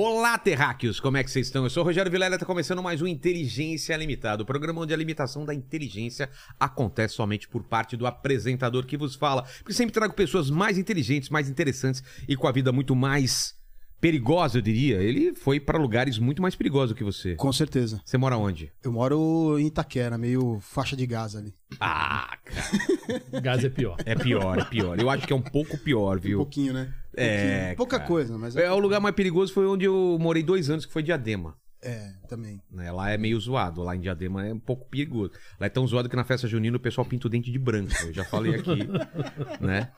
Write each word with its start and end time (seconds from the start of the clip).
Olá, 0.00 0.38
terráqueos! 0.38 1.00
Como 1.00 1.16
é 1.16 1.24
que 1.24 1.28
vocês 1.28 1.48
estão? 1.48 1.64
Eu 1.64 1.70
sou 1.70 1.82
o 1.82 1.86
Rogério 1.86 2.08
Vilela 2.08 2.32
e 2.32 2.36
está 2.36 2.46
começando 2.46 2.80
mais 2.80 3.02
um 3.02 3.06
Inteligência 3.08 3.96
Limitada, 3.96 4.44
o 4.44 4.46
programa 4.46 4.80
onde 4.80 4.94
a 4.94 4.96
limitação 4.96 5.44
da 5.44 5.52
inteligência 5.52 6.30
acontece 6.60 7.14
somente 7.14 7.48
por 7.48 7.64
parte 7.64 7.96
do 7.96 8.06
apresentador 8.06 8.86
que 8.86 8.96
vos 8.96 9.16
fala. 9.16 9.42
Porque 9.58 9.72
sempre 9.72 9.92
trago 9.92 10.14
pessoas 10.14 10.50
mais 10.50 10.78
inteligentes, 10.78 11.30
mais 11.30 11.50
interessantes 11.50 12.00
e 12.28 12.36
com 12.36 12.46
a 12.46 12.52
vida 12.52 12.70
muito 12.70 12.94
mais 12.94 13.56
perigosa, 14.00 14.58
eu 14.58 14.62
diria. 14.62 15.02
Ele 15.02 15.34
foi 15.34 15.58
para 15.58 15.76
lugares 15.76 16.16
muito 16.16 16.40
mais 16.40 16.54
perigosos 16.54 16.96
que 16.96 17.02
você. 17.02 17.34
Com 17.34 17.52
certeza. 17.52 18.00
Você 18.04 18.16
mora 18.16 18.36
onde? 18.36 18.72
Eu 18.84 18.92
moro 18.92 19.58
em 19.58 19.66
Itaquera, 19.66 20.16
meio 20.16 20.60
faixa 20.60 20.96
de 20.96 21.06
Gaza 21.06 21.40
ali. 21.40 21.52
Ah, 21.80 22.38
cara. 22.44 23.40
Gás 23.42 23.64
é 23.64 23.68
pior. 23.68 23.96
É 24.06 24.14
pior, 24.14 24.58
é 24.60 24.64
pior. 24.64 24.98
Eu 25.00 25.10
acho 25.10 25.26
que 25.26 25.32
é 25.32 25.36
um 25.36 25.42
pouco 25.42 25.76
pior, 25.76 26.18
Um 26.18 26.20
viu? 26.20 26.38
pouquinho, 26.38 26.72
né? 26.72 26.94
É. 27.22 27.74
Pouca 27.74 27.96
cara. 27.98 28.08
coisa, 28.08 28.38
mas 28.38 28.56
É, 28.56 28.70
o 28.72 28.78
lugar 28.78 29.00
mais 29.00 29.14
perigoso 29.14 29.52
foi 29.52 29.66
onde 29.66 29.84
eu 29.84 30.16
morei 30.20 30.42
dois 30.42 30.70
anos, 30.70 30.86
que 30.86 30.92
foi 30.92 31.02
Diadema. 31.02 31.56
é, 31.82 32.12
também. 32.28 32.60
né? 32.70 32.90
Lá 32.90 33.10
é 33.10 33.16
meio 33.18 33.38
zoado, 33.40 33.82
lá 33.82 33.94
em 33.94 34.00
Diadema 34.00 34.46
é 34.46 34.52
um 34.52 34.58
pouco 34.58 34.86
perigoso. 34.88 35.32
Lá 35.60 35.66
é 35.66 35.70
tão 35.70 35.86
zoado 35.86 36.08
que 36.08 36.16
na 36.16 36.24
festa 36.24 36.48
junina 36.48 36.76
o 36.76 36.80
pessoal 36.80 37.04
pinta 37.04 37.26
o 37.26 37.30
dente 37.30 37.50
de 37.52 37.58
branco. 37.58 37.92
Eu 38.02 38.12
já 38.12 38.24
falei 38.24 38.54
aqui, 38.56 38.88
né? 39.60 39.90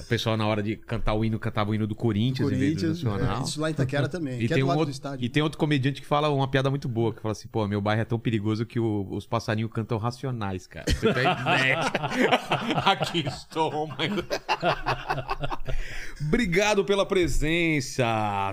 O 0.00 0.04
pessoal 0.04 0.36
na 0.38 0.46
hora 0.46 0.62
de 0.62 0.76
cantar 0.76 1.12
o 1.14 1.24
hino, 1.24 1.38
cantava 1.38 1.70
o 1.70 1.74
hino 1.74 1.86
do 1.86 1.94
Corinthians, 1.94 2.50
em 2.50 2.56
vez 2.56 2.74
do 2.76 2.80
Corinthians, 2.80 3.02
Nacional. 3.02 3.40
é, 3.40 3.44
isso 3.44 3.60
lá 3.60 3.68
em 3.68 3.72
Itaquera 3.72 4.08
também, 4.08 4.40
E 4.40 4.46
é 4.46 4.48
tem, 4.48 4.58
do 4.60 4.66
um 4.70 4.76
outro, 4.76 5.00
do 5.18 5.24
e 5.24 5.28
tem 5.28 5.42
outro 5.42 5.58
comediante 5.58 6.00
que 6.00 6.06
fala 6.06 6.30
uma 6.30 6.48
piada 6.48 6.70
muito 6.70 6.88
boa, 6.88 7.12
que 7.12 7.20
fala 7.20 7.32
assim, 7.32 7.48
pô, 7.48 7.66
meu 7.68 7.80
bairro 7.80 8.00
é 8.00 8.04
tão 8.04 8.18
perigoso 8.18 8.64
que 8.64 8.80
o- 8.80 9.06
os 9.10 9.26
passarinhos 9.26 9.70
cantam 9.70 9.98
racionais, 9.98 10.66
cara. 10.66 10.86
Você 10.88 11.12
tem 11.12 11.24
ideia? 11.24 11.80
Aqui 12.86 13.24
estou, 13.26 13.86
mas... 13.88 14.10
Obrigado 16.26 16.84
pela 16.84 17.04
presença. 17.04 18.04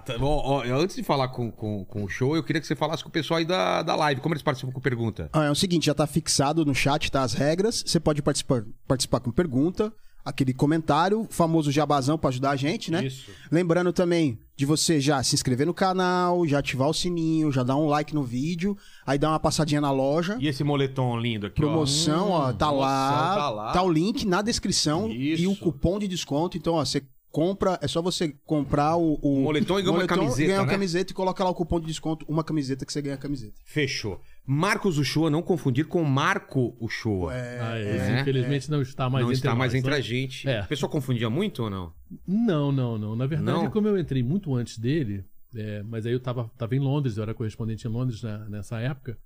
Tá, 0.06 0.16
ó, 0.20 0.60
ó, 0.60 0.64
antes 0.82 0.96
de 0.96 1.04
falar 1.04 1.30
com, 1.30 1.52
com, 1.52 1.86
com 1.86 2.04
o 2.04 2.10
show, 2.10 2.36
eu 2.36 2.44
queria 2.44 2.60
que 2.60 2.68
você 2.68 2.76
falasse 2.76 3.04
com 3.04 3.10
o 3.10 3.12
pessoal 3.12 3.38
aí 3.38 3.46
da, 3.46 3.82
da 3.84 3.96
live. 3.96 4.22
Como 4.22 4.34
eles 4.34 4.42
participam 4.44 4.72
com 4.72 4.82
pergunta? 4.82 5.30
Ah, 5.34 5.46
é 5.46 5.52
o 5.52 5.56
seguinte, 5.56 5.86
já 5.86 5.94
tá 5.94 6.08
fixado 6.08 6.66
no 6.66 6.74
chat, 6.76 7.12
tá 7.12 7.22
as 7.22 7.34
regras. 7.34 7.84
Você 7.86 8.00
pode 8.00 8.22
participar, 8.22 8.64
participar 8.88 9.20
com 9.20 9.32
pergunta, 9.32 9.94
aquele 10.30 10.54
comentário, 10.54 11.28
famoso 11.30 11.72
jabazão 11.72 12.18
pra 12.18 12.30
ajudar 12.30 12.52
a 12.52 12.56
gente, 12.56 12.92
né? 12.92 13.06
Isso. 13.06 13.32
Lembrando 13.52 13.92
também 13.92 14.40
de 14.56 14.66
você 14.66 15.00
já 15.00 15.22
se 15.24 15.36
inscrever 15.36 15.66
no 15.66 15.74
canal, 15.74 16.46
já 16.46 16.60
ativar 16.60 16.90
o 16.90 16.94
sininho, 16.94 17.52
já 17.52 17.64
dar 17.64 17.76
um 17.78 17.88
like 17.88 18.14
no 18.14 18.24
vídeo, 18.24 18.78
aí 19.06 19.18
dar 19.18 19.30
uma 19.30 19.40
passadinha 19.40 19.80
na 19.80 19.92
loja. 19.92 20.38
E 20.40 20.48
esse 20.48 20.64
moletom 20.64 21.18
lindo 21.18 21.48
aqui, 21.48 21.56
Promoção, 21.56 22.32
ó, 22.32 22.52
tá, 22.52 22.68
promoção, 22.68 22.80
lá, 22.80 23.36
tá 23.36 23.50
lá. 23.50 23.72
tá 23.72 23.82
o 23.82 23.92
link 23.92 24.26
na 24.26 24.42
descrição 24.42 25.10
Isso. 25.10 25.44
e 25.44 25.48
o 25.48 25.56
cupom 25.56 25.98
de 25.98 26.08
desconto. 26.08 26.58
Então, 26.58 26.74
ó, 26.74 26.84
você 26.84 27.02
compra, 27.32 27.80
é 27.82 27.88
só 27.88 28.02
você 28.02 28.34
comprar 28.46 28.98
o, 28.98 29.14
o 29.22 29.42
moletom 29.44 29.80
e 29.80 29.84
ganha 29.84 29.96
uma 29.96 30.08
camiseta, 30.08 30.48
ganha 30.48 30.60
uma 30.60 30.66
né? 30.66 30.72
camiseta 30.72 31.12
e 31.12 31.16
coloca 31.16 31.44
lá 31.44 31.50
o 31.50 31.56
cupom 31.56 31.80
de 31.80 31.88
desconto, 31.88 32.26
uma 32.28 32.44
camiseta 32.44 32.86
que 32.86 32.92
você 32.92 33.02
ganha 33.02 33.16
a 33.16 33.20
camiseta. 33.20 33.54
Fechou. 33.66 34.20
Marcos 34.52 34.98
Uchoa, 34.98 35.30
não 35.30 35.44
confundir 35.44 35.86
com 35.86 36.04
Marco 36.04 36.76
Uchoa. 36.80 37.34
Ah, 37.34 37.80
esse, 37.80 38.12
é, 38.12 38.22
infelizmente 38.22 38.72
não 38.72 38.82
está 38.82 39.08
mais 39.08 39.24
não 39.24 39.32
entre 39.32 39.38
está 39.38 39.54
mais 39.56 39.74
nós, 39.74 39.80
entre 39.80 39.92
né? 39.92 39.98
a 39.98 40.02
gente. 40.02 40.50
É. 40.50 40.62
O 40.62 40.68
pessoal 40.68 40.92
confundia 40.92 41.30
muito 41.30 41.62
ou 41.64 41.70
não? 41.70 41.94
Não, 42.28 42.72
não, 42.72 42.98
não. 42.98 43.16
Na 43.16 43.28
verdade, 43.28 43.46
Não? 43.64 43.70
como 43.70 43.88
eu 43.88 43.96
entrei 43.96 44.24
muito 44.24 44.56
antes 44.56 44.80
dele, 44.80 45.24
é, 45.56 45.84
mas 45.84 46.06
aí 46.08 46.14
eu 46.14 46.20
tava, 46.20 46.50
tava 46.58 46.76
em 46.76 46.80
Londres, 46.80 47.18
eu 47.18 47.22
era 47.24 47.34
correspondente 47.36 47.88
em 47.88 47.92
Londres 47.92 48.24
na- 48.24 48.50
nessa 48.50 48.80
época, 48.80 49.20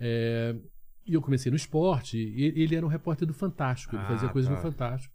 é, 0.00 0.56
e 1.06 1.12
eu 1.12 1.20
comecei 1.20 1.50
no 1.50 1.56
esporte, 1.56 2.16
e 2.16 2.42
ele 2.62 2.74
era 2.74 2.86
um 2.86 2.88
repórter 2.88 3.26
do 3.28 3.34
Fantástico, 3.34 3.94
ele 3.94 4.02
Ah, 4.04 4.08
fazia 4.08 4.28
coisas 4.30 4.48
tá. 4.50 4.56
no 4.56 4.62
Fantástico. 4.62 5.14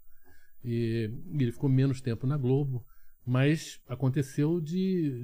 E, 0.64 1.10
e 1.32 1.42
ele 1.44 1.52
ficou 1.52 1.68
menos 1.70 2.00
tempo 2.00 2.28
na 2.28 2.38
Globo, 2.38 2.86
mas 3.26 3.80
aconteceu 3.90 4.62
de, 4.62 4.72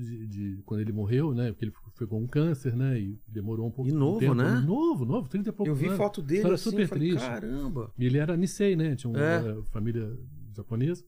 de- 0.04 0.28
de- 0.28 0.62
quando 0.66 0.82
ele 0.82 0.92
morreu, 0.92 1.34
né? 1.36 1.52
Porque 1.52 1.66
ele 1.66 1.72
foi 1.96 2.08
com 2.08 2.22
um 2.22 2.28
câncer, 2.28 2.76
né? 2.76 3.00
E 3.00 3.20
demorou 3.28 3.68
um 3.68 3.72
pouco 3.72 3.90
E 3.90 3.94
novo, 3.94 4.20
de 4.20 4.26
tempo. 4.26 4.36
né? 4.36 4.60
Novo, 4.62 5.06
novo, 5.06 5.28
30 5.30 5.50
e 5.50 5.52
poucos 5.52 5.70
Eu 5.70 5.76
vi 5.76 5.86
anos. 5.86 5.98
foto 5.98 6.22
dele 6.22 6.48
assim, 6.54 6.70
super 6.72 6.88
falei, 6.88 7.10
triste. 7.10 7.28
caramba. 7.28 7.92
E 7.98 8.06
ele 8.06 8.18
era 8.18 8.36
Nisei, 8.36 8.76
né? 8.76 8.96
Tinha 8.96 9.12
uma 9.12 9.20
É. 9.20 9.62
família 9.72 10.12
japonesa. 10.56 11.04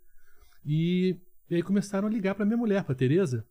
E, 0.65 1.17
e 1.49 1.55
aí 1.55 1.61
começaram 1.63 2.07
a 2.07 2.11
ligar 2.11 2.35
pra 2.35 2.45
minha 2.45 2.57
mulher, 2.57 2.83
pra 2.83 2.93
Tereza, 2.95 3.45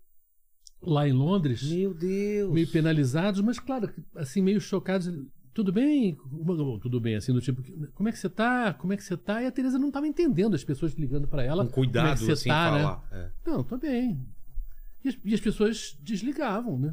lá 0.81 1.09
em 1.09 1.13
Londres, 1.13 1.63
Meu 1.71 1.93
Deus. 1.95 2.53
meio 2.53 2.69
penalizados, 2.71 3.41
mas 3.41 3.59
claro, 3.59 3.91
assim, 4.17 4.41
meio 4.43 4.61
chocados. 4.61 5.11
Tudo 5.53 5.73
bem? 5.73 6.17
Tudo 6.83 7.01
bem, 7.01 7.15
assim, 7.15 7.33
do 7.33 7.41
tipo, 7.41 7.63
como 7.95 8.09
é 8.09 8.13
que 8.13 8.19
você 8.19 8.29
tá? 8.29 8.75
Como 8.75 8.93
é 8.93 8.97
que 8.97 9.05
você 9.05 9.17
tá? 9.17 9.41
E 9.41 9.47
a 9.47 9.53
Tereza 9.53 9.79
não 9.79 9.91
tava 9.91 10.07
entendendo 10.09 10.55
as 10.55 10.65
pessoas 10.65 10.95
ligando 10.95 11.29
pra 11.29 11.45
ela. 11.45 11.65
Com 11.67 11.71
cuidado, 11.73 12.03
como 12.05 12.13
é 12.13 12.17
que 12.17 12.25
você 12.25 12.33
assim, 12.33 12.49
tá, 12.49 12.73
né? 12.73 12.79
falar. 12.83 13.09
É. 13.13 13.31
Não, 13.47 13.63
tô 13.63 13.77
bem. 13.79 14.21
E 15.05 15.09
as, 15.11 15.19
e 15.25 15.35
as 15.35 15.41
pessoas 15.41 15.97
desligavam, 16.03 16.77
né? 16.79 16.93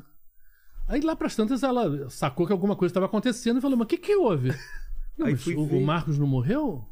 Aí 0.92 1.00
lá 1.02 1.16
pras 1.16 1.36
tantas 1.36 1.64
ela 1.64 2.10
sacou 2.10 2.46
que 2.46 2.52
alguma 2.52 2.76
coisa 2.76 2.92
estava 2.92 3.06
acontecendo 3.06 3.58
e 3.60 3.62
falou: 3.62 3.78
Mas 3.78 3.86
o 3.86 3.88
que 3.88 3.98
que 3.98 4.16
houve? 4.16 4.50
Não, 5.18 5.28
mas 5.30 5.46
o, 5.48 5.64
o 5.64 5.82
Marcos 5.86 6.18
não 6.18 6.28
morreu? 6.28 6.84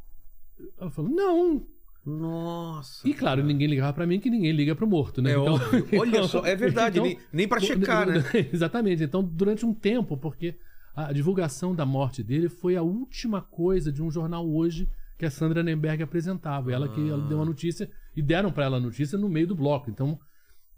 Ela 0.79 0.89
falou: 0.89 1.11
Não. 1.11 1.65
Nossa. 2.05 3.07
E 3.07 3.13
claro, 3.13 3.43
ninguém 3.43 3.67
ligava 3.67 3.91
pra 3.93 4.07
mim, 4.07 4.19
que 4.19 4.29
ninguém 4.29 4.51
liga 4.51 4.73
pro 4.73 4.87
morto, 4.87 5.21
né? 5.21 5.31
É 5.31 5.37
óbvio. 5.37 5.85
Olha 5.99 6.23
só, 6.23 6.45
é 6.45 6.55
verdade, 6.55 6.99
nem- 6.99 7.19
nem 7.31 7.47
pra 7.47 7.59
checar, 7.61 8.07
né? 8.07 8.23
Exatamente. 8.53 9.03
Então, 9.03 9.21
durante 9.23 9.65
um 9.65 9.73
tempo, 9.73 10.15
porque 10.17 10.55
a 10.95 11.11
divulgação 11.11 11.75
da 11.75 11.85
morte 11.85 12.23
dele 12.23 12.47
foi 12.49 12.75
a 12.77 12.81
última 12.81 13.41
coisa 13.41 13.91
de 13.91 14.01
um 14.01 14.09
jornal 14.09 14.47
hoje 14.49 14.87
que 15.17 15.25
a 15.25 15.31
Sandra 15.31 15.61
Nemberg 15.61 16.01
apresentava. 16.01 16.71
Ela 16.71 16.87
que 16.87 17.09
ela 17.09 17.27
deu 17.27 17.41
a 17.41 17.45
notícia 17.45 17.89
e 18.15 18.21
deram 18.21 18.51
pra 18.51 18.63
ela 18.65 18.77
a 18.77 18.81
notícia 18.81 19.17
no 19.17 19.27
meio 19.29 19.47
do 19.47 19.55
bloco. 19.55 19.89
Então, 19.89 20.17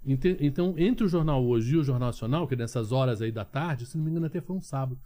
então, 0.05 0.73
entre 0.77 1.05
o 1.05 1.07
Jornal 1.09 1.43
Hoje 1.45 1.73
e 1.75 1.77
o 1.77 1.83
Jornal 1.83 2.07
Nacional, 2.09 2.47
que 2.47 2.53
é 2.55 2.57
nessas 2.57 2.91
horas 2.91 3.21
aí 3.21 3.31
da 3.31 3.45
tarde, 3.45 3.85
se 3.85 3.97
não 3.97 4.03
me 4.03 4.11
engano 4.11 4.25
até 4.25 4.41
foi 4.41 4.55
um 4.55 4.61
sábado, 4.61 4.99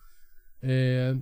é, 0.62 1.16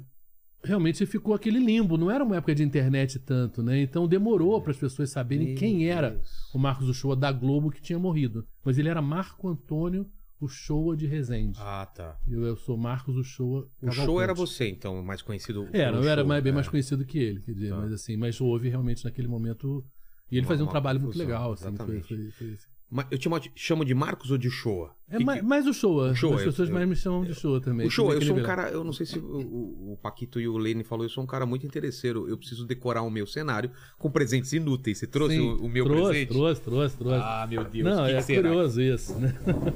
realmente 0.63 1.06
ficou 1.06 1.34
aquele 1.34 1.59
limbo. 1.59 1.97
Não 1.97 2.09
era 2.12 2.23
uma 2.23 2.38
época 2.38 2.53
de 2.56 2.63
internet 2.63 3.19
tanto, 3.19 3.62
né? 3.63 3.81
Então 3.81 4.07
demorou 4.07 4.62
para 4.62 4.72
as 4.72 4.78
pessoas 4.78 5.09
saberem 5.09 5.47
Meu 5.50 5.56
quem 5.57 5.89
era 5.89 6.12
Deus. 6.12 6.29
o 6.53 6.59
Marcos 6.59 6.88
Uchoa 6.88 7.16
da 7.16 7.31
Globo 7.31 7.69
que 7.72 7.81
tinha 7.81 8.00
morrido. 8.00 8.45
Mas 8.63 8.78
ele 8.78 8.89
era 8.89 9.01
Marco 9.01 9.47
Antônio 9.50 10.07
Uchoa 10.39 10.95
de 10.95 11.07
Resende. 11.07 11.57
Ah, 11.62 11.85
tá. 11.85 12.17
Eu, 12.28 12.44
eu 12.44 12.56
sou 12.57 12.78
Marcos 12.78 13.16
Uchoa 13.16 13.67
O 13.81 13.91
show 13.91 14.22
era 14.22 14.33
você, 14.33 14.67
então, 14.69 15.01
mais 15.01 15.22
conhecido. 15.22 15.67
Era, 15.72 15.97
eu 15.97 16.07
era 16.07 16.23
mais- 16.23 16.44
bem 16.44 16.51
é. 16.51 16.56
mais 16.56 16.67
conhecido 16.67 17.06
que 17.06 17.17
ele, 17.17 17.39
quer 17.41 17.53
dizer, 17.53 17.69
Tá. 17.69 17.78
mas 17.78 17.91
assim, 17.94 18.17
mas 18.17 18.39
houve 18.41 18.67
realmente 18.69 19.03
naquele 19.06 19.28
momento. 19.28 19.83
E 20.31 20.35
ele 20.38 20.41
Uma- 20.45 20.47
fazia 20.50 20.66
um 20.66 20.69
trabalho 20.69 21.00
muito 21.00 21.17
legal, 21.17 21.53
assim. 21.53 21.75
Foi, 21.78 22.01
foi- 22.01 22.31
foi- 22.31 22.47
Mas 22.47 22.67
eu 23.09 23.18
te 23.18 23.28
mo- 23.30 23.40
chamo 23.56 23.84
de 23.86 23.94
Marcos 23.94 24.30
ou 24.31 24.38
de 24.38 24.50
Showa? 24.50 24.96
É 25.09 25.18
Que- 25.18 25.24
mais, 25.24 25.40
que- 25.42 25.46
mais 25.48 25.68
o 25.68 25.74
Showa. 25.74 26.12
O 26.12 26.16
Showa, 26.16 26.36
As 26.38 26.44
pessoas 26.44 26.70
eu- 26.70 26.76
mais 26.76 26.88
me 26.88 26.96
chamam 26.96 27.24
de 27.24 27.34
Showa 27.34 27.59
também. 27.62 27.88
O 27.88 27.90
show, 27.90 28.12
eu 28.14 28.22
sou 28.22 28.38
um 28.38 28.44
cara, 28.44 28.70
eu 28.70 28.84
não 28.84 28.94
sei 28.94 29.06
se 29.06 29.18
o, 29.20 29.92
o- 29.94 29.98
Paquito 30.02 30.40
e 30.40 30.48
o 30.48 30.58
Lene 30.58 30.84
falou, 30.84 31.06
eu 31.06 31.09
sou 31.09 31.24
um 31.24 31.28
cara 31.28 31.46
muito 31.46 31.66
interesseiro. 31.66 32.28
Eu 32.28 32.38
preciso 32.38 32.66
decorar 32.66 33.02
o 33.04 33.09
meu 33.09 33.26
cenário 33.26 33.72
com 33.98 34.09
presentes 34.12 34.52
inúteis. 34.54 34.98
Você 34.98 35.08
trouxe 35.08 35.36
Sim, 35.38 35.42
o, 35.42 35.66
o 35.66 35.70
meu 35.70 35.86
trouxe, 35.86 36.04
presente? 36.09 36.30
Trouxe, 36.30 36.62
trouxe, 36.62 36.98
trouxe. 36.98 37.20
Ah, 37.24 37.48
meu 37.50 37.64
Deus. 37.64 37.84
Não, 37.86 38.06
que 38.06 38.12
é 38.12 38.22
que 38.24 38.36
curioso 38.36 38.81
isso, 38.81 39.18
né? 39.20 39.34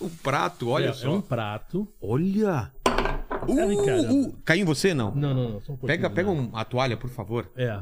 Um 0.00 0.08
prato, 0.08 0.68
olha 0.68 0.86
é, 0.86 0.92
só. 0.92 1.06
é 1.06 1.10
um 1.10 1.20
prato. 1.20 1.86
Olha! 2.00 2.72
Caramba. 2.84 4.12
Uh, 4.12 4.26
uh, 4.28 4.36
caiu 4.44 4.62
em 4.62 4.64
você, 4.64 4.92
não? 4.92 5.14
Não, 5.14 5.32
não, 5.34 5.48
não. 5.50 5.62
Um 5.68 5.76
Pega, 5.76 6.10
pega 6.10 6.28
um, 6.30 6.50
a 6.54 6.64
toalha, 6.64 6.96
por 6.96 7.08
favor. 7.08 7.48
É. 7.56 7.80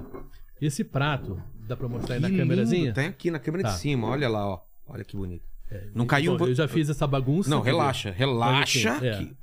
Esse 0.60 0.84
prato, 0.84 1.42
dá 1.70 1.76
pra 1.76 1.88
mostrar 1.88 2.16
aí 2.16 2.20
na 2.20 2.28
Que 2.28 2.36
câmerazinha? 2.36 2.92
Tem 2.92 3.06
aqui 3.06 3.30
na 3.30 3.38
câmera 3.38 3.64
Tá. 3.64 3.70
de 3.70 3.78
cima, 3.78 4.08
olha 4.08 4.28
lá, 4.28 4.46
ó. 4.46 4.60
Olha 4.86 5.04
que 5.04 5.16
bonito. 5.16 5.48
Não 5.94 6.04
caiu... 6.04 6.36
Bom, 6.36 6.48
eu 6.48 6.54
já 6.54 6.66
fiz 6.66 6.88
essa 6.90 7.06
bagunça. 7.06 7.48
Não, 7.48 7.60
relaxa, 7.60 8.10
relaxa. 8.10 8.92
Assim, 8.96 9.06
é. 9.06 9.16
que- 9.18 9.36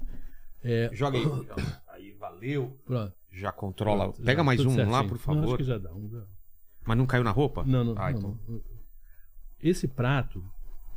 É, 0.64 0.90
Joga 0.94 1.18
aí. 1.18 1.24
Aí, 1.88 2.12
valeu. 2.20 2.78
pronto. 2.86 3.14
Já 3.32 3.52
controla. 3.52 4.06
Pronto, 4.12 4.22
Pega 4.24 4.40
já, 4.40 4.44
mais 4.44 4.60
um 4.66 4.90
lá, 4.90 5.04
por 5.04 5.12
Não, 5.12 5.18
favor. 5.20 5.46
acho 5.46 5.58
que 5.58 5.64
já 5.64 5.78
dá. 5.78 5.92
um. 5.94 6.24
Mas 6.86 6.98
não 6.98 7.06
caiu 7.06 7.24
na 7.24 7.32
roupa? 7.32 7.64
Não, 7.66 7.84
não, 7.84 7.94
Ah, 7.98 8.12
não, 8.12 8.18
então. 8.20 8.40
não. 8.48 8.62
Esse 9.62 9.88
prato 9.88 10.44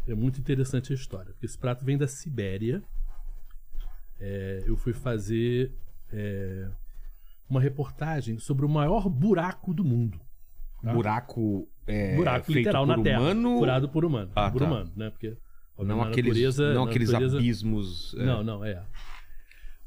é 0.09 0.15
muito 0.15 0.41
interessante 0.41 0.93
a 0.93 0.97
história, 0.97 1.33
porque 1.33 1.47
esse 1.47 1.57
prato 1.59 1.85
vem 1.85 1.97
da 1.97 2.09
Sibéria. 2.09 2.83
É, 4.19 4.63
eu 4.67 4.77
fui 4.77 4.93
fazer 4.93 5.73
é, 6.13 6.69
uma 7.49 7.61
reportagem 7.61 8.39
sobre 8.39 8.65
o 8.65 8.69
maior 8.69 9.09
buraco 9.09 9.73
do 9.73 9.85
mundo. 9.85 10.21
Tá? 10.83 10.93
Buraco. 10.95 11.69
É, 11.87 12.17
buraco 12.17 12.47
feito 12.47 12.59
literal 12.59 12.87
por 12.87 12.97
na 12.97 13.03
Terra. 13.03 13.21
Furado 13.59 13.89
por 13.89 14.05
humano. 14.05 14.31
Ah, 14.35 14.51
por 14.51 14.59
tá. 14.61 14.67
humano, 14.67 14.93
né? 14.97 15.11
Porque 15.11 15.37
Não 15.79 16.03
aqueles, 16.03 16.29
natureza- 16.31 16.75
não 16.75 16.85
aqueles 16.85 17.11
natureza- 17.11 17.37
abismos. 17.39 18.15
é. 18.15 18.25
Não, 18.25 18.43
não, 18.45 18.65
é. 18.65 18.83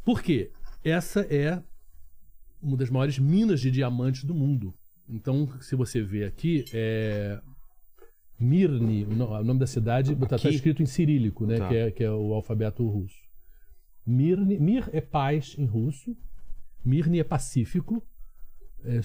Por 0.03 0.21
quê? 0.21 0.51
Essa 0.83 1.21
é 1.21 1.61
uma 2.61 2.75
das 2.77 2.89
maiores 2.89 3.17
minas 3.19 3.61
de 3.61 3.71
diamantes 3.71 4.23
do 4.25 4.33
mundo. 4.35 4.73
Então, 5.07 5.47
se 5.61 5.75
você 5.75 6.01
vê 6.01 6.25
aqui, 6.25 6.65
é. 6.73 7.39
Mirny, 8.39 9.05
o 9.05 9.15
no- 9.15 9.29
o 9.29 9.43
nome 9.43 9.59
da 9.59 9.67
cidade, 9.67 10.15
tá, 10.15 10.37
tá 10.37 10.49
escrito 10.49 10.81
em 10.81 10.85
cirílico, 10.85 11.45
né? 11.45 11.57
Tá. 11.57 11.67
Que, 11.69 11.75
é, 11.75 11.91
que 11.91 12.03
é 12.03 12.11
o 12.11 12.33
alfabeto 12.33 12.85
russo. 12.87 13.15
Mirny, 14.05 14.59
Mir 14.59 14.89
é 14.91 14.99
paz 14.99 15.55
em 15.57 15.65
russo, 15.65 16.17
Mirny 16.83 17.19
é 17.19 17.23
pacífico, 17.23 18.03
é, 18.83 18.99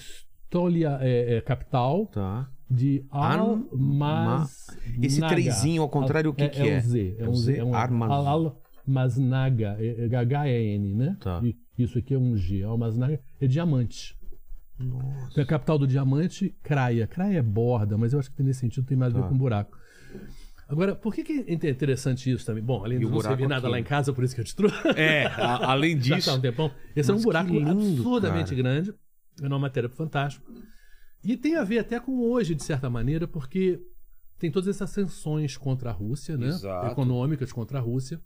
Stolia 0.53 0.97
é, 0.99 1.37
é 1.37 1.41
capital, 1.41 2.07
Tá. 2.07 2.49
de 2.69 3.05
Almaz. 3.11 4.65
Esse 5.01 5.21
trezinho 5.21 5.81
ao 5.83 5.89
contrário, 5.89 6.31
o 6.31 6.33
que 6.33 6.49
que 6.49 6.61
é? 6.61 6.75
É 6.75 6.77
um 6.77 6.81
Z. 6.81 7.15
É 7.19 7.23
É 7.23 7.27
um 7.27 7.29
um 7.31 7.35
Z. 7.35 7.53
Z? 7.53 7.59
É 7.59 7.63
um 7.63 7.75
Armaz- 7.75 8.11
Almaznaga. 8.87 9.77
É, 9.79 10.07
é 10.11 10.15
H-E-N, 10.15 10.95
né? 10.95 11.17
Tá. 11.19 11.39
E 11.43 11.55
isso 11.77 11.99
aqui 11.99 12.15
é 12.15 12.17
um 12.17 12.35
G. 12.35 12.63
Almaznaga 12.63 13.19
é 13.39 13.47
diamante. 13.47 14.17
Nossa. 14.79 15.29
Então, 15.31 15.43
a 15.43 15.47
capital 15.47 15.77
do 15.77 15.85
diamante, 15.85 16.55
Craia. 16.63 17.05
Craia 17.05 17.37
é 17.37 17.41
borda, 17.43 17.97
mas 17.97 18.13
eu 18.13 18.19
acho 18.19 18.31
que 18.33 18.41
nesse 18.41 18.61
sentido 18.61 18.85
tem 18.87 18.97
mais 18.97 19.13
a 19.13 19.17
ver 19.17 19.23
Tá. 19.23 19.29
com 19.29 19.37
buraco. 19.37 19.77
Agora, 20.67 20.95
por 20.95 21.13
que, 21.13 21.23
que 21.23 21.45
é 21.47 21.53
interessante 21.53 22.31
isso 22.31 22.45
também? 22.45 22.63
Bom, 22.63 22.83
além 22.83 22.97
de 22.99 23.05
não 23.05 23.19
servir 23.21 23.47
nada 23.47 23.67
aqui? 23.67 23.71
lá 23.71 23.79
em 23.79 23.83
casa, 23.83 24.13
por 24.13 24.23
isso 24.23 24.33
que 24.35 24.41
eu 24.41 24.45
te 24.45 24.55
trouxe. 24.55 24.75
É, 24.95 25.25
a- 25.25 25.71
além 25.71 25.97
Já 26.01 26.15
disso. 26.15 26.29
tá 26.31 26.37
um 26.37 26.41
tempão. 26.41 26.71
Esse 26.95 27.09
é 27.11 27.13
um 27.13 27.21
buraco 27.21 27.51
lindo, 27.51 27.71
absurdamente 27.71 28.49
cara. 28.51 28.55
grande. 28.63 28.93
É 29.41 29.47
uma 29.47 29.59
matéria 29.59 29.89
fantástica. 29.89 30.45
E 31.23 31.35
tem 31.35 31.55
a 31.55 31.63
ver 31.63 31.79
até 31.79 31.99
com 31.99 32.19
hoje, 32.21 32.55
de 32.55 32.63
certa 32.63 32.89
maneira, 32.89 33.27
porque 33.27 33.81
tem 34.37 34.49
todas 34.49 34.69
essas 34.69 34.89
sanções 34.89 35.57
contra 35.57 35.89
a 35.89 35.93
Rússia, 35.93 36.37
né? 36.37 36.47
Exato. 36.47 36.87
Econômicas 36.91 37.51
contra 37.51 37.77
a 37.79 37.81
Rússia. 37.81 38.21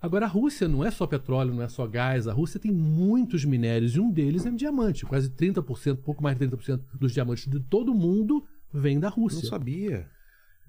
Agora, 0.00 0.26
a 0.26 0.28
Rússia 0.28 0.68
não 0.68 0.84
é 0.84 0.90
só 0.90 1.06
petróleo, 1.06 1.54
não 1.54 1.62
é 1.62 1.68
só 1.68 1.86
gás. 1.86 2.26
A 2.28 2.32
Rússia 2.32 2.60
tem 2.60 2.70
muitos 2.72 3.44
minérios 3.44 3.94
e 3.96 4.00
um 4.00 4.10
deles 4.10 4.44
é 4.44 4.50
diamante. 4.50 5.06
Quase 5.06 5.30
30%, 5.30 5.96
pouco 6.02 6.22
mais 6.22 6.36
de 6.38 6.46
30% 6.48 6.80
dos 6.98 7.12
diamantes 7.12 7.46
de 7.50 7.60
todo 7.60 7.94
mundo 7.94 8.44
vem 8.72 8.98
da 9.00 9.08
Não 9.08 9.16
Rússia. 9.16 9.48
sabia. 9.48 10.08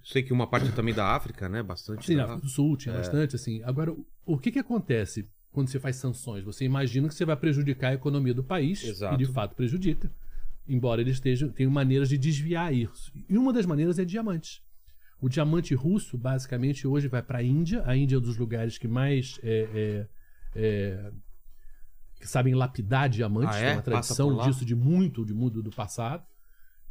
Sei 0.04 0.24
que 0.24 0.32
uma 0.32 0.48
parte 0.48 0.72
também 0.72 0.94
da 0.94 1.08
África, 1.14 1.50
né? 1.50 1.62
Bastante. 1.62 2.06
Sim, 2.06 2.16
da... 2.16 2.24
África 2.24 2.42
do 2.42 2.48
Sul 2.48 2.76
É. 2.76 2.78
tinha 2.78 2.96
bastante, 2.96 3.36
assim. 3.36 3.62
Agora, 3.64 3.92
o- 3.92 4.06
o 4.26 4.38
que 4.38 4.52
que 4.52 4.60
acontece 4.60 5.28
quando 5.58 5.70
você 5.70 5.80
faz 5.80 5.96
sanções? 5.96 6.44
Você 6.44 6.66
imagina 6.66 7.08
que 7.08 7.16
você 7.16 7.26
vai 7.26 7.36
prejudicar 7.36 7.90
a 7.90 7.94
economia 7.96 8.32
do 8.32 8.44
país, 8.44 8.84
Exato. 8.84 9.16
e 9.16 9.18
de 9.18 9.26
fato 9.26 9.56
prejudica, 9.56 10.12
embora 10.68 11.02
eles 11.02 11.16
estejam, 11.16 11.50
tenham 11.50 11.72
maneiras 11.72 12.10
de 12.10 12.16
desviar 12.16 12.72
isso. 12.72 13.12
E 13.28 13.36
uma 13.36 13.52
das 13.52 13.66
maneiras 13.66 13.98
é 13.98 14.06
diamantes. 14.06 14.62
O 15.20 15.28
diamante 15.28 15.74
russo, 15.74 16.16
basicamente, 16.16 16.88
hoje 16.88 17.08
vai 17.08 17.24
para 17.24 17.40
a 17.40 17.44
Índia. 17.44 17.82
A 17.88 17.98
Índia 17.98 18.18
é 18.18 18.20
um 18.20 18.22
dos 18.22 18.38
lugares 18.38 18.78
que 18.78 18.88
mais 18.88 19.40
é, 19.42 19.68
é, 19.74 20.08
é, 20.56 21.12
que 22.20 22.28
sabem 22.28 22.54
lapidar 22.54 23.10
diamantes. 23.10 23.56
Ah, 23.56 23.60
é? 23.60 23.66
Tem 23.66 23.76
uma 23.78 23.82
tradição 23.82 24.38
disso 24.38 24.64
de 24.64 24.76
muito, 24.76 25.26
de 25.26 25.34
muito 25.34 25.64
do 25.64 25.72
passado. 25.72 26.24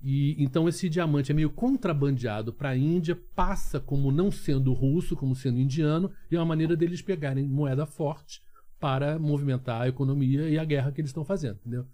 E 0.03 0.43
então 0.43 0.69
esse 0.69 0.89
diamante 0.89 1.31
é 1.31 1.35
meio 1.37 1.51
contrabandeado 1.51 2.53
para 2.53 2.71
a 2.71 2.77
Índia, 2.77 3.15
passa 3.37 3.79
como 3.79 4.11
não 4.11 4.33
sendo 4.33 4.73
russo, 4.73 5.15
como 5.15 5.37
sendo 5.37 5.61
indiano, 5.61 6.11
e 6.29 6.35
é 6.35 6.39
uma 6.41 6.45
maneira 6.45 6.77
deles 6.77 7.01
pegarem 7.01 7.47
moeda 7.47 7.87
forte 7.87 8.45
para 8.81 9.19
movimentar 9.19 9.83
a 9.83 9.89
economia 9.89 10.49
e 10.49 10.59
a 10.59 10.65
guerra 10.65 10.93
que 10.93 11.01
eles 11.01 11.11
estão 11.11 11.25
fazendo, 11.25 11.57
entendeu? 11.61 11.85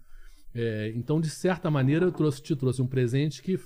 É, 0.55 0.91
então, 0.95 1.19
de 1.19 1.29
certa 1.29 1.71
maneira, 1.71 2.05
eu 2.05 2.11
trouxe, 2.11 2.41
te 2.41 2.55
trouxe 2.55 2.81
um 2.81 2.85
presente 2.87 3.41
que, 3.41 3.57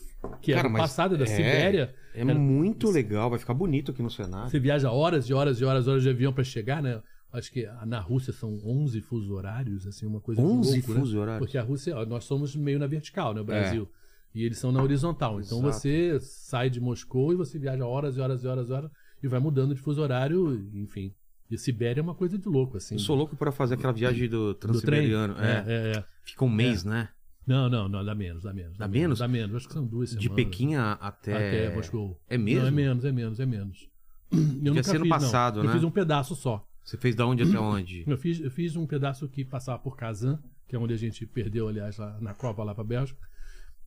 que 0.41 0.53
Cara, 0.53 0.67
é 0.67 0.71
mas 0.71 0.81
passado, 0.83 1.17
da 1.17 1.23
é- 1.25 1.27
Sibéria. 1.27 1.93
É 2.13 2.21
Era- 2.21 2.33
muito 2.35 2.89
legal, 2.89 3.29
vai 3.29 3.37
ficar 3.39 3.53
bonito 3.53 3.91
aqui 3.91 4.01
no 4.01 4.09
cenário. 4.09 4.49
Você 4.49 4.59
viaja 4.59 4.89
horas 4.89 5.25
e 5.29 5.33
horas 5.33 5.59
e 5.59 5.65
horas, 5.65 5.87
horas 5.87 6.01
de 6.03 6.09
avião 6.09 6.31
para 6.31 6.43
chegar, 6.45 6.81
né? 6.81 7.01
Acho 7.33 7.51
que 7.51 7.67
na 7.85 7.99
Rússia 7.99 8.31
são 8.31 8.57
11 8.63 9.01
fusos 9.01 9.29
horários, 9.29 9.85
assim, 9.85 10.05
uma 10.05 10.21
coisa 10.21 10.41
de 10.41 10.47
11 10.47 10.71
louco, 10.77 10.93
né? 10.93 10.99
fusos 10.99 11.15
horários? 11.15 11.39
Porque 11.39 11.57
a 11.57 11.61
Rússia, 11.61 11.95
ó, 11.97 12.05
nós 12.05 12.23
somos 12.23 12.55
meio 12.55 12.79
na 12.79 12.87
vertical, 12.87 13.33
né, 13.33 13.41
o 13.41 13.43
Brasil. 13.43 13.87
E 14.33 14.43
eles 14.43 14.57
são 14.57 14.71
na 14.71 14.81
horizontal. 14.81 15.41
Então 15.41 15.59
Exato. 15.59 15.73
você 15.73 16.19
sai 16.21 16.69
de 16.69 16.79
Moscou 16.79 17.33
e 17.33 17.35
você 17.35 17.59
viaja 17.59 17.85
horas 17.85 18.15
e 18.15 18.21
horas 18.21 18.43
e 18.43 18.47
horas 18.47 18.69
e 18.69 18.71
horas 18.71 18.91
e 19.21 19.27
vai 19.27 19.39
mudando 19.41 19.75
de 19.75 19.81
fuso 19.81 20.01
horário, 20.01 20.53
enfim. 20.73 21.11
E 21.49 21.57
Sibéria 21.57 22.01
é 22.01 22.03
uma 22.03 22.13
coisa 22.15 22.37
de 22.37 22.47
louco, 22.47 22.77
assim. 22.77 22.95
Eu 22.95 22.99
sou 22.99 23.15
louco 23.15 23.35
pra 23.35 23.51
fazer 23.51 23.75
aquela 23.75 23.93
viagem 23.93 24.27
do 24.29 24.49
do. 24.49 24.55
Transiberiano. 24.55 25.35
É, 25.39 25.51
É. 25.51 25.63
é, 25.67 25.97
é. 25.97 26.03
Fica 26.23 26.43
um 26.43 26.49
mês, 26.49 26.83
né? 26.83 27.09
Não, 27.45 27.69
não, 27.69 27.87
não, 27.87 28.03
dá 28.03 28.13
menos, 28.13 28.43
dá 28.43 28.53
menos. 28.53 28.77
Dá 28.77 28.87
menos? 28.87 29.19
Dá 29.19 29.27
menos, 29.27 29.55
acho 29.55 29.67
que 29.67 29.73
são 29.73 29.85
duas 29.85 30.09
De 30.09 30.23
semanas. 30.23 30.35
Pequim 30.45 30.75
a- 30.75 30.93
até. 30.93 31.33
Até 31.33 31.75
Moscou. 31.75 32.19
É 32.29 32.37
mesmo? 32.37 32.61
Não, 32.63 32.67
é 32.67 32.71
menos, 32.71 33.05
é 33.05 33.11
menos, 33.13 33.39
é 33.39 33.45
menos. 33.45 33.87
Eu 34.31 34.39
nunca 34.73 34.83
ser 34.83 34.93
no 34.99 35.05
fiz, 35.05 35.09
não. 35.09 35.09
passado, 35.09 35.59
Eu 35.61 35.63
né? 35.63 35.71
fiz 35.71 35.83
um 35.85 35.91
pedaço 35.91 36.35
só. 36.35 36.67
Você 36.83 36.97
fez 36.97 37.15
da 37.15 37.25
onde 37.25 37.43
até 37.43 37.57
onde? 37.59 38.03
Eu 38.05 38.17
fiz, 38.17 38.41
eu 38.41 38.51
fiz 38.51 38.75
um 38.75 38.85
pedaço 38.85 39.27
que 39.29 39.45
passava 39.45 39.79
por 39.79 39.95
Kazan, 39.95 40.39
que 40.67 40.75
é 40.75 40.79
onde 40.79 40.93
a 40.93 40.97
gente 40.97 41.25
perdeu, 41.25 41.69
aliás, 41.69 41.97
lá 41.97 42.17
na 42.19 42.33
Copa 42.33 42.61
lá 42.65 42.75
pra 42.75 42.83
Bélgica. 42.83 43.25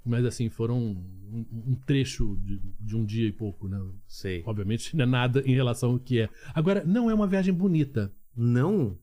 Mas 0.05 0.25
assim, 0.25 0.49
foram 0.49 0.79
um, 0.79 1.47
um 1.53 1.75
trecho 1.87 2.39
de, 2.43 2.61
de 2.81 2.97
um 2.97 3.05
dia 3.05 3.29
e 3.29 3.33
pouco, 3.33 3.69
né? 3.69 3.79
Sei. 4.07 4.43
Obviamente 4.47 4.97
não 4.97 5.05
é 5.05 5.07
nada 5.07 5.43
em 5.45 5.55
relação 5.55 5.93
ao 5.93 5.99
que 5.99 6.21
é. 6.21 6.29
Agora, 6.55 6.85
não 6.85 7.11
é 7.11 7.15
uma 7.15 7.27
viagem 7.27 7.53
bonita. 7.53 8.13
Não? 8.37 8.99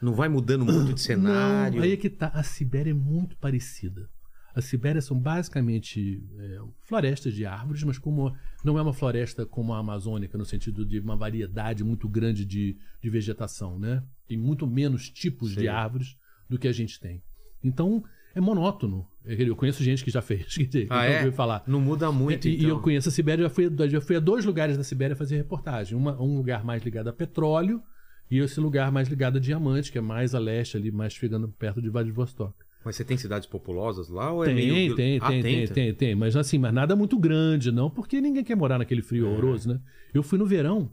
Não 0.00 0.12
vai 0.12 0.28
mudando 0.28 0.64
muito 0.64 0.92
de 0.92 1.00
cenário? 1.00 1.78
Não, 1.78 1.84
aí 1.84 1.92
é 1.92 1.96
que 1.96 2.10
tá. 2.10 2.28
A 2.28 2.42
Sibéria 2.42 2.90
é 2.90 2.94
muito 2.94 3.36
parecida. 3.38 4.08
A 4.54 4.60
Sibéria 4.60 5.00
são 5.00 5.18
basicamente 5.18 6.22
é, 6.38 6.60
florestas 6.82 7.34
de 7.34 7.44
árvores, 7.44 7.82
mas 7.82 7.98
como 7.98 8.32
não 8.62 8.78
é 8.78 8.82
uma 8.82 8.92
floresta 8.92 9.44
como 9.44 9.72
a 9.72 9.78
amazônica, 9.78 10.38
no 10.38 10.44
sentido 10.44 10.84
de 10.84 11.00
uma 11.00 11.16
variedade 11.16 11.82
muito 11.82 12.08
grande 12.08 12.44
de, 12.44 12.76
de 13.02 13.10
vegetação, 13.10 13.78
né? 13.78 14.04
Tem 14.28 14.36
muito 14.36 14.66
menos 14.66 15.10
tipos 15.10 15.52
de 15.52 15.66
árvores 15.66 16.16
do 16.48 16.56
que 16.56 16.68
a 16.68 16.72
gente 16.72 17.00
tem. 17.00 17.20
Então, 17.64 18.04
é 18.34 18.40
monótono. 18.40 19.06
Eu 19.24 19.56
conheço 19.56 19.82
gente 19.82 20.04
que 20.04 20.10
já 20.10 20.20
fez, 20.20 20.46
que, 20.56 20.66
que 20.66 20.86
Ah, 20.90 21.04
é? 21.04 21.30
falar. 21.32 21.62
Não 21.66 21.80
muda 21.80 22.10
muito, 22.12 22.46
E, 22.46 22.52
e 22.52 22.56
então. 22.56 22.68
eu 22.68 22.80
conheço 22.80 23.08
a 23.08 23.12
Sibéria, 23.12 23.42
já 23.44 23.50
fui, 23.50 23.70
já 23.88 24.00
fui 24.00 24.16
a 24.16 24.20
dois 24.20 24.44
lugares 24.44 24.76
da 24.76 24.84
Sibéria 24.84 25.16
fazer 25.16 25.36
reportagem. 25.36 25.96
Uma, 25.96 26.20
um 26.20 26.36
lugar 26.36 26.64
mais 26.64 26.82
ligado 26.82 27.08
a 27.08 27.12
petróleo 27.12 27.82
e 28.30 28.38
esse 28.38 28.60
lugar 28.60 28.90
mais 28.92 29.08
ligado 29.08 29.36
a 29.38 29.40
diamante, 29.40 29.90
que 29.92 29.98
é 29.98 30.00
mais 30.00 30.34
a 30.34 30.38
leste 30.38 30.76
ali, 30.76 30.90
mais 30.90 31.12
chegando 31.12 31.48
perto 31.48 31.80
de 31.80 31.88
Vladivostok. 31.88 32.52
Mas 32.84 32.96
você 32.96 33.04
tem 33.04 33.16
cidades 33.16 33.46
populosas 33.48 34.10
lá 34.10 34.30
ou 34.30 34.42
é 34.44 34.48
Tem, 34.48 34.54
meio... 34.56 34.94
tem, 34.94 35.18
Ah, 35.22 35.28
tem, 35.28 35.42
tem, 35.42 35.66
tem, 35.68 35.94
tem, 35.94 36.14
mas 36.14 36.36
assim, 36.36 36.58
mas 36.58 36.72
nada 36.74 36.94
muito 36.94 37.18
grande, 37.18 37.72
não, 37.72 37.88
porque 37.88 38.20
ninguém 38.20 38.44
quer 38.44 38.54
morar 38.56 38.76
naquele 38.78 39.00
frio 39.00 39.24
É. 39.26 39.30
horroroso, 39.30 39.70
né? 39.70 39.80
Eu 40.12 40.22
fui 40.22 40.38
no 40.38 40.44
verão, 40.44 40.90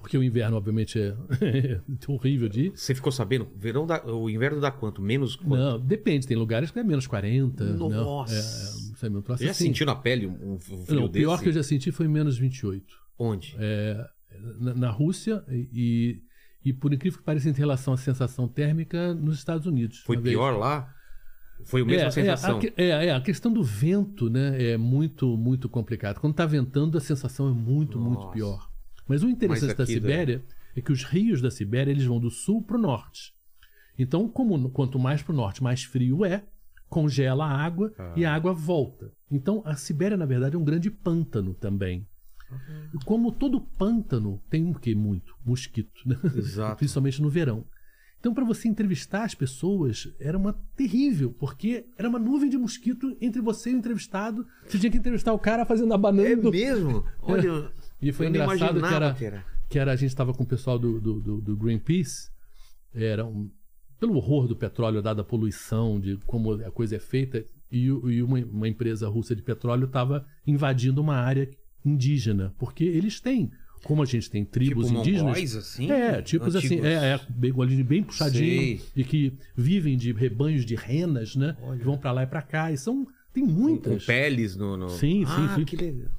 porque 0.00 0.16
o 0.16 0.22
inverno, 0.22 0.56
obviamente, 0.56 0.98
é 0.98 1.14
horrível 2.08 2.48
de. 2.48 2.70
Você 2.70 2.94
ficou 2.94 3.12
sabendo? 3.12 3.48
Verão 3.56 3.86
dá... 3.86 4.04
O 4.06 4.30
inverno 4.30 4.60
dá 4.60 4.70
quanto? 4.70 5.02
Menos 5.02 5.36
quanto? 5.36 5.56
Não, 5.56 5.78
depende, 5.78 6.26
tem 6.26 6.36
lugares 6.36 6.70
que 6.70 6.78
é 6.78 6.82
menos 6.82 7.06
40. 7.06 7.64
Nossa. 7.74 8.34
Não, 8.34 9.10
é, 9.10 9.14
é, 9.14 9.18
um 9.18 9.22
troço 9.22 9.38
Você 9.38 9.44
já 9.44 9.50
assim. 9.50 9.64
sentiu 9.64 9.86
na 9.86 9.94
pele 9.94 10.26
um, 10.26 10.54
um 10.54 10.58
frio 10.58 10.84
Não, 10.88 11.04
o 11.04 11.08
desse? 11.08 11.24
pior 11.24 11.40
que 11.40 11.48
eu 11.48 11.52
já 11.52 11.62
senti 11.62 11.92
foi 11.92 12.08
menos 12.08 12.38
28. 12.38 12.84
Onde? 13.18 13.54
É, 13.58 14.06
na, 14.58 14.74
na 14.74 14.90
Rússia 14.90 15.44
e, 15.48 16.22
e, 16.64 16.72
por 16.72 16.92
incrível 16.92 17.18
que 17.18 17.24
pareça, 17.24 17.48
em 17.50 17.52
relação 17.52 17.92
à 17.92 17.96
sensação 17.96 18.48
térmica 18.48 19.12
nos 19.14 19.36
Estados 19.36 19.66
Unidos. 19.66 19.98
Foi 19.98 20.16
vez. 20.16 20.34
pior 20.34 20.56
lá? 20.56 20.94
Foi 21.64 21.82
a 21.82 21.84
mesma 21.84 22.06
é, 22.06 22.10
sensação? 22.10 22.58
É 22.76 22.92
a, 22.92 23.02
é, 23.02 23.06
é, 23.06 23.14
a 23.14 23.20
questão 23.20 23.52
do 23.52 23.62
vento 23.62 24.30
né, 24.30 24.72
é 24.72 24.76
muito, 24.78 25.36
muito 25.36 25.68
complicado. 25.68 26.18
Quando 26.18 26.32
está 26.32 26.46
ventando, 26.46 26.96
a 26.96 27.00
sensação 27.00 27.48
é 27.48 27.52
muito, 27.52 27.98
muito 27.98 28.20
Nossa. 28.20 28.32
pior. 28.32 28.69
Mas 29.10 29.24
o 29.24 29.28
interessante 29.28 29.74
da 29.74 29.84
Sibéria 29.84 30.44
é 30.76 30.80
que 30.80 30.92
os 30.92 31.02
rios 31.02 31.42
da 31.42 31.50
Sibéria 31.50 31.90
eles 31.90 32.04
vão 32.04 32.20
do 32.20 32.30
sul 32.30 32.62
para 32.62 32.76
o 32.76 32.80
norte. 32.80 33.34
Então, 33.98 34.28
como 34.28 34.70
quanto 34.70 35.00
mais 35.00 35.20
para 35.20 35.32
o 35.32 35.36
norte, 35.36 35.60
mais 35.62 35.82
frio 35.82 36.24
é, 36.24 36.44
congela 36.88 37.44
a 37.44 37.50
água 37.64 37.92
Ah. 37.98 38.14
e 38.16 38.24
a 38.24 38.32
água 38.32 38.52
volta. 38.52 39.12
Então, 39.28 39.62
a 39.66 39.74
Sibéria, 39.74 40.16
na 40.16 40.26
verdade, 40.26 40.54
é 40.54 40.58
um 40.58 40.64
grande 40.64 40.90
pântano 40.92 41.54
também. 41.54 42.06
E 42.94 43.04
como 43.04 43.32
todo 43.32 43.60
pântano 43.60 44.40
tem 44.48 44.64
um 44.64 44.72
quê? 44.72 44.94
Muito? 44.94 45.34
Mosquito, 45.44 46.00
né? 46.06 46.16
Exato. 46.36 46.76
Principalmente 46.78 47.20
no 47.20 47.28
verão. 47.30 47.64
Então, 48.20 48.34
para 48.34 48.44
você 48.44 48.68
entrevistar 48.68 49.24
as 49.24 49.34
pessoas, 49.34 50.06
era 50.20 50.36
uma 50.36 50.52
terrível, 50.76 51.32
porque 51.32 51.86
era 51.96 52.08
uma 52.08 52.18
nuvem 52.18 52.50
de 52.50 52.58
mosquito 52.58 53.16
entre 53.20 53.40
você 53.40 53.70
e 53.70 53.74
o 53.74 53.78
entrevistado. 53.78 54.46
Você 54.66 54.78
tinha 54.78 54.90
que 54.92 54.98
entrevistar 54.98 55.32
o 55.32 55.38
cara 55.38 55.64
fazendo 55.64 55.94
a 55.94 55.98
banana. 55.98 56.28
É 56.48 56.50
mesmo? 56.50 57.02
Olha, 57.22 57.72
E 58.02 58.12
foi 58.12 58.26
eu 58.26 58.30
engraçado 58.30 58.80
que 58.80 58.86
era, 58.94 59.14
que 59.14 59.24
era. 59.24 59.44
que 59.68 59.78
era. 59.78 59.92
A 59.92 59.96
gente 59.96 60.08
estava 60.08 60.32
com 60.32 60.42
o 60.42 60.46
pessoal 60.46 60.78
do, 60.78 61.00
do, 61.00 61.20
do- 61.20 61.40
do 61.40 61.56
Greenpeace. 61.56 62.30
Era 62.94 63.24
um, 63.24 63.50
pelo 63.98 64.14
horror 64.16 64.48
do 64.48 64.56
petróleo, 64.56 65.02
dada 65.02 65.20
a 65.20 65.24
poluição, 65.24 66.00
de 66.00 66.16
como 66.26 66.52
a 66.52 66.70
coisa 66.70 66.96
é 66.96 66.98
feita. 66.98 67.44
E, 67.70 67.84
e 67.84 68.22
uma, 68.22 68.38
uma 68.38 68.68
empresa 68.68 69.08
russa 69.08 69.34
de 69.36 69.42
petróleo 69.42 69.84
estava 69.84 70.26
invadindo 70.46 71.00
uma 71.00 71.16
área 71.16 71.48
indígena. 71.84 72.54
Porque 72.58 72.82
eles 72.84 73.20
têm, 73.20 73.50
como 73.84 74.02
a 74.02 74.06
gente 74.06 74.28
tem 74.30 74.44
tribos 74.44 74.86
Tipo 74.88 74.98
indígenas. 75.00 75.22
mongóis, 75.26 75.56
assim? 75.56 75.90
É, 75.90 76.20
tipos 76.22 76.56
assim, 76.56 76.66
Antigos? 76.80 76.86
é, 76.86 77.12
é 77.14 77.20
bem, 77.28 77.84
bem 77.84 78.02
puxadinho 78.02 78.44
Sei. 78.78 78.80
e 78.96 79.04
que 79.04 79.32
vivem 79.56 79.96
de 79.96 80.12
rebanhos 80.12 80.64
de 80.64 80.74
renas, 80.74 81.36
né? 81.36 81.56
Olha. 81.62 81.78
Que 81.78 81.84
vão 81.84 81.96
pra 81.96 82.10
lá 82.12 82.22
e 82.24 82.26
pra 82.26 82.42
cá. 82.42 82.72
E 82.72 82.76
são. 82.76 83.06
Tem 83.32 83.46
Com, 83.46 83.54
com 83.54 83.60
muitas. 83.60 84.04
peles 84.04 84.56
no... 84.56 84.76
no... 84.76 84.88
Sim, 84.88 85.24
sim, 85.24 85.26
ah, 85.26 85.52
sim. 85.54 85.64
que 85.64 85.76
legal. 85.76 86.10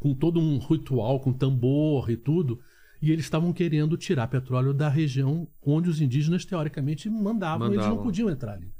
Com 0.00 0.14
todo 0.14 0.40
um 0.40 0.58
ritual, 0.58 1.20
com 1.20 1.32
tambor 1.32 2.10
e 2.10 2.16
tudo. 2.16 2.58
E 3.00 3.12
eles 3.12 3.24
estavam 3.24 3.52
querendo 3.52 3.96
tirar 3.96 4.26
petróleo 4.26 4.74
da 4.74 4.88
região 4.88 5.46
onde 5.64 5.88
os 5.88 6.00
indígenas, 6.00 6.44
teoricamente, 6.44 7.08
mandavam. 7.08 7.66
Eles 7.68 7.76
não 7.78 7.84
Mandavam. 7.84 8.02
podiam 8.04 8.28
entrar 8.28 8.54
ali. 8.54 8.72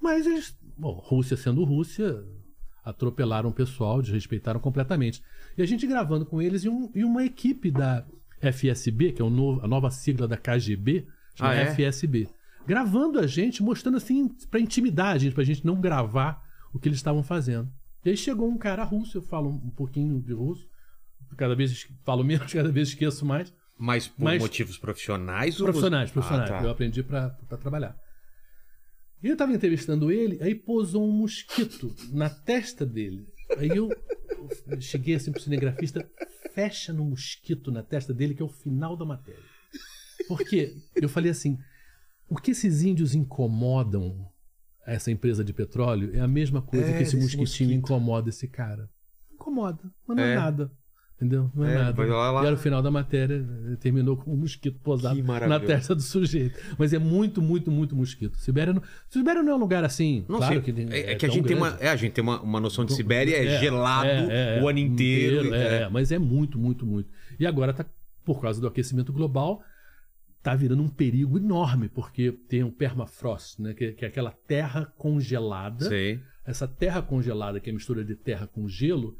Mas 0.00 0.26
eles 0.26 0.58
bom, 0.76 0.94
Rússia 1.04 1.36
sendo 1.36 1.62
Rússia, 1.62 2.24
atropelaram 2.84 3.50
o 3.50 3.52
pessoal, 3.52 4.02
desrespeitaram 4.02 4.58
completamente. 4.58 5.22
E 5.56 5.62
a 5.62 5.66
gente 5.66 5.86
gravando 5.86 6.26
com 6.26 6.42
eles 6.42 6.64
e, 6.64 6.68
um- 6.68 6.90
e 6.94 7.04
uma 7.04 7.24
equipe 7.24 7.70
da 7.70 8.04
FSB, 8.40 9.12
que 9.12 9.22
é 9.22 9.24
a 9.24 9.28
nova 9.68 9.90
sigla 9.90 10.26
da 10.26 10.36
KGB, 10.36 11.06
chama 11.34 11.50
Ah, 11.50 11.54
é? 11.54 11.62
FSB, 11.66 12.28
gravando 12.66 13.20
a 13.20 13.26
gente, 13.26 13.62
mostrando 13.62 13.96
assim, 13.98 14.28
pra 14.50 14.58
intimidar 14.58 15.14
a 15.14 15.18
gente, 15.18 15.34
pra 15.34 15.44
gente 15.44 15.64
não 15.64 15.80
gravar 15.80 16.42
o 16.74 16.78
que 16.78 16.88
eles 16.88 16.98
estavam 16.98 17.22
fazendo. 17.22 17.68
E 18.04 18.10
aí 18.10 18.16
chegou 18.16 18.48
um 18.48 18.58
cara 18.58 18.84
russo, 18.84 19.18
eu 19.18 19.22
falo 19.22 19.48
um 19.48 19.70
pouquinho 19.70 20.20
de 20.20 20.32
russo, 20.32 20.66
cada 21.36 21.54
vez 21.54 21.86
falo 22.04 22.24
menos, 22.24 22.50
cada 22.52 22.70
vez 22.70 22.88
esqueço 22.88 23.24
mais. 23.24 23.52
Mas 23.78 24.06
por 24.08 24.24
Mas- 24.24 24.42
motivos 24.42 24.78
profissionais 24.78 25.60
ou... 25.60 25.66
Profissionais, 25.66 26.10
profissionais. 26.10 26.50
Ah, 26.50 26.58
tá. 26.58 26.64
Eu 26.64 26.70
aprendi 26.70 27.02
pra 27.02 27.30
trabalhar. 27.60 27.96
E 29.22 29.28
eu 29.28 29.36
tava 29.36 29.52
entrevistando 29.52 30.10
ele, 30.10 30.42
aí 30.42 30.54
pousou 30.54 31.08
um 31.08 31.12
mosquito 31.12 31.94
na 32.12 32.28
testa 32.28 32.84
dele. 32.84 33.26
Aí 33.56 33.68
eu 33.68 33.88
eu 34.66 34.80
cheguei 34.80 35.14
assim 35.14 35.30
pro 35.30 35.40
cinegrafista, 35.40 36.08
fecha 36.52 36.92
no 36.92 37.04
mosquito 37.04 37.70
na 37.70 37.82
testa 37.82 38.12
dele, 38.12 38.34
que 38.34 38.42
é 38.42 38.44
o 38.44 38.48
final 38.48 38.96
da 38.96 39.04
matéria. 39.04 39.42
Porque 40.26 40.74
eu 40.96 41.08
falei 41.08 41.30
assim: 41.30 41.58
o 42.28 42.36
que 42.36 42.50
esses 42.50 42.82
índios 42.82 43.14
incomodam 43.14 44.26
essa 44.86 45.10
empresa 45.10 45.44
de 45.44 45.52
petróleo 45.52 46.10
é 46.14 46.20
a 46.20 46.28
mesma 46.28 46.60
coisa 46.62 46.86
É, 46.90 46.96
que 46.96 47.02
esse 47.02 47.16
mosquitinho 47.16 47.40
mosquito. 47.70 47.72
incomoda 47.72 48.28
esse 48.28 48.48
cara. 48.48 48.88
Incomoda, 49.32 49.78
mas 50.06 50.16
não 50.16 50.24
é, 50.24 50.32
É. 50.32 50.36
nada. 50.36 50.70
Entendeu? 51.16 51.48
Não 51.54 51.64
é, 51.64 51.74
É, 51.74 51.78
nada. 51.78 52.04
lá, 52.04 52.30
lá. 52.32 52.42
E 52.42 52.46
era 52.46 52.54
o 52.56 52.58
final 52.58 52.82
da 52.82 52.90
matéria, 52.90 53.46
terminou 53.78 54.16
com 54.16 54.32
um 54.32 54.36
mosquito 54.36 54.80
posado 54.80 55.22
na 55.22 55.60
testa 55.60 55.94
do 55.94 56.02
sujeito. 56.02 56.58
Mas 56.76 56.92
é 56.92 56.98
muito, 56.98 57.40
muito, 57.40 57.70
muito 57.70 57.94
mosquito. 57.94 58.36
Sibéria 58.38 58.72
não, 58.72 58.82
Sibéria 59.08 59.40
não 59.40 59.52
é 59.52 59.54
um 59.54 59.58
lugar 59.58 59.84
assim. 59.84 60.24
Não 60.28 60.38
claro 60.38 60.54
sei. 60.54 60.62
que 60.62 60.72
tem- 60.72 60.88
é, 60.92 61.12
é 61.12 61.14
que 61.14 61.24
a 61.24 61.28
gente 61.28 61.46
tem 61.46 61.56
uma, 61.56 61.76
é, 61.78 61.90
a 61.90 61.94
gente 61.96 62.10
tem 62.12 62.22
uma, 62.24 62.40
uma 62.40 62.58
noção 62.58 62.84
de 62.84 62.92
Sibéria, 62.92 63.36
é, 63.36 63.60
gelado 63.60 64.08
é, 64.08 64.58
é, 64.58 64.62
o 64.62 64.68
ano 64.68 64.80
inteiro. 64.80 65.54
é, 65.54 65.58
é. 65.58 65.82
é, 65.82 65.88
mas 65.88 66.10
é 66.10 66.18
muito, 66.18 66.58
muito, 66.58 66.84
muito. 66.84 67.08
E 67.38 67.46
agora 67.46 67.72
tá, 67.72 67.86
por 68.24 68.40
causa 68.40 68.60
do 68.60 68.66
aquecimento 68.66 69.12
global, 69.12 69.62
tá 70.42 70.54
virando 70.54 70.82
um 70.82 70.88
perigo 70.88 71.38
enorme, 71.38 71.88
porque 71.88 72.32
tem 72.48 72.64
o 72.64 72.72
permafrost, 72.72 73.60
né, 73.62 73.74
que, 73.74 73.92
que 73.92 74.04
é 74.04 74.08
aquela 74.08 74.32
terra 74.32 74.86
congelada. 74.98 75.88
Sei. 75.88 76.20
Essa 76.44 76.66
terra 76.66 77.00
congelada, 77.00 77.60
que 77.60 77.70
é 77.70 77.72
a 77.72 77.74
mistura 77.74 78.04
de 78.04 78.16
terra 78.16 78.46
com 78.48 78.66
gelo, 78.66 79.16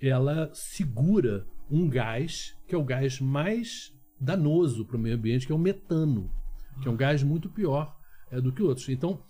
ela 0.00 0.50
segura 0.52 1.46
um 1.70 1.88
gás, 1.88 2.54
que 2.68 2.74
é 2.74 2.78
o 2.78 2.84
gás 2.84 3.20
mais 3.20 3.92
danoso 4.20 4.84
para 4.84 4.96
o 4.96 5.00
meio 5.00 5.16
ambiente, 5.16 5.46
que 5.46 5.52
é 5.52 5.54
o 5.54 5.58
metano, 5.58 6.30
que 6.82 6.88
é 6.88 6.90
um 6.90 6.96
gás 6.96 7.22
muito 7.22 7.48
pior 7.48 7.96
é, 8.30 8.40
do 8.40 8.52
que 8.52 8.62
outros. 8.62 8.88
Então, 8.90 9.22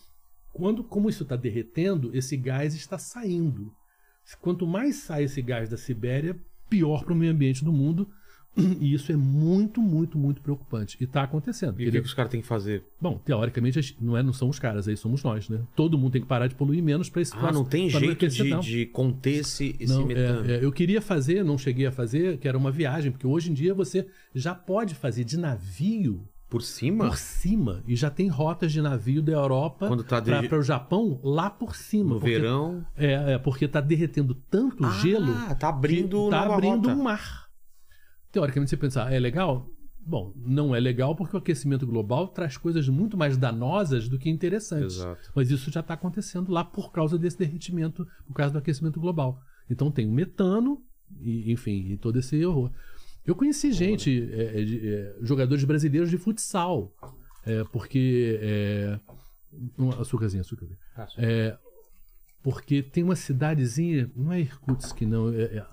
quando, 0.53 0.83
como 0.83 1.09
isso 1.09 1.23
está 1.23 1.37
derretendo, 1.37 2.11
esse 2.17 2.37
gás 2.37 2.75
está 2.75 2.99
saindo. 2.99 3.73
Quanto 4.41 4.67
mais 4.67 4.97
sai 4.97 5.25
esse 5.25 5.41
gás 5.41 5.69
da 5.69 5.77
Sibéria, 5.77 6.37
pior 6.69 7.05
para 7.05 7.13
o 7.13 7.17
meio 7.17 7.33
ambiente 7.33 7.65
do 7.65 7.73
mundo. 7.73 8.11
E 8.81 8.95
isso 8.95 9.13
é 9.13 9.17
muito, 9.17 9.81
muito, 9.83 10.17
muito 10.19 10.41
preocupante. 10.41 10.97
E 11.01 11.05
está 11.05 11.23
acontecendo. 11.23 11.73
E 11.73 11.75
o 11.75 11.77
que, 11.77 11.83
Ele- 11.85 12.01
que 12.01 12.07
os 12.07 12.15
caras 12.15 12.31
têm 12.31 12.41
que 12.41 12.47
fazer? 12.47 12.83
Bom, 13.01 13.19
teoricamente, 13.25 13.97
não, 14.01 14.17
é, 14.17 14.23
não 14.23 14.33
são 14.33 14.49
os 14.49 14.59
caras, 14.59 14.89
aí 14.89 14.97
somos 14.97 15.23
nós, 15.23 15.49
né? 15.49 15.61
Todo 15.75 15.99
mundo 15.99 16.13
tem 16.13 16.23
que 16.23 16.27
parar 16.29 16.47
de 16.47 16.55
poluir 16.55 16.83
menos 16.83 17.09
para 17.11 17.21
esse 17.23 17.33
Ah, 17.37 17.53
não 17.53 17.65
tem 17.65 17.91
jeito 17.91 18.13
aquecer, 18.13 18.45
de, 18.45 18.51
não. 18.51 18.61
de 18.61 18.87
conter 18.87 19.41
esse, 19.41 19.77
esse 19.79 19.93
Não, 19.93 20.07
metano. 20.07 20.51
é, 20.51 20.55
é, 20.57 20.65
eu 20.65 20.73
queria 20.73 21.03
fazer, 21.03 21.45
não 21.45 21.59
cheguei 21.59 21.87
a 21.87 21.93
fazer, 21.93 22.39
que 22.39 22.49
era 22.49 22.57
uma 22.57 22.71
viagem, 22.71 23.13
porque 23.13 23.27
hoje 23.27 23.51
em 23.51 23.55
dia 23.55 23.75
você 23.75 24.07
já 24.35 24.55
pode 24.55 24.95
fazer 24.95 25.25
de 25.25 25.37
navio 25.37 26.23
Por 26.49 26.63
cima? 26.63 27.07
por 27.09 27.17
cima 27.19 27.83
e 27.87 27.95
já 27.97 28.09
tem 28.09 28.29
rotas 28.29 28.73
de 28.73 28.81
navio 28.81 29.21
da 29.21 29.33
Europa 29.33 29.89
tá 30.05 30.23
para 30.23 30.41
derre- 30.41 30.57
o 30.57 30.63
Japão 30.63 31.21
lá 31.23 31.51
por 31.51 31.75
cima. 31.77 32.15
no 32.15 32.21
porque- 32.21 32.39
verão. 32.39 32.85
É, 32.97 33.35
é, 33.35 33.39
porque 33.39 33.67
tá 33.69 33.81
derretendo 33.81 34.35
tanto 34.51 34.85
Ah, 34.85 34.91
gelo 35.03 35.33
tá 35.59 35.69
abrindo 35.69 36.31
tá 36.31 36.41
nova 36.43 36.55
abrindo 36.55 36.89
rota. 36.89 37.01
um 37.01 37.03
mar. 37.03 37.46
Teoricamente, 38.37 38.69
você 38.69 38.77
pensar, 38.77 39.11
é 39.11 39.19
legal? 39.19 39.67
Bom, 39.99 40.35
não 40.37 40.75
é 40.77 40.79
legal 40.79 41.17
porque 41.17 41.35
o 41.35 41.39
aquecimento 41.39 41.87
global 41.87 42.29
traz 42.29 42.59
coisas 42.59 42.87
muito 42.87 43.17
mais 43.17 43.39
danosas 43.39 44.11
do 44.11 44.19
que 44.19 44.29
interessantes. 44.29 44.97
Exato. 44.97 45.33
Mas 45.35 45.51
isso 45.51 45.71
já 45.71 45.81
está 45.81 45.95
acontecendo 45.95 46.53
lá 46.53 46.63
por 46.63 46.93
causa 46.93 47.19
desse 47.19 47.39
derretimento, 47.39 48.07
por 48.27 48.35
causa 48.35 48.53
do 48.53 48.59
aquecimento 48.59 49.01
global. 49.01 49.41
Então 49.71 49.91
tem 49.91 50.07
o 50.07 50.13
metano, 50.13 50.83
e, 51.19 51.51
enfim, 51.51 51.93
e 51.93 51.97
todo 51.97 52.19
esse 52.19 52.45
horror. 52.45 52.71
Eu 53.25 53.35
conheci 53.35 53.73
gente, 53.73 54.29
é, 54.33 54.61
é, 54.61 54.65
de- 54.65 54.87
é, 54.87 55.17
jogadores 55.23 55.65
brasileiros 55.65 56.11
de 56.11 56.19
futsal, 56.19 56.95
é, 57.47 57.65
porque. 57.73 58.39
É, 58.43 59.01
um 59.79 59.89
açúcarzinho, 59.89 60.43
açúcarzinho. 60.43 60.79
É, 61.17 61.57
porque 62.43 62.83
tem 62.83 63.03
uma 63.03 63.17
cidadezinha, 63.17 64.11
não 64.15 64.31
é 64.31 64.41
Irkutsk, 64.43 65.01
não, 65.03 65.31
é- 65.33 65.43
é- 65.57 65.67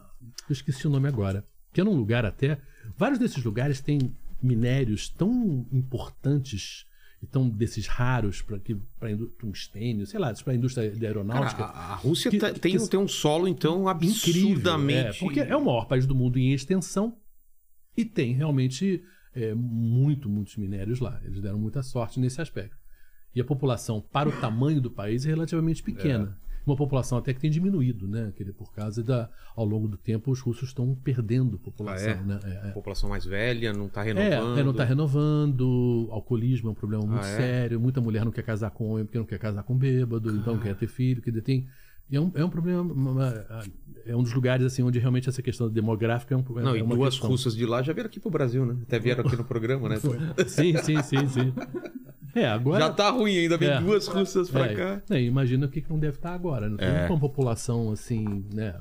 eu 0.50 0.53
esqueci 0.53 0.88
o 0.88 0.89
nome 0.89 1.10
agora, 1.10 1.46
que 1.74 1.82
é 1.82 1.84
num 1.84 1.96
lugar 1.96 2.25
até. 2.25 2.58
Vários 2.98 3.20
desses 3.20 3.44
lugares 3.44 3.82
têm 3.82 4.13
minérios 4.42 5.10
tão 5.10 5.65
importantes 5.72 6.86
e 7.22 7.25
tão 7.25 7.48
desses 7.50 7.88
raros 7.88 8.42
para 8.42 8.60
tungstênio, 9.39 10.06
sei 10.06 10.20
lá, 10.20 10.34
para 10.34 10.51
a 10.53 10.56
indústria 10.56 10.89
da 10.89 10.96
Cara, 10.96 11.08
aeronáutica. 11.08 11.63
a, 11.63 11.94
a 11.94 11.96
Rússia 11.96 12.30
Que- 12.30 12.38
tá- 12.38 12.51
que- 12.51 12.60
tem, 12.60 12.77
tem 12.88 13.00
um 13.00 13.08
solo, 13.08 13.48
então, 13.48 13.89
incrível. 13.89 14.50
absurdamente. 14.51 15.18
É, 15.18 15.20
porque 15.20 15.39
é 15.39 15.56
o 15.56 15.63
maior 15.63 15.86
país 15.88 16.06
do 16.06 16.13
mundo 16.13 16.38
em 16.38 16.51
extensão 16.53 17.15
e 17.96 18.03
tem 18.03 18.34
realmente 18.34 19.01
é, 19.34 19.53
muito, 19.56 20.30
muitos 20.30 20.58
minérios 20.58 21.00
lá. 21.00 21.20
Eles 21.24 21.42
deram 21.42 21.58
muita 21.58 21.82
sorte 21.82 22.20
nesse 22.20 22.42
aspecto. 22.42 22.75
E 23.34 23.42
a 23.42 23.44
população, 23.46 24.00
para 24.00 24.30
o 24.30 24.32
tamanho 24.42 24.80
do 24.80 24.92
país, 24.92 25.25
é 25.25 25.30
relativamente 25.30 25.82
pequena. 25.82 26.38
Uma 26.65 26.75
população 26.75 27.17
até 27.17 27.34
que 27.34 27.39
tem 27.41 27.51
diminuído, 27.51 28.08
né? 28.08 28.32
Por 28.58 28.74
causa 28.74 29.03
da. 29.03 29.29
Ao 29.55 29.65
longo 29.65 29.88
do 29.88 29.98
tempo, 29.98 30.32
os 30.32 30.39
russos 30.39 30.70
estão 30.70 30.96
perdendo 31.03 31.60
população. 31.60 32.10
Ah, 32.10 32.12
é? 32.12 32.24
né? 32.24 32.39
É, 32.43 32.70
é. 32.70 32.72
População 32.72 33.10
mais 33.10 33.25
velha, 33.25 33.74
não 33.74 33.89
tá 33.89 34.01
É, 34.01 34.05
renovando. 34.05 34.58
é, 34.60 34.63
não 34.63 34.72
está 34.72 34.84
renovando, 34.84 36.08
alcoolismo 36.12 36.70
é 36.70 36.72
um 36.72 36.75
problema 36.75 37.05
muito 37.05 37.20
Ah, 37.20 37.24
sério, 37.38 37.79
muita 37.79 38.00
mulher 38.01 38.24
não 38.25 38.32
quer 38.32 38.43
casar 38.43 38.72
com 38.72 38.89
homem 38.89 39.05
porque 39.05 39.17
não 39.17 39.25
quer 39.25 39.39
casar 39.39 39.63
com 39.63 39.75
bêbado, 39.77 40.32
então 40.36 40.55
não 40.55 40.62
quer 40.62 40.75
ter 40.75 40.88
filho, 40.88 41.22
que 41.22 41.32
tem. 41.41 41.67
E 42.10 42.15
É 42.15 42.22
um, 42.22 42.31
é 42.36 42.43
um 42.45 42.50
problema. 42.50 42.81
uma- 42.81 43.33
É 44.05 44.13
um 44.15 44.22
dos 44.22 44.33
lugares 44.33 44.65
assim 44.65 44.83
onde 44.83 45.00
realmente 45.00 45.29
essa 45.29 45.41
questão 45.41 45.69
demográfica 45.69 46.33
é 46.33 46.38
um 46.38 46.43
problema. 46.43 46.69
Não, 46.72 46.75
é 46.75 46.79
e 46.79 46.83
duas 46.83 47.13
questão. 47.13 47.29
russas 47.29 47.55
de 47.55 47.65
lá 47.65 47.81
já 47.81 47.93
vieram 47.93 48.10
aqui 48.10 48.19
pro 48.19 48.29
Brasil, 48.29 48.65
né? 48.65 48.77
Até 48.83 49.00
vieram 49.00 49.25
aqui 49.25 49.36
no 49.38 49.45
programa, 49.45 49.88
né? 49.88 49.95
Sim, 50.45 50.75
sim, 50.77 51.01
sim, 51.01 51.27
sim. 51.29 51.53
É, 52.36 52.45
agora. 52.48 52.83
Já 52.86 52.91
tá 52.91 53.10
ruim 53.12 53.38
ainda, 53.38 53.57
vem 53.57 53.69
É. 53.69 53.79
duas 53.79 54.07
russas 54.07 54.50
pra 54.50 54.65
é, 54.65 54.75
cá. 54.75 55.01
né, 55.10 55.22
imagina 55.22 55.67
o 55.67 55.69
que, 55.69 55.86
não 55.89 55.98
deve 56.00 56.17
estar 56.17 56.33
agora. 56.33 56.67
Não 56.69 56.75
tem 56.77 56.88
É. 56.88 57.07
uma 57.07 57.19
população 57.19 57.91
assim, 57.91 58.43
né? 58.53 58.77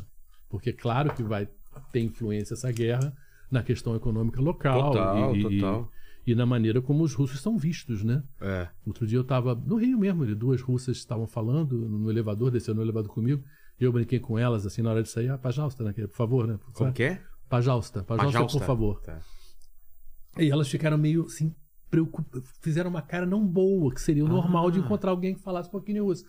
Porque 0.50 0.73
claro 0.73 1.14
que 1.14 1.23
vai 1.23 1.47
ter 1.93 2.00
influência 2.00 2.55
essa 2.55 2.73
guerra 2.73 3.12
na 3.50 3.62
questão 3.62 3.95
econômica 3.95 4.41
local 4.41 4.91
Total, 4.93 5.37
e- 5.37 5.43
total. 5.43 5.93
e 5.93 6.02
na 6.35 6.47
maneira 6.47 6.81
como 6.81 7.02
os 7.02 7.14
russos 7.14 7.41
são 7.41 7.59
vistos, 7.59 8.05
né? 8.05 8.23
É. 8.41 8.69
Outro 8.87 9.07
dia 9.07 9.19
eu 9.19 9.23
estava 9.23 9.55
no 9.55 9.76
Rio 9.76 9.99
mesmo, 9.99 10.25
e 10.25 10.35
duas 10.35 10.61
russas 10.61 10.97
estavam 10.97 11.26
falando 11.26 11.76
no 11.88 12.09
elevador, 12.11 12.50
desceu 12.50 12.75
no 12.75 12.83
elevador 12.83 13.11
comigo. 13.12 13.43
E 13.81 13.85
eu 13.85 13.93
brinquei 13.93 14.21
com 14.21 14.38
elas 14.38 14.64
assim 14.64 14.83
na 14.83 14.91
hora 14.91 15.02
de 15.02 15.09
sair, 15.09 15.29
ah, 15.31 15.38
Pajausta, 15.38 15.83
né? 15.83 15.93
é, 15.97 16.07
Por 16.07 16.17
favor, 16.17 16.47
né? 16.47 16.59
Como 16.75 16.93
que 16.93 17.02
é? 17.02 17.21
Pajausta, 17.49 18.02
Pajausta, 18.05 18.33
Pajausta. 18.33 18.59
por 18.61 18.67
favor. 18.67 19.00
Tá. 19.00 19.19
E 20.38 20.49
elas 20.50 20.69
ficaram 20.69 20.97
meio 20.97 21.25
assim, 21.26 21.52
preocupadas. 21.91 22.49
Fizeram 22.61 22.88
uma 22.91 23.02
cara 23.02 23.26
não 23.26 23.45
boa, 23.47 23.93
que 23.93 24.00
seria 24.00 24.25
o 24.25 24.29
normal 24.29 24.71
de 24.71 24.79
Ah. 24.79 24.83
encontrar 24.83 25.11
alguém 25.11 25.35
que 25.35 25.41
falasse 25.43 25.69
um 25.69 25.73
pouquinho 25.73 26.05
russo. 26.05 26.25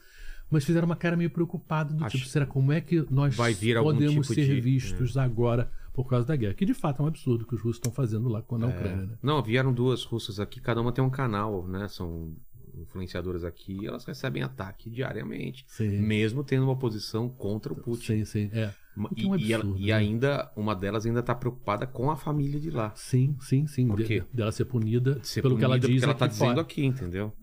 Mas 0.50 0.66
fizeram 0.66 0.86
uma 0.86 0.96
cara 0.96 1.16
meio 1.16 1.30
preocupada 1.30 1.94
do 1.94 2.04
Acho- 2.04 2.18
tipo, 2.18 2.30
será 2.30 2.46
como 2.46 2.72
é 2.72 2.82
que 2.82 3.06
nós 3.10 3.36
podemos 3.36 4.28
tipo 4.28 4.34
ser 4.36 4.46
de- 4.56 4.62
vistos 4.62 5.18
agora 5.18 5.72
por 5.94 6.10
causa 6.10 6.26
da 6.28 6.36
guerra? 6.36 6.54
Que 6.56 6.66
de 6.66 6.74
fato 6.74 7.02
é 7.02 7.06
um 7.06 7.08
absurdo 7.08 7.46
que 7.46 7.54
os 7.56 7.62
russos 7.62 7.78
estão 7.78 7.92
fazendo 7.92 8.28
lá 8.28 8.42
com 8.42 8.56
a 8.56 8.68
Ucrânia, 8.68 9.06
né? 9.06 9.18
Não, 9.22 9.42
vieram 9.44 9.72
duas 9.74 10.04
russas 10.04 10.40
aqui, 10.40 10.60
cada 10.60 10.82
uma 10.82 10.92
tem 10.92 11.04
um 11.04 11.10
canal, 11.10 11.68
né? 11.68 11.88
São 11.88 12.36
influenciadoras 12.76 13.44
aqui 13.44 13.78
e 13.82 13.86
elas 13.86 14.04
recebem 14.04 14.42
ataque 14.42 14.90
diariamente. 14.90 15.64
Sim. 15.68 16.02
Mesmo 16.02 16.44
tendo 16.44 16.64
uma 16.64 16.76
posição 16.76 17.30
contra 17.30 17.72
o 17.72 17.76
Putin. 17.76 18.24
Sim, 18.24 18.26
sim, 18.26 18.50
é. 18.52 18.74
O 18.98 19.14
que 19.14 19.26
é 19.26 19.28
um 19.28 19.36
E, 19.36 19.44
e 19.46 19.54
ela- 19.54 19.64
absurdo, 19.64 19.82
e 19.84 19.88
né? 19.88 19.94
ainda, 19.94 20.52
uma 20.56 20.76
delas 20.76 21.06
ainda 21.06 21.22
tá 21.24 21.34
preocupada 21.36 21.86
com 21.88 22.10
a 22.12 22.16
família 22.16 22.60
de 22.60 22.70
lá. 22.72 22.92
Sim, 22.96 23.36
sim, 23.42 23.66
sim. 23.68 23.88
Por 23.88 23.98
De- 23.98 24.04
quê? 24.06 24.24
Dela 24.34 24.52
ser 24.52 24.66
punida 24.66 25.20
Ser 25.24 25.42
pelo 25.44 25.58
que 25.58 25.64
ela 25.64 25.76
punida 25.76 25.88
diz 25.88 25.98
porque 26.02 26.06
ela 26.06 26.14
tá 26.18 26.26
aqui 26.26 26.34
dizendo 26.34 26.60
aqui, 26.60 26.86
entendeu? 26.86 27.34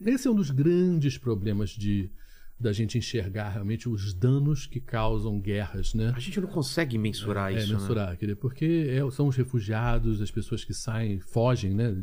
Esse 0.00 0.28
é 0.28 0.30
um 0.30 0.34
dos 0.34 0.50
grandes 0.50 1.16
problemas 1.18 1.70
de 1.70 2.10
da 2.58 2.72
gente 2.72 2.96
enxergar 2.96 3.50
realmente 3.50 3.86
os 3.88 4.14
danos 4.14 4.64
que 4.66 4.80
causam 4.80 5.38
guerras, 5.38 5.92
né? 5.92 6.12
A 6.16 6.20
gente 6.20 6.40
não 6.40 6.48
consegue 6.48 6.96
mensurar 6.96 7.52
É, 7.52 7.58
isso, 7.58 7.72
né? 7.72 7.78
mensurar, 7.78 8.16
dizer, 8.16 8.36
porque 8.36 8.86
é- 8.88 9.10
são 9.10 9.28
os 9.28 9.36
refugiados, 9.36 10.22
as 10.22 10.30
pessoas 10.30 10.64
que 10.64 10.72
saem, 10.72 11.20
fogem, 11.20 11.74
né? 11.74 11.94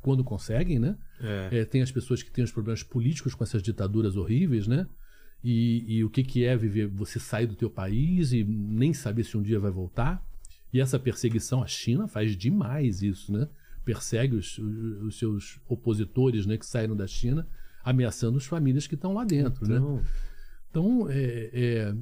quando 0.00 0.24
conseguem, 0.24 0.78
né? 0.80 0.96
É. 1.20 1.60
É, 1.60 1.64
tem 1.64 1.80
as 1.80 1.92
pessoas 1.92 2.22
que 2.24 2.30
têm 2.30 2.42
os 2.42 2.50
problemas 2.50 2.82
políticos 2.82 3.34
com 3.34 3.44
essas 3.44 3.62
ditaduras 3.62 4.16
horríveis, 4.16 4.66
né? 4.66 4.86
E, 5.44 5.84
e 5.98 6.04
o 6.04 6.10
que, 6.10 6.24
que 6.24 6.44
é 6.44 6.56
viver, 6.56 6.86
você 6.88 7.20
sair 7.20 7.46
do 7.46 7.54
teu 7.54 7.70
país 7.70 8.32
e 8.32 8.42
nem 8.42 8.92
saber 8.94 9.22
se 9.24 9.36
um 9.36 9.42
dia 9.42 9.60
vai 9.60 9.70
voltar. 9.70 10.20
E 10.72 10.80
essa 10.80 10.98
perseguição, 10.98 11.62
a 11.62 11.66
China 11.68 12.08
faz 12.08 12.36
demais 12.36 13.00
isso, 13.02 13.30
né? 13.32 13.46
Persegue 13.84 14.34
os, 14.34 14.58
os- 14.58 15.02
os 15.02 15.18
seus 15.18 15.60
opositores, 15.68 16.46
né? 16.46 16.56
Que 16.58 16.66
saíram 16.66 16.96
da 16.96 17.06
China, 17.06 17.46
ameaçando 17.84 18.38
as 18.38 18.46
famílias 18.46 18.86
que 18.86 18.94
estão 18.94 19.12
lá 19.12 19.24
dentro, 19.24 19.68
né? 19.68 19.76
Então, 19.76 20.02
Então, 20.70 21.06
é, 21.10 21.50
é, 21.52 21.94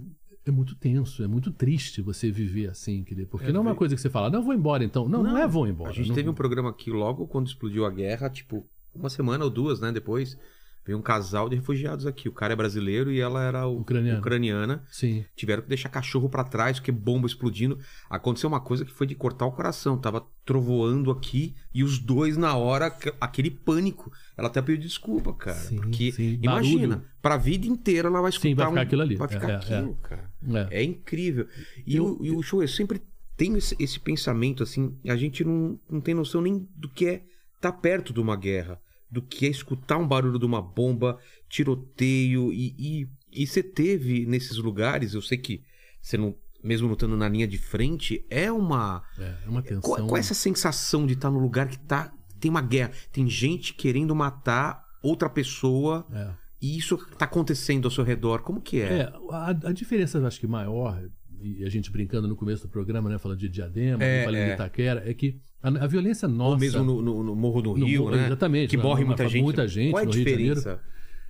é 0.47 0.51
muito 0.51 0.75
tenso, 0.75 1.23
é 1.23 1.27
muito 1.27 1.51
triste 1.53 2.01
você 2.01 2.31
viver 2.31 2.71
assim, 2.71 3.05
querido. 3.05 3.29
Porque 3.29 3.47
É, 3.49 3.53
não 3.53 3.61
é 3.61 3.63
uma 3.63 3.75
coisa 3.75 3.95
que 3.95 4.01
você 4.01 4.09
fala, 4.09 4.31
não, 4.31 4.43
vou 4.43 4.55
embora 4.55 4.83
então. 4.83 5.09
Não, 5.09 5.23
não, 5.23 5.37
é 5.37 5.47
vou 5.47 5.67
embora. 5.67 5.91
A 5.91 5.93
gente 5.95 6.09
não- 6.09 6.15
teve 6.15 6.29
um 6.29 6.35
programa 6.35 6.71
aqui 6.71 6.91
logo 6.91 7.27
quando 7.27 7.47
explodiu 7.49 7.85
a 7.85 7.91
guerra, 7.91 8.31
tipo, 8.31 8.67
uma 8.95 9.11
semana 9.11 9.45
ou 9.45 9.51
duas, 9.51 9.81
né? 9.81 9.93
Depois 9.93 10.39
veio 10.85 10.99
um 10.99 11.03
casal 11.03 11.49
de 11.49 11.57
refugiados 11.57 12.07
aqui. 12.07 12.29
O 12.29 12.33
cara 12.33 12.53
é 12.53 12.57
brasileiro 12.57 13.11
e 13.13 13.21
ela 13.21 13.43
era 13.43 13.67
Ucraniana. 13.67 14.19
ucraniana. 14.19 14.85
Sim. 14.91 15.25
Tiveram 15.37 15.63
que 15.63 15.69
deixar 15.69 15.89
cachorro 15.89 16.29
pra 16.29 16.43
trás, 16.45 16.79
porque 16.79 16.91
bomba 16.93 17.27
explodindo. 17.27 17.79
Aconteceu 18.11 18.49
uma 18.49 18.61
coisa 18.61 18.85
que 18.85 18.91
foi 18.93 19.07
de 19.07 19.15
cortar 19.15 19.47
o 19.47 19.53
coração. 19.53 19.97
Tava 19.99 20.27
trovoando 20.45 21.11
aqui 21.11 21.55
e 21.73 21.85
os 21.85 21.99
dois 21.99 22.37
na 22.37 22.57
hora, 22.57 22.87
aqu- 22.87 23.15
aquele 23.21 23.51
pânico. 23.51 24.11
Ela 24.37 24.49
até 24.49 24.61
pediu 24.61 24.81
desculpa, 24.83 25.33
cara. 25.33 25.57
Sim, 25.57 25.77
porque 25.77 26.11
sim. 26.13 26.39
imagina, 26.43 26.97
Barulho. 26.97 27.11
pra 27.23 27.37
vida 27.37 27.67
inteira 27.67 28.09
ela 28.09 28.21
vai 28.21 28.31
escutar 28.31 28.49
Sim, 28.49 28.55
vai 28.55 28.67
ficar 28.67 28.81
um- 28.81 28.83
aquilo 28.83 29.03
ali. 29.03 29.17
Vai 29.17 29.29
ficar 29.29 29.49
É, 29.49 29.53
é, 29.53 29.57
aquilo, 29.57 29.95
cara. 30.03 30.31
É. 30.71 30.81
É 30.81 30.83
incrível. 30.83 31.47
E, 31.87 31.97
Eu- 31.97 32.19
o, 32.19 32.27
e 32.27 32.31
o 32.33 32.43
show, 32.43 32.61
eu 32.61 32.67
sempre 32.69 33.01
tenho 33.37 33.57
esse, 33.57 33.75
esse 33.79 33.99
pensamento, 34.01 34.63
assim, 34.63 34.97
a 35.09 35.17
gente 35.17 35.45
não, 35.45 35.79
não 35.89 36.01
tem 36.01 36.15
noção 36.15 36.43
nem 36.43 36.69
do 36.77 36.89
que 36.89 37.07
é 37.07 37.23
estar 37.55 37.73
perto 37.73 38.13
de 38.13 38.21
uma 38.21 38.37
guerra, 38.37 38.79
do 39.13 39.21
que 39.21 39.45
é 39.47 39.49
escutar 39.51 39.99
um 39.99 40.09
barulho 40.09 40.39
de 40.39 40.47
uma 40.47 40.63
bomba, 40.63 41.19
tiroteio, 41.49 42.53
e, 42.53 42.75
e, 42.79 43.09
e 43.43 43.47
você 43.47 43.63
teve 43.63 44.25
nesses 44.27 44.57
lugares, 44.57 45.15
eu 45.15 45.21
sei 45.23 45.37
que 45.39 45.63
você 46.01 46.17
não, 46.17 46.35
mesmo 46.65 46.87
não 46.87 46.95
estando 46.95 47.17
na 47.17 47.29
linha 47.29 47.47
de 47.47 47.59
frente, 47.59 48.25
é 48.31 48.51
uma... 48.51 49.03
É, 49.19 49.35
é 49.45 49.49
uma 49.49 49.63
tensão. 49.63 49.83
Qual, 49.83 50.07
qual 50.07 50.17
é 50.17 50.21
essa 50.21 50.35
sensação 50.35 51.07
de 51.07 51.13
estar 51.13 51.31
num 51.31 51.39
lugar 51.41 51.69
que 51.69 51.79
tá, 51.79 52.11
tem 52.41 52.51
uma 52.51 52.63
guerra, 52.63 52.91
tem 53.13 53.29
gente 53.29 53.75
querendo 53.75 54.15
matar 54.15 54.83
outra 55.03 55.29
pessoa, 55.29 56.07
É. 56.13 56.31
e 56.61 56.79
isso 56.79 56.97
tá 57.19 57.27
acontecendo 57.27 57.85
ao 57.87 57.91
seu 57.91 58.05
redor, 58.05 58.41
como 58.43 58.61
que 58.61 58.81
é? 58.81 59.01
É, 59.01 59.13
a, 59.31 59.51
a 59.51 59.73
diferença, 59.73 60.19
eu 60.19 60.27
acho 60.27 60.41
que 60.41 60.47
maior, 60.47 61.03
e 61.45 61.65
a 61.65 61.69
gente 61.69 61.91
brincando 61.91 62.27
no 62.29 62.37
começo 62.37 62.63
do 62.63 62.69
programa, 62.69 63.09
né, 63.11 63.19
falando 63.19 63.39
de 63.39 63.49
Diadema, 63.49 64.03
É, 64.03 64.25
falando 64.25 64.41
é. 64.41 64.47
de 64.49 64.55
Itaquera, 64.55 65.03
é 65.09 65.13
que 65.15 65.41
a, 65.63 65.69
a 65.69 65.87
violência 65.87 66.27
nossa. 66.29 66.53
Ou 66.55 66.59
mesmo 66.59 66.83
no, 66.85 67.03
no- 67.03 67.23
no 67.23 67.37
Morro 67.37 67.63
do 67.63 67.77
No 67.77 67.87
Rio, 67.87 68.03
Morro- 68.05 68.17
né? 68.17 68.27
exatamente, 68.27 68.71
Que 68.71 68.77
morre 68.77 69.05
muita 69.05 69.29
gente. 69.29 69.43
muita 69.43 69.67
gente 69.69 69.91
Qual 69.93 70.01
é 70.01 70.03
a 70.03 70.07
no 70.07 70.13
Rio 70.13 70.25
de 70.25 70.31
Janeiro. 70.31 70.55
diferença? 70.57 70.83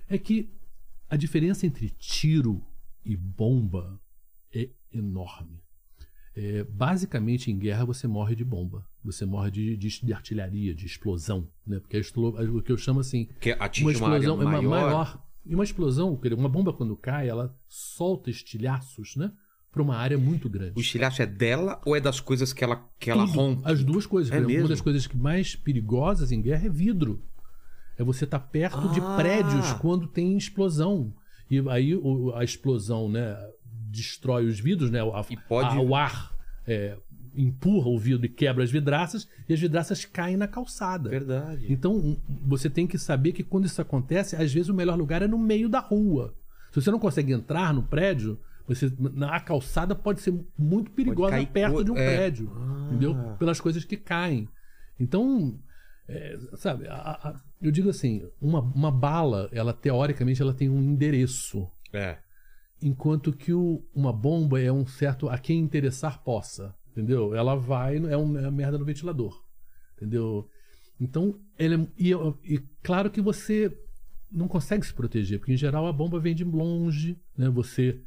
é 0.09 0.17
que 0.17 0.49
a 1.09 1.15
diferença 1.17 1.65
entre 1.65 1.89
tiro 1.89 2.63
e 3.05 3.15
bomba 3.15 3.99
é 4.53 4.69
enorme. 4.93 5.61
É, 6.35 6.63
basicamente, 6.63 7.51
em 7.51 7.57
guerra, 7.59 7.85
você 7.85 8.07
morre 8.07 8.35
de 8.35 8.43
bomba. 8.43 8.83
Você 9.03 9.23
morre 9.25 9.51
de, 9.51 9.77
de, 9.77 9.87
de 10.03 10.13
artilharia, 10.13 10.73
de 10.73 10.85
explosão. 10.85 11.47
Né? 11.65 11.79
Porque 11.79 11.97
explo- 11.97 12.35
o 12.57 12.61
que 12.61 12.71
eu 12.71 12.77
chamo 12.77 12.99
assim. 13.01 13.27
Que 13.39 13.51
atinge 13.51 13.97
Uma 13.97 14.07
uma, 14.07 14.07
área 14.15 14.23
explosão 14.25 14.41
é 14.41 14.45
uma 14.45 14.51
maior. 14.61 14.69
maior. 14.69 15.23
E 15.45 15.53
uma 15.53 15.63
explosão, 15.63 16.19
uma 16.37 16.49
bomba 16.49 16.73
quando 16.73 16.95
cai, 16.97 17.27
ela 17.29 17.55
solta 17.67 18.29
estilhaços, 18.31 19.15
né? 19.15 19.31
Para 19.73 19.81
uma 19.81 19.95
área 19.97 20.17
muito 20.17 20.47
grande. 20.47 20.73
O 20.77 20.79
estilhaço 20.79 21.21
é 21.21 21.25
dela 21.25 21.81
ou 21.85 21.95
é 21.95 21.99
das 21.99 22.19
coisas 22.19 22.53
que 22.53 22.63
ela, 22.63 22.81
que 22.99 23.09
ela 23.09 23.25
Tudo. 23.25 23.35
rompe? 23.35 23.61
As 23.65 23.83
duas 23.83 24.05
coisas. 24.05 24.31
É 24.31 24.35
exemplo, 24.35 24.49
mesmo? 24.51 24.63
Uma 24.65 24.69
das 24.69 24.81
coisas 24.81 25.07
mais 25.09 25.55
perigosas 25.55 26.31
em 26.31 26.41
guerra 26.41 26.67
é 26.67 26.69
vidro. 26.69 27.21
É 27.97 28.03
você 28.03 28.23
estar 28.25 28.39
perto 28.39 28.87
de 28.89 28.99
Ah! 29.01 29.15
prédios 29.17 29.73
quando 29.73 30.07
tem 30.07 30.37
explosão. 30.37 31.11
E 31.49 31.59
aí 31.69 31.95
o- 31.95 32.31
a 32.35 32.43
explosão, 32.43 33.09
né, 33.09 33.35
destrói 33.89 34.45
os 34.45 34.59
vidros, 34.59 34.89
né? 34.91 34.99
A, 35.01 35.25
E 35.29 35.35
pode- 35.37 35.75
a- 35.77 35.81
o 35.81 35.95
ar 35.95 36.31
é, 36.67 36.95
empurra 37.35 37.89
o 37.89 37.97
vidro 37.99 38.25
e 38.25 38.29
quebra 38.29 38.63
as 38.63 38.71
vidraças 38.71 39.27
e 39.49 39.53
as 39.53 39.59
vidraças 39.59 40.05
caem 40.05 40.37
na 40.37 40.47
calçada. 40.47 41.09
Verdade. 41.09 41.65
Então, 41.67 42.15
você 42.45 42.69
tem 42.69 42.85
que 42.87 42.97
saber 42.97 43.31
que 43.33 43.43
quando 43.43 43.65
isso 43.65 43.81
acontece, 43.81 44.35
às 44.35 44.53
vezes 44.53 44.69
o 44.69 44.73
melhor 44.73 44.95
lugar 44.97 45.21
é 45.23 45.27
no 45.27 45.37
meio 45.37 45.67
da 45.67 45.79
rua. 45.79 46.33
Se 46.71 46.79
você 46.81 46.89
não 46.91 46.99
consegue 46.99 47.33
entrar 47.33 47.73
no 47.73 47.83
prédio, 47.83 48.39
você, 48.67 48.91
na 48.97 49.35
a 49.35 49.39
calçada 49.39 49.93
pode 49.95 50.21
ser 50.21 50.33
muito 50.57 50.91
perigosa 50.91 51.31
cair 51.31 51.47
perto 51.47 51.83
de 51.83 51.91
um 51.91 51.97
é. 51.97 52.05
prédio, 52.15 52.51
Ah. 52.55 52.87
entendeu? 52.89 53.15
Pelas 53.37 53.59
coisas 53.59 53.83
que 53.83 53.97
caem. 53.97 54.47
Então, 54.99 55.59
é, 56.07 56.37
sabe, 56.55 56.87
a- 56.87 56.93
a- 57.29 57.41
eu 57.61 57.71
digo 57.71 57.89
assim, 57.89 58.25
uma, 58.41 58.59
uma 58.61 58.91
bala, 58.91 59.49
ela 59.51 59.73
teoricamente 59.73 60.41
ela 60.41 60.53
tem 60.53 60.69
um 60.69 60.81
endereço, 60.81 61.67
É. 61.91 62.17
enquanto 62.81 63.31
que 63.33 63.53
o- 63.53 63.83
uma 63.93 64.11
bomba 64.13 64.59
é 64.61 64.71
um 64.71 64.85
certo 64.85 65.29
a 65.29 65.37
quem 65.37 65.59
interessar 65.59 66.23
possa, 66.23 66.75
entendeu? 66.91 67.33
Ela 67.33 67.55
vai, 67.55 67.97
é, 67.97 68.17
um, 68.17 68.37
é 68.37 68.45
a 68.45 68.51
merda 68.51 68.77
no 68.77 68.85
ventilador, 68.85 69.41
entendeu? 69.97 70.47
Então, 70.99 71.39
ele 71.57 71.75
é- 71.75 71.87
e, 71.97 72.11
e 72.53 72.59
claro 72.81 73.09
que 73.09 73.21
você 73.21 73.75
não 74.31 74.47
consegue 74.47 74.85
se 74.85 74.93
proteger, 74.93 75.39
porque 75.39 75.53
em 75.53 75.57
geral 75.57 75.85
a 75.87 75.93
bomba 75.93 76.19
vem 76.19 76.33
de 76.35 76.43
longe, 76.43 77.19
né? 77.37 77.49
Você 77.49 77.99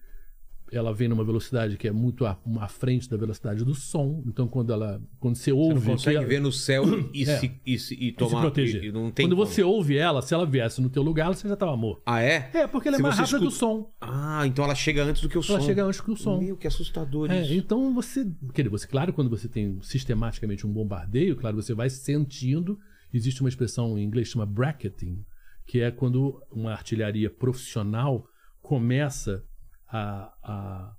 ela 0.73 0.93
vem 0.93 1.07
numa 1.09 1.23
velocidade 1.25 1.77
que 1.77 1.87
é 1.87 1.93
muito 1.93 2.27
à, 2.27 2.37
à 2.61 2.67
frente 2.69 3.09
da 3.09 3.17
velocidade 3.17 3.65
do 3.65 3.75
som, 3.75 4.23
então 4.27 4.49
quando 4.49 4.73
ela 4.73 5.01
quando 5.21 5.37
você 5.37 5.45
Você 5.45 5.53
ouve 5.53 5.87
não 5.87 5.93
consegue 5.95 6.19
que- 6.19 6.25
ver 6.25 6.41
no 6.41 6.51
céu 6.51 6.85
e, 7.15 7.23
É. 7.23 7.39
se, 7.39 7.61
e, 7.65 7.79
se, 7.79 7.95
e 7.95 8.09
e 8.09 8.13
tomar. 8.13 8.31
se 8.31 8.41
proteger. 8.41 8.85
e- 8.85 8.89
e 8.89 8.93
não 8.93 9.11
tem 9.13 9.27
quando 9.27 9.37
como. 9.37 9.47
você 9.47 9.63
ouve 9.63 9.97
ela, 9.97 10.21
se 10.23 10.35
ela 10.35 10.45
viesse 10.45 10.81
no 10.83 10.89
teu 10.91 11.03
lugar, 11.03 11.29
você 11.35 11.47
já 11.47 11.55
estava 11.55 11.77
morto. 11.77 12.03
Ah, 12.05 12.21
é? 12.21 12.51
É, 12.53 12.67
porque 12.67 12.89
ela 12.89 12.97
é 12.97 12.99
Se 12.99 13.03
mais 13.03 13.15
você 13.15 13.21
rápida 13.23 13.39
escuta- 13.39 13.57
som. 13.57 13.93
Ah, 14.01 14.45
então 14.47 14.65
ela 14.65 14.75
chega 14.75 15.05
antes 15.05 15.23
do 15.23 15.29
que 15.29 15.39
o 15.39 15.43
som. 15.43 15.53
Ela 15.55 15.63
chega 15.63 15.85
antes 15.85 16.01
que 16.01 16.11
o 16.11 16.17
som. 16.17 16.39
Meu, 16.41 16.57
que 16.57 16.67
assustador 16.67 17.31
É, 17.31 17.43
isso. 17.43 17.55
então 17.55 17.95
você, 17.95 18.25
quer 18.53 18.63
dizer, 18.63 18.71
você, 18.71 18.87
claro, 18.89 19.13
quando 19.13 19.31
você 19.31 19.49
tem 19.49 19.79
sistematicamente 19.83 20.67
um 20.67 20.73
bombardeio, 20.73 21.37
claro, 21.37 21.57
você 21.63 21.75
vai 21.75 21.89
sentindo. 21.89 22.79
Existe 23.15 23.41
uma 23.41 23.49
expressão 23.49 23.97
em 23.97 24.03
inglês 24.03 24.27
que 24.29 24.33
chama 24.33 24.45
bracketing, 24.47 25.25
que 25.65 25.81
é 25.81 25.91
quando 25.93 26.43
uma 26.51 26.73
artilharia 26.73 27.31
profissional 27.31 28.27
começa 28.61 29.45
a, 29.89 30.33
a 30.43 30.93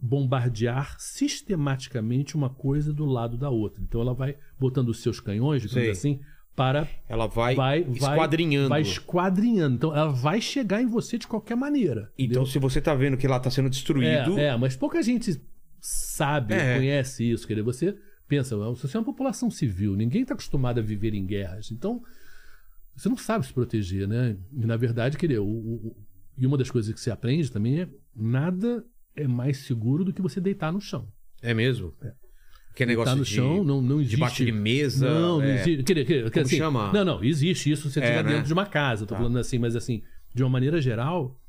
bombardear 0.00 0.96
sistematicamente 0.98 2.36
uma 2.36 2.50
coisa 2.50 2.92
do 2.92 3.04
lado 3.04 3.36
da 3.36 3.48
outra. 3.50 3.82
Então 3.82 4.00
ela 4.00 4.14
vai 4.14 4.36
botando 4.58 4.88
os 4.90 5.00
seus 5.02 5.20
canhões, 5.20 5.62
digamos 5.62 5.82
Sei. 5.82 5.90
assim, 5.90 6.20
para 6.54 6.86
Ela 7.08 7.26
vai, 7.26 7.54
vai, 7.54 7.80
esquadrinhando. 7.80 8.68
vai 8.68 8.82
esquadrinhando. 8.82 9.74
Então 9.76 9.96
ela 9.96 10.12
vai 10.12 10.40
chegar 10.40 10.80
em 10.82 10.86
você 10.86 11.18
de 11.18 11.26
qualquer 11.26 11.56
maneira. 11.56 12.12
Então, 12.16 12.42
entendeu? 12.42 12.46
se 12.46 12.58
você 12.58 12.80
tá 12.80 12.94
vendo 12.94 13.16
que 13.16 13.26
ela 13.26 13.40
tá 13.40 13.50
sendo 13.50 13.68
destruído. 13.70 14.38
É, 14.38 14.46
é, 14.48 14.56
mas 14.56 14.76
pouca 14.76 15.02
gente 15.02 15.40
sabe, 15.80 16.54
É. 16.54 16.76
conhece 16.76 17.28
isso. 17.30 17.46
Quer 17.46 17.54
dizer, 17.54 17.64
você 17.64 17.98
pensa, 18.28 18.56
você 18.56 18.96
é 18.96 19.00
uma 19.00 19.04
população 19.06 19.50
civil, 19.50 19.96
ninguém 19.96 20.22
está 20.22 20.34
acostumado 20.34 20.78
a 20.78 20.82
viver 20.82 21.12
em 21.14 21.26
guerras. 21.26 21.70
Então, 21.72 22.02
você 22.96 23.08
não 23.08 23.16
sabe 23.16 23.44
se 23.46 23.52
proteger, 23.52 24.06
né? 24.06 24.36
E, 24.52 24.64
na 24.64 24.76
verdade, 24.76 25.16
querer, 25.18 25.40
o, 25.40 25.44
o- 25.46 25.74
o- 25.88 25.96
e 26.38 26.46
uma 26.46 26.56
das 26.56 26.70
coisas 26.70 26.92
que 26.94 27.00
você 27.00 27.10
aprende 27.10 27.50
também 27.50 27.80
é 27.80 27.88
nada 28.14 28.84
é 29.16 29.26
mais 29.26 29.58
seguro 29.58 30.04
do 30.04 30.12
que 30.12 30.20
você 30.22 30.40
deitar 30.40 30.72
no 30.72 30.80
chão. 30.80 31.08
É 31.42 31.52
mesmo? 31.54 31.92
Que 32.74 32.84
negócio 32.84 33.14
Deitar 33.14 33.16
no 33.18 33.24
de, 33.24 33.30
chão 33.30 33.62
não, 33.64 33.80
não 33.80 33.96
existe. 34.00 34.10
debaixo 34.16 34.44
de 34.44 34.50
mesa. 34.52 35.08
Não, 35.08 35.38
não 35.38 35.44
é. 35.44 35.54
existe. 35.60 35.82
Quer, 35.84 36.04
quer, 36.04 36.30
quer, 36.30 36.40
assim, 36.40 36.56
chama? 36.56 36.92
Não, 36.92 37.04
não, 37.04 37.22
existe 37.24 37.70
isso 37.70 37.88
se 37.88 37.94
você 37.94 38.00
É, 38.00 38.02
estiver 38.04 38.24
né? 38.24 38.30
dentro 38.32 38.46
de 38.48 38.52
uma 38.52 38.66
casa. 38.66 39.06
Tô 39.06 39.14
Tá. 39.14 39.20
falando 39.20 39.38
assim, 39.38 39.58
mas 39.58 39.76
assim, 39.76 40.02
de 40.34 40.42
uma 40.42 40.50
maneira 40.50 40.80
geral, 40.80 41.40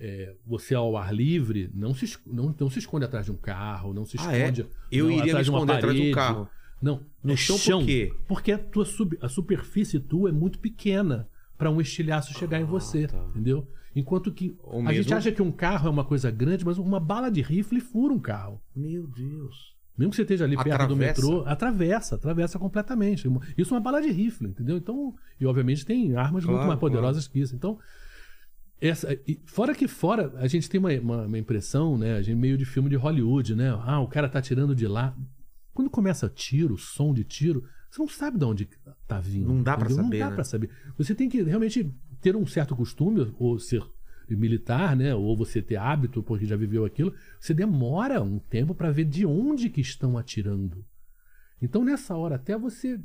é, 0.00 0.34
você 0.44 0.74
ao 0.74 0.96
ar 0.96 1.14
livre 1.14 1.70
não 1.72 1.94
se, 1.94 2.18
não, 2.26 2.54
não 2.58 2.68
se 2.68 2.80
esconde 2.80 3.04
atrás 3.04 3.26
de 3.26 3.32
um 3.32 3.36
carro, 3.36 3.94
não 3.94 4.04
se 4.04 4.16
Ah, 4.18 4.34
é? 4.36 4.40
esconde. 4.40 4.66
Eu 4.90 5.04
não, 5.06 5.12
iria 5.12 5.34
me 5.34 5.40
esconder 5.40 5.72
atrás 5.74 5.94
de 5.94 6.00
um 6.00 6.04
parede. 6.04 6.14
carro. 6.14 6.48
Não, 6.82 6.96
no 7.22 7.30
No 7.30 7.36
chão 7.36 7.56
chão. 7.56 7.78
por 7.80 7.86
quê? 7.86 8.12
Porque 8.26 8.52
a, 8.52 8.58
tua 8.58 8.84
sub- 8.84 9.16
a 9.22 9.28
superfície 9.28 10.00
tua 10.00 10.30
é 10.30 10.32
muito 10.32 10.58
pequena 10.58 11.28
para 11.56 11.70
um 11.70 11.80
estilhaço 11.80 12.34
chegar 12.34 12.60
em 12.60 12.64
você, 12.64 13.06
tá. 13.06 13.24
entendeu? 13.30 13.66
Enquanto 13.96 14.30
que 14.30 14.54
Ou 14.62 14.80
a 14.86 14.92
gente 14.92 15.04
mesmo- 15.06 15.16
acha 15.16 15.32
que 15.32 15.40
um 15.42 15.50
carro 15.50 15.88
é 15.88 15.90
uma 15.90 16.04
coisa 16.04 16.30
grande, 16.30 16.64
mas 16.64 16.76
uma 16.76 17.00
bala 17.00 17.30
de 17.30 17.40
rifle 17.40 17.80
fura 17.80 18.12
um 18.12 18.18
carro. 18.20 18.60
Meu 18.74 19.06
Deus. 19.06 19.74
Mesmo 19.96 20.10
que 20.10 20.16
você 20.16 20.22
esteja 20.22 20.44
ali 20.44 20.54
perto 20.56 20.68
do 20.68 20.74
Atravessa? 20.94 20.96
metrô, 21.22 21.42
atravessa, 21.46 22.14
atravessa 22.16 22.58
completamente. 22.58 23.26
Isso 23.56 23.72
é 23.72 23.76
uma 23.78 23.82
bala 23.82 24.02
de 24.02 24.10
rifle, 24.10 24.48
entendeu? 24.48 24.76
Então, 24.76 25.14
e 25.40 25.46
obviamente 25.46 25.86
tem 25.86 26.14
armas 26.14 26.44
muito 26.44 26.54
Claro, 26.56 26.68
mais 26.68 26.78
poderosas 26.78 27.26
que 27.26 27.40
isso. 27.40 27.56
Então, 27.56 27.78
essa, 28.78 29.08
fora 29.46 29.74
que 29.74 29.88
fora, 29.88 30.32
a 30.36 30.46
gente 30.46 30.68
tem 30.68 30.78
uma, 30.78 30.92
uma, 31.00 31.22
uma 31.26 31.38
impressão, 31.38 31.96
né? 31.96 32.16
A 32.16 32.22
gente 32.22 32.36
meio 32.36 32.58
de 32.58 32.66
filme 32.66 32.90
de 32.90 32.96
Hollywood, 32.96 33.54
né? 33.54 33.70
Ah, 33.82 34.00
o 34.00 34.06
cara 34.08 34.28
tá 34.28 34.42
tirando 34.42 34.74
de 34.74 34.86
lá. 34.86 35.16
Quando 35.72 35.88
começa 35.88 36.28
tiro, 36.28 36.76
som 36.76 37.14
de 37.14 37.24
tiro, 37.24 37.64
você 37.90 37.98
não 38.00 38.08
sabe 38.08 38.38
de 38.38 38.44
onde 38.44 38.68
tá 39.08 39.18
vindo. 39.18 39.48
Não 39.48 39.62
dá 39.62 39.74
entendeu? 39.76 39.96
saber, 39.96 40.02
Não 40.18 40.18
dá 40.26 40.28
né? 40.30 40.34
pra 40.34 40.44
saber. 40.44 40.70
Você 40.98 41.14
tem 41.14 41.28
que 41.30 41.42
realmente 41.42 41.90
ter 42.26 42.34
um 42.34 42.44
certo 42.44 42.74
costume, 42.74 43.32
ou 43.38 43.56
ser 43.56 43.84
militar, 44.28 44.96
né? 44.96 45.14
Ou 45.14 45.36
você 45.36 45.62
ter 45.62 45.76
hábito, 45.76 46.24
porque 46.24 46.44
já 46.44 46.56
viveu 46.56 46.84
aquilo. 46.84 47.14
Você 47.38 47.54
demora 47.54 48.20
um 48.20 48.40
tempo 48.40 48.74
para 48.74 48.90
ver 48.90 49.04
de 49.04 49.24
onde 49.24 49.70
que 49.70 49.80
estão 49.80 50.18
atirando. 50.18 50.84
Então, 51.62 51.84
nessa 51.84 52.16
hora, 52.16 52.34
até 52.34 52.58
você. 52.58 52.98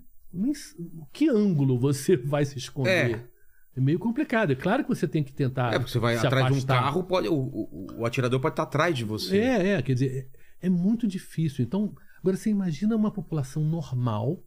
Que 1.13 1.29
ângulo 1.29 1.77
você 1.77 2.17
vai 2.17 2.43
se 2.45 2.57
esconder? 2.57 3.15
É. 3.27 3.31
É 3.77 3.79
meio 3.79 3.99
complicado. 3.99 4.51
É 4.51 4.55
claro 4.55 4.83
que 4.83 4.89
você 4.89 5.07
tem 5.07 5.23
que 5.23 5.31
tentar. 5.31 5.71
É, 5.71 5.77
porque 5.77 5.91
você 5.91 5.99
vai 5.99 6.17
atrás 6.17 6.47
de 6.47 6.53
um 6.53 6.55
afastar. 6.55 6.81
carro, 6.81 7.03
pode, 7.03 7.27
o, 7.27 7.35
o, 7.35 7.87
o 7.99 8.05
atirador 8.05 8.39
pode 8.39 8.53
estar 8.53 8.63
atrás 8.63 8.97
de 8.97 9.05
você. 9.05 9.37
É, 9.37 9.67
é, 9.73 9.81
quer 9.83 9.93
dizer, 9.93 10.29
é, 10.61 10.65
é 10.65 10.69
muito 10.69 11.07
difícil. 11.07 11.63
Então, 11.63 11.93
agora 12.19 12.35
você 12.35 12.49
imagina 12.49 12.95
uma 12.95 13.11
população 13.11 13.63
normal 13.63 14.43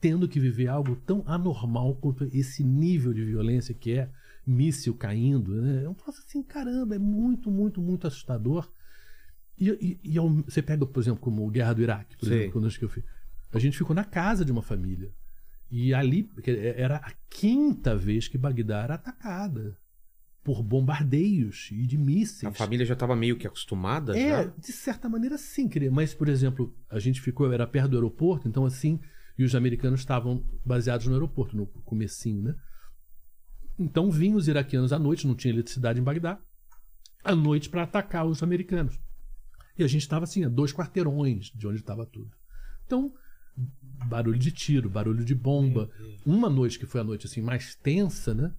tendo 0.00 0.28
que 0.28 0.38
viver 0.38 0.68
algo 0.68 0.96
tão 1.06 1.22
anormal 1.26 1.94
quanto 1.96 2.24
esse 2.32 2.62
nível 2.62 3.12
de 3.14 3.24
violência 3.24 3.74
que 3.74 3.92
é 3.92 4.10
míssil 4.46 4.94
caindo. 4.94 5.60
Né? 5.60 5.84
É 5.84 5.88
um 5.88 5.94
troço 5.94 6.20
assim, 6.26 6.42
caramba, 6.42 6.94
é 6.94 6.98
muito, 6.98 7.50
muito, 7.50 7.80
muito 7.80 8.06
assustador. 8.06 8.70
E, 9.58 9.70
e, 10.04 10.12
e 10.12 10.18
ao- 10.18 10.28
você 10.28 10.60
pega, 10.62 10.84
por 10.84 11.00
exemplo, 11.00 11.20
como 11.20 11.48
Guerra 11.50 11.72
do 11.72 11.82
Iraque, 11.82 12.16
por 12.16 12.26
Sim. 12.26 12.34
exemplo, 12.34 12.52
quando 12.52 12.70
eu 12.80 12.88
fui. 12.88 13.02
A 13.52 13.58
gente 13.58 13.78
ficou 13.78 13.96
na 13.96 14.04
casa 14.04 14.44
de 14.44 14.52
uma 14.52 14.62
família. 14.62 15.10
E 15.70 15.94
ali 15.94 16.22
porque 16.22 16.50
era 16.76 16.96
a 16.96 17.10
quinta 17.30 17.96
vez 17.96 18.28
que 18.28 18.38
Bagdá 18.38 18.82
era 18.84 18.94
atacada 18.94 19.76
por 20.44 20.62
bombardeios 20.62 21.70
e 21.72 21.84
de 21.86 21.98
mísseis. 21.98 22.44
A 22.44 22.54
família 22.54 22.86
já 22.86 22.94
tava 22.94 23.16
meio 23.16 23.36
que 23.36 23.46
acostumada 23.46 24.16
É, 24.16 24.44
já? 24.44 24.52
de 24.58 24.72
certa 24.72 25.08
maneira 25.08 25.36
sim, 25.36 25.68
queria. 25.68 25.90
Mas, 25.90 26.14
por 26.14 26.28
exemplo, 26.28 26.72
a 26.88 27.00
gente 27.00 27.20
ficou, 27.20 27.52
era 27.52 27.66
perto 27.66 27.88
do 27.90 27.96
aeroporto, 27.96 28.46
então 28.46 28.64
assim, 28.64 29.00
e 29.38 29.44
os 29.44 29.54
americanos 29.54 30.00
estavam 30.00 30.44
baseados 30.64 31.06
no 31.06 31.14
aeroporto, 31.14 31.56
no 31.56 31.66
comecinho, 31.66 32.42
né? 32.42 32.54
Então 33.78 34.10
vinham 34.10 34.36
os 34.36 34.48
iraquianos 34.48 34.92
à 34.92 34.98
noite, 34.98 35.26
não 35.26 35.34
tinha 35.34 35.52
eletricidade 35.52 36.00
em 36.00 36.02
Bagdá, 36.02 36.40
à 37.22 37.34
noite 37.34 37.68
para 37.68 37.82
atacar 37.82 38.26
os 38.26 38.42
americanos. 38.42 38.98
E 39.78 39.84
a 39.84 39.86
gente 39.86 40.02
estava 40.02 40.24
assim, 40.24 40.44
a 40.44 40.48
dois 40.48 40.72
quarteirões 40.72 41.52
de 41.54 41.66
onde 41.66 41.80
estava 41.80 42.06
tudo. 42.06 42.30
Então, 42.86 43.12
barulho 44.06 44.38
de 44.38 44.50
tiro, 44.50 44.88
barulho 44.88 45.24
de 45.24 45.34
bomba. 45.34 45.90
Uma 46.24 46.48
noite 46.48 46.78
que 46.78 46.86
foi 46.86 47.00
a 47.00 47.04
noite 47.04 47.26
assim 47.26 47.42
mais 47.42 47.74
tensa, 47.74 48.34
né? 48.34 48.54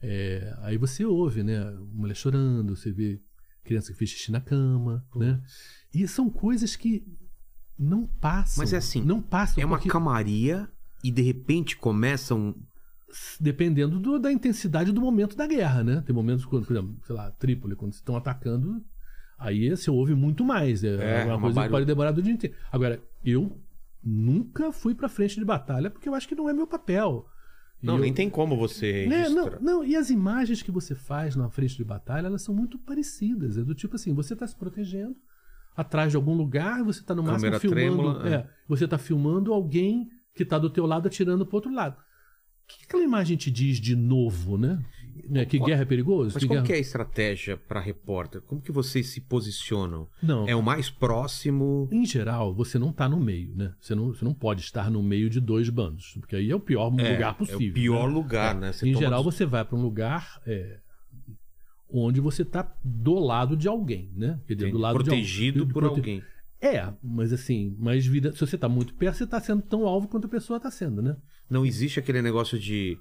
É, 0.00 0.54
aí 0.60 0.76
você 0.76 1.04
ouve, 1.04 1.42
né? 1.42 1.70
Mulher 1.92 2.14
chorando, 2.14 2.76
você 2.76 2.92
vê 2.92 3.20
criança 3.64 3.92
que 3.92 3.98
fez 3.98 4.10
xixi 4.10 4.30
na 4.30 4.40
cama, 4.40 5.04
né? 5.16 5.42
E 5.92 6.06
são 6.06 6.28
coisas 6.28 6.76
que 6.76 7.04
não 7.78 8.06
passam. 8.06 8.62
Mas 8.62 8.72
é 8.72 8.76
assim, 8.76 9.02
Não 9.02 9.20
passam. 9.20 9.62
É 9.62 9.66
uma 9.66 9.76
porque, 9.76 9.88
camaria 9.88 10.68
e 11.02 11.10
de 11.10 11.22
repente 11.22 11.76
começam. 11.76 12.54
Dependendo 13.40 14.00
do- 14.00 14.18
da 14.18 14.32
intensidade 14.32 14.90
do 14.90 15.00
momento 15.00 15.36
da 15.36 15.46
guerra, 15.46 15.84
né? 15.84 16.02
Tem 16.04 16.14
momentos 16.14 16.44
quando, 16.44 16.66
por 16.66 16.72
exemplo, 16.72 16.96
sei 17.06 17.14
lá, 17.14 17.30
Trípoli, 17.30 17.76
quando 17.76 17.92
estão 17.92 18.16
atacando, 18.16 18.84
aí 19.38 19.70
você 19.70 19.88
ouve 19.90 20.14
muito 20.16 20.44
mais. 20.44 20.82
É, 20.82 20.88
É, 21.20 21.24
uma 21.24 21.34
uma 21.34 21.40
coisa 21.42 21.52
que 21.52 21.54
barulho- 21.54 21.70
pode 21.70 21.86
demorar 21.86 22.10
do 22.10 22.20
dia 22.22 22.32
inteiro. 22.32 22.56
Agora, 22.72 23.00
eu 23.24 23.56
nunca 24.02 24.72
fui 24.72 24.94
pra 24.96 25.08
frente 25.08 25.36
de 25.36 25.44
batalha 25.44 25.90
porque 25.90 26.08
eu 26.08 26.14
acho 26.14 26.26
que 26.26 26.34
não 26.34 26.48
é 26.48 26.52
meu 26.52 26.66
papel. 26.66 27.24
Não, 27.80 27.94
eu- 27.96 28.00
nem 28.00 28.12
tem 28.12 28.28
como 28.30 28.56
você 28.56 29.06
né, 29.06 29.28
não, 29.28 29.50
não, 29.60 29.84
e 29.84 29.94
as 29.94 30.08
imagens 30.10 30.62
que 30.62 30.70
você 30.72 30.94
faz 30.94 31.36
na 31.36 31.48
frente 31.50 31.76
de 31.76 31.84
batalha, 31.84 32.26
elas 32.26 32.42
são 32.42 32.54
muito 32.54 32.78
parecidas. 32.78 33.56
É 33.58 33.62
do 33.62 33.74
tipo 33.74 33.94
assim, 33.94 34.12
você 34.12 34.32
está 34.32 34.46
se 34.46 34.56
protegendo 34.56 35.14
atrás 35.76 36.10
de 36.10 36.16
algum 36.16 36.34
lugar, 36.34 36.82
você 36.82 37.00
está 37.00 37.14
no 37.14 37.22
máximo 37.22 37.40
Câmera 37.52 37.60
filmando. 37.60 37.80
trêmula, 38.14 38.28
é, 38.28 38.34
é. 38.34 38.48
você 38.68 38.84
está 38.84 38.98
filmando 38.98 39.52
alguém 39.52 40.08
que 40.34 40.42
está 40.42 40.58
do 40.58 40.70
teu 40.70 40.86
lado 40.86 41.06
atirando 41.06 41.46
pro 41.46 41.56
outro 41.56 41.72
lado. 41.72 41.96
O 41.96 42.66
que 42.66 42.84
aquela 42.84 43.02
imagem 43.02 43.36
te 43.36 43.50
diz 43.50 43.78
de 43.78 43.94
novo, 43.94 44.56
né? 44.56 44.82
Né, 45.28 45.44
Que 45.44 45.58
guerra 45.60 45.82
é 45.82 45.84
perigoso? 45.84 46.30
Mas 46.34 46.42
que 46.42 46.48
como 46.48 46.54
guerra... 46.54 46.66
que 46.66 46.72
é 46.72 46.76
a 46.76 46.80
estratégia 46.80 47.56
para 47.56 47.78
repórter? 47.78 48.40
Como 48.40 48.60
que 48.60 48.72
vocês 48.72 49.08
se 49.10 49.20
posicionam? 49.20 50.08
Não. 50.22 50.48
É 50.48 50.56
o 50.56 50.62
mais 50.62 50.90
próximo. 50.90 51.88
Em 51.92 52.04
geral, 52.04 52.54
você 52.54 52.78
não 52.78 52.90
está 52.90 53.08
no 53.08 53.20
meio, 53.20 53.54
né? 53.54 53.74
Você 53.80 53.94
não, 53.94 54.08
você 54.08 54.24
não 54.24 54.34
pode 54.34 54.62
estar 54.62 54.90
no 54.90 55.02
meio 55.02 55.30
de 55.30 55.40
dois 55.40 55.68
bandos, 55.68 56.16
porque 56.18 56.34
aí 56.34 56.50
é 56.50 56.56
o 56.56 56.60
pior 56.60 56.92
É, 56.98 57.12
lugar 57.12 57.34
possível. 57.36 57.66
É 57.66 57.70
o 57.70 57.74
pior 57.74 58.08
né? 58.08 58.14
lugar, 58.14 58.54
né? 58.54 58.72
Você 58.72 58.88
em 58.88 58.92
toma 58.92 59.04
geral, 59.04 59.22
você 59.22 59.46
vai 59.46 59.64
para 59.64 59.76
um 59.76 59.82
lugar 59.82 60.40
é, 60.46 60.80
onde 62.02 62.20
você 62.20 62.42
está 62.42 62.74
do 62.82 63.14
lado 63.14 63.56
de 63.56 63.68
alguém, 63.68 64.10
né? 64.16 64.40
Quer 64.46 64.54
dizer, 64.54 64.70
do 64.72 64.78
lado 64.78 64.94
protegido 64.94 65.58
de, 65.58 65.60
al- 65.60 65.66
por 65.72 65.82
prote- 65.82 66.00
alguém. 66.00 66.22
É, 66.60 66.92
mas 67.02 67.32
assim, 67.32 67.76
mais 67.78 68.06
vida. 68.06 68.32
Se 68.32 68.40
você 68.40 68.54
está 68.56 68.68
muito 68.68 68.94
perto, 68.94 69.16
você 69.18 69.24
está 69.24 69.38
sendo 69.40 69.62
tão 69.62 69.86
alvo 69.86 70.08
quanto 70.08 70.26
a 70.26 70.30
pessoa 70.30 70.56
está 70.56 70.70
sendo, 70.70 71.02
né? 71.02 71.16
Não 71.48 71.64
existe 71.66 71.98
aquele 72.00 72.22
negócio 72.22 72.58
de 72.58 72.98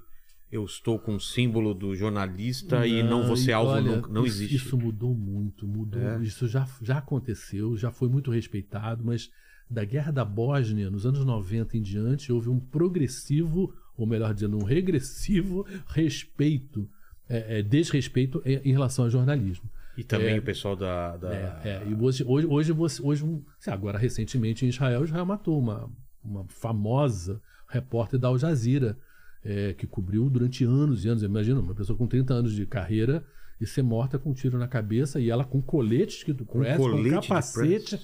eu 0.52 0.66
estou 0.66 1.00
com 1.00 1.16
o 1.16 1.20
símbolo 1.20 1.74
do 1.74 1.96
jornalista 1.96 2.86
e 2.86 3.02
não 3.02 3.26
vou 3.26 3.36
ser 3.38 3.54
alvo 3.54 3.72
olha, 3.72 3.96
nunca. 3.96 4.12
Não 4.12 4.26
isso, 4.26 4.36
existe. 4.44 4.56
Isso 4.58 4.78
mudou 4.78 5.16
muito, 5.16 5.66
mudou. 5.68 6.02
É. 6.02 6.22
Isso 6.22 6.48
já, 6.48 6.68
já 6.82 6.98
aconteceu, 6.98 7.76
já 7.78 7.90
foi 7.90 8.10
muito 8.10 8.30
respeitado, 8.30 9.04
mas 9.04 9.32
da 9.70 9.84
guerra 9.86 10.12
da 10.12 10.26
Bósnia, 10.26 10.92
nos 10.92 11.06
anos 11.06 11.26
90 11.26 11.78
em 11.78 11.82
diante, 11.82 12.32
houve 12.32 12.50
um 12.50 12.60
progressivo, 12.60 13.74
ou 13.98 14.06
melhor 14.06 14.34
dizendo, 14.34 14.58
um 14.58 14.64
regressivo 14.64 15.66
respeito, 15.88 16.88
é, 17.30 17.60
é, 17.60 17.62
desrespeito 17.62 18.42
em, 18.46 18.72
relação 18.72 19.06
ao 19.06 19.12
jornalismo. 19.12 19.70
E 19.98 20.04
também 20.04 20.36
É. 20.36 20.40
o 20.40 20.42
pessoal 20.42 20.76
da. 20.76 21.18
da- 21.18 21.34
É, 21.34 21.62
é, 21.66 21.84
e 21.88 21.94
hoje, 21.94 22.24
hoje, 22.26 22.48
hoje, 22.48 22.72
você- 22.72 23.02
hoje 23.02 23.24
um- 23.24 23.42
agora 23.68 23.98
recentemente 23.98 24.66
em 24.66 24.70
Israel, 24.70 25.04
Israel 25.04 25.26
matou 25.26 25.60
uma, 25.60 25.90
uma 26.24 26.46
famosa 26.50 27.40
repórter 27.68 28.20
da 28.20 28.28
Al 28.28 28.38
Jazeera, 28.38 28.98
é, 29.46 29.74
que 29.74 29.86
cobriu 29.86 30.30
durante 30.30 30.64
anos 30.64 31.06
e 31.06 31.10
anos. 31.10 31.22
Imagina, 31.22 31.60
uma 31.60 31.76
pessoa 31.76 31.98
com 31.98 32.08
30 32.08 32.34
anos 32.34 32.54
de 32.54 32.66
carreira 32.66 33.24
e 33.62 33.68
ser 33.68 33.84
morta 33.84 34.18
com 34.18 34.32
um 34.32 34.34
tiro 34.34 34.58
na 34.58 34.68
cabeça 34.68 35.20
e 35.20 35.30
ela 35.30 35.44
com 35.46 35.62
colete 35.62 36.18
escrito 36.18 36.44
Com 36.46 36.60
press, 36.60 36.78
colete 36.78 37.10
com 37.16 37.22
capacete, 37.22 38.00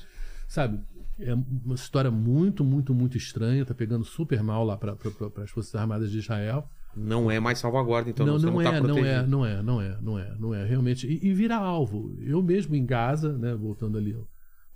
sabe? 0.47 0.79
É 1.19 1.33
uma 1.33 1.75
história 1.75 2.09
muito, 2.11 2.63
muito, 2.63 2.93
muito 2.93 3.17
estranha. 3.17 3.65
Tá 3.65 3.73
pegando 3.73 4.05
super 4.05 4.41
mal 4.43 4.63
lá 4.63 4.77
para 4.77 4.95
as 5.43 5.49
Forças 5.51 5.73
Armadas 5.75 6.11
de 6.11 6.19
Israel 6.19 6.69
Não 6.95 7.29
é 7.29 7.39
mais 7.39 7.59
salvaguarda, 7.59 8.09
então 8.09 8.25
não, 8.25 8.37
não, 8.39 8.51
não, 8.51 8.61
está 8.61 8.73
é, 8.75 8.79
não 8.79 8.85
protegido. 8.85 9.07
é, 9.07 9.27
não 9.27 9.45
é, 9.45 9.61
não 9.61 9.81
é, 9.81 9.97
não 10.01 10.19
é, 10.19 10.35
não 10.39 10.55
é, 10.55 10.65
realmente. 10.65 11.07
E, 11.07 11.27
e 11.27 11.33
vira 11.33 11.55
alvo. 11.55 12.13
Eu 12.19 12.41
mesmo 12.41 12.75
em 12.75 12.85
Gaza, 12.85 13.37
né, 13.37 13.53
voltando 13.55 13.97
ali 13.97 14.13
ao, 14.13 14.27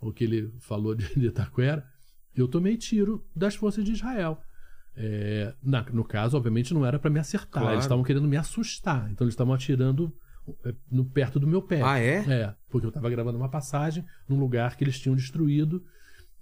ao 0.01 0.13
que 0.13 0.23
ele 0.23 0.53
falou 0.59 0.95
de, 0.95 1.13
de 1.19 1.27
Itaquera, 1.27 1.83
eu 2.35 2.47
tomei 2.47 2.77
tiro 2.77 3.25
das 3.35 3.55
forças 3.55 3.83
de 3.83 3.91
Israel. 3.91 4.39
É, 4.95 5.53
na- 5.63 5.85
no 5.91 6.03
caso, 6.03 6.37
obviamente, 6.37 6.73
não 6.73 6.85
era 6.85 6.99
para 6.99 7.09
me 7.09 7.19
acertar. 7.19 7.61
Claro. 7.63 7.75
Eles 7.75 7.85
estavam 7.85 8.03
querendo 8.03 8.27
me 8.27 8.37
assustar. 8.37 9.09
Então 9.11 9.25
eles 9.25 9.33
estavam 9.33 9.53
atirando 9.53 10.13
é, 10.65 10.73
no, 10.91 11.03
perto 11.05 11.39
do 11.39 11.47
meu 11.47 11.61
pé. 11.61 11.81
Ah, 11.81 11.99
é? 11.99 12.17
É, 12.31 12.53
porque 12.69 12.85
eu 12.85 12.89
estava 12.89 13.09
gravando 13.09 13.37
uma 13.37 13.49
passagem 13.49 14.05
num 14.27 14.39
lugar 14.39 14.75
que 14.75 14.83
eles 14.83 14.99
tinham 14.99 15.15
destruído 15.15 15.83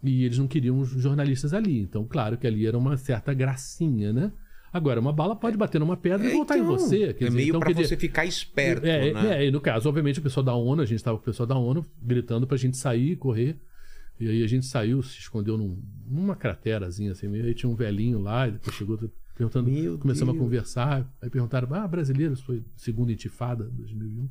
e 0.04 0.26
eles 0.26 0.38
não 0.38 0.48
queriam 0.48 0.80
os 0.80 0.90
jornalistas 0.90 1.54
ali. 1.54 1.80
Então, 1.80 2.06
claro 2.06 2.38
que 2.38 2.46
ali 2.48 2.66
era 2.66 2.78
uma 2.78 2.98
certa 2.98 3.34
gracinha, 3.34 4.12
né? 4.12 4.32
Agora, 4.74 5.00
uma 5.02 5.12
bala 5.12 5.36
pode 5.36 5.58
bater 5.58 5.80
numa 5.80 5.98
pedra 5.98 6.26
e 6.28 6.32
É, 6.32 6.34
voltar 6.34 6.58
em 6.58 6.62
então, 6.62 6.78
você. 6.78 7.14
quer 7.14 7.26
é 7.26 7.28
dizer, 7.28 7.32
meio 7.32 7.50
então, 7.50 7.60
pra 7.60 7.72
dizer, 7.72 7.88
você 7.88 7.98
ficar 7.98 8.26
esperto, 8.26 8.86
é, 8.86 9.12
né? 9.14 9.44
é, 9.44 9.48
e 9.48 9.52
no 9.52 9.60
caso, 9.60 9.90
obviamente, 9.90 10.20
o 10.20 10.22
pessoal 10.24 10.44
da 10.44 10.56
ONU, 10.56 10.82
a 10.82 10.86
gente 10.86 10.98
estava 10.98 11.18
com 11.18 11.24
o 11.24 11.26
pessoal 11.26 11.46
da 11.48 11.58
ONU 11.58 11.86
gritando 12.02 12.48
pra 12.48 12.56
gente 12.58 12.78
sair, 12.78 13.16
correr. 13.18 13.60
E 14.20 14.30
aí 14.30 14.44
a 14.44 14.48
gente 14.48 14.66
saiu, 14.66 15.02
se 15.04 15.18
escondeu 15.20 15.58
num- 15.58 15.82
numa 16.08 16.36
craterazinha 16.36 17.12
assim, 17.12 17.30
e 17.36 17.42
aí 17.42 17.54
tinha 17.56 17.70
um 17.70 17.76
velhinho 17.76 18.20
lá, 18.20 18.48
e 18.48 18.52
depois 18.52 18.76
chegou 18.76 18.98
perguntando, 19.36 19.70
Meu 19.70 19.98
começamos 19.98 20.34
Deus. 20.34 20.42
a 20.42 20.46
conversar, 20.46 21.16
aí 21.22 21.30
perguntaram, 21.30 21.74
ah, 21.74 21.88
brasileiros, 21.88 22.40
foi 22.42 22.64
segunda 22.78 23.12
intifada, 23.12 23.64
2001. 23.74 24.30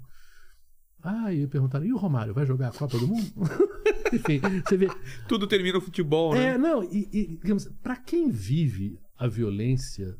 Ah, 1.03 1.33
e 1.35 1.47
perguntaram, 1.47 1.85
e 1.85 1.93
o 1.93 1.97
Romário, 1.97 2.33
vai 2.33 2.47
jogar 2.47 2.69
a 2.69 2.73
Copa 2.73 2.99
do 2.99 3.09
Mundo? 3.09 3.27
Enfim, 4.13 4.41
você 4.67 4.77
vê, 4.77 4.89
Tudo 5.29 5.47
termina 5.47 5.75
no 5.75 5.81
futebol, 5.81 6.35
né? 6.35 6.55
é, 6.55 6.59
não, 6.59 6.83
e, 6.85 7.09
e 7.13 7.27
digamos, 7.43 7.67
para 7.83 7.97
quem 7.97 8.31
vive 8.31 8.99
a 9.19 9.27
violência, 9.27 10.17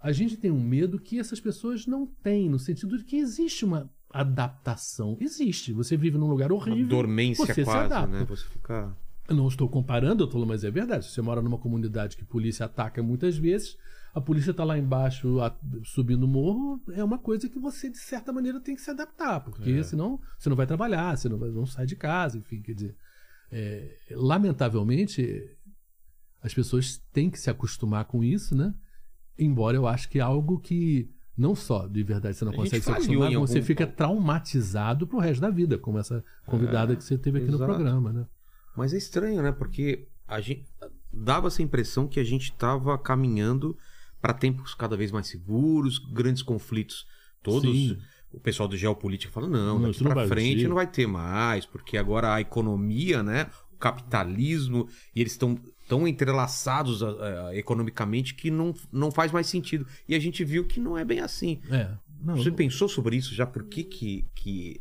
a 0.00 0.12
gente 0.12 0.36
tem 0.36 0.50
um 0.50 0.60
medo 0.62 0.98
que 0.98 1.18
essas 1.18 1.40
pessoas 1.40 1.86
não 1.86 2.06
têm, 2.06 2.48
no 2.48 2.58
sentido 2.58 2.96
de 2.96 3.04
que 3.04 3.16
existe 3.16 3.64
uma 3.64 3.90
adaptação. 4.12 5.16
Existe. 5.20 5.72
Você 5.72 5.96
vive 5.96 6.16
num 6.18 6.26
lugar 6.28 6.50
Uma 6.50 6.60
horrível. 6.60 6.88
dormência 6.88 7.44
você 7.46 7.54
se 7.54 7.64
quase, 7.64 7.92
adapta. 7.94 8.18
né? 8.20 8.24
Você 8.28 8.44
fica. 8.46 8.96
Eu 9.28 9.36
não 9.36 9.46
estou 9.46 9.68
comparando, 9.68 10.24
eu 10.24 10.26
tô, 10.28 10.44
mas 10.44 10.64
é 10.64 10.70
verdade. 10.70 11.04
Se 11.04 11.12
você 11.12 11.22
mora 11.22 11.40
numa 11.40 11.58
comunidade 11.58 12.16
que 12.16 12.22
a 12.24 12.26
polícia 12.26 12.66
ataca 12.66 13.00
muitas 13.02 13.36
vezes, 13.38 13.76
a 14.12 14.20
polícia 14.20 14.50
está 14.50 14.64
lá 14.64 14.76
embaixo 14.76 15.36
subindo 15.84 16.24
o 16.24 16.28
morro, 16.28 16.82
é 16.92 17.04
uma 17.04 17.18
coisa 17.18 17.48
que 17.48 17.58
você, 17.60 17.88
de 17.88 17.98
certa 17.98 18.32
maneira, 18.32 18.58
tem 18.58 18.74
que 18.74 18.80
se 18.80 18.90
adaptar, 18.90 19.38
porque 19.40 19.70
É. 19.70 19.82
senão 19.84 20.18
você 20.36 20.48
não 20.48 20.56
vai 20.56 20.66
trabalhar, 20.66 21.16
você 21.16 21.28
não, 21.28 21.38
vai, 21.38 21.48
não 21.50 21.64
sai 21.64 21.86
de 21.86 21.94
casa, 21.94 22.38
enfim, 22.38 22.60
quer 22.60 22.74
dizer. 22.74 22.96
é, 23.52 23.96
lamentavelmente, 24.12 25.56
as 26.42 26.54
pessoas 26.54 26.98
têm 27.12 27.28
que 27.30 27.38
se 27.38 27.50
acostumar 27.50 28.04
com 28.06 28.22
isso, 28.24 28.54
né? 28.56 28.74
Embora 29.40 29.76
eu 29.76 29.86
acho 29.86 30.08
que 30.08 30.18
é 30.18 30.22
algo 30.22 30.58
que 30.58 31.08
não 31.36 31.54
só 31.54 31.86
de 31.86 32.02
verdade 32.02 32.36
você 32.36 32.44
não 32.44 32.52
A 32.52 32.56
consegue 32.56 32.84
se 32.84 32.90
acostumar, 32.90 33.32
como 33.32 33.46
você 33.46 33.54
algum 33.54 33.66
fica 33.66 33.86
traumatizado 33.86 35.06
pro 35.06 35.18
resto 35.18 35.40
da 35.40 35.50
vida, 35.50 35.78
como 35.78 35.98
essa 35.98 36.22
convidada 36.46 36.92
É, 36.92 36.96
que 36.96 37.02
você 37.02 37.16
teve 37.16 37.38
aqui 37.38 37.48
exato. 37.48 37.62
no 37.62 37.66
programa, 37.68 38.12
né? 38.12 38.26
Mas 38.76 38.92
é 38.92 38.98
estranho, 38.98 39.42
né? 39.42 39.50
Porque 39.50 40.06
a 40.28 40.40
gente 40.40 40.64
dava 41.12 41.48
essa 41.48 41.62
impressão 41.62 42.06
que 42.06 42.20
a 42.20 42.24
gente 42.24 42.52
estava 42.52 42.96
caminhando 42.98 43.76
para 44.20 44.34
tempos 44.34 44.74
cada 44.74 44.96
vez 44.96 45.10
mais 45.10 45.26
seguros, 45.28 45.98
grandes 45.98 46.42
conflitos. 46.42 47.06
Todos 47.42 47.74
Sim. 47.74 47.96
o 48.32 48.38
pessoal 48.38 48.68
do 48.68 48.76
geopolítica 48.76 49.32
fala 49.32 49.48
não, 49.48 49.78
Não, 49.78 49.88
daqui 49.88 50.04
para 50.04 50.28
frente 50.28 50.68
não 50.68 50.74
vai 50.74 50.86
ter 50.86 51.06
mais, 51.06 51.64
porque 51.64 51.96
agora 51.96 52.34
a 52.34 52.40
economia, 52.40 53.22
né, 53.22 53.48
o 53.72 53.76
capitalismo 53.78 54.86
e 55.14 55.20
eles 55.22 55.32
estão 55.32 55.58
tão 55.90 56.06
entrelaçados 56.06 57.02
ah, 57.02 57.50
economicamente 57.52 58.34
que 58.34 58.48
não, 58.50 58.72
não 58.92 59.10
faz 59.10 59.32
mais 59.32 59.48
sentido. 59.48 59.84
E 60.08 60.14
a 60.14 60.18
gente 60.20 60.44
viu 60.44 60.64
que 60.64 60.78
não 60.78 60.96
é 60.96 61.04
bem 61.04 61.18
assim. 61.20 61.60
É. 61.68 61.90
Não, 62.22 62.36
Você 62.36 62.50
pensou 62.52 62.88
sobre 62.88 63.16
isso 63.16 63.34
já? 63.34 63.44
Por 63.44 63.64
que 63.64 63.82
que, 63.82 64.24
que 64.34 64.80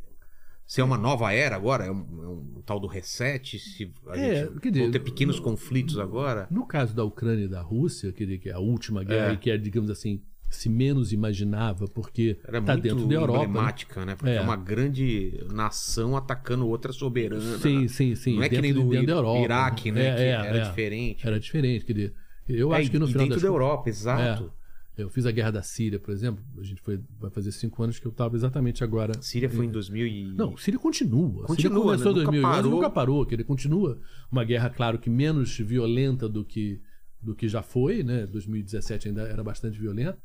se 0.68 0.82
é 0.82 0.84
uma 0.84 0.98
nova 0.98 1.34
era 1.34 1.56
agora, 1.56 1.86
é 1.86 1.92
um, 1.92 1.98
é 2.24 2.28
um 2.28 2.62
tal 2.64 2.80
do 2.80 2.86
reset, 2.88 3.58
se 3.58 3.92
a 4.08 4.16
É, 4.18 4.46
gente 4.46 4.60
quer 4.60 4.70
dizer, 4.72 4.84
vão 4.84 4.92
ter 4.92 5.00
pequenos 5.00 5.38
no- 5.38 5.42
conflitos 5.44 5.98
agora? 5.98 6.48
No 6.52 6.68
caso 6.68 6.94
da 6.96 7.04
Ucrânia 7.04 7.46
e 7.46 7.48
da 7.48 7.62
Rússia, 7.62 8.12
que 8.12 8.38
que 8.38 8.50
é 8.50 8.54
a 8.54 8.60
última 8.60 9.04
guerra 9.04 9.32
É. 9.32 9.34
e 9.34 9.38
que 9.38 9.50
é, 9.50 9.58
digamos 9.58 9.90
assim, 9.90 10.22
se 10.50 10.68
menos 10.68 11.14
imaginava, 11.14 11.88
porque 11.88 12.36
tá 12.36 12.60
muito 12.60 12.82
dentro 12.82 13.08
da 13.08 13.16
Europa. 13.16 13.40
né? 13.40 13.46
emblemática, 13.46 14.06
né? 14.06 14.16
Porque 14.16 14.32
é. 14.32 14.36
É. 14.36 14.42
uma 14.42 14.56
grande 14.56 15.46
nação 15.52 16.18
atacando 16.18 16.68
outra 16.68 16.92
soberana. 16.92 17.58
Sim, 17.60 17.88
sim, 17.88 18.16
sim. 18.16 18.36
Não 18.36 18.44
é 18.44 18.50
que 18.50 18.56
dentro, 18.56 18.62
nem 18.62 18.74
do 18.74 18.90
dentro 18.90 19.08
da 19.08 19.14
Europa. 19.14 19.40
Iraque, 19.40 19.92
né? 19.92 20.08
É, 20.08 20.16
que 20.16 20.22
é, 20.22 20.30
era 20.30 20.58
é. 20.58 20.62
diferente. 20.62 21.28
Era 21.28 21.40
diferente. 21.40 21.86
Quer 21.86 21.94
dizer, 21.94 22.14
eu 22.48 22.74
É, 22.74 22.78
acho 22.80 22.90
que 22.90 22.98
no 23.00 23.08
final 23.08 23.26
dentro 23.26 23.42
da 23.42 23.48
Europa, 23.48 23.90
exato. 23.90 24.52
Eu 24.98 25.10
fiz 25.10 25.26
a 25.26 25.32
guerra 25.32 25.52
da 25.52 25.62
Síria, 25.62 25.98
por 25.98 26.12
exemplo. 26.12 26.44
A 26.58 26.64
gente 26.64 26.82
foi, 26.82 27.00
vai 27.18 27.32
fazer 27.32 27.54
cinco 27.54 27.82
anos 27.82 27.98
que 28.00 28.06
eu 28.06 28.12
estava 28.12 28.36
exatamente 28.36 28.84
agora. 28.84 29.14
Síria 29.22 29.50
foi 29.50 29.66
em 29.66 29.72
2000 29.72 30.08
e... 30.08 30.34
Não, 30.34 30.58
Síria 30.58 30.78
continua. 30.78 31.46
Continua, 31.46 31.56
Síria 31.56 31.70
começou 31.70 32.12
em 32.12 32.16
né? 32.16 32.20
Nunca 32.20 32.32
2011 32.32 32.38
e 32.38 32.42
parou. 32.42 32.72
nunca 32.72 32.90
parou. 32.90 33.26
Que 33.26 33.36
ele 33.36 33.44
continua 33.46 33.98
uma 34.30 34.44
guerra, 34.44 34.70
claro, 34.70 35.00
que 35.00 35.10
menos 35.10 35.58
violenta 35.58 36.28
do 36.28 36.44
que, 36.44 36.82
do 37.22 37.34
que 37.34 37.48
já 37.48 37.62
foi, 37.62 38.04
né? 38.04 38.26
2017 38.28 39.08
ainda 39.08 39.22
era 39.22 39.42
bastante 39.42 39.80
violenta. 39.80 40.18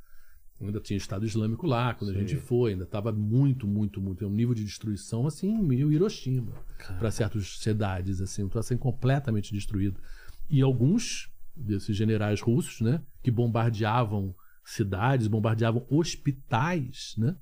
Ainda 0.61 0.81
tinha 0.81 0.97
Estado 0.97 1.27
Islâmico 1.27 1.67
lá 1.67 1.93
quando 1.95 2.11
a 2.11 2.14
gente 2.14 2.37
foi, 2.37 2.73
ainda 2.73 2.85
estava 2.85 3.12
muito, 3.12 3.67
muito, 3.67 4.01
muito. 4.01 4.25
É 4.25 4.27
um 4.27 4.31
nível 4.31 4.55
de 4.55 4.64
destruição 4.64 5.27
assim, 5.27 5.61
meio 5.62 5.93
Hiroshima 5.93 6.53
para 6.99 7.11
certas 7.11 7.59
cidades, 7.59 8.21
assim, 8.21 8.47
está 8.47 8.62
sendo 8.62 8.79
completamente 8.79 9.53
destruído. 9.53 10.01
E 10.49 10.62
alguns 10.62 11.29
desses 11.57 11.97
generais 11.97 12.40
russos, 12.40 12.81
né, 12.81 13.03
que 13.23 13.31
bombardeavam 13.31 14.35
cidades, 14.64 15.27
bombardeavam 15.27 15.85
hospitais, 15.90 17.14
né? 17.19 17.37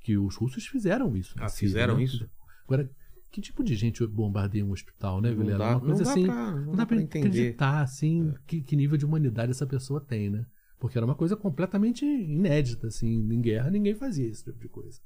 Que 0.00 0.16
os 0.18 0.36
russos 0.36 0.66
fizeram 0.66 1.16
isso. 1.16 1.34
Ah, 1.38 1.48
Síria, 1.48 1.68
fizeram 1.68 1.96
né? 1.96 2.02
isso? 2.04 2.28
Agora, 2.64 2.90
que 3.30 3.40
tipo 3.40 3.62
de 3.62 3.74
gente 3.74 4.06
bombardeia 4.06 4.64
um 4.64 4.72
hospital, 4.72 5.20
né, 5.20 5.30
Não 5.30 5.38
Vilela? 5.38 5.70
Uma 5.70 5.80
coisa 5.80 6.02
não 6.04 6.10
assim. 6.10 6.26
pra- 6.26 6.50
não 6.52 6.64
não 6.66 6.76
dá. 6.76 6.82
É. 6.82 7.04
acreditar, 7.04 7.80
assim, 7.82 8.34
que, 8.46 8.60
que 8.60 8.76
nível 8.76 8.96
de 8.96 9.04
humanidade 9.04 9.50
essa 9.50 9.66
pessoa 9.66 10.00
tem, 10.00 10.30
né? 10.30 10.44
Porque 10.78 10.96
era 10.96 11.04
uma 11.04 11.14
coisa 11.14 11.36
completamente 11.36 12.04
inédita, 12.04 12.86
assim. 12.86 13.08
Em 13.32 13.40
guerra 13.40 13.70
ninguém 13.70 13.94
fazia 13.94 14.26
esse 14.28 14.44
tipo 14.44 14.58
de 14.60 14.68
coisa. 14.68 15.00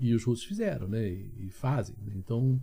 E 0.00 0.12
os 0.14 0.24
russos 0.24 0.44
fizeram, 0.44 0.88
né? 0.88 1.08
E, 1.08 1.46
e 1.46 1.50
fazem. 1.50 1.96
né? 2.04 2.12
Então. 2.16 2.60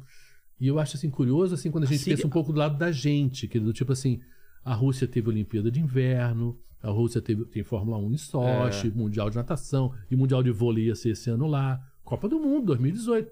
E 0.59 0.67
eu 0.67 0.79
acho 0.79 0.95
assim 0.97 1.09
curioso 1.09 1.53
assim 1.53 1.69
quando 1.69 1.83
a 1.83 1.87
gente 1.87 1.99
Síria- 1.99 2.15
pensa 2.15 2.27
um 2.27 2.29
pouco 2.29 2.53
do 2.53 2.59
lado 2.59 2.77
da 2.77 2.91
gente, 2.91 3.47
que 3.47 3.59
do 3.59 3.73
tipo 3.73 3.91
assim, 3.91 4.21
a 4.63 4.73
Rússia 4.73 5.05
teve 5.07 5.27
Olimpíada 5.29 5.69
de 5.69 5.81
Inverno, 5.81 6.57
a 6.81 6.89
Rússia 6.89 7.21
teve 7.21 7.43
tem 7.45 7.61
Fórmula 7.63 7.97
1 7.97 8.11
em 8.13 8.17
Sochi, 8.17 8.87
É. 8.87 8.91
Mundial 8.91 9.29
de 9.29 9.35
Natação 9.35 9.93
e 10.09 10.15
Mundial 10.15 10.41
de 10.41 10.51
Vôlei 10.51 10.85
ia 10.85 10.95
ser 10.95 11.09
esse 11.09 11.29
ano 11.29 11.45
lá, 11.47 11.81
Copa 12.03 12.29
do 12.29 12.39
Mundo 12.39 12.67
2018. 12.67 13.29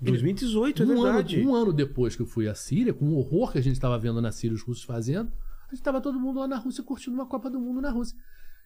2018, 0.00 0.82
é 0.82 0.86
um, 0.86 0.88
verdade. 1.02 1.40
ano, 1.40 1.50
um 1.50 1.54
ano 1.54 1.72
depois 1.72 2.16
que 2.16 2.22
eu 2.22 2.26
fui 2.26 2.48
à 2.48 2.54
Síria, 2.54 2.92
com 2.92 3.06
o 3.06 3.16
horror 3.16 3.52
que 3.52 3.58
a 3.58 3.62
gente 3.62 3.74
estava 3.74 3.98
vendo 3.98 4.20
na 4.20 4.32
Síria 4.32 4.54
os 4.54 4.62
russos 4.62 4.82
fazendo, 4.84 5.30
estava 5.74 6.00
todo 6.00 6.18
mundo 6.20 6.40
lá 6.40 6.48
na 6.48 6.56
Rússia 6.58 6.82
curtindo 6.84 7.14
uma 7.14 7.26
Copa 7.26 7.48
do 7.50 7.60
Mundo 7.60 7.80
na 7.80 7.90
Rússia. 7.90 8.16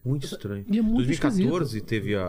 Muito 0.05 0.25
estranho. 0.25 0.65
E 0.71 0.79
é 0.79 0.83
muito 0.83 0.99
2014 1.07 1.81
teve 1.81 2.15
a, 2.15 2.27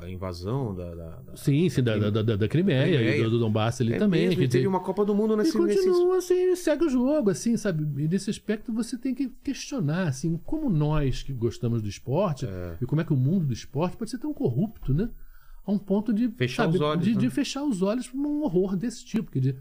a- 0.00 0.10
invasão 0.10 0.74
da... 0.74 0.94
da, 0.94 1.10
da- 1.20 1.36
Sim, 1.36 1.68
sim, 1.68 1.82
da, 1.82 1.98
da, 1.98 2.22
da, 2.22 2.36
da 2.36 2.48
Crimeia 2.48 2.84
Crimeia. 2.86 3.18
e 3.18 3.22
do, 3.24 3.30
do 3.30 3.38
Donbass 3.38 3.82
ali 3.82 3.92
É 3.92 3.98
também. 3.98 4.28
mesmo, 4.28 4.42
e 4.42 4.46
dizer, 4.46 4.58
teve 4.60 4.66
uma 4.66 4.80
Copa 4.80 5.04
do 5.04 5.14
Mundo 5.14 5.34
E 5.34 5.36
nesse, 5.36 5.58
nesses... 5.60 5.84
continua 5.84 6.16
assim, 6.16 6.56
segue 6.56 6.84
o 6.86 6.88
jogo, 6.88 7.28
assim, 7.28 7.54
sabe? 7.58 7.82
E 8.02 8.08
nesse 8.08 8.30
aspecto 8.30 8.72
você 8.72 8.96
tem 8.96 9.14
que 9.14 9.28
questionar, 9.44 10.08
assim, 10.08 10.38
como 10.38 10.70
nós 10.70 11.22
que 11.22 11.34
gostamos 11.34 11.82
do 11.82 11.88
esporte 11.88 12.46
É. 12.46 12.78
e 12.80 12.86
como 12.86 13.02
é 13.02 13.04
que 13.04 13.12
o 13.12 13.16
mundo 13.16 13.44
do 13.46 13.52
esporte 13.52 13.96
pode 13.98 14.10
ser 14.10 14.18
tão 14.18 14.32
corrupto, 14.32 14.94
né? 14.94 15.10
A 15.66 15.70
um 15.72 15.78
ponto 15.78 16.14
de 16.14 16.30
Fechar 16.30 16.62
sabe, 16.62 16.76
os 16.76 16.80
olhos, 16.80 17.04
de, 17.04 17.12
né? 17.12 17.18
de 17.20 17.28
fechar 17.28 17.62
os 17.62 17.82
olhos 17.82 18.08
para 18.08 18.18
um 18.18 18.42
horror 18.42 18.74
desse 18.74 19.04
tipo. 19.04 19.30
Quer 19.30 19.40
dizer, 19.40 19.58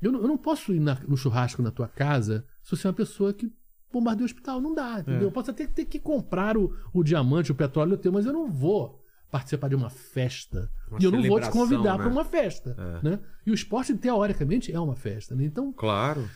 eu 0.00 0.12
não, 0.12 0.20
eu 0.20 0.28
não 0.28 0.38
posso 0.38 0.72
ir 0.72 0.78
na- 0.78 1.00
no 1.08 1.16
churrasco 1.16 1.60
na 1.62 1.72
tua 1.72 1.88
casa 1.88 2.44
se 2.62 2.76
você 2.76 2.86
é 2.86 2.90
uma 2.90 2.94
pessoa 2.94 3.32
que 3.34 3.50
bombardeia 3.92 4.24
o 4.24 4.26
hospital. 4.26 4.60
Não 4.60 4.74
dá, 4.74 5.00
entendeu? 5.00 5.20
É. 5.22 5.24
Eu 5.24 5.32
posso 5.32 5.50
até 5.50 5.66
ter 5.66 5.84
que 5.84 5.98
comprar 5.98 6.56
o, 6.56 6.72
o 6.92 7.02
diamante, 7.02 7.52
o 7.52 7.54
petróleo 7.54 7.96
teu, 7.96 8.12
mas 8.12 8.26
eu 8.26 8.32
não 8.32 8.50
vou 8.50 8.98
participar 9.30 9.68
de 9.68 9.74
uma 9.74 9.90
festa. 9.90 10.70
Uma 10.90 10.98
e 11.00 11.04
eu 11.04 11.10
não 11.10 11.22
vou 11.22 11.40
te 11.40 11.50
convidar 11.50 11.98
né? 11.98 12.04
para 12.04 12.08
uma 12.12 12.24
festa. 12.24 12.74
É. 13.02 13.08
Né? 13.10 13.20
E 13.46 13.50
o 13.50 13.54
esporte, 13.54 13.94
teoricamente, 13.94 14.72
é 14.72 14.80
uma 14.80 14.96
festa. 14.96 15.34
Né? 15.34 15.44
Então, 15.44 15.70
Claro. 15.72 16.28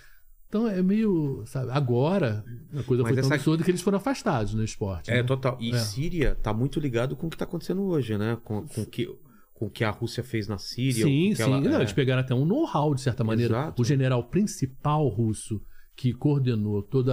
então 0.49 0.69
é 0.69 0.83
meio. 0.83 1.43
Sabe, 1.47 1.71
agora 1.71 2.45
a 2.79 2.83
coisa 2.83 3.03
Mas 3.03 3.13
foi 3.13 3.17
tão 3.23 3.25
essa- 3.29 3.35
absurda 3.37 3.65
que 3.65 3.71
eles 3.71 3.81
foram 3.81 3.97
afastados 3.97 4.53
no 4.55 4.63
esporte. 4.63 5.11
É, 5.11 5.17
né? 5.17 5.23
total. 5.23 5.57
E 5.61 5.73
É. 5.73 5.79
Síria 5.79 6.35
tá 6.43 6.53
muito 6.53 6.79
ligado 6.79 7.17
com 7.17 7.27
o 7.27 7.31
que 7.31 7.37
tá 7.37 7.45
acontecendo 7.45 7.83
hoje, 7.83 8.19
né? 8.19 8.37
Com, 8.45 8.67
com 8.67 8.83
o 8.83 8.87
que, 8.87 9.07
com 9.55 9.67
o 9.67 9.71
que 9.71 9.85
a 9.85 9.91
Rússia 9.91 10.23
fez 10.23 10.47
na 10.47 10.59
Síria. 10.59 11.05
Sim, 11.07 11.29
o 11.29 11.31
que 11.31 11.37
sim. 11.37 11.43
ela- 11.45 11.61
Não, 11.63 11.73
é. 11.77 11.81
Eles 11.81 11.93
pegaram 11.95 12.21
até 12.21 12.35
um 12.35 12.45
know-how, 12.45 12.95
de 12.95 13.01
certa 13.01 13.25
maneira. 13.25 13.55
Exato. 13.55 13.81
O 13.81 13.85
general 13.87 14.25
principal 14.25 15.09
russo 15.09 15.63
que 15.97 16.13
coordenou 16.13 16.83
todo 16.83 17.11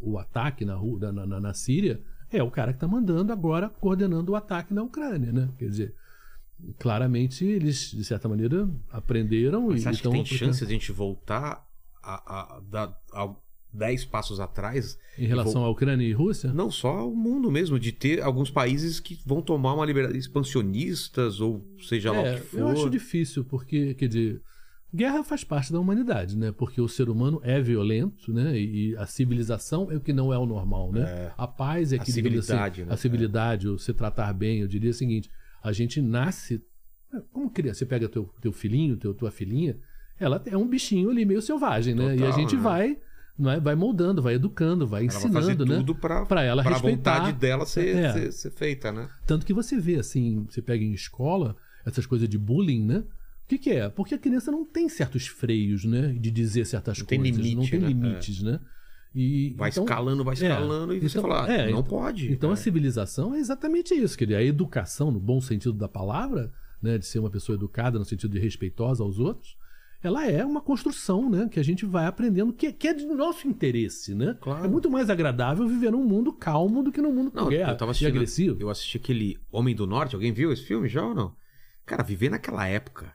o 0.00 0.18
ataque 0.18 0.64
na, 0.64 0.76
na, 1.12 1.26
na, 1.26 1.40
na 1.40 1.54
Síria 1.54 2.00
é 2.30 2.42
o 2.42 2.50
cara 2.50 2.72
que 2.72 2.76
está 2.76 2.88
mandando 2.88 3.32
agora, 3.32 3.68
coordenando 3.68 4.32
o 4.32 4.36
ataque 4.36 4.72
na 4.72 4.82
Ucrânia, 4.82 5.30
né? 5.32 5.48
Quer 5.58 5.68
dizer, 5.68 5.94
claramente 6.78 7.44
eles, 7.44 7.90
de 7.90 8.04
certa 8.04 8.28
maneira, 8.28 8.68
aprenderam 8.90 9.68
Mas 9.68 9.80
e 9.80 9.82
você 9.82 9.88
acha 9.88 10.02
que 10.02 10.08
tem 10.08 10.20
aplicando- 10.20 10.38
chance 10.38 10.58
de 10.60 10.64
a 10.64 10.74
gente 10.74 10.92
voltar 10.92 11.66
a, 12.02 12.56
a, 12.56 12.60
dar- 12.60 12.98
a 13.12 13.34
10 13.72 14.04
passos 14.06 14.38
atrás? 14.40 14.98
em 15.18 15.26
relação 15.26 15.64
à 15.64 15.68
Ucrânia 15.70 16.04
e 16.06 16.12
Rússia? 16.12 16.52
Não 16.52 16.70
só 16.70 17.08
o 17.08 17.14
mundo 17.14 17.50
mesmo, 17.50 17.78
de 17.78 17.90
ter 17.92 18.22
alguns 18.22 18.50
países 18.50 19.00
que 19.00 19.18
vão 19.26 19.42
tomar 19.42 19.74
uma 19.74 19.84
liberdade 19.84 20.18
expansionistas, 20.18 21.40
ou 21.40 21.64
seja 21.86 22.12
lá 22.12 22.18
É, 22.18 22.32
o 22.36 22.36
que 22.36 22.46
for. 22.46 22.60
eu 22.60 22.68
acho 22.68 22.90
difícil, 22.90 23.44
porque, 23.44 23.94
quer 23.94 24.08
dizer, 24.08 24.40
guerra 24.94 25.22
faz 25.24 25.42
parte 25.44 25.72
da 25.72 25.80
humanidade, 25.80 26.36
né? 26.36 26.52
Porque 26.52 26.80
o 26.80 26.88
ser 26.88 27.08
humano 27.08 27.40
é 27.42 27.60
violento, 27.60 28.32
né? 28.32 28.58
E 28.58 28.96
a 28.96 29.06
civilização 29.06 29.90
é 29.90 29.96
o 29.96 30.00
que 30.00 30.12
não 30.12 30.32
é 30.32 30.38
o 30.38 30.46
normal, 30.46 30.92
né? 30.92 31.32
A 31.36 31.46
paz 31.46 31.92
é 31.92 31.96
A 31.96 31.98
que 32.00 32.12
digamos 32.12 32.44
civilidade, 32.44 32.80
assim, 32.82 32.88
né? 32.88 32.94
a 32.94 32.96
civilidade, 32.96 33.68
o 33.68 33.78
se 33.78 33.92
tratar 33.92 34.32
bem, 34.32 34.60
eu 34.60 34.68
diria 34.68 34.90
o 34.90 34.94
seguinte: 34.94 35.30
a 35.62 35.72
gente 35.72 36.00
nasce 36.02 36.62
é, 37.12 37.20
como 37.32 37.50
criança, 37.50 37.80
você 37.80 37.86
pega 37.86 38.08
teu 38.08 38.28
teu 38.40 38.52
filhinho, 38.52 38.96
teu 38.96 39.14
tua 39.14 39.30
filhinha, 39.30 39.76
ela 40.18 40.42
é 40.46 40.56
um 40.56 40.68
bichinho 40.68 41.10
ali 41.10 41.24
meio 41.24 41.42
selvagem, 41.42 41.94
né? 41.94 42.16
e 42.16 42.24
a 42.24 42.30
gente 42.30 42.56
né? 42.56 42.62
vai 42.62 42.98
não 43.38 43.50
é? 43.50 43.58
vai 43.58 43.74
moldando, 43.74 44.20
vai 44.20 44.34
educando, 44.34 44.86
vai 44.86 45.06
Ela 45.06 45.10
vai 45.10 45.42
ensinando, 45.42 45.66
né? 45.66 45.76
tudo 45.78 45.94
Pra 45.94 46.42
ela 46.42 46.62
pra 46.62 46.72
respeitar. 46.72 47.18
vontade 47.18 47.38
dela 47.38 47.64
ser, 47.64 47.96
É. 47.96 48.12
ser, 48.12 48.32
ser 48.32 48.50
feita, 48.50 48.92
né? 48.92 49.08
Tanto 49.26 49.46
que 49.46 49.54
você 49.54 49.78
vê, 49.78 49.96
assim, 49.96 50.44
você 50.48 50.60
pega 50.60 50.84
em 50.84 50.92
escola, 50.92 51.56
essas 51.84 52.06
coisas 52.06 52.28
de 52.28 52.36
bullying, 52.38 52.84
né? 52.84 53.04
O 53.54 53.58
que, 53.58 53.64
que 53.64 53.70
é? 53.70 53.88
Porque 53.90 54.14
a 54.14 54.18
criança 54.18 54.50
não 54.50 54.64
tem 54.64 54.88
certos 54.88 55.26
freios, 55.26 55.84
né? 55.84 56.12
De 56.18 56.30
dizer 56.30 56.64
certas 56.64 56.98
Não 56.98 57.04
tem 57.06 57.18
coisas. 57.20 57.36
não 57.36 57.44
limite, 57.44 57.70
tem 57.70 57.80
né? 57.80 57.88
limites, 57.88 58.42
né? 58.42 58.60
E, 59.14 59.54
Vai 59.58 59.68
então, 59.68 59.84
escalando, 59.84 60.24
vai 60.24 60.32
escalando, 60.32 60.94
e 60.94 61.00
você 61.00 61.18
então- 61.18 61.30
fala, 61.30 61.44
ah, 61.46 61.52
é, 61.52 61.64
não 61.70 61.80
então- 61.80 61.82
pode. 61.82 62.32
Então 62.32 62.48
É. 62.48 62.52
a 62.54 62.56
civilização 62.56 63.34
é 63.34 63.38
exatamente 63.40 63.92
isso. 63.94 64.16
Quer 64.16 64.24
dizer, 64.24 64.36
a 64.36 64.42
educação, 64.42 65.10
no 65.10 65.20
bom 65.20 65.38
sentido 65.38 65.74
da 65.74 65.86
palavra, 65.86 66.50
né? 66.82 66.96
De 66.96 67.04
ser 67.04 67.18
uma 67.18 67.28
pessoa 67.28 67.56
educada 67.56 67.98
no 67.98 68.06
sentido 68.06 68.30
de 68.32 68.38
respeitosa 68.38 69.02
aos 69.04 69.18
outros, 69.18 69.54
ela 70.02 70.26
é 70.26 70.42
uma 70.44 70.62
construção, 70.62 71.28
né? 71.28 71.46
Que 71.52 71.60
a 71.60 71.62
gente 71.62 71.84
vai 71.84 72.06
aprendendo, 72.06 72.54
que, 72.54 72.72
que 72.72 72.88
é 72.88 72.94
de 72.94 73.04
nosso 73.04 73.46
interesse, 73.46 74.14
né? 74.14 74.34
Claro. 74.40 74.64
É 74.64 74.68
muito 74.68 74.90
mais 74.90 75.10
agradável 75.10 75.68
viver 75.68 75.92
num 75.92 76.04
mundo 76.04 76.32
calmo 76.32 76.82
do 76.82 76.90
que 76.90 77.02
num 77.02 77.12
mundo 77.12 77.30
com 77.30 77.36
Não, 77.36 77.48
guerra 77.50 77.76
eu 77.78 78.08
agressivo. 78.08 78.56
Eu 78.58 78.70
assisti 78.70 78.96
aquele 78.96 79.38
Homem 79.52 79.74
do 79.76 79.86
Norte. 79.86 80.14
Alguém 80.14 80.32
viu 80.32 80.50
esse 80.50 80.62
filme 80.64 80.88
já 80.88 81.04
ou 81.06 81.14
não? 81.14 81.34
Cara, 81.84 82.02
viver 82.02 82.30
naquela 82.30 82.66
época. 82.66 83.12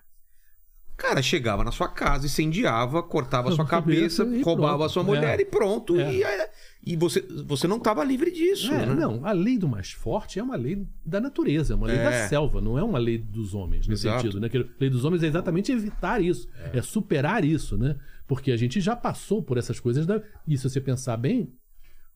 Cara, 0.98 1.22
chegava 1.22 1.64
na 1.64 1.72
sua 1.72 1.88
casa, 1.88 2.26
incendiava, 2.26 3.04
cortava 3.04 3.50
a 3.50 3.52
sua 3.52 3.66
Cabeça 3.68 4.28
roubava 4.44 4.86
a 4.86 4.90
sua 4.90 5.04
mulher 5.04 5.40
É. 5.40 5.44
e 5.44 5.46
pronto. 5.46 6.00
É. 6.00 6.12
E, 6.12 6.24
é- 6.24 6.50
e 6.84 6.96
você, 6.96 7.22
você 7.46 7.68
não 7.68 7.80
tava 7.80 8.04
livre 8.04 8.32
disso, 8.32 8.74
É, 8.74 8.84
né? 8.86 8.96
Não, 8.96 9.24
a 9.24 9.32
lei 9.32 9.60
do 9.60 9.68
mais 9.68 9.92
forte 9.92 10.40
é 10.40 10.44
uma 10.44 10.56
lei 10.56 10.88
da 11.06 11.20
natureza, 11.22 11.74
é 11.74 11.76
uma 11.76 11.86
lei 11.86 11.98
É. 11.98 12.04
da 12.04 12.28
selva, 12.28 12.60
não 12.62 12.80
é 12.80 12.84
uma 12.84 12.98
lei 12.98 13.20
dos 13.20 13.54
homens, 13.54 13.88
nesse 13.88 14.08
Exato. 14.08 14.22
sentido. 14.24 14.40
Né? 14.40 14.50
Que 14.50 14.58
a 14.58 14.66
lei 14.80 14.90
dos 14.90 15.06
homens 15.06 15.22
é 15.22 15.28
exatamente 15.28 15.72
evitar 15.72 16.20
isso, 16.20 16.50
é. 16.74 16.82
superar 16.82 17.46
isso, 17.46 17.78
né? 17.78 17.96
Porque 18.26 18.52
a 18.52 18.58
gente 18.58 18.82
já 18.82 18.96
passou 18.96 19.44
por 19.44 19.58
essas 19.60 19.80
coisas. 19.80 20.06
Da... 20.08 20.20
E 20.48 20.58
se 20.58 20.68
você 20.68 20.82
pensar 20.82 21.16
bem, 21.16 21.54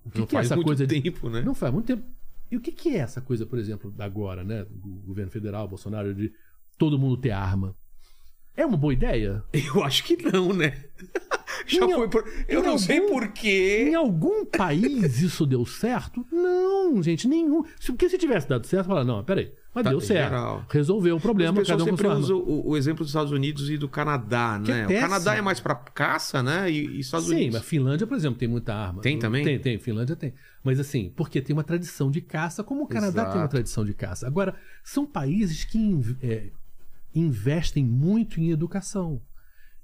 o 0.04 0.10
que, 0.10 0.20
não 0.20 0.26
que 0.26 0.36
é 0.36 0.38
faz 0.40 0.48
essa 0.48 0.56
muito 0.56 0.66
coisa 0.66 0.88
de. 0.88 1.02
tempo, 1.02 1.30
né? 1.30 1.42
Não 1.44 1.54
faz 1.54 1.72
muito 1.72 1.86
tempo. 1.86 2.04
E 2.50 2.58
o 2.58 2.60
que, 2.60 2.72
que 2.72 2.90
é 2.90 2.98
essa 2.98 3.22
coisa, 3.22 3.46
por 3.46 3.60
exemplo, 3.60 3.94
agora, 4.00 4.44
né? 4.44 4.66
O 4.84 4.90
governo 5.06 5.32
federal, 5.32 5.68
Bolsonaro, 5.68 6.14
de 6.16 6.34
todo 6.80 6.98
mundo 6.98 7.16
ter 7.16 7.30
arma? 7.32 7.76
É 8.56 8.66
uma 8.66 8.78
boa 8.78 8.94
ideia? 8.94 9.44
Eu 9.54 9.84
acho 9.84 10.04
que 10.04 10.18
não, 10.32 10.54
né? 10.54 10.74
Já 11.68 11.86
Em 11.86 11.94
foi 11.94 12.10
por... 12.10 12.24
Eu 12.48 12.64
não 12.64 12.78
sei 12.78 13.00
algum- 13.00 13.10
porquê. 13.12 13.86
Em 13.90 13.96
algum 13.96 14.46
país 14.46 15.22
isso 15.22 15.46
deu 15.46 15.66
certo? 15.66 16.26
Não, 16.32 17.02
gente, 17.04 17.28
nenhum. 17.28 17.64
Porque 17.86 18.10
se 18.10 18.18
tivesse 18.18 18.48
dado 18.48 18.66
certo, 18.68 18.88
fala, 18.88 19.04
não, 19.04 19.24
peraí, 19.24 19.52
mas 19.74 19.84
Tá, 19.84 19.90
deu 19.90 20.00
certo. 20.02 20.30
geral. 20.30 20.66
Resolveu 20.70 21.16
o 21.18 21.20
problema, 21.20 21.54
pessoas 21.60 21.68
cada 21.80 21.84
um 21.84 21.86
com 21.96 21.98
sempre 21.98 22.08
usam 22.20 22.38
o, 22.38 22.70
o 22.70 22.78
exemplo 22.78 23.00
dos 23.04 23.10
Estados 23.10 23.32
Unidos 23.32 23.70
e 23.70 23.78
do 23.78 23.88
Canadá, 23.88 24.62
Que 24.64 24.72
é 24.72 24.88
né? 24.88 24.98
o. 24.98 25.02
Canadá 25.02 25.36
é 25.36 25.42
mais 25.42 25.60
pra 25.60 25.76
caça, 25.76 26.42
né? 26.42 26.70
E, 26.72 26.88
e 26.88 27.00
Estados 27.00 27.28
Sim, 27.28 27.36
Unidos. 27.36 27.56
mas 27.60 27.66
Finlândia, 27.66 28.08
por 28.08 28.16
exemplo, 28.18 28.40
tem 28.40 28.48
muita 28.48 28.74
arma. 28.74 29.02
Tem 29.02 29.20
também? 29.20 29.44
Tem, 29.44 29.60
tem. 29.60 29.78
Finlândia 29.80 30.16
tem. 30.16 30.34
Mas 30.64 30.80
assim, 30.80 31.12
porque 31.16 31.42
tem 31.42 31.54
uma 31.54 31.64
tradição 31.64 32.10
de 32.12 32.22
caça, 32.22 32.64
como 32.64 32.84
o 32.84 32.88
Canadá 32.88 33.24
tem 33.24 33.32
uma 33.34 33.38
Exato. 33.40 33.52
tradição 33.52 33.86
de 33.86 33.94
caça. 33.94 34.26
Agora, 34.28 34.56
são 34.84 35.06
países 35.06 35.64
que 35.64 36.00
é, 36.22 36.50
investem 37.14 37.84
muito 37.84 38.40
em 38.40 38.50
educação. 38.50 39.22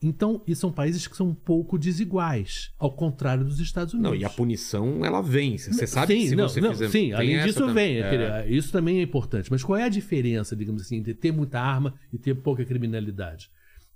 Então, 0.01 0.43
e 0.45 0.55
são 0.55 0.71
países 0.71 1.07
que 1.07 1.17
são 1.17 1.29
um 1.29 1.33
pouco 1.33 1.77
desiguais, 1.77 2.71
ao 2.77 2.91
contrário 2.91 3.43
dos 3.43 3.59
Estados 3.59 3.95
Unidos. 3.95 4.11
Não, 4.11 4.15
e 4.15 4.23
a 4.23 4.29
punição, 4.29 5.03
ela 5.03 5.21
vem. 5.21 5.57
Você 5.57 5.87
sabe 5.87 6.13
sim, 6.13 6.21
que 6.21 6.29
se 6.29 6.35
não, 6.35 6.47
você 6.47 6.61
não, 6.61 6.69
fizer... 6.69 6.89
Sim, 6.89 7.13
além 7.13 7.43
disso 7.43 7.65
também. 7.65 7.95
vem. 7.95 8.03
É. 8.03 8.47
Isso 8.47 8.71
também 8.71 8.99
é 8.99 9.01
importante. 9.01 9.49
Mas 9.49 9.63
qual 9.63 9.77
é 9.77 9.83
a 9.83 9.89
diferença, 9.89 10.55
digamos 10.55 10.83
assim, 10.83 10.97
entre 10.97 11.15
ter 11.15 11.31
muita 11.31 11.59
arma 11.59 11.95
e 12.13 12.17
ter 12.19 12.35
pouca 12.35 12.63
criminalidade? 12.63 13.49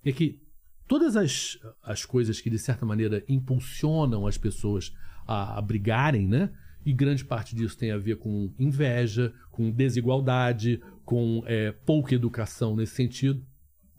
É 0.03 0.11
que 0.11 0.41
todas 0.87 1.15
as, 1.15 1.59
as 1.83 2.03
coisas 2.03 2.41
que, 2.41 2.49
de 2.49 2.57
certa 2.57 2.83
maneira, 2.83 3.23
impulsionam 3.29 4.25
as 4.25 4.39
pessoas 4.39 4.91
a, 5.27 5.59
a 5.59 5.61
brigarem, 5.61 6.27
né? 6.27 6.49
E 6.83 6.91
grande 6.91 7.23
parte 7.23 7.55
disso 7.55 7.77
tem 7.77 7.91
a 7.91 7.97
ver 7.97 8.17
com 8.17 8.51
inveja, 8.57 9.31
com 9.51 9.69
desigualdade, 9.69 10.81
com 11.11 11.43
é, 11.45 11.73
pouca 11.85 12.15
educação 12.15 12.73
nesse 12.73 12.95
sentido. 12.95 13.43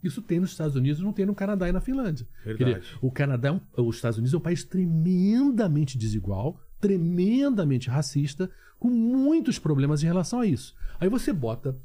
Isso 0.03 0.19
tem 0.19 0.39
nos 0.39 0.49
Estados 0.49 0.75
Unidos, 0.75 0.99
não 0.99 1.13
tem 1.13 1.27
no 1.27 1.35
Canadá 1.35 1.69
e 1.69 1.71
na 1.71 1.79
Finlândia. 1.79 2.27
Verdade. 2.43 2.79
Dizer, 2.79 2.97
o 2.99 3.11
Canadá, 3.11 3.61
é 3.77 3.81
os 3.81 3.95
Estados 3.97 4.17
Unidos 4.17 4.33
é 4.33 4.37
um 4.37 4.41
país 4.41 4.63
tremendamente 4.63 5.95
desigual, 5.95 6.59
tremendamente 6.81 7.87
racista, 7.87 8.49
com 8.79 8.89
muitos 8.89 9.59
problemas 9.59 10.01
em 10.01 10.07
relação 10.07 10.39
a 10.39 10.47
isso. 10.47 10.73
Aí 10.99 11.07
você 11.07 11.31
bota 11.31 11.77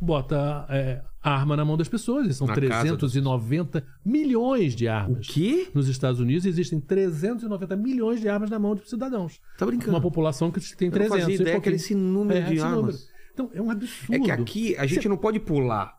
bota 0.00 0.66
é, 0.68 1.02
arma 1.22 1.56
na 1.56 1.64
mão 1.64 1.76
das 1.76 1.88
pessoas, 1.88 2.28
e 2.28 2.34
são 2.34 2.46
Na 2.46 2.54
casa 2.54 2.68
390 2.94 3.84
milhões 4.04 4.76
de 4.76 4.86
armas. 4.86 5.26
quê? 5.26 5.68
Nos 5.74 5.88
Estados 5.88 6.20
Unidos 6.20 6.44
existem 6.44 6.78
390 6.78 7.74
milhões 7.74 8.20
de 8.20 8.28
armas 8.28 8.50
na 8.50 8.58
mão 8.58 8.74
de 8.74 8.88
cidadãos. 8.88 9.40
Tá 9.56 9.64
brincando? 9.66 9.90
Uma 9.92 10.00
população 10.00 10.50
que 10.52 10.60
tem 10.76 10.88
Eu 10.88 10.92
não 10.92 10.98
300 10.98 11.20
fazia 11.22 11.34
ideia 11.40 11.60
que 11.60 11.68
era 11.68 11.76
esse 11.76 11.94
número 11.94 12.38
É, 12.38 12.42
de 12.42 12.54
esse 12.54 12.62
armas. 12.62 12.76
número. 12.78 12.98
Então, 13.38 13.50
é 13.54 13.62
um 13.62 13.70
absurdo. 13.70 14.14
É 14.14 14.18
que 14.18 14.30
aqui 14.32 14.76
a 14.76 14.84
gente 14.84 15.08
não 15.08 15.16
pode 15.16 15.38
pular 15.38 15.96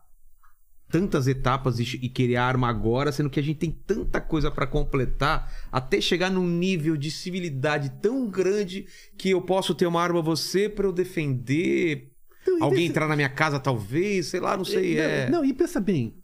tantas 0.90 1.26
etapas 1.26 1.78
e, 1.78 2.08
querer 2.08 2.36
arma 2.36 2.68
agora, 2.68 3.12
sendo 3.12 3.30
que 3.30 3.40
a 3.40 3.42
gente 3.42 3.58
tem 3.58 3.70
tanta 3.70 4.20
coisa 4.20 4.50
pra 4.50 4.66
completar 4.66 5.50
até 5.70 6.00
chegar 6.00 6.30
num 6.30 6.46
nível 6.46 6.96
de 6.96 7.10
civilidade 7.10 7.90
tão 8.02 8.28
grande 8.28 8.86
que 9.16 9.30
eu 9.30 9.40
posso 9.40 9.74
ter 9.74 9.86
uma 9.86 10.02
arma 10.02 10.20
você 10.20 10.68
pra 10.68 10.84
eu 10.86 10.92
defender 10.92 12.12
Então, 12.42 12.58
alguém 12.60 12.86
entrar 12.86 13.06
na 13.08 13.16
minha 13.16 13.28
casa 13.28 13.58
talvez, 13.58 14.26
sei 14.26 14.40
lá, 14.40 14.56
não 14.56 14.64
sei, 14.64 14.96
não, 14.96 15.02
é. 15.02 15.30
Não, 15.30 15.44
e 15.44 15.54
pensa 15.54 15.80
bem, 15.80 16.16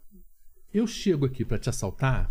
eu 0.73 0.85
chego 0.85 1.25
aqui 1.25 1.45
pra 1.45 1.57
te 1.57 1.69
assaltar, 1.69 2.29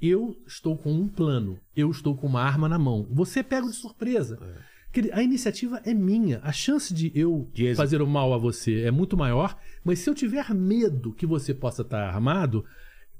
eu 0.00 0.36
estou 0.46 0.78
com 0.78 0.92
um 0.92 1.08
plano, 1.08 1.58
eu 1.76 1.90
estou 1.90 2.16
com 2.16 2.28
uma 2.28 2.42
arma 2.42 2.68
na 2.68 2.78
mão. 2.78 3.08
Você 3.10 3.42
pega 3.42 3.66
de 3.66 3.74
surpresa. 3.74 4.36
Dizer, 4.36 4.71
A 5.12 5.22
iniciativa 5.22 5.80
é 5.84 5.94
minha. 5.94 6.40
A 6.42 6.52
chance 6.52 6.92
de 6.92 7.10
eu 7.14 7.50
fazer 7.74 8.02
o 8.02 8.06
mal 8.06 8.34
a 8.34 8.38
você 8.38 8.82
é 8.82 8.90
muito 8.90 9.16
maior, 9.16 9.58
mas 9.82 10.00
se 10.00 10.10
eu 10.10 10.14
tiver 10.14 10.52
medo 10.54 11.12
que 11.12 11.26
você 11.26 11.54
possa 11.54 11.82
estar 11.82 12.02
armado, 12.02 12.64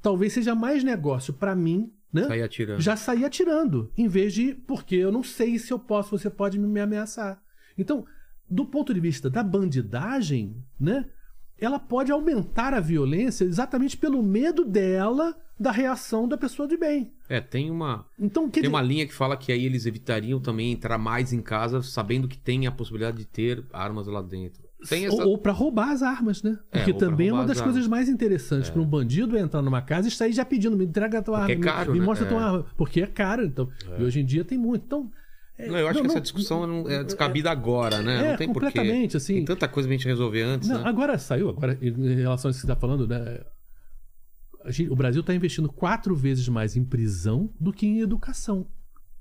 talvez 0.02 0.32
seja 0.32 0.54
mais 0.54 0.84
negócio 0.84 1.32
pra 1.32 1.54
mim, 1.54 1.90
né? 2.12 2.24
Sair 2.24 2.42
atirando. 2.42 2.80
já 2.80 2.94
sair 2.94 3.24
atirando, 3.24 3.90
em 3.96 4.06
vez 4.06 4.34
de 4.34 4.54
porque 4.54 4.96
eu 4.96 5.10
não 5.10 5.22
sei 5.22 5.58
se 5.58 5.72
eu 5.72 5.78
posso, 5.78 6.18
você 6.18 6.28
pode 6.28 6.58
me 6.58 6.80
ameaçar. 6.80 7.42
Então, 7.78 8.04
do 8.50 8.66
ponto 8.66 8.92
de 8.92 9.00
vista 9.00 9.30
da 9.30 9.42
bandidagem, 9.42 10.54
né? 10.78 11.06
Ela 11.58 11.78
pode 11.78 12.10
aumentar 12.10 12.74
a 12.74 12.80
violência 12.80 13.44
exatamente 13.44 13.96
pelo 13.96 14.20
medo 14.20 14.64
dela 14.64 15.34
da 15.62 15.70
reação 15.70 16.26
da 16.28 16.36
pessoa 16.36 16.66
de 16.68 16.76
bem. 16.76 17.12
É, 17.28 17.40
tem 17.40 17.70
uma 17.70 18.04
Então, 18.18 18.50
tem 18.50 18.62
dizer, 18.62 18.68
uma 18.72 18.82
linha 18.82 19.06
que 19.06 19.14
fala 19.14 19.36
que 19.36 19.52
aí 19.52 19.64
eles 19.64 19.86
evitariam 19.86 20.40
também 20.40 20.72
entrar 20.72 20.98
mais 20.98 21.32
em 21.32 21.40
casa 21.40 21.80
sabendo 21.82 22.26
que 22.28 22.36
tem 22.36 22.66
a 22.66 22.72
possibilidade 22.72 23.16
de 23.18 23.24
ter 23.24 23.64
armas 23.72 24.06
lá 24.06 24.20
dentro. 24.20 24.62
Essa 24.82 25.12
Ou, 25.14 25.28
ou 25.28 25.38
para 25.38 25.52
roubar 25.52 25.90
as 25.90 26.02
armas, 26.02 26.42
né? 26.42 26.58
É, 26.72 26.78
Porque 26.78 26.92
pra 26.92 27.08
também 27.08 27.28
é 27.28 27.32
uma 27.32 27.44
das 27.46 27.58
as 27.58 27.62
coisas 27.62 27.84
armas. 27.84 27.88
mais 27.88 28.08
interessantes 28.08 28.68
para 28.68 28.82
um 28.82 28.84
bandido 28.84 29.36
é 29.38 29.40
entrar 29.40 29.62
numa 29.62 29.80
casa 29.80 30.08
e 30.08 30.10
sair 30.10 30.32
já 30.32 30.44
pedindo, 30.44 30.76
me 30.76 30.84
entrega 30.84 31.20
a 31.20 31.22
tua 31.22 31.38
Porque 31.38 31.52
arma, 31.52 31.64
é 31.64 31.68
caro, 31.68 31.92
me, 31.92 32.00
né? 32.00 32.04
mostra 32.04 32.26
a 32.26 32.28
tua 32.28 32.40
É. 32.40 32.44
arma. 32.44 32.66
Porque 32.76 33.00
é 33.00 33.06
caro, 33.06 33.44
então. 33.44 33.68
E 33.96 34.02
hoje 34.02 34.18
em 34.20 34.24
dia 34.24 34.44
tem 34.44 34.58
muito. 34.58 34.84
Então, 34.84 35.08
é, 35.56 35.68
Não, 35.68 35.78
eu 35.78 35.86
acho 35.86 35.94
não, 35.98 36.02
que 36.02 36.06
essa 36.08 36.14
não, 36.16 36.22
discussão 36.22 36.66
não 36.66 36.90
é 36.90 37.04
descabida 37.04 37.48
agora, 37.52 38.02
né? 38.02 38.16
É, 38.26 38.30
não 38.30 38.36
tem 38.36 38.52
porquê. 38.52 38.66
completamente, 38.66 39.16
assim. 39.16 39.34
Tem 39.34 39.44
tanta 39.44 39.68
coisa 39.68 39.88
pra 39.88 39.96
gente 39.96 40.08
resolver 40.08 40.42
antes, 40.42 40.68
né? 40.68 40.82
agora 40.84 41.16
saiu, 41.16 41.48
agora 41.50 41.78
em 41.80 42.14
relação 42.16 42.48
a 42.48 42.50
isso 42.50 42.60
que 42.60 42.66
você 42.66 42.72
está 42.72 42.74
falando, 42.74 43.06
né? 43.06 43.38
Gente- 44.70 44.90
o 44.90 44.96
Brasil 44.96 45.20
está 45.20 45.34
investindo 45.34 45.70
quatro 45.70 46.14
vezes 46.14 46.48
mais 46.48 46.76
em 46.76 46.84
prisão 46.84 47.50
do 47.60 47.72
que 47.72 47.86
em 47.86 48.00
educação. 48.00 48.66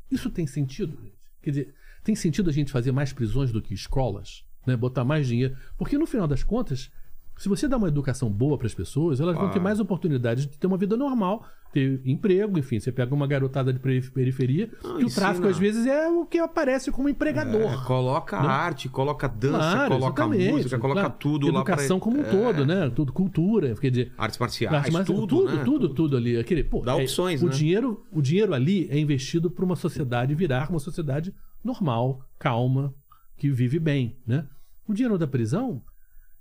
Isso 0.10 0.30
tem 0.30 0.46
sentido? 0.46 0.98
Quer 1.42 1.50
dizer, 1.52 1.76
tem 2.04 2.16
sentido 2.16 2.50
a 2.50 2.54
gente 2.54 2.72
fazer 2.72 2.92
mais 2.92 3.14
prisões 3.14 3.52
do 3.52 3.62
que 3.62 3.74
escolas? 3.74 4.44
Né? 4.68 4.76
Botar 4.76 5.04
mais 5.04 5.26
dinheiro? 5.28 5.56
Porque 5.78 5.98
no 5.98 6.06
final 6.06 6.28
das 6.28 6.44
contas, 6.44 6.92
se 7.38 7.50
você 7.50 7.68
dá 7.68 7.78
uma 7.78 7.88
educação 7.88 8.30
boa 8.30 8.58
para 8.58 8.68
as 8.68 8.74
pessoas, 8.74 9.20
elas 9.20 9.36
vão 9.36 9.46
ter 9.50 9.60
mais 9.60 9.80
oportunidades 9.80 10.46
de 10.46 10.58
ter 10.58 10.68
uma 10.68 10.78
vida 10.78 10.96
normal, 10.96 11.48
ter 11.72 12.02
emprego, 12.06 12.58
enfim. 12.60 12.80
Você 12.80 12.92
pega 12.92 13.14
uma 13.14 13.26
garotada 13.28 13.72
de 13.72 13.80
perif- 13.80 14.12
periferia, 14.12 14.70
Não, 14.84 14.98
que 14.98 15.06
o 15.06 15.10
tráfico 15.10 15.48
às 15.48 15.58
vezes 15.58 15.86
é 15.86 16.08
o 16.10 16.26
que 16.26 16.38
aparece 16.38 16.92
como 16.92 17.08
empregador. 17.10 17.62
É, 17.62 17.78
coloca 17.86 18.42
Né? 18.42 18.48
arte, 18.48 18.90
coloca 18.90 19.28
dança, 19.28 19.58
Claro, 19.58 19.94
coloca 19.94 20.28
música, 20.28 20.78
coloca 20.80 21.00
claro. 21.02 21.16
tudo 21.20 21.48
lá 21.52 21.64
pra... 21.64 21.74
Educação 21.74 22.00
como 22.00 22.18
um 22.18 22.22
É, 22.22 22.24
todo, 22.24 22.66
né? 22.66 22.90
Tudo, 22.94 23.14
cultura, 23.14 23.74
quer 23.76 23.90
dizer, 23.90 24.12
Artes 24.18 24.38
marciais, 24.38 24.76
Arte 24.76 24.92
marcial, 24.92 25.18
tudo, 25.18 25.28
tudo, 25.46 25.56
né? 25.58 25.64
tudo, 25.64 25.90
tudo 25.94 26.18
ali. 26.18 26.38
Aquele, 26.38 26.64
pô, 26.64 26.82
Dá 26.82 26.94
é, 27.00 27.04
opções, 27.04 27.42
o 27.42 27.48
né? 27.48 27.52
dinheiro, 27.54 28.06
o 28.12 28.22
dinheiro 28.22 28.54
ali 28.54 28.88
é 28.90 28.98
investido 29.00 29.50
para 29.50 29.64
uma 29.66 29.76
sociedade 29.76 30.36
virar 30.36 30.70
uma 30.70 30.80
sociedade 30.80 31.34
normal, 31.64 32.22
calma, 32.40 32.94
que 33.38 33.50
vive 33.50 33.80
bem, 33.80 34.18
né? 34.28 34.46
O 34.88 34.94
dinheiro 34.94 35.18
da 35.18 35.28
prisão 35.28 35.82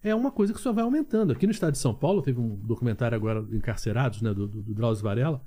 é 0.03 0.15
uma 0.15 0.31
coisa 0.31 0.53
que 0.53 0.61
só 0.61 0.73
vai 0.73 0.85
aumentando. 0.85 1.33
Aqui 1.33 1.47
no 1.47 1.53
estado 1.53 1.73
de 1.73 1.79
São 1.79 1.95
Paulo 1.95 2.23
teve 2.23 2.41
um 2.41 2.57
documentário 2.57 3.15
agora 3.17 3.41
encarcerados, 3.53 4.23
né, 4.23 4.33
do, 4.33 4.47
do, 4.49 4.63
do 4.63 4.75
Drauzio 4.75 5.05
Varela, 5.05 5.43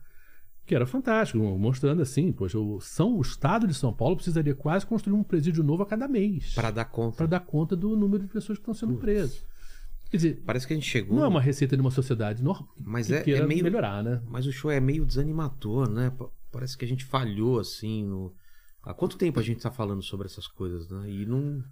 que 0.65 0.73
era 0.75 0.85
fantástico, 0.85 1.39
mostrando 1.57 2.01
assim, 2.01 2.31
poxa, 2.31 2.57
o, 2.57 2.79
São, 2.79 3.17
o 3.17 3.21
estado 3.21 3.67
de 3.67 3.73
São 3.73 3.91
Paulo 3.93 4.15
precisaria 4.15 4.55
quase 4.55 4.85
construir 4.85 5.13
um 5.15 5.23
presídio 5.23 5.63
novo 5.63 5.83
a 5.83 5.85
cada 5.85 6.07
mês 6.07 6.53
Pra 6.53 6.71
dar 6.71 6.85
conta. 6.85 7.17
para 7.17 7.25
dar 7.27 7.39
conta 7.41 7.75
do 7.75 7.97
número 7.97 8.23
de 8.23 8.29
pessoas 8.29 8.57
que 8.57 8.61
estão 8.61 8.73
sendo 8.73 8.97
presas. 8.97 9.45
Quer 10.09 10.17
dizer, 10.17 10.43
Parece 10.45 10.67
que 10.67 10.73
a 10.73 10.75
gente 10.75 10.87
chegou... 10.89 11.17
não 11.17 11.25
é 11.25 11.27
uma 11.27 11.41
receita 11.41 11.75
de 11.75 11.81
uma 11.81 11.89
sociedade 11.91 12.43
normal 12.43 12.69
Mas 12.79 13.07
que 13.07 13.15
é- 13.15 13.21
queira 13.23 13.43
é 13.43 13.47
meio- 13.47 13.63
melhorar, 13.63 14.03
né? 14.03 14.21
Mas 14.27 14.45
o 14.45 14.51
show 14.51 14.69
é 14.71 14.79
meio 14.79 15.05
desanimador, 15.05 15.89
né? 15.89 16.11
Pa- 16.11 16.29
Parece 16.51 16.77
que 16.77 16.85
a 16.85 16.87
gente 16.87 17.03
falhou, 17.03 17.59
assim, 17.59 18.05
no... 18.05 18.31
Há 18.83 18.93
quanto 18.93 19.17
tempo 19.17 19.39
a 19.39 19.43
gente 19.43 19.59
tá 19.61 19.71
falando 19.71 20.03
sobre 20.03 20.27
essas 20.27 20.47
coisas, 20.47 20.87
né? 20.87 21.09
E 21.09 21.25
não... 21.25 21.63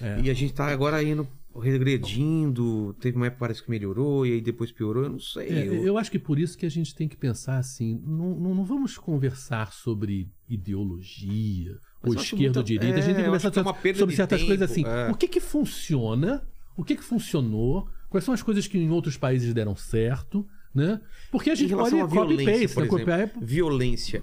É. 0.00 0.20
E 0.22 0.30
a 0.30 0.34
gente 0.34 0.52
tá 0.52 0.66
agora 0.66 1.02
indo 1.02 1.26
regredindo, 1.58 2.94
teve 3.00 3.16
uma 3.16 3.26
época 3.26 3.36
que 3.36 3.40
parece 3.40 3.62
que 3.62 3.70
melhorou, 3.70 4.26
e 4.26 4.32
aí 4.34 4.40
depois 4.40 4.70
piorou, 4.70 5.04
eu 5.04 5.10
não 5.10 5.18
sei. 5.20 5.48
É, 5.48 5.66
eu- 5.68 5.84
eu 5.86 5.98
acho 5.98 6.10
que 6.10 6.18
por 6.18 6.38
isso 6.38 6.56
que 6.56 6.66
a 6.66 6.68
gente 6.70 6.94
tem 6.94 7.08
que 7.08 7.16
pensar 7.16 7.56
assim, 7.58 8.00
não, 8.04 8.34
não, 8.38 8.54
não 8.54 8.64
vamos 8.64 8.98
conversar 8.98 9.72
sobre 9.72 10.28
ideologia, 10.48 11.78
Mas 12.02 12.14
ou 12.16 12.20
esquerda 12.22 12.60
ou 12.60 12.64
direita, 12.64 12.98
a 12.98 13.00
gente 13.00 13.10
é, 13.12 13.14
tem 13.14 13.14
que 13.14 13.20
eu 13.22 13.24
conversar 13.26 13.50
que 13.50 13.58
é 13.58 13.62
sobre- 13.62 13.98
sobre 13.98 14.16
certas 14.16 14.38
tempo, 14.40 14.48
coisas 14.50 14.70
assim. 14.70 14.84
é. 14.86 15.10
O 15.10 15.14
que 15.14 15.28
que 15.28 15.40
funciona? 15.40 16.46
O 16.76 16.84
que 16.84 16.94
que 16.96 17.02
funcionou? 17.02 17.88
Quais 18.10 18.24
são 18.24 18.34
as 18.34 18.42
coisas 18.42 18.66
que 18.66 18.78
em 18.78 18.90
outros 18.90 19.16
países 19.16 19.52
deram 19.54 19.74
certo? 19.74 20.46
Né? 20.74 21.00
Porque 21.30 21.48
a 21.48 21.54
gente 21.54 21.74
pode 21.74 21.96
copy-paste, 21.96 22.78
né? 22.80 22.86
copiar. 22.86 23.30
violência, 23.40 24.22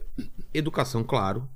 educação, 0.54 1.04
claro. 1.04 1.50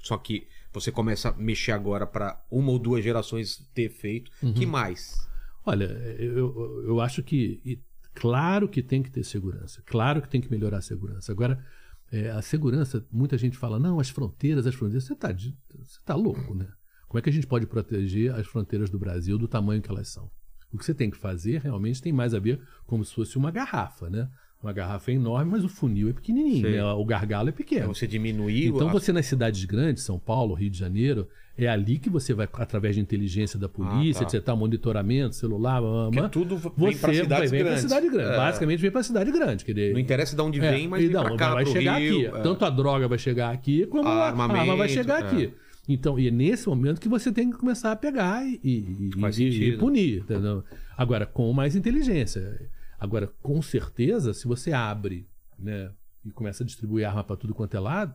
Só 0.00 0.16
que 0.16 0.46
você 0.80 0.92
começa 0.92 1.30
a 1.30 1.32
mexer 1.32 1.72
agora 1.72 2.06
pra 2.06 2.42
uma 2.50 2.70
ou 2.70 2.78
duas 2.78 3.02
gerações 3.02 3.68
ter 3.74 3.88
feito. 3.90 4.30
Uhum. 4.42 4.54
Que 4.54 4.66
mais? 4.66 5.16
Olha, 5.64 5.84
eu, 6.18 6.84
eu 6.86 7.00
acho 7.00 7.22
que. 7.22 7.80
claro 8.14 8.68
que 8.68 8.82
tem 8.82 9.02
que 9.02 9.10
ter 9.10 9.24
segurança. 9.24 9.82
Claro 9.84 10.22
que 10.22 10.28
tem 10.28 10.40
que 10.40 10.50
melhorar 10.50 10.78
a 10.78 10.82
segurança. 10.82 11.30
Agora, 11.30 11.62
é, 12.10 12.30
a 12.30 12.40
segurança, 12.40 13.06
muita 13.10 13.36
gente 13.36 13.56
fala, 13.56 13.78
não, 13.78 14.00
as 14.00 14.08
fronteiras, 14.08 14.66
as 14.66 14.74
fronteiras. 14.74 15.04
Você 15.04 15.12
está 15.12 15.32
você 15.32 16.00
tá 16.04 16.14
louco, 16.14 16.54
né? 16.54 16.66
Como 17.06 17.18
é 17.18 17.22
que 17.22 17.30
a 17.30 17.32
gente 17.32 17.46
pode 17.46 17.66
proteger 17.66 18.34
as 18.34 18.46
fronteiras 18.46 18.90
do 18.90 18.98
Brasil 18.98 19.38
do 19.38 19.48
tamanho 19.48 19.82
que 19.82 19.90
elas 19.90 20.08
são? 20.08 20.30
O 20.72 20.76
que 20.76 20.84
você 20.84 20.94
tem 20.94 21.10
que 21.10 21.16
fazer 21.16 21.62
realmente 21.62 22.02
tem 22.02 22.12
mais 22.12 22.34
a 22.34 22.38
ver 22.38 22.60
como 22.86 23.04
se 23.04 23.14
fosse 23.14 23.38
uma 23.38 23.50
garrafa, 23.50 24.10
né? 24.10 24.28
Uma 24.62 24.72
garrafa 24.72 25.10
é 25.12 25.14
enorme, 25.14 25.52
mas 25.52 25.64
o 25.64 25.68
funil 25.68 26.08
é 26.08 26.12
pequenininho, 26.12 26.68
né? 26.68 26.84
o 26.84 27.04
gargalo 27.04 27.48
é 27.48 27.50
É 27.50 27.52
pequeno. 27.52 27.94
você 27.94 28.08
diminuir 28.08 28.66
Então 28.68 28.88
a- 28.88 28.92
você 28.92 29.12
nas 29.12 29.24
cidades 29.26 29.64
grandes, 29.64 30.02
São 30.02 30.18
Paulo, 30.18 30.52
Rio 30.54 30.68
de 30.68 30.76
Janeiro, 30.76 31.28
é 31.56 31.68
ali 31.68 31.96
que 31.98 32.10
você 32.10 32.34
vai, 32.34 32.48
através 32.54 32.96
de 32.96 33.00
inteligência 33.00 33.56
da 33.56 33.68
polícia, 33.68 34.26
Ah, 34.26 34.28
tá. 34.28 34.36
etc., 34.36 34.48
monitoramento, 34.56 35.36
celular, 35.36 35.80
blá, 36.10 36.28
tudo 36.28 36.56
vem 36.56 36.72
você 36.92 36.98
pra 36.98 37.14
cidades 37.14 37.50
vem 37.52 37.60
grandes. 37.62 37.82
cidade 37.82 38.08
grande. 38.08 38.32
É. 38.32 38.36
Basicamente 38.36 38.80
vem 38.80 38.90
pra 38.90 39.02
cidade 39.04 39.30
grande. 39.30 39.64
Quer 39.64 39.72
dizer, 39.74 39.92
Não 39.92 40.00
interessa 40.00 40.34
de 40.34 40.42
onde 40.42 40.60
é, 40.60 40.70
vem, 40.72 40.88
mas 40.88 41.02
e 41.02 41.06
vem 41.06 41.14
não, 41.14 41.36
cá, 41.36 41.54
vai 41.54 41.64
chegar 41.64 42.00
Rio, 42.00 42.28
aqui. 42.28 42.38
é. 42.38 42.42
Tanto 42.42 42.64
a 42.64 42.70
droga 42.70 43.06
vai 43.06 43.18
chegar 43.18 43.50
aqui, 43.52 43.86
como 43.86 44.08
a, 44.08 44.12
a 44.12 44.26
arma 44.28 44.74
vai 44.76 44.88
chegar 44.88 45.22
é. 45.22 45.26
aqui. 45.26 45.52
Então, 45.88 46.18
e 46.18 46.26
é 46.28 46.30
nesse 46.32 46.68
momento 46.68 47.00
que 47.00 47.08
você 47.08 47.30
tem 47.32 47.48
que 47.50 47.56
começar 47.56 47.92
a 47.92 47.96
pegar 47.96 48.44
e, 48.44 48.60
e- 48.62 49.10
e- 49.40 49.68
e- 49.70 49.76
punir. 49.78 50.18
Entendeu? 50.18 50.62
Agora, 50.96 51.24
com 51.24 51.52
mais 51.52 51.74
inteligência. 51.76 52.60
Agora, 52.98 53.28
com 53.42 53.62
certeza, 53.62 54.34
se 54.34 54.46
você 54.46 54.72
abre 54.72 55.28
né, 55.58 55.92
e 56.24 56.30
começa 56.30 56.62
a 56.62 56.66
distribuir 56.66 57.06
arma 57.06 57.22
para 57.22 57.36
tudo 57.36 57.54
quanto 57.54 57.76
é 57.76 57.80
lado, 57.80 58.14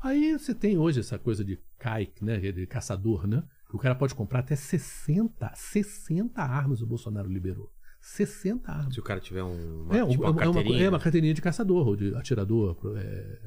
aí 0.00 0.36
você 0.38 0.54
tem 0.54 0.76
hoje 0.76 1.00
essa 1.00 1.18
coisa 1.18 1.44
de 1.44 1.58
kike, 1.78 2.24
né, 2.24 2.38
de 2.38 2.66
caçador, 2.66 3.26
né? 3.26 3.42
O 3.72 3.78
cara 3.78 3.94
pode 3.94 4.14
comprar 4.14 4.40
até 4.40 4.54
60, 4.54 5.50
60 5.54 6.42
armas 6.42 6.82
o 6.82 6.86
Bolsonaro 6.86 7.28
liberou. 7.28 7.72
60 8.00 8.70
armas. 8.70 8.94
Se 8.94 9.00
o 9.00 9.02
cara 9.02 9.20
tiver 9.20 9.42
um, 9.42 9.84
uma, 9.84 9.96
É, 9.96 10.06
tipo, 10.06 10.22
uma, 10.22 10.30
uma 10.30 10.42
é, 10.42 10.46
uma, 10.48 10.54
carteirinha. 10.54 10.84
é 10.84 10.88
uma 10.88 10.98
carteirinha 10.98 11.32
de 11.34 11.40
caçador, 11.40 11.86
ou 11.86 11.96
de 11.96 12.14
atirador 12.14 12.76
é, 12.96 13.38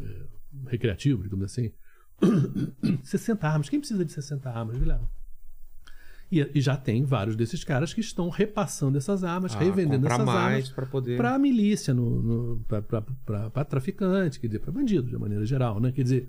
é, 0.00 0.26
recreativo, 0.68 1.22
digamos 1.22 1.44
assim. 1.44 1.72
60 3.02 3.46
armas. 3.46 3.68
Quem 3.68 3.80
precisa 3.80 4.04
de 4.04 4.12
60 4.12 4.48
armas, 4.48 4.78
Guilherme? 4.78 5.06
E, 6.30 6.40
e 6.54 6.60
já 6.60 6.76
tem 6.76 7.04
vários 7.04 7.34
desses 7.36 7.64
caras 7.64 7.94
que 7.94 8.00
estão 8.00 8.28
repassando 8.28 8.98
essas 8.98 9.24
armas, 9.24 9.54
Ah, 9.54 9.58
revendendo 9.58 10.06
essas 10.06 10.28
armas 10.28 10.68
pra 10.68 10.84
poder... 10.84 11.16
para 11.16 11.34
a 11.34 11.38
milícia, 11.38 11.94
para 13.52 13.64
traficante, 13.64 14.38
quer 14.38 14.46
dizer, 14.48 14.58
para 14.58 14.72
bandido, 14.72 15.08
de 15.08 15.16
maneira 15.16 15.44
geral, 15.46 15.80
né? 15.80 15.90
Quer 15.92 16.02
dizer, 16.02 16.28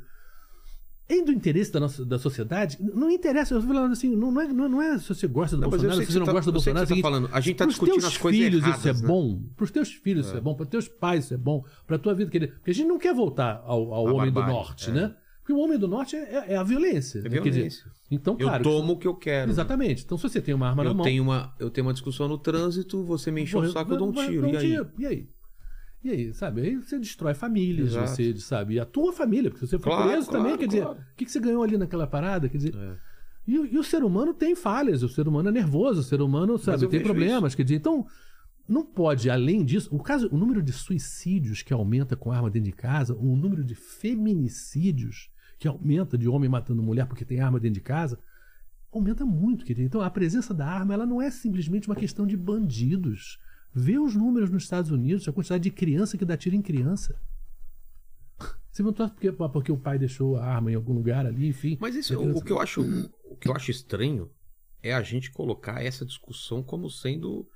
é 1.08 1.22
do 1.24 1.32
interesse 1.32 1.72
da, 1.72 1.80
nossa, 1.80 2.06
da 2.06 2.20
sociedade, 2.20 2.78
não 2.80 3.10
interessa, 3.10 3.56
eu 3.56 3.62
tô 3.62 3.68
falando 3.68 3.92
assim, 3.92 4.16
não, 4.16 4.32
não, 4.32 4.42
é, 4.42 4.48
não, 4.48 4.82
é 4.82 4.98
se 5.00 5.10
você 5.14 5.28
gosta 5.28 5.58
do 5.58 5.64
Não, 5.64 5.70
Bolsonaro, 5.70 6.00
se 6.06 6.12
você 6.12 6.20
não 6.20 6.26
tá- 6.26 6.32
gosta 6.34 6.52
do 6.52 6.54
Bolsonaro. 6.54 6.86
você 6.86 6.88
tá 6.88 6.94
é 6.94 6.96
seguinte, 6.96 7.02
falando, 7.04 7.30
a 7.34 7.40
gente 7.42 7.58
tá 7.58 7.66
pros 7.66 7.74
discutindo 7.76 8.06
as 8.06 8.18
coisas 8.18 8.40
filhos 8.42 8.62
erradas, 8.64 8.80
isso 8.80 8.88
é 8.90 8.94
né? 8.94 9.08
bom, 9.08 9.42
pros 9.58 9.72
teus 9.72 9.92
filhos 9.92 10.28
isso 10.28 10.38
é 10.38 10.42
bom, 10.42 10.56
pros 10.56 10.70
teus 10.70 10.88
pais 10.88 11.26
isso 11.26 11.34
é 11.34 11.38
bom, 11.38 11.66
pra 11.88 11.98
tua 11.98 12.14
vida, 12.14 12.30
quer 12.30 12.40
dizer, 12.40 12.54
porque 12.54 12.72
a 12.72 12.74
gente 12.74 12.88
não 12.88 13.00
quer 13.00 13.14
voltar 13.14 13.62
ao, 13.66 13.92
ao 13.94 14.08
A 14.08 14.14
homem 14.14 14.28
do 14.32 14.36
barbárie, 14.36 14.54
norte, 14.56 14.90
é. 14.92 14.94
né? 14.94 15.16
Porque 15.50 15.60
o 15.60 15.64
homem 15.64 15.80
do 15.80 15.88
norte 15.88 16.16
é, 16.16 16.20
é- 16.20 16.54
é 16.54 16.56
a 16.58 16.62
violência. 16.64 17.20
É 17.20 17.24
né? 17.24 17.30
Quer 17.30 17.40
dizer, 17.50 17.52
violência. 17.54 17.92
então, 18.12 18.36
Eu 18.40 18.48
claro. 18.48 18.64
tomo 18.64 18.94
o 18.94 18.98
que 19.00 19.08
eu 19.08 19.16
quero. 19.16 19.50
Exatamente. 19.50 20.04
Então, 20.06 20.16
se 20.16 20.22
você 20.30 20.40
tem 20.40 20.54
uma 20.54 20.68
arma 20.70 20.84
na 20.84 20.92
Eu 20.92 20.96
mão. 20.96 21.04
tenho, 21.04 21.24
uma, 21.24 21.56
eu 21.60 21.72
tenho 21.72 21.88
uma 21.88 21.94
discussão 21.94 22.28
no 22.28 22.38
trânsito, 22.38 23.04
você 23.04 23.32
me 23.32 23.42
encheu 23.42 23.62
o 23.62 23.72
saco, 23.72 23.92
eu 23.94 23.98
dou 23.98 24.10
um 24.10 24.12
tiro. 24.12 24.48
E 24.48 24.56
aí? 24.58 24.68
tiro. 24.70 24.92
E 25.00 25.06
aí? 25.08 25.30
E 26.04 26.10
aí, 26.12 26.34
sabe? 26.36 26.62
Aí 26.62 26.76
você 26.76 27.00
destrói 27.00 27.34
famílias, 27.34 27.90
Exato. 27.90 28.10
você, 28.10 28.36
sabe? 28.38 28.76
E 28.76 28.80
a 28.80 28.86
tua 28.86 29.12
família, 29.12 29.50
porque 29.50 29.66
você 29.66 29.78
for 29.80 29.86
Claro, 29.90 30.10
preso 30.12 30.28
também, 30.28 30.44
claro, 30.44 30.58
quer 30.60 30.68
dizer, 30.68 30.82
claro. 30.84 31.00
o 31.00 31.16
que, 31.18 31.26
que 31.26 31.32
você 31.32 31.40
ganhou 31.40 31.64
ali 31.64 31.78
naquela 31.78 32.06
parada? 32.06 32.48
Quer 32.48 32.58
dizer. 32.58 32.76
É. 32.76 32.96
E, 33.48 33.58
o- 33.60 33.66
e 33.66 33.78
o 33.78 33.84
ser 33.84 34.04
humano 34.04 34.34
tem 34.36 34.56
falhas, 34.56 35.02
o 35.02 35.10
ser 35.10 35.28
humano 35.28 35.50
é 35.50 35.52
nervoso, 35.52 36.02
o 36.02 36.04
ser 36.04 36.22
humano, 36.22 36.58
sabe, 36.60 36.84
eu 36.86 36.90
tem 36.90 37.02
problemas. 37.02 37.56
Quer 37.56 37.64
dizer, 37.64 37.76
então, 37.78 38.06
não 38.68 38.86
pode, 38.86 39.30
além 39.32 39.66
disso, 39.66 39.90
o 39.92 39.98
caso, 40.02 40.30
o 40.32 40.38
número 40.38 40.62
de 40.62 40.72
suicídios 40.72 41.64
que 41.64 41.74
aumenta 41.74 42.16
com 42.16 42.32
arma 42.32 42.52
dentro 42.52 42.70
de 42.70 42.76
casa, 42.78 43.16
o 43.16 43.36
número 43.36 43.64
de 43.64 43.74
feminicídios 43.76 45.30
que 45.60 45.68
aumenta 45.68 46.18
de 46.18 46.28
homem 46.28 46.50
matando 46.50 46.82
mulher 46.82 47.06
porque 47.06 47.26
tem 47.26 47.42
arma 47.42 47.60
dentro 47.60 47.76
de 47.76 47.82
casa, 47.82 48.18
aumenta 48.92 49.26
muito, 49.26 49.66
querido. 49.66 49.86
Então, 49.86 50.02
a 50.02 50.10
presença 50.10 50.54
da 50.54 50.66
arma, 50.66 50.94
ela 50.94 51.06
não 51.06 51.22
é 51.22 51.30
simplesmente 51.30 51.88
uma 51.88 51.96
questão 51.96 52.26
de 52.26 52.36
bandidos. 52.38 53.38
Vê 53.76 54.00
os 54.00 54.16
números 54.16 54.50
nos 54.50 54.64
Estados 54.64 54.90
Unidos, 54.90 55.28
a 55.28 55.34
quantidade 55.34 55.64
de 55.64 55.70
criança 55.72 56.18
que 56.18 56.26
dá 56.26 56.36
tiro 56.38 56.56
em 56.56 56.62
criança. 56.62 57.22
Você 58.72 58.82
não 58.82 58.94
torce 58.94 59.14
porque, 59.14 59.32
porque 59.32 59.72
o 59.72 59.78
pai 59.78 60.00
deixou 60.00 60.38
a 60.38 60.46
arma 60.46 60.72
em 60.72 60.76
algum 60.76 60.94
lugar 60.94 61.26
ali, 61.26 61.48
enfim. 61.48 61.78
Mas 61.80 61.94
isso, 61.96 62.18
criança- 62.18 62.40
o 62.40 62.44
que 62.44 62.52
eu 62.52 62.60
acho, 62.60 62.82
o 63.30 63.36
que 63.36 63.50
eu 63.50 63.54
acho 63.56 63.70
estranho 63.70 64.32
é 64.82 64.94
a 64.94 65.02
gente 65.04 65.30
colocar 65.32 65.84
essa 65.84 66.06
discussão 66.06 66.64
como 66.64 66.90
sendo 66.90 67.48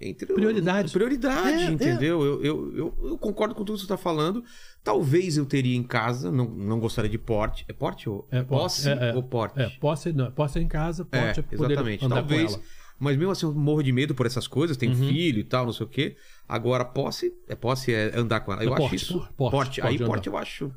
entre 0.00 0.26
Prioridade. 0.26 0.92
prioridade, 0.92 1.62
É, 1.62 1.66
é. 1.66 1.70
entendeu? 1.70 2.22
Eu, 2.24 2.42
eu, 2.44 2.76
eu, 2.76 2.94
eu 3.10 3.18
concordo 3.18 3.54
com 3.54 3.64
tudo 3.64 3.76
que 3.76 3.80
você 3.80 3.84
está 3.84 3.96
falando. 3.96 4.42
Talvez 4.82 5.36
eu 5.36 5.46
teria 5.46 5.76
em 5.76 5.82
casa, 5.82 6.30
não, 6.30 6.46
não 6.50 6.78
gostaria 6.80 7.10
de 7.10 7.18
porte. 7.18 7.64
É 7.68 7.72
porte 7.72 8.08
ou 8.08 8.26
É, 8.30 8.42
posse 8.42 8.88
É, 8.88 9.10
é. 9.10 9.14
ou 9.14 9.22
porte? 9.22 9.60
É, 9.60 9.68
posse, 9.80 10.12
não, 10.12 10.30
posse 10.30 10.58
é 10.58 10.62
em 10.62 10.68
casa, 10.68 11.06
É, 11.12 11.20
porte 11.20 11.40
é, 11.40 11.42
poder 11.56 11.72
exatamente. 11.74 12.04
andar 12.04 12.16
Talvez. 12.16 12.58
Mas 12.98 13.16
mesmo 13.16 13.32
assim, 13.32 13.46
eu 13.46 13.52
morro 13.54 13.82
de 13.82 13.92
medo 13.92 14.14
por 14.14 14.24
essas 14.26 14.46
coisas. 14.46 14.76
Tem 14.76 14.88
Uhum. 14.88 14.94
filho 15.08 15.38
e 15.40 15.44
tal, 15.44 15.64
não 15.66 15.72
sei 15.72 15.84
o 15.86 15.88
quê. 15.88 16.16
Agora, 16.48 16.84
posse 16.84 17.32
é 17.48 17.54
posse, 17.54 17.92
é 17.92 18.16
andar 18.16 18.40
com 18.40 18.52
ela. 18.52 18.62
Eu 18.62 18.70
É 18.70 18.72
acho 18.72 18.82
porte, 18.82 18.96
isso. 18.96 19.14
porte, 19.18 19.34
porte, 19.36 19.50
porte. 19.50 19.80
Aí, 19.82 19.98
porte 19.98 20.28
eu 20.28 20.36
acho 20.36 20.72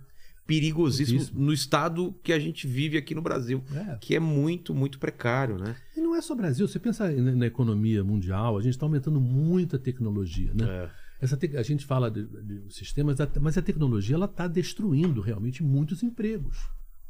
perigosíssimo 0.48 1.20
Perigosíssimo. 1.20 1.46
no 1.46 1.54
estado 1.54 2.16
que 2.24 2.32
a 2.34 2.40
gente 2.40 2.66
vive 2.66 2.98
aqui 2.98 3.14
no 3.14 3.22
Brasil. 3.22 3.62
É. 3.76 3.98
Que 4.00 4.16
é 4.16 4.20
muito, 4.20 4.74
muito 4.74 4.98
precário, 4.98 5.58
né? 5.60 5.76
E 5.96 6.00
não 6.02 6.16
é 6.16 6.22
só 6.22 6.34
Brasil. 6.34 6.68
Você 6.68 6.80
pensa 6.80 7.12
na, 7.12 7.34
na 7.34 7.46
economia 7.46 8.04
mundial, 8.04 8.58
a 8.58 8.62
gente 8.62 8.72
está 8.74 8.86
aumentando 8.86 9.20
muita 9.20 9.78
tecnologia, 9.78 10.52
né? 10.56 10.66
É. 10.66 10.90
Essa 11.20 11.36
te- 11.36 11.58
a 11.58 11.64
gente 11.64 11.86
fala 11.86 12.10
de, 12.10 12.26
de 12.26 12.74
sistemas, 12.74 13.18
mas 13.42 13.58
a 13.58 13.62
tecnologia 13.62 14.16
ela 14.16 14.26
está 14.26 14.48
destruindo 14.48 15.20
realmente 15.20 15.62
muitos 15.64 16.02
empregos. 16.04 16.58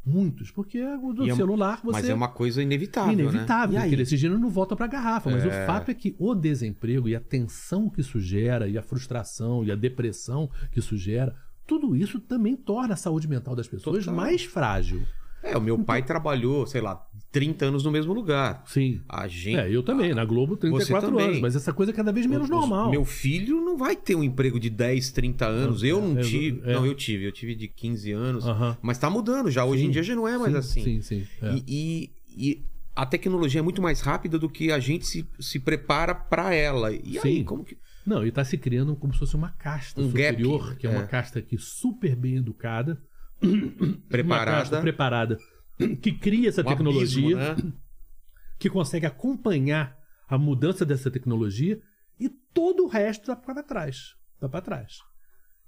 Muitos. 0.05 0.49
Porque 0.49 0.81
o 0.81 1.11
do 1.11 1.29
é- 1.29 1.35
celular 1.35 1.81
você... 1.83 1.91
Mas 1.91 2.09
é 2.09 2.13
uma 2.13 2.29
coisa 2.29 2.63
inevitável, 2.63 3.11
Inevitável, 3.11 3.77
né? 3.77 3.85
E 3.85 3.89
porque 3.89 4.01
esse 4.03 4.15
dinheiro 4.15 4.39
não 4.39 4.49
volta 4.49 4.73
para 4.73 4.85
a 4.85 4.89
garrafa. 4.89 5.29
Mas 5.29 5.43
É. 5.43 5.63
o 5.63 5.65
fato 5.67 5.91
é 5.91 5.93
que 5.93 6.15
o 6.17 6.33
desemprego 6.33 7.09
e 7.09 7.15
a 7.15 7.19
tensão 7.19 7.89
que 7.89 7.99
isso 7.99 8.17
gera, 8.19 8.69
e 8.69 8.77
a 8.77 8.81
frustração 8.81 9.65
e 9.65 9.71
a 9.71 9.75
depressão 9.75 10.49
que 10.71 10.79
isso 10.79 10.95
gera, 10.95 11.35
tudo 11.67 11.95
isso 11.95 12.19
também 12.19 12.55
torna 12.55 12.93
a 12.93 12.97
saúde 12.97 13.27
mental 13.27 13.55
das 13.55 13.67
pessoas 13.67 14.05
Total. 14.05 14.15
mais 14.15 14.43
frágil. 14.43 15.01
É, 15.43 15.55
o 15.55 15.61
meu 15.61 15.77
pai 15.77 16.01
trabalhou, 16.03 16.65
sei 16.65 16.81
lá, 16.81 16.99
30 17.31 17.65
anos 17.65 17.83
no 17.83 17.91
mesmo 17.91 18.11
lugar. 18.11 18.63
Sim. 18.65 19.01
A 19.07 19.27
gente. 19.27 19.55
É, 19.57 19.69
eu 19.69 19.83
também, 19.83 20.13
na 20.13 20.25
Globo, 20.25 20.57
34 20.57 21.09
também. 21.09 21.25
anos, 21.27 21.39
mas 21.39 21.55
essa 21.55 21.71
coisa 21.71 21.91
é 21.91 21.95
cada 21.95 22.11
vez 22.11 22.25
menos 22.25 22.45
Os- 22.45 22.49
normal. 22.49 22.89
Meu 22.89 23.05
filho 23.05 23.61
não 23.61 23.77
vai 23.77 23.95
ter 23.95 24.15
um 24.15 24.23
emprego 24.23 24.59
de 24.59 24.69
10, 24.69 25.11
30 25.11 25.45
anos. 25.45 25.83
Eu 25.83 26.01
não 26.01 26.17
é, 26.17 26.23
tive. 26.23 26.61
é. 26.65 26.73
Não, 26.73 26.85
eu 26.85 26.95
tive. 26.95 27.25
Eu 27.25 27.31
tive 27.31 27.53
de 27.55 27.67
15 27.67 28.11
anos. 28.11 28.45
Aham. 28.47 28.77
Mas 28.81 28.97
tá 28.97 29.09
mudando 29.09 29.51
já. 29.51 29.63
Hoje 29.63 29.83
Sim. 29.83 29.87
em 29.89 29.91
dia 29.91 30.03
já 30.03 30.15
não 30.15 30.27
é 30.27 30.37
mais 30.37 30.53
sim, 30.65 30.81
assim. 30.81 31.01
Sim, 31.01 31.01
sim. 31.23 31.27
é. 31.41 31.53
E, 31.55 31.63
e- 31.67 32.09
e 32.49 32.65
a 32.95 33.05
tecnologia 33.05 33.59
é 33.59 33.63
muito 33.63 33.81
mais 33.81 34.01
rápida 34.01 34.39
do 34.39 34.49
que 34.49 34.71
a 34.71 34.79
gente 34.79 35.05
se, 35.05 35.25
se 35.39 35.59
prepara 35.59 36.15
para 36.15 36.53
ela. 36.53 36.91
E 36.91 37.19
aí, 37.23 37.37
Sim. 37.37 37.43
como 37.43 37.63
que. 37.63 37.77
Não, 38.07 38.25
e 38.25 38.29
está 38.29 38.45
se 38.45 38.57
criando 38.57 38.95
como 38.95 39.11
se 39.11 39.19
fosse 39.19 39.35
uma 39.35 39.49
casta 39.49 39.99
Um 39.99 40.05
gap, 40.05 40.37
superior, 40.37 40.77
que 40.77 40.87
é, 40.87 40.89
uma 40.89 41.03
é. 41.03 41.07
casta 41.07 41.41
que 41.41 41.57
super 41.57 42.15
bem 42.15 42.37
educada, 42.37 43.03
uma 43.43 43.97
Preparada. 44.07 44.79
preparada, 44.79 45.37
que 46.01 46.13
cria 46.13 46.47
essa 46.47 46.61
um 46.61 46.65
tecnologia, 46.65 47.51
abismo, 47.51 47.65
né? 47.65 47.73
que 48.57 48.69
consegue 48.69 49.05
acompanhar 49.05 49.99
a 50.25 50.37
mudança 50.37 50.85
dessa 50.85 51.11
tecnologia 51.11 51.81
e 52.17 52.29
todo 52.29 52.85
o 52.85 52.87
resto 52.87 53.23
está 53.23 53.35
para 53.35 53.61
trás. 53.61 54.15
Está 54.35 54.47
para 54.47 54.61
trás. 54.61 54.99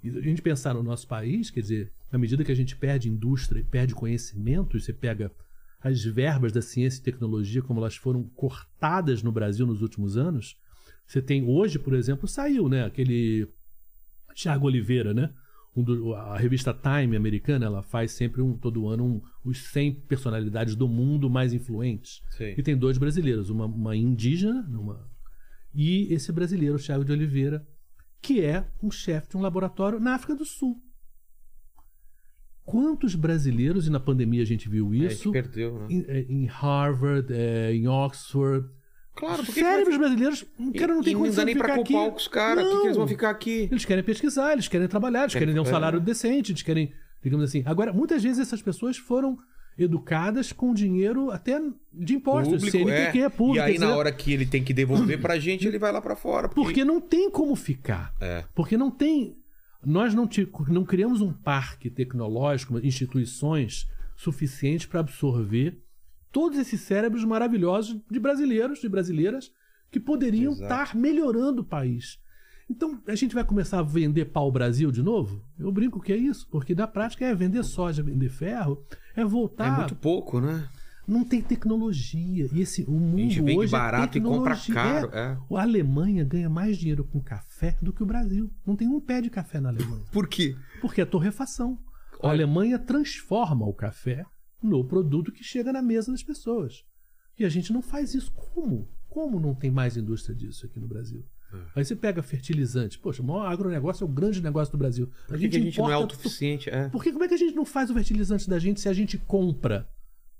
E 0.01 0.07
a 0.07 0.21
gente 0.21 0.41
pensar 0.41 0.73
no 0.73 0.81
nosso 0.81 1.05
país, 1.09 1.49
quer 1.49 1.59
dizer, 1.59 1.91
à 2.09 2.17
medida 2.17 2.45
que 2.45 2.53
a 2.53 2.55
gente 2.55 2.73
perde 2.73 3.09
indústria 3.09 3.65
perde 3.69 3.93
conhecimento, 3.93 4.77
e 4.77 4.81
você 4.81 4.93
pega 4.93 5.29
as 5.81 6.05
verbas 6.05 6.53
da 6.53 6.61
ciência 6.61 7.01
e 7.01 7.03
tecnologia 7.03 7.61
como 7.61 7.81
elas 7.81 7.97
foram 7.97 8.23
cortadas 8.23 9.21
no 9.21 9.31
Brasil 9.31 9.67
nos 9.67 9.81
últimos 9.81 10.15
anos, 10.15 10.57
você 11.09 11.23
tem 11.23 11.43
hoje, 11.43 11.79
por 11.79 11.93
exemplo, 11.95 12.27
saiu, 12.27 12.69
né, 12.69 12.85
aquele 12.85 13.47
Tiago 14.35 14.67
Oliveira, 14.67 15.11
né? 15.11 15.33
Um 15.75 15.83
do- 15.83 16.13
a 16.13 16.37
revista 16.37 16.71
Time 16.71 17.15
americana, 17.15 17.65
ela 17.65 17.81
faz 17.81 18.11
sempre 18.11 18.41
um 18.43 18.55
todo 18.55 18.87
ano 18.87 19.03
um, 19.05 19.21
os 19.43 19.57
100 19.71 19.91
personalidades 20.07 20.75
do 20.75 20.87
mundo 20.87 21.27
mais 21.29 21.51
influentes. 21.51 22.21
Sei. 22.37 22.53
E 22.57 22.61
tem 22.61 22.77
dois 22.77 22.97
brasileiros, 22.99 23.49
uma, 23.49 23.65
uma 23.65 23.95
indígena 23.95 24.61
uma, 24.69 25.09
e 25.73 26.13
esse 26.13 26.31
brasileiro, 26.31 26.77
Thiago 26.77 27.03
de 27.03 27.11
Oliveira, 27.11 27.67
que 28.21 28.41
é 28.41 28.67
um 28.83 28.91
chefe 28.91 29.29
de 29.29 29.37
um 29.37 29.41
laboratório 29.41 29.99
na 29.99 30.13
África 30.13 30.35
do 30.35 30.45
Sul. 30.45 30.79
Quantos 32.65 33.15
brasileiros, 33.15 33.87
e 33.87 33.89
na 33.89 33.99
pandemia 33.99 34.43
a 34.43 34.45
gente 34.45 34.69
viu 34.69 34.93
É, 34.93 34.97
isso, 35.07 35.31
perdeu, 35.31 35.79
né? 35.79 35.87
em, 35.89 36.05
eh, 36.07 36.25
em 36.29 36.45
Harvard, 36.45 37.33
eh, 37.33 37.73
em 37.73 37.87
Oxford. 37.87 38.69
Claro, 39.19 39.41
Os 39.41 39.45
porque. 39.47 39.61
cérebros 39.61 39.97
brasileiros, 39.97 40.45
um 40.57 40.71
cara 40.71 40.93
não 40.93 41.03
tem 41.03 41.11
e 41.11 41.13
não 41.13 41.21
condição 41.21 41.41
dá 41.41 41.45
nem 41.45 41.55
ficar 41.55 41.75
culpar 41.75 42.05
aqui. 42.07 42.15
os 42.15 42.27
caras. 42.29 42.63
Por 42.63 42.71
que, 42.71 42.77
que 42.79 42.85
eles 42.87 42.95
vão 42.97 43.05
Não. 43.05 43.07
ficar 43.09 43.29
aqui? 43.29 43.67
Eles 43.71 43.83
querem 43.85 44.03
pesquisar, 44.03 44.53
eles 44.53 44.67
querem 44.69 44.87
trabalhar, 44.87 45.21
eles 45.23 45.33
Querem- 45.33 45.47
querem 45.49 45.61
ter 45.61 45.67
um 45.67 45.69
é. 45.69 45.73
salário 45.73 45.99
decente, 45.99 46.51
eles 46.53 46.61
querem, 46.61 46.93
digamos 47.21 47.43
assim. 47.45 47.61
Agora, 47.65 47.91
muitas 47.91 48.23
vezes 48.23 48.39
essas 48.39 48.61
pessoas 48.61 48.95
foram 48.97 49.37
educadas 49.77 50.51
com 50.51 50.73
dinheiro 50.73 51.31
até 51.31 51.61
de 51.93 52.15
impostos, 52.15 52.61
CNPq, 52.69 53.19
é. 53.21 53.29
público. 53.29 53.57
E 53.67 53.71
aí, 53.71 53.77
na 53.77 53.95
hora 53.95 54.11
que 54.11 54.31
ele 54.33 54.45
tem 54.45 54.63
que 54.63 54.73
devolver 54.73 55.19
pra 55.21 55.37
gente, 55.39 55.67
ele 55.67 55.79
vai 55.79 55.91
lá 55.91 56.01
pra 56.01 56.15
fora. 56.15 56.49
Porque 56.49 56.83
não 56.85 56.99
tem 57.01 57.29
como 57.29 57.55
ficar. 57.55 58.13
É. 58.19 58.43
Porque 58.55 58.75
não 58.77 58.89
tem. 58.91 59.37
Nós 59.85 60.13
não, 60.13 60.27
ti- 60.27 60.49
não 60.67 60.83
criamos 60.83 61.21
um 61.21 61.31
parque 61.31 61.89
tecnológico, 61.89 62.77
instituições 62.85 63.87
suficientes 64.17 64.85
para 64.85 64.99
absorver 64.99 65.77
todos 66.31 66.57
esses 66.59 66.81
cérebros 66.81 67.23
maravilhosos 67.23 67.99
de 68.09 68.19
brasileiros, 68.19 68.79
de 68.79 68.89
brasileiras, 68.89 69.51
que 69.91 69.99
poderiam 69.99 70.51
Exato. 70.53 70.63
estar 70.63 70.95
melhorando 70.95 71.61
o 71.61 71.65
país. 71.65 72.19
Então, 72.69 73.01
a 73.07 73.15
gente 73.15 73.33
vai 73.33 73.43
começar 73.43 73.79
a 73.79 73.83
vender 73.83 74.25
pau-Brasil 74.25 74.91
de 74.91 75.01
novo? 75.01 75.43
Eu 75.57 75.71
brinco 75.71 75.99
que 75.99 76.13
é 76.13 76.17
isso, 76.17 76.47
porque 76.51 76.75
na 76.75 76.85
prática 76.87 77.25
é 77.25 77.33
vender 77.33 77.63
soja, 77.63 78.03
vender 78.03 78.29
ferro, 78.29 78.83
é 79.15 79.25
voltar. 79.25 79.73
É 79.73 79.77
muito 79.77 79.95
pouco, 79.95 80.39
né? 80.39 80.67
Não 81.07 81.23
tem 81.23 81.41
tecnologia. 81.41 82.47
E 82.53 82.61
esse, 82.61 82.83
o 82.83 82.91
mundo 82.91 83.17
A 83.17 83.21
gente 83.23 83.41
vende 83.41 83.57
hoje 83.57 83.73
é 83.73 83.77
barato 83.79 84.15
e 84.15 84.21
compra 84.21 84.55
caro. 84.71 85.09
É. 85.11 85.35
A 85.57 85.61
Alemanha 85.63 86.23
ganha 86.23 86.47
mais 86.47 86.77
dinheiro 86.77 87.03
com 87.03 87.19
café 87.19 87.75
do 87.81 87.91
que 87.91 88.03
o 88.03 88.05
Brasil. 88.05 88.51
Não 88.63 88.75
tem 88.75 88.87
um 88.87 88.99
pé 89.01 89.19
de 89.19 89.31
café 89.31 89.59
na 89.59 89.69
Alemanha. 89.69 90.03
Por 90.11 90.27
quê? 90.27 90.55
Porque 90.79 91.01
é 91.01 91.05
torrefação. 91.05 91.79
A 92.21 92.27
Olha- 92.27 92.43
Alemanha 92.43 92.77
transforma 92.77 93.65
o 93.65 93.73
café 93.73 94.23
no 94.61 94.83
produto 94.83 95.31
que 95.31 95.43
chega 95.43 95.71
na 95.71 95.81
mesa 95.81 96.11
das 96.11 96.23
pessoas. 96.23 96.83
E 97.37 97.45
a 97.45 97.49
gente 97.49 97.71
não 97.71 97.81
faz 97.81 98.13
isso. 98.13 98.31
Como? 98.31 98.87
Como 99.07 99.39
não 99.39 99.55
tem 99.55 99.71
mais 99.71 99.97
indústria 99.97 100.35
disso 100.35 100.65
aqui 100.65 100.79
no 100.79 100.87
Brasil? 100.87 101.25
É. 101.53 101.57
Aí 101.75 101.85
você 101.85 101.95
pega 101.95 102.21
fertilizante. 102.21 102.99
Poxa, 102.99 103.21
o 103.21 103.25
maior 103.25 103.45
agronegócio 103.45 104.03
é 104.03 104.05
o 104.05 104.11
grande 104.11 104.41
negócio 104.41 104.71
do 104.71 104.77
Brasil. 104.77 105.09
Por 105.27 105.37
que, 105.37 105.49
que 105.49 105.57
a 105.57 105.61
gente 105.61 105.77
não 105.79 105.89
é 105.89 105.93
autossuficiente? 105.93 106.69
É. 106.69 106.89
por 106.89 107.03
que 107.03 107.11
como 107.11 107.23
é 107.23 107.27
que 107.27 107.33
a 107.33 107.37
gente 107.37 107.55
não 107.55 107.65
faz 107.65 107.89
o 107.89 107.93
fertilizante 107.93 108.49
da 108.49 108.59
gente 108.59 108.79
se 108.79 108.89
a 108.89 108.93
gente 108.93 109.17
compra? 109.17 109.89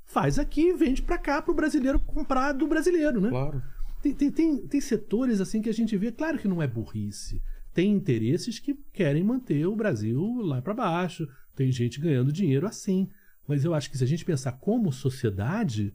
Faz 0.06 0.38
aqui 0.38 0.70
e 0.70 0.74
vende 0.74 1.02
pra 1.02 1.18
cá 1.18 1.42
pro 1.42 1.54
brasileiro 1.54 2.00
comprar 2.00 2.52
do 2.52 2.68
brasileiro, 2.68 3.22
né? 3.22 3.30
Claro. 3.30 3.62
Tem, 4.02 4.14
tem, 4.14 4.32
tem, 4.32 4.68
tem 4.68 4.82
setores 4.82 5.42
assim 5.42 5.62
que 5.62 5.70
a 5.70 5.74
gente 5.74 5.96
vê, 5.98 6.12
claro 6.12 6.38
que 6.38 6.48
não 6.48 6.62
é 6.62 6.68
burrice. 6.68 7.42
Tem 7.74 7.92
interesses 7.92 8.60
que 8.60 8.74
querem 8.94 9.24
manter 9.24 9.66
o 9.66 9.76
Brasil 9.76 10.42
lá 10.42 10.62
para 10.62 10.74
baixo. 10.74 11.28
Tem 11.56 11.72
gente 11.72 12.00
ganhando 12.00 12.32
dinheiro 12.32 12.66
assim. 12.66 13.10
Mas 13.50 13.66
eu 13.66 13.74
acho 13.74 13.90
que 13.90 13.98
se 13.98 14.04
a 14.04 14.08
gente 14.08 14.24
pensar 14.24 14.52
como 14.52 14.92
sociedade, 14.94 15.92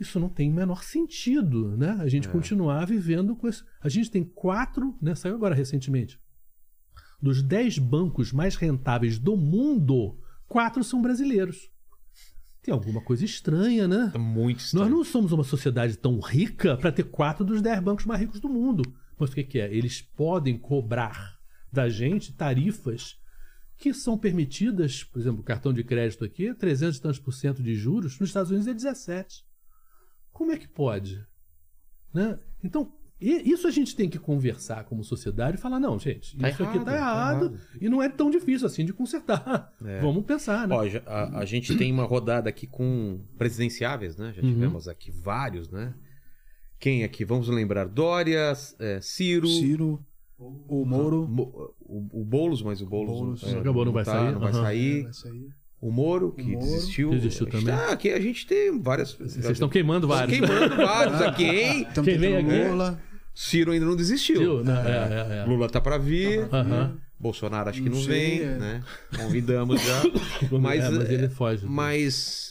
isso 0.00 0.18
não 0.18 0.30
tem 0.30 0.50
o 0.50 0.54
menor 0.54 0.82
sentido, 0.82 1.76
né? 1.76 1.98
A 2.00 2.08
gente 2.08 2.30
continuar 2.30 2.86
vivendo 2.86 3.36
com 3.36 3.46
isso. 3.46 3.62
A 3.78 3.90
gente 3.90 4.10
tem 4.10 4.24
quatro, 4.24 4.96
né? 4.98 5.14
Saiu 5.14 5.34
agora 5.34 5.54
recentemente. 5.54 6.18
Dos 7.20 7.42
dez 7.42 7.76
bancos 7.78 8.32
mais 8.32 8.56
rentáveis 8.56 9.18
do 9.18 9.36
mundo, 9.36 10.18
quatro 10.48 10.82
são 10.82 11.02
brasileiros. 11.02 11.70
Tem 12.62 12.72
alguma 12.72 13.02
coisa 13.02 13.22
estranha, 13.22 13.86
né? 13.86 14.08
Tá 14.10 14.18
muito 14.18 14.56
Nós 14.56 14.64
estranho. 14.64 14.88
não 14.88 15.04
somos 15.04 15.30
uma 15.30 15.44
sociedade 15.44 15.94
tão 15.98 16.18
rica 16.20 16.74
para 16.78 16.90
ter 16.90 17.02
quatro 17.02 17.44
dos 17.44 17.60
dez 17.60 17.78
bancos 17.80 18.06
mais 18.06 18.18
ricos 18.18 18.40
do 18.40 18.48
mundo. 18.48 18.82
Mas 19.18 19.28
o 19.28 19.34
que, 19.34 19.44
que 19.44 19.60
é? 19.60 19.70
Eles 19.74 20.00
podem 20.00 20.56
cobrar 20.56 21.38
da 21.70 21.90
gente 21.90 22.32
tarifas 22.32 23.17
que 23.78 23.94
são 23.94 24.18
permitidas, 24.18 25.04
por 25.04 25.20
exemplo, 25.20 25.40
o 25.40 25.44
cartão 25.44 25.72
de 25.72 25.84
crédito 25.84 26.24
aqui, 26.24 26.52
300 26.52 26.96
e 26.96 27.00
tantos 27.00 27.18
por 27.20 27.32
cento 27.32 27.62
de 27.62 27.74
juros, 27.74 28.18
nos 28.18 28.28
Estados 28.30 28.50
Unidos 28.50 28.66
é 28.66 28.74
17. 28.74 29.44
Como 30.32 30.50
é 30.52 30.56
que 30.58 30.66
pode? 30.68 31.24
Né? 32.12 32.38
Então, 32.62 32.92
isso 33.20 33.66
a 33.66 33.70
gente 33.70 33.94
tem 33.96 34.08
que 34.08 34.18
conversar 34.18 34.84
como 34.84 35.02
sociedade 35.04 35.56
e 35.56 35.60
falar, 35.60 35.78
não, 35.80 35.98
gente, 35.98 36.36
Tá 36.36 36.48
isso 36.50 36.62
aqui 36.62 36.74
errado, 36.76 36.84
tá 36.86 36.94
errado, 36.96 37.44
errado. 37.46 37.60
e 37.80 37.88
não 37.88 38.02
é 38.02 38.08
tão 38.08 38.30
difícil 38.30 38.66
assim 38.66 38.84
de 38.84 38.92
consertar. 38.92 39.72
É. 39.84 39.98
Vamos 40.02 40.24
pensar, 40.24 40.66
né? 40.68 40.74
Ó, 40.74 40.84
a, 41.06 41.38
a 41.40 41.44
gente 41.44 41.76
tem 41.76 41.92
uma 41.92 42.04
rodada 42.04 42.48
aqui 42.48 42.66
com 42.66 43.20
presidenciáveis, 43.36 44.16
né? 44.16 44.32
Já 44.34 44.42
Uhum. 44.42 44.52
tivemos 44.54 44.86
aqui 44.88 45.10
vários, 45.10 45.68
né? 45.70 45.94
Quem 46.80 47.02
aqui? 47.02 47.24
Vamos 47.24 47.48
lembrar. 47.48 47.86
Dória, 47.88 48.52
é, 48.78 49.00
Ciro, 49.00 49.48
Ciro, 49.48 50.04
o 50.38 50.84
Moro. 50.84 51.26
Mo- 51.28 51.72
o, 51.80 52.20
o 52.20 52.24
Boulos, 52.24 52.62
mas 52.62 52.80
o 52.80 52.86
Boulos, 52.86 53.18
Boulos. 53.18 53.42
é, 53.44 53.58
Acabou, 53.58 53.84
não 53.84 53.92
vai 53.92 54.04
tá, 54.04 54.12
sair? 54.12 54.32
Não 54.32 54.40
vai 54.40 54.52
Aham. 54.52 54.62
sair. 54.62 55.02
Vai 55.04 55.12
sair. 55.12 55.48
O 55.80 55.90
Moro, 55.92 56.32
que 56.32 56.42
Moro. 56.42 56.64
desistiu. 56.64 57.10
Desistiu 57.10 57.46
também. 57.46 57.66
tá- 57.66 57.92
aqui 57.92 58.10
a 58.10 58.20
gente 58.20 58.46
tem 58.46 58.80
várias. 58.80 59.12
Vocês 59.14 59.48
estão 59.50 59.68
queimando 59.68 60.08
vários. 60.08 60.38
queimando 60.38 60.76
vários 60.76 61.20
aqui, 61.22 61.44
hein? 61.44 61.82
Estamos 61.88 62.08
Quem 62.10 62.18
vem 62.18 62.34
tentando 62.36 62.52
aqui? 62.60 62.68
Lula. 62.70 63.00
Ciro 63.34 63.70
ainda 63.72 63.86
não 63.86 63.94
desistiu. 63.94 64.38
Viu? 64.40 64.64
Né? 64.64 64.74
É, 64.84 65.34
é, 65.36 65.38
é. 65.38 65.44
Lula 65.44 65.68
tá 65.68 65.80
pra 65.80 65.96
vir. 65.98 66.48
Aham. 66.52 66.96
Bolsonaro 67.20 67.68
acho 67.70 67.82
que 67.82 67.88
Não 67.88 67.96
não 67.96 68.04
sei, 68.04 68.38
vem, 68.38 68.46
é. 68.48 68.58
né? 68.58 68.82
Convidamos 69.16 69.80
já. 69.82 70.02
mas, 70.60 70.84
É, 70.84 70.90
mas 70.90 71.10
é, 71.10 71.14
ele 71.14 71.28
foge. 71.28 71.66
mas 71.66 72.47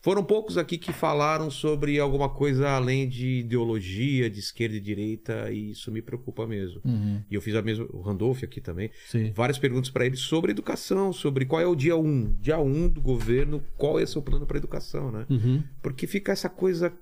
foram 0.00 0.24
poucos 0.24 0.56
aqui 0.56 0.78
que 0.78 0.92
falaram 0.92 1.50
sobre 1.50 1.98
alguma 1.98 2.28
coisa 2.28 2.70
além 2.70 3.08
de 3.08 3.40
ideologia, 3.40 4.30
de 4.30 4.38
esquerda 4.40 4.76
e 4.76 4.80
direita, 4.80 5.50
e 5.50 5.72
isso 5.72 5.92
me 5.92 6.00
preocupa 6.00 6.46
mesmo. 6.46 6.80
Uhum, 6.84 7.22
E 7.30 7.34
eu 7.34 7.40
fiz 7.40 7.54
a 7.54 7.62
mesma, 7.62 7.86
o 7.90 8.00
Randolph 8.00 8.42
aqui 8.42 8.60
também, 8.60 8.90
sim. 9.06 9.30
várias 9.32 9.58
perguntas 9.58 9.90
para 9.90 10.06
ele 10.06 10.16
sobre 10.16 10.52
educação, 10.52 11.12
sobre 11.12 11.44
qual 11.44 11.60
é 11.60 11.66
o 11.66 11.74
dia 11.74 11.96
1, 11.96 12.36
dia 12.40 12.58
1 12.58 12.88
do 12.88 13.00
governo, 13.00 13.62
qual 13.76 14.00
é 14.00 14.04
o 14.04 14.06
seu 14.06 14.22
plano 14.22 14.46
para 14.46 14.56
educação, 14.56 15.12
né? 15.12 15.26
Uhum. 15.28 15.62
Porque 15.82 16.06
fica 16.06 16.32
essa 16.32 16.48
coisa 16.48 16.92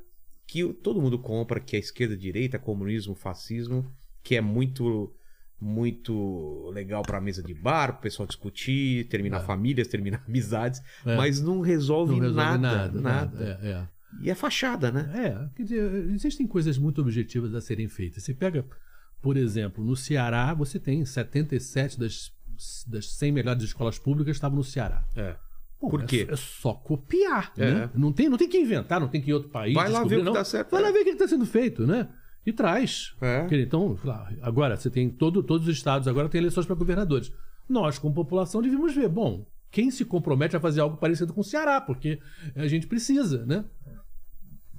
que 0.46 0.64
todo 0.72 1.00
mundo 1.00 1.18
compra, 1.18 1.60
que 1.60 1.76
é 1.76 1.78
esquerda, 1.78 2.16
direita, 2.16 2.58
comunismo, 2.58 3.14
fascismo, 3.14 3.86
que 4.22 4.34
é 4.34 4.40
muito 4.40 5.14
muito 5.60 6.70
legal 6.72 7.02
para 7.02 7.20
mesa 7.20 7.42
de 7.42 7.52
bar, 7.54 7.92
pro 7.94 8.02
pessoal 8.02 8.26
discutir, 8.26 9.06
terminar 9.08 9.38
É. 9.38 9.44
famílias, 9.44 9.88
terminar 9.88 10.22
amizades, 10.28 10.80
É. 11.04 11.16
mas 11.16 11.40
não 11.40 11.60
resolve, 11.60 12.12
Não 12.14 12.20
resolve 12.20 12.58
nada, 12.58 12.58
nada. 12.58 13.00
nada, 13.00 13.58
É, 13.62 13.68
é. 13.70 13.88
E 14.22 14.30
é 14.30 14.34
fachada, 14.34 14.90
né? 14.90 15.10
É, 15.14 15.54
quer 15.56 15.62
dizer, 15.64 15.92
existem 16.14 16.46
coisas 16.46 16.78
muito 16.78 17.00
objetivas 17.00 17.54
a 17.54 17.60
serem 17.60 17.88
feitas. 17.88 18.22
Você 18.22 18.32
pega, 18.32 18.64
por 19.20 19.36
exemplo, 19.36 19.84
no 19.84 19.94
Ceará, 19.94 20.54
você 20.54 20.78
tem 20.78 21.04
77 21.04 21.98
das, 22.00 22.32
das 22.86 23.12
100 23.12 23.32
melhores 23.32 23.62
escolas 23.62 23.98
públicas 23.98 24.34
estavam 24.36 24.56
no 24.56 24.64
Ceará. 24.64 25.04
É. 25.14 25.36
Por 25.78 26.02
é 26.02 26.06
quê? 26.06 26.24
só- 26.26 26.32
É 26.32 26.36
só 26.36 26.72
copiar, 26.74 27.52
É. 27.58 27.70
né? 27.70 27.90
Não 27.94 28.10
tem, 28.10 28.28
não 28.30 28.38
tem 28.38 28.48
que 28.48 28.58
inventar, 28.58 28.98
não 28.98 29.08
tem 29.08 29.20
que 29.20 29.28
ir 29.28 29.30
em 29.30 29.34
outro 29.34 29.50
país. 29.50 29.74
Vai 29.74 29.88
lá 29.90 30.02
ver 30.04 30.16
o 30.16 30.18
que 30.20 30.24
não. 30.24 30.32
dá 30.32 30.42
certo, 30.42 30.70
Vai 30.70 30.80
é. 30.80 30.84
lá 30.86 30.90
ver 30.90 31.00
o 31.00 31.04
que 31.04 31.10
está 31.10 31.28
sendo 31.28 31.44
feito, 31.46 31.86
né? 31.86 32.08
E 32.48 32.52
traz. 32.52 33.14
É. 33.20 33.46
Então, 33.60 33.94
agora, 34.40 34.74
você 34.74 34.88
tem 34.88 35.10
todo, 35.10 35.42
todos 35.42 35.68
os 35.68 35.76
estados 35.76 36.08
agora 36.08 36.28
têm 36.30 36.38
eleições 36.38 36.64
para 36.64 36.74
governadores. 36.74 37.30
Nós, 37.68 37.98
como 37.98 38.14
população, 38.14 38.62
devíamos 38.62 38.94
ver, 38.94 39.08
bom, 39.08 39.46
quem 39.70 39.90
se 39.90 40.02
compromete 40.04 40.56
a 40.56 40.60
fazer 40.60 40.80
algo 40.80 40.96
parecido 40.96 41.34
com 41.34 41.42
o 41.42 41.44
Ceará, 41.44 41.78
porque 41.78 42.18
a 42.56 42.66
gente 42.66 42.86
precisa, 42.86 43.44
né? 43.44 43.66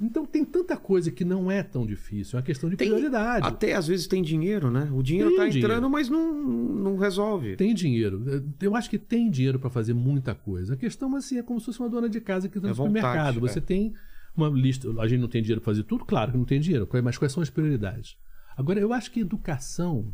Então 0.02 0.26
tem 0.26 0.46
tanta 0.46 0.78
coisa 0.78 1.12
que 1.12 1.26
não 1.26 1.52
é 1.52 1.62
tão 1.62 1.86
difícil, 1.86 2.38
é 2.38 2.40
uma 2.40 2.46
questão 2.46 2.70
de 2.70 2.78
Tem- 2.78 2.88
prioridade. 2.90 3.46
Até 3.46 3.74
às 3.76 3.86
vezes 3.86 4.08
tem 4.08 4.24
dinheiro, 4.24 4.72
né? 4.72 4.90
O 4.94 5.04
dinheiro 5.04 5.36
tá 5.36 5.44
dinheiro. 5.46 5.58
entrando, 5.60 5.90
mas 5.90 6.08
não, 6.10 6.34
não 6.34 6.98
resolve. 6.98 7.58
Tem 7.58 7.74
dinheiro. 7.76 8.24
Eu 8.62 8.76
acho 8.78 8.90
que 8.90 8.98
tem 8.98 9.30
dinheiro 9.30 9.60
para 9.60 9.70
fazer 9.70 9.94
muita 9.94 10.34
coisa. 10.34 10.74
A 10.74 10.78
questão 10.78 11.14
assim, 11.18 11.38
é 11.38 11.44
como 11.44 11.60
se 11.60 11.66
fosse 11.66 11.80
uma 11.82 11.90
dona 11.90 12.08
de 12.10 12.22
casa 12.22 12.48
que 12.48 12.58
está 12.58 12.70
no 12.70 12.74
É 12.74 12.76
vontade, 12.76 12.96
supermercado. 12.98 13.38
é. 13.38 13.40
Você 13.42 13.60
tem 13.62 13.94
uma 14.40 14.50
lista. 14.50 14.90
A 15.00 15.08
gente 15.08 15.22
não 15.22 15.28
tem 15.28 15.42
dinheiro 15.42 15.62
para 15.62 15.72
fazer 15.72 15.84
tudo? 15.84 16.06
Claro 16.06 16.32
que 16.32 16.38
não 16.38 16.46
tem 16.46 16.60
dinheiro. 16.60 16.88
Mas 17.04 17.18
quais 17.18 17.32
são 17.32 17.44
as 17.44 17.50
prioridades? 17.50 18.18
Agora, 18.58 18.80
eu 18.80 18.94
acho 18.94 19.12
que 19.12 19.20
educação. 19.20 20.14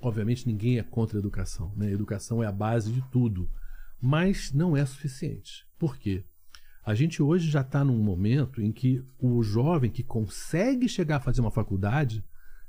Obviamente, 0.00 0.46
ninguém 0.46 0.78
é 0.78 0.82
contra 0.82 1.18
a 1.18 1.20
educação. 1.20 1.72
Né? 1.76 1.90
Educação 1.92 2.42
é 2.42 2.46
a 2.46 2.52
base 2.52 2.92
de 2.92 3.02
tudo. 3.10 3.48
Mas 4.00 4.52
não 4.52 4.76
é 4.76 4.84
suficiente. 4.84 5.66
Por 5.78 5.96
quê? 5.96 6.24
A 6.84 6.94
gente 6.94 7.22
hoje 7.22 7.50
já 7.50 7.60
está 7.60 7.84
num 7.84 7.98
momento 7.98 8.62
em 8.62 8.72
que 8.72 9.04
o 9.18 9.42
jovem 9.42 9.90
que 9.90 10.02
consegue 10.02 10.88
chegar 10.88 11.16
a 11.16 11.20
fazer 11.20 11.40
uma 11.40 11.50
faculdade, 11.50 12.24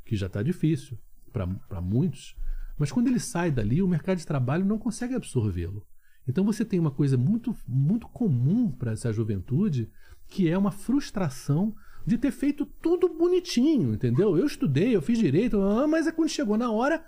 que 0.06 0.16
já 0.16 0.28
está 0.28 0.44
difícil 0.44 0.98
para 1.32 1.82
muitos, 1.82 2.36
mas 2.78 2.92
quando 2.92 3.08
ele 3.08 3.20
sai 3.20 3.52
dali, 3.52 3.82
o 3.82 3.88
mercado 3.88 4.18
de 4.18 4.26
trabalho 4.26 4.66
não 4.66 4.78
consegue 4.78 5.14
absorvê-lo. 5.14 5.86
Então 6.28 6.44
você 6.44 6.66
tem 6.66 6.80
uma 6.80 6.92
coisa 6.92 7.18
muito, 7.18 7.56
muito 7.68 8.08
comum 8.10 8.70
para 8.72 8.92
essa 8.92 9.12
juventude, 9.12 9.90
que 10.30 10.48
é 10.50 10.58
uma 10.58 10.72
frustração 10.72 11.74
de 12.06 12.18
ter 12.18 12.32
feito 12.32 12.66
tudo 12.82 13.10
bonitinho, 13.10 13.94
entendeu? 13.94 14.38
Eu 14.38 14.46
estudei, 14.46 14.96
eu 14.96 15.02
fiz 15.02 15.18
direito, 15.20 15.60
ah, 15.62 15.88
mas 15.88 16.08
é 16.08 16.12
quando 16.12 16.30
chegou 16.30 16.58
na 16.58 16.72
hora, 16.72 17.04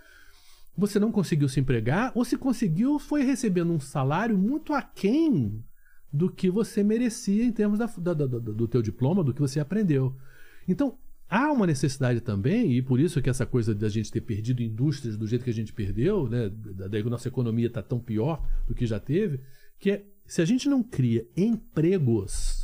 você 0.77 0.99
não 0.99 1.11
conseguiu 1.11 1.47
se 1.49 1.59
empregar, 1.59 2.11
ou 2.15 2.23
se 2.25 2.37
conseguiu, 2.37 2.97
foi 2.99 3.23
recebendo 3.23 3.71
um 3.71 3.79
salário 3.79 4.37
muito 4.37 4.73
aquém 4.73 5.63
do 6.11 6.29
que 6.29 6.49
você 6.49 6.83
merecia 6.83 7.43
em 7.43 7.51
termos 7.51 7.79
da, 7.79 7.85
da- 7.85 8.13
da- 8.13 8.25
do 8.39 8.67
teu 8.67 8.81
diploma, 8.81 9.23
do 9.23 9.33
que 9.33 9.39
você 9.41 9.59
aprendeu. 9.59 10.15
Então, 10.67 10.97
há 11.29 11.51
uma 11.51 11.65
necessidade 11.65 12.19
também, 12.21 12.73
e 12.73 12.81
por 12.81 12.99
isso 12.99 13.21
que 13.21 13.29
essa 13.29 13.45
coisa 13.45 13.73
da 13.73 13.87
gente 13.89 14.11
ter 14.11 14.21
perdido 14.21 14.61
indústrias 14.61 15.17
do 15.17 15.25
jeito 15.27 15.43
que 15.45 15.49
a 15.49 15.53
gente 15.53 15.73
perdeu, 15.73 16.27
né, 16.29 16.49
da- 16.49 16.87
daí 16.87 17.01
que 17.01 17.07
a 17.07 17.11
nossa 17.11 17.27
economia 17.29 17.67
está 17.67 17.81
tão 17.81 17.99
pior 17.99 18.45
do 18.67 18.75
que 18.75 18.85
já 18.85 18.99
teve, 18.99 19.39
que 19.79 19.91
é, 19.91 20.05
se 20.27 20.41
a 20.41 20.45
gente 20.45 20.67
não 20.69 20.83
cria 20.83 21.25
empregos, 21.35 22.60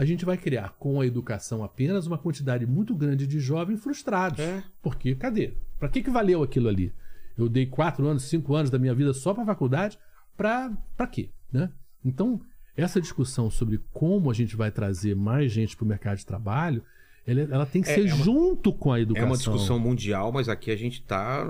a 0.00 0.04
gente 0.06 0.24
vai 0.24 0.38
criar 0.38 0.76
com 0.78 0.98
a 0.98 1.06
educação 1.06 1.62
apenas 1.62 2.06
uma 2.06 2.16
quantidade 2.16 2.64
muito 2.66 2.94
grande 2.94 3.26
de 3.26 3.38
jovens 3.38 3.82
frustrados. 3.82 4.40
É. 4.40 4.62
Porque, 4.80 5.14
cadê? 5.14 5.52
Para 5.78 5.90
que, 5.90 6.02
que 6.02 6.08
valeu 6.08 6.42
aquilo 6.42 6.70
ali? 6.70 6.90
Eu 7.36 7.50
dei 7.50 7.66
quatro 7.66 8.06
anos, 8.06 8.22
cinco 8.22 8.54
anos 8.54 8.70
da 8.70 8.78
minha 8.78 8.94
vida 8.94 9.12
só 9.12 9.34
para 9.34 9.44
faculdade, 9.44 9.98
para 10.38 11.06
quê? 11.10 11.28
Né? 11.52 11.70
Então, 12.02 12.40
essa 12.74 12.98
discussão 12.98 13.50
sobre 13.50 13.78
como 13.92 14.30
a 14.30 14.34
gente 14.34 14.56
vai 14.56 14.70
trazer 14.70 15.14
mais 15.14 15.52
gente 15.52 15.76
para 15.76 15.84
o 15.84 15.88
mercado 15.88 16.16
de 16.16 16.24
trabalho, 16.24 16.82
ela, 17.26 17.40
ela 17.42 17.66
tem 17.66 17.82
que 17.82 17.90
É- 17.90 17.94
ser 17.94 18.08
é 18.08 18.14
uma- 18.14 18.24
junto 18.24 18.72
com 18.72 18.90
a 18.92 19.00
educação. 19.00 19.26
É 19.26 19.30
uma 19.30 19.36
discussão 19.36 19.78
mundial, 19.78 20.32
mas 20.32 20.48
aqui 20.48 20.70
a 20.70 20.76
gente 20.76 21.02
tá. 21.02 21.46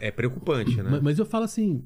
É 0.00 0.10
preocupante, 0.10 0.76
né? 0.82 0.90
Ma- 0.92 1.00
Mas 1.02 1.18
eu 1.18 1.26
falo 1.26 1.44
assim, 1.44 1.84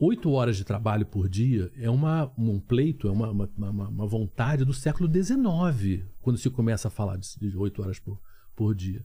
oito 0.00 0.30
horas 0.30 0.56
de 0.56 0.64
trabalho 0.64 1.04
por 1.04 1.28
dia 1.28 1.70
é 1.76 1.90
uma, 1.90 2.32
um 2.36 2.58
pleito, 2.58 3.06
é 3.06 3.10
uma, 3.10 3.30
uma, 3.30 3.50
uma- 3.88 4.06
vontade 4.06 4.64
do 4.64 4.72
século 4.72 5.08
XIX, 5.12 6.06
quando 6.20 6.38
se 6.38 6.48
começa 6.48 6.88
a 6.88 6.90
falar 6.90 7.18
de, 7.18 7.38
de 7.38 7.56
oito 7.56 7.82
horas 7.82 7.98
por, 7.98 8.18
por 8.56 8.74
dia. 8.74 9.04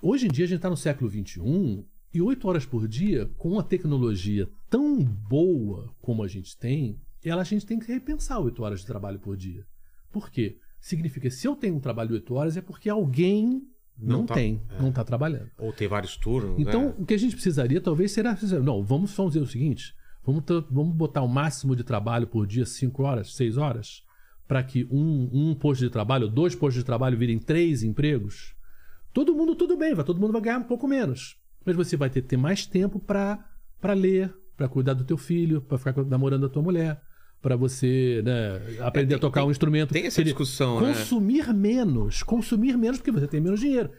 Hoje 0.00 0.26
em 0.26 0.30
dia 0.30 0.46
a 0.46 0.48
gente 0.48 0.56
está 0.56 0.70
no 0.70 0.76
século 0.76 1.10
XXI 1.10 1.84
e 2.14 2.22
oito 2.22 2.48
horas 2.48 2.64
por 2.64 2.88
dia, 2.88 3.26
com 3.36 3.58
a 3.58 3.62
tecnologia 3.62 4.48
tão 4.70 5.04
boa 5.04 5.94
como 6.00 6.22
a 6.22 6.28
gente 6.28 6.56
tem, 6.56 6.98
ela, 7.22 7.42
a 7.42 7.44
gente 7.44 7.66
tem 7.66 7.78
que 7.78 7.92
repensar 7.92 8.40
oito 8.40 8.62
horas 8.62 8.80
de 8.80 8.86
trabalho 8.86 9.18
por 9.18 9.36
dia. 9.36 9.66
Por 10.10 10.30
quê? 10.30 10.58
Significa 10.80 11.28
que 11.28 11.34
se 11.34 11.46
eu 11.46 11.56
tenho 11.56 11.76
um 11.76 11.80
trabalho 11.80 12.08
de 12.08 12.14
oito 12.14 12.34
horas 12.34 12.56
é 12.56 12.62
porque 12.62 12.88
alguém 12.88 13.66
Não 13.98 14.18
não, 14.18 14.26
tá- 14.26 14.34
tem, 14.34 14.60
não 14.78 14.88
está 14.88 15.04
trabalhando. 15.04 15.50
Ou 15.58 15.72
ter 15.72 15.86
vários 15.86 16.16
turnos. 16.16 16.58
Então, 16.58 16.86
né? 16.86 16.94
o 16.98 17.06
que 17.06 17.14
a 17.14 17.18
gente 17.18 17.34
precisaria 17.34 17.80
talvez 17.80 18.12
será. 18.12 18.36
Não, 18.62 18.82
vamos 18.82 19.14
fazer 19.14 19.40
o 19.40 19.46
seguinte: 19.46 19.94
vamos, 20.24 20.42
vamos 20.70 20.94
botar 20.94 21.22
o 21.22 21.28
máximo 21.28 21.76
de 21.76 21.84
trabalho 21.84 22.26
por 22.26 22.46
dia, 22.46 22.66
5 22.66 23.02
horas, 23.02 23.34
6 23.34 23.56
horas, 23.56 24.02
para 24.48 24.62
que 24.62 24.86
um, 24.90 25.30
um 25.32 25.54
posto 25.54 25.82
de 25.82 25.90
trabalho, 25.90 26.28
dois 26.28 26.54
postos 26.54 26.82
de 26.82 26.84
trabalho 26.84 27.16
virem 27.16 27.38
três 27.38 27.82
empregos. 27.82 28.54
Todo 29.12 29.34
mundo, 29.34 29.54
tudo 29.54 29.76
bem, 29.76 29.94
vai, 29.94 30.04
todo 30.04 30.20
mundo 30.20 30.32
vai 30.32 30.42
ganhar 30.42 30.58
um 30.58 30.64
pouco 30.64 30.88
menos. 30.88 31.36
Mas 31.64 31.76
você 31.76 31.96
vai 31.96 32.10
ter, 32.10 32.22
ter 32.22 32.36
mais 32.36 32.66
tempo 32.66 32.98
para 32.98 33.46
ler, 33.94 34.34
para 34.56 34.68
cuidar 34.68 34.94
do 34.94 35.04
teu 35.04 35.16
filho, 35.16 35.62
para 35.62 35.78
ficar 35.78 36.04
namorando 36.04 36.46
a 36.46 36.48
tua 36.48 36.62
mulher, 36.62 37.00
para 37.44 37.56
você 37.56 38.22
né, 38.24 38.56
aprender 38.80 39.08
tem- 39.10 39.16
a 39.16 39.20
tocar 39.20 39.40
tem- 39.42 39.48
um 39.48 39.50
instrumento. 39.50 39.92
tem 39.92 40.06
essa 40.06 40.24
discussão, 40.24 40.80
né? 40.80 40.94
Consumir 40.94 41.52
menos, 41.52 42.22
consumir 42.22 42.74
menos 42.78 42.96
porque 42.96 43.10
você 43.12 43.28
tem 43.28 43.38
menos 43.38 43.60
dinheiro. 43.60 43.90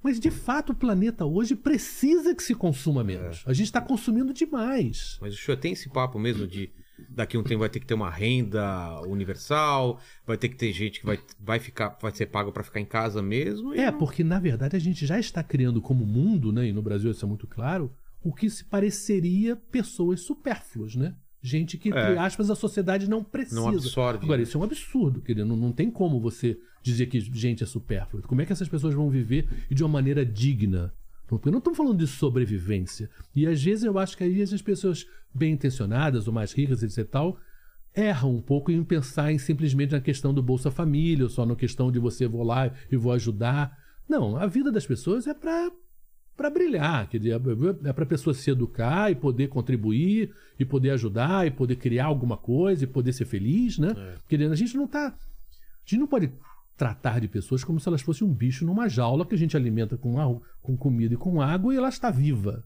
Mas 0.00 0.20
de 0.20 0.30
fato 0.30 0.70
o 0.70 0.74
planeta 0.74 1.24
hoje 1.26 1.56
precisa 1.56 2.32
que 2.34 2.42
se 2.42 2.54
consuma 2.54 3.02
menos. 3.02 3.42
É. 3.44 3.50
A 3.50 3.52
gente 3.52 3.66
está 3.66 3.80
consumindo 3.80 4.32
demais. 4.32 5.18
Mas 5.20 5.34
o 5.34 5.36
senhor 5.36 5.56
tem 5.56 5.72
esse 5.72 5.88
papo 5.90 6.16
mesmo 6.18 6.46
de 6.46 6.70
daqui 7.08 7.36
a 7.36 7.40
um 7.40 7.42
tempo 7.42 7.58
vai 7.60 7.68
ter 7.68 7.80
que 7.80 7.86
ter 7.86 7.94
uma 7.94 8.10
renda 8.10 9.00
universal, 9.08 9.98
vai 10.24 10.36
ter 10.36 10.48
que 10.48 10.56
ter 10.56 10.72
gente 10.72 11.00
que 11.00 11.06
vai, 11.06 11.18
vai 11.40 11.58
ficar, 11.58 11.96
vai 12.00 12.12
ser 12.14 12.26
pago 12.26 12.52
para 12.52 12.62
ficar 12.62 12.78
em 12.80 12.84
casa 12.84 13.20
mesmo. 13.20 13.74
É, 13.74 13.90
não- 13.90 13.98
porque 13.98 14.22
na 14.22 14.38
verdade 14.38 14.76
a 14.76 14.80
gente 14.80 15.04
já 15.06 15.18
está 15.18 15.42
criando 15.42 15.80
como 15.82 16.06
mundo, 16.06 16.52
né, 16.52 16.66
e 16.68 16.72
no 16.72 16.82
Brasil 16.82 17.10
isso 17.10 17.24
é 17.24 17.28
muito 17.28 17.46
claro, 17.48 17.92
o 18.22 18.32
que 18.32 18.48
se 18.48 18.64
pareceria 18.64 19.56
pessoas 19.56 20.20
supérfluas, 20.20 20.94
né? 20.94 21.14
Gente 21.42 21.76
que, 21.76 21.88
entre 21.88 22.00
É. 22.00 22.18
aspas, 22.18 22.50
a 22.50 22.54
sociedade 22.54 23.10
não 23.10 23.24
precisa. 23.24 23.60
Não 23.60 23.68
absorve. 23.68 24.24
Agora, 24.24 24.40
isso 24.40 24.56
é 24.56 24.60
um 24.60 24.64
absurdo, 24.64 25.20
querido. 25.20 25.44
Não, 25.44 25.56
não 25.56 25.72
tem 25.72 25.90
como 25.90 26.20
você 26.20 26.56
dizer 26.82 27.06
que 27.06 27.18
gente 27.20 27.64
é 27.64 27.66
supérflua. 27.66 28.22
Como 28.22 28.40
é 28.40 28.46
que 28.46 28.52
essas 28.52 28.68
pessoas 28.68 28.94
vão 28.94 29.10
viver 29.10 29.48
e 29.68 29.74
de 29.74 29.82
uma 29.82 29.88
maneira 29.88 30.24
digna? 30.24 30.94
Porque 31.26 31.50
não 31.50 31.58
estamos 31.58 31.76
falando 31.76 31.98
de 31.98 32.06
sobrevivência. 32.06 33.10
E 33.34 33.46
às 33.46 33.62
vezes 33.62 33.84
eu 33.84 33.98
acho 33.98 34.16
que 34.16 34.22
aí 34.22 34.40
as 34.40 34.62
pessoas 34.62 35.06
bem 35.34 35.52
intencionadas 35.54 36.28
ou 36.28 36.32
mais 36.32 36.52
ricas, 36.52 36.82
etc. 36.82 36.98
e 36.98 37.04
tal, 37.04 37.38
erram 37.94 38.36
um 38.36 38.40
pouco 38.40 38.70
em 38.70 38.84
pensar 38.84 39.32
em 39.32 39.38
simplesmente 39.38 39.92
na 39.92 40.00
questão 40.00 40.32
do 40.32 40.42
Bolsa 40.42 40.70
Família, 40.70 41.24
ou 41.24 41.30
só 41.30 41.44
na 41.44 41.56
questão 41.56 41.90
de 41.90 41.98
você 41.98 42.26
vou 42.28 42.42
lá 42.42 42.70
e 42.90 42.96
vou 42.96 43.12
ajudar. 43.12 43.76
Não, 44.08 44.36
a 44.36 44.46
vida 44.46 44.70
das 44.70 44.86
pessoas 44.86 45.26
é 45.26 45.34
para 45.34 45.70
para 46.36 46.48
brilhar, 46.50 47.08
quer 47.08 47.18
dizer, 47.18 47.40
é 47.84 47.92
para 47.92 48.04
a 48.04 48.06
pessoa 48.06 48.32
se 48.34 48.50
educar 48.50 49.10
e 49.10 49.14
poder 49.14 49.48
contribuir 49.48 50.32
e 50.58 50.64
poder 50.64 50.90
ajudar 50.90 51.46
e 51.46 51.50
poder 51.50 51.76
criar 51.76 52.06
alguma 52.06 52.36
coisa 52.36 52.84
e 52.84 52.86
poder 52.86 53.12
ser 53.12 53.26
feliz, 53.26 53.78
né? 53.78 53.88
Dizer, 54.28 54.50
a 54.50 54.54
gente 54.56 54.76
não 54.76 54.86
tá 54.86 55.08
a 55.08 55.84
gente 55.84 56.00
não 56.00 56.06
pode 56.06 56.32
tratar 56.76 57.20
de 57.20 57.28
pessoas 57.28 57.62
como 57.62 57.78
se 57.78 57.88
elas 57.88 58.00
fossem 58.02 58.26
um 58.26 58.32
bicho 58.32 58.64
numa 58.64 58.88
jaula 58.88 59.26
que 59.26 59.34
a 59.34 59.38
gente 59.38 59.56
alimenta 59.56 59.96
com, 59.96 60.18
a- 60.18 60.40
com 60.62 60.76
comida 60.76 61.14
e 61.14 61.16
com 61.16 61.40
água 61.40 61.72
e 61.74 61.76
ela 61.76 61.88
está 61.88 62.10
viva. 62.10 62.64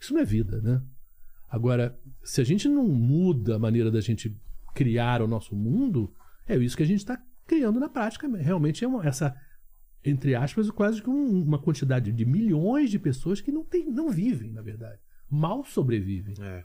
Isso 0.00 0.12
não 0.14 0.20
é 0.20 0.24
vida, 0.24 0.60
né? 0.62 0.80
Agora, 1.50 1.98
se 2.22 2.40
a 2.40 2.44
gente 2.44 2.68
não 2.68 2.86
muda 2.86 3.56
a 3.56 3.58
maneira 3.58 3.90
da 3.90 4.00
gente 4.00 4.34
criar 4.74 5.20
o 5.22 5.26
nosso 5.28 5.54
mundo, 5.54 6.12
é 6.48 6.56
isso 6.56 6.76
que 6.76 6.82
a 6.82 6.86
gente 6.86 6.98
está 7.00 7.20
criando 7.46 7.78
na 7.80 7.88
prática. 7.88 8.26
Realmente 8.36 8.84
é 8.84 8.88
uma- 8.88 9.04
essa, 9.06 9.34
entre 10.04 10.34
aspas, 10.34 10.70
quase 10.70 11.00
que 11.02 11.08
um- 11.10 11.42
uma 11.42 11.58
quantidade 11.58 12.10
de 12.12 12.24
milhões 12.24 12.90
de 12.90 12.98
pessoas 12.98 13.40
que 13.40 13.52
não, 13.52 13.64
tem, 13.64 13.88
não 13.90 14.10
vivem, 14.10 14.50
na 14.52 14.62
verdade. 14.62 14.98
Mal 15.30 15.64
sobrevivem. 15.64 16.34
É. 16.40 16.64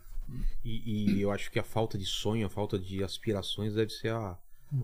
E, 0.63 1.15
e 1.17 1.21
eu 1.21 1.31
acho 1.31 1.49
que 1.51 1.59
a 1.59 1.63
falta 1.63 1.97
de 1.97 2.05
sonho, 2.05 2.45
a 2.45 2.49
falta 2.49 2.77
de 2.77 3.03
aspirações 3.03 3.73
deve 3.73 3.91
ser 3.91 4.09
a, 4.11 4.37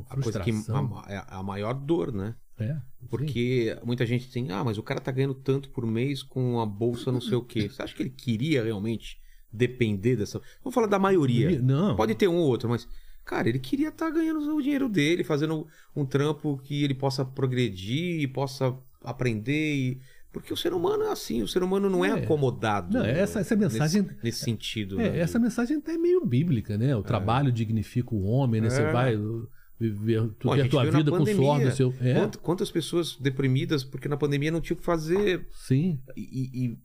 a 0.09 0.21
coisa 0.21 0.39
que 0.39 0.51
a, 0.51 1.13
é 1.13 1.23
a 1.27 1.43
maior 1.43 1.73
dor, 1.73 2.13
né? 2.13 2.35
É, 2.57 2.75
sim. 2.75 3.07
Porque 3.09 3.77
muita 3.83 4.05
gente 4.05 4.31
tem, 4.31 4.51
ah, 4.51 4.63
mas 4.63 4.77
o 4.77 4.83
cara 4.83 5.01
tá 5.01 5.11
ganhando 5.11 5.33
tanto 5.33 5.69
por 5.69 5.85
mês 5.85 6.21
com 6.23 6.59
a 6.61 6.65
bolsa 6.65 7.11
não 7.11 7.19
sei 7.19 7.35
o 7.35 7.41
quê. 7.43 7.67
Você 7.67 7.81
acha 7.81 7.93
que 7.95 8.03
ele 8.03 8.09
queria 8.11 8.63
realmente 8.63 9.19
depender 9.51 10.15
dessa. 10.15 10.39
Vamos 10.63 10.73
falar 10.73 10.87
da 10.87 10.99
maioria. 10.99 11.59
Não. 11.61 11.95
Pode 11.95 12.15
ter 12.15 12.27
um 12.27 12.37
ou 12.37 12.47
outro, 12.47 12.69
mas, 12.69 12.87
cara, 13.25 13.47
ele 13.49 13.59
queria 13.59 13.89
estar 13.89 14.09
ganhando 14.09 14.39
o 14.55 14.61
dinheiro 14.61 14.87
dele, 14.89 15.23
fazendo 15.23 15.65
um 15.95 16.05
trampo 16.05 16.57
que 16.63 16.83
ele 16.83 16.93
possa 16.93 17.23
progredir 17.25 18.31
possa 18.33 18.75
aprender. 19.03 19.75
E... 19.75 20.01
Porque 20.31 20.51
o 20.51 20.57
ser 20.57 20.73
humano 20.73 21.03
é 21.03 21.11
assim, 21.11 21.43
o 21.43 21.47
ser 21.47 21.61
humano 21.61 21.89
não 21.89 22.03
é, 22.03 22.09
É. 22.09 22.23
acomodado. 22.23 22.97
Não, 22.97 23.05
essa- 23.05 23.39
essa 23.39 23.55
mensagem- 23.55 24.01
Nesse, 24.01 24.17
nesse 24.23 24.39
sentido. 24.43 24.99
É, 24.99 25.11
né? 25.11 25.19
essa 25.19 25.37
mensagem 25.37 25.77
até 25.77 25.93
é 25.93 25.97
meio 25.97 26.25
bíblica, 26.25 26.77
né? 26.77 26.95
O 26.95 27.03
trabalho 27.03 27.51
dignifica 27.51 28.15
o 28.15 28.23
homem, 28.23 28.59
né? 28.59 28.69
Você 28.69 28.81
É. 28.81 28.91
vai 28.91 29.15
uh, 29.15 29.47
viver 29.79 30.21
tu, 30.39 30.47
Pô, 30.47 30.53
a 30.53 30.55
a 30.63 30.67
tua 30.67 30.85
vida 30.85 31.11
com 31.11 31.19
do 31.23 31.71
seu. 31.75 31.93
É, 32.01 32.13
Quant- 32.15 32.37
Quantas 32.37 32.71
pessoas 32.71 33.15
deprimidas 33.17 33.83
porque 33.83 34.07
na 34.07 34.17
pandemia 34.17 34.51
não 34.51 34.59
tinha 34.61 34.73
o 34.75 34.79
que 34.79 34.83
fazer. 34.85 35.47
sim. 35.51 35.99
E, 36.17 36.21
e- 36.21 36.65
e 36.65 36.77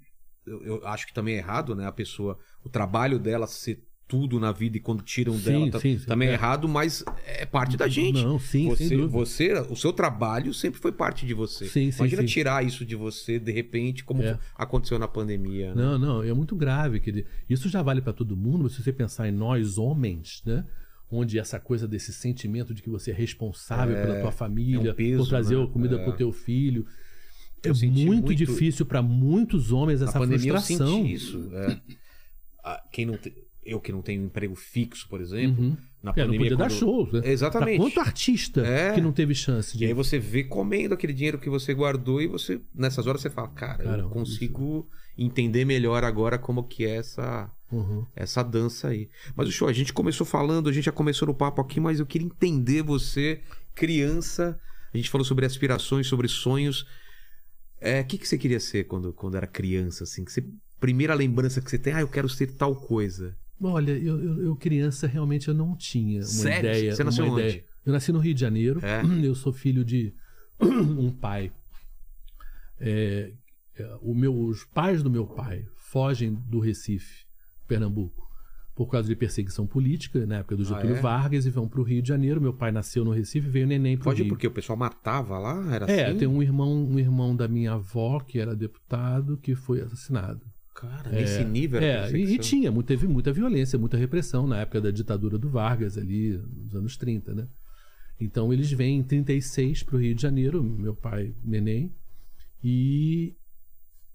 eu, 0.46 0.62
eu 0.80 0.86
acho 0.86 1.06
que 1.06 1.14
também 1.14 1.34
é 1.36 1.38
errado, 1.38 1.74
né? 1.74 1.86
A 1.86 1.92
pessoa, 1.92 2.38
o 2.62 2.68
trabalho 2.68 3.18
dela 3.18 3.46
ser 3.46 3.82
tudo 4.08 4.40
na 4.40 4.50
vida 4.50 4.78
e 4.78 4.80
quando 4.80 5.02
tiram 5.02 5.34
Sim, 5.34 5.44
dela 5.44 5.70
tá- 5.70 5.80
sim, 5.80 5.98
sim, 5.98 6.06
também 6.06 6.28
é. 6.28 6.30
é. 6.30 6.34
errado, 6.34 6.66
mas 6.66 7.04
é 7.26 7.44
parte 7.44 7.76
da 7.76 7.86
gente. 7.86 8.22
Não, 8.24 8.38
sim, 8.40 8.66
você, 8.68 8.96
você, 9.06 9.52
o 9.68 9.76
seu 9.76 9.92
trabalho 9.92 10.54
sempre 10.54 10.80
foi 10.80 10.90
parte 10.90 11.26
de 11.26 11.34
você. 11.34 11.66
Sim, 11.66 11.90
Imagina 11.94 12.24
tirar 12.24 12.64
isso 12.64 12.84
de 12.86 12.96
você 12.96 13.38
de 13.38 13.52
repente, 13.52 14.02
como 14.02 14.22
É. 14.22 14.38
aconteceu 14.56 14.98
na 14.98 15.06
pandemia. 15.06 15.74
né? 15.74 15.82
Não, 15.82 15.98
não, 15.98 16.22
é 16.22 16.32
muito 16.32 16.56
grave. 16.56 16.98
Quer 17.00 17.10
dizer, 17.10 17.26
isso 17.50 17.68
já 17.68 17.82
vale 17.82 18.00
para 18.00 18.14
todo 18.14 18.34
mundo, 18.34 18.64
mas 18.64 18.72
se 18.72 18.82
você 18.82 18.92
pensar 18.92 19.28
em 19.28 19.32
nós 19.32 19.76
homens, 19.76 20.42
né? 20.46 20.64
Onde 21.10 21.38
essa 21.38 21.58
coisa 21.60 21.86
desse 21.88 22.12
sentimento 22.12 22.74
de 22.74 22.82
que 22.82 22.90
você 22.90 23.10
é 23.10 23.14
responsável 23.14 23.94
pela 23.94 24.20
tua 24.20 24.32
família, 24.32 24.88
é 24.88 24.92
um 24.92 24.94
peso, 24.94 25.22
por 25.22 25.28
trazer 25.28 25.56
né? 25.56 25.64
a 25.64 25.66
comida 25.66 25.96
É. 25.96 26.04
pro 26.04 26.12
teu 26.16 26.32
filho. 26.32 26.84
É 27.62 27.70
Eu 27.70 27.74
senti 27.74 28.04
muito, 28.06 28.26
muito- 28.26 28.34
difícil 28.34 28.84
para 28.86 29.00
muitos 29.02 29.72
homens 29.72 30.00
essa 30.02 30.18
pandemia 30.18 30.50
eu 30.52 30.56
frustração. 30.56 30.96
senti 30.98 31.12
isso. 31.14 31.50
é. 31.54 31.80
Ah, 32.64 32.82
Quem 32.92 33.06
não 33.06 33.16
te- 33.16 33.32
Eu 33.70 33.80
que 33.80 33.92
não 33.92 34.00
tenho 34.02 34.22
um 34.22 34.26
emprego 34.26 34.54
fixo, 34.54 35.06
por 35.08 35.20
exemplo, 35.20 35.76
na 36.02 36.12
É, 36.12 36.14
não 36.20 36.26
pandemia. 36.26 36.38
podia 36.38 36.56
dar 36.56 36.68
quando- 36.68 36.78
shows. 36.78 37.12
Né? 37.12 37.20
Exatamente. 37.24 37.76
Pra 37.76 37.84
quanto 37.86 38.00
artista 38.00 38.60
É. 38.66 38.92
que 38.94 39.00
não 39.00 39.12
teve 39.12 39.34
chance 39.34 39.76
de. 39.76 39.84
E 39.84 39.86
aí 39.86 39.92
você 39.92 40.18
vê 40.18 40.44
comendo 40.44 40.94
aquele 40.94 41.12
dinheiro 41.12 41.38
que 41.38 41.50
você 41.50 41.74
guardou 41.74 42.22
e 42.22 42.26
você, 42.26 42.60
nessas 42.74 43.06
horas 43.06 43.20
você 43.20 43.28
fala, 43.30 43.48
cara, 43.48 43.82
eu 43.82 43.90
Caramba, 43.90 44.08
consigo 44.10 44.88
entender 45.16 45.64
melhor 45.64 46.04
agora 46.04 46.38
como 46.38 46.62
que 46.62 46.84
é 46.86 46.96
essa, 46.96 47.50
Uhum. 47.70 48.06
essa 48.16 48.42
dança 48.42 48.88
aí. 48.88 49.08
Mas 49.36 49.48
o 49.48 49.52
show, 49.52 49.68
a 49.68 49.72
gente 49.72 49.92
começou 49.92 50.24
falando, 50.26 50.68
a 50.68 50.72
gente 50.72 50.84
já 50.84 50.92
começou 50.92 51.26
no 51.28 51.34
papo 51.34 51.60
aqui, 51.60 51.78
mas 51.80 51.98
eu 52.00 52.06
queria 52.06 52.26
entender 52.26 52.82
você, 52.82 53.40
criança. 53.74 54.58
A 54.94 54.96
gente 54.96 55.10
falou 55.10 55.24
sobre 55.24 55.44
aspirações, 55.44 56.06
sobre 56.06 56.28
sonhos. 56.28 56.86
É, 57.80 58.00
O 58.00 58.04
que, 58.06 58.18
que 58.18 58.26
você 58.26 58.38
queria 58.38 58.58
ser 58.60 58.84
quando, 58.84 59.12
quando 59.12 59.36
era 59.36 59.46
criança, 59.46 60.04
assim? 60.04 60.24
Que 60.24 60.32
você, 60.32 60.44
primeira 60.80 61.14
lembrança 61.14 61.60
que 61.60 61.68
você 61.70 61.78
tem, 61.78 61.92
ah, 61.92 62.00
eu 62.00 62.08
quero 62.08 62.28
ser 62.28 62.48
tal 62.54 62.74
coisa. 62.74 63.36
Olha, 63.60 63.92
eu, 63.92 64.20
eu, 64.22 64.42
eu 64.44 64.56
criança 64.56 65.06
realmente 65.06 65.48
eu 65.48 65.54
não 65.54 65.74
tinha 65.76 66.20
uma 66.20 66.24
Sério? 66.26 66.70
ideia. 66.70 66.94
Você 66.94 67.02
nasceu 67.04 67.24
uma 67.24 67.34
onde? 67.34 67.42
ideia. 67.42 67.64
Eu 67.84 67.92
nasci 67.92 68.12
no 68.12 68.18
Rio 68.18 68.34
de 68.34 68.40
Janeiro. 68.40 68.80
É? 68.84 69.02
Eu 69.24 69.34
sou 69.34 69.52
filho 69.52 69.84
de 69.84 70.14
um 70.60 71.10
pai. 71.10 71.50
É, 72.80 73.32
é, 73.76 73.96
o 74.00 74.14
meu, 74.14 74.34
os 74.38 74.64
pais 74.64 75.02
do 75.02 75.10
meu 75.10 75.26
pai 75.26 75.64
fogem 75.76 76.34
do 76.34 76.60
Recife, 76.60 77.24
Pernambuco, 77.66 78.28
por 78.74 78.86
causa 78.88 79.08
de 79.08 79.16
perseguição 79.16 79.66
política, 79.66 80.24
na 80.26 80.36
época 80.36 80.56
do 80.56 80.64
Getúlio 80.64 80.96
é? 80.96 81.00
Vargas, 81.00 81.46
e 81.46 81.50
vão 81.50 81.66
para 81.66 81.80
o 81.80 81.82
Rio 81.84 82.00
de 82.02 82.08
Janeiro. 82.08 82.40
Meu 82.40 82.52
pai 82.52 82.70
nasceu 82.70 83.04
no 83.04 83.10
Recife, 83.10 83.48
veio 83.48 83.66
neném 83.66 83.96
para 83.96 84.10
o 84.10 84.12
Rio. 84.14 84.28
porque 84.28 84.46
o 84.46 84.50
pessoal 84.52 84.78
matava 84.78 85.38
lá? 85.38 85.74
Era 85.74 85.90
É, 85.90 86.06
assim? 86.10 86.18
tem 86.18 86.28
um 86.28 86.40
irmão, 86.42 86.72
um 86.86 86.98
irmão 86.98 87.34
da 87.34 87.48
minha 87.48 87.72
avó 87.72 88.20
que 88.20 88.38
era 88.38 88.54
deputado 88.54 89.36
que 89.38 89.54
foi 89.56 89.80
assassinado. 89.80 90.40
Cara, 90.78 91.10
nesse 91.10 91.44
nível 91.44 91.82
era 91.82 92.08
É, 92.08 92.12
e, 92.12 92.34
e 92.34 92.38
tinha, 92.38 92.72
teve 92.84 93.08
muita 93.08 93.32
violência, 93.32 93.76
muita 93.76 93.96
repressão 93.96 94.46
na 94.46 94.60
época 94.60 94.80
da 94.80 94.92
ditadura 94.92 95.36
do 95.36 95.48
Vargas, 95.50 95.98
ali 95.98 96.40
nos 96.56 96.72
anos 96.72 96.96
30, 96.96 97.34
né? 97.34 97.48
Então 98.20 98.52
eles 98.52 98.70
vêm 98.70 98.98
em 98.98 99.02
36 99.02 99.82
para 99.82 99.96
o 99.96 99.98
Rio 99.98 100.14
de 100.14 100.22
Janeiro, 100.22 100.62
meu 100.62 100.94
pai, 100.94 101.34
neném, 101.44 101.92
e, 102.62 103.34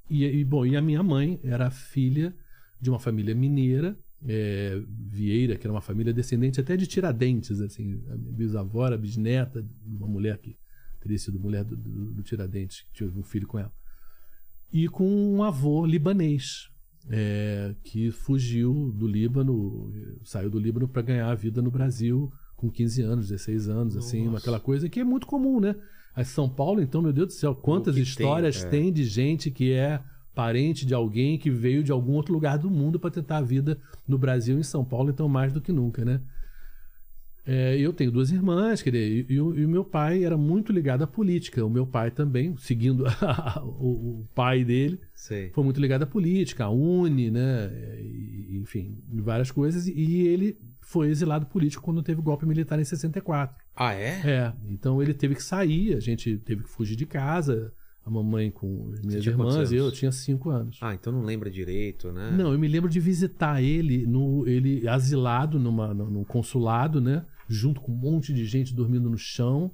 e, 0.09 0.24
e, 0.24 0.45
bom, 0.45 0.66
e 0.66 0.78
a 0.78 0.82
minha 0.82 1.03
mãe 1.03 1.38
era 1.43 1.70
filha 1.70 2.34
de 2.80 2.89
uma 2.89 2.99
família 2.99 3.36
mineira, 3.36 3.99
é, 4.26 4.82
Vieira, 4.88 5.57
que 5.57 5.68
era 5.68 5.74
uma 5.74 5.82
família 5.82 6.14
descendente 6.14 6.61
até 6.61 6.78
de 6.78 6.88
Tiradentes, 6.88 7.59
assim, 7.59 8.01
a 8.09 8.16
bisavó 8.16 8.88
era 8.88 8.97
bisneta 8.97 9.66
uma 9.86 10.07
mulher 10.07 10.38
que 10.38 10.55
teria 11.01 11.18
sido 11.18 11.38
mulher 11.38 11.66
do, 11.66 11.76
do, 11.76 12.14
do 12.14 12.24
Tiradentes, 12.24 12.84
que 12.84 12.93
tive 12.93 13.20
um 13.20 13.24
filho 13.24 13.47
com 13.47 13.59
ela 13.59 13.74
e 14.74 14.89
com 14.89 15.07
um 15.07 15.43
avô 15.43 15.86
libanês 15.86 16.69
é, 17.09 17.76
que 17.84 18.09
fugiu 18.11 18.91
do 18.95 19.05
Líbano, 19.05 19.93
saiu 20.24 20.49
do 20.49 20.59
Líbano 20.59 20.88
para 20.88 21.01
ganhar 21.03 21.30
a 21.30 21.36
vida 21.36 21.61
no 21.61 21.69
Brasil 21.69 22.32
com 22.55 22.71
15 22.71 23.01
anos, 23.01 23.30
16 23.30 23.69
anos, 23.69 23.97
assim, 23.97 24.26
Nossa. 24.26 24.39
aquela 24.39 24.59
coisa 24.59 24.89
que 24.89 24.99
é 24.99 25.03
muito 25.03 25.28
comum, 25.28 25.59
né? 25.59 25.76
São 26.24 26.47
Paulo, 26.47 26.82
então, 26.82 27.01
meu 27.01 27.11
Deus 27.11 27.28
do 27.28 27.34
céu, 27.34 27.55
quantas 27.55 27.95
que 27.95 28.01
tem, 28.01 28.09
histórias 28.09 28.63
é. 28.63 28.69
tem, 28.69 28.91
de 28.91 29.03
gente 29.03 29.51
que 29.51 29.74
é 29.74 29.99
parente 30.34 30.86
de 30.86 30.93
alguém 30.93 31.38
que 31.38 31.49
veio 31.49 31.84
de 31.84 31.91
algum 31.91 32.13
outro 32.13 32.34
lugar 32.34 32.57
do 32.57 32.69
mundo 32.69 32.99
para 32.99 33.11
tentar 33.11 33.38
a 33.38 33.41
vida 33.41 33.80
no 34.07 34.17
Brasil 34.17 34.57
e 34.57 34.59
em 34.61 34.63
São 34.63 34.84
Paulo, 34.84 35.09
então 35.09 35.28
mais 35.28 35.51
do 35.51 35.61
que 35.61 35.71
nunca, 35.71 36.03
né? 36.05 36.21
É, 37.46 37.78
eu 37.78 37.91
tenho 37.91 38.10
duas 38.10 38.32
irmãs, 38.32 38.82
quer 38.82 38.91
dizer, 38.91 39.26
e, 39.30 39.39
o, 39.39 39.52
meu 39.68 39.84
pai 39.84 40.24
era 40.24 40.38
muito 40.38 40.72
ligado 40.72 41.04
à 41.04 41.08
política. 41.08 41.64
O 41.66 41.70
meu 41.70 41.86
pai 41.86 42.10
também, 42.10 42.56
seguindo 42.58 43.04
o, 43.80 44.22
o 44.22 44.28
pai 44.34 44.64
dele, 44.64 45.00
Sei. 45.14 45.50
foi 45.50 45.64
muito 45.64 45.80
ligado 45.80 46.04
à 46.04 46.08
política, 46.08 46.66
à 46.66 46.70
Uni, 46.70 47.30
né? 47.30 47.70
E, 48.02 48.60
enfim, 48.62 48.98
várias 49.10 49.52
coisas. 49.52 49.88
E 49.88 50.22
ele 50.28 50.58
foi 50.80 51.10
exilado 51.10 51.46
político 51.46 51.84
quando 51.84 52.02
teve 52.02 52.20
o 52.20 52.24
golpe 52.24 52.46
militar 52.46 52.80
em 52.80 52.86
64. 52.86 53.58
Ah, 53.76 53.94
é? 53.94 54.22
É, 54.24 54.54
então 54.70 55.02
ele 55.02 55.14
teve 55.14 55.36
que 55.36 55.44
sair, 55.44 55.96
a 55.96 56.00
gente 56.00 56.38
teve 56.38 56.64
que 56.64 56.70
fugir 56.70 56.96
de 56.96 57.06
casa. 57.06 57.74
A 58.06 58.10
mamãe 58.10 58.52
com 58.52 58.91
as 58.91 59.00
minhas 59.00 59.26
irmãs 59.26 59.72
eu 59.72 59.86
anos? 59.86 59.98
tinha 59.98 60.12
cinco 60.12 60.50
anos. 60.50 60.78
Ah, 60.82 60.94
então 60.94 61.14
não 61.14 61.24
lembra 61.24 61.50
direito, 61.50 62.12
né? 62.12 62.36
Não, 62.38 62.52
eu 62.52 62.60
me 62.60 62.68
lembro 62.68 62.89
de 62.89 63.00
visitar 63.00 63.64
ele, 63.64 64.06
no, 64.06 64.46
ele 64.46 64.86
asilado 64.89 65.58
numa, 65.58 65.94
no, 65.94 66.10
num 66.10 66.24
consulado, 66.26 67.00
né? 67.00 67.26
Junto 67.48 67.82
com 67.82 67.91
um 67.91 67.96
monte 67.96 68.34
de 68.34 68.46
gente 68.46 68.74
dormindo 68.74 69.10
no 69.10 69.18
chão, 69.18 69.72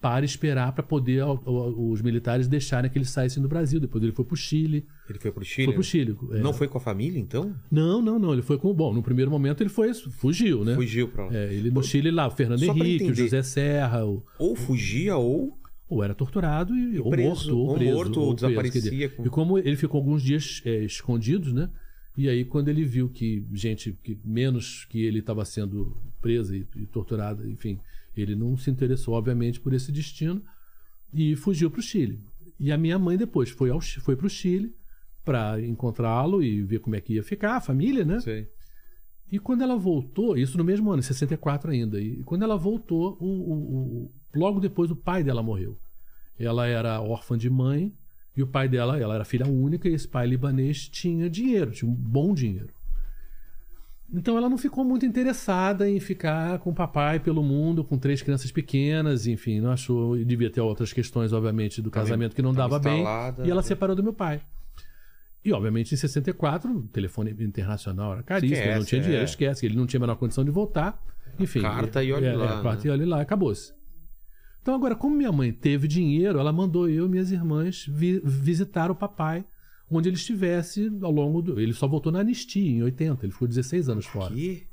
para 0.00 0.24
esperar 0.24 0.72
para 0.72 0.82
poder 0.82 1.22
os 1.44 2.00
militares 2.00 2.48
deixarem 2.48 2.90
que 2.90 2.96
ele 2.96 3.04
saísse 3.04 3.38
do 3.38 3.46
Brasil. 3.46 3.78
Depois 3.78 4.02
ele 4.02 4.12
foi 4.12 4.24
pro 4.24 4.34
Chile. 4.36 4.86
Ele 5.08 5.18
foi 5.18 5.30
pro 5.30 5.44
Chile? 5.44 5.64
Foi 5.66 5.74
pro 5.74 5.82
né? 5.82 5.88
Chile. 5.88 6.16
é. 6.32 6.38
Não 6.40 6.54
foi 6.54 6.68
com 6.68 6.78
a 6.78 6.80
família, 6.80 7.18
então? 7.20 7.54
Não, 7.70 8.00
não, 8.00 8.18
não. 8.18 8.32
Ele 8.32 8.40
foi 8.42 8.56
com. 8.56 8.72
Bom, 8.72 8.94
no 8.94 9.02
primeiro 9.02 9.30
momento 9.30 9.62
ele 9.62 9.68
foi. 9.68 9.92
Fugiu, 9.92 10.64
né? 10.64 10.74
Fugiu 10.74 11.08
pra 11.08 11.26
lá. 11.26 11.34
É, 11.36 11.52
ele 11.52 11.70
no 11.70 11.82
Chile 11.82 12.10
lá, 12.10 12.26
o 12.28 12.30
Fernando 12.30 12.64
Só 12.64 12.72
Henrique, 12.72 13.10
o. 13.10 13.14
José 13.14 13.42
Serra, 13.42 14.06
o, 14.06 14.24
Ou 14.38 14.56
fugia, 14.56 15.16
ou... 15.16 15.58
ou 15.86 16.02
era 16.02 16.14
torturado 16.14 16.74
e, 16.74 16.98
ou 16.98 17.10
preso, 17.10 17.28
morto, 17.28 17.58
ou 17.58 17.68
ou 17.68 17.74
preso. 17.74 17.94
morto, 17.94 18.20
ou 18.20 18.34
preso, 18.34 18.48
desaparecia 18.48 19.08
com- 19.10 19.26
E 19.26 19.28
como 19.28 19.58
ele 19.58 19.76
ficou 19.76 19.98
alguns 19.98 20.22
dias 20.22 20.62
é, 20.64 20.82
escondidos, 20.84 21.52
né? 21.52 21.68
E 22.16 22.28
aí, 22.28 22.44
quando 22.44 22.68
ele 22.68 22.84
viu 22.84 23.08
que 23.08 23.46
gente 23.52 23.92
que 24.02 24.18
menos 24.24 24.84
que 24.86 25.02
ele 25.04 25.20
estava 25.20 25.44
sendo 25.44 25.96
presa 26.20 26.56
e, 26.56 26.66
e 26.76 26.86
torturada, 26.86 27.48
enfim, 27.48 27.78
ele 28.16 28.34
não 28.34 28.56
se 28.56 28.70
interessou, 28.70 29.14
obviamente, 29.14 29.60
por 29.60 29.72
esse 29.72 29.90
destino 29.92 30.42
e 31.14 31.36
fugiu 31.36 31.70
para 31.70 31.80
o 31.80 31.82
Chile. 31.82 32.20
E 32.58 32.70
a 32.72 32.76
minha 32.76 32.98
mãe 32.98 33.16
depois 33.16 33.48
foi, 33.50 33.70
ao, 33.70 33.80
foi 33.80 34.16
para 34.16 34.26
o 34.26 34.30
Chile 34.30 34.74
para 35.24 35.60
encontrá-lo 35.64 36.42
e 36.42 36.62
ver 36.62 36.80
como 36.80 36.96
é 36.96 37.00
que 37.00 37.14
ia 37.14 37.22
ficar, 37.22 37.56
a 37.56 37.60
família, 37.60 38.04
né? 38.04 38.20
Sei. 38.20 38.48
E 39.30 39.38
quando 39.38 39.62
ela 39.62 39.76
voltou, 39.76 40.36
isso 40.36 40.58
no 40.58 40.64
mesmo 40.64 40.90
ano, 40.90 40.98
em 41.00 41.02
64 41.04 41.70
ainda, 41.70 42.00
e 42.00 42.22
quando 42.24 42.42
ela 42.42 42.56
voltou, 42.56 43.16
o, 43.20 43.26
o- 43.26 44.04
o- 44.04 44.12
logo 44.34 44.58
depois 44.58 44.90
o 44.90 44.96
pai 44.96 45.22
dela 45.22 45.42
morreu. 45.42 45.78
Ela 46.38 46.66
era 46.66 47.00
órfã 47.00 47.38
de 47.38 47.48
mãe 47.48 47.94
e 48.36 48.42
o 48.42 48.46
pai 48.46 48.68
dela, 48.68 48.98
ela 48.98 49.14
era 49.14 49.24
filha 49.24 49.46
única 49.46 49.88
e 49.88 49.94
esse 49.94 50.06
pai 50.06 50.26
libanês 50.26 50.88
tinha 50.88 51.28
dinheiro, 51.28 51.70
tinha 51.70 51.90
um 51.90 51.94
bom 51.94 52.32
dinheiro. 52.34 52.70
Então 54.12 54.36
ela 54.36 54.48
não 54.48 54.58
ficou 54.58 54.84
muito 54.84 55.06
interessada 55.06 55.88
em 55.88 56.00
ficar 56.00 56.58
com 56.58 56.70
o 56.70 56.74
papai 56.74 57.20
pelo 57.20 57.42
mundo, 57.42 57.84
com 57.84 57.96
três 57.96 58.20
crianças 58.20 58.50
pequenas, 58.50 59.26
enfim, 59.26 59.60
não 59.60 59.70
achou, 59.70 60.16
e 60.16 60.24
devia 60.24 60.50
ter 60.50 60.60
outras 60.60 60.92
questões, 60.92 61.32
obviamente, 61.32 61.80
do 61.80 61.90
casamento 61.90 62.34
que 62.34 62.42
não 62.42 62.52
dava 62.52 62.78
bem, 62.78 63.04
e 63.44 63.50
ela 63.50 63.60
né? 63.60 63.62
separou 63.62 63.94
do 63.94 64.02
meu 64.02 64.12
pai. 64.12 64.40
E, 65.44 65.52
obviamente, 65.52 65.94
em 65.94 65.96
64, 65.96 66.70
o 66.70 66.82
telefone 66.88 67.30
internacional 67.30 68.12
era 68.12 68.22
caríssimo, 68.22 68.58
Esquece, 68.58 68.78
não 68.78 68.84
tinha 68.84 69.00
dinheiro, 69.00 69.22
é. 69.22 69.24
esquece, 69.24 69.64
ele 69.64 69.76
não 69.76 69.86
tinha 69.86 69.98
a 69.98 70.02
menor 70.02 70.16
condição 70.16 70.44
de 70.44 70.50
voltar. 70.50 71.00
Enfim. 71.38 71.62
carta 71.62 72.04
e 72.04 72.12
olhe 72.12 72.26
é, 72.26 72.36
lá, 72.36 72.44
É, 72.44 72.58
a 72.58 72.62
carta 72.62 72.84
né? 72.84 72.88
e 72.88 72.90
olhe 72.90 73.04
lá, 73.06 73.20
acabou-se. 73.20 73.72
Então, 74.62 74.74
agora, 74.74 74.94
como 74.94 75.16
minha 75.16 75.32
mãe 75.32 75.52
teve 75.52 75.88
dinheiro, 75.88 76.38
ela 76.38 76.52
mandou 76.52 76.88
eu 76.88 77.06
e 77.06 77.08
minhas 77.08 77.32
irmãs 77.32 77.86
vi- 77.88 78.20
visitar 78.24 78.90
o 78.90 78.94
papai 78.94 79.44
onde 79.90 80.08
ele 80.08 80.16
estivesse 80.16 80.90
ao 81.02 81.10
longo 81.10 81.40
do. 81.42 81.58
Ele 81.58 81.72
só 81.72 81.88
voltou 81.88 82.12
na 82.12 82.20
anistia 82.20 82.70
em 82.70 82.82
80, 82.82 83.24
ele 83.26 83.32
ficou 83.32 83.48
16 83.48 83.88
anos 83.88 84.06
fora. 84.06 84.34
Que? 84.34 84.66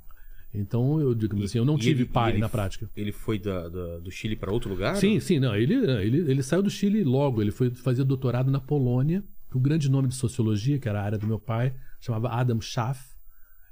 Então, 0.54 1.00
eu 1.00 1.14
digo 1.14 1.42
assim, 1.44 1.58
eu 1.58 1.66
não 1.66 1.78
tive 1.78 2.02
ele- 2.04 2.10
pai 2.10 2.32
ele- 2.34 2.40
na 2.40 2.50
prática. 2.50 2.90
Ele 2.96 3.12
foi 3.12 3.38
da- 3.40 3.68
da- 3.70 4.00
do 4.00 4.10
Chile 4.12 4.36
pra 4.36 4.52
outro 4.52 4.70
lugar? 4.70 4.96
Sim, 4.96 5.20
sim, 5.20 5.40
não. 5.40 5.56
Ele, 5.56 5.74
ele, 5.76 6.18
ele 6.32 6.44
saiu 6.44 6.62
do 6.64 6.70
Chile 6.70 7.04
logo. 7.04 7.42
Ele 7.42 7.52
foi 7.52 7.70
fazer 7.72 8.04
doutorado 8.04 8.50
na 8.52 8.60
Polônia. 8.60 9.24
O 9.54 9.60
grande 9.60 9.90
nome 9.90 10.08
de 10.08 10.16
sociologia, 10.16 10.78
que 10.80 10.88
era 10.90 11.00
a 11.02 11.04
área 11.04 11.18
do 11.18 11.26
meu 11.28 11.40
pai, 11.40 11.74
chamava 12.00 12.30
Adam 12.30 12.60
Schaff. 12.62 13.16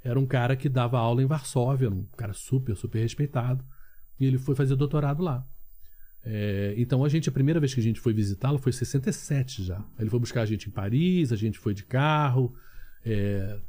Era 0.04 0.20
um 0.20 0.26
cara 0.26 0.56
que 0.56 0.70
dava 0.70 0.98
aula 1.00 1.22
em 1.22 1.26
Varsóvia, 1.26 1.90
um 1.90 2.06
cara 2.18 2.34
super, 2.34 2.76
super 2.76 3.00
respeitado. 3.00 3.64
E 4.20 4.26
ele 4.26 4.38
foi 4.38 4.56
fazer 4.56 4.76
doutorado 4.76 5.22
lá. 5.24 5.46
É, 6.28 6.74
então 6.78 7.04
a 7.04 7.10
gente, 7.10 7.30
a 7.30 7.32
primeira 7.32 7.60
vez 7.60 7.74
que 7.74 7.80
a 7.80 7.84
gente 7.84 8.00
foi 8.00 8.12
visitá-lo 8.14 8.58
foi 8.58 8.72
em 8.72 8.74
67 8.74 9.64
já. 9.64 9.84
Ele 10.00 10.10
foi 10.10 10.20
buscar 10.20 10.42
a 10.42 10.46
gente 10.46 10.68
em 10.68 10.72
Paris, 10.72 11.32
a 11.32 11.36
gente 11.36 11.60
foi 11.60 11.74
de 11.74 11.84
carro. 11.84 12.54
é, 13.06 13.60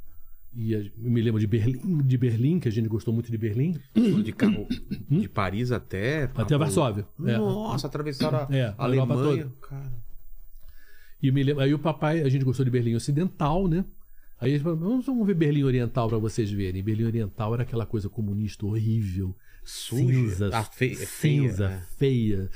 e 0.59 0.75
a- 0.75 0.79
eu 0.79 0.91
me 0.97 1.21
lembro 1.21 1.39
de 1.39 1.47
Berlim, 1.47 1.99
de 2.03 2.17
Berlim, 2.17 2.59
que 2.59 2.67
a 2.67 2.73
gente 2.73 2.89
gostou 2.89 3.13
muito 3.13 3.31
de 3.31 3.37
Berlim, 3.37 3.77
De 4.25 4.33
carro 4.33 4.67
de 5.11 5.29
Paris 5.29 5.71
até... 5.71 6.31
até 6.35 6.57
Varsóvia. 6.57 7.07
É. 7.27 7.37
Nossa, 7.37 7.87
atravessaram 7.87 8.39
a 8.51 8.57
É, 8.57 8.69
a 8.69 8.85
Alemanha. 8.85 9.53
E 11.23 11.31
me 11.31 11.43
lembro, 11.43 11.63
aí 11.63 11.75
o 11.75 11.79
papai, 11.79 12.23
a 12.23 12.29
gente 12.31 12.45
gostou 12.45 12.65
de 12.65 12.71
Berlim 12.71 12.95
Ocidental, 12.95 13.69
né? 13.69 13.85
Aí 14.41 14.51
eles 14.53 14.63
falaram, 14.63 14.81
vamos, 14.83 15.07
vamos 15.07 15.27
ver 15.27 15.35
Berlim 15.35 15.63
Oriental 15.65 16.09
pra 16.09 16.19
vocês 16.19 16.51
verem. 16.51 16.83
Berlim 16.83 17.05
Oriental 17.05 17.55
era 17.55 17.63
aquela 17.63 17.87
coisa 17.87 18.09
comunista 18.09 18.65
horrível, 18.67 19.35
Suja. 19.67 20.05
cinza, 20.07 20.51
Ah, 20.53 20.63
fe- 20.65 20.93
é 20.93 20.95
feia, 20.95 21.07
cinza, 21.07 21.69
né? 21.69 21.83
feia. 21.99 22.51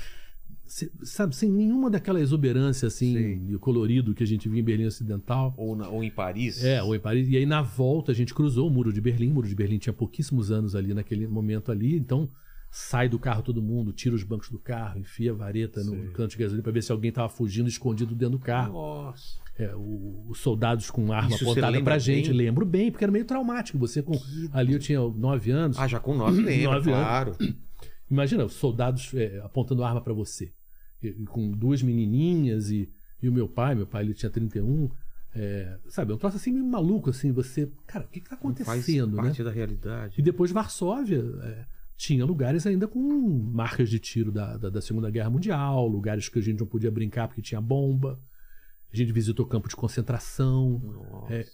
Se- 0.65 0.89
sabe, 1.03 1.35
sem 1.35 1.51
nenhuma 1.51 1.89
daquela 1.89 2.21
exuberância 2.21 2.87
assim, 2.87 3.13
Sim. 3.49 3.57
colorido 3.59 4.13
que 4.15 4.23
a 4.23 4.25
gente 4.27 4.47
via 4.47 4.61
em 4.61 4.63
Berlim 4.63 4.85
Ocidental. 4.85 5.53
Ou, 5.57 5.75
na- 5.75 5.89
ou 5.89 6.01
em 6.01 6.09
Paris. 6.09 6.63
É, 6.63 6.81
ou 6.81 6.95
em 6.95 6.99
Paris. 6.99 7.27
E 7.27 7.35
aí 7.35 7.45
na 7.45 7.61
volta 7.61 8.13
a 8.13 8.15
gente 8.15 8.33
cruzou 8.33 8.69
o 8.69 8.71
Muro 8.71 8.93
de 8.93 9.01
Berlim. 9.01 9.31
O 9.31 9.33
Muro 9.33 9.47
de 9.49 9.53
Berlim 9.55 9.77
tinha 9.77 9.91
pouquíssimos 9.91 10.49
anos 10.49 10.73
ali 10.73 10.93
naquele 10.93 11.27
momento 11.27 11.71
ali. 11.73 11.97
Então 11.97 12.29
sai 12.73 13.09
do 13.09 13.19
carro 13.19 13.43
todo 13.43 13.61
mundo, 13.61 13.91
tira 13.91 14.15
os 14.15 14.23
bancos 14.23 14.49
do 14.49 14.57
carro, 14.57 14.97
enfia 14.97 15.31
a 15.31 15.35
vareta 15.35 15.83
no 15.83 16.11
canto 16.13 16.31
de 16.31 16.37
gasolina 16.37 16.63
pra 16.63 16.71
ver 16.71 16.81
se 16.81 16.91
alguém 16.91 17.11
tava 17.11 17.27
fugindo 17.27 17.67
escondido 17.67 18.15
dentro 18.15 18.37
do 18.37 18.43
carro. 18.43 18.73
Nossa. 18.73 19.39
É, 19.59 19.75
o- 19.75 20.25
os 20.29 20.39
soldados 20.39 20.89
com 20.89 21.11
arma 21.11 21.35
Isso 21.35 21.43
apontada 21.43 21.81
pra 21.83 21.99
gente. 21.99 22.29
bem? 22.29 22.37
Lembro 22.37 22.65
bem, 22.65 22.89
porque 22.89 23.03
era 23.03 23.11
meio 23.11 23.25
traumático. 23.25 23.77
Você 23.79 24.01
com. 24.01 24.13
Ali 24.53 24.73
eu 24.73 24.79
tinha 24.79 24.99
nove 25.01 25.51
anos. 25.51 25.77
Ah, 25.77 25.87
já 25.87 25.99
com 25.99 26.15
nove 26.15 26.41
lembra, 26.41 26.75
Nove 26.75 26.91
anos. 26.91 27.03
claro. 27.03 27.35
Imagina, 28.09 28.45
os 28.45 28.53
soldados 28.53 29.13
é, 29.13 29.39
apontando 29.43 29.83
arma 29.83 30.01
pra 30.01 30.13
você. 30.13 30.51
E- 31.03 31.11
com 31.25 31.51
duas 31.51 31.81
menininhas 31.83 32.71
e, 32.71 32.89
e 33.21 33.27
o 33.27 33.33
meu 33.33 33.47
pai, 33.49 33.75
meu 33.75 33.85
pai 33.85 34.03
ele 34.05 34.13
tinha 34.13 34.29
31. 34.29 34.89
É, 35.35 35.77
sabe, 35.89 36.11
é 36.11 36.15
um 36.15 36.17
troço 36.17 36.37
assim 36.37 36.51
meio 36.53 36.65
maluco, 36.65 37.09
assim, 37.09 37.31
você. 37.31 37.69
Cara, 37.85 38.05
o 38.05 38.07
que, 38.07 38.19
que 38.21 38.29
tá 38.29 38.37
Faz 38.37 38.63
acontecendo, 38.63 39.15
né? 39.17 39.23
parte 39.23 39.43
da 39.43 39.51
realidade. 39.51 40.15
E 40.17 40.21
depois 40.21 40.51
Varsóvia 40.51 41.23
é, 41.43 41.65
tinha 42.01 42.25
lugares 42.25 42.65
ainda 42.65 42.87
com 42.87 42.99
marcas 43.53 43.87
de 43.87 43.99
tiro 43.99 44.31
da, 44.31 44.57
da, 44.57 44.69
da 44.71 44.81
Segunda 44.81 45.07
Guerra 45.11 45.29
Mundial, 45.29 45.87
lugares 45.87 46.27
que 46.27 46.39
a 46.39 46.41
gente 46.41 46.59
não 46.59 46.65
podia 46.65 46.89
brincar 46.89 47.27
porque 47.27 47.43
tinha 47.43 47.61
bomba. 47.61 48.19
A 48.91 48.97
gente 48.97 49.11
visitou 49.11 49.45
campo 49.45 49.69
de 49.69 49.75
concentração, 49.75 50.81
é, 51.29 51.45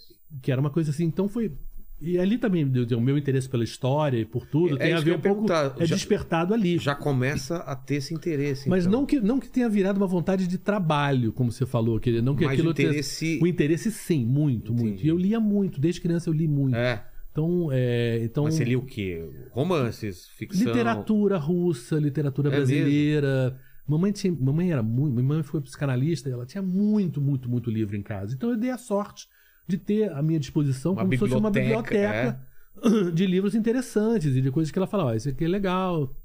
que 0.42 0.50
era 0.50 0.62
uma 0.62 0.70
coisa 0.70 0.92
assim. 0.92 1.04
Então 1.04 1.28
foi. 1.28 1.52
E 2.00 2.18
ali 2.18 2.38
também 2.38 2.64
o 2.64 3.02
meu 3.02 3.18
interesse 3.18 3.50
pela 3.50 3.64
história 3.64 4.18
e 4.20 4.24
por 4.26 4.46
tudo 4.46 4.76
É 4.76 4.78
tem 4.80 4.94
a 4.94 5.00
ver 5.00 5.16
um 5.16 5.20
pouco. 5.20 5.52
É 5.52 5.86
Já- 5.86 5.96
despertado 5.96 6.54
ali. 6.54 6.78
Já 6.78 6.96
começa 6.96 7.58
a 7.58 7.76
ter 7.76 7.96
esse 7.96 8.14
interesse. 8.14 8.70
Mas 8.70 8.86
então. 8.86 9.00
não, 9.00 9.06
que, 9.06 9.20
não 9.20 9.40
que 9.40 9.50
tenha 9.50 9.68
virado 9.68 9.98
uma 9.98 10.08
vontade 10.08 10.48
de 10.48 10.58
trabalho, 10.58 11.34
como 11.34 11.52
você 11.52 11.66
falou, 11.66 12.00
que 12.00 12.22
não 12.22 12.36
que 12.36 12.46
Mas 12.46 12.54
aquilo 12.54 12.70
o 12.70 12.72
interesse- 12.72 13.26
tenha- 13.26 13.44
o 13.44 13.48
interesse 13.48 13.92
sim, 13.92 14.24
muito, 14.26 14.72
muito. 14.72 14.88
Entendi. 14.90 15.08
E 15.08 15.10
eu 15.10 15.18
lia 15.18 15.40
muito, 15.40 15.82
desde 15.82 16.00
criança 16.00 16.30
eu 16.30 16.34
li 16.34 16.48
muito. 16.48 16.76
É. 16.76 17.04
Então, 17.38 17.70
é, 17.72 18.24
então 18.24 18.46
Mas 18.46 18.56
você 18.56 18.64
lia 18.64 18.80
o 18.80 18.82
quê? 18.84 19.24
Romances, 19.52 20.28
ficção. 20.30 20.66
Literatura 20.66 21.38
russa, 21.38 22.00
literatura 22.00 22.50
É 22.50 22.56
brasileira. 22.56 23.56
Mamãe, 23.88 24.12
tinha, 24.12 24.34
mamãe 24.34 24.72
era 24.72 24.82
muito. 24.82 25.14
Minha 25.14 25.28
mãe 25.28 25.44
foi 25.44 25.62
psicanalista, 25.62 26.30
ela 26.30 26.48
tinha 26.48 26.64
muito, 26.64 27.22
muito, 27.22 27.48
muito 27.48 27.70
livro 27.70 27.96
em 27.96 28.02
casa. 28.02 28.34
Então 28.34 28.50
eu 28.50 28.58
dei 28.58 28.72
a 28.72 28.78
sorte 28.78 29.28
de 29.68 29.78
ter 29.78 30.12
à 30.12 30.22
minha 30.24 30.40
disposição 30.40 30.94
Uma 30.94 31.02
como 31.02 31.14
se 31.14 31.20
fosse 31.20 31.36
uma 31.36 31.52
biblioteca, 31.52 32.42
é. 32.84 33.12
de 33.14 33.28
livros 33.28 33.54
interessantes 33.54 34.36
e 34.36 34.42
de 34.42 34.50
coisas 34.50 34.72
que 34.72 34.80
ela 34.80 34.88
falava, 34.88 35.12
ah, 35.12 35.16
isso 35.16 35.30
aqui 35.30 35.46
é 35.46 35.48
legal. 35.48 36.16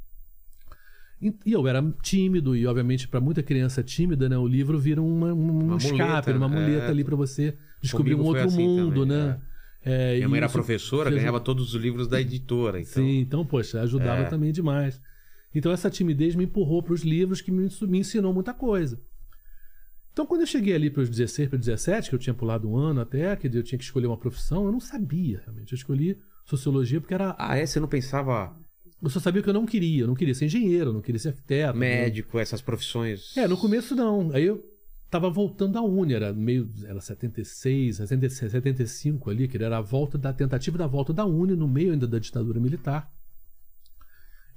E 1.21 1.35
e 1.45 1.53
eu 1.53 1.69
era 1.69 1.83
tímido, 2.03 2.57
e 2.57 2.67
obviamente 2.67 3.07
para 3.07 3.21
muita 3.21 3.43
criança 3.43 3.83
tímida, 3.83 4.31
né, 4.31 4.39
o 4.39 4.47
livro 4.47 4.79
vira 4.79 5.03
uma, 5.03 5.35
um 5.35 5.59
Uma 5.67 5.77
escape, 5.77 6.01
muleta, 6.03 6.33
uma 6.33 6.49
muleta 6.49 6.87
é. 6.87 6.89
ali 6.89 7.05
para 7.05 7.17
você 7.17 7.57
descobrir 7.83 8.13
Comigo 8.13 8.25
um 8.25 8.33
outro 8.33 8.47
assim 8.47 8.67
mundo, 8.67 9.03
também, 9.03 9.19
né? 9.19 9.39
É, 9.49 9.52
Minha 9.85 10.29
mãe 10.29 10.39
era 10.39 10.49
professora, 10.49 11.11
fez 11.11 11.21
ganhava 11.21 11.41
todos 11.41 11.75
os 11.75 11.81
livros 11.81 12.07
da 12.09 12.21
editora. 12.21 12.81
Então... 12.81 13.03
Sim, 13.03 13.19
então, 13.21 13.45
poxa, 13.45 13.81
ajudava 13.81 14.23
É. 14.23 14.25
também 14.25 14.53
demais. 14.53 15.01
Então 15.55 15.71
essa 15.73 15.91
timidez 15.91 16.35
me 16.35 16.45
empurrou 16.45 16.83
para 16.83 16.95
os 16.95 17.03
livros 17.03 17.41
que 17.41 17.51
me, 17.51 17.69
me 17.83 17.99
ensinou 17.99 18.33
muita 18.33 18.55
coisa. 18.55 18.99
Então 20.13 20.27
quando 20.27 20.43
eu 20.43 20.47
cheguei 20.47 20.75
ali 20.75 20.91
para 20.91 21.03
os 21.03 21.09
16, 21.11 21.49
para 21.49 21.59
17, 21.59 22.09
que 22.11 22.15
eu 22.15 22.19
tinha 22.19 22.35
pulado 22.35 22.69
um 22.71 22.77
ano 22.77 23.01
até, 23.01 23.35
que 23.37 23.47
eu 23.49 23.63
tinha 23.63 23.79
que 23.79 23.85
escolher 23.85 24.07
uma 24.07 24.17
profissão, 24.17 24.67
eu 24.67 24.73
não 24.73 24.81
sabia 24.81 25.41
realmente. 25.45 25.73
Eu 25.73 25.77
escolhi 25.77 26.19
sociologia 26.45 27.01
porque 27.01 27.15
era. 27.15 27.35
Ah, 27.39 27.57
é? 27.57 27.65
Você 27.67 27.81
não 27.81 27.89
pensava 27.89 28.55
Eu 29.03 29.11
só 29.11 29.21
sabia 29.21 29.43
que 29.43 29.49
eu 29.49 29.55
não 29.55 29.67
queria. 29.67 30.03
Eu 30.03 30.07
não 30.07 30.15
queria 30.15 30.35
ser 30.35 30.47
engenheiro, 30.47 30.91
eu 30.91 30.95
não 30.95 31.01
queria 31.03 31.19
ser 31.19 31.29
arquiteto. 31.31 31.77
médico, 31.77 32.39
essas 32.39 32.61
profissões? 32.63 33.37
É, 33.37 33.49
no 33.49 33.57
começo 33.57 33.95
não. 33.97 34.31
Aí 34.33 34.45
eu 34.45 34.63
tava 35.13 35.29
voltando 35.29 35.75
da 35.75 35.83
Uni, 35.83 36.15
era 36.15 36.33
meio. 36.33 36.73
Era 36.87 36.99
76, 36.99 37.97
76, 37.97 38.51
75 38.51 39.29
ali, 39.29 39.47
que 39.47 39.63
era 39.63 39.77
a 39.77 39.81
volta 39.83 40.17
da 40.17 40.33
tentativa 40.33 40.79
da 40.79 40.87
volta 40.87 41.13
da 41.13 41.27
Uni, 41.27 41.55
no 41.55 41.69
meio 41.69 41.93
ainda 41.93 42.07
da 42.09 42.19
ditadura 42.19 42.59
militar. 42.59 43.13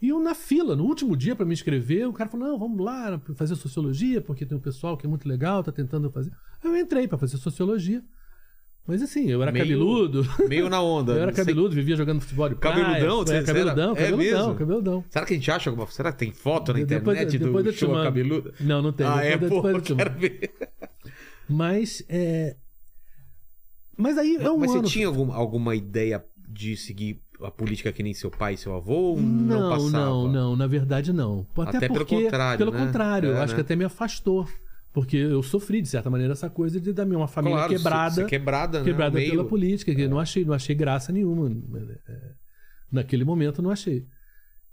E 0.01 0.09
eu 0.09 0.19
na 0.19 0.33
fila, 0.33 0.73
no 0.73 0.85
último 0.85 1.17
dia 1.17 1.35
para 1.35 1.45
me 1.45 1.53
inscrever, 1.53 2.07
o 2.07 2.13
cara 2.13 2.29
falou: 2.29 2.47
não, 2.47 2.57
vamos 2.57 2.79
lá 2.79 3.19
fazer 3.35 3.55
sociologia, 3.55 4.21
porque 4.21 4.45
tem 4.45 4.57
um 4.57 4.61
pessoal 4.61 4.95
que 4.95 5.05
é 5.05 5.09
muito 5.09 5.27
legal, 5.27 5.61
tá 5.61 5.73
tentando 5.73 6.09
fazer. 6.09 6.31
Eu 6.63 6.75
entrei 6.77 7.05
para 7.05 7.17
fazer 7.17 7.35
sociologia. 7.35 8.01
Mas 8.87 9.01
assim, 9.01 9.27
eu 9.29 9.41
era 9.41 9.51
Meio- 9.51 9.65
cabeludo. 9.65 10.27
Meio 10.47 10.69
na 10.69 10.79
onda. 10.81 11.13
Eu 11.13 11.17
era 11.17 11.25
não 11.27 11.33
sei- 11.33 11.43
cabeludo, 11.43 11.73
vivia 11.73 11.95
jogando 11.95 12.21
futebol 12.21 12.49
de 12.49 12.55
praia. 12.55 12.75
Cabeludão, 12.83 13.21
É, 13.21 13.25
você 13.25 13.43
cabeludão, 13.43 13.91
era- 13.95 13.99
é 13.99 14.11
cabeludão, 14.11 14.39
mesmo? 14.45 14.55
cabeludão. 14.55 15.03
Será 15.09 15.25
que 15.25 15.33
a 15.33 15.35
gente 15.37 15.51
acha 15.51 15.69
alguma... 15.71 15.87
Será 15.87 16.11
que 16.11 16.19
tem 16.19 16.31
foto 16.31 16.71
na 16.71 16.79
Depois- 16.79 17.17
internet 17.17 17.37
depois 17.39 17.65
do 17.65 17.73
show 17.73 17.93
cabeludo? 18.03 18.53
Não, 18.59 18.81
não 18.83 18.93
tem. 18.93 19.07
Ah, 19.07 19.23
é? 19.23 19.37
depois, 19.37 19.49
Pô, 19.49 19.67
depois 19.67 19.89
eu 19.89 19.95
quero 19.95 20.19
ver. 20.19 20.51
Mas 21.49 22.03
é. 22.09 22.55
Mas 23.97 24.17
aí 24.17 24.35
é 24.35 24.49
um 24.51 24.57
Mas 24.57 24.71
ano. 24.71 24.83
você 24.83 24.89
tinha 24.93 25.07
algum- 25.07 25.31
alguma 25.31 25.75
ideia 25.75 26.23
de 26.47 26.75
seguir 26.75 27.21
a 27.41 27.49
política 27.49 27.91
que 27.91 28.03
nem 28.03 28.13
seu 28.13 28.29
pai 28.29 28.53
e 28.53 28.57
seu 28.57 28.75
avô? 28.75 29.15
Não, 29.17 29.77
Não, 29.77 29.89
não, 29.89 30.27
não, 30.31 30.55
na 30.55 30.67
verdade 30.67 31.11
não. 31.13 31.45
Até, 31.57 31.77
Até 31.77 31.87
pelo 31.87 31.99
porque, 31.99 32.23
contrário, 32.23 32.57
Pelo 32.57 32.71
né? 32.71 32.85
contrário, 32.85 33.31
É, 33.33 33.39
acho 33.39 33.53
né? 33.53 33.55
que 33.55 33.61
até 33.61 33.75
me 33.75 33.85
afastou. 33.85 34.47
Porque 34.95 35.17
eu 35.17 35.43
sofri, 35.43 35.81
de 35.81 35.89
certa 35.89 36.09
maneira, 36.09 36.31
essa 36.31 36.49
coisa 36.49 36.79
de 36.79 36.93
da 36.93 37.03
minha 37.05 37.17
uma 37.19 37.27
família 37.27 37.57
Claro, 37.57 37.75
quebrada. 37.75 38.23
quebrada, 38.25 38.79
né? 38.79 38.85
quebrada 38.85 39.15
Meio- 39.15 39.31
pela 39.31 39.43
política, 39.43 39.93
que 39.93 40.01
eu 40.03 40.09
não 40.09 40.17
achei, 40.21 40.45
não 40.45 40.53
achei 40.53 40.73
graça 40.73 41.11
nenhuma. 41.11 41.51
é, 42.07 42.31
Naquele 42.89 43.25
momento 43.25 43.61
não 43.61 43.69
achei. 43.71 44.07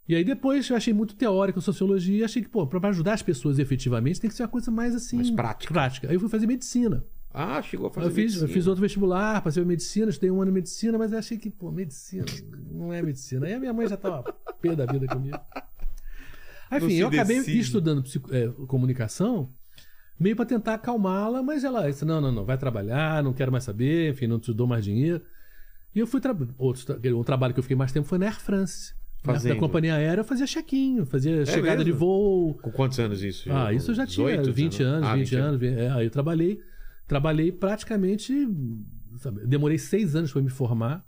E 0.08 0.14
aí 0.14 0.22
depois 0.22 0.70
eu 0.70 0.76
achei 0.76 0.94
muito 0.94 1.16
teórico 1.16 1.60
sociologia 1.60 2.18
e 2.18 2.22
achei 2.22 2.40
que, 2.40 2.48
pô, 2.48 2.64
para 2.68 2.88
ajudar 2.90 3.14
as 3.14 3.22
pessoas 3.22 3.58
efetivamente 3.58 4.20
tem 4.20 4.30
que 4.30 4.36
ser 4.36 4.44
uma 4.44 4.48
coisa 4.48 4.70
mais 4.70 4.94
assim. 4.94 5.16
Mais 5.16 5.30
prática. 5.32 5.72
Prática. 5.74 6.08
Aí 6.08 6.14
eu 6.14 6.20
fui 6.20 6.28
fazer 6.28 6.46
medicina. 6.46 7.04
Ah, 7.34 7.60
chegou 7.60 7.88
a 7.88 7.90
fazer 7.90 8.06
Eu 8.06 8.10
fiz, 8.12 8.16
eu 8.34 8.42
medicina. 8.42 8.48
fiz 8.48 8.66
outro 8.68 8.80
vestibular, 8.82 9.42
passei 9.42 9.60
em 9.60 9.66
medicina, 9.66 10.08
estudei 10.08 10.30
um 10.30 10.40
ano 10.40 10.52
em 10.52 10.54
medicina, 10.54 10.96
mas 10.98 11.12
achei 11.12 11.36
que, 11.36 11.50
pô, 11.50 11.72
medicina 11.72 12.26
não 12.70 12.92
é 12.92 13.02
medicina. 13.02 13.44
Aí 13.46 13.54
a 13.54 13.58
minha 13.58 13.72
mãe 13.72 13.88
já 13.88 13.96
tava 13.96 14.22
pé 14.60 14.76
da 14.76 14.86
vida 14.86 15.06
comigo. 15.08 15.36
Enfim, 16.70 16.94
eu 16.94 17.08
acabei 17.08 17.38
estudando 17.38 18.04
é, 18.30 18.48
comunicação, 18.66 19.52
meio 20.22 20.36
para 20.36 20.46
tentar 20.46 20.74
acalmá-la, 20.74 21.42
mas 21.42 21.64
ela 21.64 21.86
disse: 21.90 22.04
não, 22.04 22.20
não, 22.20 22.32
não, 22.32 22.44
vai 22.44 22.56
trabalhar, 22.56 23.22
não 23.22 23.32
quero 23.32 23.50
mais 23.52 23.64
saber, 23.64 24.10
enfim, 24.12 24.26
não 24.26 24.38
te 24.38 24.52
dou 24.54 24.66
mais 24.66 24.84
dinheiro. 24.84 25.20
E 25.94 25.98
eu 25.98 26.06
fui. 26.06 26.20
Tra... 26.20 26.34
Outro, 26.56 26.98
um 27.18 27.22
trabalho 27.24 27.52
que 27.52 27.60
eu 27.60 27.62
fiquei 27.64 27.76
mais 27.76 27.92
tempo 27.92 28.06
foi 28.08 28.18
na 28.18 28.26
Air 28.26 28.40
France. 28.40 28.94
Fazendo. 29.24 29.54
na 29.54 29.60
companhia 29.60 29.94
aérea 29.94 30.22
eu 30.22 30.24
fazia 30.24 30.46
check-in, 30.46 31.04
fazia 31.04 31.46
chegada 31.46 31.76
mesmo? 31.78 31.84
de 31.84 31.92
voo, 31.92 32.54
Com 32.54 32.72
quantos 32.72 32.98
anos 32.98 33.22
isso? 33.22 33.48
ah, 33.52 33.72
isso 33.72 33.92
eu 33.92 33.94
já 33.94 34.04
tinha 34.04 34.26
18, 34.42 34.52
20 34.52 34.78
19? 34.78 34.82
anos, 34.96 35.08
Ah, 35.08 35.14
20 35.14 35.34
anos. 35.36 35.60
vi- 35.60 35.68
é, 35.68 35.90
aí 35.92 36.06
eu 36.06 36.10
trabalhei, 36.10 36.60
trabalhei 37.06 37.52
praticamente. 37.52 38.34
sabe, 39.18 39.46
demorei 39.46 39.78
seis 39.78 40.16
anos 40.16 40.32
para 40.32 40.42
me 40.42 40.50
formar, 40.50 41.04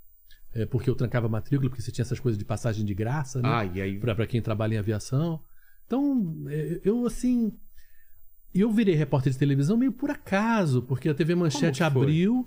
é, 0.55 0.65
porque 0.65 0.89
eu 0.89 0.95
trancava 0.95 1.29
matrícula, 1.29 1.69
porque 1.69 1.83
você 1.83 1.91
tinha 1.91 2.03
essas 2.05 2.21
coisas 2.21 2.39
de 2.39 2.45
passagem 2.45 2.85
de 2.85 2.95
graça, 2.95 3.43
né? 3.43 3.49
Ah, 3.51 3.65
e 3.65 3.81
aí... 3.81 3.99
Pra, 3.99 4.27
quem 4.29 4.41
trabalha 4.41 4.77
em 4.77 4.79
aviação. 4.79 5.41
Então, 5.85 6.37
é, 6.49 6.81
eu 6.85 7.05
assim. 7.07 7.53
Eu 8.55 8.71
virei 8.71 8.95
repórter 8.95 9.33
de 9.33 9.39
televisão 9.39 9.77
meio 9.77 9.93
por 9.93 10.11
acaso, 10.11 10.83
porque 10.83 11.09
a 11.09 11.15
TV 11.15 11.35
Manchete 11.35 11.83
abriu 11.83 12.47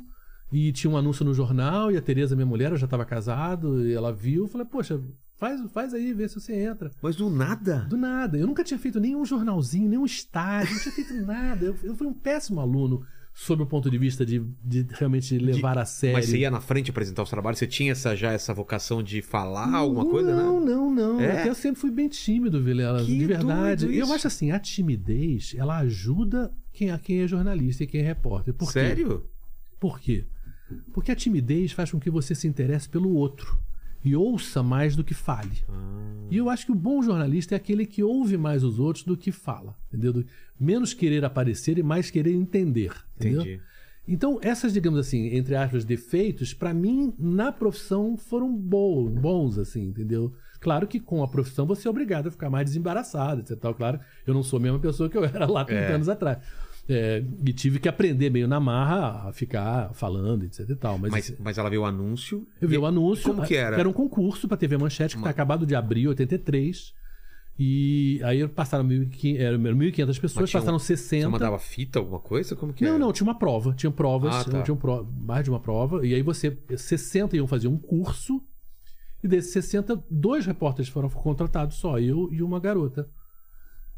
e 0.51 0.71
tinha 0.71 0.89
um 0.89 0.95
anúncio 0.95 1.25
no 1.25 1.33
jornal, 1.33 1.91
e 1.91 1.97
a 1.97 2.01
Tereza, 2.01 2.35
minha 2.35 2.45
mulher, 2.45 2.71
eu 2.71 2.77
já 2.77 2.85
estava 2.85 3.03
casado, 3.03 3.85
e 3.85 3.93
ela 3.93 4.13
viu, 4.13 4.45
eu 4.45 4.47
falei, 4.47 4.65
poxa, 4.65 5.01
faz, 5.35 5.61
faz 5.71 5.93
aí, 5.93 6.13
vê 6.13 6.27
se 6.29 6.35
você 6.35 6.55
entra. 6.55 6.89
Mas 7.01 7.17
do 7.17 7.29
nada? 7.29 7.85
Do 7.89 7.97
nada. 7.97 8.37
Eu 8.37 8.47
nunca 8.47 8.63
tinha 8.63 8.79
feito 8.79 8.99
nenhum 8.99 9.25
jornalzinho, 9.25 9.89
nenhum 9.89 10.05
estágio, 10.05 10.73
não 10.73 10.81
tinha 10.81 10.95
feito 10.95 11.13
nada. 11.25 11.65
Eu, 11.65 11.75
eu 11.83 11.95
fui 11.95 12.07
um 12.07 12.13
péssimo 12.13 12.61
aluno 12.61 13.05
sob 13.37 13.61
o 13.61 13.67
ponto 13.67 13.87
de 13.87 13.99
vista 13.99 14.25
de, 14.25 14.43
de 14.63 14.83
realmente 14.93 15.37
levar 15.37 15.77
a 15.77 15.85
sério. 15.85 16.17
Mas 16.17 16.25
você 16.25 16.39
ia 16.39 16.49
na 16.49 16.59
frente 16.59 16.89
apresentar 16.89 17.21
os 17.21 17.29
trabalhos? 17.29 17.59
Você 17.59 17.67
tinha 17.67 17.91
essa, 17.91 18.15
já 18.15 18.31
essa 18.31 18.51
vocação 18.51 19.03
de 19.03 19.21
falar 19.21 19.75
alguma 19.75 20.07
coisa, 20.07 20.35
não, 20.35 20.59
né? 20.59 20.71
Não, 20.71 20.91
não, 20.91 21.21
É? 21.21 21.41
Até 21.41 21.49
eu 21.49 21.53
sempre 21.53 21.79
fui 21.79 21.91
bem 21.91 22.09
tímido, 22.09 22.63
Vilela. 22.63 23.05
Que 23.05 23.15
De 23.15 23.25
verdade. 23.27 23.95
Eu 23.95 24.11
acho 24.11 24.25
assim, 24.25 24.49
a 24.49 24.59
timidez, 24.59 25.53
ela 25.55 25.77
ajuda 25.77 26.51
quem, 26.73 26.89
a 26.89 26.97
quem 26.97 27.21
é 27.21 27.27
jornalista 27.27 27.83
e 27.83 27.87
quem 27.87 28.01
é 28.01 28.03
repórter. 28.03 28.55
Por 28.55 28.73
quê? 28.73 28.79
Sério? 28.79 29.29
Por 29.79 29.99
quê? 29.99 30.25
Porque 30.91 31.11
a 31.11 31.15
timidez 31.15 31.71
faz 31.71 31.91
com 31.91 31.99
que 31.99 32.09
você 32.09 32.33
se 32.33 32.47
interesse 32.47 32.89
pelo 32.89 33.13
outro 33.13 33.59
e 34.07 34.15
ouça 34.15 34.63
mais 34.63 34.95
do 34.95 35.03
que 35.03 35.13
fale. 35.13 35.59
Ah. 35.69 36.07
E 36.29 36.37
eu 36.37 36.49
acho 36.49 36.65
que 36.65 36.71
o 36.71 36.75
bom 36.75 37.01
jornalista 37.01 37.55
é 37.55 37.57
aquele 37.57 37.85
que 37.85 38.03
ouve 38.03 38.37
mais 38.37 38.63
os 38.63 38.79
outros 38.79 39.03
do 39.05 39.15
que 39.17 39.31
fala, 39.31 39.75
entendeu? 39.87 40.13
Do- 40.13 40.25
Menos 40.59 40.93
querer 40.93 41.23
aparecer 41.23 41.77
e 41.77 41.83
mais 41.83 42.09
querer 42.09 42.33
entender, 42.33 42.91
entendeu? 43.15 43.41
Entendi. 43.41 43.61
Então, 44.07 44.39
essas, 44.41 44.71
digamos 44.73 44.97
assim, 44.99 45.27
entre 45.35 45.53
aspas, 45.55 45.83
defeitos, 45.83 46.53
pra 46.53 46.73
mim, 46.73 47.13
na 47.19 47.51
profissão, 47.51 48.15
foram 48.17 48.55
bons, 48.55 49.09
bons, 49.11 49.57
assim, 49.57 49.83
entendeu? 49.87 50.33
Claro 50.59 50.87
que 50.87 50.99
com 50.99 51.21
a 51.21 51.27
profissão 51.27 51.65
você 51.65 51.87
é 51.87 51.91
obrigado 51.91 52.27
a 52.27 52.31
ficar 52.31 52.49
mais 52.49 52.65
desembaraçado, 52.65 53.41
etc. 53.41 53.57
Tal. 53.59 53.75
Claro, 53.75 53.99
eu 54.25 54.33
não 54.33 54.41
sou 54.43 54.57
a 54.57 54.61
mesma 54.61 54.79
pessoa 54.79 55.09
que 55.09 55.17
eu 55.17 55.23
era 55.25 55.45
lá 55.45 55.63
30 55.65 55.81
É. 55.81 55.93
anos 55.93 56.09
atrás. 56.09 56.39
É, 56.89 57.21
e 57.45 57.51
tive 57.51 57.79
que 57.79 57.89
aprender 57.89 58.29
meio 58.29 58.47
na 58.47 58.59
marra 58.61 59.27
a 59.27 59.33
ficar 59.33 59.93
falando, 59.93 60.43
etc 60.45 60.69
e 60.69 60.75
tal. 60.75 60.97
Mas, 60.97 61.11
Mas, 61.11 61.35
mas 61.37 61.57
ela 61.57 61.69
viu 61.69 61.81
o 61.81 61.85
anúncio. 61.85 62.47
eu 62.61 62.67
vi 62.69 62.75
e- 62.75 62.77
o 62.77 62.85
anúncio. 62.85 63.25
Como 63.33 63.45
que 63.45 63.55
era? 63.55 63.77
Era 63.77 63.89
um 63.89 63.93
concurso 63.93 64.47
pra 64.47 64.55
TV 64.55 64.77
Manchete, 64.77 65.15
que 65.15 65.19
Uma- 65.19 65.25
tá 65.25 65.29
acabado 65.31 65.65
de 65.65 65.75
abrir, 65.75 66.03
em 66.03 66.07
83. 66.07 66.93
E 67.59 68.21
aí 68.23 68.47
passaram 68.47 68.83
1.500 68.83 69.39
eram 69.41 69.57
1.500 69.59 70.19
pessoas, 70.19 70.49
tinha 70.49 70.61
passaram 70.61 70.77
60. 70.79 71.25
Você 71.25 71.31
mandava 71.31 71.57
fita, 71.59 71.97
alguma 71.99 72.19
coisa? 72.19 72.55
Como 72.55 72.71
que 72.71 72.83
Não, 72.85 72.91
era? 72.91 72.99
não, 72.99 73.11
tinha 73.11 73.25
uma 73.27 73.37
prova. 73.37 73.73
Tinha 73.73 73.91
provas, 73.91 74.35
Ah, 74.35 74.43
tá. 74.43 74.61
tinha 74.61 74.77
mais 75.19 75.43
de 75.43 75.49
uma 75.49 75.59
prova. 75.59 76.05
E 76.05 76.13
aí 76.13 76.21
você, 76.21 76.55
60 76.77 77.35
iam 77.35 77.47
fazer 77.47 77.67
um 77.67 77.77
curso. 77.77 78.41
E 79.23 79.27
desses 79.27 79.51
60, 79.51 80.01
dois 80.09 80.45
repórteres 80.45 80.87
foram 80.89 81.09
contratados 81.09 81.77
só, 81.77 81.99
eu 81.99 82.29
e 82.31 82.43
uma 82.43 82.59
garota. 82.59 83.09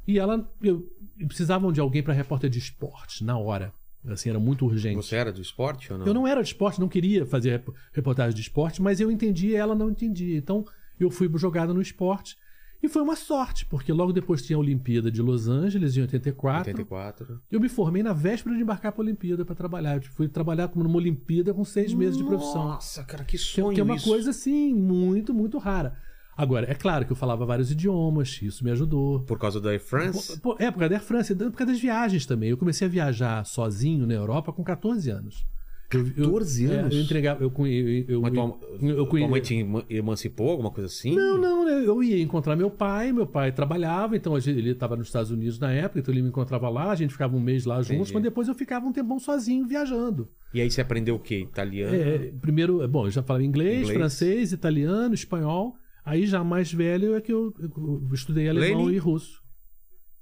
E 0.09 0.17
ela, 0.17 0.49
eu, 0.61 0.89
precisavam 1.27 1.71
de 1.71 1.79
alguém 1.79 2.01
para 2.01 2.13
repórter 2.13 2.49
de 2.49 2.57
esporte, 2.59 3.23
na 3.23 3.37
hora. 3.37 3.71
Assim, 4.07 4.29
era 4.29 4.39
muito 4.39 4.65
urgente. 4.65 4.95
Você 4.95 5.15
era 5.15 5.31
do 5.31 5.41
esporte 5.41 5.91
ou 5.91 5.99
não? 5.99 6.05
Eu 6.07 6.13
não 6.13 6.25
era 6.27 6.41
de 6.41 6.47
esporte, 6.47 6.79
não 6.79 6.87
queria 6.87 7.25
fazer 7.25 7.51
rep- 7.51 7.69
reportagem 7.93 8.33
de 8.33 8.41
esporte, 8.41 8.81
mas 8.81 8.99
eu 8.99 9.11
entendia 9.11 9.51
e 9.51 9.55
ela 9.55 9.75
não 9.75 9.89
entendia. 9.89 10.37
Então 10.37 10.65
eu 10.99 11.11
fui 11.11 11.29
jogada 11.35 11.73
no 11.73 11.81
esporte. 11.81 12.37
E 12.81 12.87
foi 12.87 13.01
uma 13.01 13.15
sorte, 13.17 13.65
porque 13.65 13.91
logo 13.91 14.13
depois 14.13 14.41
tinha 14.41 14.55
a 14.55 14.59
Olimpíada 14.59 15.11
de 15.11 15.21
Los 15.21 15.49
Angeles, 15.49 15.97
em 15.97 16.01
84. 16.01 16.69
84. 16.71 17.41
Eu 17.51 17.59
me 17.59 17.67
formei 17.67 18.01
na 18.01 18.13
véspera 18.13 18.55
de 18.55 18.61
embarcar 18.61 18.93
para 18.93 19.01
a 19.01 19.05
Olimpíada 19.05 19.43
para 19.43 19.53
trabalhar. 19.53 19.97
Eu 19.97 20.01
fui 20.03 20.29
trabalhar 20.29 20.69
como 20.69 20.85
numa 20.85 20.95
Olimpíada 20.95 21.53
com 21.53 21.65
seis 21.65 21.93
meses 21.93 22.17
de 22.17 22.23
profissão. 22.23 22.69
Nossa, 22.69 23.03
cara, 23.03 23.25
que 23.25 23.31
Que, 23.33 23.37
sonho 23.37 23.73
que 23.75 23.81
é 23.81 23.83
uma 23.83 23.97
isso. 23.97 24.07
coisa 24.07 24.29
assim, 24.29 24.73
muito, 24.73 25.33
muito 25.33 25.57
rara. 25.57 25.97
Agora, 26.39 26.71
é 26.71 26.73
claro 26.73 27.05
que 27.05 27.11
eu 27.11 27.17
falava 27.17 27.45
vários 27.45 27.69
idiomas, 27.69 28.39
isso 28.41 28.63
me 28.63 28.71
ajudou. 28.71 29.19
Por 29.19 29.37
causa 29.37 29.59
da 29.59 29.71
Air 29.71 29.81
France? 29.81 30.39
Pô, 30.39 30.55
é, 30.57 30.71
por 30.71 30.79
causa 30.79 30.89
da 30.89 30.95
Air 30.95 31.03
France, 31.03 31.35
por 31.35 31.51
causa 31.51 31.73
das 31.73 31.81
viagens 31.81 32.25
também. 32.25 32.49
Eu 32.49 32.55
comecei 32.57 32.87
a 32.87 32.89
viajar 32.89 33.45
sozinho 33.45 34.07
na 34.07 34.13
Europa 34.13 34.53
com 34.53 34.63
14 34.63 35.09
anos. 35.09 35.45
Eu- 35.91 36.05
eu- 36.15 36.25
14 36.31 36.71
é, 36.71 36.75
anos? 36.75 36.95
eu 36.95 37.01
entregava. 37.01 37.43
Eu, 37.43 37.51
eu, 37.65 38.05
eu, 38.07 38.21
Mas 38.21 38.31
tua, 38.33 38.57
eu, 38.81 39.05
tua 39.05 39.27
mãe 39.27 39.41
te 39.41 39.55
eman- 39.55 39.83
emancipou, 39.89 40.51
alguma 40.51 40.71
coisa 40.71 40.87
assim? 40.87 41.13
Não, 41.13 41.37
não, 41.37 41.67
eu 41.67 41.79
eu 41.83 42.03
ia 42.03 42.21
encontrar 42.21 42.55
meu 42.55 42.69
pai, 42.69 43.11
meu 43.11 43.25
pai 43.25 43.51
trabalhava, 43.51 44.15
então 44.15 44.37
ele 44.37 44.69
estava 44.69 44.95
nos 44.95 45.07
Estados 45.07 45.31
Unidos 45.31 45.57
na 45.59 45.71
época, 45.73 45.99
então 45.99 46.13
ele 46.13 46.21
me 46.21 46.29
encontrava 46.29 46.69
lá, 46.69 46.91
a 46.91 46.95
gente 46.95 47.11
ficava 47.11 47.35
um 47.35 47.39
mês 47.39 47.65
lá 47.65 47.77
juntos, 47.77 47.91
Entendi. 48.11 48.13
mas 48.13 48.23
depois 48.23 48.47
eu 48.47 48.53
ficava 48.53 48.85
um 48.85 48.93
tempão 48.93 49.17
sozinho 49.19 49.67
viajando. 49.67 50.29
E 50.53 50.61
aí 50.61 50.69
você 50.71 50.79
aprendeu 50.79 51.15
o 51.15 51.19
quê? 51.19 51.39
Italiano? 51.39 51.95
É, 51.95 52.31
primeiro, 52.39 52.87
bom, 52.87 53.07
eu 53.07 53.11
já 53.11 53.23
falava 53.23 53.43
inglês, 53.43 53.79
Inglês. 53.81 53.97
francês, 53.97 54.51
italiano, 54.53 55.13
espanhol. 55.13 55.75
Aí 56.09 56.25
já 56.25 56.43
mais 56.43 56.73
velho 56.73 57.15
é 57.15 57.21
que 57.21 57.31
eu, 57.31 57.53
eu 57.59 58.09
estudei 58.11 58.49
alemão 58.49 58.89
e 58.89 58.97
russo. 58.97 59.43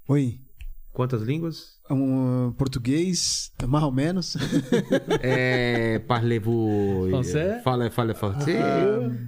Oi. 0.06 0.38
Quantas 0.98 1.22
línguas? 1.22 1.78
Um, 1.88 2.52
português, 2.58 3.52
mais 3.68 3.84
ou 3.84 3.92
menos. 3.92 4.36
É, 5.22 6.00
parlez-vous... 6.00 7.08
Français? 7.10 7.62
Fala, 7.62 7.88
fala 7.88 8.14
français? 8.14 8.56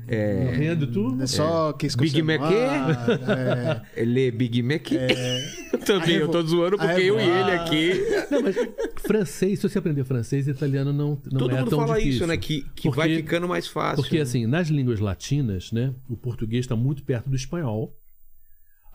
É, 0.09 0.51
Rien 0.53 0.77
de 0.77 0.89
tout. 0.89 1.23
É 1.23 1.27
só 1.29 1.73
que 1.73 1.87
Big 1.97 2.23
Mac? 2.23 2.41
é, 2.43 3.83
ele 4.03 4.27
é 4.27 4.31
Big 4.33 4.63
Mac? 4.65 4.83
Também, 5.87 6.17
Aí 6.17 6.21
eu 6.21 6.29
tô 6.29 6.43
zoando 6.43 6.77
porque 6.77 6.91
aí 6.93 7.07
eu 7.07 7.15
vou- 7.15 7.23
e 7.23 7.29
ele 7.29 7.51
Ah. 7.53 7.65
aqui... 7.65 7.93
Não, 8.33 8.43
mas 8.43 8.57
francês, 8.97 9.61
se 9.61 9.69
você 9.69 9.79
aprender 9.79 10.05
francês, 10.05 10.49
italiano 10.49 10.93
não, 10.93 11.19
não 11.31 11.39
Todo 11.39 11.55
é 11.55 11.59
mundo 11.61 11.71
tão 11.71 11.79
fala 11.81 11.95
difícil. 11.99 12.17
isso, 12.19 12.27
né? 12.27 12.37
Que, 12.37 12.63
que 12.75 12.83
Porque- 12.89 12.97
vai 12.97 13.15
ficando 13.15 13.47
mais 13.49 13.69
fácil. 13.69 14.03
Porque 14.03 14.17
né? 14.17 14.23
assim, 14.23 14.45
nas 14.47 14.69
línguas 14.69 14.99
latinas, 14.99 15.71
né, 15.73 15.95
o 16.09 16.17
português 16.17 16.65
está 16.65 16.75
muito 16.75 17.05
perto 17.05 17.31
do 17.31 17.37
espanhol. 17.37 17.97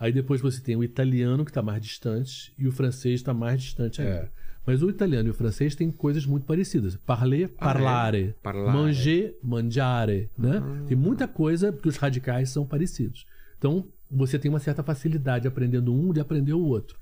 Aí 0.06 0.12
depois 0.14 0.40
você 0.40 0.62
tem 0.62 0.76
o 0.76 0.84
italiano 0.84 1.44
que 1.44 1.50
está 1.50 1.64
mais 1.64 1.82
distante 1.82 2.54
e 2.60 2.68
o 2.68 2.72
francês 2.72 3.16
está 3.16 3.34
mais 3.34 3.60
distante 3.60 4.02
ainda. 4.04 4.14
É. 4.14 4.30
Mas 4.64 4.84
o 4.84 4.90
italiano 4.90 5.28
e 5.30 5.32
o 5.32 5.34
francês 5.34 5.74
têm 5.74 5.90
coisas 5.92 6.28
muito 6.28 6.46
parecidas. 6.46 6.96
Parler, 6.98 7.50
Ah, 7.58 7.66
é? 7.70 7.74
parlare. 7.74 8.36
Parlare. 8.44 8.78
Manger, 8.78 9.36
mangiare, 9.42 10.30
né? 10.38 10.62
Tem 10.88 10.96
muita 10.96 11.28
coisa 11.28 11.72
que 11.74 11.88
os 11.88 11.98
radicais 11.98 12.50
são 12.50 12.68
parecidos. 12.68 13.26
Então, 13.58 13.88
você 14.12 14.38
tem 14.38 14.48
uma 14.50 14.60
certa 14.60 14.84
facilidade 14.84 15.48
aprendendo 15.48 15.92
um 15.92 16.14
de 16.14 16.20
aprender 16.20 16.54
o 16.54 16.62
outro. 16.64 16.98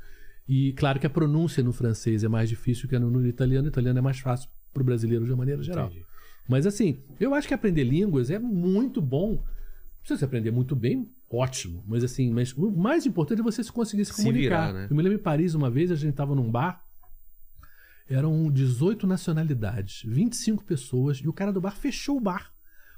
E 0.47 0.71
claro 0.73 0.97
que 0.97 1.05
a 1.07 1.09
pronúncia 1.09 1.61
no 1.61 1.73
francês 1.73 2.23
é 2.23 2.29
mais 2.29 2.47
difícil 2.47 2.87
que 2.87 2.97
no, 2.97 3.09
no 3.09 3.27
italiano. 3.27 3.65
O 3.65 3.69
italiano 3.69 3.99
é 3.99 4.01
mais 4.01 4.19
fácil 4.19 4.49
para 4.73 4.81
o 4.81 4.85
brasileiro 4.85 5.25
de 5.25 5.31
uma 5.31 5.37
maneira 5.39 5.61
geral. 5.61 5.87
Entendi. 5.87 6.05
Mas 6.47 6.65
assim, 6.65 6.99
eu 7.19 7.33
acho 7.33 7.47
que 7.49 7.53
aprender 7.53 7.83
línguas 7.83 8.29
é 8.29 8.39
muito 8.39 9.01
bom. 9.01 9.43
Se 10.03 10.17
você 10.17 10.25
aprender 10.25 10.51
muito 10.51 10.73
bem, 10.75 11.09
ótimo. 11.33 11.83
Mas 11.87 12.03
assim, 12.03 12.31
mas 12.31 12.53
o 12.53 12.69
mais 12.71 13.05
importante 13.05 13.39
é 13.39 13.43
você 13.43 13.63
se 13.63 13.71
conseguir 13.71 14.05
se 14.05 14.13
Se 14.13 14.17
comunicar. 14.23 14.67
virar, 14.67 14.73
né? 14.73 14.87
Eu 14.89 14.95
me 14.95 15.01
lembro 15.01 15.17
em 15.17 15.21
Paris 15.21 15.55
uma 15.55 15.69
vez, 15.69 15.91
a 15.91 15.95
gente 15.95 16.11
estava 16.11 16.35
num 16.35 16.49
bar 16.49 16.83
Eram 18.07 18.51
18 18.51 19.07
nacionalidades, 19.07 20.03
25 20.05 20.63
pessoas, 20.63 21.17
e 21.17 21.27
o 21.27 21.33
cara 21.33 21.51
do 21.51 21.61
bar 21.61 21.75
fechou 21.75 22.17
o 22.17 22.21
bar. 22.21 22.52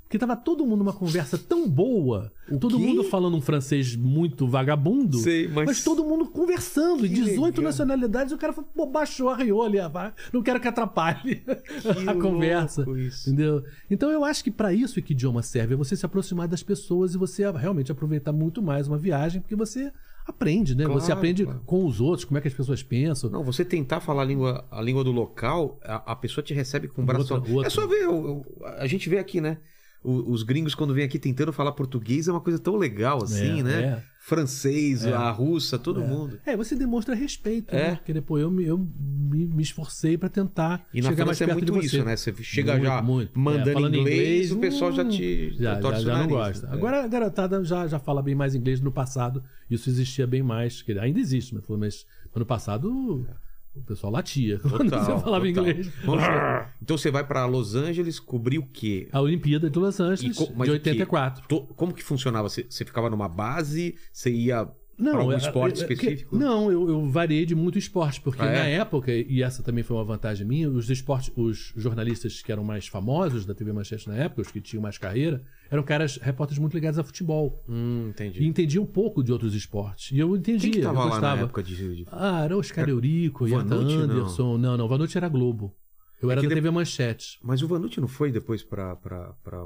Porque 0.06 0.20
tava 0.20 0.36
todo 0.36 0.64
mundo 0.64 0.78
numa 0.78 0.94
conversa 0.94 1.36
tão 1.36 1.68
boa, 1.68 2.32
O 2.50 2.60
todo 2.60 2.78
quê? 2.78 2.84
mundo 2.86 3.04
falando 3.04 3.36
um 3.36 3.42
francês 3.42 3.96
muito 3.96 4.48
vagabundo, 4.48 5.18
Sei, 5.18 5.48
mas- 5.48 5.84
todo 5.84 6.06
mundo 6.06 6.28
conversando, 6.28 7.02
Que 7.02 7.10
18 7.10 7.58
legal. 7.58 7.64
nacionalidades, 7.64 8.32
o 8.32 8.38
cara 8.38 8.54
falou, 8.54 8.70
pô, 8.74 8.86
baixou, 8.86 9.30
arriou 9.30 9.64
ali, 9.64 9.80
a 9.80 10.14
não 10.32 10.44
quero 10.44 10.60
que 10.60 10.68
atrapalhe 10.68 11.42
a 11.84 12.12
louco 12.12 12.22
conversa. 12.22 12.86
isso. 13.00 13.30
Entendeu? 13.30 13.64
Então 13.90 14.12
eu 14.12 14.24
acho 14.24 14.44
que 14.44 14.52
para 14.52 14.72
isso 14.72 15.02
que 15.02 15.14
idioma 15.14 15.42
serve, 15.42 15.74
é 15.74 15.78
você 15.78 15.96
se 15.96 16.06
aproximar 16.06 16.48
das 16.48 16.62
pessoas 16.62 17.16
e 17.16 17.18
você 17.18 17.50
realmente 17.52 17.92
aproveitar 17.92 18.32
muito 18.32 18.62
mais 18.62 18.88
uma 18.88 19.00
viagem, 19.00 19.42
porque 19.42 19.56
você 19.56 19.92
aprende, 20.28 20.76
né? 20.76 20.86
Claro, 20.86 21.00
você 21.02 21.12
aprende 21.12 21.46
claro. 21.46 21.62
com 21.66 21.84
os 21.86 22.00
outros, 22.00 22.26
como 22.26 22.38
é 22.38 22.42
que 22.42 22.48
as 22.48 22.54
pessoas 22.54 22.84
pensam. 22.84 23.30
Não, 23.30 23.44
você 23.44 23.66
tentar 23.66 24.00
falar 24.02 24.22
a 24.22 24.26
língua, 24.26 24.66
a 24.70 24.82
língua 24.82 25.04
do 25.04 25.12
local, 25.12 25.80
a, 25.84 26.12
a 26.12 26.16
pessoa 26.16 26.44
te 26.44 26.54
recebe 26.54 26.88
com 26.88 27.02
o 27.02 27.06
braço. 27.06 27.34
Outra- 27.34 27.52
outra. 27.52 27.68
É 27.68 27.70
só 27.72 27.86
ver, 27.88 28.08
o- 28.08 28.38
o- 28.42 28.46
a 28.78 28.86
gente 28.88 29.10
vê 29.10 29.18
aqui, 29.18 29.42
né? 29.42 29.58
O- 30.06 30.32
os 30.32 30.44
gringos, 30.44 30.76
quando 30.76 30.94
vêm 30.94 31.04
aqui 31.06 31.18
tentando 31.18 31.52
falar 31.52 31.72
português, 31.72 32.28
é 32.28 32.32
uma 32.32 32.42
coisa 32.42 32.60
tão 32.60 32.76
legal, 32.76 33.24
assim, 33.24 33.60
É, 33.60 33.64
né? 33.64 33.82
é. 33.84 34.04
Francês, 34.20 35.06
É. 35.06 35.14
a 35.14 35.30
russa, 35.30 35.78
todo 35.78 36.02
mundo. 36.02 36.40
É, 36.46 36.58
você 36.58 36.76
demonstra 36.76 37.14
respeito, 37.14 37.76
É. 37.76 37.90
né? 37.92 37.96
Porque 37.96 38.12
depois 38.12 38.42
eu, 38.42 38.50
me- 38.50 38.66
eu 38.66 38.78
me, 38.78 39.46
me 39.46 39.62
esforcei 39.62 40.18
para 40.18 40.30
tentar 40.30 40.84
E 40.94 41.00
na 41.00 41.10
chegar 41.10 41.26
mais 41.26 41.38
França 41.38 41.52
é 41.52 41.54
muito 41.54 41.78
isso, 41.80 42.04
né? 42.04 42.16
Você 42.18 42.34
chega 42.42 42.74
Muito, 42.74 42.86
já 42.86 43.02
muito. 43.04 43.40
mandando 43.40 43.70
É, 43.70 43.74
falando 43.74 43.96
inglês, 43.96 44.52
o 44.52 44.58
pessoal 44.58 44.92
já 44.92 45.06
te 45.06 45.52
já, 45.60 45.76
torce 45.80 46.02
já, 46.02 46.14
o 46.14 46.16
já 46.18 46.22
não 46.24 46.28
gosta. 46.28 46.68
né? 46.68 46.74
Agora 46.74 47.04
a 47.04 47.08
garotada 47.08 47.64
já, 47.64 47.86
já 47.88 48.00
fala 48.00 48.22
bem 48.24 48.34
mais 48.34 48.56
inglês 48.56 48.82
no 48.82 48.92
passado. 48.92 49.44
Isso 49.70 49.90
existia 49.90 50.26
bem 50.26 50.42
mais. 50.42 50.84
Ainda 51.00 51.20
existe, 51.20 51.54
mas, 51.54 51.64
mas 51.78 52.06
no 52.36 52.46
passado 52.46 53.28
o 53.76 53.82
pessoal 53.82 54.14
latia 54.14 54.58
quando 54.64 54.90
Total, 54.90 55.00
você 55.06 55.24
falava 55.24 55.46
total. 55.46 55.48
inglês. 55.48 55.92
Então 56.82 56.98
você 56.98 57.10
vai 57.12 57.26
pra 57.26 57.46
Los 57.46 57.76
Angeles 57.76 58.20
cobrir 58.20 58.60
o 58.60 58.66
quê? 58.66 59.08
A 59.12 59.20
Olimpíada 59.22 59.70
de 59.70 59.78
Los 59.80 60.00
Angeles, 60.00 60.38
co- 60.38 60.46
de 60.46 60.52
o 60.52 60.64
quê? 60.64 60.72
84. 60.72 61.48
To- 61.48 61.62
Como 61.76 61.94
que 61.94 62.04
funcionava? 62.04 62.48
Você, 62.50 62.66
você 62.70 62.86
ficava 62.86 63.10
numa 63.10 63.28
base? 63.28 63.96
Você 64.14 64.32
ia 64.32 64.68
pra 64.98 65.18
algum 65.20 65.34
é- 65.34 65.38
esporte 65.38 65.80
é- 65.80 65.84
é- 65.88 65.92
específico? 65.92 66.38
Não, 66.38 66.72
eu, 66.72 66.88
eu 66.88 67.10
variei 67.10 67.46
de 67.46 67.54
muito 67.56 67.78
esporte, 67.78 68.22
porque 68.22 68.42
Ah, 68.42 68.46
é? 68.46 68.54
na 68.60 68.66
época, 68.66 69.12
e 69.12 69.42
essa 69.44 69.62
também 69.64 69.84
foi 69.84 69.98
uma 69.98 70.06
vantagem 70.06 70.46
minha, 70.48 70.70
os 70.70 70.90
esportes, 70.90 71.32
os 71.36 71.74
jornalistas 71.76 72.42
que 72.42 72.52
eram 72.52 72.64
mais 72.64 72.88
famosos 72.88 73.46
da 73.46 73.54
TV 73.54 73.74
Manchete 73.74 74.08
na 74.08 74.16
época, 74.16 74.42
os 74.42 74.52
que 74.52 74.62
tinham 74.62 74.82
mais 74.82 74.98
carreira, 74.98 75.44
eram 75.70 75.84
caras, 75.84 76.18
repórteres 76.22 76.60
muito 76.60 76.74
ligados 76.74 76.98
a 77.00 77.04
futebol. 77.04 77.64
Hum, 77.68 78.08
entendi. 78.10 78.42
E 78.44 78.48
entendiam 78.48 78.84
um 78.84 78.88
pouco 78.88 79.24
de 79.24 79.32
outros 79.32 79.54
esportes. 79.56 80.12
E 80.12 80.20
eu 80.20 80.36
entendia, 80.36 80.60
Quem 80.62 80.72
que 80.72 80.82
tava 80.82 80.96
eu 81.00 81.04
lá 81.06 81.10
gostava. 81.10 81.36
na 81.38 81.42
época 81.44 81.64
de... 81.64 81.76
de- 81.76 82.06
Ah, 82.12 82.44
era 82.46 82.58
Oscar 82.58 82.88
Eurico, 82.90 83.48
não? 83.48 83.58
Anderson. 83.60 84.58
Não, 84.58 84.78
não, 84.78 84.88
Vanucci 84.88 85.18
era 85.18 85.28
Globo. 85.30 85.76
Eu 86.22 86.30
É 86.30 86.34
era 86.34 86.42
que 86.42 86.48
da 86.48 86.56
de- 86.56 86.62
TV 86.62 86.72
Manchete. 86.72 87.38
Mas 87.44 87.62
o 87.62 87.68
Vanucci 87.68 88.00
não 88.00 88.08
foi 88.08 88.32
depois 88.32 88.64
pra, 88.64 88.96
pra, 88.96 89.34
pra 89.44 89.58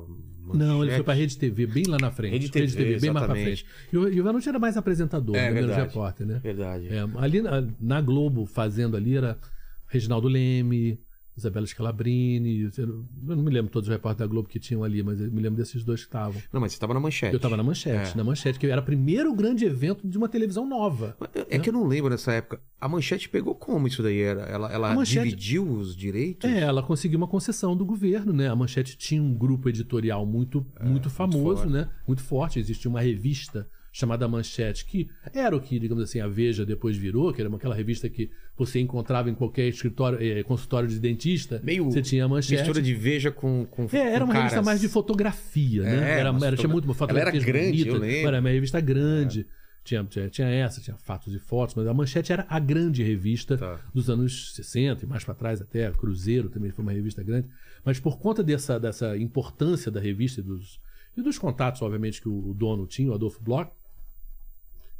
Não, 0.54 0.78
ele 0.78 0.78
Manchete? 0.78 0.95
foi 0.95 1.04
pra 1.04 1.14
Rede 1.14 1.38
TV, 1.38 1.68
bem 1.68 1.84
lá 1.88 1.97
na 2.02 2.12
frente. 2.12 2.32
Rede 2.34 2.50
TV, 2.52 3.00
bem 3.00 3.12
mais 3.12 3.26
pra 3.26 3.36
frente. 3.36 3.66
E 3.93 3.97
o, 3.97 4.10
e 4.12 4.20
o 4.20 4.24
Vanucci 4.24 4.50
era 4.50 4.58
mais 4.60 4.76
apresentador, 4.76 5.36
É, 5.36 5.52
né, 5.54 5.62
menos 5.62 5.76
repórter, 5.76 6.26
né? 6.26 6.39
Verdade. 6.43 6.88
É, 6.89 7.06
ali 7.18 7.41
na, 7.41 7.66
na 7.80 8.02
Globo, 8.02 8.45
fazendo 8.47 8.97
ali, 8.97 9.16
era 9.16 9.38
Reginaldo 9.88 10.28
Leme, 10.28 11.00
Isabela 11.40 11.66
Scalabrini. 11.66 12.70
Eu 12.78 13.06
não 13.36 13.44
me 13.44 13.52
lembro 13.52 13.72
todos 13.72 13.88
os 13.88 13.92
repórteres 13.94 14.28
da 14.28 14.32
Globo 14.32 14.48
que 14.48 14.60
tinham 14.60 14.84
ali, 14.84 15.02
mas 15.04 15.20
eu 15.20 15.32
me 15.32 15.42
lembro 15.42 15.58
desses 15.58 15.84
dois 15.84 16.02
que 16.02 16.08
estavam. 16.08 16.42
Não, 16.52 16.62
mas 16.62 16.74
você 16.74 16.80
tava 16.80 16.94
na 16.94 17.00
manchete. 17.00 17.34
Eu 17.34 17.40
tava 17.40 17.58
na 17.58 17.64
Manchete, 17.64 18.12
É. 18.14 18.16
na 18.16 18.24
Manchete, 18.24 18.60
que 18.60 18.68
era 18.68 18.82
o 18.82 18.84
primeiro 18.84 19.34
grande 19.34 19.66
evento 19.66 20.08
de 20.08 20.18
uma 20.18 20.30
televisão 20.30 20.68
nova. 20.68 21.18
É 21.50 21.58
que 21.60 21.70
eu 21.70 21.74
não 21.74 21.88
lembro 21.88 22.10
nessa 22.10 22.32
época. 22.34 22.62
A 22.80 22.88
manchete 22.88 23.28
pegou 23.30 23.54
como 23.56 23.88
isso 23.88 24.02
daí? 24.02 24.20
Era? 24.22 24.42
Ela, 24.44 24.72
ela 24.72 24.96
Manchete- 24.96 25.26
dividiu 25.26 25.70
os 25.70 25.96
direitos? 25.96 26.50
É, 26.50 26.60
ela 26.62 26.82
conseguiu 26.82 27.18
uma 27.18 27.28
concessão 27.28 27.76
do 27.76 27.86
governo, 27.86 28.32
né? 28.32 28.48
A 28.50 28.56
Manchete 28.56 28.98
tinha 28.98 29.22
um 29.22 29.34
grupo 29.34 29.68
editorial 29.70 30.26
muito, 30.26 30.66
muito 30.82 31.10
famoso, 31.10 31.64
forte. 31.64 31.72
né? 31.74 31.90
Muito 32.08 32.24
forte. 32.24 32.60
Existia 32.60 32.90
uma 32.90 33.02
revista 33.02 33.68
chamada 33.92 34.28
Manchete, 34.28 34.86
que 34.86 35.10
era 35.34 35.56
o 35.56 35.60
que, 35.60 35.80
digamos 35.80 36.04
assim, 36.04 36.20
a 36.20 36.28
Veja 36.28 36.64
depois 36.66 36.96
virou, 36.96 37.34
que 37.34 37.42
era 37.42 37.54
aquela 37.54 37.74
revista 37.76 38.08
que 38.08 38.30
você 38.60 38.80
encontrava 38.80 39.30
em 39.30 39.34
qualquer 39.34 39.68
escritório, 39.68 40.20
eh, 40.22 40.43
consultório 40.43 40.88
de 40.88 40.99
dentista. 40.99 41.62
Meio 41.64 41.86
você 41.86 42.01
tinha 42.01 42.26
a 42.26 42.28
Manchete. 42.28 42.62
Mistura 42.62 42.82
de 42.82 42.93
veja 42.93 43.32
com, 43.32 43.66
com 43.66 43.88
É, 43.91 43.97
era 43.97 44.20
com 44.20 44.26
uma 44.26 44.34
revista 44.34 44.55
caras. 44.55 44.66
mais 44.66 44.82
de 44.82 44.88
fotografia, 44.89 45.82
né? 45.84 46.12
É, 46.12 46.20
era, 46.20 46.32
uma 46.32 46.45
era, 46.45 46.55
tinha 46.57 46.68
muito 46.70 46.86
Ela 46.86 46.93
fotografias 46.93 47.43
era 47.43 47.51
grande, 47.51 47.88
eu 47.88 47.93
bonitas, 47.93 48.01
lembro. 48.01 48.28
Era 48.28 48.39
uma 48.41 48.49
revista 48.49 48.80
grande. 48.82 49.47
Tinha, 49.84 50.03
tinha, 50.03 50.30
tinha 50.30 50.47
essa, 50.49 50.82
tinha 50.82 50.97
fatos 50.97 51.34
e 51.34 51.39
fotos, 51.39 51.74
mas 51.74 51.88
a 51.88 51.93
Manchete 51.93 52.34
era 52.34 52.45
a 52.49 52.60
grande 52.60 53.01
revista 53.01 53.57
Tá. 53.57 53.80
dos 53.93 54.10
anos 54.10 54.53
60 54.55 55.05
e 55.05 55.07
mais 55.07 55.24
para 55.24 55.34
trás 55.34 55.62
até. 55.62 55.89
Cruzeiro 55.91 56.49
também 56.49 56.70
foi 56.70 56.84
uma 56.84 56.91
revista 56.91 57.24
grande. 57.24 57.47
Mas 57.84 57.97
por 57.99 58.20
conta 58.20 58.43
dessa, 58.43 58.78
dessa 58.80 59.18
importância 59.18 59.89
da 59.89 59.99
revista 60.01 60.41
e 60.41 60.43
dos, 60.43 60.80
e 61.18 61.22
dos 61.22 61.39
contatos, 61.39 61.82
obviamente, 61.82 62.22
que 62.22 62.28
o, 62.28 62.49
o 62.49 62.53
dono 62.53 62.86
tinha, 62.86 63.10
o 63.10 63.14
Adolfo 63.14 63.41
Bloch, 63.41 63.72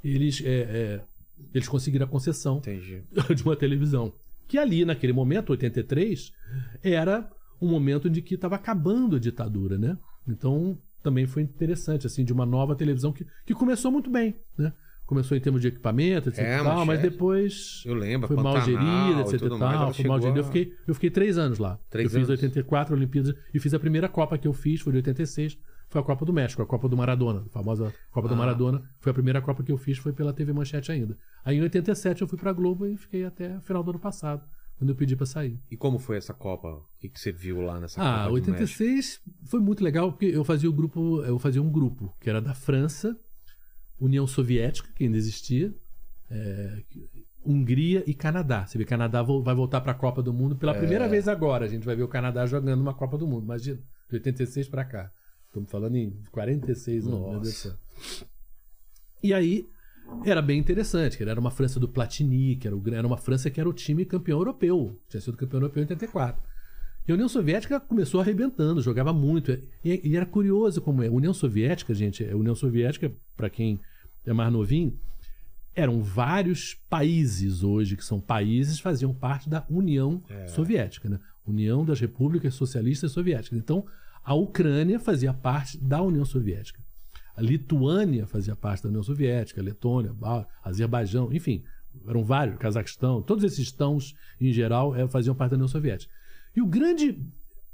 eles, 0.04 0.42
é, 0.46 0.50
é, 0.50 1.02
eles 1.54 1.68
conseguiram 1.68 2.06
a 2.06 2.10
concessão 2.10 2.58
Entendi. 2.58 3.04
de 3.36 3.44
uma 3.44 3.56
televisão. 3.56 4.14
Que 4.48 4.58
ali, 4.58 4.84
naquele 4.86 5.14
momento, 5.14 5.52
83, 5.52 6.32
era 6.84 7.30
um 7.62 7.68
momento 7.68 8.10
de 8.10 8.22
que 8.22 8.36
estava 8.36 8.56
acabando 8.56 9.16
a 9.16 9.20
ditadura, 9.20 9.78
né? 9.78 9.98
Então, 10.28 10.78
também 11.04 11.26
foi 11.26 11.44
interessante, 11.44 12.08
assim, 12.08 12.24
de 12.24 12.34
uma 12.34 12.46
nova 12.46 12.76
televisão 12.76 13.12
que, 13.12 13.26
que 13.46 13.54
começou 13.54 13.92
muito 13.92 14.10
bem, 14.10 14.36
né? 14.58 14.74
Começou 15.06 15.36
em 15.36 15.40
termos 15.40 15.60
de 15.62 15.70
equipamento, 15.70 16.30
etc 16.30 16.44
É, 16.44 16.64
tal, 16.64 16.86
mas 16.86 17.02
depois 17.02 17.82
Eu 17.84 17.96
lembro, 17.96 18.28
foi 18.28 18.36
mal 18.38 18.54
Pantanal 18.54 18.66
gerida, 18.66 19.20
e 19.22 19.22
etc 19.24 19.42
e 19.42 19.50
mais, 19.50 19.60
tal. 19.60 19.74
ela 19.84 19.94
Foi 19.94 20.06
mal 20.06 20.22
gerida. 20.22 20.40
Eu 20.40 20.44
a- 20.44 20.48
fiquei, 20.48 20.74
eu 20.88 20.94
fiquei 20.94 21.10
três 21.10 21.38
anos 21.38 21.58
lá. 21.58 21.80
Três 21.90 22.06
eu 22.14 22.20
fiz 22.20 22.30
anos. 22.30 22.42
84 22.42 22.96
Olimpíadas 22.96 23.34
e 23.54 23.60
fiz 23.60 23.74
a 23.74 23.80
primeira 23.80 24.08
Copa 24.08 24.38
que 24.38 24.48
eu 24.48 24.54
fiz, 24.54 24.82
foi 24.82 24.94
de 24.94 24.98
86, 24.98 25.58
foi 25.90 26.00
a 26.02 26.04
Copa 26.04 26.24
do 26.26 26.32
México, 26.32 26.62
a 26.62 26.66
Copa 26.66 26.88
do 26.88 26.96
Maradona, 26.96 27.42
a 27.46 27.50
famosa 27.50 27.94
Copa 28.12 28.28
do 28.28 28.34
Ah. 28.36 28.38
Maradona. 28.38 28.84
Foi 29.00 29.10
a 29.12 29.14
primeira 29.14 29.42
Copa 29.42 29.64
que 29.64 29.72
eu 29.72 29.78
fiz, 29.78 29.98
foi 29.98 30.14
pela 30.14 30.32
TV 30.32 30.54
Manchete 30.54 30.92
ainda. 30.92 31.18
Aí 31.44 31.58
em 31.58 31.62
87 31.62 32.22
eu 32.22 32.28
fui 32.28 32.38
pra 32.38 32.54
Globo 32.54 32.86
e 32.86 32.96
fiquei 32.96 33.26
até 33.26 33.58
o 33.58 33.62
final 33.62 33.82
do 33.84 33.90
ano 33.92 34.00
passado, 34.00 34.44
quando 34.78 34.90
eu 34.92 34.96
pedi 34.96 35.16
pra 35.16 35.26
sair. 35.26 35.60
E 35.70 35.76
como 35.76 35.98
foi 36.00 36.18
essa 36.18 36.34
Copa? 36.34 36.68
O 36.70 36.86
que, 37.00 37.10
que 37.10 37.20
você 37.20 37.32
viu 37.32 37.62
lá 37.62 37.80
nessa 37.80 38.00
Ah, 38.02 38.28
Copa 38.28 38.40
do 38.42 38.52
México? 38.52 38.52
86 38.52 39.22
foi 39.46 39.60
muito 39.60 39.84
legal 39.84 40.12
porque 40.12 40.26
eu 40.28 40.44
fazia 40.44 40.70
o 40.70 40.74
grupo, 40.74 41.24
eu 41.24 41.38
fazia 41.40 41.62
um 41.62 41.70
grupo 41.72 42.16
que 42.20 42.30
era 42.30 42.40
da 42.40 42.54
França, 42.54 43.18
União 44.00 44.26
Soviética, 44.28 44.90
que 44.96 45.04
ainda 45.06 45.18
existia, 45.18 45.74
é, 46.30 46.84
Hungria 47.44 48.04
e 48.06 48.14
Canadá. 48.14 48.66
Você 48.66 48.78
vê, 48.78 48.86
Canadá 48.86 49.22
vai 49.24 49.56
voltar 49.56 49.82
para 49.82 49.92
a 49.94 49.96
Copa 49.96 50.22
do 50.22 50.32
Mundo 50.34 50.56
pela 50.56 50.74
primeira 50.74 51.08
vez 51.08 51.28
agora. 51.28 51.66
A 51.66 51.68
gente 51.68 51.86
vai 51.86 51.96
ver 51.96 52.04
o 52.04 52.08
Canadá 52.08 52.46
jogando 52.46 52.80
uma 52.82 52.94
Copa 52.94 53.18
do 53.18 53.26
Mundo. 53.26 53.44
Imagina, 53.46 53.80
de 54.10 54.16
86 54.16 54.68
para 54.68 54.86
cá. 54.86 55.12
Estamos 55.50 55.72
falando 55.72 55.96
em 55.96 56.14
46 56.32 57.08
anos. 57.08 57.20
meu 57.20 57.30
Deus 57.32 57.42
do 57.42 57.52
céu. 57.52 57.74
E 59.24 59.34
aí 59.34 59.68
era 60.24 60.44
bem 60.44 60.60
interessante, 60.60 61.18
que 61.18 61.24
era 61.24 61.40
uma 61.40 61.50
França 61.50 61.80
do 61.80 61.88
Platini, 61.88 62.56
que 62.56 62.68
era, 62.68 62.78
o, 62.78 62.84
era 62.94 63.06
uma 63.06 63.18
França 63.18 63.50
que 63.50 63.60
era 63.60 63.68
o 63.68 63.74
time 63.74 64.06
campeão 64.06 64.38
europeu. 64.38 64.96
Tinha 65.10 65.20
sido 65.20 65.36
campeão 65.36 65.60
europeu 65.60 65.82
em 65.82 65.86
84. 65.86 66.42
E 67.08 67.12
a 67.12 67.16
União 67.16 67.28
Soviética 67.28 67.80
começou 67.80 68.22
arrebentando, 68.22 68.80
jogava 68.80 69.12
muito. 69.12 69.52
E, 69.84 70.00
e 70.04 70.16
era 70.16 70.26
curioso 70.26 70.82
como 70.82 71.02
é. 71.02 71.08
A 71.08 71.12
União 71.12 71.34
Soviética, 71.34 71.96
gente, 71.96 72.24
a 72.24 72.38
União 72.38 72.54
Soviética, 72.54 73.12
para 73.36 73.50
quem 73.50 73.80
é 74.28 74.32
mais 74.32 74.54
novinho, 74.54 74.96
eram 75.76 76.04
vários 76.04 76.76
países 76.88 77.64
hoje 77.64 77.98
que 77.98 78.06
são 78.06 78.20
países 78.20 78.80
faziam 78.80 79.14
parte 79.14 79.50
da 79.50 79.66
União 79.68 80.22
Soviética, 80.48 81.10
né? 81.10 81.20
União 81.48 81.84
das 81.84 82.00
Repúblicas 82.00 82.54
Socialistas 82.54 83.12
Soviéticas. 83.12 83.58
Então, 83.58 83.86
a 84.30 84.36
Ucrânia 84.36 85.00
fazia 85.00 85.34
parte 85.34 85.76
da 85.80 86.04
União 86.04 86.24
Soviética. 86.24 86.80
A 87.36 87.42
Lituânia 87.42 88.28
fazia 88.28 88.56
parte 88.56 88.84
da 88.84 88.90
União 88.90 89.02
Soviética, 89.02 89.60
a 89.60 89.64
Letônia, 89.64 90.16
a 90.22 90.46
Azerbaijão, 90.64 91.34
enfim, 91.34 91.64
eram 92.08 92.24
vários, 92.24 92.60
Cazaquistão, 92.60 93.24
todos 93.24 93.44
esses 93.44 93.58
estãos, 93.58 94.14
em 94.40 94.52
geral, 94.52 94.96
eh, 94.96 95.08
faziam 95.08 95.34
parte 95.34 95.50
da 95.50 95.56
União 95.56 95.68
Soviética. 95.68 96.14
E 96.56 96.62
o 96.62 96.68
grande. 96.68 97.20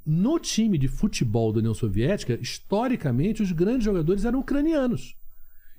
No 0.05 0.39
time 0.39 0.77
de 0.77 0.87
futebol 0.87 1.51
da 1.51 1.59
União 1.59 1.73
Soviética, 1.73 2.39
historicamente, 2.39 3.41
os 3.41 3.51
grandes 3.51 3.83
jogadores 3.83 4.23
eram 4.23 4.39
ucranianos. 4.39 5.17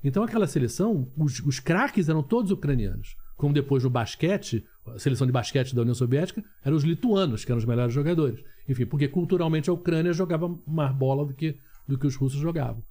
Então, 0.05 0.23
aquela 0.25 0.47
seleção, 0.47 1.11
os, 1.17 1.41
os 1.41 1.59
craques 1.59 2.09
eram 2.11 2.23
todos 2.23 2.51
ucranianos. 2.51 3.17
Como 3.35 3.55
depois 3.55 3.83
no 3.85 3.89
basquete, 3.89 4.63
a 4.85 4.99
seleção 4.99 5.27
de 5.27 5.33
basquete 5.33 5.75
da 5.75 5.81
União 5.81 5.95
Soviética, 5.95 6.45
eram 6.63 6.77
os 6.77 6.85
lituanos, 6.85 7.47
que 7.47 7.53
eram 7.53 7.61
os 7.61 7.65
melhores 7.65 7.95
jogadores. 7.95 8.45
Enfim, 8.69 8.87
porque 8.87 9.07
culturalmente 9.09 9.71
a 9.71 9.73
Ucrânia 9.73 10.13
jogava 10.13 10.55
mais 10.67 10.95
bola 10.95 11.25
do 11.25 11.35
que, 11.35 11.57
do 11.87 11.97
que 11.99 12.07
os 12.07 12.17
russos 12.17 12.41
jogavam. 12.41 12.83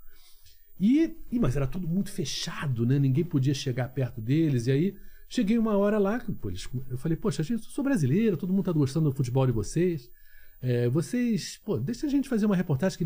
E, 0.79 1.15
e- 1.31 1.39
mas 1.39 1.55
era 1.55 1.67
tudo 1.67 1.87
muito 1.87 2.11
fechado, 2.11 2.85
né? 2.85 2.99
Ninguém 2.99 3.23
podia 3.23 3.53
chegar 3.53 3.87
perto 3.89 4.19
deles. 4.21 4.67
E 4.67 4.71
aí 4.71 4.95
cheguei 5.29 5.57
uma 5.57 5.77
hora 5.77 5.97
lá, 5.97 6.19
que, 6.19 6.31
pô, 6.31 6.49
eles- 6.49 6.67
eu 6.89 6.97
falei, 6.97 7.15
poxa, 7.17 7.43
gente, 7.43 7.63
eu 7.63 7.69
sou 7.69 7.83
brasileiro, 7.83 8.35
todo 8.37 8.51
mundo 8.53 8.65
tá 8.65 8.71
gostando 8.71 9.09
do 9.09 9.15
futebol 9.15 9.45
de 9.45 9.51
vocês. 9.51 10.09
é, 10.61 10.89
vocês, 10.89 11.59
pô, 11.63 11.77
deixa 11.77 12.07
a 12.07 12.09
gente 12.09 12.27
fazer 12.27 12.45
uma 12.47 12.55
reportagem 12.55 12.97
que 12.97 13.03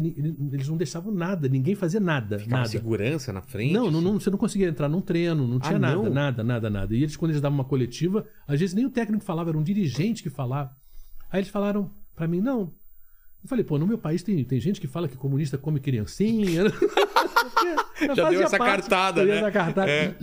eles 0.54 0.68
não 0.70 0.78
deixavam 0.78 1.12
nada, 1.12 1.50
ninguém 1.50 1.76
fazia 1.76 2.00
nada, 2.00 2.38
Ficava 2.40 2.58
nada. 2.58 2.70
segurança 2.70 3.34
na 3.34 3.42
frente. 3.42 3.74
Não, 3.74 3.90
não, 3.92 4.00
assim. 4.00 4.08
não, 4.08 4.20
você 4.20 4.30
não 4.30 4.38
conseguia 4.38 4.70
entrar 4.70 4.88
num 4.88 5.02
treino, 5.02 5.46
não 5.46 5.60
tinha 5.60 5.76
Ah, 5.76 5.80
nada, 5.80 5.96
não? 5.96 6.10
nada, 6.10 6.44
nada, 6.44 6.70
nada. 6.70 6.96
E 6.96 7.02
eles, 7.04 7.18
quando 7.18 7.32
eles 7.32 7.42
davam 7.42 7.58
uma 7.58 7.66
coletiva, 7.66 8.26
às 8.48 8.60
vezes 8.60 8.74
nem 8.76 8.86
o 8.86 8.90
técnico 8.90 9.26
falava, 9.26 9.50
era 9.50 9.58
um 9.58 9.64
dirigente 9.64 10.24
que 10.24 10.30
falava. 10.30 10.72
Aí 11.30 11.40
eles 11.42 11.50
falaram 11.50 11.92
pra 12.20 12.28
mim, 12.28 12.42
não. 12.42 12.74
Eu 13.42 13.48
falei, 13.48 13.64
pô, 13.64 13.80
no 13.80 13.88
meu 13.88 13.98
país 13.98 14.22
tem, 14.22 14.44
tem 14.44 14.60
gente 14.60 14.82
que 14.82 14.88
fala 14.88 15.08
que 15.08 15.16
comunista 15.16 15.58
come 15.58 15.80
criancinha. 15.80 16.64
Eu 18.02 18.16
Já 18.16 18.30
deu 18.30 18.44
essa 18.44 18.58
parte, 18.58 18.90
cartada, 18.90 19.24
né? 19.24 19.38
essa 19.38 19.52
cartada. 19.52 19.90
É. 19.90 20.18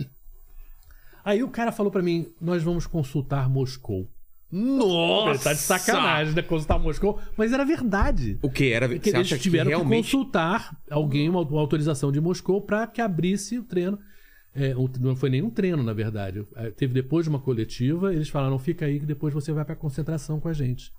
Aí 1.25 1.41
o 1.41 1.49
cara 1.49 1.71
falou 1.71 1.91
pra 1.91 2.03
mim, 2.03 2.27
nós 2.39 2.61
vamos 2.61 2.85
consultar 2.85 3.49
Moscou. 3.49 4.07
Nossa! 4.51 5.31
Ele 5.31 5.39
tá 5.39 5.53
de 5.53 5.59
sacanagem, 5.59 6.33
né? 6.35 6.41
Consultar 6.43 6.77
Moscou. 6.79 7.19
Mas 7.35 7.51
era 7.51 7.65
verdade. 7.65 8.37
O 8.43 8.49
que 8.49 8.71
era? 8.71 8.87
Porque 8.87 9.09
Você 9.09 9.17
eles 9.17 9.41
tiveram 9.41 9.65
que 9.65 9.75
que, 9.75 9.77
realmente... 9.77 10.11
consultar 10.11 10.77
alguém, 10.89 11.27
uma, 11.27 11.39
autorização 11.59 12.11
de 12.11 12.21
Moscou, 12.21 12.61
para 12.61 12.85
que 12.85 13.01
abrisse 13.01 13.57
o 13.57 13.63
treino. 13.63 13.97
É, 14.53 14.77
um- 14.77 14.89
não 15.01 15.15
foi 15.15 15.31
nenhum 15.31 15.49
treino, 15.49 15.81
na 15.83 15.93
verdade. 15.93 16.45
É, 16.55 16.69
Teve 16.69 16.93
depois 16.93 17.25
de 17.25 17.29
uma 17.29 17.39
coletiva, 17.39 18.13
eles 18.13 18.29
falaram: 18.29 18.57
fica 18.59 18.85
aí 18.85 18.99
que 18.99 19.05
depois 19.05 19.33
você 19.33 19.51
vai 19.51 19.65
para 19.65 19.75
concentração 19.75 20.39
com 20.39 20.47
a 20.47 20.53
gente. 20.53 20.91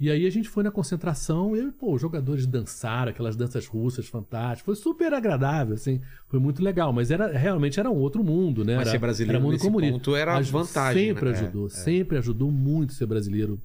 E 0.00 0.10
aí 0.10 0.26
a 0.26 0.30
gente 0.30 0.48
foi 0.48 0.62
na 0.62 0.70
concentração 0.70 1.56
e, 1.56 1.72
pô, 1.72 1.94
os 1.94 2.00
jogadores 2.00 2.46
dançaram, 2.46 3.10
aquelas 3.10 3.34
danças 3.34 3.66
russas 3.66 4.06
fantásticas. 4.06 4.62
Foi 4.64 4.76
super 4.76 5.12
agradável, 5.12 5.74
assim. 5.74 6.00
Foi 6.28 6.38
muito 6.38 6.62
legal. 6.62 6.92
Mas 6.92 7.10
era 7.10 7.26
realmente 7.36 7.80
era 7.80 7.90
um 7.90 7.96
outro 7.96 8.22
mundo, 8.22 8.64
né? 8.64 8.76
Mas 8.76 8.82
era, 8.82 8.90
ser 8.92 8.98
brasileiro 8.98 9.36
era 9.36 9.42
mundo 9.42 9.52
nesse 9.54 9.64
comunista. 9.64 9.92
ponto 9.98 10.14
era 10.16 10.36
Aj- 10.36 10.50
vantagem, 10.52 11.08
Sempre 11.08 11.24
né? 11.24 11.30
É, 11.30 11.40
ajudou, 11.40 11.66
é. 11.66 11.70
sempre 11.70 12.18
ajudou 12.18 12.50
muito 12.52 12.92
ser 12.92 13.06
brasileiro. 13.06 13.60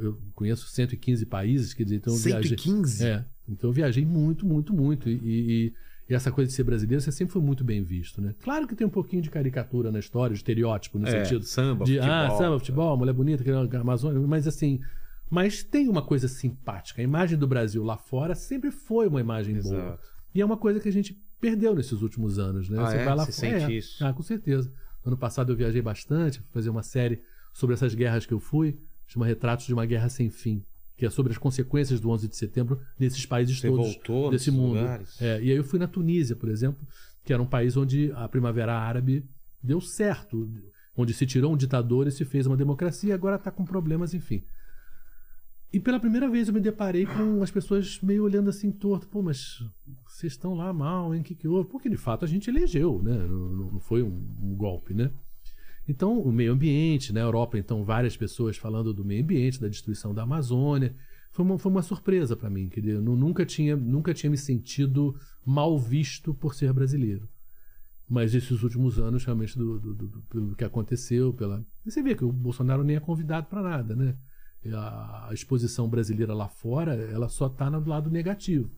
Eu 0.00 0.18
conheço 0.34 0.66
115 0.68 1.24
países, 1.26 1.72
quer 1.72 1.84
dizer, 1.84 1.96
então 1.96 2.12
eu 2.12 2.18
viajei. 2.18 2.48
115? 2.58 3.06
É. 3.06 3.24
Então 3.48 3.70
eu 3.70 3.74
viajei 3.74 4.04
muito, 4.04 4.44
muito, 4.44 4.74
muito. 4.74 5.08
E, 5.08 5.14
e- 5.22 5.72
e 6.10 6.14
essa 6.14 6.32
coisa 6.32 6.48
de 6.48 6.54
ser 6.54 6.64
brasileiro, 6.64 7.00
você 7.02 7.12
sempre 7.12 7.32
foi 7.32 7.40
muito 7.42 7.62
bem 7.62 7.82
visto, 7.82 8.20
né? 8.20 8.34
Claro 8.42 8.66
que 8.66 8.74
tem 8.74 8.86
um 8.86 8.90
pouquinho 8.90 9.22
de 9.22 9.30
caricatura 9.30 9.92
na 9.92 9.98
história, 9.98 10.32
de 10.34 10.38
estereótipo, 10.38 10.98
no 10.98 11.06
É, 11.06 11.22
sentido 11.24 11.44
samba, 11.44 11.84
de 11.84 11.94
futebol. 11.98 12.14
ah, 12.16 12.30
samba, 12.36 12.58
futebol, 12.58 12.96
mulher 12.96 13.12
bonita, 13.12 13.44
que 13.44 13.50
é 13.50 13.76
Amazônia, 13.78 14.18
mas 14.26 14.46
assim, 14.48 14.80
mas 15.30 15.62
tem 15.62 15.88
uma 15.88 16.02
coisa 16.02 16.28
simpática. 16.28 17.00
A 17.00 17.04
imagem 17.04 17.38
do 17.38 17.46
Brasil 17.46 17.82
lá 17.84 17.96
fora 17.96 18.34
sempre 18.34 18.70
foi 18.70 19.06
uma 19.06 19.20
imagem 19.20 19.60
boa. 19.60 19.76
Exato. 19.76 20.08
E 20.34 20.40
é 20.40 20.44
uma 20.44 20.56
coisa 20.56 20.80
que 20.80 20.88
a 20.88 20.92
gente 20.92 21.20
perdeu 21.40 21.74
nesses 21.74 22.02
últimos 22.02 22.38
anos, 22.38 22.68
né? 22.68 22.78
Ah, 22.80 22.92
é? 22.92 22.98
Você 22.98 23.04
fora- 23.04 23.32
sente 23.32 23.72
é. 23.72 23.76
isso? 23.76 24.04
Ah, 24.04 24.12
com 24.12 24.22
certeza. 24.22 24.72
Ano 25.04 25.16
passado 25.16 25.52
eu 25.52 25.56
viajei 25.56 25.80
bastante, 25.80 26.38
fui 26.40 26.48
fazer 26.52 26.70
uma 26.70 26.82
série 26.82 27.22
sobre 27.52 27.74
essas 27.74 27.94
guerras 27.94 28.26
que 28.26 28.34
eu 28.34 28.40
fui, 28.40 28.78
chama 29.06 29.26
Retratos 29.26 29.66
de 29.66 29.72
uma 29.74 29.86
Guerra 29.86 30.08
Sem 30.08 30.30
Fim, 30.30 30.62
que 30.96 31.06
é 31.06 31.10
sobre 31.10 31.32
as 31.32 31.38
consequências 31.38 32.00
do 32.00 32.10
11 32.10 32.28
de 32.28 32.36
setembro 32.36 32.80
nesses 32.98 33.24
países 33.24 33.58
Você 33.58 33.68
todos 33.68 33.94
voltou 33.94 34.30
desse 34.30 34.50
mundo. 34.50 34.78
É, 35.20 35.40
e 35.40 35.50
aí 35.50 35.56
eu 35.56 35.64
fui 35.64 35.78
na 35.78 35.86
Tunísia, 35.86 36.36
por 36.36 36.48
exemplo, 36.48 36.86
que 37.24 37.32
era 37.32 37.42
um 37.42 37.46
país 37.46 37.76
onde 37.76 38.12
a 38.14 38.28
Primavera 38.28 38.74
Árabe 38.74 39.24
deu 39.62 39.80
certo, 39.80 40.48
onde 40.96 41.14
se 41.14 41.26
tirou 41.26 41.52
um 41.52 41.56
ditador 41.56 42.06
e 42.06 42.10
se 42.10 42.24
fez 42.24 42.46
uma 42.46 42.56
democracia, 42.56 43.14
agora 43.14 43.36
está 43.36 43.50
com 43.50 43.64
problemas, 43.64 44.14
enfim. 44.14 44.42
E 45.72 45.78
pela 45.78 46.00
primeira 46.00 46.30
vez 46.30 46.48
eu 46.48 46.54
me 46.54 46.60
deparei 46.60 47.04
com 47.04 47.42
as 47.42 47.50
pessoas 47.50 48.00
meio 48.00 48.24
olhando 48.24 48.48
assim 48.48 48.70
torto. 48.72 49.06
Pô, 49.08 49.20
mas 49.22 49.62
vocês 50.06 50.32
estão 50.32 50.54
lá 50.54 50.72
mal, 50.72 51.14
hein? 51.14 51.20
O 51.20 51.24
que, 51.24 51.34
que 51.34 51.46
houve? 51.46 51.68
Porque 51.68 51.90
de 51.90 51.96
fato 51.96 52.24
a 52.24 52.28
gente 52.28 52.48
elegeu, 52.48 53.02
né? 53.02 53.14
Não, 53.26 53.48
não- 53.72 53.80
foi 53.80 54.02
um, 54.02 54.16
um 54.42 54.54
golpe, 54.56 54.94
né? 54.94 55.10
Então, 55.86 56.20
o 56.20 56.32
meio 56.32 56.52
ambiente, 56.52 57.12
na 57.12 57.20
Europa, 57.20 57.58
então, 57.58 57.82
várias 57.84 58.16
pessoas 58.16 58.56
falando 58.56 58.92
do 58.94 59.04
meio 59.04 59.22
ambiente, 59.22 59.60
da 59.60 59.68
destruição 59.68 60.14
da 60.14 60.22
Amazônia. 60.22 60.94
Foi 61.32 61.44
uma, 61.44 61.58
foi 61.58 61.70
uma 61.70 61.82
surpresa 61.82 62.34
para 62.36 62.48
mim, 62.50 62.68
dizer, 62.68 62.94
eu 62.96 63.02
nu- 63.02 63.16
nunca 63.16 63.44
tinha, 63.44 63.76
nunca 63.76 64.12
tinha 64.14 64.30
me 64.30 64.36
sentido 64.38 65.14
mal 65.44 65.78
visto 65.78 66.34
por 66.34 66.54
ser 66.54 66.72
brasileiro. 66.72 67.28
Mas 68.08 68.34
esses 68.34 68.62
últimos 68.62 68.98
anos, 68.98 69.24
realmente, 69.24 69.56
do, 69.56 69.78
do- 69.78 69.94
do- 69.94 70.22
do- 70.30 70.56
que 70.56 70.64
aconteceu, 70.64 71.32
pela. 71.34 71.62
Você 71.84 72.02
vê 72.02 72.14
que 72.14 72.24
o 72.24 72.32
Bolsonaro 72.32 72.82
nem 72.82 72.96
é 72.96 73.00
convidado 73.00 73.46
para 73.48 73.62
nada, 73.62 73.94
né? 73.94 74.14
A, 74.74 75.28
a 75.30 75.34
exposição 75.34 75.88
brasileira 75.88 76.34
lá 76.34 76.48
fora, 76.48 76.94
ela 76.94 77.28
só 77.28 77.46
está 77.46 77.70
no 77.70 77.86
lado 77.88 78.10
negativo. 78.10 78.70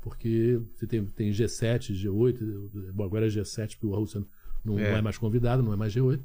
Porque 0.00 0.60
você 0.74 0.86
tem, 0.86 1.04
tem 1.04 1.30
G7, 1.30 1.92
G8, 1.92 2.92
bom, 2.92 3.04
agora 3.04 3.26
é 3.26 3.28
G7, 3.28 3.72
porque 3.72 3.86
o 3.86 3.94
Rússia 3.94 4.24
não, 4.64 4.78
É. 4.78 4.90
não 4.90 4.98
é 4.98 5.02
mais 5.02 5.18
convidado, 5.18 5.62
não 5.62 5.72
é 5.72 5.76
mais 5.76 5.92
G8. 5.92 6.22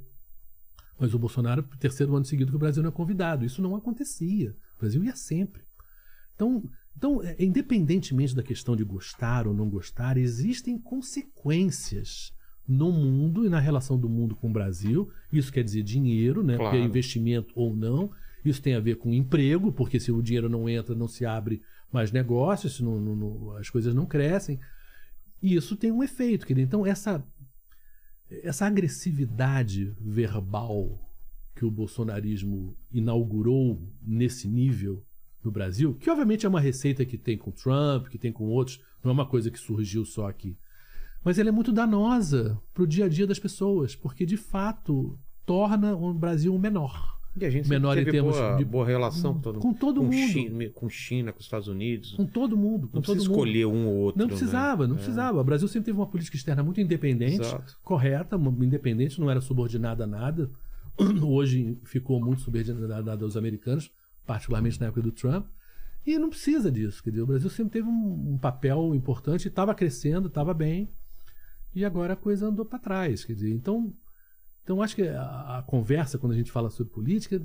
Mas 1.00 1.14
o 1.14 1.20
Bolsonaro, 1.20 1.64
terceiro 1.80 2.16
ano 2.16 2.26
seguido 2.26 2.52
que 2.52 2.56
o 2.56 2.60
Brasil 2.60 2.84
não 2.84 2.90
é 2.90 2.94
convidado. 2.94 3.44
Isso 3.44 3.62
não 3.62 3.76
acontecia. 3.76 4.56
O 4.78 4.80
Brasil 4.80 5.04
ia 5.04 5.16
sempre. 5.16 5.64
Então, 6.36 6.64
então, 6.96 7.24
é, 7.24 7.36
independentemente 7.40 8.36
da 8.36 8.44
questão 8.44 8.76
de 8.76 8.84
gostar 8.84 9.48
ou 9.48 9.54
não 9.54 9.70
gostar, 9.70 10.18
existem 10.18 10.78
consequências 10.78 12.32
no 12.68 12.92
mundo 12.92 13.46
e 13.46 13.50
na 13.50 13.60
relação 13.60 13.98
do 13.98 14.08
mundo 14.08 14.36
com 14.36 14.50
o 14.50 14.54
Brasil. 14.54 15.10
Isso 15.32 15.52
quer 15.52 15.64
dizer 15.64 15.84
dinheiro, 15.84 16.44
né? 16.44 16.56
Claro. 16.56 16.70
Porque 16.72 16.84
é 16.84 16.86
investimento 16.88 17.52
ou 17.56 17.76
não. 17.76 18.12
Isso 18.44 18.62
tem 18.62 18.76
a 18.76 18.80
ver 18.80 18.96
com 18.96 19.14
emprego, 19.14 19.72
porque 19.72 20.00
se 20.00 20.12
o 20.12 20.22
dinheiro 20.22 20.50
não 20.50 20.68
entra, 20.68 20.96
não 20.96 21.08
se 21.08 21.26
abre 21.26 21.62
mais 21.92 22.12
negócios, 22.12 22.80
não- 22.80 23.00
não- 23.00 23.16
não- 23.16 23.52
as 23.58 23.70
coisas 23.70 23.94
não 23.94 24.06
crescem. 24.06 24.60
E 25.42 25.56
isso 25.56 25.76
tem 25.76 25.92
um 25.92 26.04
efeito. 26.04 26.46
querido. 26.46 26.66
Então, 26.68 26.86
essa, 26.86 27.24
essa 28.44 28.66
agressividade 28.66 29.94
verbal 30.00 31.00
que 31.56 31.66
o 31.66 31.72
bolsonarismo 31.72 32.76
inaugurou 32.92 33.82
nesse 34.02 34.48
nível 34.48 35.04
no 35.44 35.52
Brasil, 35.52 35.94
que 35.96 36.10
obviamente 36.10 36.46
é 36.46 36.50
uma 36.50 36.60
receita 36.62 37.04
que 37.06 37.18
tem 37.18 37.38
com 37.38 37.52
Trump, 37.52 38.08
que 38.08 38.18
tem 38.18 38.32
com 38.32 38.46
outros, 38.46 38.80
não 39.04 39.10
é 39.12 39.14
uma 39.14 39.26
coisa 39.26 39.50
que 39.52 39.60
surgiu 39.60 40.06
só 40.06 40.28
aqui. 40.28 40.56
Mas 41.24 41.38
ela 41.38 41.50
é 41.50 41.52
muito 41.52 41.72
danosa 41.72 42.60
para 42.74 42.84
o 42.84 42.88
dia 42.88 43.06
a 43.06 43.10
dia 43.10 43.28
das 43.28 43.40
pessoas, 43.40 43.96
porque 43.96 44.26
de 44.26 44.38
fato 44.38 45.20
torna 45.46 45.96
o 45.96 46.14
Brasil 46.14 46.58
menor. 46.58 47.20
E 47.40 47.46
a 47.46 47.50
gente 47.50 47.70
Menor 47.70 47.96
sempre 47.96 48.02
em 48.02 48.06
teve 48.06 48.18
termos 48.18 48.36
boa, 48.38 48.56
de- 48.58 48.66
boa 48.66 48.86
relação 48.86 49.36
com 49.36 49.40
todo 49.40 49.60
com 49.60 49.74
todo 49.74 50.02
com 50.02 50.08
mundo. 50.08 50.16
China, 50.32 50.70
com 50.76 50.90
China, 50.90 51.32
com 51.32 51.40
os 51.40 51.46
Estados 51.46 51.68
Unidos. 51.70 52.12
Com 52.14 52.26
todo 52.26 52.58
mundo. 52.58 52.90
Com 52.90 52.98
não 52.98 53.02
todo 53.02 53.14
precisa 53.16 53.30
mundo. 53.30 53.46
escolher 53.48 53.66
um 53.68 53.88
ou 53.88 53.96
outro. 53.96 54.20
Não 54.20 54.26
né? 54.26 54.32
precisava, 54.32 54.86
não 54.86 54.96
É. 54.96 54.98
precisava. 54.98 55.40
O 55.40 55.44
Brasil 55.44 55.68
sempre 55.70 55.86
teve 55.86 55.98
uma 55.98 56.08
política 56.08 56.36
externa 56.36 56.62
muito 56.62 56.82
independente, 56.82 57.40
Exato. 57.42 57.78
correta, 57.84 58.36
independente, 58.60 59.18
não 59.20 59.32
era 59.32 59.40
subordinada 59.40 60.04
a 60.04 60.08
nada. 60.08 60.52
Hoje 61.26 61.80
ficou 61.86 62.20
muito 62.20 62.42
subordinada 62.42 63.24
aos 63.24 63.38
americanos, 63.38 63.90
particularmente 64.26 64.78
na 64.82 64.88
época 64.88 65.02
do 65.02 65.12
Trump. 65.12 65.46
E 66.06 66.18
não 66.20 66.30
precisa 66.30 66.70
disso. 66.70 67.02
Quer 67.02 67.12
dizer, 67.12 67.22
o 67.22 67.28
Brasil 67.28 67.50
sempre 67.50 67.74
teve 67.74 67.88
um, 67.88 68.34
um 68.34 68.38
papel 68.38 68.94
importante, 68.94 69.48
estava 69.48 69.74
crescendo, 69.74 70.28
estava 70.28 70.54
bem. 70.54 70.90
E 71.74 71.86
agora 71.86 72.14
a 72.14 72.18
coisa 72.18 72.48
andou 72.48 72.66
para 72.66 72.78
trás. 72.80 73.24
Quer 73.24 73.34
dizer, 73.34 73.54
então, 73.54 73.94
então 74.64 74.82
acho 74.82 74.96
que 74.96 75.08
a, 75.08 75.58
a 75.60 75.64
conversa, 75.64 76.18
quando 76.18 76.34
a 76.34 76.36
gente 76.36 76.52
fala 76.52 76.70
sobre 76.70 76.94
política, 76.94 77.42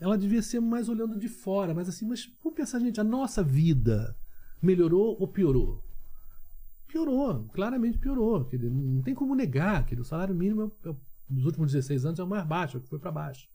ela 0.00 0.16
devia 0.16 0.42
ser 0.42 0.60
mais 0.60 0.88
olhando 0.88 1.18
de 1.18 1.28
fora, 1.28 1.74
mas 1.74 1.88
assim, 1.88 2.06
mas 2.06 2.28
vamos 2.42 2.56
pensar, 2.56 2.78
gente, 2.80 3.00
a 3.00 3.04
nossa 3.04 3.42
vida 3.42 4.16
melhorou 4.62 5.16
ou 5.20 5.28
piorou? 5.28 5.82
Piorou, 6.88 7.44
claramente 7.52 7.98
piorou. 7.98 8.44
Quer 8.44 8.56
dizer, 8.56 8.70
não 8.70 9.02
tem 9.02 9.14
como 9.14 9.34
negar 9.34 9.84
que 9.84 9.94
o 9.94 10.04
salário 10.04 10.34
mínimo 10.34 10.72
é, 10.84 10.88
é, 10.88 10.94
nos 11.28 11.44
últimos 11.44 11.72
16 11.72 12.06
anos 12.06 12.18
é 12.18 12.24
o 12.24 12.26
mais 12.26 12.46
baixo, 12.46 12.76
é 12.76 12.80
o 12.80 12.82
que 12.82 12.88
foi 12.88 12.98
para 12.98 13.10
baixo. 13.12 13.48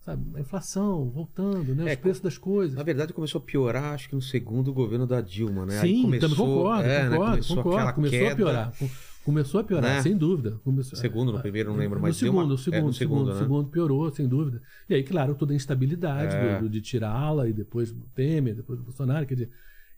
Sabe, 0.00 0.36
a 0.36 0.40
inflação 0.40 1.08
voltando, 1.10 1.76
né? 1.76 1.92
É, 1.92 1.94
os 1.94 2.00
preços 2.00 2.20
das 2.20 2.36
coisas. 2.36 2.76
Na 2.76 2.82
verdade, 2.82 3.12
começou 3.12 3.40
a 3.40 3.44
piorar, 3.44 3.94
acho 3.94 4.08
que 4.08 4.16
no 4.16 4.22
segundo 4.22 4.72
governo 4.72 5.06
da 5.06 5.20
Dilma, 5.20 5.64
né? 5.64 5.78
Aí 5.78 5.94
Sim, 5.94 6.02
começou, 6.02 6.28
também 6.28 6.44
concordo, 6.44 6.82
é, 6.82 7.02
né? 7.04 7.10
concordo, 7.10 7.30
Começou 7.30 7.56
concordo. 7.62 7.94
Começou 7.94 8.28
a 8.28 8.34
piorar. 8.34 8.72
Com- 9.24 9.32
Começou 9.32 9.60
a 9.60 9.64
piorar, 9.64 9.96
Né? 9.96 10.02
sem 10.02 10.16
dúvida. 10.16 10.58
Começou, 10.64 10.98
Segundo, 10.98 11.32
no 11.32 11.40
primeiro, 11.40 11.70
não 11.70 11.78
lembro, 11.78 12.00
deu 12.00 12.12
segundo, 12.12 12.44
uma- 12.44 12.54
o 12.54 12.58
segundo, 12.58 12.76
é, 12.86 12.88
o 12.88 12.92
segundo, 12.92 12.94
segundo, 12.94 13.30
o 13.30 13.34
né? 13.34 13.40
segundo 13.40 13.68
piorou, 13.70 14.10
sem 14.10 14.26
dúvida. 14.28 14.60
E 14.88 14.94
aí, 14.94 15.02
claro, 15.02 15.34
toda 15.34 15.52
a 15.52 15.56
instabilidade 15.56 16.34
É. 16.34 16.56
do- 16.58 16.62
do- 16.64 16.68
de 16.70 16.80
tirá-la 16.80 17.48
e 17.48 17.52
depois 17.52 17.92
do 17.92 18.02
Temer, 18.14 18.54
depois 18.56 18.78
do 18.78 18.84
Bolsonaro, 18.84 19.24
quer 19.26 19.34
dizer, 19.34 19.50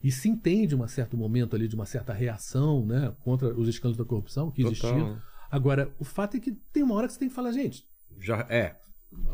e 0.02 0.10
se 0.10 0.28
entende 0.28 0.74
um 0.74 0.86
certo 0.86 1.16
momento 1.16 1.56
ali 1.56 1.66
de 1.66 1.74
uma 1.74 1.86
certa 1.86 2.12
reação, 2.12 2.84
né, 2.84 3.14
contra 3.24 3.48
os 3.58 3.66
escândalos 3.68 3.96
da 3.96 4.04
corrupção 4.04 4.50
que 4.50 4.62
Total. 4.62 4.72
existiam. 4.90 5.18
Agora, 5.50 5.90
o 5.98 6.04
fato 6.04 6.36
é 6.36 6.40
que 6.40 6.52
tem 6.72 6.82
uma 6.82 6.94
hora 6.94 7.06
que 7.06 7.12
você 7.14 7.18
tem 7.20 7.28
que 7.28 7.34
falar, 7.34 7.52
gente, 7.52 7.86
Já, 8.20 8.46
é. 8.50 8.76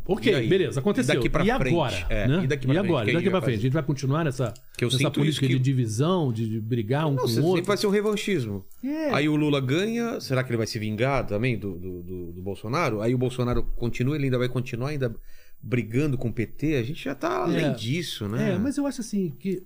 Ok, 0.07 0.45
E 0.45 0.49
beleza, 0.49 0.81
aconteceu. 0.81 1.15
E 1.15 1.17
daqui 1.17 1.29
pra 1.31 1.45
frente? 1.45 1.73
agora? 1.75 2.07
É, 2.09 2.27
né? 2.29 2.45
e 2.45 2.47
daqui 2.47 2.67
pra 2.67 2.75
frente? 2.75 2.87
agora? 2.87 3.11
E 3.11 3.15
daqui 3.15 3.31
pra 3.31 3.43
frente? 3.43 3.59
A 3.59 3.63
gente 3.63 3.73
vai 3.73 3.83
continuar 3.83 4.25
nessa, 4.25 4.53
Que 4.77 4.85
eu 4.85 4.91
nessa 4.91 5.11
política 5.11 5.47
que- 5.47 5.53
de 5.55 5.59
divisão, 5.59 6.33
de, 6.33 6.49
de 6.49 6.61
brigar 6.61 7.07
um 7.07 7.13
Não, 7.15 7.25
com 7.25 7.29
o 7.31 7.37
outro? 7.37 7.53
sempre 7.57 7.67
vai 7.69 7.77
ser 7.77 7.87
um 7.87 7.91
revanchismo. 7.91 8.65
É. 8.85 9.15
Aí 9.15 9.29
o 9.29 9.37
Lula 9.37 9.61
ganha, 9.61 10.21
será 10.21 10.43
que 10.43 10.51
ele 10.51 10.57
vai 10.59 10.67
se 10.67 10.79
vingar 10.79 11.27
também 11.27 11.59
do, 11.59 11.79
do, 11.79 12.03
do- 12.03 12.33
do 12.33 12.43
Bolsonaro? 12.43 13.01
Aí 13.01 13.15
o 13.15 13.19
Bolsonaro 13.19 13.63
continua, 13.63 14.15
ele 14.17 14.25
ainda 14.25 14.39
vai 14.39 14.49
continuar 14.49 14.89
ainda 14.91 15.15
brigando 15.63 16.17
com 16.17 16.29
o 16.29 16.33
PT? 16.33 16.77
A 16.77 16.83
gente 16.83 17.05
já 17.05 17.15
tá 17.15 17.45
além 17.45 17.67
É. 17.67 17.73
disso, 17.75 18.29
né? 18.29 18.53
É, 18.55 18.59
mas 18.59 18.77
eu 18.79 18.87
acho 18.87 19.01
assim 19.03 19.31
que 19.39 19.63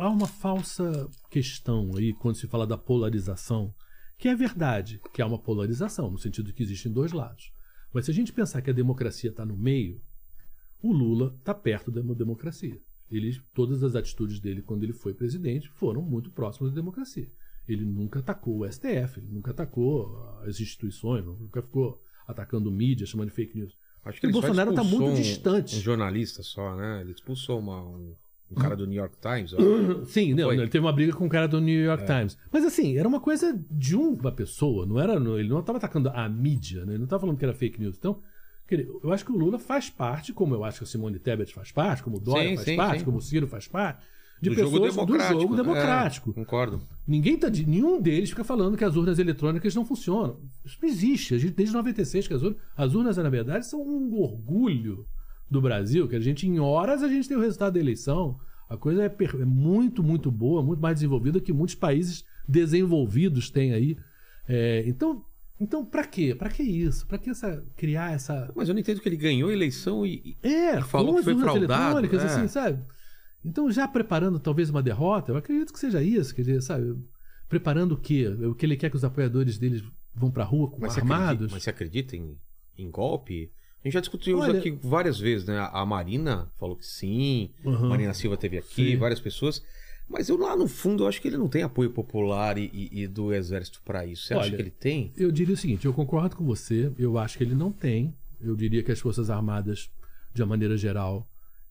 há 0.00 0.08
uma 0.08 0.26
falsa 0.26 1.08
questão 1.30 1.92
aí 1.96 2.12
quando 2.12 2.34
se 2.36 2.46
fala 2.48 2.66
da 2.66 2.76
polarização, 2.76 3.72
que 4.18 4.26
é 4.28 4.34
verdade, 4.34 5.00
que 5.14 5.22
há 5.22 5.26
uma 5.26 5.38
polarização, 5.38 6.10
no 6.10 6.18
sentido 6.18 6.52
que 6.52 6.62
existem 6.62 6.90
dois 6.90 7.12
lados. 7.12 7.52
Mas 7.92 8.04
se 8.04 8.10
a 8.10 8.14
gente 8.14 8.32
pensar 8.32 8.60
que 8.62 8.70
a 8.70 8.74
democracia 8.74 9.30
está 9.30 9.44
no 9.44 9.56
meio, 9.56 10.00
o 10.82 10.92
Lula 10.92 11.34
está 11.38 11.54
perto 11.54 11.90
da 11.90 12.00
democracia. 12.14 12.80
Ele, 13.10 13.40
todas 13.54 13.82
as 13.82 13.94
atitudes 13.94 14.38
dele 14.38 14.60
quando 14.62 14.82
ele 14.84 14.92
foi 14.92 15.14
presidente 15.14 15.68
foram 15.70 16.02
muito 16.02 16.30
próximas 16.30 16.72
da 16.72 16.76
democracia. 16.76 17.30
Ele 17.66 17.84
nunca 17.84 18.18
atacou 18.20 18.58
o 18.60 18.66
STF, 18.70 19.18
ele 19.18 19.28
nunca 19.30 19.50
atacou 19.50 20.38
as 20.42 20.60
instituições, 20.60 21.24
nunca 21.24 21.62
ficou 21.62 22.02
atacando 22.26 22.70
mídia, 22.70 23.06
chamando 23.06 23.28
de 23.30 23.34
fake 23.34 23.56
news. 23.58 23.74
Acho 24.04 24.20
que 24.20 24.26
O 24.26 24.30
Bolsonaro 24.32 24.72
tá 24.74 24.82
expulsou 24.82 25.06
muito 25.08 25.18
um- 25.18 25.22
distante. 25.22 25.76
Um 25.76 25.80
jornalista 25.80 26.42
só, 26.42 26.76
né? 26.76 27.00
Ele 27.00 27.12
expulsou 27.12 27.58
uma- 27.58 27.82
um, 27.82 28.14
um 28.50 28.54
cara 28.54 28.74
do 28.74 28.86
New 28.86 28.96
York 28.96 29.16
Times. 29.20 29.52
ó. 29.52 29.58
Sim, 30.06 30.34
não? 30.34 30.50
É. 30.50 30.54
ele 30.54 30.68
teve 30.68 30.84
uma 30.84 30.92
briga 30.92 31.12
com 31.12 31.26
o 31.26 31.28
cara 31.28 31.46
do 31.46 31.60
New 31.60 31.84
York 31.84 32.04
Times. 32.06 32.36
Mas 32.50 32.64
assim, 32.64 32.96
era 32.96 33.06
uma 33.06 33.20
coisa 33.20 33.58
de 33.70 33.94
uma 33.94 34.32
pessoa, 34.32 34.86
não 34.86 34.98
era, 34.98 35.14
ele 35.14 35.48
não 35.48 35.60
estava 35.60 35.78
atacando 35.78 36.08
a 36.08 36.28
mídia, 36.28 36.84
né? 36.84 36.92
ele 36.92 36.98
não 36.98 37.04
estava 37.04 37.20
falando 37.20 37.36
que 37.36 37.44
era 37.44 37.54
fake 37.54 37.80
news. 37.80 37.96
Então, 37.98 38.20
eu 39.02 39.12
acho 39.12 39.24
que 39.24 39.32
o 39.32 39.36
Lula 39.36 39.58
faz 39.58 39.88
parte, 39.88 40.32
como 40.32 40.54
eu 40.54 40.64
acho 40.64 40.78
que 40.78 40.84
a 40.84 40.86
Simone 40.86 41.18
Tebet 41.18 41.54
faz 41.54 41.72
parte, 41.72 42.02
como 42.02 42.16
o 42.16 42.20
Dória 42.20 42.50
Sim, 42.50 42.56
faz 42.56 42.66
sim, 42.66 42.76
parte, 42.76 42.98
sim. 42.98 43.04
como 43.04 43.18
o 43.18 43.22
Ciro 43.22 43.46
faz 43.46 43.66
parte, 43.66 44.02
de 44.40 44.50
do 44.50 44.56
jogo 44.56 44.80
pessoas 44.80 44.94
democrático. 44.94 45.34
do 45.34 45.40
jogo 45.40 45.54
é, 45.54 45.56
democrático. 45.56 46.32
concordo. 46.32 46.80
Ninguém 47.06 47.36
tá, 47.36 47.50
nenhum 47.50 48.00
deles 48.00 48.30
fica 48.30 48.44
falando 48.44 48.76
que 48.76 48.84
as 48.84 48.94
urnas 48.94 49.18
eletrônicas 49.18 49.74
não 49.74 49.84
funcionam. 49.84 50.38
Isso 50.64 50.78
não 50.80 50.88
existe. 50.88 51.50
Desde 51.50 51.74
96 51.74 52.28
que 52.28 52.34
as 52.34 52.42
urnas, 52.42 52.58
as 52.76 52.94
urnas, 52.94 53.16
na 53.16 53.28
verdade, 53.28 53.66
são 53.66 53.80
um 53.82 54.14
orgulho 54.14 55.06
do 55.50 55.60
Brasil, 55.60 56.08
que 56.08 56.16
a 56.16 56.20
gente, 56.20 56.46
em 56.46 56.58
horas, 56.58 57.02
a 57.02 57.08
gente 57.08 57.28
tem 57.28 57.36
o 57.36 57.40
resultado 57.40 57.74
da 57.74 57.80
eleição. 57.80 58.38
A 58.68 58.76
coisa 58.76 59.02
é, 59.02 59.06
é 59.40 59.44
muito, 59.44 60.02
muito 60.02 60.30
boa, 60.30 60.62
muito 60.62 60.80
mais 60.80 60.96
desenvolvida 60.96 61.40
que 61.40 61.52
muitos 61.52 61.74
países 61.74 62.24
desenvolvidos 62.46 63.50
têm 63.50 63.72
aí. 63.72 63.96
É, 64.46 64.84
então, 64.86 65.24
então 65.58 65.84
para 65.84 66.04
quê? 66.04 66.34
Para 66.34 66.50
que 66.50 66.62
isso? 66.62 67.06
Para 67.06 67.18
que 67.18 67.30
essa, 67.30 67.64
criar 67.76 68.12
essa 68.12 68.52
Mas 68.54 68.68
eu 68.68 68.74
não 68.74 68.80
entendo 68.80 69.00
que 69.00 69.08
ele 69.08 69.16
ganhou 69.16 69.50
a 69.50 69.52
eleição 69.52 70.04
e. 70.04 70.36
é, 70.42 70.78
E 70.78 70.82
falou 70.82 71.16
que 71.16 71.22
foi 71.22 71.38
fraudado, 71.38 72.14
é. 72.14 72.24
assim, 72.24 72.48
sabe? 72.48 72.82
Então, 73.44 73.70
já 73.70 73.86
preparando 73.86 74.38
talvez 74.38 74.68
uma 74.68 74.82
derrota, 74.82 75.32
eu 75.32 75.36
acredito 75.36 75.72
que 75.72 75.78
seja 75.78 76.02
isso, 76.02 76.34
quer 76.34 76.42
dizer, 76.42 76.60
sabe? 76.60 76.98
Preparando 77.48 77.92
o 77.92 77.96
quê? 77.96 78.28
O 78.28 78.54
que 78.54 78.66
ele 78.66 78.76
quer 78.76 78.90
que 78.90 78.96
os 78.96 79.04
apoiadores 79.04 79.58
deles 79.58 79.82
vão 80.14 80.30
pra 80.30 80.44
rua 80.44 80.70
com 80.70 80.80
Mas 80.80 80.92
você 80.92 81.00
acredita, 81.00 81.22
armados? 81.22 81.52
mas 81.52 81.62
você 81.62 81.70
acredita 81.70 82.16
em, 82.16 82.36
em 82.76 82.90
golpe? 82.90 83.50
A 83.84 83.88
gente 83.88 83.94
já 83.94 84.00
discutiu 84.00 84.38
Olha- 84.38 84.50
isso 84.50 84.58
aqui 84.58 84.70
várias 84.70 85.18
vezes, 85.18 85.46
né? 85.46 85.58
A 85.72 85.84
Marina 85.86 86.50
falou 86.58 86.76
que 86.76 86.84
sim, 86.86 87.50
Uhum. 87.64 87.88
Marina 87.88 88.12
Silva 88.12 88.36
teve 88.36 88.58
aqui, 88.58 88.92
Sim. 88.92 88.96
várias 88.96 89.20
pessoas. 89.20 89.62
Mas 90.08 90.28
eu 90.28 90.36
lá 90.38 90.56
no 90.56 90.66
fundo 90.66 91.04
eu 91.04 91.08
acho 91.08 91.20
que 91.20 91.28
ele 91.28 91.36
não 91.36 91.48
tem 91.48 91.62
apoio 91.62 91.90
popular 91.90 92.56
e, 92.58 92.70
e- 92.72 93.02
e 93.02 93.06
do 93.06 93.32
exército 93.32 93.80
pra 93.84 94.06
isso. 94.06 94.24
Você 94.26 94.34
acha 94.34 94.44
Olha, 94.46 94.56
que 94.56 94.62
ele 94.62 94.70
tem? 94.70 95.12
Eu 95.16 95.30
diria 95.30 95.54
o 95.54 95.56
seguinte, 95.56 95.84
eu 95.86 95.92
concordo 95.92 96.34
com 96.34 96.44
você, 96.44 96.90
eu 96.98 97.18
acho 97.18 97.36
que 97.36 97.44
ele 97.44 97.54
não 97.54 97.70
tem. 97.70 98.14
Eu 98.40 98.56
diria 98.56 98.82
que 98.82 98.90
as 98.90 98.98
Forças 99.00 99.28
Armadas, 99.30 99.90
de 100.34 100.42
uma 100.42 100.48
maneira 100.48 100.76
geral, 100.76 101.28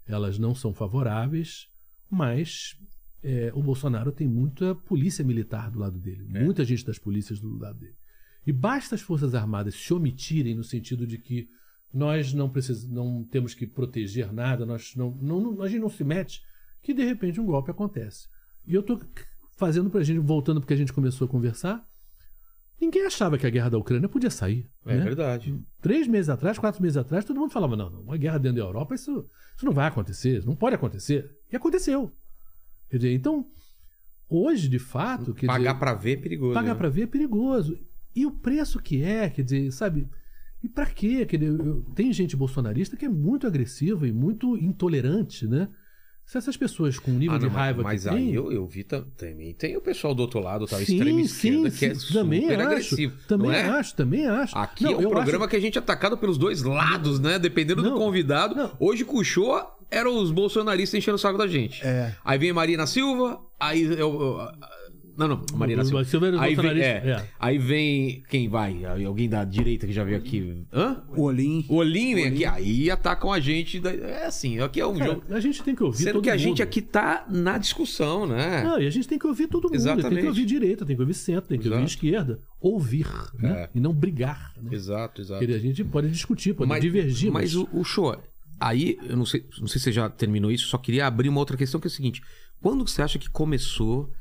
elas 0.08 0.38
não 0.38 0.54
são 0.54 0.72
favoráveis, 0.74 1.68
mas 2.10 2.78
é, 3.24 3.52
o 3.56 3.62
Bolsonaro 3.64 4.12
tem 4.12 4.28
muita 4.28 4.76
polícia 4.76 5.26
militar 5.26 5.70
do 5.72 5.80
lado 5.80 5.98
dele, 5.98 6.26
É. 6.34 6.44
muita 6.44 6.64
gente 6.64 6.86
das 6.86 7.00
polícias 7.00 7.40
do 7.40 7.58
lado 7.58 7.80
dele. 7.80 7.96
E 8.46 8.52
basta 8.54 8.96
as 8.96 9.02
Forças 9.02 9.34
Armadas 9.36 9.76
se 9.76 9.94
omitirem 9.94 10.54
no 10.56 10.64
sentido 10.64 11.06
de 11.08 11.18
que 11.18 11.50
nós 11.94 12.34
não, 12.34 12.50
precis, 12.50 12.88
não 12.88 13.24
temos 13.24 13.54
que 13.54 13.66
proteger 13.66 14.34
nada, 14.34 14.66
nós 14.66 14.96
não, 14.96 15.12
não, 15.12 15.62
a 15.62 15.68
gente 15.68 15.82
não 15.82 15.90
se 15.90 16.04
mete, 16.04 16.44
que 16.82 16.94
de 16.94 17.04
repente 17.04 17.40
um 17.40 17.46
golpe 17.46 17.72
acontece. 17.72 18.28
E 18.66 18.74
eu 18.74 18.82
estou 18.82 19.00
fazendo 19.56 19.90
pra 19.90 20.04
gente, 20.04 20.20
voltando 20.20 20.60
porque 20.60 20.74
a 20.74 20.78
gente 20.78 20.94
começou 20.94 21.26
a 21.26 21.30
conversar, 21.30 21.88
ninguém 22.80 23.06
achava 23.06 23.38
que 23.38 23.48
a 23.48 23.50
guerra 23.50 23.70
da 23.70 23.78
Ucrânia 23.78 24.10
podia 24.10 24.30
sair. 24.30 24.70
É 24.86 24.96
né? 24.96 25.04
verdade. 25.04 25.58
Três 25.82 26.08
meses 26.08 26.30
atrás, 26.30 26.60
quatro 26.60 26.82
meses 26.82 26.98
atrás, 26.98 27.26
todo 27.26 27.40
mundo 27.40 27.52
falava: 27.52 27.76
não, 27.76 27.90
não, 27.90 28.02
uma 28.02 28.18
guerra 28.18 28.38
dentro 28.38 28.58
da 28.58 28.68
Europa, 28.68 28.94
isso, 28.94 29.26
isso 29.56 29.66
não 29.66 29.74
vai 29.74 29.88
acontecer, 29.88 30.38
isso 30.38 30.48
não 30.48 30.56
pode 30.56 30.76
acontecer. 30.76 31.32
E 31.52 31.56
aconteceu. 31.56 32.12
Quer 32.90 32.98
dizer, 32.98 33.14
então, 33.14 33.46
hoje, 34.30 34.70
de 34.70 34.80
fato. 34.80 35.34
Pagar 35.46 35.76
pra 35.76 35.94
ver 35.94 36.20
é 36.20 36.22
perigoso. 36.22 36.54
pagar 36.54 36.74
né? 36.74 36.78
pra 36.78 36.90
ver 36.90 37.04
é 37.04 37.08
perigoso. 37.08 37.78
E 38.16 38.26
o 38.26 38.32
preço 38.32 38.80
que 38.80 39.04
é, 39.04 39.30
quer 39.30 39.44
dizer, 39.44 39.72
sabe? 39.72 40.10
E 40.64 40.68
pra 40.68 40.86
quê? 40.86 41.26
Tem 41.96 42.12
gente 42.12 42.36
bolsonarista 42.36 42.98
que 42.98 43.06
é 43.06 43.10
muito 43.10 43.46
agressiva 43.46 44.08
e 44.08 44.12
muito 44.12 44.58
intolerante, 44.58 45.46
né? 45.48 45.68
Se 46.26 46.38
essas 46.38 46.58
pessoas 46.58 47.00
com 47.00 47.12
o 47.12 47.14
nível 47.14 47.36
Ah, 47.36 47.38
de 47.38 47.46
não, 47.46 47.52
mas- 47.54 47.62
raiva 47.62 47.84
mas 47.84 48.04
que 48.04 48.10
aí 48.10 48.16
tem, 48.18 48.34
eu, 48.34 48.52
eu 48.52 48.68
vi 48.68 48.84
tam- 48.84 49.06
também. 49.16 49.54
Tem 49.54 49.78
o 49.78 49.82
pessoal 49.82 50.14
do 50.14 50.20
outro 50.24 50.42
lado, 50.42 50.66
tá? 50.68 50.76
Sim, 50.78 50.98
extrema 50.98 51.24
sim, 51.26 51.62
que 51.70 51.86
é 51.86 51.94
sim, 51.94 51.96
super 51.96 52.14
também 52.20 52.50
acho, 52.50 52.62
agressivo. 52.62 53.14
Também 53.30 53.52
é? 53.52 53.62
acho, 53.62 53.96
também 53.96 54.28
acho. 54.28 54.58
Aqui 54.58 54.84
Não, 54.84 54.92
é 54.92 54.98
um 55.08 55.10
programa 55.10 55.46
acho- 55.46 55.52
que 55.52 55.56
a 55.56 55.60
gente 55.62 55.78
é 55.78 55.80
atacado 55.80 56.18
pelos 56.18 56.38
dois 56.38 56.64
lados, 56.64 57.18
né? 57.22 57.40
Dependendo 57.40 57.82
do 57.82 57.92
Não, 57.92 57.98
convidado. 57.98 58.56
não. 58.56 58.72
Hoje 58.78 59.06
com 59.06 59.18
o 59.20 59.24
show 59.24 59.58
eram 59.90 60.22
os 60.22 60.30
bolsonaristas 60.32 60.98
enchendo 60.98 61.16
o 61.16 61.20
saco 61.20 61.38
da 61.38 61.48
gente. 61.48 61.82
É. 61.86 62.14
Aí 62.26 62.38
vem 62.38 62.52
Marina 62.52 62.86
Silva, 62.86 63.40
aí 63.58 63.84
eu. 63.84 63.98
eu- 63.98 64.38
não, 65.18 65.28
não, 65.28 65.42
Marina 65.56 65.84
Silva. 65.84 66.04
Silva 66.06 66.28
era 66.28 66.42
Aí 66.42 66.54
vem, 66.56 66.70
é, 66.80 66.84
é. 66.86 67.28
aí 67.40 67.58
vem. 67.58 68.24
Quem 68.30 68.48
vai? 68.48 68.86
Alguém 68.86 69.28
da 69.28 69.44
direita 69.44 69.88
que 69.88 69.92
já 69.94 70.04
veio 70.04 70.18
aqui. 70.18 70.64
Hã? 70.72 71.04
O 71.16 71.24
Olim. 71.24 71.66
O 71.68 71.76
Olim 71.76 72.14
vem 72.16 72.26
aqui. 72.28 72.46
Aí 72.46 72.92
atacam 72.92 73.32
a 73.34 73.40
gente. 73.40 73.80
da- 73.80 73.92
É 73.94 74.26
assim, 74.28 74.60
aqui 74.60 74.80
é 74.80 74.86
um 74.86 74.96
Cara, 74.98 75.12
jogo. 75.14 75.24
a 75.30 75.40
gente 75.40 75.64
tem 75.64 75.76
que 75.76 75.84
ouvir 75.84 75.98
Sendo 76.04 76.14
todo 76.14 76.24
que 76.24 76.30
a 76.30 76.34
mundo. 76.34 76.42
gente 76.44 76.62
aqui 76.62 76.82
tá 76.82 77.26
na 77.30 77.58
discussão, 77.58 78.28
né? 78.28 78.64
Não, 78.64 78.80
e 78.80 78.86
a 78.86 78.90
gente 78.90 79.08
tem 79.08 79.18
que 79.18 79.26
ouvir 79.28 79.48
todo 79.48 79.64
mundo. 79.64 79.72
Tem 79.72 79.80
Exatamente. 79.82 80.22
que 80.22 80.28
ouvir 80.28 80.46
direita, 80.46 80.86
tem 80.86 80.96
que 80.96 81.02
ouvir 81.02 81.14
centro, 81.16 81.50
tem 81.50 81.58
que 81.60 81.68
ouvir 81.68 81.80
Exato. 81.84 81.92
esquerda. 81.94 82.40
Ouvir, 82.62 83.08
né? 83.40 83.64
É. 83.64 83.70
E 83.76 83.80
não 83.80 83.94
brigar. 83.94 84.54
Né? 84.62 84.70
Exato, 84.74 85.22
exato. 85.22 85.40
Porque 85.40 85.54
A 85.54 85.60
gente 85.60 85.84
pode 85.84 86.10
discutir, 86.10 86.54
pode 86.54 86.80
divergir. 86.80 87.32
Mas 87.32 87.56
o, 87.56 87.68
o 87.74 87.84
show, 87.84 88.16
aí, 88.60 88.98
eu 89.10 89.18
não 89.18 89.26
sei, 89.26 89.46
não 89.60 89.68
sei 89.68 89.80
se 89.80 89.86
você 89.86 89.92
já 89.92 90.10
terminou 90.10 90.52
isso, 90.52 90.68
só 90.68 90.78
queria 90.78 91.08
abrir 91.08 91.30
uma 91.30 91.40
outra 91.40 91.58
questão 91.58 91.80
que 91.80 91.88
é 91.88 91.90
o 91.90 91.92
seguinte: 91.92 92.22
quando 92.62 92.88
você 92.88 93.02
acha 93.02 93.18
que 93.20 93.30
começou 93.30 94.12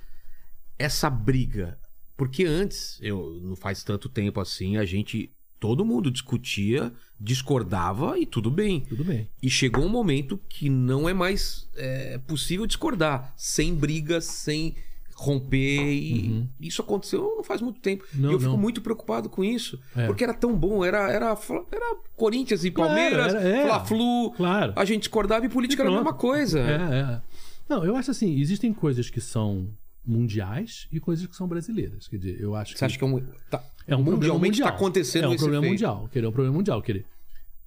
essa 0.79 1.09
briga? 1.11 1.79
Porque 2.17 2.45
antes, 2.45 2.99
eu 3.03 3.39
não 3.43 3.55
faz 3.55 3.83
tanto 3.83 4.09
tempo 4.09 4.41
assim, 4.41 4.77
a 4.77 4.85
gente. 4.85 5.31
Todo 5.59 5.87
mundo 5.87 6.11
discutia, 6.11 6.93
discordava 7.19 8.19
e 8.19 8.27
tudo 8.27 8.51
bem. 8.51 8.81
Tudo 8.81 9.03
bem. 9.03 9.27
E 9.43 9.49
chegou 9.49 9.85
um 9.85 9.89
momento 9.89 10.39
que 10.51 10.69
não 10.69 11.09
é 11.09 11.15
mais 11.15 11.67
é, 11.77 12.19
possível 12.19 12.67
discordar, 12.67 13.33
sem 13.39 13.75
briga, 13.75 14.21
sem 14.21 14.77
romper. 15.15 15.81
E 15.81 16.47
isso 16.61 16.83
aconteceu 16.83 17.35
não 17.37 17.43
faz 17.43 17.63
muito 17.63 17.81
tempo. 17.81 18.05
Uhum. 18.15 18.21
Não, 18.21 18.31
e 18.31 18.33
eu 18.35 18.39
fico 18.39 18.53
não. 18.53 18.59
muito 18.59 18.83
preocupado 18.83 19.31
com 19.31 19.43
isso. 19.43 19.81
É. 19.97 20.07
Porque 20.07 20.23
era 20.23 20.35
tão 20.35 20.55
bom, 20.55 20.85
era, 20.85 21.11
era, 21.11 21.37
era 21.73 21.97
Corinthians 22.15 22.65
e 22.65 22.71
Claro, 22.71 22.91
Palmeiras, 22.93 23.35
era- 23.35 23.49
é. 23.49 23.67
Fla-Flu. 23.67 24.33
Claro. 24.33 24.75
A 24.77 24.85
gente 24.85 25.01
discordava 25.01 25.47
e 25.47 25.49
política 25.49 25.83
E 25.83 25.87
era 25.87 25.95
a 25.95 25.97
mesma 25.97 26.13
coisa. 26.13 26.61
É, 26.61 26.75
é. 26.75 27.23
Não, 27.67 27.83
eu 27.83 27.97
acho 27.97 28.11
assim, 28.11 28.39
existem 28.39 28.73
coisas 28.75 29.09
que 29.09 29.23
são 29.23 29.69
mundiais 30.07 30.87
e 30.93 31.01
coisas 31.01 31.27
que 31.27 31.35
são 31.37 31.49
brasileiras. 31.49 32.07
Quer 32.09 32.19
dizer, 32.19 32.41
eu 32.41 32.55
acho 32.55 32.73
Você 32.73 32.79
que 32.79 32.85
acha 32.85 32.99
que 32.99 33.05
é 33.05 33.07
um. 33.07 33.21
tá- 33.51 33.65
é 33.87 33.95
um 33.95 33.99
problema 34.05 34.11
mundialmente 34.17 34.51
mundial. 34.53 34.69
está 34.69 34.77
acontecendo 34.77 35.25
É 35.25 35.29
um 35.29 35.37
problema 35.37 35.67
efeito? 35.67 35.73
mundial. 35.73 36.09
Quer 36.13 36.19
dizer, 36.21 36.27
é 36.27 36.29
um 36.29 36.33
problema 36.33 36.57
mundial. 36.57 36.83
Quer 36.83 36.93
dizer, 36.93 37.07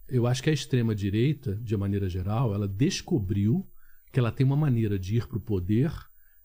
eu 0.08 0.26
acho 0.28 0.42
que 0.44 0.50
a 0.50 0.54
extrema 0.54 0.96
direita, 0.96 1.56
de 1.56 1.76
maneira 1.78 2.10
geral, 2.10 2.54
ela 2.54 2.68
descobriu 2.68 3.66
que 4.12 4.20
ela 4.20 4.32
tem 4.32 4.46
uma 4.46 4.56
maneira 4.56 4.98
de 4.98 5.18
ir 5.18 5.28
para 5.28 5.38
o 5.38 5.42
poder 5.42 5.92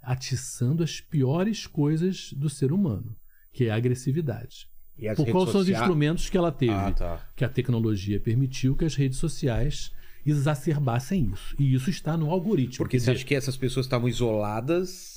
atiçando 0.03 0.83
as 0.83 1.01
piores 1.01 1.67
coisas 1.67 2.33
do 2.35 2.51
ser 2.51 2.73
humano, 2.73 3.17
que 3.53 3.65
é 3.65 3.71
a 3.71 3.77
agressividade. 3.77 4.69
E 4.99 5.13
Por 5.15 5.27
quais 5.29 5.51
são 5.51 5.61
os 5.63 5.69
instrumentos 5.69 6.29
que 6.29 6.37
ela 6.37 6.53
teve? 6.53 6.73
Ah, 6.73 6.93
tá. 6.93 7.29
Que 7.35 7.45
a 7.45 7.49
tecnologia 7.49 8.21
permitiu 8.21 8.77
que 8.77 8.85
as 8.85 8.95
redes 8.95 9.19
sociais 9.19 9.91
exacerbassem 10.27 11.31
isso. 11.33 11.55
E 11.59 11.75
isso 11.75 11.91
está 11.91 12.17
no 12.17 12.31
algoritmo. 12.31 12.79
Porque 12.79 12.97
Quer 12.97 13.01
você 13.01 13.11
dizer, 13.13 13.19
acha 13.19 13.25
que 13.27 13.35
essas 13.35 13.57
pessoas 13.57 13.87
estavam 13.87 14.09
isoladas? 14.09 15.14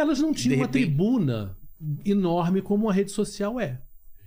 Elas 0.00 0.20
não 0.20 0.32
tinham 0.32 0.56
uma 0.58 0.66
repente- 0.66 0.84
tribuna 0.86 1.56
enorme 2.04 2.62
como 2.62 2.88
a 2.88 2.92
rede 2.92 3.10
social 3.10 3.58
é. 3.58 3.80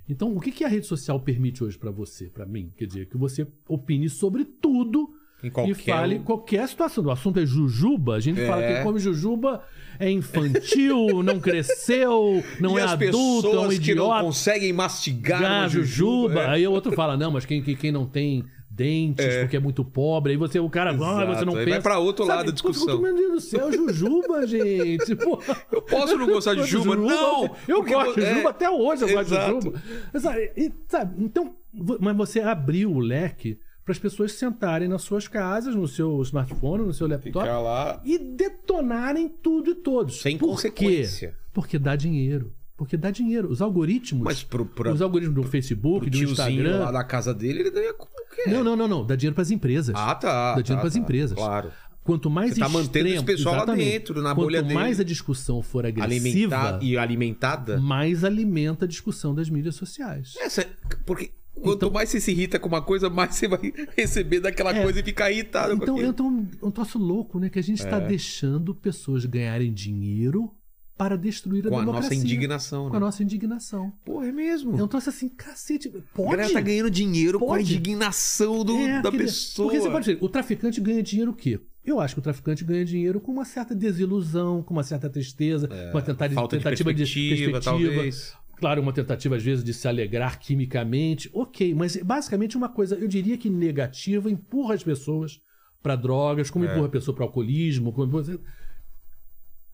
Então, 0.07 0.35
o 0.35 0.39
que, 0.39 0.51
que 0.51 0.63
a 0.63 0.67
rede 0.67 0.85
social 0.85 1.19
permite 1.19 1.63
hoje 1.63 1.77
para 1.77 1.89
você, 1.89 2.25
para 2.25 2.45
mim? 2.45 2.71
Quer 2.77 2.85
dizer, 2.85 3.07
que 3.07 3.17
você 3.17 3.47
opine 3.67 4.07
sobre 4.07 4.45
tudo 4.45 5.09
qualquer- 5.51 5.71
e 5.71 5.73
fale 5.73 6.19
qualquer 6.19 6.67
situação. 6.67 7.03
O 7.05 7.09
assunto 7.11 7.39
é 7.39 7.45
jujuba, 7.45 8.15
a 8.15 8.19
gente 8.19 8.39
É. 8.39 8.45
fala 8.47 8.61
que 8.61 8.73
quem 8.73 8.83
come 8.83 8.99
jujuba 8.99 9.63
é 9.99 10.11
infantil, 10.11 11.07
não 11.23 11.39
cresceu, 11.39 12.43
não 12.59 12.77
e 12.77 12.81
é 12.81 12.83
as 12.83 12.91
adulto, 12.91 13.15
é 13.47 13.49
um 13.49 13.53
pessoas 13.53 13.79
que 13.79 13.95
não 13.95 14.05
idiota. 14.05 14.23
conseguem 14.23 14.73
mastigar 14.73 15.43
Ah, 15.43 15.59
uma 15.61 15.69
jujuba. 15.69 16.41
é. 16.41 16.47
Aí 16.49 16.67
o 16.67 16.71
outro 16.71 16.91
fala, 16.91 17.17
não, 17.17 17.31
mas 17.31 17.45
quem, 17.45 17.63
quem 17.63 17.91
não 17.91 18.05
tem 18.05 18.43
dentes 18.75 19.37
porque 19.37 19.55
é 19.55 19.59
muito 19.59 19.85
pobre, 19.85 20.33
aí 20.33 20.37
você, 20.37 20.59
o 20.59 20.69
cara, 20.69 20.91
ah, 20.91 20.93
Exato. 20.93 21.25
você 21.33 21.45
não 21.45 21.55
Aí 21.55 21.65
pensa. 21.65 21.71
vai 21.77 21.81
pra 21.81 21.99
outro 21.99 22.25
lado 22.25 22.45
da 22.47 22.51
discussão. 22.51 23.01
Meu 23.01 23.15
Deus 23.15 23.31
do 23.31 23.39
céu, 23.41 23.71
jujuba, 23.71 24.45
gente. 24.47 25.15
Pô, 25.15 25.39
Eu 25.71 25.81
posso 25.81 26.17
não 26.17 26.27
gostar 26.27 26.51
de 26.53 26.59
gosto 26.61 26.71
jujuba? 26.71 26.95
Não! 26.97 27.55
Eu 27.67 27.83
gosto 27.83 28.19
de 28.19 28.25
é, 28.25 28.45
até 28.45 28.69
hoje, 28.69 29.03
eu 29.03 29.09
gosto 29.09 29.29
de 29.29 29.33
exato. 29.35 29.73
Mas, 30.13 30.21
sabe, 30.23 30.51
e, 30.57 30.71
sabe, 30.87 31.23
então, 31.23 31.55
mas 31.99 32.15
você 32.17 32.41
abriu 32.41 32.91
o 32.91 32.99
leque 32.99 33.57
para 33.83 33.91
as 33.91 33.99
pessoas 33.99 34.31
sentarem 34.33 34.87
nas 34.87 35.03
suas 35.03 35.27
casas, 35.27 35.75
no 35.75 35.87
seu 35.87 36.21
smartphone, 36.23 36.85
no 36.85 36.93
seu 36.93 37.07
laptop 37.07 37.47
lá. 37.47 38.01
e 38.03 38.17
detonarem 38.17 39.29
tudo 39.29 39.71
e 39.71 39.75
todos. 39.75 40.21
Sem 40.21 40.37
Por 40.37 40.49
consequência. 40.49 41.29
Quê? 41.29 41.35
Porque 41.53 41.77
dá 41.79 41.95
dinheiro. 41.95 42.51
Porque 42.77 42.97
dá 42.97 43.09
dinheiro. 43.09 43.49
Os 43.49 43.61
algoritmos. 43.61 44.23
Mas 44.23 44.43
pro, 44.43 44.69
os 44.93 45.01
algoritmos 45.01 45.35
do 45.35 45.43
Facebook, 45.43 46.09
do 46.09 46.17
Instagram. 46.23 46.79
lá 46.79 46.91
da 46.91 47.03
casa 47.03 47.33
dele, 47.33 47.61
ele 47.61 47.71
ganha 47.71 47.93
com 47.93 48.03
o 48.05 48.35
quê? 48.35 48.49
Não, 48.49 48.63
não, 48.63 48.75
não, 48.75 48.87
não. 48.87 49.05
Dá 49.05 49.15
dinheiro 49.15 49.33
para 49.33 49.43
as 49.43 49.51
empresas. 49.51 49.95
Ah, 49.97 50.13
tá. 50.13 50.55
Dá 50.55 50.61
dinheiro 50.61 50.75
tá, 50.75 50.81
pras 50.81 50.93
tá. 50.93 50.99
empresas. 50.99 51.37
Claro. 51.37 51.71
Quanto 52.03 52.29
mais 52.29 52.53
Você 52.53 52.59
tá 52.59 52.69
mantendo 52.69 53.07
esse 53.07 53.15
extremo- 53.17 53.25
pessoal 53.37 53.65
lá 53.65 53.73
dentro, 53.73 54.21
na 54.21 54.29
Quanto 54.35 54.43
bolha 54.45 54.61
dele. 54.61 54.75
mais 54.75 54.99
a 54.99 55.03
discussão 55.03 55.63
for 55.63 55.85
agressiva, 55.87 56.55
Alimentar 56.55 56.79
e 56.83 56.97
alimentada. 56.97 57.79
mais 57.79 58.23
alimenta 58.23 58.85
a 58.85 58.87
discussão 58.87 59.33
das 59.33 59.49
mídias 59.49 59.73
sociais. 59.75 60.35
Essa, 60.39 60.67
porque 61.03 61.31
quanto 61.55 61.77
Então- 61.77 61.89
mais 61.91 62.09
você 62.09 62.19
se 62.19 62.29
irrita 62.29 62.59
com 62.59 62.67
uma 62.67 62.81
coisa, 62.81 63.09
mais 63.09 63.33
você 63.33 63.47
vai 63.47 63.59
receber 63.97 64.39
daquela 64.39 64.75
É. 64.77 64.83
coisa 64.83 64.99
e 64.99 65.03
ficar 65.03 65.31
irritado 65.31 65.75
com 65.77 65.83
Então, 65.83 65.99
então 66.03 66.47
é 66.61 66.65
um 66.67 66.69
troço 66.69 66.99
louco, 66.99 67.39
né? 67.39 67.49
Que 67.49 67.57
a 67.57 67.63
gente 67.63 67.79
está 67.79 67.97
É. 67.97 68.05
deixando 68.07 68.75
pessoas 68.75 69.25
ganharem 69.25 69.73
dinheiro 69.73 70.51
para 70.97 71.17
destruir 71.17 71.65
a 71.67 71.69
Com 71.69 71.75
a 71.77 71.79
democracia. 71.81 72.09
nossa 72.11 72.21
indignação, 72.23 72.83
Com 72.85 72.91
né? 72.91 72.97
a 72.97 72.99
nossa 72.99 73.21
indignação. 73.23 73.91
Porra, 74.05 74.27
é 74.27 74.31
mesmo. 74.31 74.77
É 74.79 74.83
um 74.83 74.87
troço 74.87 75.09
assim, 75.09 75.27
cacete. 75.27 75.89
A 75.89 76.15
Pode? 76.15 76.31
galera 76.31 76.53
tá 76.53 76.61
ganhando 76.61 76.89
dinheiro 76.89 77.37
com 77.39 77.45
a 77.45 77.57
Pode. 77.57 77.63
indignação 77.63 78.63
do- 78.63 78.77
É, 78.77 79.01
da 79.01 79.09
aquele- 79.09 79.23
pessoa. 79.25 79.67
Porque 79.69 79.81
você 79.81 79.89
pode 79.89 80.05
dizer, 80.05 80.17
o 80.23 80.29
traficante 80.29 80.79
ganha 80.79 81.03
dinheiro 81.03 81.31
o 81.31 81.35
quê? 81.35 81.59
Eu 81.83 81.99
acho 81.99 82.15
que 82.15 82.19
o 82.19 82.23
traficante 82.23 82.63
ganha 82.63 82.83
dinheiro 82.85 83.19
com 83.19 83.31
uma 83.31 83.45
certa 83.45 83.75
desilusão, 83.75 84.63
com 84.63 84.73
uma 84.73 84.83
certa 84.83 85.09
tristeza, 85.09 85.67
com 85.67 85.75
uma 85.97 86.01
tenta- 86.01 86.29
Falta 86.29 86.57
de 86.57 86.63
tentativa 86.63 86.93
de 86.93 87.03
perspectiva, 87.03 87.59
talvez. 87.61 88.33
Claro, 88.57 88.81
uma 88.81 88.93
tentativa 88.93 89.35
às 89.35 89.43
vezes 89.43 89.63
de 89.65 89.73
se 89.73 89.85
alegrar 89.87 90.39
quimicamente. 90.39 91.29
Ok, 91.33 91.75
mas 91.75 91.97
basicamente 91.97 92.55
uma 92.55 92.69
coisa, 92.69 92.95
eu 92.95 93.07
diria 93.07 93.37
que 93.37 93.49
negativa, 93.49 94.31
empurra 94.31 94.75
as 94.75 94.83
pessoas 94.83 95.41
para 95.83 95.95
drogas, 95.97 96.47
É. 96.49 96.51
como 96.51 96.63
empurra 96.65 96.85
a 96.87 96.89
pessoa 96.89 97.13
para 97.13 97.25
alcoolismo, 97.25 97.91
como 97.91 98.07
empurra... 98.07 98.39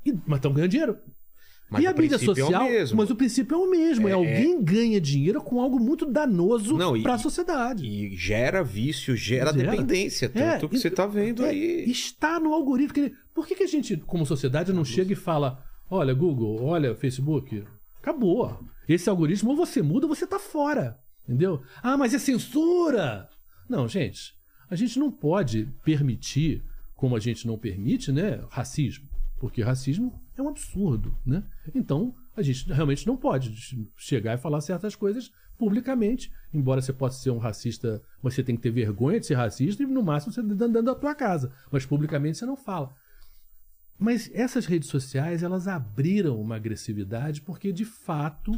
E- 0.06 0.14
mas 0.26 0.38
estão 0.38 0.54
ganhando 0.54 0.72
dinheiro. 0.72 0.98
Mas 1.70 1.84
e 1.84 1.88
a 1.88 1.94
mídia 1.94 2.16
é 2.16 2.18
o 2.18 2.20
social, 2.20 2.64
mesmo. 2.66 2.98
mas 2.98 3.10
o 3.10 3.16
princípio 3.16 3.56
é 3.56 3.58
o 3.58 3.70
mesmo. 3.70 4.10
É, 4.10 4.12
alguém 4.12 4.62
ganha 4.62 5.00
dinheiro 5.00 5.42
com 5.42 5.62
algo 5.62 5.80
muito 5.80 6.06
danoso 6.06 6.78
para 7.02 7.14
a 7.14 7.18
sociedade. 7.18 7.86
E 7.86 8.14
gera 8.18 8.62
vício, 8.62 9.16
gera, 9.16 9.54
Gera. 9.54 9.72
dependência. 9.72 10.30
É, 10.36 10.58
Tanto 10.58 10.68
que 10.68 10.78
você 10.78 10.92
tá 10.92 11.08
vendo 11.08 11.46
É, 11.46 11.50
aí. 11.50 11.90
Está 11.90 12.42
no 12.42 12.54
algoritmo. 12.54 13.10
Por 13.34 13.48
que, 13.48 13.56
que 13.56 13.64
a 13.64 13.68
gente, 13.68 13.96
como 13.96 14.26
sociedade, 14.26 14.74
não 14.74 14.84
chega 14.84 15.14
e 15.14 15.16
fala: 15.16 15.64
olha, 15.90 16.14
Google, 16.14 16.62
olha, 16.62 16.94
Facebook, 16.94 17.64
acabou. 18.02 18.60
Esse 18.90 19.10
algoritmo, 19.10 19.52
ou 19.52 19.56
você 19.56 19.82
muda 19.82 20.08
ou 20.08 20.14
você 20.14 20.28
tá 20.28 20.38
fora. 20.40 20.98
Entendeu? 21.24 21.62
Ah, 21.82 21.96
mas 21.96 22.14
é 22.14 22.20
censura! 22.20 23.30
Não, 23.70 23.88
gente, 23.88 24.34
a 24.70 24.76
gente 24.76 25.00
não 25.00 25.10
pode 25.10 25.70
permitir, 25.86 26.62
como 26.98 27.16
a 27.16 27.20
gente 27.20 27.48
não 27.48 27.58
permite, 27.58 28.12
né, 28.12 28.44
racismo. 28.50 29.08
Porque 29.42 29.64
racismo 29.64 30.14
é 30.38 30.42
um 30.42 30.50
absurdo, 30.50 31.18
né? 31.26 31.44
Então, 31.74 32.14
a 32.38 32.44
gente 32.44 32.72
realmente 32.72 33.08
não 33.08 33.18
pode 33.18 33.52
chegar 33.98 34.36
e 34.36 34.38
falar 34.38 34.62
certas 34.62 34.96
coisas 34.96 35.32
publicamente. 35.58 36.32
Embora 36.54 36.80
você 36.80 36.94
possa 36.94 37.20
ser 37.20 37.32
um 37.32 37.40
racista, 37.40 38.04
mas 38.22 38.36
você 38.36 38.44
tem 38.44 38.56
que 38.56 38.62
ter 38.62 38.70
vergonha 38.70 39.20
de 39.20 39.26
ser 39.26 39.34
racista 39.34 39.82
e 39.82 39.88
no 39.88 40.04
máximo 40.04 40.32
você 40.32 40.44
dentro 40.44 40.84
da 40.84 40.94
tua 40.94 41.16
casa. 41.16 41.52
Mas 41.72 41.88
publicamente 41.88 42.38
você 42.38 42.46
não 42.46 42.56
fala. 42.56 42.94
Mas 43.98 44.30
essas 44.32 44.68
redes 44.68 44.90
sociais, 44.90 45.42
elas 45.42 45.68
abriram 45.68 46.40
uma 46.40 46.58
agressividade 46.58 47.42
porque, 47.42 47.74
de 47.74 47.84
fato, 47.84 48.54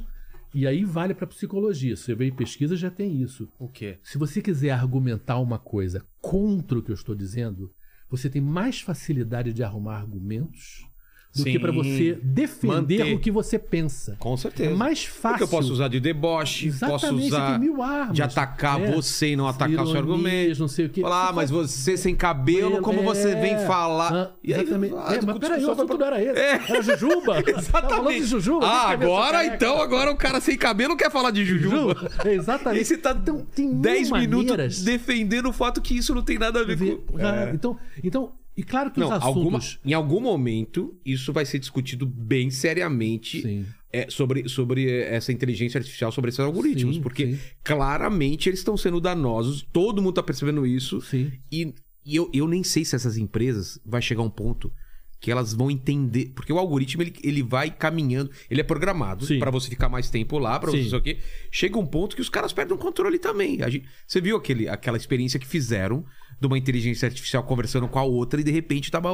e 0.53 0.67
aí 0.67 0.83
vale 0.83 1.13
para 1.13 1.25
psicologia. 1.25 1.95
Você 1.95 2.13
vê 2.13 2.27
em 2.27 2.35
pesquisa, 2.35 2.75
já 2.75 2.91
tem 2.91 3.21
isso. 3.21 3.47
O 3.57 3.69
quê? 3.69 3.99
Se 4.03 4.17
você 4.17 4.41
quiser 4.41 4.71
argumentar 4.71 5.39
uma 5.39 5.57
coisa 5.57 6.05
contra 6.19 6.77
o 6.77 6.83
que 6.83 6.91
eu 6.91 6.95
estou 6.95 7.15
dizendo, 7.15 7.71
você 8.13 8.29
tem 8.29 8.39
mais 8.39 8.79
facilidade 8.79 9.51
de 9.51 9.63
arrumar 9.63 9.97
argumentos 9.97 10.87
do 11.35 11.41
Sim. 11.41 11.51
que 11.53 11.59
para 11.59 11.71
você 11.71 12.17
defender 12.21 12.99
Manter. 12.99 13.15
o 13.15 13.19
que 13.19 13.31
você 13.31 13.57
pensa. 13.57 14.15
Com 14.19 14.37
certeza. 14.37 14.69
É 14.69 14.73
mais 14.75 15.03
fácil. 15.03 15.29
Porque 15.39 15.43
eu 15.43 15.47
posso 15.47 15.73
usar 15.73 15.87
de 15.87 15.99
deboche, 15.99 16.67
posso 16.71 16.85
Exatamente, 17.07 17.21
você 17.29 17.35
usar 17.35 17.41
armas. 17.81 18.13
de 18.15 18.21
atacar 18.21 18.79
É. 18.81 18.91
você 18.91 19.29
e 19.29 19.35
não 19.35 19.47
atacar 19.47 19.69
seu 19.69 19.95
Ironias, 19.95 19.97
argumento. 19.97 20.59
não 20.59 20.67
sei 20.67 20.85
o 20.85 20.89
quê. 20.89 21.01
Falar, 21.01 21.29
ah, 21.29 21.33
mas 21.33 21.49
você 21.49 21.97
sem 21.97 22.15
cabelo, 22.15 22.81
como 22.81 23.01
você 23.01 23.31
É. 23.31 23.35
vem 23.41 23.57
falar? 23.65 24.13
Ah, 24.13 24.31
E 24.43 24.53
aí, 24.53 24.61
exatamente. 24.61 24.93
ah, 24.95 25.13
É, 25.15 25.21
mas 25.25 25.37
peraí, 25.39 25.65
o 25.65 25.71
assunto 25.71 25.97
não 25.97 26.05
era 26.05 26.21
esse. 26.23 26.39
É. 26.39 26.51
Era 26.69 26.81
Jujuba. 26.83 27.23
Falando 27.33 27.45
de 27.45 27.51
Exatamente. 27.51 28.23
Jujuba. 28.25 28.65
Ah, 28.67 28.83
essa 28.83 28.93
agora 28.93 29.45
então, 29.47 29.81
agora 29.81 30.11
o 30.11 30.15
cara 30.15 30.39
sem 30.39 30.55
cabelo 30.55 30.95
quer 30.95 31.09
falar 31.11 31.31
de 31.31 31.43
Jujuba. 31.43 31.95
Jujuba. 31.95 32.11
Exatamente. 32.29 32.81
E 32.81 32.85
você 32.85 32.97
tá 32.97 33.11
Então, 33.19 33.45
tem 33.55 33.67
mil 33.69 33.81
10 33.81 34.11
minutos 34.11 34.83
defendendo 34.83 35.49
o 35.49 35.53
fato 35.53 35.81
que 35.81 35.97
isso 35.97 36.13
não 36.13 36.21
tem 36.21 36.37
nada 36.37 36.59
a 36.61 36.63
ver- 36.63 36.97
com. 37.07 37.17
Ah, 37.17 37.49
É. 37.49 37.51
Então, 37.53 37.75
então, 38.03 38.31
e 38.55 38.63
claro 38.63 38.91
que 38.91 38.99
Não, 38.99 39.07
os 39.07 39.23
alguma, 39.23 39.57
assuntos... 39.57 39.79
em 39.85 39.93
algum 39.93 40.19
momento 40.19 40.95
isso 41.05 41.33
vai 41.33 41.45
ser 41.45 41.59
discutido 41.59 42.05
bem 42.05 42.49
seriamente 42.51 43.65
é, 43.91 44.07
sobre, 44.09 44.47
sobre 44.49 44.89
essa 45.01 45.31
inteligência 45.31 45.77
artificial, 45.77 46.11
sobre 46.11 46.29
esses 46.29 46.39
algoritmos, 46.39 46.95
Sim, 46.95 47.01
porque 47.01 47.35
sim. 47.35 47.39
claramente 47.63 48.49
eles 48.49 48.59
estão 48.59 48.77
sendo 48.77 48.99
danosos, 48.99 49.65
todo 49.73 50.01
mundo 50.01 50.13
tá 50.15 50.23
percebendo 50.23 50.65
isso, 50.65 51.01
Sim. 51.01 51.31
e, 51.51 51.73
e 52.05 52.15
eu, 52.15 52.29
eu 52.33 52.47
nem 52.47 52.63
sei 52.63 52.83
se 52.85 52.95
essas 52.95 53.17
empresas 53.17 53.79
vai 53.85 54.01
chegar 54.01 54.21
a 54.21 54.25
um 54.25 54.29
ponto 54.29 54.71
que 55.19 55.31
elas 55.31 55.53
vão 55.53 55.71
entender, 55.71 56.33
porque 56.35 56.51
o 56.51 56.59
algoritmo 56.59 57.01
ele, 57.01 57.13
ele 57.23 57.41
vai 57.41 57.71
caminhando, 57.71 58.29
ele 58.51 58.59
é 58.59 58.63
programado 58.63 59.25
para 59.39 59.49
você 59.49 59.69
ficar 59.69 59.87
mais 59.87 60.09
tempo 60.09 60.37
lá, 60.37 60.59
para 60.59 60.69
você 60.69 60.83
sei 60.83 60.97
o 60.97 61.01
quê. 61.01 61.17
Chega 61.49 61.79
um 61.79 61.85
ponto 61.85 62.13
que 62.13 62.21
os 62.21 62.27
caras 62.27 62.51
perdem 62.51 62.75
o 62.75 62.77
controle 62.77 63.17
também. 63.17 63.61
A 63.63 63.69
gente- 63.69 63.87
você 64.05 64.19
viu 64.19 64.35
aquele, 64.35 64.67
aquela 64.67 64.97
experiência 64.97 65.39
que 65.39 65.47
fizeram 65.47 66.03
de 66.43 66.47
uma 66.47 66.57
inteligência 66.57 67.07
artificial 67.07 67.43
conversando 67.43 67.87
com 67.87 67.97
a 67.97 68.03
outra 68.03 68.39
e 68.41 68.43
de 68.43 68.51
repente 68.51 68.91
tava 68.91 69.09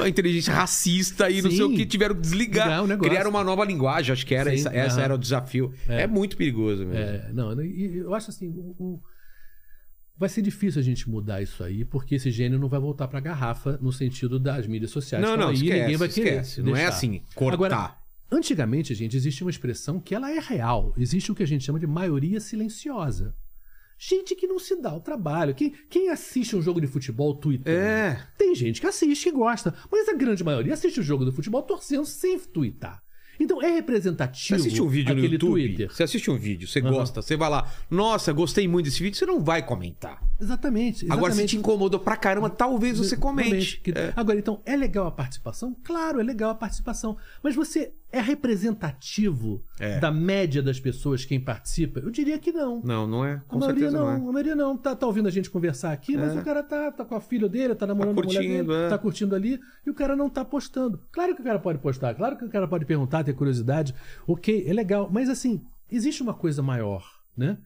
a 0.00 0.08
inteligência 0.08 0.52
racista 0.54 1.28
e 1.28 1.42
não 1.42 1.50
sei 1.50 1.62
o 1.62 1.74
que, 1.74 1.84
tiveram 1.84 2.14
que 2.14 2.20
desligar. 2.20 2.82
Criaram 2.98 3.30
uma 3.30 3.42
nova 3.44 3.64
linguagem, 3.64 4.12
acho 4.12 4.24
que 4.24 4.34
era 4.34 4.50
Sim, 4.50 4.56
essa, 4.56 4.68
essa 4.74 5.00
era 5.02 5.14
o 5.14 5.18
desafio. 5.18 5.72
É, 5.88 6.06
muito 6.06 6.36
perigoso 6.36 6.86
mesmo. 6.86 6.94
É, 7.02 7.32
não, 7.32 7.52
eu 7.60 8.14
acho 8.14 8.30
assim, 8.30 8.48
o- 8.48 8.74
o- 8.78 9.00
vai 10.16 10.28
ser 10.28 10.42
difícil 10.42 10.80
a 10.80 10.84
gente 10.84 11.08
mudar 11.08 11.42
isso 11.42 11.62
aí, 11.62 11.84
porque 11.84 12.14
esse 12.14 12.30
gênio 12.30 12.58
não 12.58 12.68
vai 12.68 12.80
voltar 12.80 13.08
pra 13.08 13.20
garrafa 13.20 13.78
no 13.82 13.92
sentido 13.92 14.38
das 14.38 14.66
mídias 14.66 14.90
sociais. 14.90 15.22
Não, 15.24 15.34
Então 15.34 15.44
não, 15.46 15.50
aí 15.50 15.56
esquece, 15.56 15.80
ninguém 15.80 15.96
vai 15.96 16.08
querer. 16.08 16.28
esquece. 16.40 16.62
Não 16.62 16.76
é 16.76 16.86
assim, 16.86 17.22
cortar. 17.34 17.54
Agora, 17.54 17.94
antigamente, 18.30 18.94
gente, 18.94 19.16
existia 19.16 19.44
uma 19.44 19.50
expressão 19.50 20.00
que 20.00 20.14
ela 20.14 20.30
é 20.30 20.38
real. 20.40 20.92
Existe 20.96 21.30
o 21.32 21.34
que 21.34 21.42
a 21.42 21.46
gente 21.46 21.64
chama 21.64 21.78
de 21.80 21.86
maioria 21.86 22.40
silenciosa. 22.40 23.34
Gente 23.98 24.36
que 24.36 24.46
não 24.46 24.58
se 24.60 24.80
dá 24.80 24.94
o 24.94 25.00
trabalho. 25.00 25.54
Quem, 25.54 25.72
quem 25.90 26.08
assiste 26.08 26.54
um 26.54 26.62
jogo 26.62 26.80
de 26.80 26.86
futebol 26.86 27.34
tweetando? 27.34 27.76
É. 27.76 28.28
Tem 28.38 28.54
gente 28.54 28.80
que 28.80 28.86
assiste 28.86 29.28
e 29.28 29.32
gosta, 29.32 29.74
mas 29.90 30.08
a 30.08 30.14
grande 30.14 30.44
maioria 30.44 30.74
assiste 30.74 31.00
o 31.00 31.02
jogo 31.02 31.24
do 31.24 31.32
futebol 31.32 31.62
torcendo 31.62 32.06
sem 32.06 32.38
tweetar. 32.38 33.02
Então 33.40 33.60
é 33.62 33.66
Você 33.68 33.74
representativo 33.74 34.60
assiste 34.60 34.82
um 34.82 34.88
vídeo 34.88 35.14
no 35.14 35.24
YouTube, 35.24 35.38
Twitter. 35.38 35.92
você 35.92 36.02
assiste 36.02 36.30
um 36.30 36.36
vídeo, 36.36 36.66
você 36.66 36.80
Aham. 36.80 36.90
gosta, 36.90 37.22
você 37.22 37.36
vai 37.36 37.48
lá, 37.48 37.72
nossa, 37.90 38.32
gostei 38.32 38.66
muito 38.66 38.86
desse 38.86 39.02
vídeo, 39.02 39.16
você 39.16 39.26
não 39.26 39.42
vai 39.42 39.64
comentar. 39.64 40.20
Exatamente, 40.40 41.04
exatamente. 41.04 41.12
Agora, 41.12 41.32
se 41.32 41.46
te 41.46 41.56
incomodou 41.56 41.98
pra 42.00 42.16
caramba, 42.16 42.48
talvez 42.48 42.98
você 42.98 43.16
comente. 43.16 43.82
É. 43.94 44.12
Agora, 44.14 44.38
então, 44.38 44.62
é 44.64 44.76
legal 44.76 45.06
a 45.06 45.10
participação? 45.10 45.76
Claro, 45.82 46.20
é 46.20 46.22
legal 46.22 46.50
a 46.50 46.54
participação. 46.54 47.16
Mas 47.42 47.56
você 47.56 47.92
é 48.12 48.20
representativo 48.20 49.62
É. 49.80 49.98
da 49.98 50.10
média 50.10 50.62
das 50.62 50.78
pessoas 50.80 51.24
quem 51.24 51.40
participa? 51.40 52.00
Eu 52.00 52.10
diria 52.10 52.38
que 52.38 52.52
não. 52.52 52.80
Não, 52.82 53.06
não 53.06 53.24
é. 53.24 53.34
A 53.34 53.40
Com 53.40 53.58
maioria 53.58 53.90
certeza 53.90 53.98
não, 53.98 54.06
não, 54.06 54.12
é. 54.26 54.28
a 54.28 54.32
maioria 54.32 54.54
não. 54.56 54.76
Tá, 54.76 54.94
tá 54.94 55.06
ouvindo 55.06 55.26
a 55.28 55.30
gente 55.30 55.50
conversar 55.50 55.92
aqui, 55.92 56.16
mas 56.16 56.36
o 56.36 56.42
cara 56.42 56.62
tá, 56.62 56.90
tá 56.92 57.04
com 57.04 57.14
a 57.14 57.20
filha 57.20 57.48
dele, 57.48 57.74
tá 57.74 57.86
namorando 57.86 58.14
Tá 58.16 58.22
a 58.22 58.24
mulher 58.24 58.40
dele, 58.40 58.72
é. 58.72 58.88
tá 58.88 58.98
curtindo 58.98 59.34
ali, 59.34 59.58
e 59.86 59.90
o 59.90 59.94
cara 59.94 60.14
não 60.16 60.30
tá 60.30 60.44
postando. 60.44 61.00
Claro 61.12 61.34
que 61.34 61.40
o 61.40 61.44
cara 61.44 61.58
pode 61.58 61.78
postar, 61.78 62.14
claro 62.14 62.36
que 62.36 62.44
o 62.44 62.48
cara 62.50 62.66
pode 62.68 62.84
perguntar, 62.84 63.24
ter 63.24 63.32
curiosidade. 63.34 63.94
Ok, 64.26 64.64
é 64.66 64.72
legal. 64.72 65.08
Mas 65.12 65.28
assim, 65.28 65.62
existe 65.90 66.22
uma 66.22 66.34
coisa 66.34 66.62
maior, 66.62 67.04
né? 67.36 67.58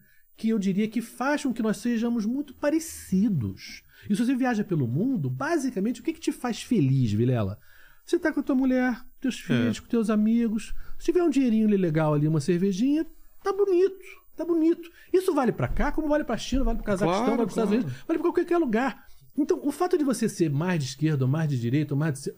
Que 0.42 0.48
eu 0.48 0.58
diria 0.58 0.88
que 0.88 1.00
faz 1.00 1.44
com 1.44 1.52
que 1.54 1.62
nós 1.62 1.76
sejamos 1.76 2.26
muito 2.26 2.52
parecidos. 2.52 3.84
E 4.10 4.16
se 4.16 4.26
você 4.26 4.34
viaja 4.34 4.64
pelo 4.64 4.88
mundo, 4.88 5.30
basicamente, 5.30 6.00
o 6.00 6.02
que, 6.02 6.12
que 6.12 6.18
te 6.18 6.32
faz 6.32 6.60
feliz, 6.60 7.12
Vilela? 7.12 7.60
Você 8.04 8.18
tá 8.18 8.32
com 8.32 8.40
a 8.40 8.42
tua 8.42 8.56
mulher, 8.56 9.00
teus 9.20 9.36
É. 9.38 9.42
filhos, 9.44 9.78
com 9.78 9.86
teus 9.86 10.10
amigos. 10.10 10.74
Se 10.98 11.04
tiver 11.04 11.22
um 11.22 11.30
dinheirinho 11.30 11.68
legal 11.68 12.14
ali, 12.14 12.26
uma 12.26 12.40
cervejinha, 12.40 13.06
tá 13.40 13.52
bonito. 13.52 14.04
Tá 14.36 14.44
bonito. 14.44 14.90
Isso 15.12 15.32
vale 15.32 15.52
pra 15.52 15.68
cá, 15.68 15.92
como 15.92 16.08
vale 16.08 16.24
pra 16.24 16.36
China, 16.36 16.64
vale 16.64 16.78
pro 16.78 16.86
Cazaquistão, 16.86 17.24
Claro, 17.24 17.36
vale 17.36 17.46
pros 17.46 17.52
Estados 17.52 17.70
claro. 17.70 17.84
Unidos, 17.86 18.04
vale 18.08 18.18
pra 18.18 18.32
qualquer 18.32 18.58
lugar. 18.58 19.06
Então, 19.38 19.60
o 19.62 19.70
fato 19.70 19.96
de 19.96 20.02
você 20.02 20.28
ser 20.28 20.50
mais 20.50 20.82
de 20.82 20.90
esquerda, 20.90 21.24
ou 21.24 21.30
mais 21.30 21.48
de 21.48 21.56
direita, 21.60 21.94
ou 21.94 22.00
mais 22.00 22.20
de. 22.20 22.34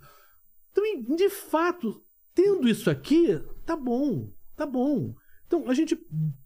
Então, 0.72 1.16
de 1.16 1.30
fato, 1.30 2.04
tendo 2.34 2.68
isso 2.68 2.90
aqui, 2.90 3.40
tá 3.64 3.74
bom. 3.74 4.30
Tá 4.54 4.66
bom. 4.66 5.14
Então, 5.46 5.68
a 5.68 5.74
gente 5.74 5.96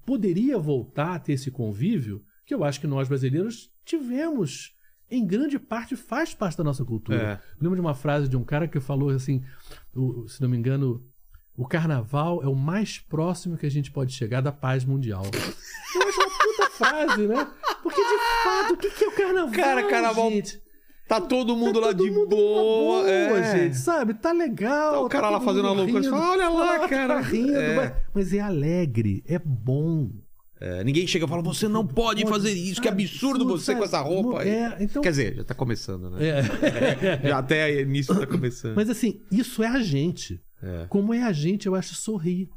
poderia 0.04 0.58
voltar 0.58 1.14
a 1.14 1.18
ter 1.18 1.32
esse 1.34 1.50
convívio 1.50 2.22
que 2.44 2.54
eu 2.54 2.64
acho 2.64 2.80
que 2.80 2.86
nós 2.86 3.08
brasileiros 3.08 3.70
tivemos. 3.84 4.74
Em 5.10 5.26
grande 5.26 5.58
parte, 5.58 5.96
faz 5.96 6.34
parte 6.34 6.58
da 6.58 6.64
nossa 6.64 6.84
cultura. 6.84 7.16
É. 7.22 7.40
Lembro 7.60 7.76
de 7.76 7.80
uma 7.80 7.94
frase 7.94 8.28
de 8.28 8.36
um 8.36 8.44
cara 8.44 8.68
que 8.68 8.78
falou 8.80 9.08
assim: 9.10 9.42
o- 9.94 10.28
se 10.28 10.40
não 10.42 10.48
me 10.50 10.56
engano, 10.56 11.02
o 11.56 11.66
carnaval 11.66 12.42
é 12.42 12.46
o 12.46 12.54
mais 12.54 12.98
próximo 12.98 13.56
que 13.56 13.64
a 13.64 13.70
gente 13.70 13.90
pode 13.90 14.12
chegar 14.12 14.42
da 14.42 14.52
paz 14.52 14.84
mundial. 14.84 15.22
Eu 15.24 16.08
acho 16.08 16.20
uma 16.20 16.38
puta 16.38 16.70
frase, 16.70 17.26
né? 17.26 17.50
Porque 17.82 18.00
de 18.02 18.18
fato, 18.44 18.74
o 18.74 18.76
que 18.76 18.90
que 18.90 19.04
é 19.04 19.08
o 19.08 19.12
carnaval? 19.16 19.52
Cara, 19.54 19.88
carnaval 19.88 20.30
gente? 20.30 20.62
Tá 21.08 21.20
todo 21.22 21.56
mundo 21.56 21.80
Tá 21.80 21.86
lá 21.86 21.94
todo 21.94 22.04
de 22.04 22.10
mundo 22.10 22.28
boa. 22.28 22.98
numa 23.02 23.10
é. 23.10 23.58
gente, 23.64 23.76
sabe? 23.78 24.12
Tá 24.14 24.30
legal. 24.30 24.92
Tá 24.92 25.00
o 25.00 25.08
cara 25.08 25.30
lá 25.30 25.38
todo 25.38 25.46
fazendo 25.46 25.64
uma 25.64 25.72
loucura, 25.72 26.00
rindo. 26.00 26.10
fala, 26.10 26.30
"Olha 26.32 26.48
lá, 26.50 26.84
Ah, 26.84 26.88
cara." 26.88 27.14
Tá 27.14 27.20
rindo, 27.20 27.56
É. 27.56 27.74
mas, 27.76 27.92
mas 28.14 28.32
é 28.34 28.40
alegre, 28.40 29.24
é 29.26 29.38
bom. 29.38 30.10
É, 30.60 30.82
ninguém 30.84 31.06
chega 31.06 31.24
e 31.24 31.28
fala, 31.28 31.40
você 31.40 31.66
não 31.68 31.86
pode 31.86 32.22
Pode, 32.24 32.28
fazer 32.34 32.50
isso, 32.52 32.80
que 32.82 32.88
sabe, 32.88 33.04
absurdo 33.04 33.36
absurdo, 33.44 33.58
você 33.58 33.74
com 33.76 33.84
essa 33.84 33.98
sabe? 33.98 34.08
roupa. 34.10 34.42
aí." 34.42 34.48
É, 34.50 34.76
então- 34.80 35.00
Quer 35.02 35.10
dizer, 35.10 35.36
já 35.36 35.44
tá 35.44 35.54
começando, 35.54 36.10
né? 36.10 36.18
É. 36.28 36.42
Já 37.28 37.38
até 37.38 37.84
nisso 37.84 38.14
tá 38.14 38.26
começando. 38.26 38.74
Mas 38.76 38.90
assim, 38.90 39.20
isso 39.32 39.62
é 39.62 39.68
a 39.68 39.80
gente. 39.80 40.40
É. 40.62 40.84
Como 40.88 41.14
é 41.14 41.22
a 41.22 41.32
gente, 41.32 41.66
eu 41.66 41.74
acho 41.74 41.94
sorrir. 41.94 42.50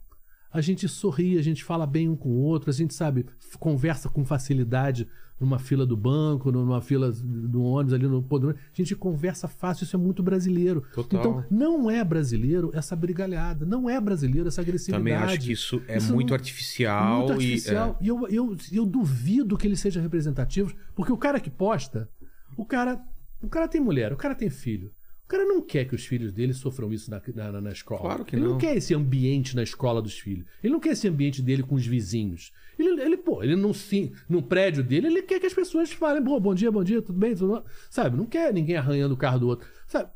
A 0.52 0.60
gente 0.60 0.88
sorri, 0.90 1.38
a 1.38 1.42
gente 1.42 1.64
fala 1.64 1.86
bem 1.88 2.10
um 2.10 2.16
com 2.16 2.28
o 2.30 2.42
outro, 2.42 2.70
a 2.70 2.74
gente 2.74 2.94
sabe, 2.94 3.26
conversa 3.60 4.10
com 4.10 4.26
facilidade 4.26 5.08
numa 5.42 5.58
fila 5.58 5.86
do 5.88 5.98
banco, 5.98 6.52
numa 6.52 6.82
fila 6.82 7.12
do 7.12 7.64
ônibus 7.64 7.94
ali 7.94 8.08
no 8.08 8.22
podrão. 8.22 8.52
A 8.52 8.56
gente 8.74 8.96
conversa 8.96 9.48
fácil, 9.48 9.84
isso 9.84 9.96
é 9.96 10.00
muito 10.00 10.22
brasileiro. 10.22 10.84
Total. 10.94 11.20
Então, 11.20 11.46
não 11.50 11.90
é 11.90 12.04
brasileiro 12.04 12.70
essa 12.74 12.96
brigalhada, 12.96 13.66
não 13.66 13.90
é 13.90 14.00
brasileiro 14.00 14.48
essa 14.48 14.62
agressividade. 14.62 15.04
Também 15.04 15.16
acho 15.16 15.40
que 15.40 15.52
isso 15.52 15.82
é 15.88 15.98
Isso 15.98 16.14
muito 16.14 16.30
não- 16.30 16.36
artificial, 16.36 17.18
muito 17.18 17.34
artificial. 17.34 17.98
e. 18.00 18.06
E, 18.06 18.08
eu, 18.08 18.28
eu, 18.30 18.56
eu 18.72 18.86
duvido 18.86 19.58
que 19.58 19.66
ele 19.68 19.76
seja 19.76 20.00
representativo, 20.00 20.74
porque 20.96 21.12
o 21.12 21.18
cara 21.18 21.40
que 21.40 21.50
posta, 21.50 22.08
o 22.56 22.64
cara, 22.64 23.02
o 23.42 23.50
cara 23.50 23.68
tem 23.68 23.82
mulher, 23.82 24.14
o 24.14 24.18
cara 24.18 24.36
tem 24.36 24.50
filho. 24.50 24.92
O 25.26 25.28
cara 25.32 25.46
não 25.46 25.62
quer 25.62 25.86
que 25.86 25.96
os 25.96 26.06
filhos 26.06 26.34
dele 26.34 26.54
sofram 26.54 26.92
isso 26.92 27.10
na, 27.10 27.22
na, 27.52 27.62
na 27.62 27.72
escola. 27.72 28.02
Claro 28.02 28.26
que 28.26 28.36
ele 28.36 28.44
não. 28.44 28.52
não. 28.52 28.58
quer 28.58 28.76
esse 28.76 28.94
ambiente 28.94 29.56
na 29.56 29.64
escola 29.64 30.02
dos 30.02 30.20
filhos. 30.20 30.46
Ele 30.62 30.74
não 30.74 30.80
quer 30.80 30.90
esse 30.90 31.08
ambiente 31.08 31.42
dele 31.42 31.64
com 31.64 31.76
os 31.76 31.88
vizinhos. 31.88 32.52
Ele, 32.82 33.02
ele 33.02 33.18
pô, 33.18 33.44
ele 33.44 33.56
não 33.56 33.74
sim, 33.74 34.12
no 34.30 34.42
prédio 34.42 34.84
dele, 34.84 35.08
ele 35.08 35.22
quer 35.22 35.40
que 35.40 35.46
as 35.46 35.54
pessoas 35.54 35.92
falem, 35.92 36.24
"Pô, 36.24 36.40
bom 36.40 36.54
dia, 36.54 36.72
bom 36.72 36.84
dia, 36.84 37.02
tudo 37.02 37.18
bem, 37.18 37.36
tudo 37.36 37.54
bom?" 37.54 37.64
Sabe? 37.90 38.18
Não 38.18 38.26
quer 38.26 38.54
ninguém 38.54 38.78
arranhando 38.78 39.14
o 39.14 39.18
carro 39.18 39.40
do 39.40 39.48
outro. 39.48 39.68
Sabe? 39.88 40.10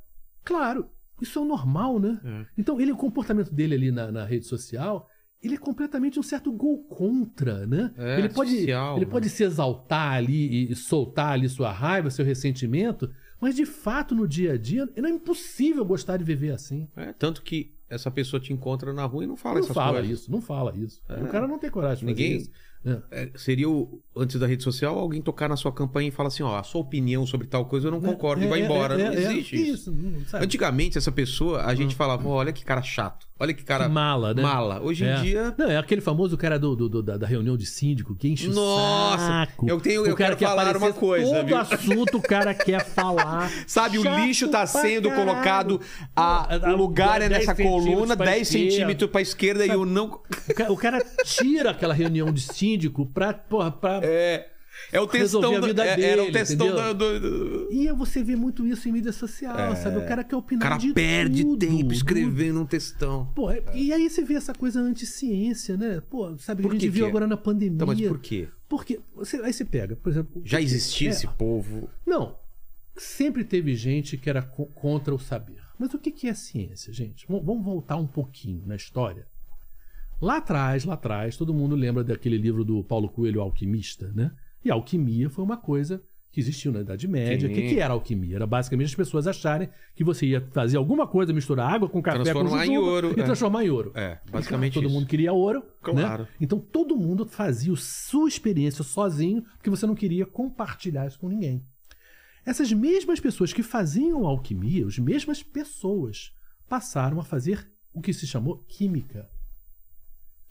Claro, 0.44 0.90
isso 1.22 1.40
é 1.40 1.42
o 1.42 1.46
normal, 1.46 2.00
né? 2.00 2.20
É. 2.24 2.46
Então, 2.58 2.80
ele, 2.80 2.92
o 2.92 2.98
comportamento 2.98 3.54
dele 3.54 3.76
ali 3.76 3.92
na, 3.92 4.12
na 4.12 4.26
rede 4.26 4.46
social, 4.46 5.10
ele 5.42 5.56
é 5.56 5.58
completamente 5.58 6.20
um 6.20 6.24
certo 6.24 6.52
gol 6.52 6.84
contra, 6.84 7.66
né? 7.66 7.94
É, 7.98 8.20
ele 8.20 8.30
pode, 8.30 8.50
artificial, 8.52 8.96
ele 8.98 9.06
né? 9.06 9.12
pode 9.12 9.30
se 9.30 9.44
exaltar 9.44 10.14
ali 10.14 10.48
e, 10.48 10.72
e 10.72 10.76
soltar 10.76 11.34
ali 11.34 11.48
sua 11.48 11.72
raiva, 11.72 12.10
seu 12.10 12.26
ressentimento, 12.26 13.12
mas 13.40 13.56
de 13.56 13.66
fato 13.66 14.16
no 14.16 14.28
dia 14.28 14.54
a 14.54 14.58
dia 14.58 14.90
não 14.98 15.08
é 15.08 15.12
impossível 15.12 15.86
gostar 15.86 16.18
de 16.18 16.24
viver 16.24 16.52
assim. 16.52 16.88
É, 16.96 17.14
tanto 17.14 17.42
que 17.44 17.75
essa 17.90 18.10
pessoa 18.10 18.40
te 18.40 18.52
encontra 18.52 18.92
na 18.94 19.06
rua 19.06 19.24
e 19.24 19.28
não 19.28 19.36
fala 19.38 19.56
não 19.56 19.62
essas 19.64 19.74
fala 19.76 20.00
coisas. 20.00 20.20
isso, 20.20 20.32
não 20.32 20.42
fala 20.42 20.74
isso. 20.76 21.02
É. 21.10 21.22
O 21.22 21.28
cara 21.28 21.48
não 21.48 21.60
tem 21.60 21.70
coragem 21.70 22.06
de 22.08 22.14
fazer 22.14 22.24
Ninguém- 22.24 22.42
isso. 22.42 22.52
É. 22.86 23.24
É, 23.24 23.30
seria 23.36 23.68
o, 23.70 24.00
antes 24.16 24.40
da 24.40 24.46
rede 24.46 24.64
social, 24.64 24.98
alguém 25.00 25.22
tocar 25.22 25.50
na 25.50 25.56
sua 25.58 25.72
campanha 25.72 26.10
e 26.10 26.12
falar 26.12 26.28
assim: 26.28 26.44
ó, 26.44 26.56
a 26.58 26.64
sua 26.64 26.82
opinião 26.82 27.26
sobre 27.26 27.48
tal 27.48 27.66
coisa 27.66 27.88
eu 27.88 27.92
não 27.92 28.00
concordo 28.00 28.44
e 28.44 28.48
vai 28.48 28.60
É, 28.60 28.62
é, 28.62 28.66
embora. 28.66 28.94
é, 28.94 28.98
não 29.06 29.12
é, 29.12 29.16
existe 29.32 29.56
é, 29.56 29.60
isso. 29.60 29.96
sabe? 30.28 30.46
Antigamente, 30.46 30.98
essa 30.98 31.12
pessoa, 31.12 31.64
a 31.64 31.74
gente 31.74 31.96
falava: 31.96 32.28
olha 32.28 32.54
que 32.54 32.64
cara 32.64 32.82
chato, 32.84 33.26
olha 33.40 33.54
que 33.54 33.64
cara 33.64 33.86
Que 33.86 33.92
mala, 33.92 34.34
né? 34.34 34.44
mala. 34.44 34.82
Hoje 34.84 35.04
em 35.04 35.08
É. 35.08 35.22
dia. 35.22 35.56
Não, 35.58 35.70
é 35.72 35.78
aquele 35.78 36.02
famoso 36.02 36.38
cara 36.38 36.60
do, 36.60 36.76
do- 36.76 36.88
do- 36.90 37.02
da, 37.04 37.18
da 37.18 37.26
reunião 37.28 37.58
de 37.58 37.66
síndico 37.66 38.16
que 38.16 38.28
enche 38.30 38.48
Nossa, 38.50 39.16
o 39.24 39.28
saco. 39.28 39.68
eu 39.70 39.82
tenho- 39.82 40.04
o 40.04 40.06
eu 40.08 40.16
cara 40.16 40.36
quero 40.36 40.38
quer 40.38 40.46
falar 40.46 40.78
uma 40.78 40.94
coisa, 40.94 41.32
Todo 41.34 41.46
viu? 41.48 41.58
assunto 41.58 42.18
o 42.18 42.22
cara 42.22 42.54
quer 42.54 42.86
falar. 42.86 43.50
Sabe, 43.68 43.98
o 43.98 44.04
Chato 44.04 44.20
lixo 44.26 44.46
tá 44.48 44.60
pra 44.60 44.68
sendo 44.68 45.10
caralho. 45.10 45.26
colocado, 45.28 45.82
a, 46.16 46.72
o 46.72 46.76
lugar 46.76 47.22
é 47.22 47.30
10 47.30 47.32
nessa 47.48 47.56
centímetros 47.56 47.86
coluna, 47.96 48.16
pra 48.18 48.26
10 48.28 48.42
esquerda. 48.48 48.72
centímetros 48.72 49.10
pra 49.10 49.22
esquerda 49.22 49.66
e 49.66 49.70
eu 49.70 49.86
não. 49.86 50.06
O 50.70 50.74
O 50.74 50.78
cara 50.78 51.04
tira 51.24 51.72
aquela 51.72 51.94
reunião 51.94 52.32
de 52.32 52.42
síndico 52.42 52.75
pra, 53.14 53.34
porra, 53.34 53.72
pra... 53.72 54.00
É, 54.04 54.50
é 54.92 55.00
o 55.00 55.08
textão 55.08 55.56
a 55.56 55.60
do, 55.60 55.82
é, 55.82 56.02
era 56.02 56.22
o 56.22 56.26
dele, 56.26 56.32
textão 56.34 56.68
entendeu? 56.68 56.94
do, 56.94 57.20
do- 57.20 57.68
do- 57.68 57.72
E 57.72 57.90
você 57.94 58.22
vê 58.24 58.36
muito 58.36 58.68
isso 58.68 58.90
em 58.90 58.92
mídia 58.92 59.12
social, 59.14 59.76
sabe? 59.78 59.98
O 60.00 60.06
cara 60.06 60.24
quer 60.24 60.36
O 60.36 60.40
opinar 60.40 60.64
cara 60.70 60.78
de 60.78 60.94
perde 60.94 61.44
tudo, 61.44 61.60
tempo 61.66 61.94
escrevendo 61.94 62.62
um 62.62 62.66
textão. 62.66 63.32
Pô, 63.34 63.50
é- 63.50 63.64
e 63.74 63.94
aí 63.94 64.10
você 64.10 64.22
vê 64.24 64.34
essa 64.34 64.54
coisa 64.54 64.82
anti-ciência, 64.82 65.78
né? 65.78 66.02
Pô, 66.10 66.38
sabe, 66.38 66.62
Por 66.62 66.72
a 66.72 66.74
gente 66.74 66.82
que 66.82 66.90
viu 66.90 67.04
que 67.04 67.06
é? 67.06 67.10
agora 67.10 67.26
na 67.28 67.38
pandemia. 67.38 67.76
Então, 67.76 67.88
mas 67.88 68.02
por 68.02 68.20
quê? 68.20 68.50
Porque 68.68 69.00
você, 69.16 69.38
aí 69.38 69.54
você 69.54 69.64
pega, 69.64 69.96
por 69.96 70.10
exemplo. 70.12 70.42
Já 70.44 70.60
existia 70.62 71.08
É, 71.10 71.12
esse 71.12 71.28
povo. 71.28 71.90
Não. 72.06 72.38
Sempre 72.98 73.44
teve 73.44 73.76
gente 73.76 74.18
que 74.18 74.30
era 74.30 74.42
co- 74.42 74.68
contra 74.68 75.14
o 75.14 75.20
saber. 75.20 75.60
Mas 75.78 75.94
o 75.94 76.00
que 76.00 76.12
que 76.12 76.28
é 76.28 76.34
ciência, 76.34 76.92
gente? 76.94 77.26
Vamos 77.28 77.64
voltar 77.64 77.98
um 77.98 78.08
pouquinho 78.08 78.64
na 78.66 78.76
história. 78.76 79.28
Lá 80.22 80.38
atrás, 80.38 80.86
lá 80.86 80.94
atrás, 80.94 81.38
todo 81.38 81.54
mundo 81.54 81.76
lembra 81.76 82.04
daquele 82.04 82.38
livro 82.38 82.64
do 82.64 82.84
Paulo 82.84 83.10
Coelho, 83.10 83.40
O 83.40 83.44
Alquimista, 83.44 84.12
né? 84.14 84.32
E 84.64 84.72
a 84.72 84.74
alquimia 84.74 85.30
foi 85.30 85.44
uma 85.44 85.58
coisa 85.58 86.02
que 86.32 86.40
existiu 86.42 86.72
na 86.72 86.82
Idade 86.82 87.08
Média. 87.08 87.48
O 87.48 87.54
que, 87.54 87.62
que 87.70 87.80
era 87.80 87.94
a 87.94 87.96
alquimia? 87.96 88.36
Era 88.36 88.46
basicamente 88.48 88.88
as 88.88 88.96
pessoas 88.96 89.26
acharem 89.26 89.70
que 89.96 90.04
você 90.04 90.26
ia 90.26 90.42
fazer 90.52 90.76
alguma 90.76 91.08
coisa, 91.08 91.32
misturar 91.32 91.74
água 91.74 91.88
com 91.88 92.02
café, 92.02 92.18
com 92.18 92.24
Transformar 92.24 92.66
em 92.66 92.74
jujuba 92.74 92.92
ouro, 92.92 93.14
e 93.16 93.22
é. 93.22 93.24
transformar 93.24 93.64
em 93.64 93.70
ouro. 93.70 93.92
É, 93.96 94.20
basicamente 94.30 94.74
claro, 94.74 94.88
todo 94.88 94.94
mundo 94.94 95.08
queria 95.08 95.32
ouro, 95.32 95.64
Claro. 95.82 96.24
né? 96.24 96.30
Então 96.42 96.60
todo 96.60 96.98
mundo 96.98 97.26
fazia 97.26 97.74
sua 97.78 98.28
experiência 98.28 98.84
sozinho, 98.84 99.44
porque 99.56 99.70
você 99.70 99.86
não 99.86 99.96
queria 99.96 100.26
compartilhar 100.26 101.08
isso 101.08 101.20
com 101.20 101.30
ninguém. 101.30 101.64
Essas 102.46 102.72
mesmas 102.74 103.20
pessoas 103.20 103.54
que 103.54 103.64
faziam 103.64 104.26
alquimia, 104.26 104.86
as 104.86 105.00
mesmas 105.00 105.42
pessoas, 105.42 106.34
passaram 106.68 107.20
a 107.20 107.24
fazer 107.24 107.72
o 107.94 108.02
que 108.02 108.12
se 108.12 108.28
chamou 108.28 108.58
química, 108.68 109.30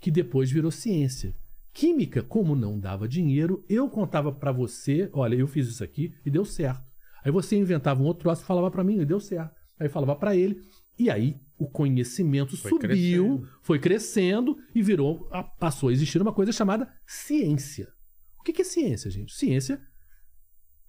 que 0.04 0.10
depois 0.10 0.50
virou 0.50 0.70
ciência. 0.70 1.34
Química, 1.72 2.22
como 2.22 2.54
não 2.54 2.78
dava 2.78 3.08
dinheiro, 3.08 3.64
eu 3.66 3.88
contava 3.88 4.30
pra 4.30 4.52
você, 4.52 5.08
olha, 5.14 5.34
eu 5.34 5.46
fiz 5.46 5.66
isso 5.66 5.82
aqui 5.82 6.12
e 6.26 6.30
deu 6.30 6.44
certo. 6.44 6.84
Aí 7.24 7.32
você 7.32 7.56
inventava 7.56 8.02
um 8.02 8.04
outro 8.04 8.24
troço 8.24 8.42
e 8.42 8.44
falava 8.44 8.70
pra 8.70 8.84
mim 8.84 9.00
e 9.00 9.06
deu 9.06 9.18
certo. 9.18 9.56
Aí 9.80 9.88
falava 9.88 10.14
pra 10.14 10.36
ele, 10.36 10.60
e 10.98 11.08
aí 11.08 11.40
o 11.56 11.66
conhecimento 11.66 12.54
Foi 12.54 12.70
subiu, 12.70 12.80
crescendo. 12.86 13.48
foi 13.62 13.78
crescendo 13.78 14.58
e 14.74 14.82
virou, 14.82 15.26
passou 15.58 15.88
a 15.88 15.92
existir 15.94 16.20
uma 16.20 16.34
coisa 16.34 16.52
chamada 16.52 16.86
ciência. 17.06 17.88
O 18.38 18.42
que 18.42 18.60
é 18.60 18.64
ciência, 18.64 19.10
gente? 19.10 19.34
Ciência 19.34 19.80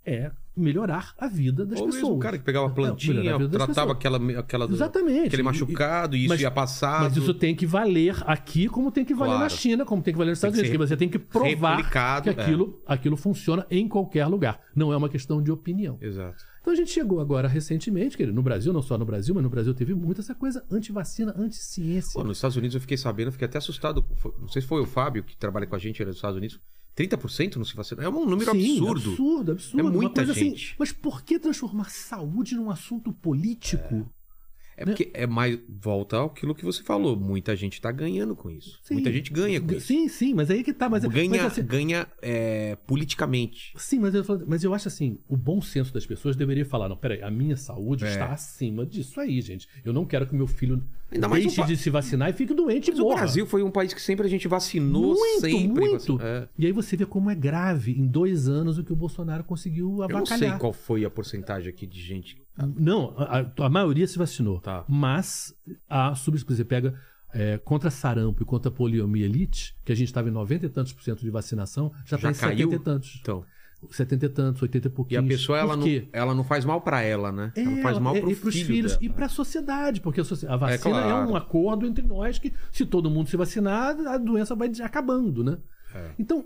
é 0.06 0.32
melhorar 0.58 1.14
a 1.18 1.28
vida 1.28 1.66
das 1.66 1.80
Ou 1.80 1.88
pessoas. 1.88 2.04
mesmo 2.04 2.16
o 2.16 2.20
cara 2.20 2.38
que 2.38 2.44
pegava 2.46 2.68
a 2.68 2.70
É, 2.70 2.74
plantinha, 2.74 3.36
a 3.36 3.38
vida 3.38 3.50
das 3.50 3.66
tratava 3.66 3.92
aquela, 3.92 4.40
aquela, 4.40 4.66
Exatamente. 4.66 5.28
aquele 5.28 5.44
machucado 5.44 6.16
e 6.16 6.22
isso 6.22 6.30
mas- 6.30 6.40
ia 6.42 6.50
passar. 6.52 7.02
Mas 7.02 7.18
isso 7.18 7.34
tem 7.34 7.54
que 7.54 7.66
valer 7.66 8.16
aqui 8.26 8.70
como 8.70 8.90
tem 8.92 9.04
que 9.04 9.14
valer 9.14 9.32
Claro. 9.32 9.44
na 9.44 9.50
China, 9.50 9.84
como 9.86 10.02
tem 10.02 10.14
que 10.14 10.18
valer 10.18 10.30
nos 10.32 10.38
Estados 10.40 10.58
Unidos. 10.58 10.72
Que 10.72 10.78
você 10.78 10.96
tem 10.96 11.10
que 11.10 11.20
provar 11.20 12.22
que 12.22 12.30
aquilo, 12.30 12.82
aquilo 12.86 13.18
funciona 13.18 13.66
em 13.70 13.88
qualquer 13.88 14.26
lugar. 14.28 14.60
Não 14.74 14.94
é 14.94 14.98
uma 14.98 15.10
questão 15.10 15.42
de 15.42 15.52
opinião. 15.52 15.98
Exato. 16.02 16.42
Então 16.62 16.72
a 16.74 16.76
gente 16.76 16.90
chegou 16.90 17.20
agora 17.20 17.48
recentemente, 17.48 18.16
que 18.18 18.26
no 18.26 18.42
Brasil, 18.42 18.72
não 18.74 18.82
só 18.82 18.98
no 18.98 19.06
Brasil, 19.06 19.36
mas 19.36 19.44
no 19.44 19.50
Brasil 19.50 19.74
teve 19.74 19.94
muito 19.94 20.22
essa 20.22 20.34
coisa 20.34 20.64
anti-vacina, 20.72 21.36
anti-ciência. 21.38 22.24
Nos 22.24 22.38
Estados 22.38 22.56
Unidos 22.58 22.74
eu 22.76 22.82
fiquei 22.82 22.98
sabendo, 22.98 23.32
fiquei 23.32 23.46
até 23.46 23.58
assustado. 23.58 24.04
Não 24.40 24.48
sei 24.48 24.62
se 24.62 24.68
foi 24.68 24.82
o 24.82 24.86
Fábio 24.86 25.24
que 25.24 25.36
trabalha 25.38 25.68
com 25.68 25.76
a 25.76 25.80
gente, 25.80 26.00
ele 26.02 26.10
é 26.10 26.12
dos 26.12 26.18
Estados 26.18 26.38
Unidos. 26.38 26.60
30% 26.96 27.58
não 27.58 27.66
se 27.66 27.76
vacina. 27.76 28.04
É 28.04 28.10
um 28.10 28.26
número 28.26 28.52
Sim, 28.52 28.78
absurdo. 28.78 29.10
Absurdo, 29.12 29.52
absurdo. 29.52 29.80
É 29.80 29.84
muita 29.92 30.22
assim, 30.22 30.34
gente. 30.34 30.76
mas 30.80 30.92
por 30.92 31.24
que 31.24 31.38
transformar 31.38 31.90
saúde 31.90 32.56
num 32.56 32.72
assunto 32.72 33.12
político? 33.12 34.10
É 34.78 34.84
porque 34.86 35.10
é 35.14 35.26
mais. 35.26 35.58
Volta 35.70 36.24
àquilo 36.24 36.54
que 36.54 36.66
você 36.66 36.84
falou. 36.84 37.16
Muita 37.16 37.56
gente 37.56 37.80
tá 37.80 37.92
ganhando 37.92 38.36
com 38.36 38.50
isso. 38.50 38.80
Sim. 38.84 38.96
Muita 38.96 39.12
gente 39.12 39.32
ganha 39.32 39.62
com 39.62 39.72
isso. 39.74 39.88
Sim, 39.88 40.08
sim, 40.10 40.34
mas 40.34 40.50
aí 40.52 40.64
que 40.64 40.74
tá. 40.74 40.90
Mas, 40.90 41.06
ganha 41.06 41.30
mas 41.30 41.46
assim, 41.46 41.64
ganha 41.64 42.08
é, 42.22 42.76
politicamente. 42.88 43.74
Sim, 43.78 44.00
mas 44.00 44.14
eu, 44.14 44.24
mas 44.48 44.64
eu 44.64 44.74
acho 44.74 44.88
assim, 44.88 45.18
o 45.30 45.38
bom 45.38 45.62
senso 45.62 45.94
das 45.94 46.06
pessoas 46.06 46.36
deveria 46.36 46.66
falar, 46.66 46.90
não, 46.90 46.98
peraí, 46.98 47.22
a 47.22 47.30
minha 47.32 47.56
saúde 47.56 48.04
É. 48.06 48.10
está 48.10 48.32
acima 48.34 48.86
disso 48.86 49.20
aí, 49.20 49.40
gente. 49.42 49.68
Eu 49.84 49.94
não 49.94 50.06
quero 50.06 50.28
que 50.28 50.36
meu 50.36 50.48
filho 50.48 50.84
Ainda 51.12 51.28
deixe 51.30 51.60
o 51.60 51.64
pa- 51.64 51.68
de 51.68 51.78
se 51.78 51.90
vacinar 51.90 52.30
e 52.30 52.34
fique 52.34 52.54
doente 52.54 52.90
Mas 52.90 53.00
e 53.00 53.02
o 53.02 53.06
morra. 53.06 53.18
Brasil 53.22 53.46
foi 53.46 53.64
um 53.64 53.72
país 53.72 53.94
que 53.94 54.02
sempre 54.02 54.26
a 54.26 54.30
gente 54.30 54.48
vacinou 54.48 55.14
muito, 55.14 55.42
sempre. 55.42 55.68
muito. 55.88 56.20
É. 56.22 56.48
E 56.58 56.66
aí 56.66 56.72
você 56.72 56.98
vê 56.98 57.06
como 57.06 57.30
é 57.30 57.36
grave 57.36 57.92
em 57.98 58.08
dois 58.08 58.48
anos 58.50 58.78
o 58.78 58.84
que 58.84 58.92
o 58.92 58.96
Bolsonaro 58.96 59.44
conseguiu 59.44 59.90
Eu 60.02 60.10
não 60.10 60.18
avacalhar. 60.18 60.38
sei 60.52 60.60
qual 60.60 60.74
foi 60.74 61.06
a 61.06 61.10
porcentagem 61.10 61.70
aqui 61.70 61.86
de 61.86 62.02
gente. 62.02 62.38
Não, 62.58 63.14
a, 63.18 63.66
a- 63.66 63.70
maioria 63.70 64.08
se 64.08 64.18
vacinou. 64.18 64.60
Tá. 64.60 64.86
Mas 64.88 65.54
a 65.90 66.16
sub 66.16 66.38
você 66.38 66.64
pega 66.64 66.94
é, 67.34 67.58
contra 67.58 67.90
sarampo 67.92 68.42
e 68.44 68.46
contra 68.46 68.72
poliomielite, 68.72 69.76
que 69.84 69.92
a 69.92 69.96
gente 69.96 70.08
estava 70.08 70.30
em 70.30 70.32
90 70.32 70.66
e 70.66 70.70
tantos 70.70 70.94
por 70.94 71.04
cento 71.04 71.22
de 71.22 71.30
vacinação, 71.30 71.92
já 72.06 72.16
está 72.16 72.32
em 72.32 72.34
caiu? 72.34 72.70
70 72.70 72.76
e 72.76 72.80
tantos. 72.80 73.20
Então. 73.22 73.46
70 73.92 74.26
e 74.26 74.30
tantos, 74.30 74.62
80 74.62 74.88
e 74.88 74.90
E 74.90 74.92
pouquinhos. 74.92 75.26
a 75.26 75.28
pessoa, 75.28 75.58
ela 75.60 75.76
não, 75.78 75.86
ela 76.12 76.34
não 76.34 76.44
faz 76.44 76.66
mal 76.66 76.82
pra 76.82 77.02
ela, 77.02 77.32
né? 77.32 77.52
É, 77.56 77.62
ela 77.62 77.82
faz 77.84 78.00
mal 78.00 78.16
é, 78.16 78.20
e 78.20 78.36
pros 78.36 78.56
filho 78.56 78.66
filhos 78.66 78.94
dela. 78.94 79.04
e 79.06 79.10
para 79.10 79.26
a 79.28 79.30
sociedade, 79.30 80.02
porque 80.02 80.22
a, 80.22 80.24
a 80.24 80.58
vacina 80.58 80.98
é, 80.98 81.02
claro. 81.04 81.30
um 81.30 81.36
acordo 81.36 81.86
entre 81.86 82.04
nós 82.04 82.40
que 82.40 82.52
se 82.72 82.86
todo 82.86 83.10
mundo 83.12 83.30
se 83.30 83.38
vacinar, 83.38 83.96
a 84.08 84.18
doença 84.18 84.56
vai 84.56 84.72
acabando, 84.82 85.44
né? 85.44 85.58
É. 85.94 86.12
Então, 86.18 86.46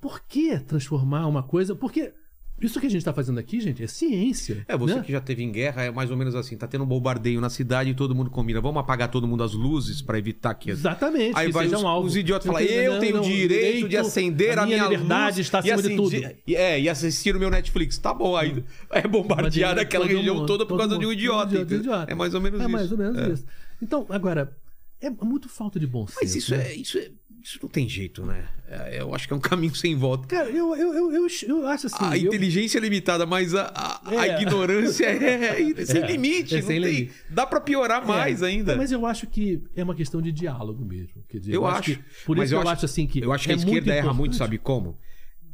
por 0.00 0.20
que 0.24 0.58
transformar 0.58 1.26
uma 1.26 1.42
coisa? 1.44 1.76
Porque 1.76 2.12
isso 2.60 2.80
que 2.80 2.86
a 2.86 2.90
gente 2.90 3.00
está 3.00 3.12
fazendo 3.12 3.38
aqui, 3.38 3.60
gente, 3.60 3.82
é 3.82 3.86
ciência. 3.86 4.64
É, 4.68 4.76
você 4.76 4.94
né? 4.94 5.02
que 5.02 5.12
já 5.12 5.20
teve 5.20 5.42
em 5.42 5.52
guerra, 5.52 5.84
é 5.84 5.90
mais 5.90 6.10
ou 6.10 6.16
menos 6.16 6.34
assim, 6.34 6.56
tá 6.56 6.66
tendo 6.66 6.84
um 6.84 6.86
bombardeio 6.86 7.40
na 7.40 7.48
cidade 7.48 7.90
e 7.90 7.94
todo 7.94 8.14
mundo 8.14 8.30
combina, 8.30 8.60
vamos 8.60 8.80
apagar 8.80 9.10
todo 9.10 9.26
mundo 9.26 9.42
as 9.42 9.52
luzes 9.52 10.02
pra 10.02 10.18
evitar 10.18 10.52
que... 10.54 10.70
Exatamente. 10.70 11.36
Aí 11.36 11.46
que 11.46 11.52
vai 11.52 11.66
os, 11.66 11.72
um 11.72 11.98
os 12.00 12.16
idiotas 12.16 12.46
falam, 12.46 12.60
eu 12.60 12.94
não, 12.94 13.00
tenho 13.00 13.16
não, 13.16 13.22
direito 13.22 13.88
de 13.88 13.96
acender 13.96 14.58
a, 14.58 14.66
minha 14.66 14.80
minha 14.80 14.88
liberdade 14.88 15.36
luz 15.36 15.46
está 15.46 15.58
e 15.64 15.70
acima 15.70 15.88
de 15.88 15.96
tudo. 15.96 16.16
É, 16.48 16.80
e 16.80 16.88
assistir 16.88 17.36
o 17.36 17.38
meu 17.38 17.50
Netflix. 17.50 17.98
Tá 17.98 18.12
bom, 18.12 18.36
aí 18.36 18.64
é 18.90 19.06
bombardear 19.06 19.70
Todo 19.70 19.82
aquela 19.82 20.06
região 20.06 20.36
mundo, 20.36 20.46
toda 20.46 20.66
por 20.66 20.76
causa 20.78 20.98
de 20.98 21.04
um 21.04 21.08
mundo, 21.08 21.18
idiota. 21.18 21.56
idiota. 21.56 22.12
É 22.12 22.14
mais 22.14 22.34
ou 22.34 22.40
menos 22.40 22.60
É 22.60 22.64
isso. 22.64 22.72
mais 22.72 22.92
ou 22.92 22.98
menos 22.98 23.18
É. 23.18 23.28
isso. 23.30 23.44
Então, 23.82 24.06
agora, 24.08 24.56
é 25.00 25.08
muito 25.08 25.48
falta 25.48 25.80
de 25.80 25.86
bom 25.86 26.06
senso. 26.06 26.18
Mas 26.20 26.34
isso 26.36 26.54
né? 26.54 26.68
é, 26.68 26.74
isso 26.74 26.98
é 26.98 27.10
Isso 27.42 27.58
não 27.62 27.68
tem 27.68 27.88
jeito, 27.88 28.24
né? 28.24 28.44
É, 28.68 29.00
eu 29.00 29.14
acho 29.14 29.26
que 29.26 29.32
é 29.32 29.36
um 29.36 29.40
caminho 29.40 29.74
sem 29.74 29.96
volta. 29.96 30.26
Cara, 30.26 30.48
eu, 30.50 30.76
eu, 30.76 30.92
eu, 30.94 31.12
eu, 31.12 31.66
acho 31.66 31.86
assim. 31.86 31.96
a 32.04 32.16
inteligência 32.16 32.78
é 32.78 32.80
limitada, 32.80 33.24
mas 33.24 33.54
a, 33.54 34.00
É. 34.10 34.40
ignorância 34.42 35.06
é, 35.06 35.62
é 35.80 35.84
sem 35.86 36.06
limite. 36.06 36.54
é 36.56 36.60
não 36.60 36.68
tem-. 36.68 37.10
Dá 37.28 37.46
pra 37.46 37.60
piorar 37.60 38.06
mais 38.06 38.42
ainda. 38.42 38.76
Mas 38.76 38.92
eu 38.92 39.06
acho 39.06 39.26
que 39.26 39.62
é 39.74 39.82
uma 39.82 39.94
questão 39.94 40.20
de 40.20 40.30
diálogo 40.30 40.84
mesmo. 40.84 41.24
Quer 41.28 41.38
dizer, 41.38 41.54
Eu 41.54 41.66
acho. 41.66 41.98
por 42.26 42.36
Mas 42.36 42.50
isso 42.50 42.54
eu 42.60 42.68
acho- 42.68 42.84
assim 42.84 43.06
que. 43.06 43.20
Eu 43.20 43.32
acho 43.32 43.46
que 43.46 43.52
a 43.52 43.56
esquerda 43.56 43.92
erra 43.94 44.12
muito, 44.12 44.36
sabe 44.36 44.58
como? 44.58 44.98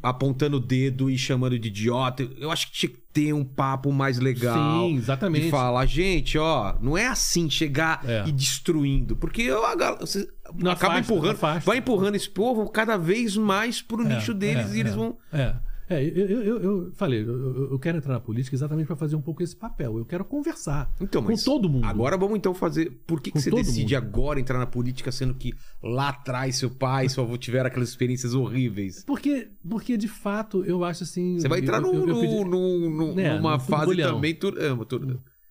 Apontando 0.08 0.56
o 0.58 0.60
dedo 0.60 1.10
e 1.10 1.18
chamando 1.18 1.58
de 1.58 1.68
idiota. 1.68 2.22
Eu 2.38 2.50
acho 2.50 2.66
que 2.68 2.72
tinha 2.78 2.90
que 2.90 2.98
ter 3.12 3.32
um 3.32 3.44
papo 3.44 3.90
mais 3.92 4.18
legal. 4.18 4.86
Sim, 4.88 4.94
exatamente. 4.96 5.46
De 5.46 5.50
falar, 5.50 5.84
gente, 5.86 6.36
ó, 6.38 6.74
não 6.80 6.96
é 6.96 7.06
assim 7.06 7.48
chegar 7.50 8.02
É. 8.04 8.24
e 8.26 8.32
destruindo. 8.32 9.16
Porque 9.16 9.50
a 9.50 9.74
gal- 9.74 9.98
você 9.98 10.28
Não 10.54 10.70
acaba 10.70 11.00
empurrando, 11.00 11.36
vai 11.64 11.78
empurrando 11.78 12.14
esse 12.14 12.28
povo 12.30 12.68
cada 12.68 12.96
vez 12.96 13.36
mais 13.36 13.82
pro 13.82 14.02
É, 14.06 14.14
nicho 14.16 14.32
deles 14.34 14.72
é, 14.72 14.76
e 14.76 14.80
eles 14.80 14.92
é. 14.92 14.96
vão. 14.96 15.16
É. 15.88 16.02
Eu, 16.02 16.26
eu, 16.42 16.62
eu- 16.62 16.92
falei, 16.94 17.22
eu, 17.22 17.78
quero 17.78 17.98
entrar 17.98 18.12
na 18.12 18.20
política 18.20 18.56
exatamente 18.56 18.86
para 18.86 18.96
fazer 18.96 19.14
um 19.16 19.20
pouco 19.20 19.42
esse 19.42 19.54
papel. 19.54 19.98
Eu 19.98 20.04
quero 20.04 20.24
conversar 20.24 20.90
Então, 21.00 21.22
com 21.22 21.34
todo 21.36 21.68
mundo. 21.68 21.84
Agora 21.84 22.16
vamos 22.16 22.36
então 22.36 22.52
fazer. 22.52 22.90
Por 23.06 23.20
que, 23.20 23.30
que 23.30 23.40
você 23.40 23.50
decide 23.50 23.94
mundo. 23.94 24.04
agora 24.04 24.40
entrar 24.40 24.58
na 24.58 24.66
política, 24.66 25.12
sendo 25.12 25.34
que 25.34 25.54
lá 25.82 26.08
atrás 26.08 26.56
seu 26.56 26.70
pai 26.70 27.06
e 27.06 27.08
sua 27.10 27.22
avó 27.24 27.36
tiveram 27.36 27.68
aquelas 27.68 27.88
experiências 27.88 28.34
horríveis? 28.34 29.04
Porque, 29.04 29.48
porque 29.68 29.96
de 29.96 30.08
fato, 30.08 30.64
eu 30.64 30.82
acho 30.84 31.04
assim. 31.04 31.38
Você 31.38 31.48
vai 31.48 31.60
entrar 31.60 31.80
eu- 31.80 32.08
eu 32.08 32.20
pedi- 32.20 33.20
É, 33.20 33.36
numa 33.36 33.58
fase 33.58 33.96
também. 33.96 34.34
Tur- 34.34 34.58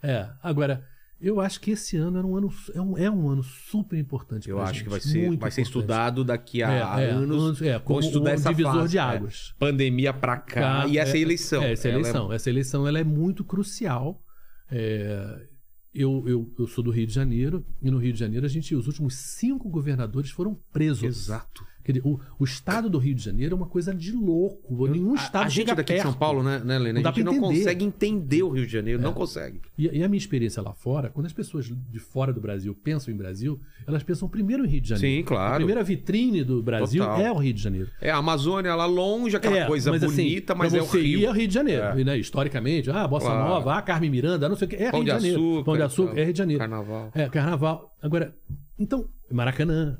É, 0.03 0.29
agora, 0.43 0.83
eu 1.25 1.41
acho 1.41 1.59
que 1.59 1.71
esse 1.71 1.97
ano 1.97 2.19
era 2.19 2.27
um 2.27 2.35
ano, 2.35 2.53
é 2.73 2.79
um, 2.81 2.97
é 2.99 3.09
um 3.09 3.27
ano 3.27 3.41
super 3.41 3.97
importante. 3.97 4.47
Eu 4.47 4.61
acho 4.61 4.75
gente, 4.75 4.83
que 4.83 4.89
vai 4.91 4.99
ser, 4.99 5.35
vai 5.37 5.49
ser 5.49 5.61
estudado 5.63 6.23
daqui 6.23 6.61
a 6.61 6.71
É, 6.71 7.05
é, 7.05 7.09
anos. 7.09 7.59
é, 7.63 7.79
como 7.79 7.99
estudar 7.99 8.29
um 8.29 8.33
essa 8.35 8.49
divisor 8.49 8.73
fase, 8.75 8.91
de 8.91 8.97
é. 8.99 9.01
águas. 9.01 9.55
Pandemia 9.57 10.13
pra 10.13 10.37
cá. 10.37 10.85
E 10.87 10.99
essa 10.99 11.17
é- 11.17 11.19
eleição. 11.21 11.63
É, 11.63 11.71
essa 11.71 11.89
eleição. 11.89 12.31
Essa 12.31 12.49
eleição 12.49 12.87
ela 12.87 12.99
é 12.99 13.03
muito 13.03 13.43
crucial. 13.43 14.21
É, 14.69 15.47
eu, 15.91 16.23
eu, 16.27 16.53
eu 16.59 16.67
sou 16.67 16.83
do 16.83 16.91
Rio 16.91 17.07
de 17.07 17.13
Janeiro, 17.13 17.65
e 17.81 17.89
no 17.89 17.97
Rio 17.97 18.13
de 18.13 18.19
Janeiro 18.19 18.45
a 18.45 18.49
gente, 18.49 18.75
os 18.75 18.85
últimos 18.85 19.15
cinco 19.15 19.67
governadores 19.67 20.29
foram 20.29 20.59
presos. 20.71 21.03
Exato. 21.03 21.65
Quer 21.85 21.91
dizer, 21.91 22.07
o, 22.07 22.19
o 22.39 22.43
estado 22.43 22.89
do 22.89 22.97
Rio 22.97 23.13
de 23.13 23.21
Janeiro 23.23 23.53
é 23.53 23.55
uma 23.55 23.67
coisa 23.67 23.93
de 23.93 24.11
louco. 24.11 24.87
Nenhum 24.87 25.11
A- 25.11 25.15
estado 25.17 25.45
a, 25.45 25.49
gente 25.49 25.67
daqui 25.67 25.83
de 25.83 25.93
perto. 25.99 26.01
São 26.09 26.13
Paulo, 26.13 26.41
né, 26.41 26.59
né 26.65 26.79
Lena? 26.79 26.99
Não 26.99 27.09
A 27.11 27.13
gente 27.13 27.23
não 27.23 27.39
consegue 27.39 27.85
entender 27.85 28.41
o 28.41 28.49
Rio 28.49 28.65
de 28.65 28.71
Janeiro. 28.73 28.99
É. 28.99 29.03
Não 29.03 29.13
consegue. 29.13 29.61
E, 29.77 29.85
e 29.99 30.03
a 30.03 30.09
minha 30.09 30.17
experiência 30.17 30.63
lá 30.63 30.73
fora, 30.73 31.11
quando 31.11 31.27
as 31.27 31.33
pessoas 31.33 31.65
de 31.67 31.99
fora 31.99 32.33
do 32.33 32.41
Brasil 32.41 32.73
pensam 32.73 33.13
em 33.13 33.17
Brasil, 33.17 33.59
elas 33.85 34.01
pensam 34.01 34.27
primeiro 34.27 34.65
em 34.65 34.67
Rio 34.67 34.81
de 34.81 34.89
Janeiro. 34.89 35.17
Sim, 35.19 35.23
claro. 35.23 35.53
A 35.53 35.55
primeira 35.57 35.83
vitrine 35.83 36.43
do 36.43 36.63
Brasil 36.63 37.03
Total. 37.03 37.21
é 37.21 37.31
o 37.31 37.37
Rio 37.37 37.53
de 37.53 37.61
Janeiro. 37.61 37.89
É 38.01 38.09
a 38.09 38.17
Amazônia 38.17 38.73
lá 38.73 38.87
longe, 38.87 39.35
aquela 39.37 39.57
É, 39.59 39.65
coisa 39.67 39.91
mas, 39.91 40.03
assim, 40.03 40.23
bonita, 40.23 40.55
mas 40.55 40.71
pra 40.73 40.79
é 40.79 40.81
o 40.81 40.85
Rio. 40.87 41.19
ir 41.19 41.25
é 41.25 41.29
o 41.29 41.33
Rio 41.33 41.47
de 41.47 41.53
Janeiro. 41.53 41.83
É. 41.83 41.99
E, 42.01 42.03
né, 42.03 42.17
historicamente, 42.17 42.89
ah, 42.89 43.07
Bossa 43.07 43.27
Claro. 43.27 43.47
Nova, 43.47 43.75
ah, 43.75 43.81
Carmen 43.83 44.09
Miranda, 44.09 44.49
não 44.49 44.55
sei 44.55 44.65
o 44.65 44.69
que. 44.69 44.75
É 44.77 44.89
Pão 44.89 45.01
Rio 45.01 45.05
de, 45.05 45.11
de 45.11 45.17
Janeiro. 45.17 45.39
açúcar, 45.39 45.63
Pão 45.65 45.75
de 45.77 45.81
açúcar, 45.83 46.19
é 46.19 46.23
Rio 46.23 46.33
de 46.33 46.37
Janeiro. 46.39 46.59
Carnaval. 46.59 47.11
É, 47.13 47.29
carnaval. 47.29 47.95
Agora, 48.01 48.35
então, 48.79 49.07
Maracanã. 49.31 49.97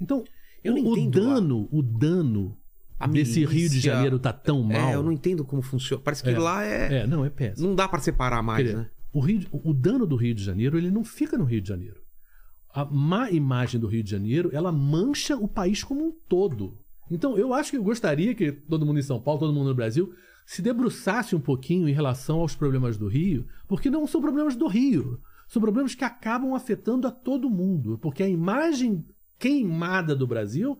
Então, 0.00 0.24
Eu 0.64 0.74
não 0.74 0.82
o, 0.82 0.96
entendo 0.98 1.20
dano, 1.20 1.68
o 1.70 1.82
dano 1.82 2.56
A 2.98 3.06
desse 3.06 3.40
Rio 3.40 3.46
de 3.48 3.54
milícia- 3.76 3.92
Janeiro 3.92 4.18
tá 4.18 4.32
tão 4.32 4.62
mal. 4.62 4.76
É, 4.90 4.94
eu 4.94 5.02
não 5.02 5.12
entendo 5.12 5.44
como 5.44 5.60
funciona. 5.62 6.02
Parece 6.02 6.22
que 6.22 6.30
É. 6.30 6.38
lá 6.38 6.64
é... 6.64 7.02
É, 7.02 7.06
não, 7.06 7.24
é 7.24 7.30
péssimo. 7.30 7.68
Não 7.68 7.74
dá 7.74 7.86
pra 7.86 8.00
separar 8.00 8.42
mais, 8.42 8.64
dizer, 8.64 8.76
né? 8.78 8.90
o, 9.12 9.20
Rio 9.20 9.40
o 9.52 9.72
dano 9.74 10.06
do 10.06 10.16
Rio 10.16 10.34
de 10.34 10.42
Janeiro, 10.42 10.76
ele 10.78 10.90
não 10.90 11.04
fica 11.04 11.36
no 11.36 11.44
Rio 11.44 11.60
de 11.60 11.68
Janeiro. 11.68 12.02
A 12.72 12.84
má 12.84 13.30
imagem 13.30 13.78
do 13.80 13.86
Rio 13.86 14.02
de 14.02 14.10
Janeiro, 14.10 14.50
ela 14.52 14.72
mancha 14.72 15.36
o 15.36 15.46
país 15.46 15.84
como 15.84 16.04
um 16.06 16.12
todo. 16.28 16.78
Então, 17.10 17.36
eu 17.36 17.52
acho 17.54 17.70
que 17.70 17.76
eu 17.76 17.84
gostaria 17.84 18.34
que 18.34 18.50
todo 18.50 18.84
mundo 18.86 18.98
em 18.98 19.02
São 19.02 19.20
Paulo, 19.20 19.38
todo 19.40 19.52
mundo 19.52 19.68
no 19.68 19.74
Brasil, 19.74 20.12
se 20.46 20.60
debruçasse 20.62 21.36
um 21.36 21.40
pouquinho 21.40 21.88
em 21.88 21.92
relação 21.92 22.40
aos 22.40 22.54
problemas 22.56 22.96
do 22.96 23.06
Rio, 23.06 23.46
porque 23.68 23.90
não 23.90 24.06
são 24.06 24.20
problemas 24.20 24.56
do 24.56 24.66
Rio. 24.66 25.20
São 25.46 25.60
problemas 25.62 25.94
que 25.94 26.02
acabam 26.04 26.54
afetando 26.54 27.06
a 27.06 27.10
todo 27.10 27.50
mundo. 27.50 27.98
Porque 28.00 28.22
a 28.22 28.28
imagem 28.28 29.04
queimada 29.38 30.14
do 30.14 30.26
Brasil 30.26 30.78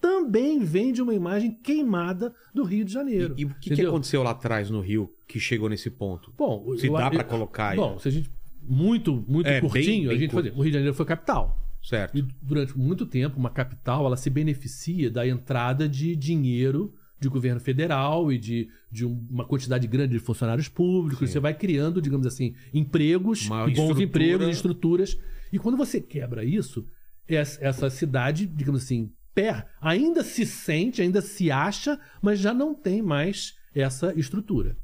também 0.00 0.62
vem 0.62 0.92
de 0.92 1.00
uma 1.02 1.14
imagem 1.14 1.50
queimada 1.62 2.34
do 2.54 2.64
Rio 2.64 2.84
de 2.84 2.92
Janeiro. 2.92 3.34
E, 3.36 3.42
e 3.42 3.44
o 3.46 3.54
que, 3.60 3.74
que 3.74 3.82
aconteceu 3.86 4.22
lá 4.22 4.30
atrás 4.30 4.70
no 4.70 4.80
Rio 4.80 5.10
que 5.26 5.40
chegou 5.40 5.68
nesse 5.68 5.90
ponto? 5.90 6.32
Bom, 6.36 6.76
Se 6.76 6.86
eu- 6.86 6.92
dá 6.92 7.10
pra 7.10 7.24
colocar 7.24 7.70
aí. 7.70 7.76
Bom, 7.76 7.98
se 7.98 8.08
a 8.08 8.10
gente. 8.10 8.30
Muito, 8.66 9.22
muito 9.28 9.46
É, 9.46 9.60
bem- 9.60 9.70
curtinho, 9.70 10.08
bem 10.08 10.16
a 10.16 10.20
gente 10.20 10.30
curto. 10.30 10.44
fazia. 10.46 10.58
O 10.58 10.62
Rio 10.62 10.70
de 10.70 10.74
Janeiro 10.78 10.94
foi 10.94 11.04
capital. 11.06 11.60
Certo. 11.82 12.16
E 12.16 12.22
durante 12.40 12.78
muito 12.78 13.04
tempo, 13.04 13.38
uma 13.38 13.50
capital 13.50 14.06
ela 14.06 14.16
se 14.16 14.30
beneficia 14.30 15.10
da 15.10 15.26
entrada 15.28 15.86
de 15.86 16.16
dinheiro 16.16 16.94
de 17.20 17.28
governo 17.28 17.60
federal 17.60 18.32
e 18.32 18.38
de, 18.38 18.68
de 18.90 19.04
um- 19.04 19.26
uma 19.30 19.44
quantidade 19.44 19.86
grande 19.86 20.12
de 20.14 20.18
funcionários 20.18 20.66
públicos. 20.68 21.28
Sim. 21.28 21.32
Você 21.34 21.40
vai 21.40 21.52
criando, 21.54 22.00
digamos 22.00 22.26
assim, 22.26 22.54
empregos, 22.72 23.46
Uma 23.46 23.64
bons 23.64 23.72
estrutura. 23.72 24.02
empregos, 24.02 24.48
estruturas. 24.48 25.18
E 25.52 25.58
quando 25.58 25.76
você 25.76 26.00
quebra 26.00 26.42
isso, 26.42 26.86
essa, 27.28 27.90
cidade, 27.90 28.46
digamos 28.46 28.84
assim, 28.84 29.12
per, 29.34 29.66
ainda 29.80 30.22
se 30.22 30.44
sente, 30.44 31.02
ainda 31.02 31.20
se 31.20 31.50
acha, 31.50 31.98
mas 32.20 32.38
já 32.38 32.52
não 32.54 32.74
tem 32.74 33.02
mais 33.02 33.56
essa 33.74 34.12
estrutura. 34.18 34.76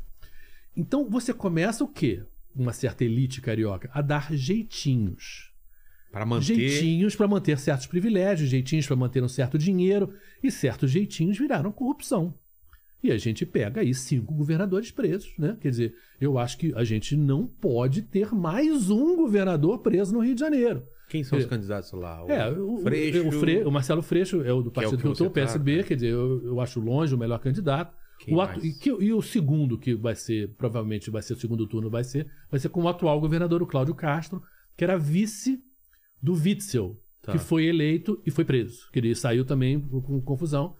Então 0.76 1.08
você 1.08 1.32
começa 1.32 1.84
o 1.84 1.88
quê? 1.88 2.22
Uma 2.54 2.72
certa 2.72 3.04
elite 3.04 3.40
carioca 3.40 3.90
a 3.92 4.02
dar 4.02 4.32
jeitinhos 4.34 5.50
Pra 6.10 6.26
manter... 6.26 6.44
jeitinhos 6.44 7.14
para 7.14 7.28
manter 7.28 7.58
certos 7.58 7.86
privilégios, 7.86 8.50
jeitinhos 8.50 8.86
para 8.86 8.96
manter 8.96 9.22
um 9.22 9.28
certo 9.28 9.56
dinheiro, 9.56 10.12
e 10.42 10.50
certos 10.50 10.90
jeitinhos 10.90 11.38
viraram 11.38 11.70
corrupção. 11.70 12.34
E 13.02 13.10
a 13.10 13.16
gente 13.16 13.46
pega 13.46 13.80
aí 13.80 13.94
cinco 13.94 14.34
governadores 14.34 14.90
presos, 14.90 15.32
né? 15.38 15.56
Quer 15.60 15.70
dizer, 15.70 15.94
eu 16.20 16.36
acho 16.36 16.58
que 16.58 16.72
a 16.74 16.84
gente 16.84 17.16
não 17.16 17.46
pode 17.46 18.02
ter 18.02 18.34
mais 18.34 18.90
um 18.90 19.16
governador 19.16 19.78
preso 19.78 20.12
no 20.12 20.20
Rio 20.20 20.34
de 20.34 20.40
Janeiro. 20.40 20.86
Quem 21.10 21.22
são 21.24 21.36
os 21.38 21.44
É. 21.44 21.48
candidatos 21.48 21.92
lá? 21.92 22.24
O 22.24 22.30
É, 22.30 22.50
o, 22.50 22.78
Freixo... 22.78 23.28
o, 23.28 23.32
Fre- 23.32 23.62
o 23.64 23.70
Marcelo 23.70 24.00
Freixo 24.02 24.42
é 24.42 24.52
o 24.52 24.62
do 24.62 24.70
Que 24.70 24.78
é 24.78 24.82
o 24.82 24.84
partido 24.84 24.96
que 24.96 25.02
que 25.02 25.08
eu 25.08 25.12
estou, 25.12 25.26
você 25.26 25.30
o 25.30 25.34
tá, 25.34 25.40
PSB, 25.40 25.76
né? 25.78 25.82
quer 25.82 25.94
dizer, 25.96 26.08
eu, 26.12 26.42
eu 26.44 26.60
acho 26.60 26.80
longe 26.80 27.14
o 27.14 27.18
melhor 27.18 27.38
candidato. 27.40 27.94
O 28.28 28.40
atu- 28.40 28.64
e, 28.64 28.72
que- 28.72 28.90
e 29.02 29.12
o 29.12 29.20
segundo, 29.20 29.76
que 29.78 29.94
vai 29.94 30.14
ser, 30.14 30.54
provavelmente 30.56 31.10
vai 31.10 31.20
ser 31.22 31.32
o 31.34 31.36
segundo 31.36 31.66
turno, 31.66 31.90
vai 31.90 32.04
ser, 32.04 32.26
vai 32.50 32.60
ser 32.60 32.68
com 32.68 32.82
o 32.82 32.88
atual 32.88 33.20
governador, 33.20 33.60
o 33.62 33.66
Cláudio 33.66 33.94
Castro, 33.94 34.42
que 34.76 34.84
era 34.84 34.96
vice 34.98 35.58
do 36.22 36.34
Witzel, 36.34 36.96
Tá. 37.22 37.32
que 37.32 37.38
foi 37.38 37.64
eleito 37.66 38.22
e 38.24 38.30
foi 38.30 38.44
preso. 38.44 38.88
Que 38.92 38.98
ele 38.98 39.14
saiu 39.14 39.44
também 39.44 39.80
com 39.80 40.20
confusão 40.22 40.76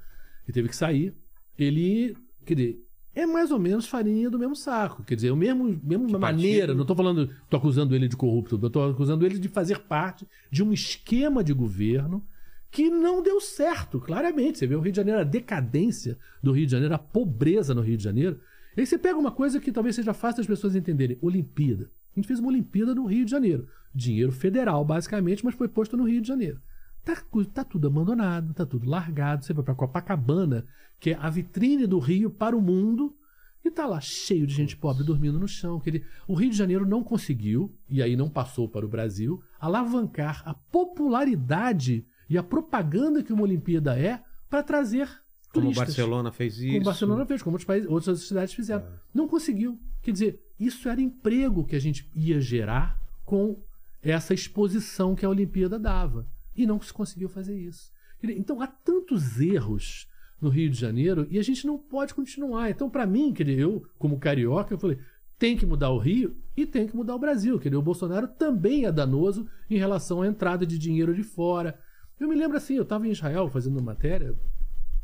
e 0.49 0.53
teve 0.53 0.69
que 0.69 0.77
sair. 0.77 1.15
Ele, 1.59 2.17
quer 2.47 2.55
dizer, 2.55 2.79
é 3.15 3.27
mais 3.27 3.51
ou 3.51 3.59
menos 3.59 3.87
farinha 3.87 4.31
do 4.31 4.39
mesmo 4.39 4.55
saco. 4.55 5.03
Quer 5.03 5.17
dizer, 5.17 5.31
o 5.31 5.37
mesmo, 5.37 5.81
mesma 5.83 6.19
maneira. 6.19 6.75
Não 6.75 6.83
estou 6.83 6.97
falando, 6.97 7.31
estou 7.45 7.59
acusando 7.59 7.95
ele 7.95 8.07
de 8.07 8.17
corrupto, 8.17 8.65
estou 8.65 8.91
acusando 8.91 9.27
ele 9.27 9.39
de 9.39 9.49
fazer 9.49 9.81
parte 9.81 10.27
de 10.51 10.63
um 10.63 10.73
esquema 10.73 11.43
de 11.43 11.53
governo 11.53 12.25
que 12.71 12.89
não 12.89 13.23
deu 13.23 13.41
certo, 13.41 13.99
claramente. 13.99 14.59
Você 14.59 14.67
vê 14.67 14.77
o 14.77 14.81
Rio 14.81 14.93
de 14.93 14.97
Janeiro, 14.97 15.21
a 15.21 15.25
decadência 15.25 16.17
do 16.43 16.53
Rio 16.53 16.67
de 16.67 16.73
Janeiro, 16.73 16.95
a 16.95 16.99
pobreza 16.99 17.75
no 17.75 17.81
Rio 17.81 17.97
de 17.97 18.05
Janeiro. 18.05 18.41
E 18.77 18.81
aí 18.81 18.87
você 18.87 18.97
pega 18.97 19.19
uma 19.19 19.33
coisa 19.33 19.59
que 19.59 19.73
talvez 19.73 19.97
seja 19.97 20.15
fácil 20.15 20.39
das 20.39 20.47
pessoas 20.47 20.77
entenderem: 20.77 21.19
Olimpíada. 21.21 21.91
A 22.15 22.21
gente 22.21 22.27
fez 22.27 22.39
uma 22.39 22.49
Olimpíada 22.49 22.95
no 22.95 23.07
Rio 23.07 23.25
de 23.25 23.31
Janeiro. 23.31 23.67
Dinheiro 23.93 24.31
federal, 24.31 24.85
basicamente, 24.85 25.45
mas 25.45 25.55
foi 25.55 25.69
posto 25.69 25.97
no 25.97 26.05
Rio 26.05 26.21
de 26.21 26.29
Janeiro. 26.29 26.61
Tá, 27.05 27.17
tá 27.55 27.65
tudo 27.65 27.87
abandonado, 27.87 28.53
tá 28.55 28.67
tudo 28.67 28.89
largado. 28.89 29.45
Você 29.45 29.53
vai 29.53 29.65
pra 29.65 29.75
Copacabana, 29.75 30.67
que 30.99 31.11
é 31.11 31.15
a 31.21 31.31
vitrine 31.31 31.87
do 31.87 31.99
Rio 31.99 32.31
para 32.31 32.57
o 32.57 32.61
mundo, 32.61 33.17
e 33.65 33.71
tá 33.71 33.87
lá 33.87 34.01
cheio 34.01 34.47
de 34.47 34.55
gente 34.55 34.77
pobre 34.77 35.03
dormindo 35.05 35.39
no 35.39 35.49
chão. 35.49 35.81
Que 35.81 35.91
ele- 35.91 36.05
O 36.29 36.35
Rio 36.35 36.51
de 36.51 36.57
Janeiro 36.57 36.87
não 36.87 37.03
conseguiu, 37.03 37.75
e 37.89 38.03
aí 38.03 38.17
não 38.17 38.29
passou 38.29 38.69
para 38.69 38.85
o 38.85 38.89
Brasil, 38.89 39.43
alavancar 39.59 40.43
a 40.47 40.55
popularidade 40.55 42.05
e 42.29 42.39
a 42.39 42.43
propaganda 42.43 43.23
que 43.23 43.33
uma 43.33 43.43
Olimpíada 43.43 43.99
é 43.99 44.23
para 44.49 44.63
trazer 44.63 45.07
Como 45.53 45.65
turistas. 45.67 45.89
Barcelona 45.89 46.31
fez 46.33 46.59
isso. 46.59 46.73
Como 46.73 46.85
Barcelona 46.85 47.27
fez, 47.27 47.43
como 47.43 47.55
outros 47.55 47.67
países, 47.67 47.89
outras 47.91 48.21
cidades 48.21 48.55
fizeram. 48.55 48.85
É. 48.85 48.89
Não 49.13 49.27
conseguiu. 49.27 49.79
Quer 50.03 50.13
dizer, 50.13 50.41
isso 50.59 50.89
era 50.89 51.01
emprego 51.01 51.65
que 51.65 51.75
a 51.77 51.81
gente 51.81 52.09
ia 52.15 52.41
gerar 52.41 52.99
com 53.25 53.59
essa 54.03 54.33
exposição 54.33 55.15
que 55.15 55.25
a 55.27 55.29
Olimpíada 55.29 55.79
dava. 55.79 56.27
E 56.55 56.67
não 56.67 56.81
se 56.81 56.93
conseguiu 56.93 57.29
fazer 57.29 57.57
isso. 57.59 57.93
Então 58.23 58.61
há 58.61 58.67
tantos 58.67 59.41
erros 59.41 60.09
no 60.41 60.49
Rio 60.49 60.71
de 60.71 60.79
Janeiro 60.79 61.27
e 61.31 61.39
a 61.39 61.43
gente 61.43 61.67
não 61.67 61.79
pode 61.79 62.15
continuar. 62.15 62.71
Então, 62.71 62.89
para 62.89 63.07
mim, 63.07 63.35
eu, 63.47 63.87
como 63.99 64.19
carioca, 64.19 64.73
eu 64.73 64.79
falei, 64.79 64.99
tem 65.39 65.57
que 65.57 65.67
mudar 65.67 65.91
o 65.91 65.99
Rio 65.99 66.37
e 66.57 66.67
tem 66.67 66.87
que 66.87 66.97
mudar 66.97 67.15
o 67.15 67.19
Brasil. 67.19 67.61
O 67.75 67.83
Bolsonaro 67.83 68.29
também 68.29 68.85
é 68.85 68.93
danoso 68.93 69.47
em 69.69 69.77
relação 69.77 70.23
à 70.23 70.27
entrada 70.27 70.67
de 70.67 70.79
dinheiro 70.79 71.15
de 71.15 71.23
fora. 71.23 71.79
Eu 72.19 72.29
me 72.29 72.35
lembro 72.35 72.57
assim, 72.57 72.75
eu 72.75 72.83
estava 72.83 73.07
em 73.07 73.11
Israel 73.11 73.49
fazendo 73.49 73.79
uma 73.79 73.83
matéria, 73.83 74.35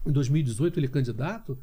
em 0.06 0.12
2018 0.12 0.78
ele 0.78 0.86
é 0.86 0.90
candidato, 0.90 1.58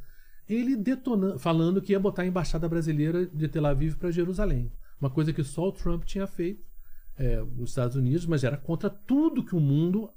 ele 0.49 0.76
detonando, 0.76 1.39
falando 1.39 1.81
que 1.81 1.93
ia 1.93 1.99
botar 1.99 2.23
a 2.23 2.26
embaixada 2.26 2.68
brasileira 2.68 3.26
de 3.27 3.47
Tel 3.47 3.65
Aviv 3.65 3.95
para 3.95 4.11
Jerusalém. 4.11 4.72
Uma 4.99 5.10
coisa 5.10 5.31
que 5.31 5.43
só 5.43 5.68
o 5.68 5.72
Trump 5.72 6.03
tinha 6.03 6.26
feito 6.26 6.73
é, 7.18 7.38
nos 7.41 7.72
Estados 7.72 7.95
Unidos, 7.95 8.26
mas 8.26 8.44
era 8.44 8.57
contra 8.57 8.90
tudo 8.90 9.44
que 9.44 9.56
o 9.56 9.60
mundo 9.60 10.10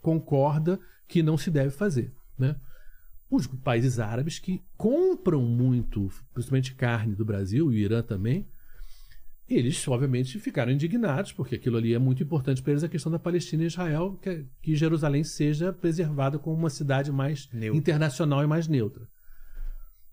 concorda 0.00 0.78
que 1.06 1.22
não 1.22 1.36
se 1.36 1.50
deve 1.50 1.70
fazer. 1.70 2.12
Né? 2.38 2.56
Os 3.30 3.46
países 3.46 3.98
árabes 3.98 4.38
que 4.38 4.62
compram 4.76 5.42
muito, 5.42 6.10
principalmente 6.32 6.74
carne 6.74 7.14
do 7.14 7.24
Brasil, 7.24 7.70
e 7.72 7.76
o 7.76 7.78
Irã 7.78 8.02
também, 8.02 8.48
eles, 9.48 9.86
obviamente, 9.88 10.38
ficaram 10.38 10.70
indignados, 10.70 11.32
porque 11.32 11.56
aquilo 11.56 11.76
ali 11.76 11.92
é 11.92 11.98
muito 11.98 12.22
importante 12.22 12.62
para 12.62 12.72
eles, 12.72 12.84
a 12.84 12.88
questão 12.88 13.10
da 13.10 13.18
Palestina 13.18 13.64
e 13.64 13.66
Israel, 13.66 14.16
que, 14.22 14.46
que 14.62 14.76
Jerusalém 14.76 15.24
seja 15.24 15.72
preservada 15.72 16.38
como 16.38 16.56
uma 16.56 16.70
cidade 16.70 17.10
mais 17.10 17.48
Neutra. 17.52 17.76
internacional 17.76 18.44
e 18.44 18.46
mais 18.46 18.68
neutra. 18.68 19.08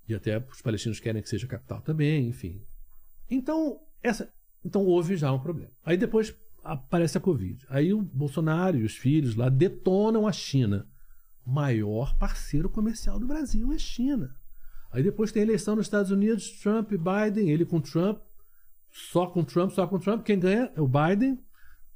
E 0.10 0.16
até 0.16 0.40
os 0.52 0.62
palestinos 0.62 1.00
querem 1.00 1.22
que 1.22 1.30
seja 1.30 1.46
capital 1.46 1.82
também, 1.82 2.28
enfim. 2.28 2.62
Então, 3.30 3.80
essa, 4.02 4.32
então 4.68 4.86
houve 4.86 5.16
já 5.16 5.32
um 5.32 5.40
problema. 5.40 5.72
Aí 5.84 5.98
depois 5.98 6.36
aparece 6.64 7.18
a 7.18 7.22
Covid. 7.22 7.66
Aí 7.70 7.94
o 7.94 8.02
Bolsonaro 8.02 8.78
e 8.78 8.84
os 8.84 8.96
filhos 8.96 9.36
lá 9.36 9.48
detonam 9.48 10.28
a 10.28 10.32
China. 10.32 10.86
Maior 11.46 12.18
parceiro 12.18 12.70
comercial 12.70 13.18
do 13.18 13.26
Brasil 13.26 13.72
é 13.72 13.76
a 13.76 13.80
China. 13.80 14.36
Aí 14.92 15.02
depois 15.02 15.32
tem 15.32 15.42
a 15.42 15.46
eleição 15.46 15.76
nos 15.76 15.86
Estados 15.86 16.12
Unidos, 16.12 16.52
Trump 16.60 16.92
e 16.92 16.98
Biden, 16.98 17.50
ele 17.50 17.66
com 17.66 17.80
Trump, 17.80 18.20
só 18.92 19.26
com 19.26 19.44
Trump, 19.44 19.72
só 19.72 19.88
com 19.88 19.98
Trump. 19.98 20.24
Quem 20.24 20.38
ganha 20.38 20.72
é 20.76 20.82
o 20.82 20.88
Biden, 20.88 21.40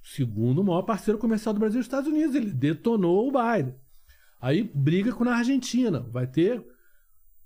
segundo 0.01 0.63
maior 0.63 0.83
parceiro 0.83 1.19
comercial 1.19 1.53
do 1.53 1.59
Brasil, 1.59 1.81
os 1.81 1.85
Estados 1.85 2.09
Unidos. 2.09 2.33
Ele 2.33 2.51
detonou 2.51 3.27
o 3.27 3.31
Biden. 3.31 3.75
Aí 4.39 4.63
briga 4.73 5.11
com 5.11 5.25
a 5.25 5.35
Argentina. 5.35 5.99
Vai 5.99 6.27
ter 6.27 6.65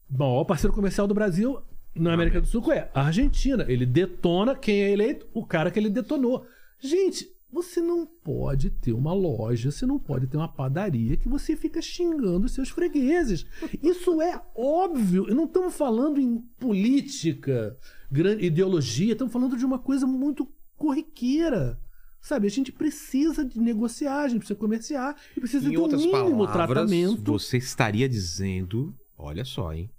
maior 0.09 0.43
parceiro 0.43 0.73
comercial 0.73 1.07
do 1.07 1.13
Brasil 1.13 1.59
na 1.95 2.13
América 2.13 2.41
do 2.41 2.47
Sul 2.47 2.71
é 2.71 2.89
a 2.93 3.03
Argentina. 3.03 3.65
Ele 3.67 3.85
detona 3.85 4.55
quem 4.55 4.81
é 4.83 4.91
eleito, 4.91 5.25
o 5.33 5.45
cara 5.45 5.71
que 5.71 5.79
ele 5.79 5.89
detonou. 5.89 6.45
Gente, 6.79 7.33
você 7.51 7.79
não 7.79 8.05
pode 8.05 8.69
ter 8.69 8.91
uma 8.91 9.13
loja, 9.13 9.71
você 9.71 9.85
não 9.85 9.97
pode 9.97 10.27
ter 10.27 10.35
uma 10.35 10.47
padaria 10.47 11.15
que 11.15 11.29
você 11.29 11.55
fica 11.55 11.81
xingando 11.81 12.45
os 12.47 12.51
seus 12.53 12.69
fregueses. 12.69 13.45
Isso 13.81 14.21
é 14.21 14.41
óbvio. 14.53 15.25
Não 15.33 15.45
estamos 15.45 15.73
falando 15.73 16.19
em 16.19 16.37
política, 16.59 17.77
grande 18.11 18.45
ideologia, 18.45 19.13
estamos 19.13 19.31
falando 19.31 19.55
de 19.57 19.65
uma 19.65 19.79
coisa 19.79 20.05
muito 20.05 20.47
corriqueira. 20.75 21.79
Sabe, 22.19 22.47
a 22.47 22.49
gente 22.49 22.71
precisa 22.71 23.45
de 23.45 23.59
negociar, 23.59 24.23
a 24.23 24.27
gente 24.27 24.39
precisa 24.39 24.59
comerciar 24.59 25.15
e 25.37 25.39
precisa 25.39 25.67
Em 25.67 25.71
de 25.71 25.77
um 25.77 25.81
outras 25.81 26.01
mínimo 26.01 26.47
palavras, 26.47 26.89
tratamento. 26.89 27.31
você 27.31 27.57
estaria 27.57 28.09
dizendo, 28.09 28.93
olha 29.15 29.45
só, 29.45 29.71
hein, 29.71 29.91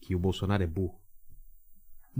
que 0.00 0.14
o 0.14 0.18
Bolsonaro 0.18 0.62
é 0.62 0.66
burro. 0.66 0.99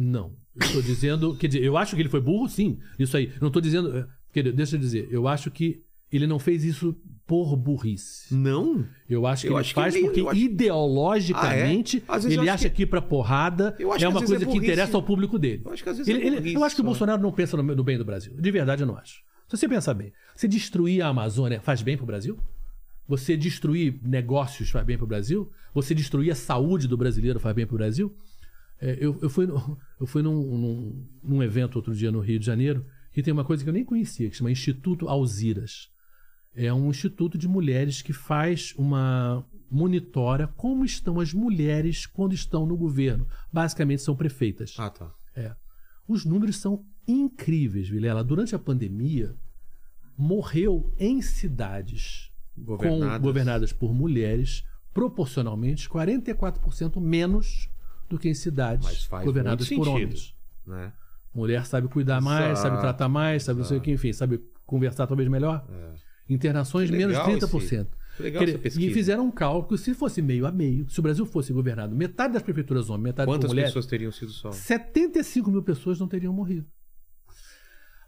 Não. 0.02 0.32
Eu 0.56 0.66
estou 0.66 0.82
dizendo. 0.82 1.36
Quer 1.36 1.46
dizer, 1.48 1.62
eu 1.62 1.76
acho 1.76 1.94
que 1.94 2.02
ele 2.02 2.08
foi 2.08 2.20
burro, 2.20 2.48
sim. 2.48 2.78
Isso 2.98 3.16
aí. 3.16 3.26
Eu 3.26 3.40
não 3.40 3.48
estou 3.48 3.60
dizendo. 3.62 3.96
eh, 3.96 4.06
Quer 4.32 4.42
dizer, 4.44 4.56
deixa 4.56 4.76
eu 4.76 4.80
dizer. 4.80 5.08
Eu 5.10 5.26
acho 5.28 5.50
que 5.50 5.82
ele 6.12 6.26
não 6.26 6.38
fez 6.38 6.64
isso 6.64 6.96
por 7.26 7.56
burrice. 7.56 8.34
Não. 8.34 8.84
Eu 9.08 9.26
acho 9.26 9.42
que 9.42 9.48
Eu 9.48 9.52
ele 9.52 9.60
acho 9.60 9.68
que 9.70 9.74
faz 9.74 9.94
ele- 9.94 10.04
porque 10.04 10.20
acho- 10.20 10.36
ideologicamente 10.36 12.02
Ah, 12.08 12.18
é? 12.18 12.32
Ele 12.32 12.48
acha 12.48 12.68
que- 12.68 12.76
que 12.76 12.82
ir 12.82 12.86
pra 12.86 13.00
porrada 13.02 13.74
é 13.74 13.76
que 13.78 13.84
uma 13.84 13.94
vezes 13.94 14.06
é 14.06 14.10
coisa 14.12 14.38
que 14.38 14.44
burrice. 14.46 14.64
interessa 14.72 14.96
ao 14.96 15.02
público 15.02 15.38
dele. 15.38 15.62
Eu 15.64 15.72
acho 15.72 15.82
que 15.82 15.88
às 15.88 15.98
vezes 15.98 16.12
Ele- 16.12 16.22
é 16.22 16.26
ele- 16.26 16.36
burrice 16.36 16.54
eu 16.56 16.64
acho 16.64 16.74
que 16.74 16.80
o. 16.80 16.84
Bolsonaro 16.84 17.22
não 17.22 17.32
pensa 17.32 17.56
no, 17.56 17.62
no 17.62 17.84
bem 17.84 17.98
do 17.98 18.04
Brasil. 18.04 18.34
De 18.36 18.50
verdade, 18.50 18.82
eu 18.82 18.86
não 18.86 18.96
acho. 18.96 19.22
Se 19.48 19.56
você 19.56 19.68
pensar 19.68 19.94
bem, 19.94 20.12
você 20.34 20.46
destruir 20.48 21.02
a 21.02 21.08
Amazônia 21.08 21.60
faz 21.60 21.82
bem 21.82 21.96
pro 21.96 22.06
Brasil? 22.06 22.38
Você 23.08 23.36
destruir 23.36 23.98
negócios 24.04 24.70
faz 24.70 24.86
bem 24.86 24.96
pro 24.96 25.06
Brasil? 25.06 25.50
Você 25.74 25.94
destruir 25.94 26.30
a 26.30 26.34
saúde 26.36 26.86
do 26.86 26.96
brasileiro 26.96 27.40
faz 27.40 27.54
bem 27.54 27.66
pro 27.66 27.76
Brasil? 27.76 28.14
É, 28.80 28.96
eu, 29.00 29.18
eu 29.20 29.28
fui, 29.30 29.46
no- 29.46 29.78
eu 30.00 30.06
fui 30.06 30.22
num, 30.22 30.34
num- 30.56 31.06
num 31.22 31.42
evento 31.42 31.76
outro 31.76 31.94
dia 31.94 32.10
no 32.10 32.20
Rio 32.20 32.38
de 32.38 32.46
Janeiro 32.46 32.84
que 33.12 33.22
tem 33.22 33.32
uma 33.32 33.44
coisa 33.44 33.62
que 33.62 33.68
eu 33.68 33.74
nem 33.74 33.84
conhecia, 33.84 34.30
que 34.30 34.36
chama 34.36 34.50
Instituto 34.50 35.08
Alziras. 35.08 35.90
É 36.54 36.72
um 36.72 36.90
instituto 36.90 37.36
de 37.38 37.46
mulheres 37.46 38.02
que 38.02 38.12
faz 38.12 38.74
uma 38.76 39.44
monitora 39.70 40.48
como 40.48 40.84
estão 40.84 41.20
as 41.20 41.32
mulheres 41.32 42.06
quando 42.06 42.32
estão 42.34 42.66
no 42.66 42.76
governo. 42.76 43.26
Basicamente 43.52 44.02
são 44.02 44.16
prefeitas. 44.16 44.74
Ah, 44.78 44.90
tá. 44.90 45.12
É. 45.36 45.54
Os 46.08 46.24
números 46.24 46.56
são 46.56 46.84
incríveis, 47.06 47.88
Vilela. 47.88 48.24
Durante 48.24 48.54
a 48.54 48.58
pandemia, 48.58 49.36
morreu 50.16 50.92
em 50.98 51.22
cidades 51.22 52.30
Governadas. 52.56 53.16
com- 53.18 53.22
governadas 53.22 53.72
por 53.72 53.94
mulheres, 53.94 54.64
proporcionalmente 54.92 55.88
44% 55.88 57.00
menos 57.00 57.68
do 58.10 58.18
que 58.18 58.28
em 58.28 58.34
cidades 58.34 59.08
governadas 59.24 59.66
por 59.68 59.86
sentido. 59.86 59.90
homens. 59.90 60.34
Né? 60.66 60.92
Mulher 61.32 61.64
sabe 61.64 61.88
cuidar 61.88 62.20
mais, 62.20 62.58
Exato, 62.58 62.68
sabe 62.68 62.80
tratar 62.80 63.08
mais, 63.08 63.44
sabe 63.44 63.60
não 63.60 63.66
sei 63.66 63.78
o 63.78 63.80
que, 63.80 63.92
enfim, 63.92 64.12
sabe 64.12 64.42
conversar 64.66 65.06
talvez 65.06 65.28
melhor. 65.28 65.64
Internações 66.28 66.90
Que 66.90 66.96
menos 66.96 67.16
legal 67.16 67.38
30%. 67.38 67.86
Que 68.16 68.22
legal 68.22 68.44
Quer 68.44 68.66
e 68.66 68.92
fizeram 68.92 69.26
um 69.26 69.30
cálculo, 69.30 69.78
se 69.78 69.94
fosse 69.94 70.20
meio 70.20 70.44
a 70.44 70.50
meio, 70.50 70.90
se 70.90 70.98
o 70.98 71.02
Brasil 71.02 71.24
fosse 71.24 71.52
governado 71.52 71.94
metade 71.94 72.34
das 72.34 72.42
prefeituras 72.42 72.90
homens, 72.90 73.04
metade 73.04 73.26
por 73.26 73.34
Quantas 73.34 73.50
mulheres, 73.50 73.70
pessoas 73.70 73.86
teriam 73.86 74.12
sido 74.12 74.32
só? 74.32 74.50
75 74.50 75.50
mil 75.50 75.62
pessoas 75.62 75.98
não 76.00 76.08
teriam 76.08 76.32
morrido. 76.32 76.66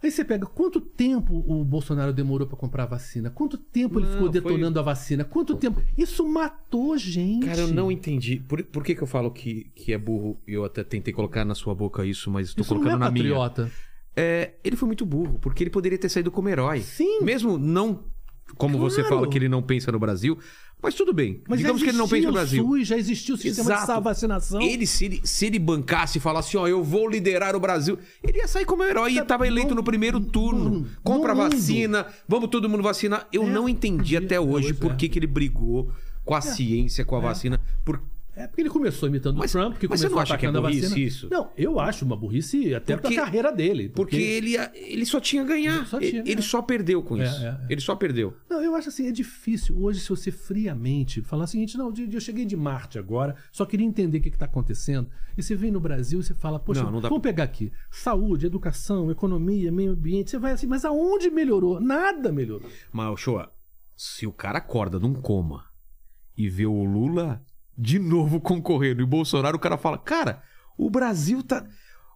Aí 0.02 0.10
você 0.10 0.24
pega 0.24 0.44
quanto 0.46 0.80
tempo 0.80 1.44
o 1.46 1.64
Bolsonaro 1.64 2.12
demorou 2.12 2.46
para 2.46 2.56
comprar 2.56 2.82
a 2.82 2.86
vacina? 2.86 3.30
Quanto 3.30 3.56
tempo 3.56 3.98
ele 4.00 4.06
Não, 4.06 4.12
ficou 4.14 4.32
foi- 4.32 4.40
detonando 4.40 4.78
a 4.80 4.82
vacina? 4.82 5.24
Quanto 5.24 5.56
tempo? 5.56 5.80
Isso 5.96 6.26
matou 6.28 6.96
gente. 6.98 7.46
Cara, 7.46 7.60
eu 7.60 7.68
não 7.68 7.90
entendi. 7.90 8.42
Por, 8.48 8.62
por 8.64 8.82
que, 8.82 8.94
que 8.94 9.02
eu 9.02 9.06
falo 9.06 9.30
que, 9.30 9.70
que 9.74 9.92
é 9.92 9.98
burro? 9.98 10.38
Eu 10.46 10.64
até 10.64 10.82
tentei 10.82 11.12
colocar 11.12 11.44
na 11.44 11.54
sua 11.54 11.74
boca 11.74 12.04
isso, 12.04 12.30
mas 12.30 12.48
estou 12.48 12.62
Isso 12.62 12.74
não 12.74 12.80
colocando 12.80 13.02
é 13.02 13.04
na 13.06 13.10
minha. 13.12 13.24
patriota. 13.34 13.70
É, 14.14 14.54
ele 14.62 14.76
foi 14.76 14.86
muito 14.86 15.06
burro, 15.06 15.38
porque 15.40 15.62
ele 15.62 15.70
poderia 15.70 15.96
ter 15.96 16.08
saído 16.08 16.30
como 16.30 16.48
herói. 16.48 16.80
Sim. 16.80 17.20
Mesmo 17.22 17.56
não. 17.56 18.04
Como 18.56 18.78
você 18.78 19.02
Claro. 19.02 19.16
fala 19.16 19.28
que 19.28 19.38
ele 19.38 19.48
não 19.48 19.62
pensa 19.62 19.90
no 19.92 19.98
Brasil, 19.98 20.38
mas 20.82 20.94
tudo 20.94 21.12
bem. 21.12 21.42
Mas 21.48 21.58
Digamos 21.58 21.82
que 21.82 21.88
ele 21.88 21.98
não 21.98 22.08
pensa 22.08 22.26
no 22.26 22.32
Brasil. 22.32 22.64
SUS, 22.64 22.86
já 22.88 22.96
existiu 22.98 23.34
o 23.34 23.38
sistema 23.38 23.72
Exato. 23.74 23.94
de 23.98 24.00
vacinação. 24.04 24.60
Ele 24.60 24.86
se, 24.86 25.04
ele, 25.06 25.20
se 25.24 25.46
ele 25.46 25.58
bancasse 25.58 26.18
e 26.18 26.20
falasse, 26.20 26.56
ó, 26.56 26.66
eu 26.68 26.82
vou 26.82 27.08
liderar 27.08 27.54
o 27.56 27.60
Brasil, 27.60 27.98
ele 28.22 28.38
ia 28.38 28.48
sair 28.48 28.64
como 28.64 28.82
herói 28.84 29.12
e 29.14 29.18
estava 29.18 29.46
eleito 29.46 29.70
no, 29.70 29.76
no- 29.76 29.84
primeiro 29.84 30.20
turno. 30.20 30.70
no- 30.70 30.86
Compra 31.02 31.34
no 31.34 31.40
vacina, 31.48 32.06
vamos 32.28 32.48
todo 32.50 32.68
mundo 32.68 32.82
vacinar. 32.82 33.26
Eu 33.32 33.44
É, 33.44 33.50
não 33.50 33.68
entendi 33.68 34.16
até 34.16 34.40
hoje 34.40 34.68
pois 34.74 34.78
por 34.78 34.92
é. 34.92 34.96
que, 34.96 35.08
que 35.08 35.18
ele 35.18 35.26
brigou 35.26 35.90
com 36.24 36.34
a 36.34 36.40
ciência, 36.40 37.04
com 37.04 37.16
a 37.16 37.20
vacina. 37.20 37.60
Por... 37.84 38.00
É 38.34 38.46
porque 38.46 38.62
ele 38.62 38.70
começou 38.70 39.08
imitando 39.10 39.36
Mas- 39.36 39.54
o 39.54 39.58
Trump, 39.58 39.76
que 39.76 39.86
mas 39.86 40.00
você 40.00 40.06
começou 40.08 40.16
não 40.16 40.22
acha 40.22 40.38
que 40.38 40.46
é 40.46 40.50
burrice 40.52 41.04
isso? 41.04 41.28
Não, 41.30 41.50
eu 41.56 41.78
acho 41.78 42.04
uma 42.04 42.16
burrice 42.16 42.74
até 42.74 42.96
Porque- 42.96 43.14
pra 43.14 43.24
carreira 43.24 43.52
dele. 43.52 43.90
Porque 43.90 44.16
ele, 44.16 44.54
ele 44.74 45.04
só 45.04 45.20
tinha 45.20 45.42
a 45.42 45.44
ganhar. 45.44 45.86
Só 45.86 45.98
ele, 45.98 46.10
tinha, 46.10 46.22
ele 46.22 46.38
é. 46.40 46.42
só 46.42 46.62
perdeu 46.62 47.02
com 47.02 47.18
É, 47.20 47.24
isso. 47.24 47.44
é, 47.44 47.48
é. 47.48 47.66
Ele 47.68 47.80
só 47.82 47.94
perdeu. 47.94 48.34
Não, 48.48 48.62
eu 48.62 48.74
acho 48.74 48.88
assim, 48.88 49.06
é 49.06 49.12
difícil 49.12 49.78
hoje 49.78 50.00
se 50.00 50.08
você 50.08 50.30
friamente 50.30 51.20
falar 51.20 51.44
o 51.44 51.46
seguinte, 51.46 51.76
não, 51.76 51.92
eu 52.10 52.20
cheguei 52.20 52.46
de 52.46 52.56
Marte 52.56 52.98
agora, 52.98 53.36
só 53.52 53.66
queria 53.66 53.86
entender 53.86 54.18
o 54.18 54.22
que 54.22 54.28
está 54.30 54.46
acontecendo. 54.46 55.10
E 55.36 55.42
você 55.42 55.54
vem 55.54 55.70
no 55.70 55.80
Brasil 55.80 56.20
e 56.20 56.22
você 56.24 56.34
fala, 56.34 56.58
poxa, 56.58 56.82
Não, 56.84 56.90
não 56.90 57.00
vamos 57.02 57.20
pegar 57.20 57.44
aqui, 57.44 57.70
saúde, 57.90 58.46
educação, 58.46 59.10
economia, 59.10 59.70
meio 59.70 59.92
ambiente, 59.92 60.30
você 60.30 60.38
vai 60.38 60.52
assim, 60.52 60.66
mas 60.66 60.84
aonde 60.86 61.30
melhorou? 61.30 61.78
Nada 61.80 62.32
melhorou. 62.32 62.68
Mas, 62.90 63.20
Shoa, 63.20 63.52
se 63.94 64.26
o 64.26 64.32
cara 64.32 64.56
acorda 64.58 64.98
num 64.98 65.12
coma 65.14 65.64
e 66.36 66.48
vê 66.48 66.64
o 66.64 66.82
Lula 66.84 67.42
de 67.76 67.98
novo 67.98 68.40
concorrendo 68.40 69.00
e 69.00 69.04
o 69.04 69.06
Bolsonaro, 69.06 69.56
o 69.56 69.60
cara 69.60 69.76
fala, 69.76 69.98
cara, 69.98 70.42
o 70.76 70.88
Brasil 70.90 71.42
tá. 71.42 71.66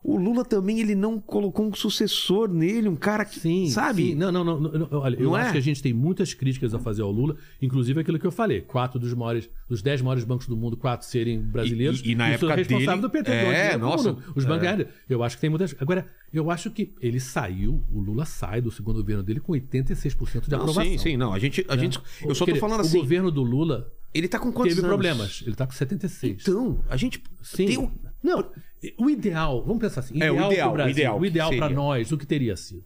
O 0.09 0.17
Lula 0.17 0.45
também, 0.45 0.79
ele 0.79 0.95
não 0.95 1.19
colocou 1.19 1.67
um 1.67 1.75
sucessor 1.75 2.49
nele, 2.49 2.89
um 2.89 2.95
cara 2.95 3.25
que. 3.25 3.41
Sim, 3.41 3.67
sabe? 3.69 4.11
sim. 4.11 4.15
Não, 4.15 4.31
não, 4.31 4.45
não, 4.45 4.61
não, 4.61 4.89
olha, 4.93 5.17
eu 5.17 5.25
Não 5.31 5.37
é? 5.37 5.43
acho 5.43 5.53
que 5.53 5.59
a 5.59 5.63
gente 5.63 5.83
tem 5.83 5.93
muitas 5.93 6.33
críticas 6.33 6.73
a 6.73 6.79
fazer 6.79 7.03
ao 7.03 7.11
Lula, 7.11 7.35
inclusive 7.61 8.01
aquilo 8.01 8.17
que 8.17 8.25
eu 8.27 8.31
falei, 8.31 8.61
quatro 8.61 9.01
dos 9.01 9.13
maiores, 9.15 9.51
dos 9.69 9.83
dez 9.83 10.01
maiores 10.01 10.23
bancos 10.23 10.47
do 10.47 10.57
mundo, 10.57 10.77
quatro 10.77 11.05
serem 11.09 11.41
brasileiros. 11.43 12.03
E- 12.05 12.11
e 12.11 12.15
na 12.15 12.27
Isso 12.33 12.45
época 12.45 12.55
responsável 12.55 12.87
dele- 12.87 13.03
do 13.03 13.11
PT. 13.11 13.31
é, 13.33 13.73
do 13.73 13.79
nossa, 13.81 14.13
mundo. 14.13 14.23
Os 14.37 14.45
é. 14.45 14.49
bancários. 14.49 14.89
Eu 15.09 15.25
acho 15.25 15.37
que 15.37 15.41
tem 15.41 15.51
muitas. 15.51 15.75
Agora, 15.81 16.07
eu 16.33 16.53
acho 16.53 16.71
que 16.71 16.95
ele 17.01 17.19
saiu, 17.19 17.83
o 17.93 17.99
Lula 17.99 18.25
sai 18.25 18.61
do 18.61 18.71
segundo 18.71 19.01
governo 19.01 19.25
dele 19.25 19.41
com 19.41 19.55
86% 19.55 20.45
de 20.45 20.51
Não, 20.53 20.59
aprovação. 20.61 20.85
sim, 20.85 20.99
sim, 20.99 21.17
não. 21.17 21.33
A 21.33 21.39
gente. 21.41 21.65
A 21.69 21.75
né? 21.75 21.83
gente 21.83 21.99
eu 22.23 22.33
só 22.33 22.47
tô 22.47 22.55
falando 22.55 22.79
O 22.79 22.83
assim. 22.83 22.99
governo 22.99 23.29
do 23.33 23.43
Lula 23.43 23.91
Ele 24.17 24.29
tá 24.29 24.39
com 24.39 24.53
quantos 24.53 24.75
teve 24.75 24.81
anos? 24.81 24.89
problemas. 24.89 25.43
Ele 25.47 25.55
tá 25.55 25.67
com 25.67 25.73
76. 25.73 26.43
Então, 26.43 26.85
a 26.89 26.97
gente. 26.97 27.23
Sim. 27.43 27.67
tem 27.67 27.79
um- 27.79 27.91
Não, 28.23 28.51
o 28.99 29.11
ideal, 29.11 29.63
vamos 29.65 29.81
pensar 29.81 30.01
assim, 30.01 30.21
É, 30.23 30.31
o 30.31 30.35
ideal, 30.35 30.53
ideal, 30.53 30.73
Brasil, 30.73 30.89
o 30.89 30.97
ideal, 30.97 31.21
o 31.21 31.27
ideal 31.27 31.51
para 31.57 31.69
nós, 31.75 32.11
o 32.13 32.19
que 32.19 32.27
teria 32.27 32.57
sido? 32.57 32.85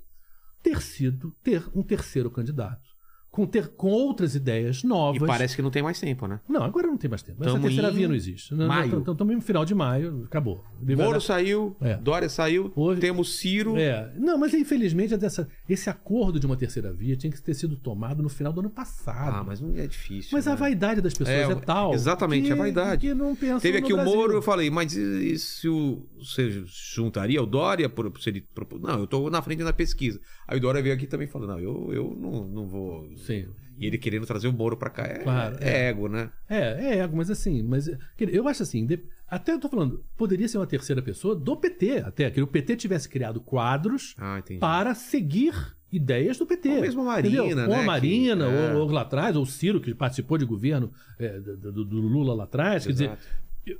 Ter 0.63 0.83
sido 0.83 1.35
ter 1.43 1.63
um 1.75 1.83
terceiro 1.83 2.31
candidato, 2.31 2.90
com, 3.31 3.47
ter, 3.47 3.69
com 3.69 3.89
outras 3.91 4.35
ideias 4.35 4.83
E 4.83 4.87
novas. 4.87 5.23
parece 5.27 5.55
que 5.55 5.63
não 5.63 5.71
tem 5.71 5.83
mais 5.83 6.01
tempo, 6.01 6.27
né? 6.27 6.41
Não, 6.49 6.63
agora 6.63 6.87
não 6.89 6.97
tem 6.97 7.09
mais 7.09 7.23
tempo. 7.23 7.43
Essa 7.43 7.53
Tamo 7.53 7.63
terceira 7.65 7.91
em 7.91 7.95
via 7.95 8.09
não 8.09 8.15
existe. 8.15 8.55
maio. 8.55 8.99
Estamos 8.99 9.37
no 9.37 9.41
final 9.41 9.65
de 9.65 9.75
maio, 9.75 10.25
acabou. 10.25 10.65
Moro 10.97 11.21
saiu, 11.21 11.77
É. 11.81 11.97
Dória 11.97 12.29
saiu, 12.29 12.73
Hoje- 12.75 13.01
temos 13.01 13.39
Ciro. 13.39 13.77
É, 13.77 14.13
não, 14.19 14.37
mas 14.37 14.53
infelizmente 14.55 15.17
dessa, 15.17 15.49
esse 15.69 15.89
acordo 15.89 16.41
de 16.41 16.47
uma 16.47 16.57
terceira 16.57 16.93
via 16.93 17.17
tinha 17.17 17.31
que 17.31 17.41
ter 17.41 17.55
sido 17.55 17.77
tomado 17.77 18.23
no 18.23 18.29
final 18.29 18.53
do 18.53 18.61
ano 18.61 18.71
passado. 18.71 19.37
Ah, 19.37 19.45
mas 19.45 19.61
não 19.61 19.75
é 19.77 19.87
difícil. 19.87 20.31
Mas 20.33 20.47
né? 20.47 20.53
a 20.53 20.55
vaidade 20.57 21.01
das 21.01 21.13
pessoas 21.15 21.29
é, 21.37 21.43
É, 21.43 21.55
tal. 21.55 21.95
exatamente, 21.95 22.47
que, 22.47 22.53
a 22.53 22.57
vaidade. 22.57 23.01
Que 23.09 23.15
não 23.15 23.37
pensam 23.37 23.61
Teve 23.61 23.79
aqui 23.79 23.93
o 23.93 23.97
Brasil. 23.97 24.15
Moro, 24.15 24.33
eu 24.35 24.43
falei, 24.43 24.71
mas 24.71 24.97
e, 24.97 25.33
e 25.33 25.39
se 25.39 25.69
o, 25.69 26.05
você 26.19 26.63
juntaria 26.67 27.43
o 27.43 27.47
Dória 27.47 27.89
por, 27.89 28.13
se 28.21 28.29
ele 28.31 28.45
Não, 28.81 29.01
eu 29.01 29.07
tô 29.07 29.31
na 29.31 29.41
frente 29.41 29.63
na 29.63 29.73
pesquisa. 29.73 30.21
Aí 30.49 30.59
o 30.59 30.61
Dória 30.61 30.83
veio 30.83 30.95
aqui 30.95 31.07
também 31.07 31.29
falando, 31.29 31.51
não, 31.51 31.61
eu, 31.61 31.93
eu 31.93 32.17
não, 32.19 32.45
não 32.47 32.67
vou 32.67 33.09
Sim. 33.21 33.47
E 33.79 33.87
ele 33.87 33.97
querendo 33.97 34.27
trazer 34.27 34.47
o 34.49 34.53
Moro 34.53 34.77
pra 34.77 34.91
cá 34.91 35.05
é, 35.05 35.19
Claro, 35.21 35.57
é 35.61 35.89
ego, 35.89 36.07
né? 36.09 36.31
É, 36.49 36.59
é 36.59 36.99
ego, 36.99 37.17
mas 37.17 37.31
assim, 37.31 37.63
mas 37.63 37.89
eu 38.19 38.47
acho 38.47 38.63
assim, 38.63 38.87
até 39.27 39.53
eu 39.53 39.59
tô 39.59 39.69
falando, 39.71 40.05
poderia 40.19 40.47
ser 40.49 40.59
uma 40.59 40.67
terceira 40.67 41.01
pessoa 41.01 41.35
do 41.35 41.57
PT, 41.57 41.99
até 42.05 42.31
que 42.31 42.43
o 42.43 42.47
PT 42.47 42.77
tivesse 42.77 43.09
criado 43.09 43.41
quadros 43.41 44.15
Ah, 44.19 44.43
para 44.59 44.95
seguir 44.95 45.55
ideias 45.91 46.37
do 46.37 46.45
PT. 46.47 46.69
Ou 46.69 46.81
mesmo 46.83 47.01
a 47.01 47.05
Marina, 47.05 47.37
entendeu? 47.45 47.57
né, 47.57 47.67
Ou 47.67 47.75
a 47.75 47.83
Marina, 47.83 48.47
que- 48.47 48.53
é. 48.55 48.75
ou, 48.75 48.83
ou 48.83 48.91
lá 48.91 49.01
atrás, 49.01 49.35
ou 49.35 49.43
o 49.45 49.47
Ciro, 49.47 49.81
que 49.81 49.95
participou 49.95 50.37
de 50.37 50.45
governo 50.45 50.93
é, 51.19 51.41
do, 51.41 51.85
do- 51.85 52.01
Lula 52.01 52.35
lá 52.35 52.45
atrás. 52.45 52.85
Quer 52.87 52.93
dizer, 52.93 53.05
Exato. 53.07 53.27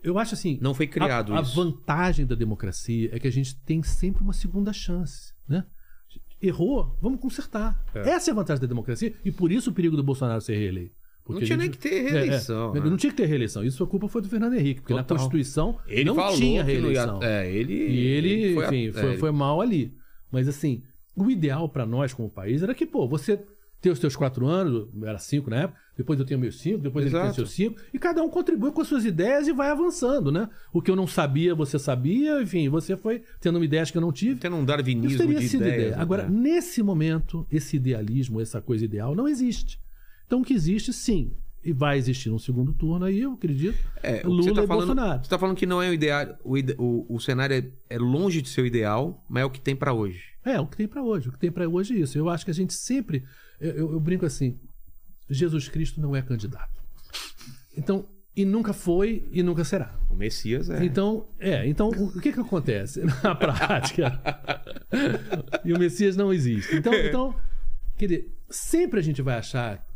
eu, 0.03 0.19
acho 0.19 0.35
assim. 0.35 0.59
Não 0.63 0.73
foi 0.75 0.87
criado 0.87 1.35
a, 1.35 1.39
a 1.41 1.43
isso. 1.43 1.55
vantagem 1.55 2.25
da 2.27 2.35
democracia 2.35 3.11
é 3.13 3.19
que 3.19 3.29
a 3.29 3.33
gente 3.33 3.55
tem 3.65 3.83
sempre 3.83 4.23
uma 4.23 4.33
segunda 4.33 4.73
chance, 4.73 5.35
né? 5.47 5.65
Errou, 6.43 6.97
vamos 7.01 7.21
consertar. 7.21 7.83
Essa 7.95 8.31
é 8.31 8.33
a 8.33 8.35
vantagem 8.35 8.61
da 8.61 8.67
democracia 8.67 9.13
e 9.25 9.31
por 9.31 9.53
isso 9.53 9.71
o 9.71 9.73
perigo 9.73 9.97
do 9.97 10.03
Bolsonaro 10.03 10.41
ser 10.41 10.57
reeleito. 10.57 10.95
Não 11.29 11.35
Porque 11.37 11.45
tinha 11.45 11.55
a 11.57 11.59
nem 11.59 11.67
gente- 11.67 11.79
que 11.79 11.89
ter 11.89 12.07
é, 12.07 12.11
reeleição. 12.11 12.75
é. 12.77 12.81
né? 12.81 12.91
Não 12.91 12.97
tinha 12.97 13.11
que 13.11 13.17
ter 13.17 13.27
reeleição. 13.27 13.63
Isso 13.63 13.85
a 13.85 13.87
culpa 13.87 14.09
foi 14.09 14.21
do 14.23 14.29
Fernando 14.29 14.55
Henrique, 14.55 14.81
porque 14.81 14.95
na 14.95 15.03
Total. 15.05 15.19
Constituição 15.19 15.79
Ele 15.87 16.05
não 16.05 16.15
falou 16.17 16.37
tinha 16.37 16.65
que 16.65 16.73
não 16.73 16.91
ia- 16.91 17.05
reeleição. 17.05 17.23
É, 17.23 17.51
ele. 17.53 17.73
E 17.75 18.07
ele, 18.07 18.55
foi 18.55 18.65
a- 18.65 18.69
enfim, 18.69 18.89
é, 18.89 18.93
foi, 18.93 19.11
ele- 19.11 19.19
foi 19.19 19.31
mal 19.31 19.61
ali. 19.61 19.95
Mas 20.33 20.49
assim, 20.49 20.83
o 21.15 21.31
ideal 21.31 21.69
pra 21.69 21.85
nós 21.87 22.13
como 22.15 22.29
país 22.29 22.63
era 22.63 22.75
que, 22.75 22.85
pô, 22.87 23.07
você 23.07 23.39
ter 23.81 23.91
os 23.91 23.99
teus 24.01 24.17
quatro 24.17 24.47
anos, 24.47 24.89
era 25.05 25.19
cinco 25.19 25.51
na 25.51 25.57
época, 25.63 25.79
depois 26.01 26.19
eu 26.19 26.25
tenho 26.25 26.41
meus 26.41 26.59
cinco, 26.59 26.79
depois 26.79 27.05
ele 27.05 27.13
tem 27.15 27.21
Exato. 27.21 27.35
seus 27.37 27.51
cinco, 27.51 27.79
e 27.93 27.99
cada 27.99 28.23
um 28.23 28.29
contribui 28.31 28.73
com 28.73 28.81
as 28.81 28.89
suas 28.89 29.05
ideias 29.05 29.47
e 29.47 29.53
vai 29.53 29.69
avançando, 29.71 30.33
né? 30.33 30.49
O 30.73 30.81
que 30.81 30.91
eu 30.91 30.97
não 30.97 31.07
sabia, 31.07 31.55
você 31.55 31.79
sabia, 31.79 32.41
enfim, 32.41 32.71
você 32.71 32.97
foi 32.97 33.23
tendo 33.39 33.57
uma 33.57 33.65
ideia 33.65 33.85
que 33.85 33.97
eu 33.99 34.01
não 34.01 34.11
tive. 34.13 34.41
Tendo 34.41 34.57
um 34.57 34.61
Isso 34.61 34.67
darwinismo 34.67 35.19
teria 35.19 35.39
de 35.39 35.49
sido 35.49 35.61
ideias, 35.61 35.77
ideia. 35.79 35.97
né? 35.97 36.03
Agora, 36.03 36.27
nesse 36.29 36.83
momento, 36.83 37.47
esse 37.53 37.77
idealismo, 37.77 38.41
essa 38.41 38.63
coisa 38.63 38.83
ideal, 38.85 39.15
não 39.15 39.29
existe. 39.29 39.79
Então, 40.27 40.41
o 40.41 40.45
que 40.45 40.55
existe, 40.55 40.91
sim. 40.93 41.33
E 41.63 41.75
vai 41.75 41.99
existir 41.99 42.31
um 42.31 42.39
segundo 42.39 42.73
turno 42.73 43.05
aí, 43.05 43.21
eu 43.21 43.33
acredito. 43.33 43.77
É, 44.03 44.23
Lula 44.25 44.55
tá 44.55 44.65
e 44.65 44.67
falando, 44.67 44.87
Bolsonaro. 44.87 45.23
Você 45.23 45.29
tá 45.29 45.39
falando 45.39 45.57
que 45.57 45.67
não 45.67 45.83
é 45.83 45.91
o 45.91 45.93
ideal. 45.93 46.27
O, 46.43 46.57
ide- 46.57 46.75
o, 46.79 47.05
o 47.15 47.21
cenário 47.21 47.55
é, 47.55 47.95
é 47.95 47.99
longe 47.99 48.41
de 48.41 48.49
ser 48.49 48.63
o 48.63 48.67
ideal, 48.67 49.23
mas 49.29 49.43
é 49.43 49.45
o 49.45 49.51
que 49.51 49.61
tem 49.61 49.77
pra 49.77 49.93
hoje. 49.93 50.23
É, 50.43 50.59
o 50.59 50.67
que 50.67 50.79
tem 50.79 50.89
pra 50.89 51.03
hoje. 51.03 51.29
O 51.29 51.33
que 51.33 51.39
tem 51.39 51.53
pra 51.53 51.69
hoje 51.69 51.95
é 51.95 51.99
isso. 51.99 52.17
Eu 52.17 52.31
acho 52.31 52.47
que 52.47 52.51
a 52.51 52.55
gente 52.55 52.73
sempre. 52.73 53.25
Eu, 53.61 53.73
eu- 53.73 53.93
eu 53.93 54.01
brinco 54.01 54.25
assim: 54.25 54.59
Jesus 55.31 55.69
Cristo 55.69 56.01
não 56.01 56.15
é 56.15 56.21
candidato. 56.21 56.81
Então, 57.77 58.07
e 58.37 58.45
nunca 58.45 58.73
foi 58.73 59.29
e 59.33 59.43
nunca 59.43 59.65
será. 59.65 59.99
O 60.09 60.15
Messias 60.15 60.69
é. 60.69 60.85
Então, 60.85 61.29
é, 61.39 61.67
então 61.67 61.89
o 61.89 62.21
que 62.21 62.33
que 62.33 62.41
acontece 62.41 63.03
na 63.23 63.35
prática? 63.35 64.21
e 65.65 65.73
o 65.73 65.79
Messias 65.79 66.17
não 66.17 66.33
existe. 66.33 66.75
Então, 66.77 66.93
então, 66.95 67.35
quer 67.97 68.07
dizer, 68.07 68.37
sempre 68.49 68.99
a 68.99 69.03
gente 69.03 69.23
vai 69.23 69.37
achar 69.37 69.87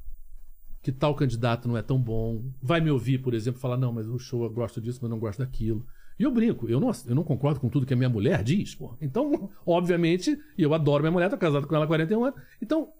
que 0.82 0.92
tal 0.92 1.14
candidato 1.14 1.66
não 1.66 1.76
é 1.76 1.82
tão 1.82 1.98
bom. 1.98 2.44
Vai 2.62 2.80
me 2.80 2.90
ouvir, 2.90 3.18
por 3.18 3.34
exemplo, 3.34 3.60
falar: 3.60 3.76
"Não, 3.76 3.92
mas 3.92 4.06
o 4.06 4.18
show 4.18 4.44
eu 4.44 4.50
gosto 4.50 4.80
disso, 4.80 5.00
mas 5.02 5.10
não 5.10 5.18
gosto 5.18 5.38
daquilo". 5.38 5.84
E 6.18 6.22
eu 6.22 6.30
brinco, 6.30 6.68
eu 6.68 6.78
não, 6.78 6.92
eu 7.06 7.14
não 7.14 7.24
concordo 7.24 7.58
com 7.58 7.68
tudo 7.68 7.86
que 7.86 7.92
a 7.92 7.96
minha 7.96 8.08
mulher 8.08 8.42
diz, 8.44 8.74
pô. 8.74 8.96
Então, 9.00 9.50
obviamente, 9.66 10.38
eu 10.56 10.72
adoro 10.72 11.02
minha 11.02 11.10
mulher, 11.10 11.28
tô 11.28 11.36
casado 11.36 11.66
com 11.66 11.74
ela 11.74 11.84
há 11.84 11.88
41 11.88 12.24
anos. 12.24 12.40
Então, 12.62 12.92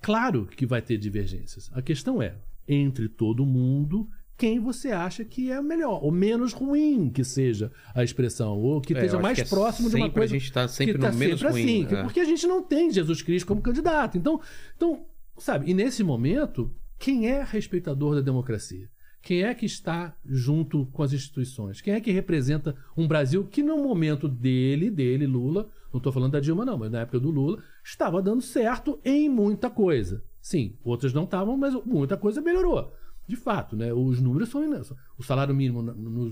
claro 0.00 0.46
que 0.46 0.66
vai 0.66 0.82
ter 0.82 0.98
divergências. 0.98 1.70
A 1.72 1.82
questão 1.82 2.22
é, 2.22 2.34
entre 2.66 3.08
todo 3.08 3.44
mundo, 3.46 4.08
quem 4.36 4.60
você 4.60 4.92
acha 4.92 5.24
que 5.24 5.50
é 5.50 5.58
o 5.58 5.64
melhor, 5.64 6.02
ou 6.02 6.12
menos 6.12 6.52
ruim 6.52 7.10
que 7.10 7.24
seja 7.24 7.72
a 7.94 8.04
expressão, 8.04 8.56
ou 8.58 8.80
que 8.80 8.94
É, 8.94 8.98
esteja 8.98 9.18
mais 9.18 9.36
que 9.36 9.42
é 9.42 9.44
próximo 9.44 9.90
de 9.90 9.96
uma 9.96 10.10
coisa. 10.10 10.34
a 10.34 10.38
gente 10.38 10.52
tá 10.52 10.68
sempre 10.68 10.94
que 10.94 10.98
no 10.98 11.06
tá 11.06 11.12
menos 11.12 11.40
sempre 11.40 11.52
ruim, 11.52 11.84
assim, 11.84 11.96
é. 11.96 12.02
porque 12.02 12.20
a 12.20 12.24
gente 12.24 12.46
não 12.46 12.62
tem 12.62 12.90
Jesus 12.90 13.20
Cristo 13.22 13.46
como 13.46 13.60
candidato. 13.60 14.16
Então, 14.16 14.40
então, 14.76 15.04
sabe, 15.36 15.70
e 15.70 15.74
nesse 15.74 16.04
momento, 16.04 16.70
quem 16.98 17.28
é 17.28 17.42
respeitador 17.42 18.14
da 18.14 18.20
democracia? 18.20 18.88
Quem 19.20 19.42
é 19.42 19.52
que 19.52 19.66
está 19.66 20.16
junto 20.24 20.86
com 20.86 21.02
as 21.02 21.12
instituições? 21.12 21.80
Quem 21.80 21.92
é 21.94 22.00
que 22.00 22.12
representa 22.12 22.76
um 22.96 23.06
Brasil 23.06 23.44
que 23.44 23.62
no 23.62 23.76
momento 23.78 24.28
dele, 24.28 24.88
dele, 24.88 25.26
Lula, 25.26 25.68
não 25.92 25.98
estou 25.98 26.12
falando 26.12 26.32
da 26.32 26.40
Dilma 26.40 26.64
não, 26.64 26.78
mas 26.78 26.90
na 26.92 27.00
época 27.00 27.18
do 27.18 27.30
Lula, 27.30 27.60
estava 27.88 28.20
dando 28.22 28.42
certo 28.42 29.00
em 29.04 29.28
muita 29.28 29.70
coisa. 29.70 30.22
Sim, 30.40 30.76
outras 30.84 31.12
não 31.12 31.24
estavam, 31.24 31.56
mas 31.56 31.74
muita 31.84 32.16
coisa 32.16 32.40
melhorou. 32.40 32.92
De 33.26 33.36
fato, 33.36 33.76
né? 33.76 33.92
Os 33.92 34.20
números 34.20 34.48
são 34.48 34.62
imensos. 34.64 34.96
O 35.18 35.22
salário 35.22 35.54
mínimo 35.54 35.82
no- 35.82 36.30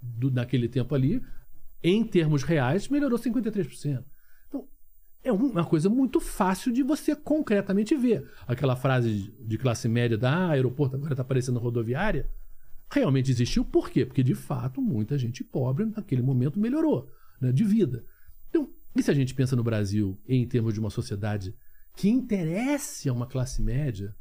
do- 0.00 0.30
naquele 0.30 0.68
tempo 0.68 0.94
ali, 0.94 1.22
em 1.82 2.04
termos 2.04 2.42
reais, 2.42 2.88
melhorou 2.88 3.18
53%. 3.18 4.04
Então, 4.48 4.66
é 5.22 5.32
um- 5.32 5.50
uma 5.50 5.64
coisa 5.64 5.88
muito 5.88 6.20
fácil 6.20 6.72
de 6.72 6.82
você 6.82 7.14
concretamente 7.16 7.96
ver. 7.96 8.28
Aquela 8.46 8.76
frase 8.76 9.12
de- 9.12 9.30
de 9.44 9.58
classe 9.58 9.88
média 9.88 10.16
da 10.18 10.32
ah, 10.32 10.50
aeroporto 10.50 10.96
agora 10.96 11.12
está 11.12 11.24
parecendo 11.24 11.58
rodoviária, 11.58 12.28
realmente 12.90 13.30
existiu. 13.30 13.64
Por 13.64 13.90
quê? 13.90 14.04
Porque, 14.06 14.22
de 14.22 14.34
fato, 14.34 14.80
muita 14.80 15.16
gente 15.18 15.42
pobre 15.44 15.84
naquele 15.86 16.22
momento 16.22 16.58
melhorou 16.58 17.08
né, 17.40 17.52
de 17.52 17.64
vida. 17.64 18.04
E 18.98 19.02
se 19.02 19.12
a 19.12 19.14
gente 19.14 19.32
pensa 19.32 19.54
no 19.54 19.62
Brasil 19.62 20.18
em 20.26 20.44
termos 20.44 20.74
de 20.74 20.80
uma 20.80 20.90
sociedade 20.90 21.54
que 21.96 22.08
interesse 22.08 23.08
a 23.08 23.12
uma 23.12 23.28
classe 23.28 23.62
média, 23.62 24.12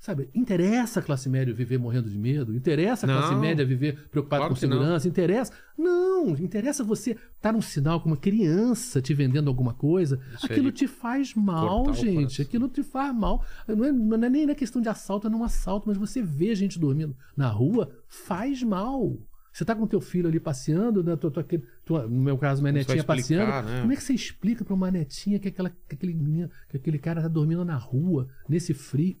sabe? 0.00 0.28
Interessa 0.34 0.98
a 0.98 1.02
classe 1.02 1.28
média 1.28 1.54
viver 1.54 1.78
morrendo 1.78 2.10
de 2.10 2.18
medo? 2.18 2.52
Interessa 2.52 3.06
a 3.06 3.08
classe 3.08 3.32
Não. 3.32 3.40
média 3.40 3.64
viver 3.64 4.08
preocupada 4.10 4.40
Claro 4.40 4.54
com 4.54 4.58
que 4.60 4.66
não. 4.66 4.76
segurança? 4.78 5.06
Interessa? 5.06 5.52
Não, 5.78 6.30
interessa 6.30 6.82
você 6.82 7.16
estar 7.36 7.52
num 7.52 7.62
sinal 7.62 8.00
com 8.00 8.08
uma 8.08 8.16
criança 8.16 9.00
te 9.00 9.14
vendendo 9.14 9.46
alguma 9.48 9.72
coisa. 9.74 10.20
Isso 10.34 10.46
Aquilo 10.46 10.72
te 10.72 10.88
faz 10.88 11.32
mal, 11.34 11.94
gente. 11.94 12.42
Aquilo 12.42 12.68
te 12.68 12.82
faz 12.82 13.14
mal. 13.14 13.44
Não 13.68 13.84
é, 13.84 13.92
não 13.92 14.24
é 14.26 14.28
nem 14.28 14.44
na 14.44 14.56
questão 14.56 14.82
de 14.82 14.88
assalto, 14.88 15.28
é 15.28 15.30
num 15.30 15.44
assalto, 15.44 15.88
mas 15.88 15.96
você 15.96 16.20
vê 16.20 16.52
gente 16.56 16.80
dormindo 16.80 17.16
na 17.36 17.48
rua, 17.48 17.90
faz 18.08 18.60
mal. 18.62 19.16
Você 19.56 19.64
tá 19.64 19.74
com 19.74 19.86
teu 19.86 20.02
filho 20.02 20.28
ali 20.28 20.38
passeando, 20.38 21.02
né? 21.02 21.16
Tua- 21.16 21.30
tua- 21.30 21.46
tua- 21.82 22.02
no 22.06 22.22
meu 22.22 22.36
caso, 22.36 22.60
minha 22.60 22.72
netinha 22.72 22.98
explicar, 22.98 23.16
passeando. 23.16 23.68
né? 23.70 23.80
Como 23.80 23.92
é 23.92 23.96
que 23.96 24.02
você 24.02 24.12
explica 24.12 24.62
pra 24.66 24.74
uma 24.74 24.90
netinha 24.90 25.38
que, 25.38 25.48
aquela, 25.48 25.70
que 25.70 25.94
aquele 25.94 26.12
menino, 26.12 26.50
que 26.68 26.76
aquele 26.76 26.98
cara 26.98 27.22
tá 27.22 27.28
dormindo 27.28 27.64
na 27.64 27.78
rua, 27.78 28.28
nesse 28.46 28.74
frio? 28.74 29.16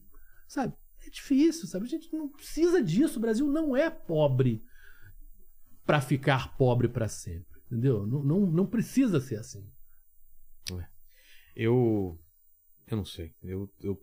Sabe? 0.46 0.74
É 1.06 1.08
difícil, 1.08 1.66
sabe? 1.66 1.86
A 1.86 1.88
gente 1.88 2.12
não 2.12 2.28
precisa 2.28 2.82
disso. 2.82 3.18
O 3.18 3.22
Brasil 3.22 3.46
não 3.50 3.74
é 3.74 3.88
pobre 3.88 4.62
pra 5.86 6.02
ficar 6.02 6.54
pobre 6.58 6.86
pra 6.86 7.08
sempre. 7.08 7.58
Entendeu? 7.72 8.06
Não, 8.06 8.22
não, 8.22 8.40
não 8.46 8.66
precisa 8.66 9.18
ser 9.20 9.36
assim. 9.36 9.66
Eu. 11.54 12.18
Eu 12.86 12.96
não 12.98 13.04
sei. 13.06 13.32
Eu. 13.42 13.70
eu 13.80 13.98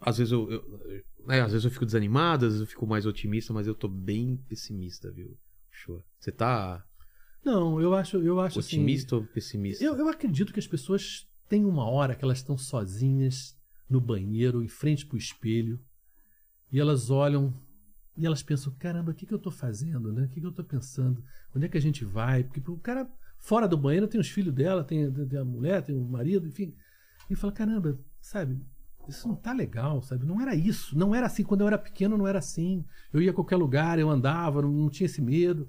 às 0.00 0.18
vezes 0.18 0.32
eu. 0.32 0.50
eu- 0.50 1.02
é, 1.30 1.40
às 1.40 1.52
vezes 1.52 1.64
eu 1.64 1.70
fico 1.70 1.86
desanimado, 1.86 2.44
às 2.44 2.52
vezes 2.54 2.60
eu 2.66 2.70
fico 2.70 2.86
mais 2.86 3.06
otimista, 3.06 3.52
mas 3.54 3.68
eu 3.68 3.74
tô 3.74 3.86
bem 3.88 4.36
pessimista, 4.48 5.12
viu? 5.12 5.38
Show. 5.74 6.04
Você 6.18 6.30
tá 6.30 6.84
Não, 7.44 7.80
eu 7.80 7.94
acho, 7.94 8.18
eu 8.18 8.40
acho 8.40 8.58
assim. 8.60 8.76
otimista 8.78 9.16
ou 9.16 9.24
pessimista? 9.24 9.84
Eu, 9.84 9.96
eu 9.96 10.08
acredito 10.08 10.52
que 10.52 10.60
as 10.60 10.66
pessoas 10.66 11.28
têm 11.48 11.64
uma 11.64 11.88
hora 11.88 12.14
que 12.14 12.24
elas 12.24 12.38
estão 12.38 12.56
sozinhas 12.56 13.56
no 13.88 14.00
banheiro, 14.00 14.62
em 14.62 14.68
frente 14.68 15.04
pro 15.04 15.18
espelho, 15.18 15.78
e 16.72 16.80
elas 16.80 17.10
olham 17.10 17.52
e 18.16 18.24
elas 18.24 18.42
pensam: 18.42 18.72
caramba, 18.78 19.10
o 19.10 19.14
que, 19.14 19.26
que 19.26 19.34
eu 19.34 19.38
tô 19.38 19.50
fazendo, 19.50 20.12
né? 20.12 20.24
O 20.24 20.28
que, 20.28 20.40
que 20.40 20.46
eu 20.46 20.52
tô 20.52 20.64
pensando? 20.64 21.22
Onde 21.54 21.66
é 21.66 21.68
que 21.68 21.76
a 21.76 21.82
gente 21.82 22.04
vai? 22.04 22.44
Porque 22.44 22.60
o 22.70 22.78
cara 22.78 23.10
fora 23.38 23.68
do 23.68 23.76
banheiro 23.76 24.08
tem 24.08 24.20
os 24.20 24.28
filhos 24.28 24.54
dela, 24.54 24.84
tem, 24.84 25.10
tem 25.12 25.38
a 25.38 25.44
mulher, 25.44 25.82
tem 25.82 25.94
o 25.94 26.04
marido, 26.04 26.46
enfim. 26.46 26.74
E 27.28 27.34
fala: 27.34 27.52
caramba, 27.52 27.98
sabe? 28.20 28.60
Isso 29.08 29.28
não 29.28 29.34
tá 29.36 29.52
legal, 29.52 30.02
sabe? 30.02 30.24
Não 30.24 30.40
era 30.40 30.54
isso. 30.54 30.96
Não 30.98 31.14
era 31.14 31.26
assim. 31.26 31.42
Quando 31.42 31.60
eu 31.62 31.66
era 31.66 31.78
pequeno, 31.78 32.16
não 32.16 32.26
era 32.26 32.38
assim. 32.38 32.84
Eu 33.12 33.20
ia 33.22 33.30
a 33.30 33.34
qualquer 33.34 33.56
lugar, 33.56 33.98
eu 33.98 34.08
andava, 34.10 34.62
não, 34.62 34.70
não 34.70 34.88
tinha 34.90 35.06
esse 35.06 35.20
medo. 35.20 35.68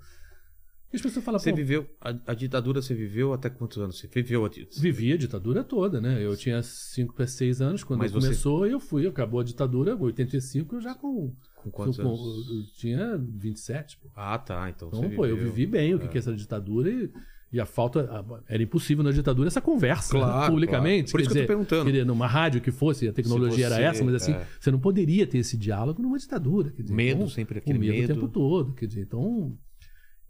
E 0.94 0.96
as 0.96 1.02
pessoas 1.02 1.26
falam, 1.26 1.40
Você 1.40 1.52
viveu. 1.52 1.90
A, 2.00 2.10
a 2.28 2.34
ditadura 2.34 2.82
você 2.82 2.94
viveu 2.94 3.34
até 3.34 3.50
quantos 3.50 3.78
anos? 3.80 4.00
Você 4.00 4.08
viveu 4.08 4.46
a 4.46 4.50
ditadura? 4.50 4.82
Vivi 4.82 5.12
a 5.12 5.18
ditadura 5.18 5.64
toda, 5.64 6.00
né? 6.00 6.24
Eu 6.24 6.38
tinha 6.38 6.62
5 6.64 7.14
para 7.14 7.28
6 7.28 7.62
anos 7.62 7.84
quando 7.84 8.00
Mas 8.00 8.12
você- 8.12 8.28
começou 8.28 8.66
e 8.68 8.72
eu 8.72 8.80
fui. 8.80 9.06
Acabou 9.06 9.42
a 9.42 9.44
ditadura, 9.44 9.92
em 9.92 10.00
85, 10.02 10.76
eu 10.76 10.82
já 10.82 10.96
com. 10.96 11.34
Com 11.56 11.72
quantos 11.72 11.98
com- 11.98 12.08
anos? 12.08 12.50
eu 12.50 12.74
tinha 12.78 13.18
27. 13.18 13.98
Pô. 13.98 14.08
Ah, 14.16 14.38
tá. 14.38 14.70
Então, 14.70 14.88
Então, 14.88 15.02
você 15.02 15.10
pô, 15.16 15.26
eu 15.26 15.36
viveu. 15.36 15.52
vivi 15.52 15.66
bem 15.70 15.96
o 15.96 16.00
que, 16.00 16.08
que 16.08 16.18
é 16.18 16.20
essa 16.20 16.34
ditadura 16.34 16.90
e, 16.90 17.12
e 17.52 17.60
a 17.60 17.66
falta. 17.66 18.10
era 18.48 18.62
impossível 18.62 19.04
na 19.04 19.12
ditadura 19.12 19.48
essa 19.48 19.62
conversa 19.62 20.14
né? 20.14 20.20
Claro, 20.20 20.52
publicamente. 20.52 21.12
claro. 21.12 21.12
Por 21.12 21.22
isso 21.22 21.30
quer 21.30 21.30
que 21.30 21.30
eu 21.30 21.30
tô 21.30 21.34
dizer, 21.34 21.48
perguntando. 21.48 21.92
dizer, 21.92 22.06
numa 22.06 22.28
rádio 22.28 22.60
que 22.62 22.72
fosse, 22.72 23.08
a 23.08 23.14
tecnologia 23.14 23.68
Se 23.70 23.74
era 23.74 23.82
essa, 23.82 24.04
mas 24.04 24.16
assim, 24.16 24.34
é. 24.34 24.46
você 24.60 24.72
não 24.72 24.80
poderia 24.80 25.26
ter 25.26 25.38
esse 25.38 25.56
diálogo 25.58 26.02
numa 26.02 26.18
ditadura. 26.18 26.72
Dizer, 26.72 26.94
Medo, 26.94 27.16
então, 27.18 27.30
sempre 27.30 27.58
o 27.58 27.60
aquele 27.60 27.80
medo, 27.80 27.94
medo. 27.94 28.12
o 28.12 28.16
tempo 28.16 28.28
todo. 28.28 28.74
Quer 28.74 28.88
dizer, 28.88 29.02
então. 29.04 29.58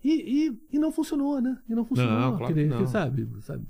E, 0.03 0.47
e, 0.71 0.75
e 0.75 0.79
não 0.79 0.91
funcionou, 0.91 1.41
né? 1.41 1.57
E 1.67 1.73
não 1.73 1.83
funcionou. 1.83 2.13
Não, 2.19 2.37
claro 2.37 2.53
dizer, 2.53 2.69
que 2.69 2.75
não. 2.75 2.85
Sabe, 2.87 3.27
sabe? 3.41 3.65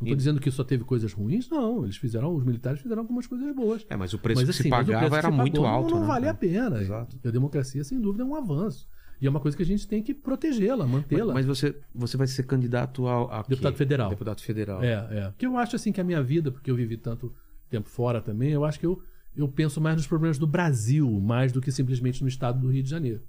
Não 0.00 0.08
tô 0.08 0.12
E- 0.14 0.16
dizendo 0.16 0.40
que 0.40 0.50
só 0.50 0.64
teve 0.64 0.82
coisas 0.84 1.12
ruins, 1.12 1.48
não. 1.50 1.84
Eles 1.84 1.96
fizeram, 1.96 2.34
os 2.34 2.42
militares 2.44 2.80
fizeram 2.80 3.02
algumas 3.02 3.26
coisas 3.26 3.54
boas. 3.54 3.84
É, 3.90 3.96
mas 3.96 4.14
o 4.14 4.18
preço 4.18 4.40
mas, 4.40 4.46
que 4.48 4.50
assim, 4.50 4.62
se 4.64 4.68
mas 4.70 4.88
o 4.88 4.92
pagava 4.92 5.06
preço 5.08 5.10
que 5.20 5.26
era 5.26 5.30
se 5.30 5.36
muito 5.40 5.54
pagou 5.60 5.66
alto. 5.68 5.94
Não, 5.94 6.00
né, 6.00 6.06
vale 6.06 6.28
a 6.28 6.34
pena. 6.34 6.80
Exato. 6.80 7.16
E 7.22 7.28
a 7.28 7.30
democracia, 7.30 7.84
sem 7.84 8.00
dúvida, 8.00 8.22
é 8.24 8.26
um 8.26 8.34
avanço. 8.34 8.88
E 9.24 9.26
é 9.26 9.30
uma 9.30 9.40
coisa 9.40 9.56
que 9.56 9.62
a 9.62 9.66
gente 9.66 9.88
tem 9.88 10.02
que 10.02 10.12
protegê-la, 10.12 10.86
mantê-la. 10.86 11.32
Mas 11.32 11.46
você, 11.46 11.74
você 11.94 12.14
vai 12.14 12.26
ser 12.26 12.42
candidato 12.42 13.06
ao. 13.06 13.32
a 13.32 13.42
quê? 13.42 13.48
Deputado 13.48 13.74
federal. 13.74 14.10
Deputado 14.10 14.40
federal. 14.42 14.84
É, 14.84 15.08
é. 15.10 15.30
Porque 15.30 15.46
eu 15.46 15.56
acho 15.56 15.76
assim 15.76 15.92
que 15.92 15.98
a 15.98 16.04
minha 16.04 16.22
vida, 16.22 16.52
porque 16.52 16.70
eu 16.70 16.76
vivi 16.76 16.98
tanto 16.98 17.34
tempo 17.70 17.88
fora 17.88 18.20
também, 18.20 18.50
eu 18.50 18.66
acho 18.66 18.78
que 18.78 18.84
eu, 18.84 19.02
eu 19.34 19.48
penso 19.48 19.80
mais 19.80 19.96
nos 19.96 20.06
problemas 20.06 20.36
do 20.36 20.46
Brasil, 20.46 21.10
mais 21.22 21.52
do 21.52 21.62
que 21.62 21.72
simplesmente 21.72 22.20
no 22.20 22.28
estado 22.28 22.60
do 22.60 22.68
Rio 22.68 22.82
de 22.82 22.90
Janeiro. 22.90 23.22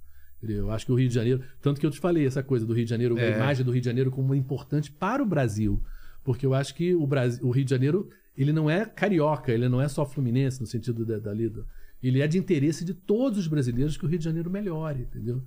Eu 0.44 0.70
acho 0.70 0.86
que 0.86 0.92
o 0.92 0.96
Rio 0.96 1.08
de 1.08 1.16
Janeiro. 1.16 1.42
Tanto 1.62 1.80
que 1.80 1.86
eu 1.86 1.92
te 1.92 1.98
falei 1.98 2.26
essa 2.28 2.44
coisa 2.44 2.66
do 2.66 2.74
Rio 2.74 2.84
de 2.84 2.90
Janeiro, 2.90 3.18
É. 3.18 3.34
a 3.34 3.38
imagem 3.38 3.64
do 3.64 3.72
Rio 3.72 3.80
de 3.80 3.86
Janeiro 3.86 4.12
como 4.12 4.36
importante 4.36 4.92
para 4.92 5.24
o 5.24 5.26
Brasil. 5.26 5.82
Porque 6.26 6.46
eu 6.46 6.54
acho 6.54 6.76
que 6.76 6.94
o, 6.94 7.08
Brasil, 7.08 7.48
o 7.48 7.52
Rio 7.52 7.64
de 7.64 7.72
Janeiro, 7.72 8.10
ele 8.38 8.52
não 8.52 8.70
é 8.70 8.84
carioca, 8.86 9.50
ele 9.50 9.70
não 9.70 9.80
é 9.80 9.88
só 9.88 10.06
fluminense 10.06 10.60
no 10.60 10.68
sentido 10.68 11.06
da, 11.06 11.20
da 11.20 11.34
lida. 11.34 11.66
Ele 12.04 12.22
é 12.22 12.28
de 12.28 12.38
interesse 12.38 12.84
de 12.84 12.94
todos 12.94 13.40
os 13.40 13.48
brasileiros 13.48 13.96
que 13.96 14.06
o 14.06 14.10
Rio 14.10 14.20
de 14.20 14.26
Janeiro 14.26 14.50
melhore, 14.50 15.04
entendeu? 15.04 15.42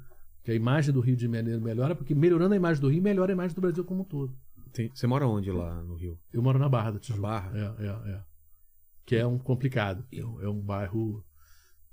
Que 0.49 0.53
a 0.53 0.55
imagem 0.55 0.95
do 0.95 1.01
Rio 1.01 1.15
de 1.15 1.31
Janeiro 1.31 1.61
melhora, 1.61 1.95
porque 1.95 2.15
melhorando 2.15 2.55
a 2.55 2.57
imagem 2.57 2.81
do 2.81 2.89
Rio, 2.89 3.03
melhora 3.03 3.31
a 3.31 3.35
imagem 3.35 3.55
do 3.55 3.61
Brasil 3.61 3.85
como 3.85 4.01
um 4.01 4.05
todo. 4.05 4.35
Tem- 4.73 4.91
Você 4.95 5.07
mora 5.07 5.29
onde 5.29 5.53
lá 5.53 5.83
no 5.83 5.95
Rio? 5.95 6.19
Eu 6.33 6.41
moro 6.41 6.59
na 6.59 6.67
Barra 6.71 6.93
do 6.93 6.99
Tijuca. 6.99 7.21
Barra? 7.21 7.53
É, 7.79 7.85
é, 7.85 8.13
é. 8.15 8.25
Que 9.05 9.17
é 9.17 9.27
um 9.27 9.37
complicado. 9.39 10.07
É 10.11 10.25
um, 10.25 10.41
é 10.41 10.49
um 10.49 10.59
bairro 10.59 11.23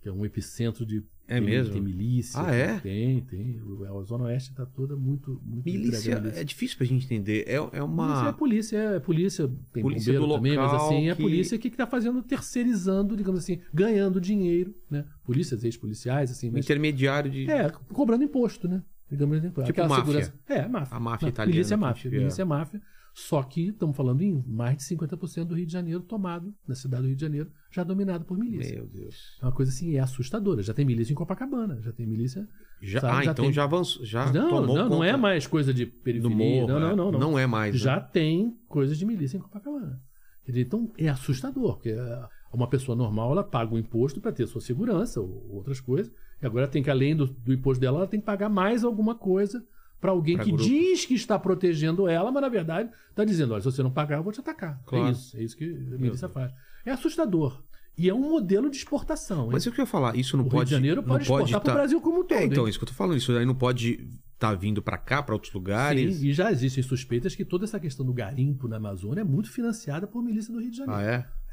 que 0.05 0.09
é 0.09 0.11
um 0.13 0.23
epicentro 0.23 0.85
de. 0.85 1.03
É 1.27 1.39
tem, 1.39 1.43
mesmo? 1.45 1.73
Tem 1.73 1.81
milícia. 1.81 2.39
Ah, 2.39 2.53
é? 2.53 2.79
Tem, 2.79 3.21
tem. 3.21 3.59
A 3.89 4.03
Zona 4.03 4.25
Oeste 4.25 4.51
está 4.51 4.63
toda 4.63 4.95
muito. 4.95 5.41
muito 5.43 5.65
Milícia 5.65 6.11
integrada. 6.11 6.39
é 6.39 6.43
difícil 6.43 6.77
pra 6.77 6.85
gente 6.85 7.05
entender. 7.05 7.43
É, 7.47 7.53
é 7.55 7.59
Milícia 7.59 7.79
é 7.79 7.83
uma. 7.83 8.33
polícia, 8.33 8.77
é 8.77 8.99
polícia, 8.99 9.47
tem 9.73 9.81
Polícia 9.81 10.13
bombeiro 10.13 10.27
do 10.27 10.35
também, 10.35 10.55
mas 10.55 10.71
local 10.71 10.85
assim, 10.87 11.07
é 11.07 11.11
a 11.11 11.15
que- 11.15 11.21
polícia 11.23 11.57
que 11.57 11.67
está 11.69 11.87
fazendo, 11.87 12.21
terceirizando, 12.21 13.17
digamos 13.17 13.39
assim, 13.39 13.59
ganhando 13.73 14.21
dinheiro, 14.21 14.75
né? 14.91 15.05
Polícias, 15.23 15.63
ex-policiais, 15.63 16.29
assim, 16.29 16.51
mas 16.51 16.63
intermediário 16.63 17.31
de. 17.31 17.49
é, 17.49 17.71
cobrando 17.91 18.23
imposto, 18.23 18.67
né? 18.67 18.83
Digamos 19.09 19.37
assim, 19.39 19.49
Tipo 19.49 19.81
máfia. 19.87 19.95
segurança- 20.05 20.33
É, 20.47 20.67
máfia. 20.67 20.95
A 20.95 20.99
máfia 20.99 21.25
Não, 21.25 21.29
italiana 21.29 21.51
Milícia 21.55 21.73
é 21.73 21.77
que 21.77 21.81
máfia. 21.81 22.01
tiver. 22.03 22.17
Milícia 22.19 22.41
é 22.43 22.45
máfia. 22.45 22.81
Só 23.17 23.41
que 23.43 23.69
estamos 23.69 23.95
falando 23.95 24.21
em 24.21 24.43
mais 24.45 24.75
de 24.75 24.83
50% 24.83 25.45
do 25.45 25.55
Rio 25.55 25.65
de 25.65 25.71
Janeiro 25.71 26.01
tomado, 26.01 26.53
na 26.67 26.75
cidade 26.75 27.03
do 27.03 27.07
Rio 27.07 27.15
de 27.15 27.21
Janeiro, 27.21 27.49
já 27.71 27.81
dominado 27.81 28.25
por 28.25 28.37
milícia. 28.37 28.75
Meu 28.75 28.87
Deus. 28.87 29.37
É 29.41 29.45
uma 29.45 29.53
coisa 29.53 29.71
assim, 29.71 29.95
é 29.95 29.99
assustadora. 29.99 30.61
Já 30.61 30.73
tem 30.73 30.83
milícia 30.83 31.13
em 31.13 31.15
Copacabana, 31.15 31.81
já 31.81 31.93
tem 31.93 32.05
milícia. 32.05 32.45
Já, 32.81 32.99
sabe, 32.99 33.13
ah, 33.13 33.23
já 33.23 33.31
então 33.31 33.45
tem- 33.45 33.53
já 33.53 33.63
avançou. 33.63 34.05
Já 34.05 34.33
não, 34.33 34.49
tomou 34.49 34.75
não, 34.75 34.89
não 34.89 35.03
é 35.03 35.15
mais 35.15 35.47
coisa 35.47 35.73
de 35.73 35.85
periferia. 35.85 36.35
morro. 36.35 36.67
não, 36.67 36.79
não, 36.81 36.89
é. 36.89 36.95
não, 36.95 37.11
não. 37.13 37.19
Não 37.21 37.39
é 37.39 37.47
mais. 37.47 37.73
né? 37.75 37.79
Já 37.79 38.01
tem 38.01 38.53
coisas 38.67 38.97
de 38.97 39.05
milícia 39.05 39.37
em 39.37 39.41
Copacabana. 39.41 39.97
Então 40.45 40.91
é 40.97 41.07
assustador, 41.07 41.75
porque 41.75 41.91
é, 41.91 42.27
uma 42.51 42.67
pessoa 42.67 42.97
normal 42.97 43.31
ela 43.31 43.45
paga 43.45 43.73
o 43.73 43.79
imposto 43.79 44.19
para 44.19 44.33
ter 44.33 44.45
sua 44.45 44.59
segurança 44.59 45.21
ou 45.21 45.53
outras 45.53 45.79
coisas. 45.79 46.11
E 46.41 46.45
agora 46.45 46.67
tem 46.67 46.83
que, 46.83 46.89
além 46.89 47.15
do, 47.15 47.27
do 47.27 47.53
imposto 47.53 47.79
dela, 47.79 47.99
ela 47.99 48.07
tem 48.07 48.19
que 48.19 48.25
pagar 48.25 48.49
mais 48.49 48.83
alguma 48.83 49.15
coisa 49.15 49.65
para 49.99 50.11
alguém 50.11 50.35
Pra 50.35 50.43
que 50.45 50.51
grupos. 50.51 50.67
diz 50.67 51.05
que 51.05 51.13
está 51.15 51.37
protegendo 51.39 52.07
ela, 52.07 52.31
mas 52.31 52.41
na 52.41 52.49
verdade 52.49 52.89
está 53.09 53.23
dizendo: 53.25 53.53
olha, 53.53 53.61
se 53.61 53.65
você 53.71 53.81
não 53.83 53.91
pagar, 53.91 54.17
eu 54.17 54.23
vou 54.23 54.31
te 54.33 54.39
atacar. 54.39 54.81
Claro. 54.85 55.07
É 55.07 55.11
isso, 55.11 55.37
é 55.37 55.43
isso 55.43 55.57
que 55.57 55.65
a 55.65 55.97
milícia 55.97 56.29
faz. 56.29 56.51
É 56.85 56.91
assustador. 56.91 57.63
E 57.97 58.09
é 58.09 58.13
um 58.13 58.29
modelo 58.29 58.69
de 58.69 58.75
exportação. 58.77 59.45
hein? 59.45 59.49
Mas 59.53 59.65
eu 59.65 59.71
queria 59.71 59.85
falar, 59.85 60.15
isso 60.17 60.35
não 60.35 60.45
o 60.45 60.49
pode. 60.49 60.57
Rio 60.57 60.65
de 60.65 60.71
Janeiro 60.71 61.01
pode 61.03 61.23
exportar 61.23 61.61
para 61.61 61.69
o 61.69 61.73
tá- 61.73 61.73
Brasil 61.73 62.01
como 62.01 62.19
um 62.19 62.23
todo. 62.23 62.37
É, 62.37 62.43
então, 62.45 62.63
hein? 62.65 62.69
isso 62.69 62.77
que 62.77 62.83
eu 62.83 62.89
tô 62.89 62.93
falando. 62.93 63.17
Isso 63.17 63.31
aí 63.31 63.45
não 63.45 63.55
pode 63.55 64.05
estar 64.33 64.53
vindo 64.53 64.81
pra 64.81 64.97
cá, 64.97 65.23
pra 65.23 65.33
outros 65.33 65.53
lugares. 65.53 66.17
Sim, 66.17 66.27
e 66.27 66.33
já 66.33 66.51
existem 66.51 66.83
suspeitas 66.83 67.33
que 67.35 67.45
toda 67.45 67.63
essa 67.63 67.79
questão 67.79 68.05
do 68.05 68.13
garimpo 68.13 68.67
na 68.67 68.75
Amazônia 68.75 69.21
é 69.21 69.23
muito 69.23 69.49
financiada 69.49 70.05
por 70.05 70.21
milícia 70.21 70.51
do 70.53 70.59
Rio 70.59 70.71
de 70.71 70.77
Janeiro. 70.77 70.99
Ah, 70.99 71.03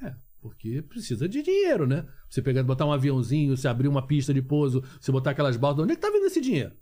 é? 0.02 0.06
É, 0.08 0.14
porque 0.40 0.82
precisa 0.82 1.28
de 1.28 1.42
dinheiro, 1.42 1.86
né? 1.86 2.04
Você 2.28 2.42
pegar, 2.42 2.64
botar 2.64 2.86
um 2.86 2.92
aviãozinho, 2.92 3.56
você 3.56 3.68
abrir 3.68 3.86
uma 3.86 4.04
pista 4.04 4.34
de 4.34 4.42
pouso, 4.42 4.82
você 5.00 5.12
botar 5.12 5.30
aquelas 5.30 5.56
balas, 5.56 5.76
de 5.76 5.82
onde 5.82 5.92
é 5.92 5.94
que 5.94 6.02
tá 6.02 6.10
vindo 6.10 6.26
esse 6.26 6.40
dinheiro? 6.40 6.72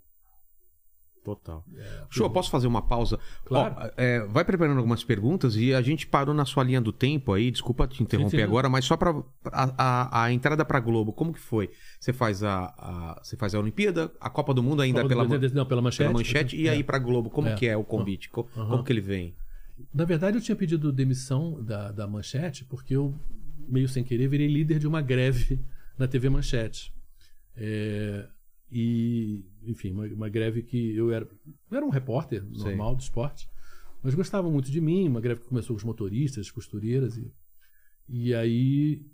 Total. 1.23 1.63
Show, 2.09 2.25
eu 2.25 2.29
posso 2.31 2.49
fazer 2.49 2.65
uma 2.65 2.81
pausa? 2.81 3.19
Claro. 3.45 3.75
Ó, 3.77 3.89
é, 3.95 4.25
vai 4.25 4.43
preparando 4.43 4.77
algumas 4.77 5.03
perguntas 5.03 5.55
e 5.55 5.71
a 5.71 5.79
gente 5.81 6.07
parou 6.07 6.33
na 6.33 6.45
sua 6.45 6.63
linha 6.63 6.81
do 6.81 6.91
tempo 6.91 7.31
aí. 7.31 7.51
Desculpa 7.51 7.87
te 7.87 8.01
interromper 8.01 8.31
Sim, 8.31 8.37
sim. 8.37 8.43
agora, 8.43 8.67
mas 8.67 8.85
só 8.85 8.97
para 8.97 9.11
a, 9.51 10.23
a, 10.23 10.31
entrada 10.33 10.65
para 10.65 10.79
Globo, 10.79 11.13
como 11.13 11.31
que 11.31 11.39
foi? 11.39 11.69
Você 11.99 12.11
faz 12.11 12.43
a, 12.43 12.65
a- 12.77 13.19
você 13.21 13.37
faz 13.37 13.53
a 13.53 13.59
Olimpíada, 13.59 14.11
a 14.19 14.29
Copa 14.31 14.51
do 14.51 14.63
Mundo 14.63 14.81
ainda 14.81 15.07
pela, 15.07 15.23
Não, 15.27 15.65
pela 15.65 15.81
manchete. 15.81 15.97
pela 16.07 16.13
manchete 16.13 16.55
e 16.57 16.67
É. 16.67 16.71
aí 16.71 16.83
para 16.83 16.97
Globo, 16.97 17.29
como 17.29 17.49
É. 17.49 17.53
que 17.55 17.67
é 17.67 17.77
o 17.77 17.83
convite? 17.83 18.27
Co- 18.29 18.47
Aham. 18.57 18.69
Como 18.69 18.83
que 18.83 18.91
ele 18.91 19.01
vem? 19.01 19.35
Na 19.93 20.05
verdade, 20.05 20.37
eu 20.37 20.41
tinha 20.41 20.55
pedido 20.55 20.91
demissão 20.91 21.63
da, 21.63 21.91
da 21.91 22.07
Manchete 22.07 22.65
porque 22.65 22.95
eu, 22.95 23.13
meio 23.67 23.87
sem 23.87 24.03
querer, 24.03 24.27
virei 24.27 24.47
líder 24.47 24.79
de 24.79 24.87
uma 24.87 25.01
greve 25.01 25.59
na 25.97 26.07
TV 26.07 26.29
Manchete. 26.29 26.91
É, 27.55 28.27
e, 28.71 29.43
enfim, 29.63 29.91
uma, 29.91 30.05
uma 30.05 30.29
greve 30.29 30.63
que 30.63 30.95
eu 30.95 31.11
era, 31.11 31.27
eu 31.69 31.77
era 31.77 31.85
um 31.85 31.89
repórter 31.89 32.43
normal 32.45 32.95
do 32.95 33.01
esporte, 33.01 33.49
mas 34.01 34.15
gostavam 34.15 34.49
muito 34.49 34.71
de 34.71 34.79
mim. 34.79 35.07
Uma 35.07 35.19
greve 35.19 35.41
que 35.41 35.47
começou 35.47 35.75
com 35.75 35.79
os 35.79 35.83
motoristas, 35.83 36.45
as 36.45 36.51
costureiras. 36.51 37.17
E, 37.17 37.31
e 38.07 38.33
aí. 38.33 39.05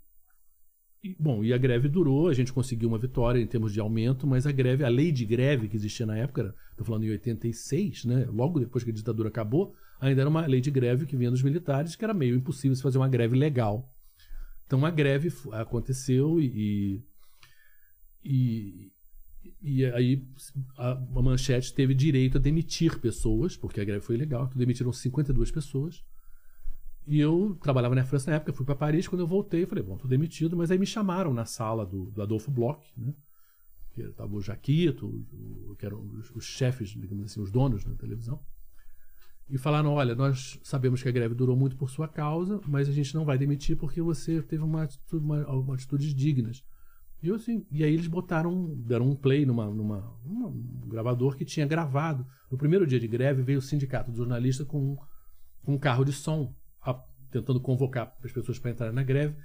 e, 1.04 1.16
bom, 1.20 1.44
e 1.44 1.52
a 1.54 1.58
greve 1.58 1.90
durou, 1.90 2.28
a 2.30 2.34
gente 2.34 2.54
conseguiu 2.54 2.88
uma 2.88 3.00
vitória 3.00 3.40
em 3.40 3.48
termos 3.48 3.74
de 3.74 3.80
aumento, 3.80 4.28
mas 4.28 4.46
a 4.46 4.52
greve, 4.52 4.84
a 4.84 4.90
lei 4.90 5.12
de 5.12 5.26
greve 5.26 5.68
que 5.68 5.76
existia 5.76 6.06
na 6.06 6.16
época, 6.16 6.56
estou 6.72 6.86
falando 6.86 7.04
em 7.04 7.10
86, 7.10 8.06
né, 8.06 8.28
logo 8.30 8.60
depois 8.60 8.84
que 8.84 8.92
a 8.92 8.94
ditadura 8.94 9.30
acabou, 9.30 9.74
ainda 10.00 10.22
era 10.22 10.30
uma 10.30 10.46
lei 10.46 10.62
de 10.62 10.70
greve 10.70 11.06
que 11.08 11.18
vinha 11.18 11.32
dos 11.32 11.42
militares, 11.42 11.96
que 11.96 12.04
era 12.04 12.14
meio 12.14 12.36
impossível 12.36 12.76
se 12.76 12.84
fazer 12.84 13.00
uma 13.00 13.10
greve 13.10 13.36
legal. 13.36 13.92
Então 14.68 14.86
a 14.86 14.92
greve 14.92 15.30
aconteceu 15.54 16.40
e, 16.42 17.04
e, 18.24 18.92
e 19.62 19.86
aí 19.86 20.24
a, 20.78 20.92
a 20.92 21.22
manchete 21.22 21.74
teve 21.74 21.94
direito 21.94 22.38
a 22.38 22.42
demitir 22.42 23.00
pessoas, 23.00 23.58
porque 23.58 23.82
a 23.82 23.86
greve 23.86 24.02
foi 24.06 24.18
legal, 24.18 24.46
então 24.46 24.58
demitiram 24.58 24.92
52 24.94 25.52
pessoas. 25.52 26.04
E 27.06 27.20
eu 27.20 27.58
trabalhava 27.62 27.96
na 27.96 28.04
França 28.04 28.30
na 28.30 28.38
época, 28.38 28.52
fui 28.54 28.66
para 28.66 28.76
Paris, 28.76 29.08
quando 29.08 29.22
eu 29.22 29.28
voltei, 29.28 29.66
falei, 29.66 29.84
bom, 29.84 29.98
tô 29.98 30.08
demitido, 30.08 30.58
mas 30.58 30.70
aí 30.72 30.78
me 30.78 30.86
chamaram 30.86 31.34
na 31.34 31.46
sala 31.46 31.86
do, 31.86 32.12
do 32.12 32.22
Adolfo 32.22 32.52
Bloch, 32.52 32.82
né? 32.98 33.14
Que 33.94 34.02
estava 34.02 34.36
o 34.36 34.42
Jaquito, 34.42 35.08
o- 35.08 35.76
que 35.78 35.86
eram 35.86 36.02
os, 36.02 36.30
os 36.32 36.46
chefes, 36.46 36.90
digamos 36.90 37.26
assim, 37.26 37.42
os 37.42 37.52
donos 37.52 37.84
da 37.84 37.96
televisão. 37.96 38.40
E 39.50 39.58
falaram: 39.58 39.94
olha, 39.94 40.14
nós 40.14 40.60
sabemos 40.62 41.02
que 41.02 41.08
a 41.08 41.12
greve 41.12 41.34
durou 41.34 41.56
muito 41.56 41.78
por 41.78 41.90
sua 41.90 42.08
causa, 42.08 42.60
mas 42.68 42.90
a 42.90 42.92
gente 42.92 43.16
não 43.16 43.24
vai 43.24 43.38
demitir 43.38 43.78
porque 43.78 44.02
você 44.02 44.42
teve 44.42 44.64
uma 44.64 44.88
uma, 45.14 45.48
uma 45.48 45.74
atitudes 45.76 46.14
dignas. 46.14 46.64
E, 47.22 47.30
eu, 47.30 47.35
assim, 47.35 47.65
e 47.72 47.84
aí 47.84 47.94
eles 47.94 48.07
botaram, 48.07 48.73
deram 48.76 49.10
um 49.10 49.15
play 49.15 49.45
numa, 49.45 49.65
numa, 49.65 50.14
numa- 50.26 50.48
um 50.49 50.88
gravador 50.88 51.35
que 51.35 51.44
tinha 51.45 51.65
gravado. 51.65 52.26
No 52.52 52.57
primeiro 52.57 52.85
dia 52.85 52.99
de 52.99 53.07
greve 53.07 53.41
veio 53.41 53.60
o 53.60 53.61
sindicato 53.61 54.11
de 54.11 54.18
jornalistas 54.18 54.68
com, 54.68 54.95
com 55.64 55.73
um 55.73 55.77
carro 55.80 56.03
de 56.06 56.14
som, 56.14 56.53
a- 56.81 56.99
tentando 57.31 57.60
convocar 57.60 58.14
as 58.23 58.31
pessoas 58.31 58.60
para 58.60 58.72
entrar 58.72 58.91
na 58.94 59.03
greve. 59.03 59.35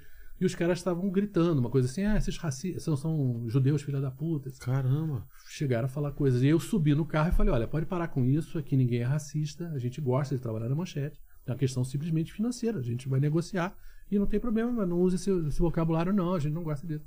E 0.41 0.45
os 0.45 0.55
caras 0.55 0.79
estavam 0.79 1.09
gritando, 1.09 1.61
uma 1.61 1.71
coisa 1.71 1.89
assim: 1.89 2.03
ah, 2.05 2.17
esses 2.17 2.37
racistas 2.37 2.83
são, 2.83 2.97
são 2.97 3.49
judeus, 3.49 3.81
filha 3.83 4.01
da 4.01 4.11
puta. 4.11 4.51
Caramba. 4.61 5.25
Chegaram 5.49 5.87
a 5.87 5.89
falar 5.89 6.13
coisas. 6.13 6.43
E 6.43 6.49
eu 6.49 6.59
subi 6.59 6.95
no 6.95 7.07
carro 7.07 7.29
e 7.29 7.33
falei: 7.33 7.53
olha, 7.55 7.69
pode 7.69 7.87
parar 7.87 8.09
com 8.09 8.25
isso, 8.25 8.59
aqui 8.59 8.77
ninguém 8.77 9.01
é 9.01 9.05
racista, 9.05 9.69
a 9.71 9.79
gente 9.79 10.01
gosta 10.01 10.35
de 10.35 10.41
trabalhar 10.43 10.69
na 10.69 10.75
manchete. 10.75 11.19
É 11.47 11.51
uma 11.53 11.57
questão 11.57 11.85
simplesmente 11.85 12.33
financeira, 12.33 12.79
a 12.79 12.83
gente 12.83 13.09
vai 13.09 13.19
negociar 13.21 13.75
e 14.11 14.19
não 14.19 14.27
tem 14.27 14.39
problema, 14.39 14.71
mas 14.71 14.89
não 14.89 15.01
use 15.01 15.17
esse, 15.17 15.31
esse 15.49 15.59
vocabulário, 15.59 16.13
não, 16.13 16.35
a 16.35 16.39
gente 16.39 16.53
não 16.53 16.63
gosta 16.63 16.87
disso. 16.87 17.05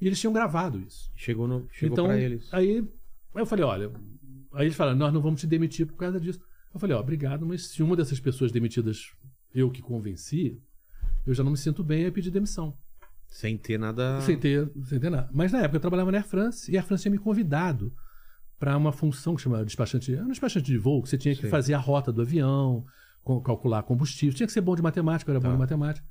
E 0.00 0.06
eles 0.06 0.18
tinham 0.18 0.32
gravado 0.32 0.78
isso. 0.80 1.10
Chegou, 1.14 1.46
no, 1.46 1.68
chegou 1.72 1.94
então, 1.94 2.06
pra 2.06 2.18
eles. 2.18 2.48
aí 2.52 2.78
aí 3.34 3.42
eu 3.42 3.46
falei: 3.46 3.64
olha, 3.64 3.90
aí 4.54 4.66
eles 4.66 4.76
falaram: 4.76 4.98
nós 4.98 5.12
não 5.12 5.20
vamos 5.20 5.40
te 5.40 5.46
demitir 5.46 5.86
por 5.86 5.96
causa 5.96 6.18
disso. 6.20 6.40
Eu 6.72 6.80
falei: 6.80 6.96
ó, 6.96 7.00
obrigado, 7.00 7.44
mas 7.46 7.66
se 7.68 7.82
uma 7.82 7.94
dessas 7.96 8.18
pessoas 8.20 8.50
demitidas 8.52 9.12
eu 9.54 9.70
que 9.70 9.82
convenci, 9.82 10.60
eu 11.26 11.34
já 11.34 11.42
não 11.42 11.50
me 11.50 11.56
sinto 11.56 11.82
bem, 11.82 12.04
aí 12.04 12.10
pedi 12.10 12.30
demissão. 12.30 12.76
Sem 13.28 13.56
ter 13.56 13.78
nada. 13.78 14.20
Sem 14.22 14.36
ter, 14.38 14.70
sem 14.86 14.98
ter 14.98 15.10
nada. 15.10 15.28
Mas 15.32 15.52
na 15.52 15.60
época 15.60 15.76
eu 15.76 15.80
trabalhava 15.80 16.10
na 16.10 16.18
Air 16.18 16.26
France 16.26 16.70
e 16.70 16.76
a 16.76 16.80
Air 16.80 16.86
France 16.86 17.02
tinha 17.02 17.12
me 17.12 17.18
convidado 17.18 17.92
para 18.58 18.76
uma 18.76 18.92
função 18.92 19.34
que 19.34 19.40
chamava 19.42 19.64
despachante, 19.64 20.12
era 20.14 20.24
um 20.24 20.28
despachante 20.28 20.66
de 20.66 20.76
voo, 20.76 21.02
que 21.02 21.08
você 21.08 21.16
tinha 21.16 21.34
que 21.34 21.42
Sei. 21.42 21.50
fazer 21.50 21.72
a 21.74 21.78
rota 21.78 22.12
do 22.12 22.20
avião, 22.22 22.84
calcular 23.44 23.82
combustível, 23.84 24.34
tinha 24.34 24.46
que 24.46 24.52
ser 24.52 24.60
bom 24.60 24.74
de 24.76 24.82
matemática, 24.82 25.30
eu 25.30 25.32
era 25.34 25.40
bom 25.40 25.48
Tá. 25.48 25.54
de 25.54 25.58
matemática. 25.58 26.06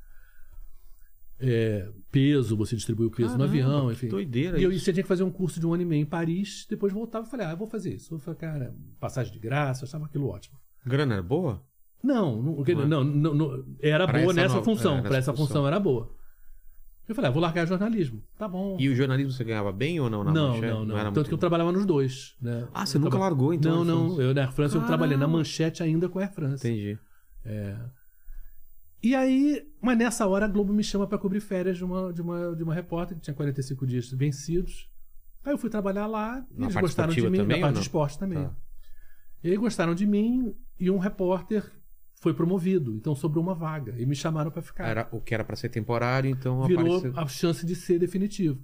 É, 1.41 1.87
peso, 2.11 2.57
você 2.57 2.75
distribui 2.75 3.05
o 3.07 3.11
peso 3.11 3.29
no 3.37 3.37
Caramba, 3.37 3.45
avião, 3.45 3.87
que 3.87 3.93
enfim. 3.93 4.07
doideira 4.09 4.59
E 4.59 4.63
eu, 4.63 4.71
isso. 4.71 4.83
você 4.83 4.91
tinha 4.91 5.03
que 5.03 5.07
fazer 5.07 5.23
um 5.23 5.31
curso 5.31 5.59
de 5.59 5.65
um 5.65 5.73
ano 5.73 5.83
e 5.83 5.85
meio 5.85 6.01
em 6.01 6.05
Paris, 6.05 6.65
depois 6.69 6.91
voltava 6.91 7.25
e 7.25 7.29
falei, 7.29 7.45
ah, 7.45 7.55
vou 7.55 7.67
fazer 7.67 7.93
isso. 7.93 8.13
Eu 8.13 8.19
falei, 8.19 8.39
cara, 8.39 8.75
passagem 8.99 9.31
de 9.31 9.39
graça, 9.39 9.83
eu 9.83 9.87
achava 9.87 10.05
aquilo 10.05 10.27
ótimo. 10.27 10.57
Grana 10.85 11.13
era 11.13 11.23
boa? 11.23 11.63
Não, 12.03 12.41
não, 12.41 12.55
Não 12.57 12.63
é? 12.67 12.85
não, 12.85 13.03
não, 13.03 13.33
não, 13.33 13.65
era 13.81 14.05
Pra 14.07 14.19
boa 14.19 14.31
essa 14.31 14.41
nessa 14.41 14.61
função, 14.63 14.97
é, 14.97 15.01
para 15.01 15.17
essa 15.17 15.31
função. 15.31 15.47
função. 15.47 15.67
era 15.67 15.79
boa. 15.79 16.13
Eu 17.07 17.15
falei, 17.15 17.29
ah, 17.29 17.33
vou 17.33 17.41
largar 17.41 17.65
jornalismo. 17.67 18.21
Tá 18.37 18.47
bom. 18.47 18.77
E 18.79 18.87
o 18.87 18.95
jornalismo 18.95 19.31
você 19.31 19.43
ganhava 19.43 19.71
bem 19.71 19.99
ou 19.99 20.09
não 20.09 20.23
na 20.23 20.31
não, 20.31 20.49
manchete? 20.49 20.67
não, 20.73 20.85
não. 20.85 20.95
era 20.95 21.05
Tanto 21.05 21.15
muito- 21.15 21.27
que 21.29 21.33
eu 21.33 21.37
trabalhava 21.39 21.71
nos 21.71 21.85
dois. 21.85 22.35
Né? 22.41 22.67
Ah, 22.73 22.85
você 22.85 22.97
Eu 22.97 23.01
nunca 23.01 23.11
traba- 23.11 23.25
largou, 23.25 23.53
então, 23.53 23.83
Não, 23.83 24.09
não. 24.09 24.21
Eu 24.21 24.33
na 24.33 24.41
Air 24.41 24.51
France 24.51 24.75
eu 24.75 24.81
trabalhei 24.85 25.15
na 25.17 25.21
Caramba. 25.21 25.37
manchete 25.39 25.81
ainda 25.81 26.07
com 26.07 26.19
a 26.19 26.21
Air 26.21 26.31
France. 26.33 26.67
Entendi. 26.67 26.99
E 29.01 29.15
aí, 29.15 29.65
mas 29.81 29.97
nessa 29.97 30.27
hora 30.27 30.45
a 30.45 30.47
Globo 30.47 30.73
me 30.73 30.83
chama 30.83 31.07
pra 31.07 31.17
cobrir 31.17 31.39
férias 31.39 31.77
de 31.77 31.85
uma, 31.85 32.11
de 32.11 32.21
uma, 32.21 32.55
de 32.55 32.63
uma 32.63 32.73
repórter 32.73 33.15
que 33.15 33.23
tinha 33.23 33.33
45 33.33 33.87
dias 33.87 34.11
vencidos. 34.11 34.89
Aí 35.43 35.53
eu 35.53 35.57
fui 35.57 35.69
trabalhar 35.69 36.05
lá, 36.05 36.45
e 36.51 36.59
Na 36.59 36.65
eles 36.65 36.75
gostaram 36.75 37.13
de 37.13 37.21
mim, 37.29 37.37
também 37.37 37.59
na 37.59 37.67
parte 37.67 37.75
de 37.75 37.81
esporte 37.81 38.19
também. 38.19 38.43
Tá. 38.43 38.55
E 39.41 39.49
aí 39.49 39.57
gostaram 39.57 39.95
de 39.95 40.05
mim 40.05 40.53
e 40.77 40.91
um 40.91 40.97
repórter 40.97 41.63
foi 42.15 42.33
promovido. 42.33 42.93
Então 42.95 43.15
sobrou 43.15 43.41
uma 43.41 43.55
vaga. 43.55 43.95
E 43.97 44.05
me 44.05 44.15
chamaram 44.15 44.51
para 44.51 44.61
ficar. 44.61 44.85
Era 44.85 45.07
o 45.11 45.21
que 45.21 45.33
era 45.33 45.43
pra 45.43 45.55
ser 45.55 45.69
temporário, 45.69 46.29
então 46.29 46.65
Virou 46.67 46.97
apareceu. 46.97 47.13
a 47.19 47.27
chance 47.27 47.65
de 47.65 47.75
ser 47.75 47.99
definitivo. 47.99 48.61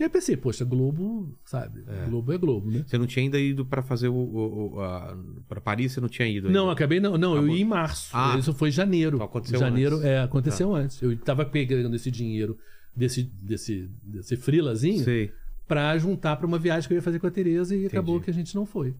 E 0.00 0.02
aí 0.02 0.08
pensei, 0.08 0.34
poxa, 0.34 0.64
Globo, 0.64 1.38
sabe? 1.44 1.84
Globo 2.08 2.32
é 2.32 2.38
Globo, 2.38 2.70
né? 2.70 2.84
Você 2.86 2.96
não 2.96 3.06
tinha 3.06 3.22
ainda 3.22 3.38
ido 3.38 3.66
pra 3.66 3.82
fazer 3.82 4.08
o. 4.08 4.14
o, 4.14 4.74
o 4.76 4.80
a... 4.80 5.14
Pra 5.46 5.60
Paris, 5.60 5.92
você 5.92 6.00
não 6.00 6.08
tinha 6.08 6.26
ido. 6.26 6.48
Não, 6.48 6.62
ainda. 6.62 6.72
acabei 6.72 6.98
não. 6.98 7.18
Não, 7.18 7.36
eu 7.36 7.46
ia 7.46 7.60
em 7.60 7.66
março. 7.66 8.08
Ah. 8.14 8.34
Isso 8.38 8.54
foi 8.54 8.70
em 8.70 8.72
janeiro. 8.72 9.16
Então 9.16 9.26
aconteceu 9.26 9.60
janeiro, 9.60 9.96
antes. 9.96 10.06
Tá. 10.06 10.08
é, 10.08 10.22
aconteceu 10.22 10.74
antes. 10.74 11.02
Eu 11.02 11.14
tava 11.18 11.44
pegando 11.44 11.94
esse 11.94 12.10
dinheiro 12.10 12.56
desse, 12.96 13.24
desse, 13.24 13.90
desse 14.02 14.38
freelazinho 14.38 15.04
Sei. 15.04 15.32
pra 15.68 15.98
juntar 15.98 16.36
pra 16.36 16.46
uma 16.46 16.58
viagem 16.58 16.88
que 16.88 16.94
eu 16.94 16.96
ia 16.96 17.02
fazer 17.02 17.18
com 17.18 17.26
a 17.26 17.30
Tereza 17.30 17.76
e 17.76 17.84
acabou 17.84 18.22
que 18.22 18.30
a 18.30 18.34
gente 18.34 18.54
não 18.54 18.64
foi. 18.64 18.96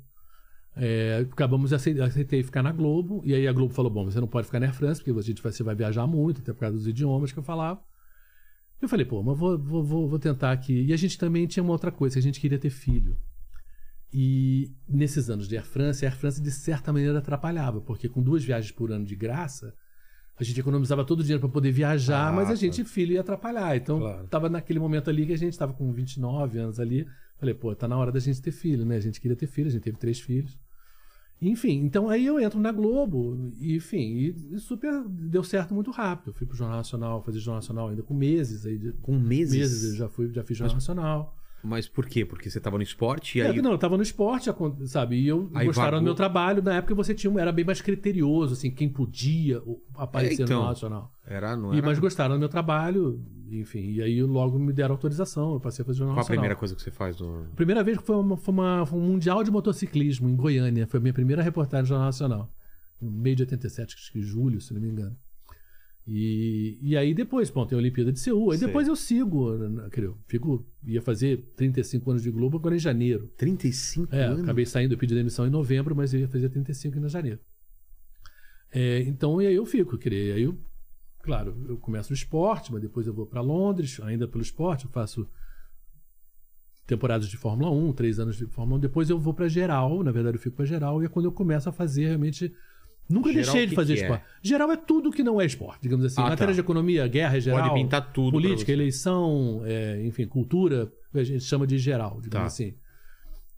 É, 0.77 1.27
acabamos 1.33 1.73
aceitei, 1.73 2.43
ficar 2.43 2.63
na 2.63 2.73
Globo 2.73 3.23
e 3.25 3.35
aí 3.35 3.49
a 3.49 3.53
Globo 3.53 3.73
falou 3.73 3.91
bom 3.91 4.05
você 4.05 4.21
não 4.21 4.29
pode 4.29 4.47
ficar 4.47 4.61
na 4.61 4.67
Air 4.67 4.75
France 4.75 5.01
porque 5.03 5.19
a 5.19 5.23
gente 5.23 5.43
vai, 5.43 5.51
você 5.51 5.65
vai 5.65 5.75
viajar 5.75 6.07
muito 6.07 6.41
até 6.41 6.53
por 6.53 6.61
causa 6.61 6.77
dos 6.77 6.87
idiomas 6.87 7.33
que 7.33 7.39
eu 7.39 7.43
falava 7.43 7.81
eu 8.81 8.89
falei 8.89 9.05
pô 9.05 9.23
mas 9.23 9.39
vou, 9.39 9.59
vou, 9.59 10.09
vou, 10.09 10.19
tentar 10.19 10.53
aqui 10.53 10.85
e 10.85 10.93
a 10.93 10.97
gente 10.97 11.19
também 11.19 11.47
tinha 11.47 11.63
uma 11.63 11.73
outra 11.73 11.91
coisa 11.91 12.19
a 12.19 12.23
gente 12.23 12.41
queria 12.41 12.59
ter 12.59 12.71
filho 12.71 13.17
e 14.13 14.73
nesses 14.89 15.31
anos 15.31 15.47
de 15.47 15.57
Air 15.57 15.67
France 15.67 16.05
a 16.05 16.09
Air 16.09 16.17
France 16.17 16.41
de 16.41 16.51
certa 16.51 16.93
maneira 16.93 17.19
atrapalhava 17.19 17.81
porque 17.81 18.09
com 18.09 18.23
duas 18.23 18.45
viagens 18.45 18.73
por 18.73 18.91
ano 18.91 19.05
de 19.05 19.15
graça 19.15 19.75
a 20.39 20.43
gente 20.43 20.59
economizava 20.59 21.05
todo 21.05 21.21
o 21.21 21.23
dinheiro 21.23 21.41
para 21.41 21.51
poder 21.51 21.71
viajar 21.71 22.29
Ah, 22.29 22.33
mas 22.33 22.51
a 22.51 22.55
gente 22.55 22.83
filho 22.85 23.13
ia 23.13 23.21
atrapalhar 23.21 23.77
então 23.77 23.99
Claro. 23.99 24.27
tava 24.29 24.49
naquele 24.49 24.79
momento 24.79 25.11
ali 25.11 25.27
que 25.27 25.33
a 25.33 25.39
gente 25.39 25.57
tava 25.57 25.73
com 25.75 25.93
29 25.93 26.59
anos 26.59 26.81
ali 26.81 27.07
Falei, 27.41 27.55
pô, 27.55 27.75
tá 27.75 27.89
na 27.89 27.97
hora 27.97 28.13
da 28.13 28.21
gente 28.21 28.43
ter 28.43 28.53
filho, 28.53 28.85
né? 28.85 28.97
A 28.97 29.01
gente 29.01 29.19
queria 29.19 29.35
ter 29.35 29.47
filho, 29.47 29.69
a 29.69 29.71
gente 29.71 29.83
teve 29.83 29.97
três 29.97 30.21
filhos. 30.21 30.59
Enfim, 31.43 31.83
então 31.85 32.09
aí 32.11 32.27
eu 32.27 32.39
entro 32.39 32.61
na 32.61 32.71
Globo, 32.71 33.51
e, 33.59 33.75
enfim, 33.77 33.99
e, 33.99 34.35
e 34.55 34.59
super 34.59 35.03
deu 35.09 35.43
certo 35.43 35.73
muito 35.75 35.91
rápido. 35.91 36.29
Eu 36.31 36.35
fui 36.35 36.47
pro 36.47 36.57
Jornal 36.57 36.77
Nacional, 36.77 37.23
fazer 37.23 37.39
Jornal 37.39 37.57
Nacional 37.61 37.89
ainda 37.89 38.03
com 38.03 38.13
meses. 38.13 38.67
Aí, 38.67 38.93
Com 39.01 39.19
meses. 39.19 39.57
meses 39.59 39.91
eu 39.93 39.97
já, 39.97 40.09
fui, 40.09 40.31
já 40.33 40.45
fiz 40.45 40.57
Jornal 40.59 40.77
Nacional. 40.77 41.37
Mas 41.63 41.87
por 41.87 42.07
quê? 42.07 42.25
Porque 42.25 42.49
você 42.49 42.59
tava 42.59 42.77
no 42.79 42.83
esporte 42.83 43.39
e 43.39 43.43
É, 43.43 43.49
aí. 43.51 43.61
não, 43.61 43.73
eu 43.73 43.79
tava 43.79 43.97
no 43.97 44.03
esporte, 44.03 44.51
sabe? 44.87 45.17
E 45.17 45.29
eu 45.29 45.51
Aí 45.55 45.67
gostaram 45.67 45.91
vagou. 45.91 46.01
do 46.01 46.05
meu 46.05 46.15
trabalho. 46.15 46.63
Na 46.63 46.75
época 46.77 46.95
você 46.95 47.15
tinha, 47.15 47.31
um- 47.31 47.39
era 47.39 47.53
bem 47.53 47.65
mais 47.67 47.83
criterioso, 47.83 48.55
assim, 48.55 48.71
quem 48.71 48.89
podia 48.89 49.63
aparecer 49.95 50.33
É, 50.41 50.45
então. 50.45 50.47
no 50.47 50.53
Jornal 50.53 50.69
Nacional. 50.71 51.13
Era, 51.27 51.57
não 51.57 51.75
E, 51.75 51.79
era. 51.79 51.87
mas 51.87 51.99
gostaram 51.99 52.35
do 52.35 52.39
meu 52.39 52.49
trabalho, 52.49 53.21
enfim, 53.59 53.93
e 53.93 54.03
aí 54.03 54.23
logo 54.23 54.59
me 54.59 54.73
deram 54.73 54.95
autorização, 54.95 55.55
eu 55.55 55.61
passei 55.61 55.83
a 55.83 55.87
fazer 55.87 55.99
Jornal 55.99 56.15
Qual 56.15 56.21
a 56.21 56.23
Nacional. 56.23 56.39
primeira 56.41 56.57
coisa 56.57 56.75
que 56.77 56.83
você 56.83 56.91
faz 56.91 57.19
no. 57.19 57.45
A 57.53 57.57
primeira 57.57 57.83
vez 57.83 57.99
que 57.99 58.05
foi, 58.05 58.17
uma, 58.17 58.37
foi, 58.37 58.55
uma- 58.55 58.87
foi 58.87 58.99
um 58.99 59.03
mundial 59.03 59.43
de 59.43 59.51
motociclismo 59.51 60.29
em 60.29 60.37
Goiânia. 60.37 60.87
Foi 60.87 60.99
a 60.99 61.01
minha 61.01 61.13
primeira 61.15 61.43
reportagem 61.43 61.83
no 61.83 61.89
Jornal 61.89 62.07
Nacional. 62.07 62.55
No 63.01 63.11
meio 63.11 63.35
de 63.37 63.43
87, 63.43 63.95
acho 63.97 64.13
que 64.13 64.21
julho, 64.21 64.61
se 64.61 64.75
não 64.75 64.81
me 64.81 64.89
engano. 64.89 65.17
E, 66.07 66.79
e 66.83 66.97
aí 66.97 67.15
depois, 67.15 67.51
bom, 67.51 67.65
tem 67.67 67.77
a 67.77 67.79
Olimpíada 67.81 68.11
de 68.13 68.19
Seul. 68.19 68.51
Aí 68.51 68.59
Sei. 68.59 68.67
depois 68.67 68.89
eu 68.89 68.97
sigo, 68.97 69.53
né, 69.57 69.89
eu 69.99 70.17
fico, 70.27 70.67
ia 70.85 71.01
fazer 71.01 71.39
35 71.57 72.11
anos 72.11 72.23
de 72.23 72.31
Globo 72.31 72.57
agora 72.57 72.75
em 72.75 72.79
janeiro. 72.79 73.31
35 73.37 74.15
É, 74.15 74.25
anos. 74.25 74.43
acabei 74.43 74.67
saindo, 74.67 74.95
eu 74.95 74.99
pedi 74.99 75.15
demissão 75.15 75.47
em 75.47 75.51
novembro, 75.51 75.95
mas 75.95 76.13
eu 76.13 76.21
ia 76.21 76.29
fazer 76.29 76.49
35 76.49 76.99
em 76.99 77.09
janeiro. 77.09 77.39
É, 78.73 79.01
então, 79.03 79.41
e 79.43 79.47
aí 79.47 79.55
eu 79.55 79.67
fico, 79.67 79.99
quer 79.99 80.11
dizer, 80.11 80.33
aí 80.35 80.43
eu, 80.43 80.57
claro, 81.23 81.57
eu 81.69 81.77
começo 81.79 82.11
no 82.11 82.15
esporte, 82.17 82.73
mas 82.73 82.81
depois 82.83 83.07
eu 83.07 83.13
vou 83.15 83.27
para 83.27 83.41
Londres, 83.41 84.01
ainda 84.03 84.27
pelo 84.29 84.43
esporte, 84.43 84.85
eu 84.87 84.91
faço 84.91 85.27
temporadas 86.87 87.29
de 87.29 87.37
Fórmula 87.37 87.71
1, 87.71 87.93
três 87.93 88.19
anos 88.19 88.37
de 88.37 88.47
Fórmula 88.47 88.79
1, 88.79 88.81
depois 88.81 89.09
eu 89.11 89.19
vou 89.19 89.33
para 89.33 89.49
geral, 89.49 90.03
na 90.03 90.11
verdade 90.11 90.37
eu 90.37 90.41
fico 90.41 90.57
para 90.57 90.65
geral, 90.67 91.01
e 91.03 91.07
é 91.07 91.09
quando 91.09 91.27
eu 91.27 91.33
começo 91.33 91.69
a 91.69 91.73
fazer 91.73 92.07
realmente. 92.07 92.53
Nunca 93.09 93.33
Geral, 93.33 93.45
deixei 93.53 93.67
de 93.67 93.75
fazer 93.75 93.95
que 93.95 94.01
é? 94.01 94.03
esporte. 94.05 94.25
Geral 94.41 94.71
é 94.71 94.77
tudo 94.77 95.11
que 95.11 95.25
não 95.25 95.41
é 95.41 95.45
esporte, 95.45 95.83
digamos 95.83 96.05
assim. 96.05 96.21
Ah, 96.21 96.25
tá. 96.25 96.31
Matéria 96.31 96.55
de 96.55 96.61
economia, 96.61 97.09
guerra 97.09 97.39
é 97.39 97.41
geral. 97.41 97.69
Pode 97.69 97.83
pintar 97.83 98.13
tudo. 98.13 98.31
Política, 98.31 98.71
eleição, 98.71 99.63
é, 99.65 100.01
enfim, 100.07 100.29
cultura, 100.29 100.93
a 101.13 101.25
gente 101.25 101.43
chama 101.43 101.67
de 101.67 101.77
geral, 101.77 102.21
digamos 102.23 102.47
Tá. 102.57 102.65
assim. 102.65 102.75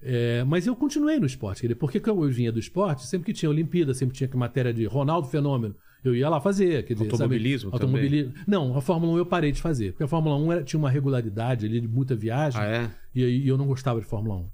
É, 0.01 0.43
mas 0.45 0.67
eu 0.67 0.75
continuei 0.75 1.19
no 1.21 1.27
esporte, 1.27 1.73
porque 1.75 2.01
como 2.01 2.25
eu 2.25 2.31
vinha 2.31 2.51
do 2.51 2.59
esporte, 2.59 3.07
sempre 3.07 3.27
que 3.27 3.33
tinha 3.39 3.51
Olimpíada, 3.51 3.93
sempre 3.93 4.17
tinha 4.17 4.27
que 4.27 4.37
matéria 4.39 4.73
de 4.73 4.87
Ronaldo 4.87 5.29
Fenômeno, 5.29 5.77
eu 6.05 6.15
ia 6.15 6.29
lá 6.29 6.41
fazer. 6.41 6.85
Quer 6.85 6.95
dizer, 6.95 7.07
Automobilismo 7.11 7.71
sabe? 7.71 7.83
Automobilismo. 7.85 8.33
Não, 8.47 8.77
a 8.77 8.81
Fórmula 8.81 9.13
1 9.15 9.19
eu 9.19 9.27
parei 9.27 9.53
de 9.53 9.61
fazer, 9.61 9.93
porque 9.93 10.03
a 10.05 10.09
Fórmula 10.09 10.37
1 10.37 10.53
era- 10.53 10.65
tinha 10.65 10.79
uma 10.79 10.91
regularidade 10.91 11.67
ali 11.67 11.81
de 11.81 11.89
muita 11.89 12.15
viagem, 12.17 12.61
Ah, 12.61 12.65
é? 12.67 12.91
e 13.15 13.25
aí 13.25 13.47
eu 13.49 13.57
não 13.57 13.67
gostava 13.67 14.01
de 14.01 14.07
Fórmula 14.07 14.37
1. 14.37 14.51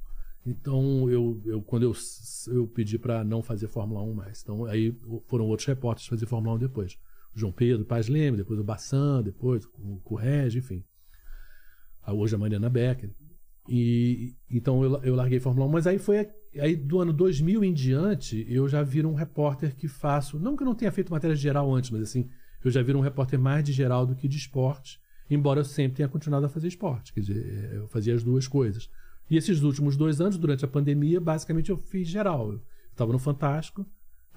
Então, 0.47 1.11
eu, 1.11 1.43
eu 1.45 1.61
quando 1.63 1.83
eu, 1.83 1.93
eu 2.49 2.67
pedi 2.69 2.99
para 2.99 3.23
não 3.23 3.43
fazer 3.43 3.69
Fórmula 3.69 4.03
1 4.03 4.15
mais. 4.15 4.41
Então, 4.43 4.65
aí 4.65 4.97
foram 5.27 5.47
outros 5.47 5.67
repórteres 5.67 6.09
fazer 6.09 6.27
Fórmula 6.27 6.55
1 6.55 6.59
depois. 6.59 6.95
O 7.35 7.39
João 7.39 7.53
Pedro 7.53 7.85
Paz 7.85 8.09
Leme, 8.09 8.37
depois 8.39 8.59
o 8.59 8.65
Bassan, 8.65 9.23
depois 9.23 9.65
o 9.79 10.01
Correge, 10.03 10.59
enfim. 10.61 10.83
Ah, 12.03 12.15
Hoje 12.15 12.35
a 12.35 12.39
Mariana 12.39 12.71
Becker. 12.71 13.11
E 13.69 14.35
então 14.51 14.83
eu, 14.83 15.03
eu 15.03 15.15
larguei 15.15 15.39
Fórmula 15.39 15.67
1, 15.67 15.69
mas 15.71 15.87
aí 15.87 15.99
foi 15.99 16.29
aí 16.59 16.75
do 16.75 17.01
ano 17.01 17.13
2000 17.13 17.63
em 17.63 17.73
diante, 17.73 18.47
eu 18.49 18.67
já 18.67 18.83
viro 18.83 19.09
um 19.09 19.15
repórter 19.15 19.77
que 19.77 19.87
faço, 19.87 20.39
não 20.39 20.57
que 20.57 20.63
eu 20.63 20.67
não 20.67 20.75
tenha 20.75 20.91
feito 20.91 21.13
matéria 21.13 21.37
geral 21.37 21.73
antes, 21.75 21.91
mas 21.91 22.03
assim, 22.03 22.29
eu 22.65 22.71
já 22.71 22.83
viro 22.83 22.99
um 22.99 23.03
repórter 23.03 23.39
mais 23.39 23.63
de 23.63 23.73
geral 23.73 24.07
do 24.07 24.15
que 24.15 24.27
de 24.27 24.39
esporte, 24.39 24.99
embora 25.31 25.61
eu 25.61 25.65
sempre 25.65 25.99
tenha 25.99 26.09
continuado 26.09 26.47
a 26.47 26.49
fazer 26.49 26.69
esporte, 26.69 27.13
quer 27.13 27.21
dizer, 27.21 27.73
eu 27.75 27.87
fazia 27.89 28.15
as 28.15 28.25
duas 28.25 28.49
coisas. 28.49 28.89
E 29.31 29.37
esses 29.37 29.63
últimos 29.63 29.97
dois 29.97 30.21
anos, 30.21 30.39
durante 30.39 30.65
a 30.65 30.69
pandemia, 30.69 31.21
basicamente 31.21 31.71
eu 31.71 31.77
fiz 31.77 32.09
geral. 32.09 32.53
Eu 32.53 32.63
estava 32.91 33.13
no 33.13 33.19
Fantástico, 33.19 33.87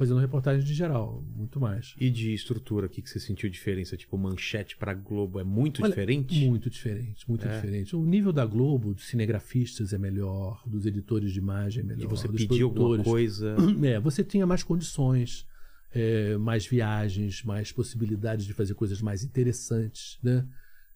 fazendo 0.02 0.20
reportagem 0.20 0.66
de 0.66 0.74
geral, 0.74 1.24
muito 1.36 1.60
mais. 1.60 1.94
E 2.00 2.10
de 2.10 2.34
estrutura, 2.34 2.88
o 2.88 2.90
que, 2.90 3.04
que 3.04 3.08
você 3.10 3.20
sentiu 3.20 3.48
diferença? 3.52 3.96
Tipo, 3.96 4.18
manchete 4.18 4.76
pra 4.76 4.96
Globo 4.96 5.40
é 5.40 5.44
muito 5.44 5.84
Olha, 5.84 5.90
diferente? 5.90 6.44
Muito 6.44 6.72
diferente, 6.72 7.30
muito 7.30 7.46
É. 7.46 7.54
diferente. 7.54 7.96
O 7.96 8.04
nível 8.04 8.34
da 8.34 8.44
Globo, 8.44 8.96
dos 8.96 9.06
cinegrafistas 9.08 9.94
é 9.94 10.00
melhor, 10.00 10.64
dos 10.66 10.88
editores 10.88 11.32
de 11.32 11.38
imagem 11.38 11.84
é 11.84 11.86
melhor. 11.86 12.04
E 12.04 12.08
você 12.08 12.28
dos 12.28 12.48
pediu 12.48 12.70
alguma 12.70 13.04
coisa. 13.04 13.56
É, 13.92 14.00
você 14.00 14.24
tinha 14.24 14.48
mais 14.48 14.64
condições, 14.64 15.46
é, 15.94 16.36
mais 16.36 16.66
viagens, 16.66 17.44
mais 17.44 17.72
possibilidades 17.72 18.48
de 18.48 18.54
fazer 18.54 18.74
coisas 18.74 19.04
mais 19.04 19.24
interessantes, 19.24 20.18
né? 20.24 20.48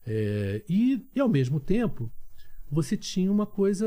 É, 0.03 0.64
e, 0.68 1.06
e 1.14 1.19
ao 1.19 1.30
mesmo 1.30 1.60
tempo, 1.60 2.11
você 2.72 2.98
tinha 2.98 3.32
uma 3.32 3.45
coisa 3.45 3.86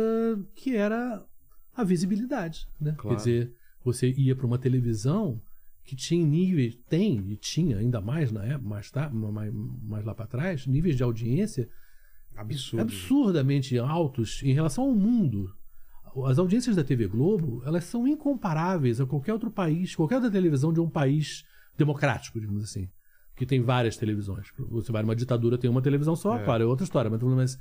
que 0.55 0.77
era 0.77 1.27
a 1.75 1.83
visibilidade, 1.83 2.69
né? 2.81 2.95
Claro. 2.97 3.17
Quer 3.17 3.25
dizer, 3.25 3.58
você 3.93 4.11
ia 4.11 4.37
para 4.37 4.47
uma 4.47 4.59
televisão 4.59 5.41
que 5.85 5.97
tinha 5.97 6.25
níveis, 6.25 6.77
tem 6.89 7.19
e 7.31 7.37
tinha 7.37 7.79
ainda 7.79 8.01
mais 8.01 8.31
na 8.31 8.45
época, 8.45 8.69
mais, 8.69 8.91
tá, 8.91 9.09
mais, 9.09 9.53
mais 9.83 10.05
lá 10.05 10.15
para 10.15 10.27
trás, 10.27 10.67
níveis 10.67 10.97
de 10.97 11.03
audiência 11.03 11.69
Absurdo. 12.37 12.83
absurdamente 12.83 13.79
altos 13.79 14.43
em 14.43 14.53
relação 14.53 14.85
ao 14.85 14.95
mundo. 14.95 15.51
As 16.27 16.39
audiências 16.39 16.77
da 16.77 16.85
TV 16.85 17.07
Globo, 17.07 17.63
elas 17.65 17.85
são 17.85 18.07
incomparáveis 18.07 19.01
a 19.01 19.07
qualquer 19.07 19.33
outro 19.33 19.51
país, 19.51 19.95
qualquer 19.95 20.17
outra 20.17 20.31
televisão 20.31 20.73
de 20.73 20.81
um 20.81 20.89
país 20.91 21.45
democrático, 21.77 22.41
digamos 22.41 22.65
assim, 22.65 22.89
que 23.37 23.47
tem 23.47 23.61
várias 23.63 23.97
televisões. 23.97 24.49
Você 24.71 24.91
vai 24.93 25.03
numa 25.03 25.15
ditadura, 25.17 25.57
tem 25.57 25.71
uma 25.71 25.81
televisão 25.83 26.15
só, 26.17 26.39
É. 26.39 26.45
claro, 26.45 26.65
é 26.65 26.67
outra 26.67 26.85
história, 26.85 27.11
mas, 27.11 27.23
mas 27.23 27.59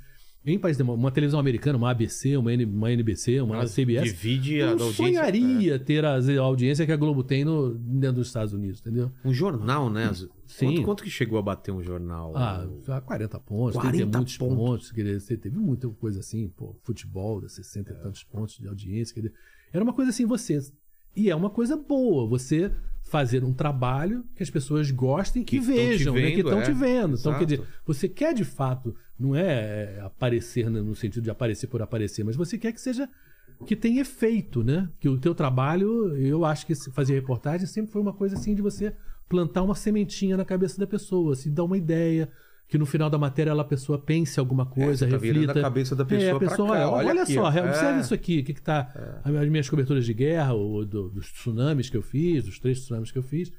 em 0.54 0.58
país 0.58 0.78
uma 0.80 1.10
televisão 1.10 1.38
americana, 1.38 1.76
uma 1.76 1.90
ABC, 1.90 2.36
uma, 2.36 2.52
N, 2.52 2.64
uma 2.64 2.92
NBC, 2.92 3.40
uma 3.40 3.56
Mas 3.56 3.74
CBS, 3.74 4.04
Divide 4.04 4.62
a 4.62 4.70
audiência. 4.70 4.94
sonharia 4.94 5.78
ter 5.78 6.04
a 6.04 6.18
audiência 6.40 6.86
que 6.86 6.92
a 6.92 6.96
Globo 6.96 7.22
tem 7.22 7.44
no, 7.44 7.74
dentro 7.74 8.16
dos 8.16 8.28
Estados 8.28 8.52
Unidos, 8.52 8.80
entendeu? 8.80 9.10
Um 9.24 9.32
jornal, 9.32 9.90
né? 9.90 10.12
Sim. 10.46 10.66
Quanto, 10.66 10.82
quanto 10.82 11.04
que 11.04 11.10
chegou 11.10 11.38
a 11.38 11.42
bater 11.42 11.72
um 11.72 11.82
jornal? 11.82 12.32
Ah, 12.36 12.66
já 12.86 13.00
40 13.00 13.38
pontos, 13.40 13.76
40 13.76 13.96
tem 13.96 14.06
muitos 14.06 14.36
pontos. 14.38 14.56
pontos. 14.56 14.92
quer 14.92 15.02
dizer, 15.02 15.20
você 15.20 15.36
teve 15.36 15.58
muita 15.58 15.88
coisa 15.88 16.20
assim, 16.20 16.48
pô, 16.48 16.74
futebol, 16.82 17.40
de 17.40 17.52
60 17.52 17.92
e 17.92 17.94
tantos 17.96 18.24
pontos 18.24 18.56
de 18.58 18.66
audiência. 18.66 19.14
quer 19.14 19.20
dizer, 19.20 19.34
era 19.72 19.84
uma 19.84 19.92
coisa 19.92 20.10
assim, 20.10 20.24
você. 20.24 20.58
E 21.14 21.30
é 21.30 21.34
uma 21.34 21.50
coisa 21.50 21.76
boa, 21.76 22.26
você 22.28 22.72
fazer 23.08 23.42
um 23.42 23.52
trabalho 23.52 24.24
que 24.36 24.42
as 24.42 24.50
pessoas 24.50 24.90
gostem 24.90 25.42
Que 25.42 25.56
e 25.56 25.60
vejam, 25.60 26.14
né, 26.14 26.30
que 26.30 26.36
vendo, 26.36 26.48
estão 26.48 26.60
é. 26.60 26.62
te 26.62 26.72
vendo. 26.72 27.16
Então, 27.18 27.38
quer 27.38 27.44
dizer, 27.44 27.62
você 27.84 28.08
quer 28.08 28.34
de 28.34 28.44
fato, 28.44 28.94
não 29.18 29.34
é 29.34 29.96
é, 29.96 30.00
aparecer 30.02 30.70
no 30.70 30.94
sentido 30.94 31.22
de 31.24 31.30
aparecer 31.30 31.66
por 31.66 31.82
aparecer, 31.82 32.24
mas 32.24 32.36
você 32.36 32.56
quer 32.58 32.72
que 32.72 32.80
seja 32.80 33.08
que 33.66 33.74
tenha 33.74 34.00
efeito, 34.02 34.62
né? 34.62 34.88
Que 35.00 35.08
o 35.08 35.18
teu 35.18 35.34
trabalho, 35.34 36.16
eu 36.16 36.44
acho 36.44 36.64
que 36.66 36.74
fazer 36.92 37.14
reportagem 37.14 37.66
sempre 37.66 37.90
foi 37.90 38.00
uma 38.00 38.12
coisa 38.12 38.36
assim 38.36 38.54
de 38.54 38.62
você 38.62 38.94
plantar 39.28 39.62
uma 39.62 39.74
sementinha 39.74 40.36
na 40.36 40.44
cabeça 40.44 40.78
da 40.78 40.86
pessoa, 40.86 41.34
se 41.34 41.50
dar 41.50 41.64
uma 41.64 41.76
ideia, 41.76 42.28
que 42.68 42.78
no 42.78 42.86
final 42.86 43.10
da 43.10 43.18
matéria 43.18 43.50
ela, 43.50 43.62
a 43.62 43.64
pessoa 43.64 43.98
pense 43.98 44.38
alguma 44.38 44.64
coisa, 44.66 45.06
você 45.06 45.10
tá 45.10 45.18
reflita. 45.18 45.58
a 45.58 45.62
cabeça 45.62 45.96
da 45.96 46.04
É, 46.04 46.06
pessoa 46.06 46.30
a 46.36 46.38
pra 46.38 46.48
pessoa, 46.48 46.68
cá, 46.76 46.90
olha, 46.90 47.08
olha 47.08 47.22
aqui, 47.22 47.34
só, 47.34 47.42
ó. 47.42 47.48
observe 47.48 47.98
É. 47.98 48.00
isso 48.00 48.14
aqui, 48.14 48.38
o 48.40 48.44
que 48.44 48.54
que 48.54 48.62
tá 48.62 49.20
as 49.24 49.48
minhas 49.48 49.68
coberturas 49.68 50.04
de 50.06 50.14
guerra, 50.14 50.52
ou 50.52 50.84
do- 50.84 51.08
dos 51.10 51.32
tsunamis 51.32 51.90
que 51.90 51.96
eu 51.96 52.02
fiz, 52.02 52.44
dos 52.44 52.58
três 52.60 52.80
tsunamis 52.80 53.10
que 53.10 53.18
eu 53.18 53.22
fiz, 53.22 53.52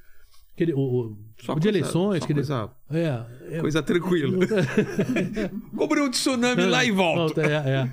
o, 0.75 1.17
Só 1.41 1.53
de 1.55 1.61
coisa- 1.61 1.69
eleições, 1.69 2.19
só 2.19 2.25
que 2.27 2.33
ele- 2.33 2.39
coisa- 2.41 2.69
é, 2.91 3.25
é, 3.57 3.61
Coisa 3.61 3.81
tranquila. 3.83 4.37
Cobriu 5.75 6.05
um 6.05 6.09
tsunami 6.11 6.65
lá 6.65 6.83
e 6.85 6.91
volta. 6.91 7.41
é, 7.41 7.69
é. 7.69 7.91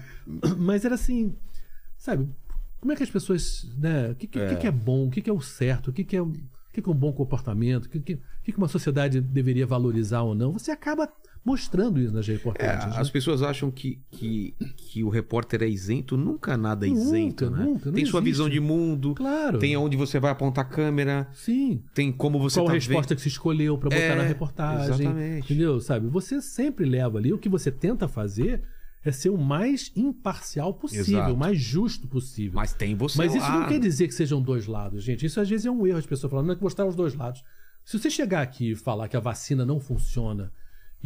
Mas 0.57 0.85
era 0.85 0.95
assim, 0.95 1.35
sabe? 1.97 2.29
Como 2.81 2.93
é 2.93 2.97
que 2.97 3.03
as 3.03 3.11
pessoas, 3.11 3.67
né? 3.79 4.11
O 4.11 4.15
que, 4.15 4.27
que, 4.27 4.39
É. 4.39 4.49
que 4.49 4.57
que 4.57 4.67
é 4.67 4.71
bom? 4.71 5.07
O 5.07 5.11
que, 5.11 5.29
é 5.29 5.33
o 5.33 5.41
certo? 5.41 5.89
O 5.89 5.93
que, 5.93 6.05
que 6.05 6.17
é, 6.17 6.23
o 6.23 6.33
que, 6.73 6.81
é 6.85 6.89
um 6.91 6.95
bom 6.95 7.13
comportamento, 7.13 7.87
o 7.87 7.89
que, 7.89 8.01
que 8.01 8.19
que 8.45 8.57
uma 8.59 8.69
sociedade 8.69 9.21
deveria 9.21 9.67
valorizar 9.67 10.23
ou 10.23 10.35
não. 10.35 10.53
Você 10.53 10.71
acaba 10.71 11.09
mostrando 11.47 12.01
isso 12.01 12.13
nas 12.13 12.29
É, 12.29 12.33
reportagens. 12.33 12.95
né? 12.95 13.01
as 13.01 13.09
pessoas 13.09 13.41
acham 13.41 13.71
que, 13.71 14.01
que, 14.11 14.53
que 14.77 15.05
o 15.05 15.09
repórter 15.09 15.63
é 15.63 15.69
isento. 15.69 16.17
Nunca 16.17 16.57
nada 16.57 16.87
é 16.87 16.91
Nunca, 16.91 17.01
isento, 17.03 17.49
né? 17.51 17.65
nunca, 17.65 17.93
tem 17.93 18.05
sua 18.05 18.19
existe. 18.21 18.33
visão 18.33 18.49
de 18.51 18.59
mundo, 18.59 19.15
Claro. 19.15 19.59
tem 19.61 19.75
aonde 19.77 19.97
você 19.97 20.19
vai 20.19 20.33
apontar 20.33 20.65
a 20.65 20.69
câmera, 20.69 21.29
Sim. 21.33 21.81
tem 21.95 22.11
como 22.11 22.39
você 22.41 22.59
Qual 22.59 22.67
tá 22.67 22.73
a 22.73 22.75
resposta 22.75 23.11
vendo. 23.11 23.17
que 23.17 23.23
se 23.23 23.29
escolheu 23.29 23.79
para 23.79 23.91
botar 23.91 24.01
É, 24.03 24.15
na 24.17 24.23
reportagem. 24.25 24.95
exatamente. 24.95 25.45
Entendeu? 25.45 25.81
Sabe? 25.81 26.09
Você 26.09 26.43
sempre 26.43 26.85
leva 26.85 27.19
ali. 27.19 27.33
O 27.33 27.39
que 27.39 27.49
você 27.49 27.71
tenta 27.71 28.09
fazer 28.09 28.63
é 29.05 29.13
ser 29.13 29.31
o 29.31 29.39
mais 29.39 29.93
imparcial 29.95 30.75
possível, 30.75 31.19
Exato. 31.21 31.33
o 31.33 31.37
mais 31.37 31.61
justo 31.61 32.09
possível. 32.09 32.55
Mas 32.57 32.73
tem 32.73 32.97
você 32.97 33.17
Mas 33.19 33.35
isso 33.37 33.45
lá. 33.47 33.61
não 33.61 33.69
quer 33.69 33.79
dizer 33.79 34.09
que 34.09 34.15
sejam 34.15 34.43
dois 34.43 34.67
lados, 34.67 35.05
gente. 35.05 35.25
Isso 35.25 35.41
às 35.41 35.49
vezes 35.49 35.65
é 35.65 35.71
um 35.71 35.87
erro, 35.87 35.99
as 35.99 36.07
pessoas 36.07 36.29
falando, 36.29 36.47
não 36.47 36.55
é 36.55 36.57
que 36.57 36.63
mostrar 36.65 36.85
os 36.87 36.97
dois 36.97 37.15
lados. 37.15 37.45
Se 37.85 37.97
você 38.01 38.11
chegar 38.11 38.43
aqui 38.43 38.73
e 38.73 38.75
falar 38.75 39.07
que 39.07 39.17
a 39.17 39.21
vacina 39.21 39.65
não 39.65 39.79
funciona 39.79 40.51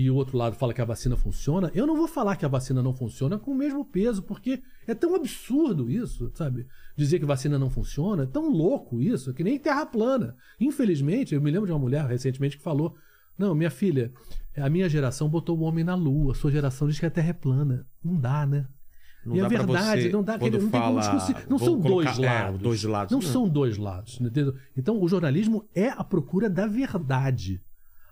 e 0.03 0.11
o 0.11 0.15
outro 0.15 0.39
lado 0.39 0.57
fala 0.57 0.73
que 0.73 0.81
a 0.81 0.85
vacina 0.85 1.15
funciona, 1.17 1.71
eu 1.75 1.87
não 1.87 1.95
vou 1.95 2.09
falar 2.09 2.37
que 2.37 2.45
a 2.47 2.49
vacina 2.49 2.83
não 2.83 2.95
funciona 2.95 3.39
com 3.39 3.51
o 3.51 3.55
mesmo 3.55 3.85
peso, 3.85 4.23
porque 4.23 4.63
é 4.87 4.95
tão 4.95 5.15
absurdo 5.15 5.91
isso, 5.91 6.31
sabe? 6.35 6.67
Dizer 6.97 7.19
que 7.19 7.27
vacina 7.27 7.59
não 7.59 7.69
funciona, 7.69 8.23
é 8.23 8.27
tão 8.27 8.49
louco 8.51 9.03
isso, 9.03 9.35
que 9.35 9.45
nem 9.45 9.59
terra 9.59 9.85
plana. 9.85 10.35
Infelizmente, 10.59 11.35
eu 11.35 11.41
me 11.43 11.51
lembro 11.51 11.67
de 11.67 11.73
uma 11.73 11.79
mulher 11.79 12.07
recentemente 12.07 12.57
que 12.57 12.63
falou: 12.63 12.95
Não, 13.37 13.55
minha 13.55 13.71
filha, 13.71 14.11
a 14.57 14.71
minha 14.71 14.89
geração 14.89 15.29
botou 15.29 15.59
o 15.59 15.63
homem 15.63 15.85
na 15.85 15.95
lua, 15.95 16.33
a 16.33 16.35
sua 16.35 16.51
geração 16.51 16.89
diz 16.89 16.99
que 16.99 17.07
a 17.07 17.11
terra 17.11 17.31
é 17.31 17.35
plana. 17.35 17.87
Não 18.03 18.17
dá, 18.17 18.47
né? 18.47 18.67
Não 19.25 19.37
e 19.37 19.41
dá 19.41 19.47
a 19.47 19.49
pra 19.51 19.59
verdade, 19.59 20.03
você, 20.05 20.09
não 20.09 20.23
dá, 20.23 20.39
quando 20.39 20.59
não 20.59 20.71
fala. 20.71 21.03
Não 21.49 21.59
são 21.59 21.79
dois 21.79 22.09
colocar- 22.11 22.23
é, 22.23 22.43
lados. 22.45 22.61
dois 22.63 22.83
lados, 22.85 23.13
Não, 23.13 23.21
não. 23.21 23.29
são 23.29 23.47
dois 23.49 23.77
lados. 23.77 24.19
Entendeu? 24.19 24.55
Então, 24.75 24.99
o 24.99 25.07
jornalismo 25.07 25.69
é 25.75 25.89
a 25.91 26.03
procura 26.03 26.49
da 26.49 26.67
verdade. 26.67 27.61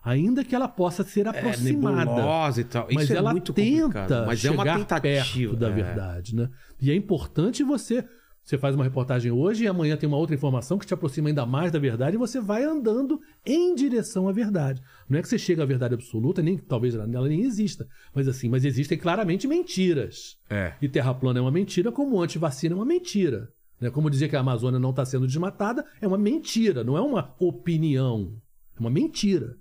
Ainda 0.09 0.43
que 0.43 0.55
ela 0.55 0.67
possa 0.67 1.05
ser 1.05 1.27
É 1.27 1.29
aproximada. 1.29 2.07
nebulosa 2.07 2.63
e 2.63 2.65
tal. 2.65 2.89
mas 2.91 3.05
Isso 3.05 3.13
é 3.13 3.17
ela 3.17 3.31
muito 3.31 3.53
tenta 3.53 3.83
complicado. 3.83 4.27
Mas 4.27 4.39
é 4.39 4.49
chegar 4.49 4.55
uma 4.55 4.79
tentativa. 4.79 5.01
perto 5.03 5.57
da 5.57 5.69
é. 5.69 5.73
verdade, 5.73 6.35
né? 6.35 6.49
E 6.81 6.91
é 6.91 6.95
importante 6.95 7.63
você... 7.63 8.03
Você 8.43 8.57
faz 8.57 8.75
uma 8.75 8.85
reportagem 8.85 9.31
hoje 9.31 9.65
e 9.65 9.69
amanhã 9.69 9.95
tem 9.95 10.09
uma 10.09 10.17
outra 10.17 10.35
informação 10.35 10.79
que 10.79 10.87
te 10.87 10.95
aproxima 10.95 11.29
ainda 11.29 11.45
mais 11.45 11.71
da 11.71 11.79
verdade 11.79 12.17
e 12.17 12.19
você 12.19 12.41
vai 12.41 12.65
andando 12.65 13.21
em 13.45 13.75
direção 13.75 14.27
à 14.27 14.33
verdade. 14.33 14.81
Não 15.07 15.19
é 15.19 15.21
que 15.23 15.29
você 15.29 15.39
chega 15.39 15.63
à 15.63 15.67
verdade 15.67 15.93
absoluta, 15.93 16.41
nem 16.41 16.57
talvez 16.57 16.95
ela 16.95 17.07
nem 17.07 17.43
exista. 17.43 17.87
Mas 18.15 18.27
assim, 18.27 18.49
mas 18.49 18.65
existem 18.65 18.97
claramente 18.97 19.47
mentiras. 19.47 20.39
É. 20.49 20.73
E 20.81 20.89
terra 20.89 21.13
plana 21.13 21.39
é 21.39 21.43
uma 21.43 21.51
mentira, 21.51 21.93
como 21.93 22.23
antivacina 22.23 22.75
é 22.75 22.77
uma 22.77 22.87
mentira. 22.87 23.51
Né? 23.79 23.91
Como 23.91 24.09
dizer 24.09 24.31
que 24.31 24.37
a 24.37 24.41
Amazônia 24.41 24.81
não 24.81 24.91
está 24.91 25.05
sendo 25.05 25.27
desmatada 25.27 25.85
é 26.01 26.07
uma 26.09 26.17
mentira, 26.17 26.83
não 26.83 26.97
é 26.97 27.03
uma 27.03 27.35
opinião. 27.39 28.33
É 28.75 28.81
uma 28.81 28.89
mentira. 28.89 29.57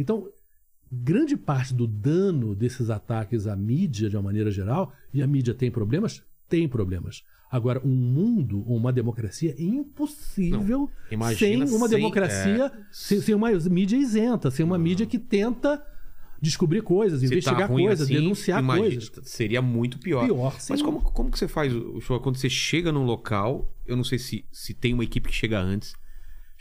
Então, 0.00 0.28
grande 0.90 1.36
parte 1.36 1.74
do 1.74 1.86
dano 1.86 2.54
desses 2.54 2.88
ataques 2.88 3.46
à 3.46 3.54
mídia, 3.54 4.08
de 4.08 4.16
uma 4.16 4.22
maneira 4.22 4.50
geral, 4.50 4.92
e 5.12 5.22
a 5.22 5.26
mídia 5.26 5.52
tem 5.52 5.70
problemas? 5.70 6.22
Tem 6.48 6.66
problemas. 6.66 7.22
Agora, 7.50 7.80
um 7.84 7.90
mundo, 7.94 8.62
uma 8.62 8.92
democracia 8.92 9.54
é 9.58 9.62
impossível 9.62 10.88
imagina 11.10 11.66
sem 11.66 11.76
uma 11.76 11.88
sem- 11.88 11.98
democracia, 11.98 12.72
sem, 12.90 13.20
sem 13.20 13.34
uma 13.34 13.50
mídia 13.50 13.96
isenta, 13.96 14.50
sem 14.50 14.64
uma 14.64 14.78
mídia 14.78 15.04
que 15.04 15.18
tenta 15.18 15.84
descobrir 16.40 16.80
coisas, 16.82 17.20
Se 17.20 17.26
tá 17.26 17.32
investigar 17.34 17.68
ruim 17.68 17.84
coisas, 17.84 18.06
assim, 18.06 18.14
denunciar 18.14 18.62
imagina, 18.62 18.88
coisas. 18.88 19.10
Seria 19.24 19.60
muito 19.60 19.98
pior. 19.98 20.24
Pior, 20.24 20.58
sim. 20.60 20.72
Mas 20.72 20.80
como, 20.80 21.02
como 21.02 21.30
que 21.30 21.38
você 21.38 21.46
faz 21.46 21.74
o 21.74 22.00
show? 22.00 22.18
Quando 22.20 22.36
você 22.36 22.48
chega 22.48 22.90
num 22.90 23.04
local, 23.04 23.70
eu 23.86 23.96
não 23.96 24.04
sei 24.04 24.18
se, 24.18 24.44
se 24.50 24.72
tem 24.72 24.94
uma 24.94 25.04
equipe 25.04 25.28
que 25.28 25.34
chega 25.34 25.60
antes. 25.60 25.92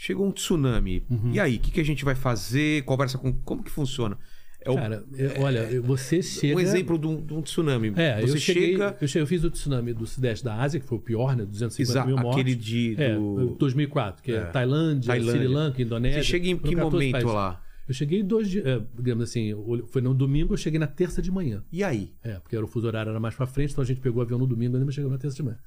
Chegou 0.01 0.25
um 0.25 0.31
tsunami. 0.31 1.03
Uhum. 1.09 1.31
E 1.33 1.39
aí, 1.41 1.57
o 1.57 1.59
que, 1.59 1.71
que 1.71 1.81
a 1.81 1.83
gente 1.83 2.05
vai 2.05 2.15
fazer? 2.15 2.83
Conversa 2.85 3.17
com. 3.17 3.33
Como 3.33 3.61
que 3.61 3.69
funciona? 3.69 4.17
É 4.61 4.69
o- 4.71 4.75
Cara, 4.75 5.03
eu- 5.13 5.41
olha, 5.41 5.81
você 5.81 6.21
chega. 6.21 6.55
um 6.55 6.59
exemplo 6.59 6.97
de 6.97 7.05
um, 7.05 7.21
de 7.25 7.33
um 7.33 7.41
tsunami. 7.41 7.91
É, 7.97 8.21
você 8.21 8.35
eu 8.35 8.39
cheguei, 8.39 8.71
chega. 8.71 8.97
eu 9.01 9.07
cheguei, 9.09 9.23
eu 9.23 9.27
fiz 9.27 9.43
o 9.43 9.51
tsunami 9.51 9.93
do 9.93 10.05
Sudeste 10.07 10.45
da 10.45 10.55
Ásia, 10.55 10.79
que 10.79 10.85
foi 10.87 10.97
o 10.97 11.01
pior, 11.01 11.35
né? 11.35 11.43
250 11.43 11.91
Exa- 11.91 12.05
mil 12.05 12.15
mortes. 12.15 12.31
aquele 12.41 12.55
de. 12.55 12.95
É, 12.97 13.13
do... 13.15 13.55
2004, 13.59 14.23
que 14.23 14.31
é, 14.31 14.35
É. 14.35 14.45
Tailândia, 14.45 15.07
Tailândia. 15.07 15.41
Sri 15.41 15.47
Lanka, 15.53 15.81
Indonésia. 15.81 16.23
Você 16.23 16.29
chega 16.29 16.47
em 16.47 16.57
que 16.57 16.75
14 16.75 16.81
momento 16.81 17.11
países. 17.11 17.33
lá? 17.33 17.61
Eu 17.85 17.93
cheguei 17.93 18.23
dois 18.23 18.49
dias, 18.49 18.65
é, 18.65 18.81
digamos 18.95 19.23
assim, 19.25 19.51
foi 19.87 20.01
no 20.01 20.13
domingo, 20.13 20.53
eu 20.53 20.57
cheguei 20.57 20.79
na 20.79 20.87
terça 20.87 21.21
de 21.21 21.29
manhã. 21.31 21.61
E 21.71 21.83
aí? 21.83 22.13
É, 22.23 22.33
porque 22.39 22.55
era 22.55 22.63
o 22.63 22.67
fuso 22.67 22.85
horário 22.87 23.09
era 23.09 23.19
mais 23.19 23.33
pra 23.35 23.47
frente, 23.47 23.71
então 23.71 23.81
a 23.83 23.87
gente 23.87 23.99
pegou 23.99 24.19
o 24.19 24.21
avião 24.21 24.37
no 24.39 24.45
domingo, 24.47 24.77
ainda 24.77 24.91
chegou 24.91 25.09
na 25.11 25.17
terça 25.17 25.35
de 25.35 25.43
manhã. 25.43 25.57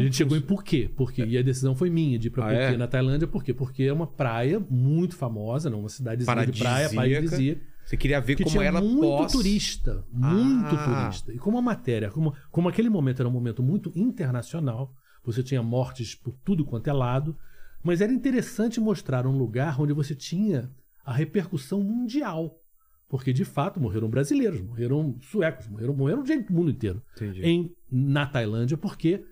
A 0.00 0.04
gente 0.04 0.16
chegou 0.16 0.36
em 0.36 0.40
funciona? 0.40 0.60
Phuket, 0.62 0.88
porque 0.96 1.24
e 1.24 1.38
a 1.38 1.42
decisão 1.42 1.74
foi 1.74 1.90
minha 1.90 2.18
de 2.18 2.28
ir 2.28 2.30
pra 2.30 2.44
Ah, 2.46 2.48
Phuket 2.50 2.74
é? 2.74 2.76
na 2.76 2.86
Tailândia, 2.86 3.26
por 3.28 3.42
quê? 3.44 3.52
Porque 3.54 3.82
é 3.84 3.92
uma 3.92 4.06
praia 4.06 4.58
muito 4.70 5.16
famosa, 5.16 5.68
não, 5.70 5.80
uma 5.80 5.88
cidadezinha 5.88 6.46
de 6.46 6.58
praia, 6.58 6.88
Paradisíaca. 6.90 7.22
paradisíaca 7.24 7.60
Você 7.84 7.96
queria 7.96 8.20
ver 8.20 8.34
que 8.36 8.44
como 8.44 8.52
tinha 8.56 8.64
ela 8.64 8.80
muito 8.80 9.00
pós... 9.00 9.32
turista, 9.32 10.04
muito 10.10 10.74
Ah. 10.74 11.04
turista. 11.08 11.32
E 11.34 11.38
como 11.38 11.58
a 11.58 11.62
matéria, 11.62 12.10
como, 12.10 12.34
como 12.50 12.68
aquele 12.68 12.88
momento 12.88 13.20
era 13.20 13.28
um 13.28 13.32
momento 13.32 13.62
muito 13.62 13.92
internacional, 13.94 14.94
você 15.24 15.42
tinha 15.42 15.62
mortes 15.62 16.14
por 16.14 16.34
tudo 16.44 16.64
quanto 16.64 16.88
é 16.88 16.92
lado, 16.92 17.36
mas 17.82 18.00
era 18.00 18.12
interessante 18.12 18.80
mostrar 18.80 19.26
um 19.26 19.36
lugar 19.36 19.80
onde 19.80 19.92
você 19.92 20.14
tinha 20.14 20.70
a 21.04 21.12
repercussão 21.12 21.82
mundial. 21.82 22.58
Porque, 23.06 23.32
de 23.34 23.44
fato, 23.44 23.78
morreram 23.78 24.08
brasileiros, 24.08 24.60
morreram 24.62 25.16
suecos, 25.20 25.68
morreram, 25.68 25.94
morreram 25.94 26.24
gente 26.24 26.46
do 26.48 26.54
mundo 26.54 26.70
inteiro. 26.70 27.02
Entendi. 27.14 27.42
Em, 27.42 27.70
na 27.92 28.24
Tailândia, 28.26 28.76
porque 28.78 29.22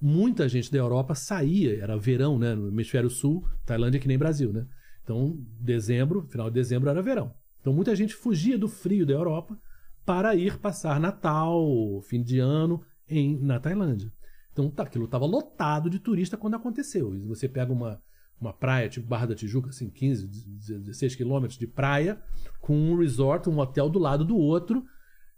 muita 0.00 0.48
gente 0.48 0.70
da 0.70 0.78
Europa 0.78 1.14
saía, 1.14 1.82
era 1.82 1.96
verão, 1.96 2.38
né? 2.38 2.54
No 2.54 2.68
hemisfério 2.68 3.10
sul, 3.10 3.46
Tailândia 3.66 3.98
é 3.98 4.00
que 4.00 4.08
nem 4.08 4.18
Brasil, 4.18 4.52
né? 4.52 4.66
Então, 5.02 5.38
dezembro, 5.60 6.26
final 6.28 6.48
de 6.48 6.54
dezembro 6.54 6.88
era 6.88 7.02
verão. 7.02 7.34
Então, 7.60 7.72
muita 7.72 7.94
gente 7.94 8.14
fugia 8.14 8.58
do 8.58 8.68
frio 8.68 9.04
da 9.04 9.12
Europa 9.12 9.58
para 10.04 10.34
ir 10.34 10.58
passar 10.58 10.98
Natal, 10.98 12.00
fim 12.02 12.22
de 12.22 12.38
ano, 12.38 12.82
em, 13.08 13.38
na 13.38 13.60
Tailândia. 13.60 14.12
Então, 14.52 14.70
tá, 14.70 14.84
aquilo 14.84 15.04
estava 15.04 15.26
lotado 15.26 15.90
de 15.90 15.98
turista 15.98 16.36
quando 16.36 16.54
aconteceu. 16.54 17.14
E 17.14 17.20
você 17.20 17.48
pega 17.48 17.72
uma, 17.72 18.02
uma 18.40 18.52
praia, 18.52 18.88
tipo 18.88 19.06
Barra 19.06 19.26
da 19.26 19.34
Tijuca, 19.34 19.68
assim, 19.68 19.90
15, 19.90 20.26
16 20.26 21.14
quilômetros 21.14 21.58
de 21.58 21.66
praia, 21.66 22.20
com 22.60 22.74
um 22.74 22.96
resort, 22.96 23.48
um 23.48 23.58
hotel 23.58 23.88
do 23.88 23.98
lado 23.98 24.24
do 24.24 24.36
outro, 24.36 24.84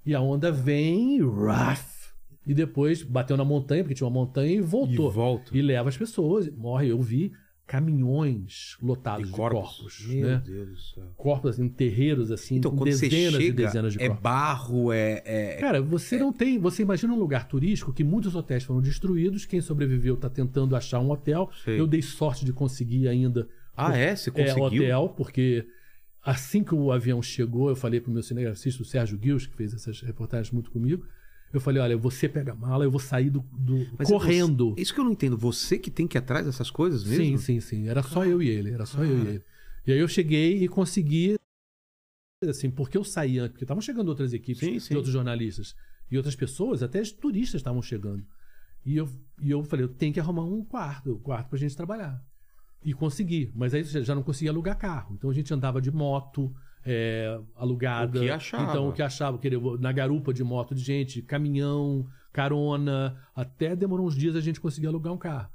e 0.05 0.15
a 0.15 0.21
onda 0.21 0.51
vem, 0.51 1.21
raf, 1.21 2.02
e 2.47 2.53
depois 2.55 3.03
bateu 3.03 3.37
na 3.37 3.45
montanha, 3.45 3.83
porque 3.85 3.95
tinha 3.95 4.07
uma 4.07 4.13
montanha, 4.15 4.53
e 4.57 4.61
voltou. 4.61 5.11
E 5.11 5.15
volta. 5.15 5.57
E 5.57 5.63
leva 5.63 5.89
as 5.89 5.97
pessoas, 5.97 6.49
morre. 6.51 6.89
Eu 6.89 7.01
vi 7.01 7.33
caminhões 7.67 8.77
lotados 8.83 9.27
E 9.29 9.31
de 9.31 9.37
corpos. 9.37 9.77
corpos. 9.77 10.07
Meu 10.07 10.29
né? 10.29 10.43
Deus 10.45 10.69
do 10.71 10.77
céu. 10.79 11.13
Corpos, 11.17 11.51
assim, 11.53 11.69
terreiros, 11.69 12.31
assim, 12.31 12.57
Então, 12.57 12.75
com 12.75 12.85
dezenas 12.85 13.41
e 13.41 13.47
chega, 13.47 13.53
dezenas 13.67 13.93
de 13.95 14.03
é 14.03 14.07
corpos. 14.09 14.23
barro, 14.23 14.93
é... 14.93 15.23
é- 15.25 15.57
Cara, 15.57 15.81
você 15.83 16.19
não 16.19 16.33
tem. 16.33 16.59
Você 16.59 16.83
imagina 16.83 17.13
um 17.13 17.19
lugar 17.19 17.47
turístico 17.49 17.93
que 17.93 18.05
muitos 18.05 18.35
hotéis 18.35 18.65
foram 18.65 18.81
destruídos. 18.81 19.45
Quem 19.47 19.61
sobreviveu 19.61 20.15
está 20.15 20.29
tentando 20.29 20.77
achar 20.77 21.01
um 21.01 21.11
hotel. 21.11 21.51
Sei. 21.65 21.79
Eu 21.81 21.87
dei 21.87 22.03
sorte 22.03 22.45
de 22.45 22.53
conseguir 22.53 23.09
ainda 23.09 23.49
Ah, 23.77 23.97
é? 23.97 24.15
Você 24.15 24.31
é, 24.31 24.33
conseguiu? 24.33 24.83
hotel, 24.85 25.09
porque 25.17 25.67
assim 26.25 26.63
que 26.63 26.75
o 26.75 26.93
avião 26.93 27.23
chegou, 27.23 27.69
eu 27.69 27.77
falei 27.77 28.01
pro 28.01 28.13
meu 28.13 28.23
cinegrafista, 28.23 28.83
o 28.83 28.85
Sérgio 28.87 29.19
Guils, 29.19 29.47
que 29.47 29.57
fez 29.57 29.73
essas 29.75 30.01
reportagens 30.03 30.51
muito 30.51 30.71
comigo. 30.71 31.05
Eu 31.53 31.61
falei: 31.61 31.83
olha, 31.83 31.97
você 31.97 32.29
pega 32.29 32.53
a 32.53 32.55
mala, 32.55 32.85
eu 32.85 32.91
vou 32.91 33.01
sair 33.01 33.29
do, 33.31 33.41
do- 33.53 33.87
Mas 33.99 34.09
é 34.09 34.13
correndo. 34.13 34.71
você- 34.75 34.81
isso 34.83 34.95
que 34.95 35.01
eu 35.01 35.05
não 35.05 35.13
entendo. 35.13 35.37
Você 35.37 35.79
que 35.79 35.91
tem 35.91 36.07
que 36.07 36.17
ir 36.17 36.21
atrás 36.21 36.47
dessas 36.47 36.71
coisas 36.71 37.05
mesmo? 37.05 37.25
Sim, 37.25 37.37
sim, 37.39 37.61
sim. 37.61 37.89
Era 37.89 38.03
só 38.03 38.25
eu 38.25 38.43
e 38.43 38.49
ele, 38.49 38.71
era 38.71 38.87
só 38.87 39.03
eu 39.05 39.19
e 39.25 39.27
ele. 39.29 39.43
E 39.87 39.93
aí 39.93 39.99
eu 39.99 40.09
cheguei 40.09 40.63
e 40.65 40.69
consegui, 40.69 41.35
assim, 42.47 42.71
porque 42.71 42.97
eu 42.97 43.05
saí 43.05 43.39
antes, 43.39 43.53
porque 43.53 43.65
estavam 43.65 43.81
chegando 43.81 44.09
outras 44.09 44.33
equipes, 44.33 44.61
Sim, 44.61 44.79
sim. 44.79 44.95
e 44.95 44.97
outros 44.97 45.13
jornalistas 45.13 45.75
e 46.11 46.17
outras 46.17 46.35
pessoas, 46.37 46.83
até 46.83 47.01
os 47.01 47.11
turistas 47.13 47.61
estavam 47.61 47.81
chegando. 47.83 48.25
E 48.85 48.97
eu, 48.97 49.09
e 49.41 49.51
eu 49.51 49.63
falei, 49.65 49.85
eu 49.85 49.89
tenho 49.89 50.13
que 50.13 50.21
arrumar 50.21 50.45
um 50.45 50.65
quarto, 50.65 51.13
um 51.15 51.19
quarto 51.19 51.49
pra 51.49 51.59
gente 51.59 51.77
trabalhar. 51.77 52.23
E 52.85 52.93
consegui, 52.93 53.51
mas 53.55 53.73
aí 53.75 53.85
já 53.85 54.15
não 54.15 54.23
conseguia 54.23 54.51
alugar 54.51 54.77
carro. 54.77 55.15
Então 55.17 55.31
a 55.31 55.33
gente 55.33 55.55
andava 55.55 55.81
de 55.81 55.91
moto, 55.91 56.53
é, 56.85 57.39
alugada. 57.55 58.19
O 58.19 58.23
que 58.23 58.31
achava. 58.31 58.71
Então 58.71 58.89
o 58.89 58.93
que 58.93 59.03
achava, 59.03 59.39
queria, 59.39 59.59
na 59.79 59.93
garupa 59.93 60.33
de 60.33 60.43
moto 60.45 60.75
de 60.75 60.83
gente, 60.83 61.23
caminhão, 61.23 62.07
carona, 62.33 63.17
até 63.35 63.75
demorou 63.77 64.07
uns 64.07 64.17
dias 64.17 64.35
a 64.37 64.41
gente 64.41 64.61
conseguir 64.61 64.87
alugar 64.87 65.13
um 65.13 65.19
carro. 65.19 65.51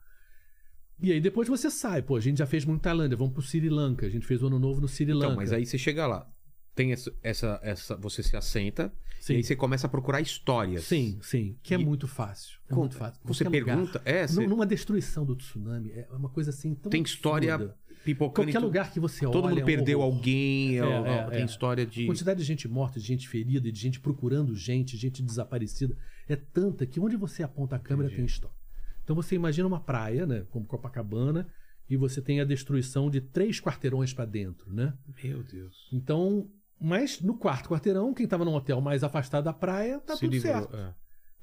E 1.00 1.12
aí 1.12 1.22
depois 1.22 1.48
você 1.48 1.70
sai, 1.70 2.02
pô, 2.02 2.16
a 2.16 2.20
gente 2.20 2.38
já 2.40 2.46
fez 2.48 2.66
muito 2.66 2.82
Tailândia, 2.82 3.16
vamos 3.16 3.34
pro 3.34 3.42
Sri 3.44 3.70
Lanka, 3.70 4.06
a 4.06 4.10
gente 4.10 4.26
fez 4.26 4.42
o 4.42 4.48
ano 4.48 4.58
novo 4.58 4.82
no 4.82 4.88
Sri 4.88 5.06
Lanka. 5.14 5.26
Então, 5.28 5.36
mas 5.36 5.54
aí 5.54 5.66
você 5.66 5.78
chega 5.78 6.08
lá. 6.08 6.28
Tem 6.74 6.92
essa, 6.92 7.12
essa, 7.24 7.60
essa- 7.64 7.96
você 7.98 8.22
se 8.22 8.36
assenta 8.38 8.94
Sim. 9.20 9.34
e 9.34 9.36
aí 9.38 9.44
você 9.44 9.56
começa 9.56 9.88
a 9.88 9.90
procurar 9.90 10.22
histórias. 10.22 10.84
Sim, 10.84 11.18
sim, 11.24 11.58
que 11.64 11.74
é 11.74 11.80
E- 11.80 11.84
muito 11.84 12.08
fácil. 12.08 12.60
É 12.70 12.74
muito 12.76 12.96
fácil. 12.96 13.20
Você 13.26 13.44
lugar. 13.44 13.64
pergunta, 13.76 14.02
é, 14.06 14.28
você- 14.28 14.42
Nu- 14.42 14.50
Numa 14.50 14.66
destruição 14.66 15.26
do 15.26 15.36
tsunami, 15.36 15.92
é 15.92 16.08
uma 16.12 16.30
coisa 16.30 16.52
assim 16.52 16.74
tão 16.76 16.90
Tem 16.92 17.02
história 17.02 17.54
absurda. 17.56 17.78
Pipocando. 18.04 18.48
Qualquer 18.48 18.60
lugar 18.60 18.92
que 18.92 19.00
você 19.00 19.26
olha. 19.26 19.34
Todo 19.34 19.50
mundo 19.50 19.60
é 19.60 19.64
um 19.64 19.66
perdeu 19.66 20.00
horror. 20.00 20.16
alguém, 20.16 20.78
É, 20.78 20.84
ó, 20.84 21.06
é, 21.06 21.30
tem 21.32 21.42
é. 21.42 21.46
história 21.46 21.84
A 21.84 21.88
de. 21.88 22.06
quantidade 22.06 22.40
de 22.40 22.46
gente 22.46 22.68
morta, 22.68 23.00
de 23.00 23.06
gente 23.06 23.28
ferida, 23.28 23.72
de 23.72 23.80
gente 23.80 24.00
procurando 24.00 24.56
gente, 24.56 24.96
gente 24.98 25.22
desaparecida, 25.24 25.96
é 26.28 26.36
tanta 26.36 26.86
que 26.86 27.00
onde 27.00 27.16
você 27.16 27.44
aponta 27.44 27.76
a 27.76 27.80
câmera 27.80 28.08
Entendi. 28.08 28.18
tem 28.22 28.26
história. 28.26 28.56
Então 29.04 29.16
você 29.16 29.36
imagina 29.36 29.68
uma 29.68 29.80
praia, 29.80 30.26
né, 30.26 30.46
como 30.52 30.66
Copacabana, 30.66 31.48
e 31.90 31.96
você 31.96 32.22
tem 32.22 32.42
a 32.42 32.46
destruição 32.46 33.10
de 33.10 33.22
três 33.22 33.62
quarteirões 33.62 34.14
para 34.14 34.26
dentro, 34.26 34.74
né? 34.74 34.94
Meu 35.24 35.42
Deus. 35.44 35.88
Então, 35.94 36.50
mas 36.80 37.22
no 37.22 37.38
quarto 37.38 37.70
quarteirão, 37.70 38.14
quem 38.14 38.26
estava 38.26 38.44
num 38.44 38.54
hotel 38.54 38.82
mais 38.82 39.04
afastado 39.06 39.46
da 39.46 39.54
praia, 39.54 40.00
tá 40.02 40.14
Se 40.16 40.20
tudo 40.22 40.34
livrou, 40.34 40.54
certo. 40.54 40.76
é. 40.76 40.94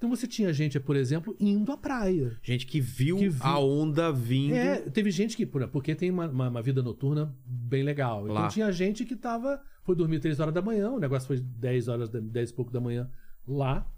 Então 0.04 0.14
você 0.14 0.26
tinha 0.26 0.52
gente, 0.52 0.78
por 0.78 0.96
exemplo, 0.96 1.34
indo 1.40 1.72
à 1.72 1.78
praia. 1.78 2.36
Gente 2.42 2.66
que 2.66 2.78
viu, 2.78 3.16
Que 3.16 3.30
viu. 3.30 3.42
a 3.42 3.58
onda 3.58 4.12
vindo. 4.12 4.54
É, 4.54 4.80
teve 4.90 5.10
gente 5.10 5.34
que, 5.34 5.46
por- 5.46 5.66
porque 5.68 5.94
tem 5.94 6.10
uma, 6.10 6.26
uma- 6.28 6.48
uma 6.50 6.60
vida 6.62 6.82
noturna 6.82 7.34
bem 7.46 7.82
legal. 7.82 8.24
Então 8.24 8.34
Lá. 8.34 8.48
tinha 8.48 8.70
gente 8.70 9.02
que 9.06 9.16
tava, 9.16 9.58
foi 9.82 9.96
dormir 9.96 10.20
3 10.20 10.38
horas 10.40 10.52
da 10.52 10.60
manhã, 10.60 10.90
o 10.90 10.98
negócio 11.00 11.26
foi 11.26 11.40
10 11.40 11.88
horas, 11.88 12.10
da- 12.10 12.20
10 12.20 12.50
e 12.50 12.52
pouco 12.52 12.70
da 12.70 12.80
manhã 12.82 13.10
lá. 13.48 13.90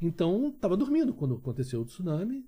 Então 0.00 0.50
tava 0.60 0.76
dormindo 0.76 1.14
quando 1.14 1.36
aconteceu 1.36 1.80
o 1.80 1.84
tsunami. 1.84 2.44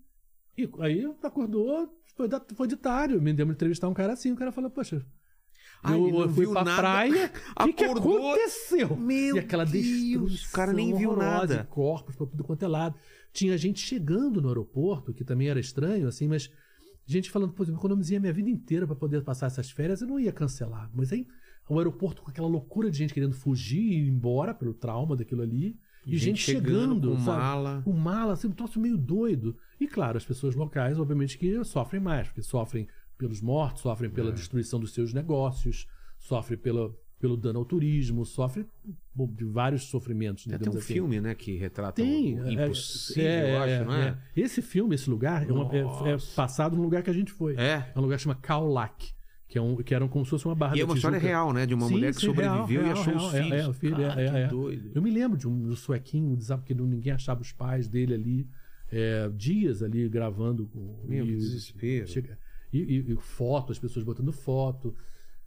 E 0.59 0.69
aí 0.81 1.05
acordou, 1.23 1.89
foi, 2.16 2.27
da- 2.27 2.45
foi 2.55 2.66
de 2.66 2.77
tarde. 2.77 3.16
Me 3.20 3.32
deu 3.32 3.47
uma 3.47 3.53
entrevistar 3.53 3.89
um 3.89 3.95
cara 3.95 4.12
assim, 4.15 4.32
o 4.32 4.36
cara 4.36 4.51
falou, 4.51 4.70
poxa. 4.70 5.07
Eu, 5.90 6.28
fui 6.31 6.47
pra 6.47 6.65
nada, 6.65 6.77
praia, 6.81 7.32
o 7.61 7.65
que, 7.66 7.73
que 7.73 7.85
aconteceu? 7.85 8.97
Meu 8.97 9.36
e 9.36 9.39
aquela 9.39 9.65
Deus, 9.65 9.85
destruição 9.85 10.48
o 10.48 10.52
cara 10.52 10.73
nem 10.73 10.94
viu 10.94 11.16
nada. 11.16 11.65
corpos 11.70 12.16
pra 12.16 12.27
tudo 12.27 12.43
quanto 12.44 12.65
é 12.65 12.69
lado. 12.69 12.94
Tinha 13.32 13.59
gente 13.59 13.81
chegando 13.81 14.40
no 14.40 14.48
aeroporto, 14.48 15.12
que 15.12 15.24
também 15.24 15.48
era 15.48 15.59
estranho, 15.61 16.06
assim, 16.06 16.28
mas 16.28 16.51
gente 17.06 17.31
falando, 17.31 17.52
pô, 17.52 17.65
eu 17.65 17.74
economizei 17.74 18.16
a 18.16 18.20
minha 18.20 18.32
vida 18.32 18.48
inteira 18.48 18.86
pra 18.86 18.97
poder 18.97 19.23
passar 19.23 19.47
essas 19.47 19.70
férias, 19.70 20.01
eu 20.01 20.09
não 20.09 20.19
ia 20.19 20.32
cancelar. 20.32 20.90
Mas 20.94 21.12
aí 21.12 21.27
o 21.69 21.78
aeroporto 21.78 22.23
com 22.23 22.31
aquela 22.31 22.48
loucura 22.48 22.90
de 22.90 22.98
gente 22.98 23.15
querendo 23.15 23.35
fugir 23.35 23.81
e 23.81 24.05
ir 24.05 24.09
embora 24.09 24.55
pelo 24.55 24.74
trauma 24.74 25.16
daquilo 25.16 25.43
ali. 25.43 25.77
E, 26.06 26.19
gente, 26.19 26.43
chegando, 26.43 27.12
com 27.12 27.20
sabe? 27.20 27.39
mala. 27.39 27.82
Com 27.82 27.93
mala, 27.93 28.32
assim, 28.35 28.48
um 28.48 28.52
troço 28.52 28.78
meio 28.78 28.98
doido. 28.98 29.56
E 29.81 29.86
claro, 29.86 30.19
as 30.19 30.24
pessoas 30.24 30.55
locais, 30.55 30.98
obviamente, 30.98 31.39
que 31.39 31.65
sofrem 31.65 32.01
mais, 32.01 32.28
porque 32.28 32.43
sofrem 32.43 32.86
pelos 33.16 33.41
mortos, 33.41 33.82
sofrem 33.82 34.11
pela 34.11 34.31
É. 34.31 34.32
destruição 34.32 34.78
dos 34.81 34.93
seus 34.93 35.12
negócios, 35.12 35.86
sofrem 36.19 36.59
pela, 36.59 36.95
pelo 37.19 37.36
dano 37.36 37.59
ao 37.61 37.65
turismo, 37.65 38.24
sofrem 38.24 38.66
de 39.31 39.45
vários 39.45 39.85
sofrimentos. 39.85 40.45
Tem 40.45 40.55
até 40.55 40.69
um 40.69 40.77
assim. 40.77 40.95
filme, 40.95 41.20
né, 41.20 41.35
que 41.35 41.57
retrata 41.57 42.03
Tem. 42.03 42.39
o 42.41 42.47
é- 42.49 42.53
impossível, 42.53 43.24
é, 43.24 43.53
eu 43.57 43.62
acho, 43.62 43.73
é, 43.73 43.85
não 43.85 43.95
é? 43.95 44.09
é. 44.36 44.41
Esse 44.41 44.61
filme, 44.61 44.95
esse 44.95 45.09
lugar, 45.09 45.49
é, 45.49 45.53
uma- 45.53 45.70
é- 45.74 46.12
é 46.12 46.16
passado 46.35 46.77
no 46.77 46.82
lugar 46.82 47.03
que 47.03 47.11
a 47.11 47.15
gente 47.15 47.32
foi. 47.32 47.55
É. 47.57 47.91
É 47.95 47.99
um 47.99 48.03
lugar 48.03 48.16
que 48.16 48.23
chama 48.23 48.35
Kaolack, 48.35 49.12
que, 49.47 49.57
é 49.59 49.62
um, 49.62 49.77
que 49.77 49.95
era 49.95 50.07
como 50.09 50.24
se 50.24 50.31
fosse 50.31 50.45
uma 50.47 50.55
barra 50.55 50.77
E 50.77 50.81
é 50.81 50.85
uma 50.85 50.97
história 50.97 51.19
real, 51.19 51.53
né? 51.53 51.65
De 51.65 51.74
uma 51.74 51.86
Sim, 51.86 51.93
mulher 51.95 52.12
que 52.15 52.20
sim, 52.20 52.32
real, 52.32 52.57
sobreviveu 52.66 52.82
e 52.82 52.85
real, 52.86 52.99
achou 53.01 53.15
real, 53.15 53.27
os 53.28 53.35
é, 53.35 53.43
filhos. 53.45 53.61
é, 53.61 53.69
o 53.69 53.73
filho, 53.73 53.97
Cara, 53.97 54.20
é, 54.20 54.27
é, 54.27 54.41
é. 54.43 54.49
doido. 54.49 54.91
Eu 54.95 55.01
me 55.03 55.11
lembro 55.11 55.39
de 55.39 55.47
um 55.49 55.62
do 55.62 55.77
suequinho, 55.77 56.39
sabe, 56.41 56.62
porque 56.62 56.74
ninguém 56.74 57.12
achava 57.12 57.41
os 57.41 57.53
pais 57.53 57.86
dele 57.89 58.15
ali, 58.15 58.49
é, 58.91 59.31
dias 59.35 59.82
ali 59.82 60.09
gravando. 60.09 60.66
com- 60.66 61.05
Meu, 61.07 61.24
e- 61.24 61.36
desespero. 61.36 62.07
chega- 62.09 62.39
e, 62.79 62.83
e- 63.11 63.13
e 63.13 63.17
foto, 63.17 63.73
as 63.73 63.79
pessoas 63.79 64.05
botando 64.05 64.33
foto, 64.33 64.95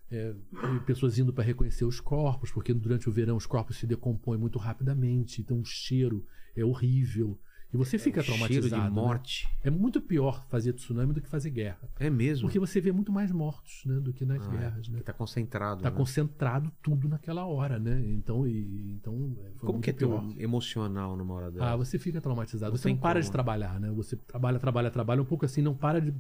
é, 0.10 0.34
e 0.76 0.80
pessoas 0.86 1.18
indo 1.20 1.34
para 1.34 1.44
reconhecer 1.44 1.84
os 1.86 2.00
corpos, 2.00 2.52
porque 2.52 2.74
durante 2.74 3.10
o 3.10 3.12
verão 3.12 3.36
os 3.36 3.46
corpos 3.46 3.78
se 3.78 3.86
decompõem 3.86 4.40
muito 4.40 4.58
rapidamente, 4.58 5.42
então 5.42 5.60
o 5.60 5.66
cheiro 5.66 6.26
é 6.56 6.64
horrível. 6.64 7.38
E 7.74 7.76
você 7.76 7.98
fica 8.00 8.24
traumatizado. 8.24 8.70
Cheiro 8.70 8.70
de 8.70 8.82
né? 8.82 8.90
morte. 8.90 9.46
É 9.62 9.70
muito 9.70 10.00
pior 10.00 10.48
fazer 10.48 10.72
tsunami 10.72 11.12
do 11.12 11.20
que 11.20 11.28
fazer 11.28 11.50
guerra. 11.50 11.78
É 12.00 12.10
mesmo. 12.10 12.48
Porque 12.48 12.58
você 12.58 12.80
vê 12.80 12.94
muito 12.94 13.12
mais 13.12 13.30
mortos 13.30 13.84
né, 13.86 14.00
do 14.00 14.14
que 14.14 14.24
nas 14.26 14.48
Ah, 14.48 14.54
é, 14.54 14.58
guerras. 14.58 14.88
Né? 14.88 15.00
que 15.00 15.04
tá 15.04 15.12
concentrado. 15.12 15.84
Tá 15.84 15.90
né? 15.92 15.96
concentrado 15.98 16.72
tudo 16.82 17.10
naquela 17.10 17.46
hora, 17.46 17.78
né? 17.78 18.02
Então, 18.08 18.48
e, 18.48 18.94
então 18.94 19.36
é, 19.42 19.52
Como 19.60 19.82
que 19.82 19.90
é 19.90 19.94
teu 19.94 20.08
pior. 20.12 20.34
emocional 20.40 21.18
numa 21.18 21.34
hora 21.34 21.52
dessa? 21.52 21.66
Ah, 21.66 21.76
você 21.76 22.00
fica 22.00 22.22
traumatizado. 22.22 22.72
Não 22.72 22.78
você 22.78 22.88
não 22.88 22.96
para 22.96 23.16
como, 23.16 23.22
de 23.24 23.28
né? 23.28 23.32
trabalhar, 23.34 23.80
né? 23.82 23.92
Você 23.92 24.16
trabalha, 24.16 24.60
trabalha, 24.60 24.90
trabalha 24.90 25.22
um 25.22 25.26
pouco 25.26 25.44
assim, 25.44 25.62
não 25.62 25.76
para 25.76 26.00
de. 26.00 26.14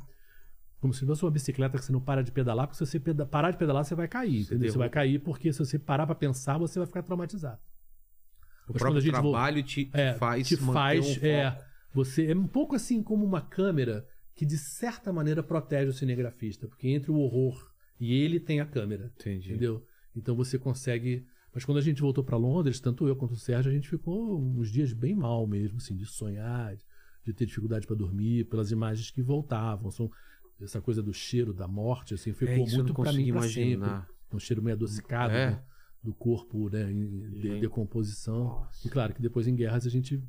Como 0.80 0.94
se 0.94 1.06
fosse 1.06 1.24
uma 1.24 1.32
bicicleta 1.32 1.78
que 1.78 1.84
você 1.84 1.91
não 1.91 1.99
para 2.02 2.22
de 2.24 2.32
pedalar, 2.32 2.68
porque 2.68 2.78
se 2.78 2.86
você 2.86 2.99
peda- 2.99 3.26
parar 3.26 3.52
de 3.52 3.58
pedalar, 3.58 3.84
você 3.84 3.95
vai 3.95 4.08
cair, 4.08 4.41
entendeu? 4.41 4.72
Você 4.72 4.78
vai 4.78 4.90
cair 4.90 5.20
porque 5.20 5.52
se 5.52 5.60
você 5.60 5.80
parar 5.80 6.06
pra 6.06 6.14
pensar, 6.16 6.58
você 6.60 6.78
vai 6.80 6.86
ficar 6.86 7.02
traumatizado. 7.04 7.60
o 8.68 8.74
mas 8.74 8.82
próprio 8.82 9.02
trabalho 9.12 9.64
te 9.64 9.90
É, 9.94 10.14
faz 10.14 10.48
te 10.48 10.56
faz. 10.58 11.18
um 11.18 11.26
é, 11.26 11.58
você 11.94 12.28
é 12.32 12.36
um 12.36 12.48
pouco 12.48 12.76
assim 12.76 13.02
como 13.02 13.26
uma 13.26 13.41
câmera 13.41 14.06
que 14.36 14.45
de 14.45 14.58
certa 14.58 15.12
maneira 15.12 15.41
protege 15.41 15.90
o 15.90 15.94
cinegrafista, 15.94 16.68
porque 16.68 16.88
entre 16.90 17.10
o 17.10 17.16
horror 17.18 17.58
e 17.99 18.14
ele 18.14 18.40
tem 18.40 18.60
a 18.60 18.66
câmera. 18.68 19.12
Entendi. 19.20 19.49
Entendeu? 19.49 19.84
Então 20.16 20.36
você 20.36 20.60
consegue. 20.60 21.26
Mas 21.56 21.66
quando 21.66 21.80
a 21.80 21.82
gente 21.82 22.02
voltou 22.02 22.24
para 22.24 22.38
Londres, 22.38 22.80
tanto 22.80 23.08
eu 23.08 23.16
quanto 23.16 23.32
o 23.34 23.36
Sérgio, 23.38 23.72
a 23.72 23.74
gente 23.74 23.90
ficou 23.90 24.40
uns 24.40 24.72
dias 24.72 24.94
bem 24.94 25.16
mal 25.16 25.48
mesmo, 25.48 25.78
assim, 25.78 25.95
de 25.95 26.06
sonhar, 26.06 26.76
de, 26.76 26.84
de 27.26 27.34
ter 27.34 27.48
dificuldade 27.48 27.88
para 27.88 27.95
dormir, 27.95 28.44
pelas 28.45 28.70
imagens 28.70 29.10
que 29.10 29.24
voltavam. 29.24 29.90
São, 29.90 30.12
essa 30.62 30.82
coisa 30.82 31.02
do 31.04 31.14
cheiro 31.14 31.54
da 31.54 31.68
morte, 31.68 32.14
assim, 32.14 32.34
ficou 32.34 32.48
É, 32.50 32.60
eu 32.60 32.66
não 32.66 32.74
muito 32.76 32.94
para 32.94 33.14
mim 33.14 33.32
para 33.32 33.42
sempre. 33.44 33.90
Um 34.34 34.40
cheiro 34.40 34.62
meio 34.62 34.76
adocicado 34.76 35.34
É. 35.34 35.52
né, 35.52 35.64
do 36.04 36.14
corpo, 36.14 36.70
né, 36.70 36.92
em 36.92 37.30
de- 37.40 37.60
decomposição. 37.62 38.44
Nossa. 38.46 38.88
E 38.88 38.92
claro 38.92 39.14
que 39.14 39.22
depois 39.22 39.48
em 39.48 39.56
guerras 39.56 39.86
a 39.86 39.90
gente 39.90 40.22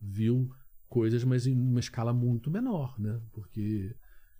viu 0.00 0.48
coisas, 0.88 1.24
mas 1.24 1.46
em 1.46 1.58
uma 1.58 1.80
escala 1.80 2.12
muito 2.12 2.50
menor, 2.50 2.98
né? 3.00 3.20
Porque 3.32 3.94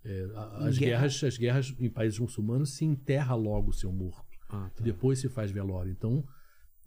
é, 0.05 0.25
a- 0.35 0.67
as 0.69 0.79
guerra- 0.79 1.01
guerras, 1.01 1.25
as 1.25 1.37
guerras 1.37 1.75
em 1.81 1.91
países 1.91 2.19
muçulmanos 2.19 2.75
se 2.75 2.85
enterra 2.85 3.35
logo 3.35 3.71
o 3.71 3.75
seu 3.75 3.93
morto. 3.93 4.25
Ah, 4.49 4.71
tá. 4.75 4.83
E 4.83 4.85
depois 4.85 5.19
se 5.19 5.29
faz 5.29 5.51
velório. 5.51 5.91
Então, 5.91 6.25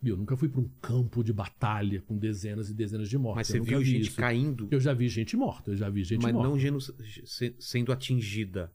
eu 0.03 0.15
nunca 0.17 0.35
fui 0.37 0.47
para 0.49 0.61
um 0.61 0.69
campo 0.81 1.23
de 1.23 1.33
batalha 1.33 2.01
com 2.01 2.17
dezenas 2.17 2.69
e 2.69 2.73
dezenas 2.73 3.09
de 3.09 3.17
mortos. 3.17 3.37
Mas 3.37 3.47
você 3.47 3.59
viu 3.59 3.79
vi 3.79 3.85
gente 3.85 4.07
isso. 4.09 4.15
caindo, 4.17 4.67
Eu 4.71 4.79
já 4.79 4.93
vi 4.93 5.07
gente 5.09 5.35
morta, 5.35 5.71
eu 5.71 5.75
já 5.75 5.89
vi 5.89 6.03
gente 6.03 6.21
mas 6.23 6.33
morta. 6.33 6.47
não 6.49 6.57
genu- 6.57 6.79
se- 6.81 7.55
sendo 7.59 7.91
atingida. 7.91 8.71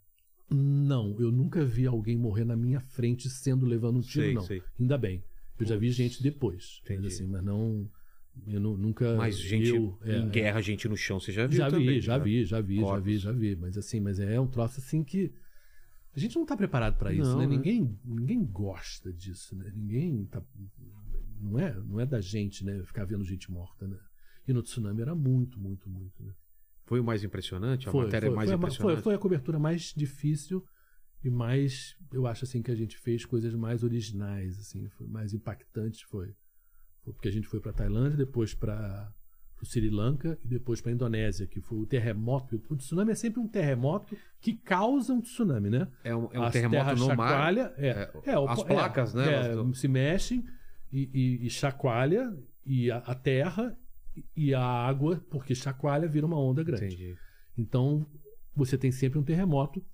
Não, 0.50 1.18
eu 1.18 1.32
nunca 1.32 1.64
vi 1.64 1.86
alguém 1.86 2.16
morrer 2.18 2.44
na 2.44 2.54
minha 2.56 2.80
frente 2.80 3.28
sendo 3.30 3.64
levando 3.64 3.96
um 3.98 4.00
tiro, 4.02 4.24
Sei, 4.26 4.34
não. 4.34 4.42
sei. 4.42 4.62
Ainda 4.78 4.98
bem. 4.98 5.24
Eu 5.58 5.66
já 5.66 5.76
vi 5.76 5.90
gente 5.90 6.22
depois. 6.22 6.80
Mas, 6.82 6.90
Entendi. 6.98 7.06
assim, 7.06 7.26
mas 7.26 7.42
não. 7.42 7.88
Eu 8.48 8.60
nu- 8.60 8.76
nunca. 8.76 9.14
Mas 9.16 9.38
gente 9.38 9.68
eu, 9.68 9.96
é, 10.02 10.18
em 10.18 10.26
é. 10.26 10.28
guerra, 10.28 10.60
gente 10.60 10.88
no 10.88 10.96
chão, 10.96 11.18
você 11.20 11.30
já 11.32 11.46
viu 11.46 11.56
Já 11.56 11.68
vi, 11.68 11.76
também, 11.78 12.00
já 12.00 12.18
né? 12.18 12.24
vi, 12.24 12.44
já 12.44 12.60
vi, 12.60 12.74
já 12.76 12.82
Corpos. 12.82 13.04
vi, 13.04 13.16
já 13.18 13.32
vi. 13.32 13.56
Mas 13.56 13.78
assim, 13.78 14.00
mas 14.00 14.18
é 14.18 14.38
um 14.40 14.46
troço 14.46 14.80
assim 14.80 15.02
que. 15.04 15.32
A 16.16 16.18
gente 16.20 16.36
não 16.36 16.44
tá 16.46 16.56
preparado 16.56 16.96
para 16.96 17.12
isso, 17.12 17.22
Não, 17.30 17.38
né? 17.38 17.46
né? 17.46 17.56
Ninguém, 17.56 17.98
ninguém 18.04 18.44
gosta 18.44 19.12
disso, 19.12 19.56
né? 19.56 19.72
Ninguém 19.74 20.24
tá. 20.26 20.42
Não 21.40 21.58
é, 21.58 21.74
não 21.74 22.00
é 22.00 22.06
da 22.06 22.20
gente, 22.20 22.64
né? 22.64 22.82
Ficar 22.84 23.04
vendo 23.04 23.24
gente 23.24 23.50
morta, 23.50 23.86
né? 23.86 23.98
E 24.46 24.52
no 24.52 24.62
tsunami 24.62 25.00
era 25.02 25.14
muito, 25.14 25.58
muito, 25.58 25.88
muito. 25.88 26.22
Né? 26.22 26.32
Foi 26.84 27.00
o 27.00 27.04
mais 27.04 27.24
impressionante? 27.24 27.88
A 27.88 27.92
Foi, 27.92 28.04
matéria 28.04 28.28
foi, 28.28 28.36
mais 28.36 28.48
foi, 28.48 28.54
a 28.54 28.58
impressionante? 28.58 28.94
foi, 28.96 29.02
foi 29.02 29.14
a 29.14 29.18
cobertura 29.18 29.58
mais 29.58 29.92
difícil 29.96 30.62
e 31.22 31.30
mais, 31.30 31.96
eu 32.12 32.26
acho 32.26 32.44
assim 32.44 32.60
que 32.62 32.70
a 32.70 32.74
gente 32.74 32.98
fez 32.98 33.24
coisas 33.24 33.54
mais 33.54 33.82
originais, 33.82 34.58
assim, 34.58 34.86
foi 34.90 35.06
mais 35.06 35.32
impactantes 35.32 36.02
foi, 36.02 36.34
foi 37.02 37.12
porque 37.14 37.28
a 37.28 37.32
gente 37.32 37.48
foi 37.48 37.60
para 37.60 37.72
Tailândia, 37.72 38.18
depois 38.18 38.54
para 38.54 39.10
o 39.62 39.64
Sri 39.64 39.88
Lanka 39.88 40.38
e 40.44 40.48
depois 40.48 40.82
para 40.82 40.92
Indonésia, 40.92 41.46
que 41.46 41.62
foi 41.62 41.78
o 41.78 41.86
terremoto. 41.86 42.62
O 42.68 42.76
tsunami 42.76 43.12
é 43.12 43.14
sempre 43.14 43.40
um 43.40 43.48
terremoto 43.48 44.14
que 44.38 44.52
causa 44.54 45.14
um 45.14 45.22
tsunami, 45.22 45.70
né? 45.70 45.88
É 46.04 46.14
um, 46.14 46.28
é 46.30 46.38
um 46.38 46.42
As 46.44 46.52
terremoto 46.52 46.96
no 46.96 47.16
mar. 47.16 47.56
é, 47.56 47.60
É, 47.78 48.12
é, 48.26 48.34
as 48.46 48.58
é, 48.60 48.64
placas, 48.64 49.14
né, 49.14 49.26
é, 49.26 49.32
elas 49.34 49.54
tão- 49.56 49.72
se 49.72 49.88
mexem 49.88 50.44
e, 50.94 51.10
e- 51.42 51.46
e 51.46 51.50
chacoalha 51.50 52.32
e 52.64 52.90
a, 52.90 52.98
a 52.98 53.14
terra 53.14 53.76
e 54.36 54.54
a 54.54 54.62
água, 54.62 55.20
porque 55.28 55.54
chacoalha 55.54 56.06
vira 56.08 56.24
uma 56.24 56.38
onda 56.40 56.62
grande. 56.62 56.84
Entendi. 56.86 57.16
Então, 57.58 58.06
você 58.54 58.78
tem 58.78 58.92
sempre 58.92 59.18
um 59.18 59.22
terremoto 59.24 59.84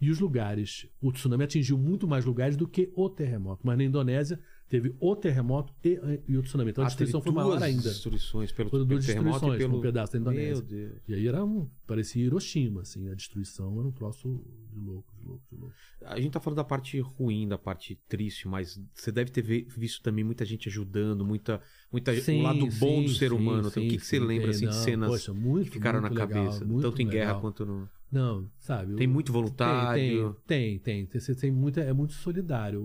e 0.00 0.10
os 0.10 0.20
lugares. 0.20 0.88
O 1.00 1.10
tsunami 1.12 1.44
atingiu 1.44 1.76
muito 1.78 2.06
mais 2.06 2.24
lugares 2.24 2.56
do 2.56 2.68
que 2.68 2.92
o 2.94 3.08
terremoto. 3.08 3.66
Mas 3.66 3.76
na 3.78 3.84
Indonésia 3.84 4.38
teve 4.68 4.94
o 5.00 5.16
terremoto 5.16 5.72
e, 5.84 5.98
e 6.28 6.36
o 6.36 6.42
tsunami. 6.42 6.70
Então 6.70 6.82
a 6.82 6.86
Ah, 6.86 6.88
destruição 6.88 7.20
foi 7.22 7.32
maior 7.32 7.62
ainda. 7.62 7.82
destruições 7.82 8.52
pelo, 8.52 8.70
pelo 8.70 8.84
duas 8.84 9.06
terremoto 9.06 9.28
e 9.28 9.32
destruições 9.38 9.58
pelo... 9.62 9.72
num 9.76 9.80
pedaço 9.80 10.12
da 10.12 10.18
Indonésia. 10.18 10.54
Meu 10.54 10.62
Deus. 10.62 11.02
E 11.08 11.14
aí 11.14 11.26
era 11.26 11.44
um. 11.44 11.68
parecia 11.86 12.22
Hiroshima, 12.24 12.82
assim. 12.82 13.08
A 13.08 13.14
destruição 13.14 13.78
era 13.78 13.88
um 13.88 13.92
troço 13.92 14.44
de 14.72 14.78
louco, 14.80 15.13
louco, 15.24 15.44
de 15.50 15.56
louco. 15.56 15.74
A 16.04 16.20
gente 16.20 16.32
tá 16.32 16.40
falando 16.40 16.56
da 16.58 16.64
parte 16.64 17.00
ruim, 17.00 17.48
da 17.48 17.56
parte 17.58 17.96
triste, 18.08 18.46
mas 18.46 18.78
você 18.92 19.10
deve 19.10 19.30
ter 19.30 19.42
visto 19.42 20.02
também 20.02 20.22
muita 20.24 20.44
gente 20.44 20.68
ajudando, 20.68 21.24
muita, 21.24 21.60
muita 21.90 22.12
o 22.12 22.42
lado 22.42 22.66
bom 22.78 23.02
do 23.02 23.08
ser 23.10 23.32
humano. 23.32 23.68
Então, 23.68 23.82
o 23.82 23.88
que, 23.88 23.96
que 23.96 24.04
você 24.04 24.18
lembra 24.18 24.50
assim, 24.50 24.66
de 24.68 24.74
Não, 24.74 24.82
cenas 24.82 25.10
poxa, 25.10 25.32
muito, 25.34 25.64
que 25.66 25.70
ficaram 25.70 26.00
na 26.00 26.08
legal, 26.08 26.28
cabeça, 26.28 26.66
tanto 26.80 27.02
em 27.02 27.08
guerra 27.08 27.28
legal. 27.28 27.40
quanto 27.40 27.64
no. 27.66 27.88
Não, 28.12 28.48
sabe? 28.58 28.94
Tem 28.94 29.06
o- 29.06 29.10
muito 29.10 29.32
voluntário. 29.32 30.34
Tem, 30.46 30.78
tem, 30.78 31.06
tem. 31.06 31.20
tem, 31.20 31.34
tem 31.34 31.50
muita, 31.50 31.80
é 31.80 31.92
muito 31.92 32.12
solidário. 32.12 32.80
O, 32.80 32.84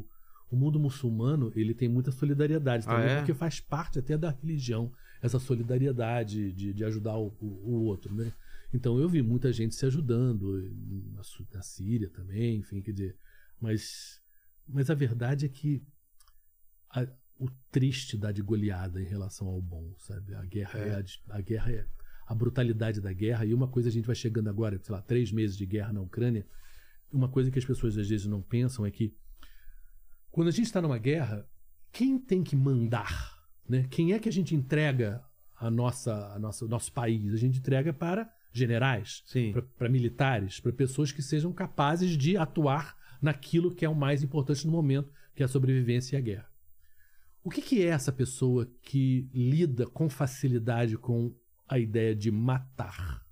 o, 0.00 0.04
o 0.52 0.56
mundo 0.56 0.78
muçulmano, 0.78 1.50
ele 1.56 1.74
tem 1.74 1.88
muita 1.88 2.10
solidariedade 2.12 2.86
Ah, 2.86 2.90
também, 2.92 3.08
é? 3.08 3.16
porque 3.18 3.34
faz 3.34 3.60
parte 3.60 3.98
até 3.98 4.16
da 4.16 4.30
religião, 4.30 4.92
essa 5.20 5.38
solidariedade 5.38 6.52
de, 6.52 6.72
de 6.72 6.84
ajudar 6.84 7.16
o, 7.16 7.34
o, 7.40 7.46
o 7.46 7.82
outro, 7.84 8.14
né? 8.14 8.32
Então 8.72 8.98
eu 8.98 9.08
vi 9.08 9.22
muita 9.22 9.52
gente 9.52 9.74
se 9.74 9.86
ajudando, 9.86 10.60
na, 11.14 11.22
Su- 11.22 11.46
na 11.52 11.62
Síria 11.62 12.10
também, 12.10 12.56
enfim, 12.58 12.82
quer 12.82 12.92
dizer, 12.92 13.16
mas, 13.60 14.20
mas 14.66 14.90
a 14.90 14.94
verdade 14.94 15.46
é 15.46 15.48
que 15.48 15.82
a- 16.90 17.08
o 17.38 17.48
triste 17.70 18.16
dá 18.16 18.30
de 18.32 18.42
goleada 18.42 19.00
em 19.00 19.06
relação 19.06 19.46
ao 19.48 19.62
bom, 19.62 19.94
sabe? 19.98 20.34
A 20.34 20.44
guerra 20.44 20.78
é, 20.80 20.88
É. 20.88 21.04
a, 21.30 21.36
a 21.36 21.40
guerra 21.40 21.72
é 21.72 21.86
a 22.26 22.34
brutalidade 22.34 23.00
da 23.00 23.12
guerra 23.12 23.46
e 23.46 23.54
uma 23.54 23.68
coisa 23.68 23.88
a 23.88 23.92
gente 23.92 24.04
vai 24.06 24.14
chegando 24.14 24.48
agora, 24.50 24.78
sei 24.82 24.94
lá, 24.94 25.00
três 25.00 25.32
meses 25.32 25.56
de 25.56 25.64
guerra 25.64 25.92
na 25.92 26.00
Ucrânia, 26.02 26.46
uma 27.10 27.28
coisa 27.28 27.50
que 27.50 27.58
as 27.58 27.64
pessoas 27.64 27.96
às 27.96 28.06
vezes 28.08 28.26
não 28.26 28.42
pensam 28.42 28.84
é 28.84 28.90
que 28.90 29.16
quando 30.30 30.48
a 30.48 30.50
gente 30.50 30.66
está 30.66 30.82
numa 30.82 30.98
guerra, 30.98 31.48
quem 31.90 32.18
tem 32.18 32.44
que 32.44 32.54
mandar? 32.54 33.34
Né? 33.66 33.86
Quem 33.90 34.12
é 34.12 34.18
que 34.18 34.28
a 34.28 34.32
gente 34.32 34.54
entrega 34.54 35.24
a 35.56 35.70
nossa, 35.70 36.34
a 36.34 36.38
nossa, 36.38 36.66
o 36.66 36.68
nosso 36.68 36.92
país? 36.92 37.32
A 37.32 37.36
gente 37.38 37.58
entrega 37.60 37.94
para 37.94 38.30
generais, 38.58 39.22
para 39.76 39.88
militares, 39.88 40.60
para 40.60 40.72
pessoas 40.72 41.12
que 41.12 41.22
sejam 41.22 41.52
capazes 41.52 42.16
de 42.16 42.36
atuar 42.36 42.96
naquilo 43.22 43.74
que 43.74 43.84
é 43.84 43.88
o 43.88 43.94
mais 43.94 44.22
importante 44.22 44.66
no 44.66 44.72
momento, 44.72 45.12
que 45.34 45.42
é 45.42 45.46
a 45.46 45.48
sobrevivência 45.48 46.16
e 46.16 46.18
a 46.18 46.20
guerra. 46.22 46.48
O 47.42 47.50
que, 47.50 47.62
que 47.62 47.82
é 47.82 47.86
essa 47.86 48.12
pessoa 48.12 48.68
que 48.82 49.28
lida 49.32 49.86
com 49.86 50.08
facilidade 50.08 50.96
com 50.98 51.34
a 51.68 51.78
ideia 51.78 52.14
de 52.14 52.30
matar? 52.30 53.22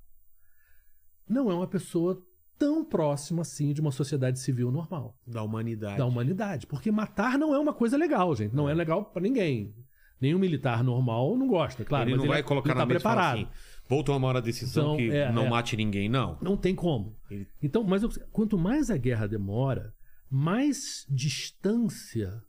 Não 1.28 1.50
é 1.50 1.54
uma 1.54 1.66
pessoa 1.66 2.24
tão 2.58 2.84
próxima 2.84 3.42
assim 3.42 3.72
de 3.72 3.80
uma 3.80 3.90
sociedade 3.92 4.38
civil 4.38 4.70
normal 4.72 5.18
Da 5.26 5.42
humanidade. 5.42 5.98
da 5.98 6.06
humanidade. 6.06 6.66
Porque 6.66 6.90
matar 6.90 7.38
não 7.38 7.54
é 7.54 7.58
uma 7.58 7.74
coisa 7.74 7.96
legal, 7.96 8.34
gente. 8.34 8.54
Não 8.54 8.68
é 8.68 8.74
legal 8.74 9.04
pra 9.04 9.20
ninguém. 9.20 9.74
Nenhum 10.20 10.38
militar 10.38 10.82
normal 10.82 11.36
não 11.36 11.46
gosta, 11.46 11.84
claro. 11.84 12.04
ele 12.08 12.12
mas 12.12 12.20
não 12.22 12.28
vai 12.28 12.38
ele, 12.40 12.48
colocar 12.48 12.70
ele 12.70 12.78
na 12.78 12.86
tá 12.86 12.94
e 12.94 13.00
falar 13.00 13.14
preparado. 13.34 13.38
assim, 13.38 13.48
vou 13.88 14.02
tomar 14.04 14.34
uma 14.34 14.42
decisão 14.42 14.94
Então, 14.94 14.96
que 14.96 15.10
é, 15.10 15.32
não 15.32 15.46
é. 15.46 15.50
mate 15.50 15.76
ninguém, 15.76 16.08
não. 16.08 16.38
Não 16.42 16.56
tem 16.56 16.74
como. 16.74 17.16
Então, 17.62 17.82
mas 17.84 18.02
eu- 18.02 18.10
quanto 18.32 18.58
mais 18.58 18.90
a 18.90 18.96
guerra 18.96 19.26
demora, 19.26 19.92
mais 20.30 21.06
distância 21.08 22.42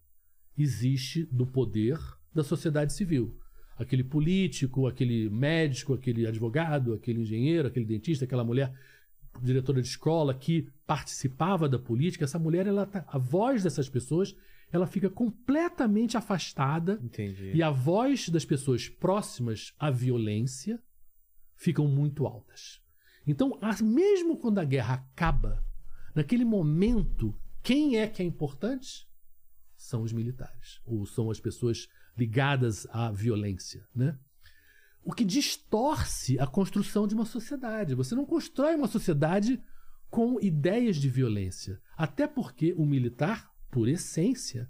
existe 0.57 1.25
do 1.31 1.45
poder 1.45 1.97
da 2.33 2.43
sociedade 2.43 2.93
civil. 2.93 3.35
Aquele 3.77 4.03
político, 4.03 4.87
aquele 4.87 5.29
médico, 5.29 5.93
aquele 5.93 6.25
advogado, 6.25 6.93
aquele 6.93 7.21
engenheiro, 7.21 7.67
aquele 7.67 7.85
dentista, 7.85 8.25
aquela 8.25 8.43
mulher 8.43 8.73
diretora 9.43 9.79
de 9.81 9.87
escola 9.87 10.33
que 10.33 10.67
participava 10.87 11.69
da 11.69 11.77
política, 11.77 12.25
essa 12.25 12.39
mulher, 12.39 12.65
ela 12.65 12.87
tá- 12.87 13.05
a 13.07 13.19
voz 13.19 13.61
dessas 13.63 13.87
pessoas, 13.87 14.35
ela 14.71 14.87
fica 14.87 15.09
completamente 15.11 16.17
afastada 16.17 16.99
Entendi. 17.03 17.51
e 17.53 17.61
a 17.61 17.69
voz 17.69 18.29
das 18.29 18.43
pessoas 18.43 18.89
próximas 18.89 19.73
à 19.79 19.91
violência 19.91 20.79
ficam 21.57 21.87
muito 21.87 22.25
altas. 22.25 22.81
Então, 23.25 23.59
mesmo 23.81 24.37
quando 24.37 24.59
a 24.59 24.63
guerra 24.63 24.93
acaba, 24.93 25.61
naquele 26.15 26.45
momento, 26.45 27.37
quem 27.61 27.97
é 27.97 28.07
que 28.07 28.21
é 28.21 28.25
importante? 28.25 29.05
São 29.75 30.01
os 30.03 30.13
militares, 30.13 30.79
ou 30.85 31.05
são 31.05 31.29
as 31.29 31.39
pessoas 31.39 31.87
ligadas 32.17 32.87
à 32.89 33.11
violência, 33.11 33.85
né? 33.93 34.17
O 35.03 35.13
que 35.13 35.23
distorce 35.23 36.39
a 36.39 36.47
construção 36.47 37.07
de 37.07 37.15
uma 37.15 37.25
sociedade. 37.25 37.95
Você 37.95 38.13
não 38.15 38.25
constrói 38.25 38.75
uma 38.75 38.87
sociedade 38.87 39.61
com 40.09 40.39
ideias 40.41 40.97
de 40.97 41.09
violência. 41.09 41.81
Até 41.95 42.27
porque 42.27 42.73
o 42.73 42.85
militar, 42.85 43.49
por 43.71 43.87
essência, 43.87 44.69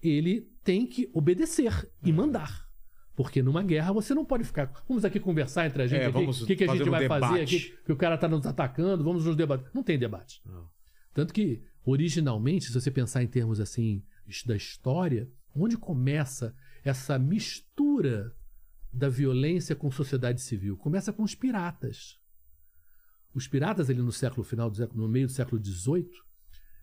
ele 0.00 0.48
tem 0.62 0.86
que 0.86 1.10
obedecer 1.12 1.90
e 2.04 2.12
mandar. 2.12 2.68
Porque 3.14 3.42
numa 3.42 3.62
guerra 3.62 3.92
você 3.92 4.14
não 4.14 4.24
pode 4.24 4.44
ficar. 4.44 4.72
Vamos 4.88 5.04
aqui 5.04 5.20
conversar 5.20 5.66
entre 5.66 5.82
a 5.82 5.86
gente. 5.86 6.02
É, 6.02 6.08
o 6.08 6.46
que, 6.46 6.56
que 6.56 6.64
a 6.64 6.68
gente 6.68 6.88
um 6.88 6.90
vai 6.90 7.06
fazer 7.06 7.42
aqui? 7.42 7.74
Que 7.84 7.92
o 7.92 7.96
cara 7.96 8.14
está 8.14 8.26
nos 8.26 8.46
atacando, 8.46 9.04
vamos 9.04 9.24
nos 9.26 9.36
debater. 9.36 9.70
Não 9.74 9.82
tem 9.82 9.98
debate. 9.98 10.40
Não. 10.46 10.68
Tanto 11.12 11.34
que, 11.34 11.62
originalmente, 11.84 12.66
se 12.66 12.72
você 12.72 12.90
pensar 12.90 13.22
em 13.22 13.26
termos 13.26 13.60
assim 13.60 14.02
da 14.46 14.56
história, 14.56 15.30
onde 15.54 15.76
começa 15.76 16.54
essa 16.82 17.18
mistura 17.18 18.34
da 18.90 19.08
violência 19.08 19.76
com 19.76 19.90
sociedade 19.90 20.40
civil? 20.40 20.76
Começa 20.76 21.12
com 21.12 21.22
os 21.22 21.34
piratas. 21.34 22.18
Os 23.34 23.46
piratas 23.46 23.90
ali 23.90 24.00
no 24.00 24.12
século 24.12 24.42
final, 24.42 24.70
do 24.70 24.76
século, 24.76 25.02
no 25.02 25.08
meio 25.08 25.26
do 25.26 25.32
século 25.32 25.62
XVIII, 25.62 26.08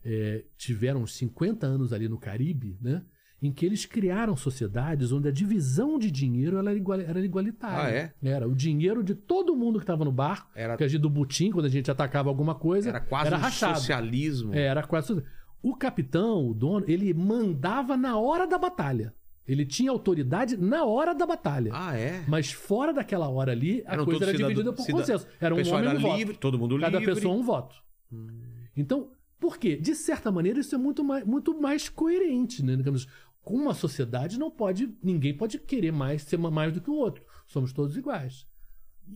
eh, 0.03 0.45
tiveram 0.57 1.01
uns 1.01 1.15
50 1.15 1.65
anos 1.65 1.93
ali 1.93 2.07
no 2.07 2.19
Caribe, 2.19 2.77
né? 2.81 3.03
Em 3.41 3.51
que 3.53 3.65
eles 3.65 3.85
criaram 3.85 4.35
sociedades 4.35 5.11
onde 5.13 5.29
a 5.29 5.31
divisão 5.31 5.97
de 5.97 6.11
dinheiro 6.11 6.57
era, 6.57 6.73
igual- 6.73 6.99
era 6.99 7.19
igualitária. 7.23 7.83
Ah, 7.83 7.89
é? 7.89 8.13
Era. 8.21 8.47
O 8.47 8.53
dinheiro 8.53 9.01
de 9.01 9.15
todo 9.15 9.55
mundo 9.55 9.79
que 9.79 9.83
estava 9.83 10.03
no 10.03 10.11
barco, 10.11 10.49
Era- 10.53 10.75
que 10.75 10.83
a 10.83 10.87
gente 10.87 11.01
do 11.01 11.09
butim, 11.09 11.49
quando 11.51 11.65
a 11.65 11.69
gente 11.69 11.89
atacava 11.89 12.27
alguma 12.27 12.53
coisa, 12.53 12.89
Era 12.89 12.99
quase 12.99 13.27
era 13.27 13.37
um 13.37 13.39
rachado. 13.39 13.77
socialismo. 13.79 14.53
É, 14.53 14.63
era 14.63 14.83
quase. 14.83 15.23
O 15.63 15.73
capitão, 15.75 16.49
o 16.49 16.53
dono, 16.53 16.83
ele 16.87 17.13
mandava 17.13 17.95
na 17.95 18.17
hora 18.17 18.45
da 18.45 18.57
batalha. 18.57 19.13
Ele 19.47 19.65
tinha 19.65 19.89
autoridade 19.89 20.55
na 20.57 20.83
hora 20.85 21.15
da 21.15 21.25
batalha. 21.25 21.71
Ah, 21.73 21.97
é? 21.97 22.23
Mas 22.27 22.51
fora 22.51 22.93
daquela 22.93 23.29
hora 23.29 23.51
ali, 23.53 23.81
a 23.87 23.93
Eram 23.93 24.05
coisa 24.05 24.23
era 24.25 24.31
cidadão- 24.33 24.49
dividida 24.49 24.73
por 24.73 24.83
cida- 24.83 24.97
consenso. 24.97 25.27
Era 25.41 25.55
um 25.55 25.57
homem 25.57 25.89
um 25.89 26.15
livre, 26.17 26.33
voto. 26.33 26.39
todo 26.39 26.59
mundo 26.59 26.77
Cada 26.79 26.99
livre. 26.99 27.15
pessoa 27.15 27.33
um 27.35 27.41
voto. 27.41 27.75
Então, 28.75 29.09
por 29.39 29.57
quê? 29.57 29.75
De 29.75 29.95
certa 29.95 30.31
maneira, 30.31 30.59
isso 30.59 30.75
é 30.75 30.77
muito 30.77 31.03
mais, 31.03 31.25
muito 31.25 31.59
mais 31.59 31.89
coerente, 31.89 32.63
né? 32.63 32.77
Com 33.43 33.55
uma 33.55 33.73
sociedade 33.73 34.37
não 34.37 34.51
pode. 34.51 34.93
Ninguém 35.01 35.35
pode 35.35 35.57
querer 35.57 35.91
mais 35.91 36.21
ser 36.23 36.37
mais 36.37 36.73
do 36.73 36.81
que 36.81 36.89
o 36.89 36.95
outro. 36.95 37.23
Somos 37.47 37.73
todos 37.73 37.97
iguais. 37.97 38.45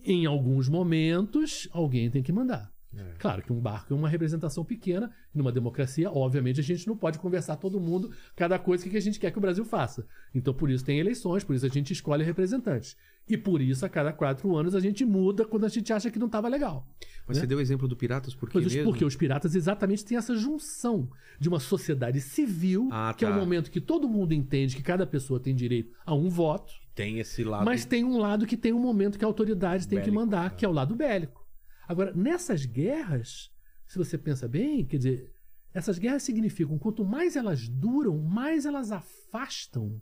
Em 0.03 0.25
alguns 0.25 0.67
momentos, 0.67 1.67
alguém 1.71 2.09
tem 2.09 2.23
que 2.23 2.31
mandar. 2.31 2.72
É. 2.95 3.15
Claro 3.17 3.41
que 3.41 3.51
um 3.51 3.59
barco 3.59 3.93
é 3.93 3.97
uma 3.97 4.07
representação 4.09 4.63
pequena. 4.63 5.11
Numa 5.33 5.51
democracia, 5.51 6.11
obviamente, 6.11 6.59
a 6.59 6.63
gente 6.63 6.87
não 6.87 6.95
pode 6.95 7.17
conversar 7.17 7.55
todo 7.55 7.79
mundo 7.79 8.11
cada 8.35 8.59
coisa 8.59 8.87
que 8.87 8.95
a 8.95 9.01
gente 9.01 9.19
quer 9.19 9.31
que 9.31 9.37
o 9.37 9.41
Brasil 9.41 9.65
faça. 9.65 10.05
Então, 10.33 10.53
por 10.53 10.69
isso 10.69 10.85
tem 10.85 10.99
eleições, 10.99 11.43
por 11.43 11.55
isso 11.55 11.65
a 11.65 11.69
gente 11.69 11.91
escolhe 11.91 12.23
representantes. 12.23 12.95
E 13.27 13.37
por 13.37 13.61
isso, 13.61 13.85
a 13.85 13.89
cada 13.89 14.11
quatro 14.11 14.55
anos, 14.55 14.75
a 14.75 14.79
gente 14.79 15.05
muda 15.05 15.45
quando 15.45 15.65
a 15.65 15.69
gente 15.69 15.91
acha 15.93 16.11
que 16.11 16.19
não 16.19 16.27
estava 16.27 16.47
legal. 16.47 16.85
Mas 17.25 17.37
né? 17.37 17.41
você 17.41 17.47
deu 17.47 17.57
o 17.57 17.61
exemplo 17.61 17.87
do 17.87 17.95
Piratas 17.95 18.35
por 18.35 18.49
quê 18.49 18.59
mesmo? 18.59 18.83
porque 18.83 19.05
os 19.05 19.15
piratas 19.15 19.55
exatamente 19.55 20.03
têm 20.03 20.17
essa 20.17 20.35
junção 20.35 21.09
de 21.39 21.47
uma 21.47 21.59
sociedade 21.59 22.19
civil, 22.19 22.89
Ah, 22.91 23.13
que 23.17 23.23
é 23.23 23.29
o 23.29 23.31
tá. 23.31 23.37
momento 23.37 23.71
que 23.71 23.79
todo 23.79 24.09
mundo 24.09 24.33
entende 24.33 24.75
que 24.75 24.83
cada 24.83 25.07
pessoa 25.07 25.39
tem 25.39 25.55
direito 25.55 25.93
a 26.05 26.13
um 26.13 26.29
voto, 26.29 26.73
Tem 26.93 27.19
esse 27.19 27.43
lado. 27.43 27.65
mas 27.65 27.85
tem 27.85 28.03
um 28.03 28.17
lado 28.17 28.45
que 28.45 28.57
tem 28.57 28.73
um 28.73 28.79
momento 28.79 29.17
que 29.17 29.23
a 29.23 29.27
autoridade 29.27 29.87
tem 29.87 29.99
que 29.99 30.05
Bélico, 30.05 30.15
mandar, 30.25 30.49
tá. 30.49 30.55
que 30.57 30.65
é 30.65 30.67
o 30.67 30.71
lado 30.73 30.93
bélico. 30.95 31.42
Agora, 31.87 32.13
nessas 32.13 32.65
guerras, 32.65 33.51
se 33.87 33.97
você 33.97 34.17
pensa 34.17 34.47
bem, 34.47 34.85
quer 34.85 34.97
dizer, 34.97 35.33
essas 35.73 35.97
guerras 35.97 36.23
significam 36.23 36.77
quanto 36.77 37.03
mais 37.03 37.35
elas 37.35 37.67
duram, 37.67 38.17
mais 38.17 38.65
elas 38.65 38.91
afastam 38.91 40.01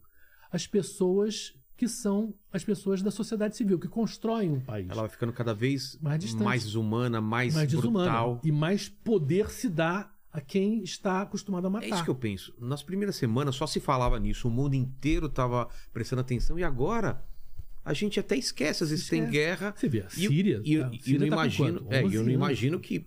as 0.52 0.68
pessoas 0.68 1.54
que 1.78 1.88
são 1.88 2.34
as 2.54 2.64
pessoas 2.64 3.02
da 3.02 3.10
sociedade 3.10 3.56
civil, 3.58 3.80
que 3.80 3.88
constroem 3.88 4.52
um 4.52 4.60
país. 4.60 4.88
Ela 4.90 5.02
vai 5.02 5.10
ficando 5.10 5.34
cada 5.34 5.54
vez 5.54 5.98
Mais 6.00 6.20
distante. 6.20 6.44
mais 6.44 6.76
humana, 6.76 7.20
mais, 7.20 7.56
mais 7.56 7.68
desumana. 7.68 8.06
brutal. 8.12 8.42
E 8.44 8.52
mais 8.52 8.88
poder 8.88 9.50
se 9.50 9.68
dá 9.68 10.12
a 10.32 10.40
quem 10.40 10.84
está 10.84 11.24
acostumado 11.24 11.66
a 11.66 11.70
matar. 11.70 11.88
É 11.88 11.90
isso 11.90 12.04
que 12.04 12.10
eu 12.10 12.16
penso. 12.16 12.54
Nas 12.60 12.84
primeiras 12.84 13.16
semanas 13.16 13.56
só 13.56 13.66
se 13.66 13.80
falava 13.80 14.20
nisso, 14.20 14.48
o 14.48 14.52
mundo 14.52 14.76
inteiro 14.76 15.28
tava 15.28 15.68
prestando 15.92 16.22
atenção 16.22 16.60
e 16.60 16.64
agora 16.64 17.24
a 17.84 17.94
gente 17.94 18.20
até 18.20 18.36
esquece, 18.38 18.84
às 18.84 18.90
vezes 18.90 19.08
tem 19.10 19.20
Esquece. 19.24 19.32
guerra. 19.38 19.74
Você 19.76 19.90
vê, 19.90 20.02
a 20.02 20.08
E, 20.08 20.10
Síria. 20.12 20.62
e, 20.64 20.78
a 20.82 20.92
e 21.06 21.14
eu 21.14 21.20
não 21.20 21.28
tá 21.30 21.34
imagino, 21.36 21.88
é, 21.90 22.02
eu 22.02 22.08
11 22.08 22.18
não 22.24 22.30
imagino 22.30 22.80
que 22.80 23.06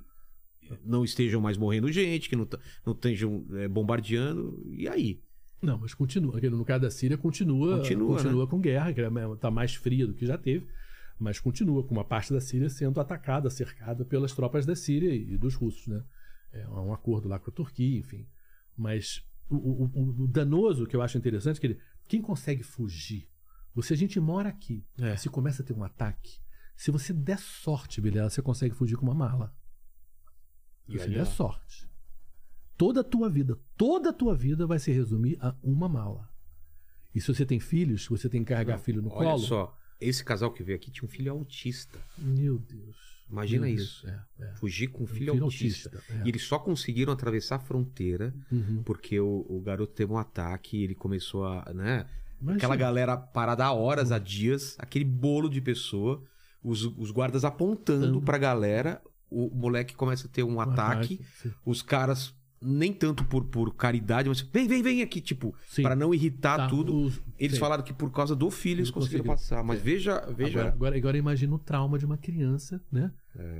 não 0.84 1.04
estejam 1.04 1.40
mais 1.40 1.56
morrendo 1.56 1.90
gente, 1.92 2.28
que 2.28 2.34
não, 2.36 2.46
tá- 2.46 2.58
não 2.84 2.92
estejam 2.92 3.44
é, 3.52 3.68
bombardeando. 3.68 4.60
E 4.72 4.88
aí? 4.88 5.20
Não, 5.62 5.78
mas 5.78 5.94
continua. 5.94 6.40
No 6.40 6.64
caso 6.64 6.82
da 6.82 6.90
Síria, 6.90 7.16
continua, 7.16 7.78
Continua, 7.78 8.16
continua 8.16 8.46
com 8.46 8.60
guerra, 8.60 8.92
que 8.92 9.00
está 9.00 9.50
mais 9.50 9.74
fria 9.74 10.06
do 10.06 10.12
que 10.14 10.26
já 10.26 10.36
teve, 10.36 10.66
mas 11.18 11.38
continua 11.38 11.82
com 11.84 11.94
uma 11.94 12.04
parte 12.04 12.32
da 12.32 12.40
Síria 12.40 12.68
sendo 12.68 13.00
atacada, 13.00 13.48
cercada 13.50 14.04
pelas 14.04 14.32
tropas 14.32 14.66
da 14.66 14.74
Síria 14.74 15.14
e 15.14 15.36
dos 15.38 15.54
russos. 15.54 15.86
Né? 15.86 16.02
É 16.52 16.68
um 16.68 16.92
acordo 16.92 17.28
lá 17.28 17.38
com 17.38 17.50
a 17.50 17.54
Turquia, 17.54 17.98
enfim. 17.98 18.26
Mas 18.76 19.22
o, 19.48 19.56
o- 19.56 19.90
o- 19.94 20.24
o 20.24 20.28
danoso 20.28 20.86
que 20.86 20.96
eu 20.96 21.00
acho 21.02 21.16
interessante 21.16 21.58
é 21.58 21.60
que 21.60 21.66
ele, 21.68 21.78
quem 22.08 22.20
consegue 22.20 22.62
fugir? 22.62 23.28
Você, 23.74 23.94
a 23.94 23.96
gente 23.96 24.18
mora 24.20 24.48
aqui, 24.48 24.84
É. 24.98 25.16
se 25.16 25.28
começa 25.28 25.62
a 25.62 25.64
ter 25.64 25.72
um 25.72 25.82
ataque, 25.84 26.38
se 26.76 26.90
você 26.90 27.12
der 27.12 27.38
sorte, 27.38 28.00
beleza, 28.00 28.30
você 28.30 28.42
consegue 28.42 28.74
fugir 28.74 28.96
com 28.96 29.04
uma 29.04 29.14
mala. 29.14 29.54
E 30.88 30.92
Se 30.98 31.04
olha 31.04 31.10
der 31.14 31.18
lá. 31.20 31.24
sorte. 31.24 31.88
Toda 32.76 33.00
a 33.00 33.04
tua 33.04 33.30
vida, 33.30 33.58
toda 33.76 34.10
a 34.10 34.12
tua 34.12 34.34
vida 34.36 34.66
vai 34.66 34.78
se 34.78 34.90
resumir 34.92 35.36
a 35.40 35.54
uma 35.62 35.88
mala. 35.88 36.28
E 37.14 37.20
se 37.20 37.28
você 37.32 37.46
tem 37.46 37.60
filhos, 37.60 38.04
se 38.04 38.10
você 38.10 38.28
tem 38.28 38.42
que 38.44 38.52
carregar 38.52 38.78
filho 38.78 39.00
no 39.00 39.08
Olha 39.12 39.30
colo. 39.30 39.38
só, 39.38 39.78
esse 40.00 40.24
casal 40.24 40.52
que 40.52 40.62
veio 40.62 40.76
aqui 40.76 40.90
tinha 40.90 41.04
um 41.04 41.08
filho 41.08 41.30
autista. 41.32 41.98
Meu 42.18 42.58
Deus. 42.58 43.14
Imagina 43.30 43.66
Meu 43.66 43.76
isso. 43.76 44.04
Deus, 44.04 44.18
É, 44.40 44.44
é. 44.44 44.54
Fugir 44.56 44.88
com 44.88 45.04
um 45.04 45.06
filho, 45.06 45.32
filho 45.32 45.44
autista. 45.44 45.88
autista, 45.88 46.12
é. 46.12 46.22
E 46.26 46.28
eles 46.28 46.42
só 46.42 46.58
conseguiram 46.58 47.12
atravessar 47.12 47.56
a 47.56 47.60
fronteira 47.60 48.34
Uhum. 48.50 48.82
porque 48.82 49.18
o, 49.18 49.46
o 49.48 49.60
garoto 49.60 49.94
teve 49.94 50.12
um 50.12 50.18
ataque 50.18 50.76
e 50.76 50.82
ele 50.82 50.94
começou 50.94 51.46
a, 51.46 51.72
né? 51.72 52.06
Imagina. 52.44 52.56
Aquela 52.58 52.76
galera 52.76 53.16
parada 53.16 53.64
há 53.64 53.72
horas, 53.72 54.12
há 54.12 54.18
dias, 54.18 54.76
aquele 54.78 55.04
bolo 55.04 55.48
de 55.48 55.60
pessoa, 55.60 56.22
os, 56.62 56.84
os 56.84 57.10
guardas 57.10 57.44
apontando 57.44 58.06
Tanto. 58.14 58.22
pra 58.22 58.38
galera, 58.38 59.00
o 59.30 59.50
moleque 59.54 59.94
começa 59.94 60.26
a 60.26 60.30
ter 60.30 60.42
um, 60.44 60.54
Um 60.54 60.60
ataque, 60.60 61.20
sim. 61.42 61.50
os 61.64 61.82
caras 61.82 62.34
nem 62.66 62.92
tanto 62.94 63.24
por, 63.26 63.44
por 63.44 63.74
caridade, 63.74 64.26
mas 64.26 64.40
vem, 64.40 64.66
vem, 64.66 64.82
vem 64.82 65.02
aqui, 65.02 65.20
tipo, 65.20 65.54
para 65.82 65.94
não 65.94 66.14
irritar 66.14 66.56
Tá, 66.56 66.66
tudo. 66.68 66.96
os- 66.96 67.20
Eles 67.38 67.54
sim. 67.56 67.60
falaram 67.60 67.82
que 67.82 67.92
por 67.92 68.10
causa 68.10 68.34
do 68.34 68.50
filho 68.50 68.76
eles 68.78 68.86
Eles 68.86 68.90
conseguiram 68.90 69.24
conseguiram. 69.24 69.56
passar. 69.58 69.62
Mas 69.64 69.80
É. 69.80 69.82
veja, 69.82 70.20
veja. 70.34 70.60
Agora, 70.60 70.74
agora, 70.74 70.96
agora 70.96 71.18
imagina 71.18 71.54
o 71.54 71.58
trauma 71.58 71.98
de 71.98 72.06
uma 72.06 72.16
criança, 72.16 72.80
né? 72.90 73.10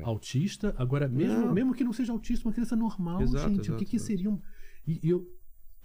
Autista. 0.03 0.75
Agora, 0.79 1.09
mesmo, 1.09 1.35
É. 1.35 1.45
Não. 1.47 1.53
mesmo 1.53 1.75
que 1.75 1.85
não 1.85 1.93
seja 1.93 2.13
autista, 2.13 2.47
uma 2.49 2.53
criança 2.55 2.77
normal, 2.77 3.21
Exato, 3.23 3.49
gente, 3.49 3.59
o 3.59 3.63
exato, 3.63 3.79
que, 3.79 3.85
que 3.85 3.97
exato. 3.97 4.07
seria 4.07 4.31
um. 4.31 4.41
E 4.87 5.01
e 5.03 5.11
eu, 5.11 5.27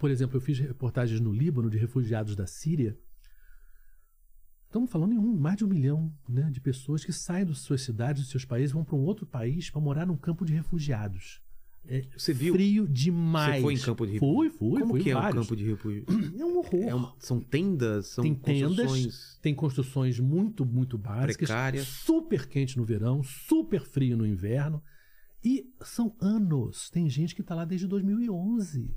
por 0.00 0.10
exemplo, 0.10 0.38
eu 0.38 0.40
fiz 0.40 0.58
reportagens 0.58 1.20
no 1.20 1.30
Líbano 1.30 1.68
de 1.68 1.76
refugiados 1.76 2.34
da 2.34 2.46
Síria. 2.46 2.98
Estamos 4.64 4.90
falando 4.90 5.12
em 5.12 5.18
um, 5.18 5.36
mais 5.36 5.58
de 5.58 5.64
um 5.64 5.68
milhão 5.68 6.10
né, 6.26 6.48
de 6.50 6.58
pessoas 6.58 7.04
que 7.04 7.12
saem 7.12 7.44
das 7.44 7.58
suas 7.58 7.82
cidades, 7.82 8.22
dos 8.22 8.30
seus 8.30 8.46
países, 8.46 8.72
vão 8.72 8.82
para 8.82 8.96
um 8.96 9.00
outro 9.04 9.26
país 9.26 9.68
para 9.68 9.78
morar 9.78 10.06
num 10.06 10.16
campo 10.16 10.46
de 10.46 10.54
refugiados. 10.54 11.42
É 11.86 12.06
Você 12.16 12.32
viu? 12.32 12.54
frio 12.54 12.88
demais. 12.88 13.56
Você 13.56 13.62
foi 13.62 13.74
em 13.74 13.78
campo 13.78 14.06
de 14.06 14.12
refúgio? 14.14 14.52
Fui, 14.52 14.80
Como 14.80 14.98
que 14.98 15.10
é 15.10 15.16
um 15.16 15.20
vários. 15.20 15.42
campo 15.42 15.56
de 15.56 15.64
refúgio? 15.66 16.04
É 16.38 16.44
um 16.44 16.58
horror. 16.58 17.12
É 17.12 17.12
são 17.18 17.38
tendas, 17.40 18.06
são 18.06 18.22
Tem 18.24 18.34
tendas, 18.34 18.76
construções 18.76 19.38
tem 19.42 19.54
construções 19.54 20.18
muito, 20.20 20.64
muito 20.64 20.96
básicas, 20.96 21.36
precárias. 21.36 21.86
super 21.86 22.46
quente 22.46 22.78
no 22.78 22.84
verão, 22.84 23.22
super 23.22 23.84
frio 23.84 24.16
no 24.16 24.26
inverno. 24.26 24.82
E 25.44 25.70
são 25.82 26.14
anos. 26.20 26.88
Tem 26.88 27.08
gente 27.10 27.34
que 27.34 27.42
está 27.42 27.54
lá 27.54 27.66
desde 27.66 27.86
2011. 27.86 28.94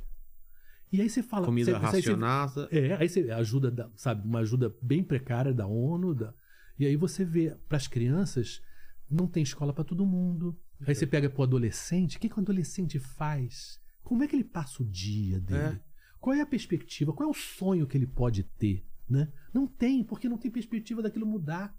E 0.94 1.02
aí 1.02 1.10
você 1.10 1.24
fala. 1.24 1.46
Comida 1.46 1.72
você- 1.72 1.80
você- 1.80 1.86
racionada. 2.10 2.68
é, 2.72 2.94
aí 2.96 3.10
você 3.10 3.30
ajuda, 3.32 3.72
da- 3.72 3.90
sabe, 3.96 4.26
uma 4.28 4.40
ajuda 4.40 4.74
bem 4.82 5.04
precária 5.04 5.52
da 5.54 5.66
ONU. 5.66 6.14
Da, 6.14 6.34
e 6.78 6.86
aí 6.86 6.96
você 6.96 7.26
vê, 7.26 7.58
para 7.68 7.78
as 7.78 7.88
crianças, 7.88 8.62
não 9.10 9.28
tem 9.28 9.42
escola 9.42 9.74
para 9.74 9.84
todo 9.84 10.06
mundo. 10.06 10.56
Aí 10.86 10.94
você 10.94 11.08
pega 11.08 11.30
para 11.30 11.40
o 11.40 11.44
adolescente, 11.44 12.18
o 12.18 12.20
que, 12.20 12.30
que 12.30 12.38
o 12.38 12.42
adolescente 12.42 13.00
faz? 13.00 13.80
Como 14.04 14.24
é 14.24 14.28
que 14.28 14.36
ele 14.36 14.44
passa 14.44 14.84
o 14.84 14.86
dia 14.86 15.40
dele? 15.40 15.78
É. 15.78 15.80
Qual 16.20 16.36
é 16.36 16.42
a 16.42 16.46
perspectiva? 16.46 17.12
Qual 17.12 17.28
é 17.28 17.32
o 17.32 17.34
sonho 17.34 17.88
que 17.88 17.98
ele 17.98 18.08
pode 18.08 18.44
ter? 18.44 18.86
Né? 19.10 19.32
Não 19.54 19.66
tem, 19.68 20.04
porque 20.04 20.30
não 20.30 20.38
tem 20.38 20.52
perspectiva 20.52 21.02
daquilo 21.02 21.26
mudar. 21.26 21.76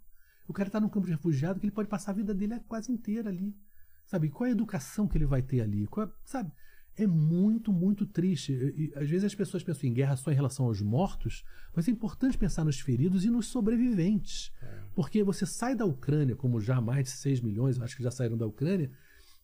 O 0.48 0.52
cara 0.52 0.68
está 0.68 0.80
num 0.80 0.88
campo 0.88 1.06
de 1.06 1.12
refugiado 1.12 1.58
que 1.60 1.66
ele 1.66 1.72
pode 1.72 1.88
passar 1.88 2.10
a 2.12 2.14
vida 2.14 2.34
dele 2.34 2.58
quase 2.68 2.90
inteira 2.92 3.30
ali. 3.30 3.56
Sabe? 4.06 4.28
Qual 4.28 4.46
é 4.46 4.50
a 4.50 4.52
educação 4.52 5.06
que 5.08 5.16
ele 5.16 5.24
vai 5.24 5.40
ter 5.42 5.60
ali? 5.60 5.86
Qual 5.86 6.06
é- 6.06 6.10
sabe? 6.24 6.50
É 6.96 7.06
muito, 7.06 7.72
muito 7.72 8.06
triste. 8.06 8.52
E, 8.52 8.92
às 8.94 9.08
vezes 9.08 9.24
as 9.24 9.34
pessoas 9.34 9.62
pensam 9.62 9.88
em 9.88 9.92
guerra 9.92 10.16
só 10.16 10.30
em 10.30 10.34
relação 10.34 10.66
aos 10.66 10.80
mortos, 10.80 11.42
mas 11.74 11.88
é 11.88 11.90
importante 11.90 12.38
pensar 12.38 12.64
nos 12.64 12.78
feridos 12.78 13.24
e 13.24 13.30
nos 13.30 13.46
sobreviventes. 13.46 14.52
Porque 14.94 15.22
você 15.24 15.44
sai 15.44 15.74
da 15.74 15.84
Ucrânia, 15.84 16.36
como 16.36 16.60
já 16.60 16.80
mais 16.80 17.04
de 17.04 17.10
6 17.10 17.40
milhões, 17.40 17.80
acho 17.80 17.96
que 17.96 18.02
já 18.02 18.10
saíram 18.10 18.36
da 18.36 18.46
Ucrânia, 18.46 18.90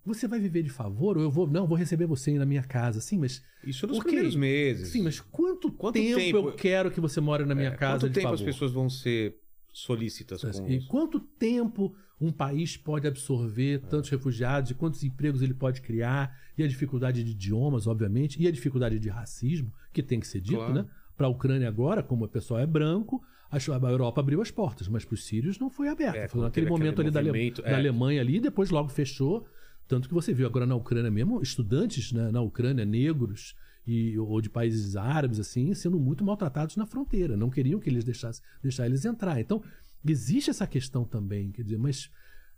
você 0.05 0.27
vai 0.29 0.39
viver 0.41 0.63
de 0.63 0.71
favor, 0.71 1.17
ou 1.19 1.23
eu 1.25 1.31
vou, 1.31 1.47
não, 1.47 1.67
vou 1.67 1.77
receber 1.77 2.07
você 2.07 2.31
aí 2.31 2.39
na 2.39 2.47
minha 2.47 2.63
casa. 2.63 3.01
Sim, 3.01 3.19
mas. 3.19 3.43
Isso 3.65 3.87
nos 3.87 3.99
Ok. 3.99 4.07
primeiros 4.11 4.35
meses. 4.37 4.89
Sim, 4.89 5.03
mas 5.03 5.21
quanto, 5.21 5.71
Quanto 5.73 5.95
tempo, 5.95 6.17
tempo- 6.19 6.39
eu 6.39 6.53
quero 6.55 6.91
que 6.91 7.01
você 7.01 7.21
more 7.21 7.45
na 7.45 7.55
minha 7.55 7.69
É, 7.71 7.77
casa 7.77 8.07
Quanto 8.07 8.15
tempo 8.15 8.23
favor? 8.29 8.35
as 8.37 8.41
pessoas 8.43 8.71
vão 8.73 8.89
ser 8.89 9.37
solícitas 9.73 10.43
com 10.43 10.69
E 10.69 10.85
quanto 10.87 11.21
tempo 11.21 11.95
um 12.21 12.31
país 12.31 12.77
pode 12.77 13.07
absorver 13.07 13.81
tantos 13.89 14.11
refugiados 14.11 14.71
e 14.71 14.75
quantos 14.75 15.03
empregos 15.03 15.43
ele 15.43 15.55
pode 15.55 15.81
criar? 15.81 16.37
E 16.57 16.63
a 16.63 16.69
dificuldade 16.69 17.25
de 17.25 17.31
idiomas, 17.31 17.87
obviamente, 17.87 18.41
e 18.43 18.47
a 18.47 18.51
dificuldade 18.51 18.99
de 18.99 19.09
racismo, 19.09 19.73
que 19.93 20.03
tem 20.03 20.21
que 20.21 20.27
ser 20.27 20.41
dito, 20.41 20.57
Claro. 20.57 20.75
né? 20.75 20.87
Para 21.17 21.27
a 21.27 21.31
Ucrânia 21.31 21.69
agora, 21.69 22.03
como 22.03 22.25
o 22.25 22.29
pessoal 22.29 22.61
é 22.61 22.67
branco, 22.67 23.23
a 23.51 23.59
Europa 23.91 24.21
abriu 24.21 24.41
as 24.41 24.51
portas, 24.51 24.89
mas 24.89 25.05
para 25.05 25.15
os 25.15 25.25
sírios 25.25 25.59
não 25.59 25.69
foi 25.69 25.89
aberta. 25.89 26.19
É, 26.19 26.29
foi 26.29 26.41
naquele 26.41 26.69
momento 26.69 27.01
ali 27.01 27.11
da, 27.11 27.21
Ale- 27.21 27.29
movimento, 27.31 27.63
da 27.63 27.69
é. 27.71 27.75
Alemanha 27.75 28.21
ali, 28.21 28.41
depois 28.41 28.71
logo 28.71 28.89
fechou. 28.89 29.47
Tanto 29.89 30.07
que 30.09 30.15
você 30.15 30.33
viu 30.33 30.47
agora 30.47 30.67
na 30.67 30.77
Ucrânia 30.77 31.11
mesmo, 31.11 31.43
estudantes 31.43 32.13
né, 32.13 32.31
na 32.31 32.41
Ucrânia, 32.41 32.85
negros 32.85 33.57
e, 33.93 34.19
ou 34.19 34.41
de 34.41 34.49
países 34.49 34.95
árabes, 34.95 35.41
assim, 35.41 35.75
sendo 35.75 35.99
muito 35.99 36.25
maltratados 36.25 36.77
na 36.77 36.87
fronteira. 36.87 37.37
Não 37.37 37.51
queriam 37.51 37.81
que 37.81 37.91
eles 37.91 38.05
deixassem 38.05 38.43
deixar 38.63 38.87
eles 38.87 39.05
entrar. 39.05 39.41
Então, 39.41 39.63
existe 40.07 40.49
essa 40.51 40.67
questão 40.67 41.05
também, 41.05 41.51
quer 41.51 41.63
dizer, 41.65 41.77
mas, 41.79 42.09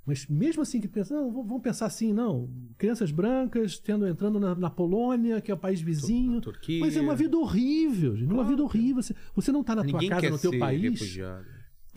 mas 0.04 0.26
mesmo 0.26 0.60
assim 0.62 0.78
que 0.80 0.86
pensa, 0.88 1.14
não, 1.14 1.32
vamos 1.32 1.62
pensar 1.62 1.86
assim, 1.86 2.12
não, 2.12 2.50
crianças 2.76 3.10
brancas 3.10 3.78
tendo 3.78 4.06
entrando 4.06 4.38
na, 4.38 4.54
na 4.54 4.68
Polônia, 4.70 5.40
que 5.40 5.50
é 5.50 5.54
o 5.54 5.58
país 5.58 5.80
vizinho. 5.80 6.40
Turquia. 6.40 6.80
Mas 6.80 6.96
é 6.96 7.00
uma 7.00 7.16
vida 7.16 7.36
horrível, 7.38 8.14
gente. 8.14 8.26
Uma 8.26 8.34
Claro. 8.42 8.48
vida 8.50 8.62
horrível. 8.62 9.02
Você, 9.02 9.14
você 9.34 9.50
não 9.52 9.62
está 9.62 9.74
na 9.74 9.82
tua 9.82 9.92
Ninguém 9.92 10.10
casa, 10.10 10.20
quer 10.20 10.30
no 10.30 10.38
teu 10.38 10.58
país. 10.58 10.82
refugiado. 11.00 11.46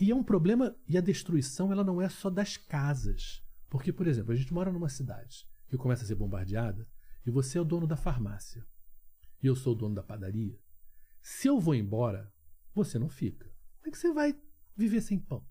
E 0.00 0.10
é 0.10 0.14
um 0.14 0.22
problema, 0.22 0.74
e 0.88 0.96
a 0.96 1.00
destruição 1.00 1.72
ela 1.72 1.84
não 1.84 2.00
é 2.00 2.08
só 2.08 2.30
das 2.30 2.56
casas. 2.56 3.42
Porque, 3.68 3.92
por 3.92 4.06
exemplo, 4.06 4.32
a 4.32 4.36
gente 4.36 4.52
mora 4.54 4.72
numa 4.72 4.88
cidade 4.88 5.46
que 5.68 5.76
começa 5.76 6.04
a 6.04 6.06
ser 6.06 6.14
bombardeada 6.14 6.86
e 7.26 7.30
você 7.30 7.58
é 7.58 7.60
o 7.60 7.64
dono 7.64 7.86
da 7.86 7.96
farmácia 7.96 8.64
e 9.42 9.46
eu 9.46 9.56
sou 9.56 9.72
o 9.72 9.76
dono 9.76 9.94
da 9.94 10.02
padaria. 10.02 10.58
Se 11.20 11.48
eu 11.48 11.58
vou 11.58 11.74
embora, 11.74 12.32
você 12.74 12.98
não 12.98 13.08
fica. 13.08 13.44
Como 13.78 13.88
é 13.88 13.90
que 13.90 13.98
você 13.98 14.12
vai 14.12 14.34
viver 14.76 15.00
sem 15.00 15.18
pão? 15.18 15.44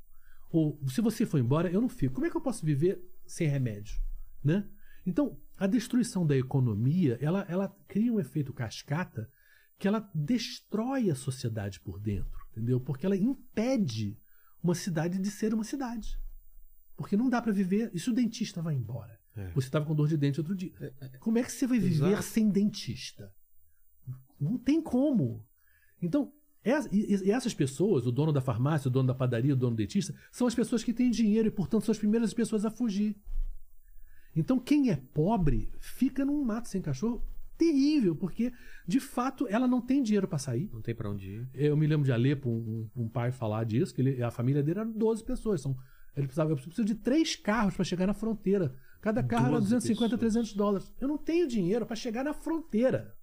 Ou 0.50 0.80
se 0.88 1.02
você 1.02 1.26
for 1.26 1.40
embora, 1.40 1.70
eu 1.70 1.82
não 1.82 1.90
fico. 1.90 2.14
Como 2.14 2.26
é 2.26 2.30
que 2.30 2.38
eu 2.38 2.42
posso 2.42 2.66
viver 2.66 3.02
sem 3.26 3.48
remédio? 3.48 4.00
Né? 4.44 4.68
Então, 5.06 5.40
a 5.58 5.68
destruição 5.68 6.26
da 6.26 6.36
economia, 6.38 7.18
ela, 7.22 7.46
ela 7.50 7.76
cria 7.88 8.14
um 8.14 8.20
efeito 8.20 8.54
cascata 8.54 9.30
que 9.78 9.88
ela 9.88 10.10
destrói 10.14 11.10
a 11.10 11.16
sociedade 11.16 11.80
por 11.82 12.00
dentro, 12.00 12.40
entendeu? 12.52 12.80
Porque 12.80 13.06
ela 13.06 13.18
impede 13.18 14.18
uma 14.64 14.74
cidade 14.74 15.20
de 15.20 15.30
ser 15.30 15.54
uma 15.54 15.64
cidade. 15.64 16.18
Porque 16.96 17.18
não 17.18 17.30
dá 17.30 17.42
para 17.42 17.52
viver. 17.52 17.92
E 17.94 18.00
se 18.00 18.10
o 18.10 18.14
dentista 18.14 18.62
vai 18.62 18.76
embora? 18.76 19.20
É. 19.36 19.50
Você 19.50 19.68
estava 19.68 19.86
com 19.86 19.94
dor 19.94 20.08
de 20.08 20.16
dente 20.16 20.40
outro 20.40 20.56
dia. 20.56 20.72
Como 21.20 21.38
é 21.38 21.44
que 21.44 21.52
você 21.52 21.68
vai 21.68 21.78
viver 21.78 22.08
Exato. 22.08 22.24
sem 22.24 22.50
dentista? 22.50 23.34
Não 24.40 24.58
tem 24.58 24.82
como. 24.82 25.44
Então, 26.02 26.32
ess- 26.64 26.90
essas 27.28 27.54
pessoas, 27.54 28.06
o 28.06 28.12
dono 28.12 28.32
da 28.34 28.42
farmácia, 28.42 28.88
o 28.88 28.92
dono 28.92 29.08
da 29.08 29.16
padaria, 29.16 29.54
o 29.54 29.56
dono 29.58 29.76
do 29.76 29.78
dentista, 29.78 30.14
são 30.32 30.46
as 30.48 30.56
pessoas 30.56 30.84
que 30.84 30.94
têm 30.94 31.10
dinheiro 31.12 31.48
e, 31.48 31.52
portanto, 31.52 31.86
são 31.86 31.92
as 31.92 31.98
primeiras 31.98 32.34
pessoas 32.34 32.66
a 32.66 32.72
fugir. 32.72 33.16
Então, 34.36 34.60
quem 34.60 34.90
é 34.92 34.98
pobre 35.14 35.70
fica 35.80 36.26
num 36.26 36.44
mato 36.44 36.68
sem 36.68 36.82
cachorro 36.82 37.24
terrível, 37.58 38.14
porque, 38.18 38.52
de 38.86 39.00
fato, 39.00 39.48
ela 39.48 39.66
não 39.66 39.80
tem 39.80 40.04
dinheiro 40.04 40.28
para 40.28 40.38
sair. 40.38 40.70
Não 40.74 40.82
tem 40.82 40.94
pra 40.94 41.10
onde 41.10 41.30
ir. 41.30 41.50
Eu 41.54 41.78
me 41.78 41.88
lembro 41.88 42.06
de 42.06 42.12
Alepo, 42.12 42.50
um, 42.50 42.90
um 42.96 43.08
pai 43.08 43.32
falar 43.32 43.64
disso, 43.64 43.94
que 43.96 44.02
ele- 44.02 44.22
a 44.22 44.30
família 44.30 44.62
dele 44.62 44.80
era 44.82 44.90
12 44.90 45.24
pessoas. 45.24 45.62
São, 45.62 45.72
ele 46.18 46.28
precisava, 46.28 46.52
eu 46.52 46.58
preciso 46.58 46.84
de 46.84 46.96
três 46.96 47.38
carros 47.38 47.74
para 47.74 47.86
chegar 47.86 48.06
na 48.08 48.14
fronteira. 48.14 48.76
Cada 49.00 49.24
carro 49.24 49.46
era 49.48 49.52
12 49.60 49.70
250, 49.70 50.18
pessoas. 50.18 50.20
300 50.34 50.54
dólares. 50.54 50.92
Eu 51.00 51.08
não 51.08 51.18
tenho 51.18 51.48
dinheiro 51.48 51.86
para 51.86 51.96
chegar 51.96 52.26
na 52.26 52.34
fronteira. 52.34 53.15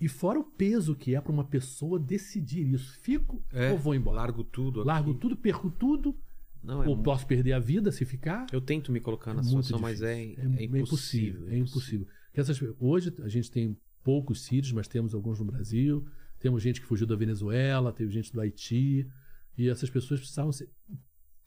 E- 0.00 0.08
fora 0.08 0.38
o 0.38 0.44
peso 0.44 0.94
que 0.94 1.14
é 1.14 1.20
para 1.20 1.32
uma 1.32 1.44
pessoa 1.44 1.98
decidir 1.98 2.72
isso. 2.72 2.96
Fico 3.00 3.42
É, 3.52 3.72
ou 3.72 3.78
vou 3.78 3.94
embora? 3.94 4.16
Largo 4.18 4.44
tudo. 4.44 4.80
aqui. 4.80 4.86
Largo 4.86 5.14
tudo, 5.14 5.36
perco 5.36 5.70
tudo, 5.70 6.16
Não, 6.62 6.82
é 6.84 6.88
ou 6.88 6.96
mu- 6.96 7.02
posso 7.02 7.26
perder 7.26 7.52
a 7.52 7.58
vida 7.58 7.90
se 7.90 8.04
ficar. 8.04 8.46
Eu 8.52 8.60
tento 8.60 8.92
me 8.92 9.00
colocar 9.00 9.34
na 9.34 9.40
É 9.40 9.44
muito 9.44 9.64
situação, 9.64 9.80
mas 9.80 10.00
é, 10.02 10.24
difícil. 10.24 10.44
é, 10.74 10.78
impossível. 10.80 11.48
É 11.48 11.58
impossível. 11.58 12.06
Que 12.32 12.40
essas- 12.40 12.60
hoje 12.78 13.12
a 13.22 13.28
gente 13.28 13.50
tem 13.50 13.76
poucos 14.04 14.42
sírios, 14.42 14.70
mas 14.72 14.86
temos 14.86 15.14
alguns 15.14 15.38
no 15.40 15.44
Brasil. 15.46 16.06
Temos 16.38 16.62
gente 16.62 16.80
que 16.80 16.86
fugiu 16.86 17.06
da 17.06 17.16
Venezuela, 17.16 17.92
teve 17.92 18.10
gente 18.12 18.32
do 18.32 18.40
Haiti. 18.40 19.08
E 19.58 19.68
essas 19.68 19.90
pessoas 19.90 20.20
precisavam 20.20 20.52
ser, 20.52 20.68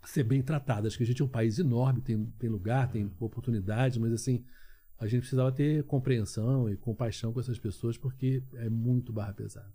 ser 0.04 0.24
bem 0.24 0.42
tratadas. 0.42 0.96
Que 0.98 1.04
a 1.04 1.06
gente 1.06 1.22
é 1.22 1.26
um 1.26 1.30
país 1.30 1.58
enorme, 1.58 2.02
tem, 2.02 2.26
tem 2.38 2.50
lugar, 2.50 2.92
tem 2.92 3.10
oportunidade, 3.20 3.98
mas 4.00 4.12
assim, 4.14 4.44
a 5.00 5.08
gente 5.08 5.22
precisava 5.22 5.52
ter 5.52 5.84
compreensão 5.86 6.70
e 6.70 6.78
compaixão 6.78 7.34
com 7.34 7.40
essas 7.40 7.60
pessoas 7.60 7.98
porque 7.98 8.44
é 8.54 8.70
muito 8.70 9.12
barra 9.12 9.34
pesada. 9.34 9.74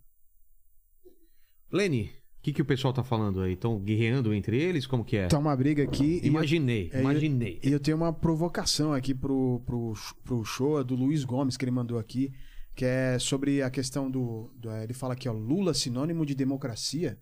Lene, 1.72 2.04
o 2.38 2.42
que, 2.42 2.52
que 2.52 2.62
o 2.62 2.64
pessoal 2.64 2.92
tá 2.92 3.04
falando 3.04 3.40
aí? 3.40 3.52
Estão 3.52 3.78
guerreando 3.78 4.32
entre 4.34 4.60
eles? 4.60 4.86
Como 4.86 5.04
que 5.04 5.16
é? 5.16 5.28
Tá 5.28 5.38
uma 5.38 5.54
briga 5.54 5.82
aqui. 5.82 6.20
e- 6.22 6.26
Imaginei, 6.26 6.90
é, 6.92 7.00
imaginei. 7.00 7.60
E 7.62 7.70
eu 7.70 7.78
tenho 7.78 7.96
uma 7.96 8.12
provocação 8.12 8.92
aqui 8.92 9.14
pro, 9.14 9.60
pro, 9.66 9.92
pro 10.24 10.44
show 10.44 10.82
do 10.82 10.94
Luiz 10.94 11.22
Gomes, 11.24 11.56
que 11.56 11.64
ele 11.64 11.70
mandou 11.70 11.98
aqui, 11.98 12.32
que 12.74 12.84
é 12.84 13.18
sobre 13.18 13.62
a 13.62 13.70
questão 13.70 14.10
do. 14.10 14.50
do- 14.56 14.70
ele 14.72 14.94
fala 14.94 15.12
aqui, 15.14 15.28
ó, 15.28 15.32
Lula 15.32 15.74
sinônimo 15.74 16.24
de 16.26 16.34
democracia. 16.34 17.18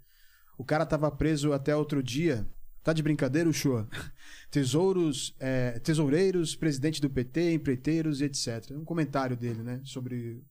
O 0.57 0.65
cara 0.65 0.87
tava 0.87 1.11
preso 1.11 1.53
até 1.53 1.75
outro 1.77 2.03
dia. 2.03 2.47
Tá 2.89 2.95
de 2.95 3.03
brincadeira, 3.03 3.47
o 3.47 3.53
show? 3.53 3.87
Tesouros, 4.51 5.37
é, 5.39 5.79
tesoureiros, 5.79 6.57
presidente 6.57 7.03
do 7.03 7.11
PT, 7.11 7.53
empreiteiros 7.53 8.23
e 8.23 8.25
etc. 8.25 8.71
Um 8.71 8.83
comentário 8.83 9.37
dele, 9.37 9.63
né? 9.63 9.83
Sobre. 9.85 10.43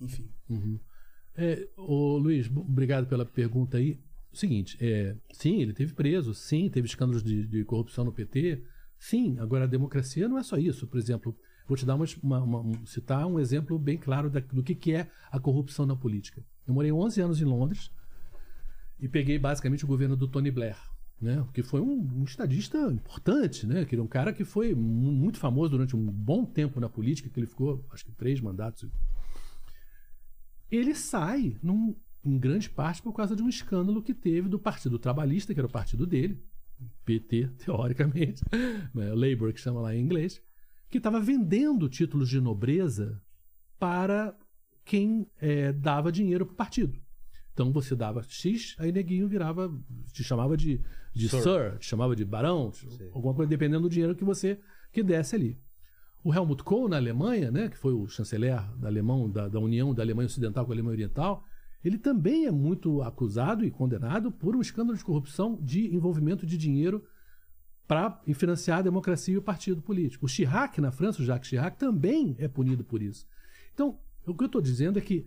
Enfim. 0.00 0.30
Uhum. 0.48 0.78
É, 1.34 1.68
ô, 1.76 2.16
Luiz, 2.16 2.48
obrigado 2.48 3.08
pela 3.08 3.26
pergunta 3.26 3.76
aí. 3.78 3.98
Seguinte, 4.32 4.78
é, 4.80 5.16
sim, 5.32 5.60
ele 5.60 5.72
teve 5.72 5.94
preso, 5.94 6.32
sim, 6.32 6.70
teve 6.70 6.86
escândalos 6.86 7.24
de, 7.24 7.44
de 7.44 7.64
corrupção 7.64 8.04
no 8.04 8.12
PT, 8.12 8.62
sim. 8.96 9.36
Agora, 9.40 9.64
a 9.64 9.66
democracia 9.66 10.28
não 10.28 10.38
é 10.38 10.44
só 10.44 10.58
isso. 10.58 10.86
Por 10.86 10.96
exemplo, 10.96 11.36
vou 11.66 11.76
te 11.76 11.84
dar 11.84 11.96
uma, 11.96 12.04
uma- 12.22 12.40
uma- 12.44 12.60
um- 12.60 12.86
citar 12.86 13.26
um 13.26 13.40
exemplo 13.40 13.76
bem 13.80 13.98
claro 13.98 14.30
da- 14.30 14.38
do 14.38 14.62
que, 14.62 14.76
que 14.76 14.92
é 14.92 15.10
a 15.32 15.40
corrupção 15.40 15.84
na 15.86 15.96
política. 15.96 16.40
Eu 16.68 16.72
morei 16.72 16.92
11 16.92 17.20
anos 17.20 17.42
em 17.42 17.46
Londres 17.46 17.90
e 19.00 19.08
peguei 19.08 19.40
basicamente 19.40 19.84
o 19.84 19.88
governo 19.88 20.14
do 20.14 20.28
Tony 20.28 20.52
Blair. 20.52 20.76
Né? 21.20 21.46
Que 21.52 21.62
foi 21.62 21.80
um, 21.80 22.00
um 22.20 22.24
estadista 22.24 22.78
importante, 22.92 23.66
né? 23.66 23.84
Que 23.84 23.96
um 23.98 24.06
cara 24.06 24.32
que 24.32 24.44
foi 24.44 24.74
mu- 24.74 25.12
muito 25.12 25.38
famoso 25.38 25.70
durante 25.72 25.94
um 25.96 26.04
bom 26.04 26.44
tempo 26.44 26.80
na 26.80 26.88
política, 26.88 27.28
que 27.28 27.38
ele 27.38 27.46
ficou, 27.46 27.84
acho 27.90 28.04
que 28.04 28.12
três 28.12 28.40
mandatos. 28.40 28.88
Ele 30.70 30.94
sai 30.94 31.56
num- 31.62 31.94
em 32.24 32.38
grande 32.38 32.68
parte 32.70 33.02
por 33.02 33.12
causa 33.12 33.34
de 33.34 33.42
um 33.42 33.48
escândalo 33.48 34.02
que 34.02 34.14
teve 34.14 34.48
do 34.48 34.58
Partido 34.58 34.98
Trabalhista, 34.98 35.52
que 35.54 35.60
era 35.60 35.66
o 35.66 35.70
partido 35.72 36.06
dele, 36.06 36.42
PT, 37.04 37.48
teoricamente, 37.58 38.42
né? 38.94 39.12
Labour, 39.12 39.52
que 39.52 39.60
chama 39.60 39.80
lá 39.80 39.94
em 39.94 40.00
inglês, 40.02 40.40
que 40.88 40.98
estava 40.98 41.20
vendendo 41.20 41.88
títulos 41.88 42.28
de 42.28 42.40
nobreza 42.40 43.20
para 43.78 44.36
quem 44.84 45.26
eh, 45.40 45.72
dava 45.72 46.10
dinheiro 46.12 46.44
para 46.46 46.52
o 46.52 46.56
partido. 46.56 46.98
Então 47.52 47.72
você 47.72 47.94
dava 47.94 48.22
X, 48.22 48.74
aí 48.78 48.90
neguinho 48.92 49.28
virava, 49.28 49.70
te 50.12 50.22
chamava 50.24 50.56
de, 50.56 50.80
de 51.12 51.28
Sir. 51.28 51.42
sir. 51.42 51.78
te 51.78 51.86
chamava 51.86 52.14
de 52.14 52.24
barão, 52.24 52.70
te- 52.70 52.86
alguma 53.12 53.34
coisa, 53.34 53.48
dependendo 53.48 53.82
do 53.82 53.88
dinheiro 53.90 54.14
que 54.14 54.24
você 54.24 54.58
que 54.92 55.02
desse 55.02 55.34
ali. 55.36 55.58
O 56.22 56.34
Helmut 56.34 56.62
Kohl, 56.62 56.88
na 56.88 56.96
Alemanha, 56.96 57.50
né, 57.50 57.68
que 57.68 57.78
foi 57.78 57.92
o 57.94 58.06
chanceler 58.06 58.60
da, 58.76 58.88
Alemão, 58.88 59.28
da, 59.30 59.48
da 59.48 59.58
União 59.58 59.94
da 59.94 60.02
Alemanha 60.02 60.26
Ocidental 60.26 60.64
com 60.66 60.72
a 60.72 60.74
Alemanha 60.74 60.94
Oriental, 60.94 61.42
ele 61.82 61.96
também 61.96 62.44
é 62.46 62.50
muito 62.50 63.00
acusado 63.02 63.64
e 63.64 63.70
condenado 63.70 64.30
por 64.30 64.54
um 64.54 64.60
escândalo 64.60 64.98
de 64.98 65.04
corrupção 65.04 65.58
de 65.62 65.94
envolvimento 65.94 66.44
de 66.44 66.58
dinheiro 66.58 67.02
para 67.88 68.20
financiar 68.34 68.80
a 68.80 68.82
democracia 68.82 69.34
e 69.34 69.38
o 69.38 69.42
partido 69.42 69.80
político. 69.82 70.26
O 70.26 70.28
Chirac, 70.28 70.80
na 70.80 70.92
França, 70.92 71.22
o 71.22 71.24
Jacques 71.24 71.48
Chirac, 71.48 71.76
também 71.78 72.36
é 72.38 72.46
punido 72.46 72.84
por 72.84 73.00
isso. 73.02 73.26
Então, 73.74 73.98
o 74.26 74.34
que 74.34 74.44
eu 74.44 74.46
estou 74.46 74.60
dizendo 74.60 74.98
é 74.98 75.02
que 75.02 75.26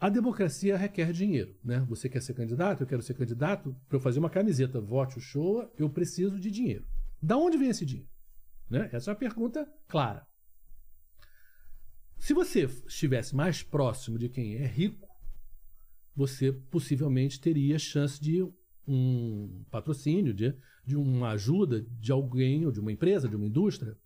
a 0.00 0.08
democracia 0.08 0.76
requer 0.76 1.12
dinheiro. 1.12 1.56
Né? 1.64 1.80
Você 1.88 2.08
quer 2.08 2.22
ser 2.22 2.34
candidato? 2.34 2.82
Eu 2.82 2.86
quero 2.86 3.02
ser 3.02 3.14
candidato. 3.14 3.74
Para 3.88 3.96
eu 3.96 4.00
fazer 4.00 4.18
uma 4.18 4.30
camiseta, 4.30 4.80
vote 4.80 5.18
o 5.18 5.20
show, 5.20 5.68
eu 5.76 5.90
preciso 5.90 6.38
de 6.38 6.50
dinheiro. 6.50 6.86
Da 7.20 7.36
onde 7.36 7.56
vem 7.56 7.68
esse 7.68 7.84
dinheiro? 7.84 8.10
Né? 8.70 8.88
Essa 8.92 9.10
é 9.10 9.12
uma 9.12 9.18
pergunta 9.18 9.68
clara. 9.88 10.26
Se 12.18 12.32
você 12.32 12.64
estivesse 12.86 13.34
mais 13.34 13.62
próximo 13.62 14.18
de 14.18 14.28
quem 14.28 14.56
é 14.56 14.66
rico, 14.66 15.08
você 16.14 16.52
possivelmente 16.52 17.40
teria 17.40 17.78
chance 17.78 18.20
de 18.20 18.42
um 18.86 19.64
patrocínio, 19.70 20.34
de, 20.34 20.54
de 20.84 20.96
uma 20.96 21.30
ajuda 21.30 21.82
de 21.82 22.10
alguém, 22.10 22.64
ou 22.64 22.72
de 22.72 22.80
uma 22.80 22.90
empresa, 22.90 23.28
de 23.28 23.36
uma 23.36 23.46
indústria. 23.46 23.96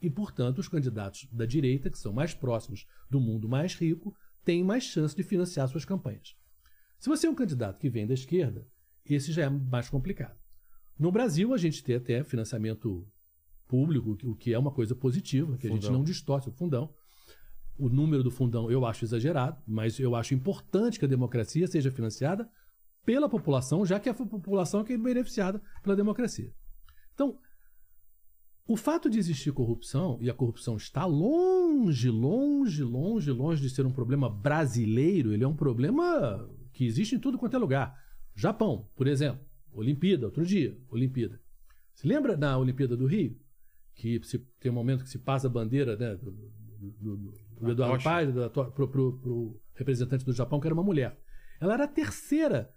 E, 0.00 0.10
portanto, 0.10 0.58
os 0.58 0.68
candidatos 0.68 1.28
da 1.30 1.46
direita, 1.46 1.90
que 1.90 1.98
são 1.98 2.12
mais 2.12 2.34
próximos 2.34 2.86
do 3.08 3.20
mundo 3.20 3.48
mais 3.48 3.74
rico, 3.74 4.14
têm 4.44 4.62
mais 4.62 4.84
chance 4.84 5.14
de 5.14 5.22
financiar 5.22 5.68
suas 5.68 5.84
campanhas. 5.84 6.36
Se 6.98 7.08
você 7.08 7.26
é 7.26 7.30
um 7.30 7.34
candidato 7.34 7.78
que 7.78 7.90
vem 7.90 8.06
da 8.06 8.14
esquerda, 8.14 8.66
esse 9.04 9.32
já 9.32 9.44
é 9.44 9.48
mais 9.48 9.88
complicado. 9.88 10.36
No 10.98 11.10
Brasil, 11.10 11.52
a 11.52 11.58
gente 11.58 11.82
tem 11.82 11.96
até 11.96 12.22
financiamento 12.22 13.06
público, 13.66 14.16
o 14.22 14.36
que 14.36 14.52
é 14.52 14.58
uma 14.58 14.70
coisa 14.70 14.94
positiva, 14.94 15.56
que 15.56 15.66
a 15.66 15.70
gente 15.70 15.86
Fundão. 15.86 15.98
não 15.98 16.04
distorce 16.04 16.48
o 16.48 16.52
fundão. 16.52 16.94
O 17.76 17.88
número 17.88 18.22
do 18.22 18.30
fundão 18.30 18.70
eu 18.70 18.86
acho 18.86 19.04
exagerado, 19.04 19.60
mas 19.66 19.98
eu 19.98 20.14
acho 20.14 20.34
importante 20.34 20.98
que 20.98 21.04
a 21.04 21.08
democracia 21.08 21.66
seja 21.66 21.90
financiada 21.90 22.48
pela 23.04 23.28
população, 23.28 23.84
já 23.84 23.98
que 23.98 24.08
é 24.08 24.12
a 24.12 24.14
população 24.14 24.84
que 24.84 24.92
é 24.92 24.98
beneficiada 24.98 25.60
pela 25.82 25.96
democracia. 25.96 26.52
Então, 27.12 27.38
o 28.66 28.76
fato 28.76 29.10
de 29.10 29.18
existir 29.18 29.52
corrupção, 29.52 30.16
e 30.20 30.30
a 30.30 30.34
corrupção 30.34 30.76
está 30.76 31.04
longe, 31.04 32.08
longe, 32.10 32.82
longe, 32.82 33.30
longe 33.30 33.60
de 33.60 33.68
ser 33.70 33.84
um 33.84 33.92
problema 33.92 34.28
brasileiro, 34.30 35.32
ele 35.32 35.44
é 35.44 35.48
um 35.48 35.54
problema 35.56 36.48
que 36.72 36.86
existe 36.86 37.14
em 37.14 37.18
tudo 37.18 37.38
quanto 37.38 37.54
é 37.54 37.58
lugar. 37.58 37.94
Japão, 38.34 38.88
por 38.96 39.06
exemplo, 39.06 39.44
Olimpíada, 39.72 40.26
outro 40.26 40.44
dia, 40.46 40.78
Olimpíada. 40.88 41.40
Se 41.94 42.06
lembra 42.06 42.36
na 42.36 42.56
Olimpíada 42.58 42.96
do 42.96 43.06
Rio? 43.06 43.38
Que 43.94 44.20
se, 44.24 44.38
tem 44.58 44.72
um 44.72 44.74
momento 44.74 45.04
que 45.04 45.10
se 45.10 45.18
passa 45.18 45.46
a 45.46 45.50
bandeira 45.50 45.96
né, 45.96 46.16
do, 46.16 46.32
do- 46.32 47.16
do- 47.16 47.70
Eduardo. 47.70 48.02
Paz 48.02 48.28
pro- 48.74 48.88
pro 48.88 49.60
representante 49.74 50.24
do 50.24 50.32
Japão, 50.32 50.58
que 50.58 50.66
era 50.66 50.74
uma 50.74 50.82
mulher. 50.82 51.16
Ela 51.60 51.74
era 51.74 51.84
a 51.84 51.88
terceira, 51.88 52.72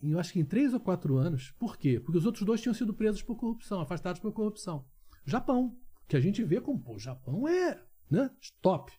em, 0.00 0.10
eu 0.12 0.18
acho 0.20 0.32
que 0.32 0.38
em 0.38 0.44
três 0.44 0.72
ou 0.72 0.78
quatro 0.80 1.16
anos. 1.16 1.50
Por 1.58 1.76
quê? 1.76 1.98
Porque 1.98 2.18
os 2.18 2.26
outros 2.26 2.44
dois 2.44 2.60
tinham 2.60 2.74
sido 2.74 2.94
presos 2.94 3.22
por 3.22 3.36
corrupção, 3.36 3.80
afastados 3.80 4.20
por 4.20 4.32
corrupção. 4.32 4.84
Japão, 5.30 5.76
que 6.08 6.16
a 6.16 6.20
gente 6.20 6.42
vê 6.42 6.60
como, 6.60 6.80
pô, 6.80 6.94
o 6.94 6.98
Japão 6.98 7.46
é 7.48 7.80
né, 8.10 8.30
top. 8.60 8.92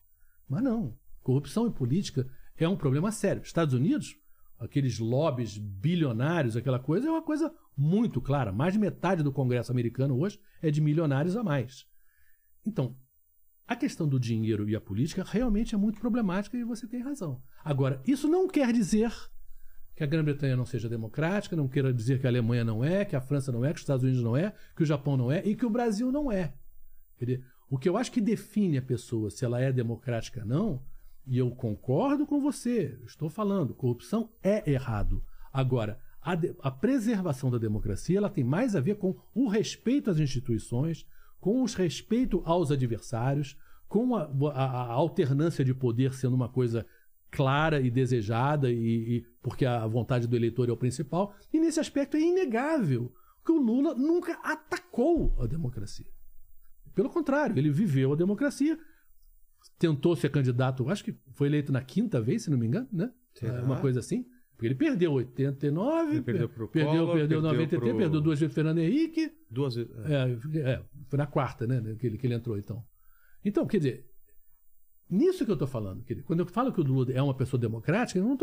Mas 0.48 0.64
não. 0.64 0.98
Corrupção 1.22 1.68
e 1.68 1.72
política 1.72 2.28
é 2.58 2.68
um 2.68 2.78
problema 2.78 3.12
sério. 3.12 3.42
Estados 3.42 3.74
Unidos, 3.74 4.16
aqueles 4.60 5.00
lobbies 5.00 5.58
bilionários, 5.58 6.56
aquela 6.56 6.80
coisa, 6.80 7.08
é 7.08 7.12
uma 7.12 7.22
coisa 7.22 7.54
muito 7.76 8.22
clara. 8.22 8.52
Mais 8.52 8.74
de 8.74 8.80
metade 8.80 9.24
do 9.24 9.32
Congresso 9.32 9.72
americano 9.72 10.18
hoje 10.18 10.40
é 10.62 10.72
de 10.72 10.82
milionários 10.82 11.36
a 11.36 11.44
mais. 11.44 11.86
Então, 12.66 12.96
a 13.68 13.76
questão 13.76 14.08
do 14.08 14.20
dinheiro 14.20 14.70
e 14.70 14.76
a 14.76 14.82
política 14.82 15.24
realmente 15.24 15.74
é 15.74 15.78
muito 15.78 16.00
problemática 16.00 16.58
e 16.58 16.64
você 16.64 16.88
tem 16.88 17.02
razão. 17.02 17.42
Agora, 17.64 18.02
isso 18.06 18.28
não 18.28 18.48
quer 18.48 18.74
dizer 18.74 19.12
que 20.02 20.06
a 20.06 20.08
Grã-Bretanha 20.08 20.58
não 20.58 20.66
seja 20.66 20.90
democrática, 20.90 21.56
não 21.56 21.68
queira 21.68 21.94
dizer 21.94 22.20
que 22.20 22.26
a 22.26 22.30
Alemanha 22.32 22.64
não 22.66 22.84
é, 22.84 23.06
que 23.06 23.16
a 23.16 23.22
França 23.22 23.52
não 23.52 23.64
é, 23.64 23.70
que 23.70 23.76
os 23.76 23.82
Estados 23.84 24.04
Unidos 24.04 24.24
não 24.24 24.36
é, 24.36 24.52
que 24.76 24.82
o 24.82 24.86
Japão 24.86 25.16
não 25.16 25.32
é 25.32 25.46
e 25.46 25.56
que 25.56 25.64
o 25.64 25.70
Brasil 25.70 26.12
não 26.12 26.32
é. 26.32 26.54
Dizer, 27.20 27.44
o 27.70 27.78
que 27.78 27.88
eu 27.88 27.96
acho 27.96 28.12
que 28.12 28.20
define 28.20 28.80
a 28.80 28.82
pessoa 28.82 29.30
se 29.30 29.46
ela 29.46 29.62
é 29.62 29.72
democrática 29.72 30.40
ou 30.42 30.46
não, 30.48 30.82
e 31.28 31.38
eu 31.38 31.52
concordo 31.52 32.26
com 32.26 32.42
você, 32.42 32.98
estou 33.06 33.30
falando, 33.30 33.76
corrupção 33.76 34.28
é 34.42 34.68
errado. 34.72 35.24
Agora, 35.54 36.00
a, 36.20 36.34
de- 36.34 36.56
a 36.64 36.72
preservação 36.72 37.52
da 37.52 37.60
democracia 37.60 38.18
ela 38.18 38.30
tem 38.30 38.44
mais 38.44 38.76
a 38.76 38.80
ver 38.82 38.96
com 38.96 39.16
o 39.36 39.48
respeito 39.48 40.10
às 40.10 40.18
instituições, 40.18 41.06
com 41.40 41.62
o 41.62 41.66
respeito 41.66 42.42
aos 42.44 42.72
adversários, 42.72 43.56
com 43.88 44.16
a, 44.16 44.24
a- 44.52 44.66
a 44.66 44.94
alternância 44.94 45.64
de 45.64 45.76
poder 45.76 46.12
sendo 46.16 46.34
uma 46.36 46.50
coisa 46.50 46.88
clara 47.32 47.80
e 47.82 47.90
desejada, 47.90 48.70
e, 48.72 49.18
e- 49.18 49.26
porque 49.42 49.66
a 49.66 49.88
vontade 49.88 50.28
do 50.28 50.36
eleitor 50.36 50.68
é 50.70 50.72
o 50.72 50.78
principal. 50.78 51.34
E 51.54 51.60
nesse 51.60 51.80
aspecto 51.80 52.18
é 52.18 52.20
inegável 52.22 53.12
que 53.46 53.52
o 53.52 53.58
Lula 53.60 53.96
nunca 53.96 54.34
atacou 54.44 55.34
a 55.42 55.48
democracia. 55.48 56.06
Pelo 56.94 57.10
contrário, 57.10 57.58
ele 57.58 57.72
viveu 57.72 58.12
a 58.14 58.16
democracia, 58.16 58.78
tentou 59.80 60.16
ser 60.16 60.30
candidato, 60.30 60.90
acho 60.90 61.04
que 61.04 61.16
foi 61.34 61.48
eleito 61.48 61.72
na 61.72 61.82
quinta 61.82 62.22
vez, 62.22 62.44
se 62.44 62.52
não 62.52 62.58
me 62.58 62.68
engano, 62.68 62.88
né? 62.92 63.12
Será? 63.34 63.60
É, 63.60 63.62
Uma 63.64 63.80
coisa 63.80 64.00
assim. 64.00 64.26
Porque 64.52 64.68
ele 64.68 64.76
perdeu 64.76 65.14
89, 65.14 66.12
Ele 66.12 66.22
perdeu 66.22 66.48
pro 66.50 66.68
perdeu, 66.68 66.92
Collor, 66.92 67.16
perdeu 67.16 67.42
perdeu 67.42 67.42
93, 67.42 67.92
pro- 67.92 67.98
perdeu 68.00 68.22
duas 68.22 68.40
vezes 68.40 68.54
Fernando 68.54 68.78
Henrique. 68.78 69.32
Duas 69.50 69.74
vezes. 69.74 69.92
É, 70.06 70.60
é, 70.74 70.84
foi 71.10 71.18
na 71.18 71.26
quarta, 71.26 71.66
né? 71.66 71.82
Que 72.00 72.06
ele, 72.06 72.18
que 72.20 72.28
ele 72.28 72.36
entrou, 72.36 72.56
então. 72.60 72.84
Então, 73.44 73.66
quer 73.66 73.78
dizer, 73.78 74.06
nisso 75.12 75.44
que 75.44 75.52
eu 75.52 75.56
estou 75.56 75.68
falando, 75.68 76.04
quer 76.04 76.14
dizer, 76.14 76.26
quando 76.26 76.40
eu 76.40 76.46
falo 76.46 76.72
que 76.72 76.80
o 76.80 76.84
Lula 76.84 77.12
é 77.12 77.22
uma 77.22 77.34
pessoa 77.34 77.60
democrática, 77.60 78.18
eu 78.18 78.24
não 78.24 78.34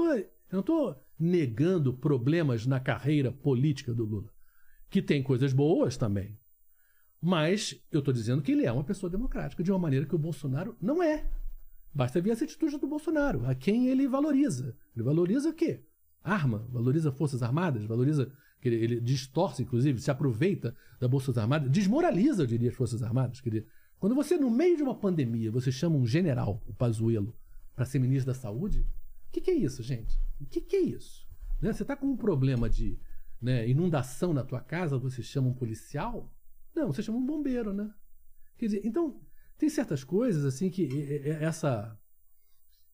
estou 0.60 0.96
negando 1.18 1.94
problemas 1.94 2.66
na 2.66 2.78
carreira 2.78 3.32
política 3.32 3.94
do 3.94 4.04
Lula, 4.04 4.30
que 4.90 5.00
tem 5.00 5.22
coisas 5.22 5.52
boas 5.52 5.96
também. 5.96 6.38
Mas 7.20 7.82
eu 7.90 7.98
estou 7.98 8.14
dizendo 8.14 8.42
que 8.42 8.52
ele 8.52 8.64
é 8.64 8.70
uma 8.70 8.84
pessoa 8.84 9.10
democrática, 9.10 9.62
de 9.64 9.72
uma 9.72 9.78
maneira 9.78 10.06
que 10.06 10.14
o 10.14 10.18
Bolsonaro 10.18 10.76
não 10.80 11.02
é. 11.02 11.28
Basta 11.92 12.20
ver 12.20 12.30
as 12.30 12.42
atitudes 12.42 12.78
do 12.78 12.86
Bolsonaro, 12.86 13.44
a 13.46 13.54
quem 13.54 13.88
ele 13.88 14.06
valoriza. 14.06 14.76
Ele 14.94 15.04
valoriza 15.04 15.48
o 15.48 15.54
quê? 15.54 15.82
Arma, 16.22 16.68
valoriza 16.70 17.10
Forças 17.10 17.42
Armadas, 17.42 17.84
valoriza. 17.86 18.30
Ele, 18.62 18.76
ele 18.76 19.00
distorce, 19.00 19.62
inclusive, 19.62 20.00
se 20.00 20.10
aproveita 20.10 20.76
das 21.00 21.10
Forças 21.10 21.38
Armadas, 21.38 21.70
desmoraliza, 21.70 22.42
eu 22.42 22.46
diria, 22.46 22.70
as 22.70 22.76
Forças 22.76 23.02
Armadas. 23.02 23.40
Quer 23.40 23.50
dizer, 23.50 23.66
quando 23.98 24.14
você, 24.14 24.36
no 24.36 24.50
meio 24.50 24.76
de 24.76 24.82
uma 24.82 24.94
pandemia, 24.94 25.50
você 25.50 25.72
chama 25.72 25.96
um 25.96 26.06
general, 26.06 26.62
o 26.66 26.72
Pazuello, 26.72 27.34
para 27.74 27.84
ser 27.84 27.98
ministro 27.98 28.32
da 28.32 28.38
Saúde, 28.38 28.80
o 29.28 29.32
que, 29.32 29.40
que 29.40 29.50
é 29.50 29.54
isso, 29.54 29.82
gente? 29.82 30.18
O 30.40 30.46
que, 30.46 30.60
que 30.60 30.76
é 30.76 30.80
isso? 30.80 31.26
Né? 31.60 31.72
Você 31.72 31.82
está 31.82 31.96
com 31.96 32.06
um 32.06 32.16
problema 32.16 32.68
de 32.68 32.98
né, 33.40 33.68
inundação 33.68 34.32
na 34.32 34.44
tua 34.44 34.60
casa, 34.60 34.98
você 34.98 35.22
chama 35.22 35.48
um 35.48 35.54
policial? 35.54 36.32
Não, 36.74 36.92
você 36.92 37.02
chama 37.02 37.18
um 37.18 37.26
bombeiro, 37.26 37.72
né? 37.72 37.92
Quer 38.56 38.66
dizer, 38.66 38.80
então, 38.84 39.20
tem 39.56 39.68
certas 39.68 40.04
coisas 40.04 40.44
assim 40.44 40.70
que 40.70 40.88
essa 41.40 41.98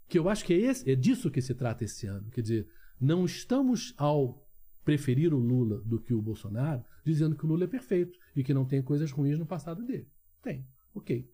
que 0.06 0.18
eu 0.18 0.28
acho 0.28 0.44
que 0.44 0.52
é, 0.52 0.58
esse, 0.58 0.90
é 0.90 0.94
disso 0.94 1.30
que 1.30 1.40
se 1.40 1.54
trata 1.54 1.84
esse 1.84 2.06
ano. 2.06 2.30
Quer 2.30 2.42
dizer, 2.42 2.68
não 3.00 3.24
estamos 3.24 3.94
ao 3.96 4.46
preferir 4.84 5.32
o 5.32 5.38
Lula 5.38 5.80
do 5.80 5.98
que 5.98 6.12
o 6.12 6.20
Bolsonaro, 6.20 6.84
dizendo 7.04 7.36
que 7.36 7.44
o 7.44 7.48
Lula 7.48 7.64
é 7.64 7.66
perfeito 7.66 8.18
e 8.36 8.44
que 8.44 8.52
não 8.52 8.66
tem 8.66 8.82
coisas 8.82 9.10
ruins 9.10 9.38
no 9.38 9.46
passado 9.46 9.82
dele. 9.82 10.06
Tem, 10.42 10.66
ok. 10.94 11.28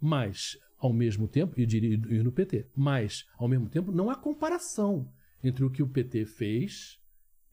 Mas, 0.00 0.56
ao 0.78 0.92
mesmo 0.92 1.28
tempo, 1.28 1.60
e 1.60 1.66
diria 1.66 1.94
e 1.94 2.22
no 2.22 2.32
PT, 2.32 2.68
mas, 2.74 3.24
ao 3.36 3.46
mesmo 3.46 3.68
tempo, 3.68 3.92
não 3.92 4.10
há 4.10 4.16
comparação 4.16 5.08
entre 5.42 5.64
o 5.64 5.70
que 5.70 5.82
o 5.82 5.88
PT 5.88 6.24
fez 6.26 7.00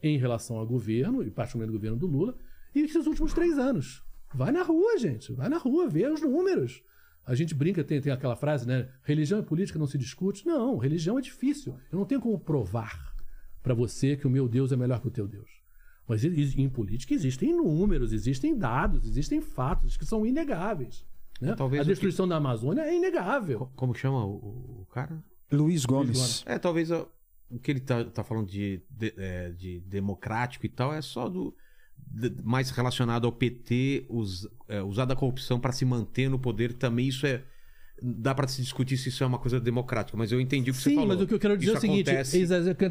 em 0.01 0.17
relação 0.17 0.57
ao 0.57 0.65
governo, 0.65 1.23
e 1.23 1.29
particularmente 1.29 1.75
o 1.75 1.79
governo 1.79 1.97
do 1.97 2.07
Lula, 2.07 2.37
e 2.73 2.81
esses 2.81 3.05
últimos 3.05 3.33
três 3.33 3.57
anos. 3.57 4.03
Vai 4.33 4.51
na 4.51 4.63
rua, 4.63 4.97
gente. 4.97 5.33
Vai 5.33 5.49
na 5.49 5.57
rua, 5.57 5.87
vê 5.87 6.07
os 6.07 6.21
números. 6.21 6.83
A 7.25 7.35
gente 7.35 7.53
brinca, 7.53 7.83
tem, 7.83 7.99
tem 8.01 8.11
aquela 8.11 8.35
frase, 8.35 8.67
né? 8.67 8.89
Religião 9.03 9.39
e 9.39 9.43
política 9.43 9.77
não 9.77 9.87
se 9.87 9.97
discute. 9.97 10.45
Não, 10.45 10.77
religião 10.77 11.17
é 11.17 11.21
difícil. 11.21 11.77
Eu 11.91 11.99
não 11.99 12.05
tenho 12.05 12.21
como 12.21 12.39
provar 12.39 13.13
para 13.61 13.73
você 13.73 14.15
que 14.15 14.25
o 14.25 14.29
meu 14.29 14.47
Deus 14.47 14.71
é 14.71 14.75
melhor 14.75 15.01
que 15.01 15.07
o 15.07 15.11
teu 15.11 15.27
Deus. 15.27 15.49
Mas 16.07 16.23
em 16.23 16.67
política 16.69 17.13
existem 17.13 17.55
números, 17.55 18.13
existem 18.13 18.57
dados, 18.57 19.05
existem 19.05 19.41
fatos 19.41 19.95
que 19.95 20.05
são 20.05 20.25
inegáveis. 20.25 21.05
Né? 21.41 21.55
Talvez 21.55 21.79
a 21.79 21.83
o 21.83 21.85
que- 21.85 21.91
destruição 21.91 22.27
da 22.27 22.35
Amazônia 22.37 22.81
é 22.81 22.95
inegável. 22.95 23.59
Co- 23.59 23.71
Como 23.75 23.93
chama 23.95 24.25
o, 24.25 24.81
o 24.81 24.87
cara? 24.91 25.23
Luiz 25.51 25.85
Gomes. 25.85 26.17
Gomes. 26.17 26.43
É, 26.45 26.57
talvez 26.59 26.91
o 26.91 27.07
que 27.63 27.71
ele 27.71 27.79
tá, 27.79 28.03
tá 28.05 28.23
falando 28.23 28.47
de, 28.47 28.81
de, 28.89 29.13
é, 29.17 29.49
de 29.51 29.79
democrático 29.81 30.65
e 30.65 30.69
tal 30.69 30.93
é 30.93 31.01
só 31.01 31.27
do 31.29 31.55
de- 31.97 32.35
mais 32.43 32.69
relacionado 32.69 33.25
ao 33.25 33.31
PT 33.31 34.05
us, 34.09 34.47
é, 34.67 34.81
usar 34.83 35.05
da 35.05 35.15
corrupção 35.15 35.59
para 35.59 35.71
se 35.71 35.83
manter 35.85 36.29
no 36.29 36.37
poder 36.39 36.73
também 36.73 37.07
isso 37.07 37.25
é 37.25 37.43
dá 38.01 38.33
para 38.33 38.47
se 38.47 38.61
discutir 38.61 38.95
se 38.97 39.09
isso 39.09 39.21
é 39.23 39.27
uma 39.27 39.37
coisa 39.39 39.59
democrática 39.59 40.17
mas 40.17 40.31
eu 40.31 40.39
entendi 40.39 40.71
o 40.71 40.73
que 40.73 40.79
você 40.79 40.89
Sim, 40.91 40.95
falou 40.95 41.09
mas 41.09 41.21
o 41.21 41.27
que 41.27 41.33
eu 41.33 41.39
quero 41.39 41.57
dizer 41.57 41.71
Isso 41.71 41.75
é 41.75 41.77
o 41.79 41.81
seguinte: 41.81 42.09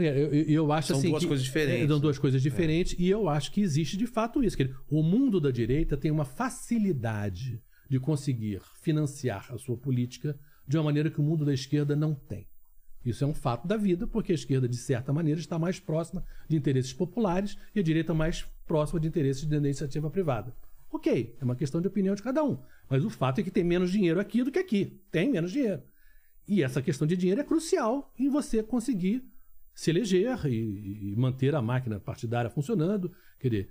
eu, 0.01 0.33
eu- 0.35 0.45
eu 0.51 0.73
acho 0.73 0.89
São 0.89 0.99
assim. 0.99 1.09
duas 1.11 1.23
que- 1.23 1.29
coisas 1.29 1.45
diferentes, 1.47 1.85
é, 1.85 1.89
São 1.89 2.01
duas 2.01 2.17
né? 2.17 2.21
coisas 2.21 2.43
diferentes, 2.43 2.97
e 2.99 3.09
eu 3.09 3.29
acho 3.29 3.51
que 3.53 3.61
existe 3.63 3.97
de 3.97 4.07
fato 4.07 4.43
isso. 4.45 4.57
Que 4.57 4.69
o 4.91 5.03
mundo 5.03 5.41
da 5.41 5.51
direita 5.51 5.97
tem 5.97 6.11
uma 6.11 6.25
facilidade 6.27 7.63
de 7.89 7.99
conseguir 7.99 8.61
financiar 8.81 9.53
a 9.53 9.59
sua 9.59 9.77
política 9.77 10.39
de 10.67 10.77
uma 10.77 10.85
maneira 10.85 11.11
que 11.11 11.21
o 11.21 11.23
mundo 11.23 11.45
da 11.45 11.55
esquerda 11.55 11.97
não 11.97 12.15
tem. 12.15 12.47
Isso 13.05 13.25
é 13.25 13.27
um 13.27 13.35
fato 13.35 13.67
da 13.67 13.77
vida, 13.77 14.07
porque 14.07 14.33
a 14.33 14.35
esquerda, 14.35 14.69
de 14.69 14.77
certa 14.77 15.13
maneira, 15.13 15.41
está 15.41 15.59
mais 15.59 15.81
próxima 15.81 16.25
de 16.49 16.57
interesses 16.57 16.93
populares 16.93 17.57
e 17.75 17.81
a 17.81 17.83
direita 17.83 18.13
mais 18.13 18.43
próxima 18.67 19.01
de 19.01 19.09
interesses 19.09 19.47
da 19.47 19.57
iniciativa 19.57 20.11
privada. 20.11 20.55
Ok, 20.91 21.37
é 21.41 21.45
uma 21.45 21.57
questão 21.57 21.81
de 21.81 21.87
opinião 21.87 22.15
de 22.15 22.23
cada 22.23 22.43
um. 22.43 22.59
Mas 22.89 23.05
o 23.05 23.11
fato 23.11 23.41
é 23.41 23.45
que 23.45 23.51
tem 23.51 23.65
menos 23.65 23.91
dinheiro 23.91 24.21
aqui 24.21 24.43
do 24.43 24.51
que 24.51 24.59
aqui. 24.59 25.01
Tem 25.11 25.31
menos 25.31 25.53
dinheiro. 25.53 25.83
E 26.47 26.63
essa 26.63 26.81
questão 26.83 27.07
de 27.07 27.17
dinheiro 27.17 27.41
é 27.41 27.45
crucial 27.45 28.13
em 28.19 28.29
você 28.29 28.63
conseguir 28.63 29.23
se 29.75 29.91
eleger 29.91 30.47
e, 30.47 31.13
e 31.13 31.15
manter 31.17 31.55
a 31.55 31.63
máquina 31.63 32.01
partidária 32.01 32.51
funcionando. 32.51 33.13
Quer 33.39 33.49
dizer, 33.49 33.71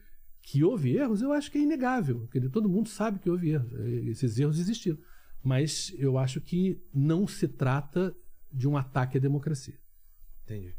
que 0.50 0.64
houve 0.64 0.96
erros, 0.96 1.22
eu 1.22 1.34
acho 1.34 1.52
que 1.52 1.58
é 1.58 1.62
inegável. 1.62 2.26
Dizer, 2.34 2.50
todo 2.50 2.70
mundo 2.70 2.88
sabe 2.88 3.20
que 3.20 3.30
houve 3.30 3.50
erros. 3.50 3.70
eh, 3.74 4.10
Esses 4.10 4.40
erros 4.40 4.58
existiram. 4.58 4.98
Mas 5.44 5.94
eu 5.98 6.18
acho 6.18 6.40
que 6.40 6.82
não 6.94 7.28
se 7.28 7.50
trata 7.50 8.16
de 8.50 8.66
um 8.66 8.78
ataque 8.78 9.18
à 9.18 9.20
democracia. 9.22 9.78
entendi 10.46 10.74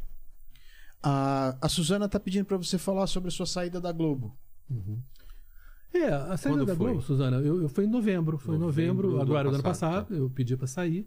A, 1.02 1.58
a 1.60 1.68
Suzana 1.68 2.08
tá 2.08 2.18
pedindo 2.18 2.46
pra 2.46 2.56
você 2.56 2.78
falar 2.78 3.06
sobre 3.06 3.28
a 3.28 3.30
sua 3.30 3.44
saída 3.44 3.78
da 3.78 3.92
Globo. 3.92 4.34
É, 5.92 6.06
a 6.06 6.36
saída 6.38 6.60
Quando 6.60 6.66
da 6.66 6.74
foi? 6.74 6.86
Globo, 6.86 7.02
Suzana, 7.02 7.36
eu, 7.36 7.60
eu 7.62 7.68
foi 7.68 7.84
em 7.84 7.88
novembro. 7.88 8.38
Foi 8.38 8.56
em 8.56 8.58
Novembro 8.58 9.08
novembro, 9.08 9.26
do 9.26 9.30
agora 9.32 9.44
do 9.44 9.48
ano 9.48 9.56
ano 9.56 9.62
passado, 9.62 10.06
passado. 10.06 10.14
Eu 10.16 10.30
pedi 10.30 10.56
para 10.56 10.66
sair. 10.66 11.06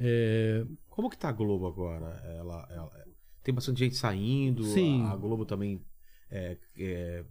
É, 0.00 0.66
como 0.90 1.08
que 1.08 1.16
tá 1.16 1.28
a 1.28 1.32
Globo 1.32 1.68
agora 1.68 2.20
ela, 2.36 2.66
ela- 2.68 3.04
tem 3.44 3.54
bastante 3.54 3.78
gente 3.78 3.94
saindo 3.96 4.64
Sim. 4.64 5.02
a, 5.02 5.12
a 5.12 5.16
Globo 5.16 5.44
também 5.44 5.80
é, 6.28 6.56
é, 6.78 7.24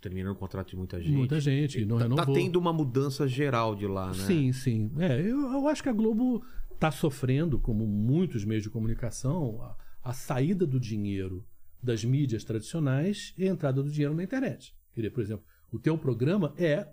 terminando 0.00 0.32
o 0.32 0.36
contrato 0.38 0.68
de 0.70 0.76
muita 0.76 1.00
gente 1.02 1.12
muita 1.16 1.40
gente 1.40 1.84
não 1.84 1.96
tá, 1.98 2.04
tá 2.04 2.08
renovou. 2.10 2.34
tendo 2.34 2.56
uma 2.56 2.72
mudança 2.72 3.26
geral 3.26 3.74
de 3.74 3.86
lá 3.86 4.08
né 4.08 4.14
Sim, 4.14 4.52
sim. 4.52 4.90
É, 4.98 5.20
eu, 5.20 5.40
eu 5.52 5.68
acho 5.68 5.82
que 5.82 5.88
a 5.88 5.92
Globo 5.92 6.42
está 6.72 6.90
sofrendo, 6.90 7.58
como 7.58 7.86
muitos 7.86 8.44
meios 8.44 8.62
de 8.62 8.70
comunicação, 8.70 9.60
a, 9.62 9.76
a 10.10 10.12
saída 10.12 10.64
do 10.66 10.78
dinheiro 10.78 11.44
das 11.82 12.04
mídias 12.04 12.44
tradicionais 12.44 13.34
e 13.36 13.44
a 13.44 13.48
entrada 13.50 13.82
do 13.82 13.90
dinheiro 13.90 14.14
na 14.14 14.22
internet. 14.22 14.74
Quer 14.94 15.00
dizer, 15.00 15.10
por 15.10 15.20
exemplo, 15.22 15.44
o 15.72 15.78
teu 15.78 15.98
programa 15.98 16.54
é 16.56 16.86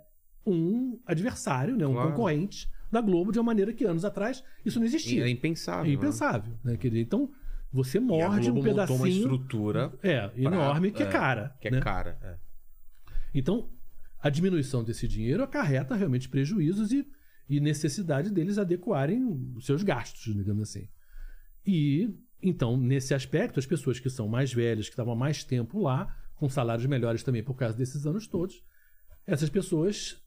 um 0.45 0.99
adversário, 1.05 1.75
né, 1.77 1.85
um 1.87 1.93
Claro. 1.93 2.09
concorrente 2.11 2.67
da 2.91 3.01
Globo 3.01 3.31
de 3.31 3.39
uma 3.39 3.45
maneira 3.45 3.73
que 3.73 3.83
anos 3.85 4.05
atrás 4.05 4.43
isso 4.65 4.79
não 4.79 4.85
existia. 4.85 5.25
é 5.25 5.29
impensável 5.29 5.85
É 5.85 5.87
né? 5.89 5.93
impensável. 5.93 6.53
Né? 6.63 6.77
Quer 6.77 6.89
dizer, 6.89 7.01
então, 7.01 7.29
você 7.71 7.97
E 7.97 8.01
a 8.01 8.01
morde 8.01 8.51
Globo 8.51 8.59
um 8.69 8.73
montou 8.73 8.95
uma 8.95 9.03
pedacinho 9.05 9.21
estrutura 9.21 9.93
é, 10.03 10.31
enorme 10.37 10.91
que 10.91 11.03
é 11.03 11.07
é, 11.07 11.09
cara. 11.11 11.55
que 11.59 11.67
é 11.67 11.71
né? 11.71 11.79
cara 11.79 12.17
é. 12.21 12.44
Então, 13.37 13.69
a 14.19 14.29
diminuição 14.29 14.83
desse 14.83 15.07
dinheiro 15.07 15.43
acarreta 15.43 15.93
realmente 15.95 16.29
prejuízos 16.29 16.91
e, 16.91 17.05
e 17.49 17.59
necessidade 17.59 18.31
deles 18.31 18.57
adequarem 18.57 19.23
os 19.55 19.65
seus 19.65 19.83
gastos, 19.83 20.33
digamos 20.33 20.63
assim. 20.63 20.87
E, 21.65 22.15
então, 22.41 22.77
nesse 22.77 23.13
aspecto, 23.13 23.59
as 23.59 23.65
pessoas 23.65 23.99
que 23.99 24.09
são 24.09 24.27
mais 24.27 24.53
velhas, 24.53 24.85
que 24.87 24.93
estavam 24.93 25.15
mais 25.15 25.43
tempo 25.43 25.79
lá, 25.81 26.15
com 26.35 26.47
salários 26.49 26.85
melhores 26.85 27.23
também 27.23 27.43
por 27.43 27.55
causa 27.55 27.77
desses 27.77 28.05
anos 28.05 28.25
todos, 28.27 28.63
essas 29.27 29.49
pessoas 29.49 30.21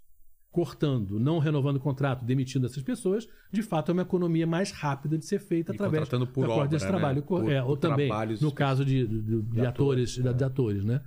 cortando, 0.50 1.20
não 1.20 1.38
renovando 1.38 1.76
o 1.76 1.80
contrato, 1.80 2.24
demitindo 2.24 2.66
essas 2.66 2.82
pessoas, 2.82 3.28
de 3.52 3.62
fato 3.62 3.90
é 3.90 3.92
uma 3.92 4.02
economia 4.02 4.46
mais 4.46 4.70
rápida 4.70 5.18
de 5.18 5.24
ser 5.26 5.38
feita 5.38 5.72
E 5.72 5.74
através 5.74 6.04
contratando 6.04 6.26
por 6.32 6.46
da 6.46 6.52
obra, 6.54 6.68
desse 6.68 6.84
né? 6.86 6.90
trabalho. 6.90 7.22
Por- 7.22 7.50
É, 7.50 7.60
por 7.62 7.68
ou 7.70 7.76
também, 7.76 8.08
trabalhos 8.08 8.40
no 8.40 8.50
caso 8.50 8.84
de, 8.84 9.06
de- 9.06 9.22
de- 9.22 9.42
de 9.42 9.60
atores, 9.60 9.66
atores, 9.66 10.10
de, 10.14 10.34
de 10.34 10.44
atores, 10.44 10.84
né? 10.84 11.02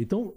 Então, 0.00 0.34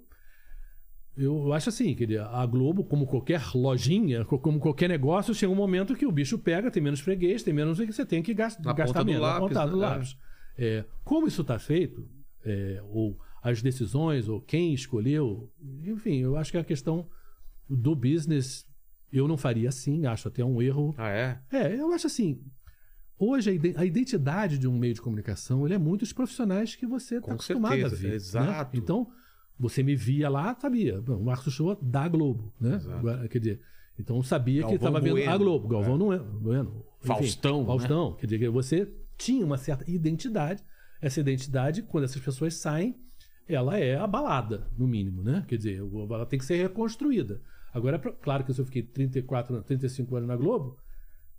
eu 1.18 1.54
acho 1.54 1.70
assim, 1.70 1.96
quer 1.96 2.06
dizer, 2.08 2.22
a 2.22 2.46
Globo, 2.46 2.84
como 2.84 3.06
qualquer 3.08 3.42
lojinha, 3.56 4.26
co- 4.26 4.38
como 4.40 4.60
qualquer 4.60 4.90
negócio, 4.90 5.34
chega 5.34 5.52
um 5.52 5.56
momento 5.56 5.96
que 5.96 6.06
o 6.06 6.12
bicho 6.12 6.38
pega, 6.38 6.70
tem 6.70 6.82
menos 6.84 7.00
freguês, 7.00 7.42
tem 7.44 7.54
menos 7.54 7.80
que 7.80 7.92
você 7.92 8.06
tem 8.06 8.22
que 8.22 8.34
gas- 8.34 8.58
Na 8.60 8.74
gastar 8.74 9.00
ponta 9.00 9.04
do 9.04 9.12
menos, 9.12 9.22
na 9.22 9.28
lápis, 9.40 9.48
ponta 9.58 9.68
do 9.72 9.78
né? 9.78 9.86
lápis. 9.88 10.18
É, 10.58 10.86
como 11.04 11.28
isso 11.28 11.42
está 11.42 11.58
feito, 11.60 12.08
é, 12.44 12.82
ou 12.90 13.18
as 13.42 13.62
decisões, 13.62 14.28
ou 14.28 14.42
quem 14.42 14.74
escolheu, 14.74 15.50
enfim, 15.84 16.18
eu 16.18 16.36
acho 16.36 16.52
que 16.52 16.58
a 16.58 16.64
questão 16.64 17.08
do 17.70 17.96
business 17.96 18.66
eu 19.12 19.28
não 19.28 19.38
faria 19.38 19.70
assim, 19.70 20.06
acho 20.06 20.28
até 20.28 20.44
um 20.44 20.62
erro 20.62 20.94
ah 20.98 21.10
é 21.10 21.40
é, 21.52 21.80
eu 21.80 21.92
acho 21.94 22.08
assim. 22.08 22.42
Hoje 23.18 23.50
a 23.50 23.54
ide- 23.54 23.74
a 23.78 23.86
identidade 23.86 24.58
de 24.58 24.68
um 24.68 24.78
meio 24.78 24.94
de 24.94 25.02
comunicação 25.02 25.66
ele 25.66 25.74
é 25.74 25.78
muito 25.78 26.02
os 26.02 26.12
profissionais 26.12 26.76
que 26.76 26.86
você 26.86 27.18
está 27.18 27.32
acostumado 27.34 27.74
a 27.86 27.90
certeza, 27.90 27.98
ver. 28.02 28.10
né? 28.10 28.16
exato. 28.16 28.78
Então, 28.78 29.08
você 29.60 29.82
me 29.82 29.96
via 29.96 30.30
lá, 30.30 30.56
sabia. 30.60 31.02
Bom, 31.02 31.18
O 31.18 31.26
Marcos 31.26 31.54
Show 31.54 31.78
da 31.82 32.08
Globo, 32.08 32.54
né? 32.60 32.76
Exato. 32.76 33.30
Quer 33.30 33.40
dizer, 33.40 33.62
então 33.98 34.22
sabia 34.22 34.64
que 34.64 34.70
Galvão 34.70 34.76
estava 34.76 35.00
vendo 35.00 35.30
a 35.30 35.38
Globo. 35.38 35.68
Galvão 35.68 35.96
é. 35.96 35.98
não 35.98 36.14
é. 36.14 36.20
Bueno, 36.20 36.86
enfim, 37.00 37.08
Faustão, 37.08 37.62
né? 37.62 37.66
Faustão. 37.66 38.14
Quer 38.16 38.28
dizer, 38.28 38.40
que 38.40 38.50
você 38.50 38.92
tinha 39.18 39.46
uma 39.46 39.58
certa 39.58 39.90
identidade. 39.90 40.64
Essa 41.02 41.20
identidade, 41.20 41.82
quando 41.84 42.06
essas 42.06 42.22
pessoas 42.22 42.56
saem, 42.56 42.96
ela 43.48 43.78
é 43.78 43.96
abalada, 43.96 44.68
no 44.78 44.88
mínimo, 44.88 45.22
né? 45.22 45.46
Quer 45.48 45.58
dizer, 45.58 45.82
ela 46.10 46.26
tem 46.26 46.40
que 46.40 46.46
ser 46.46 46.56
reconstruída. 46.62 47.42
Agora, 47.74 48.00
claro 48.00 48.44
que 48.44 48.54
se 48.54 48.60
eu 48.60 48.66
fiquei 48.66 48.82
34, 48.82 49.62
35 49.64 50.16
anos 50.16 50.28
na 50.28 50.36
Globo, 50.36 50.78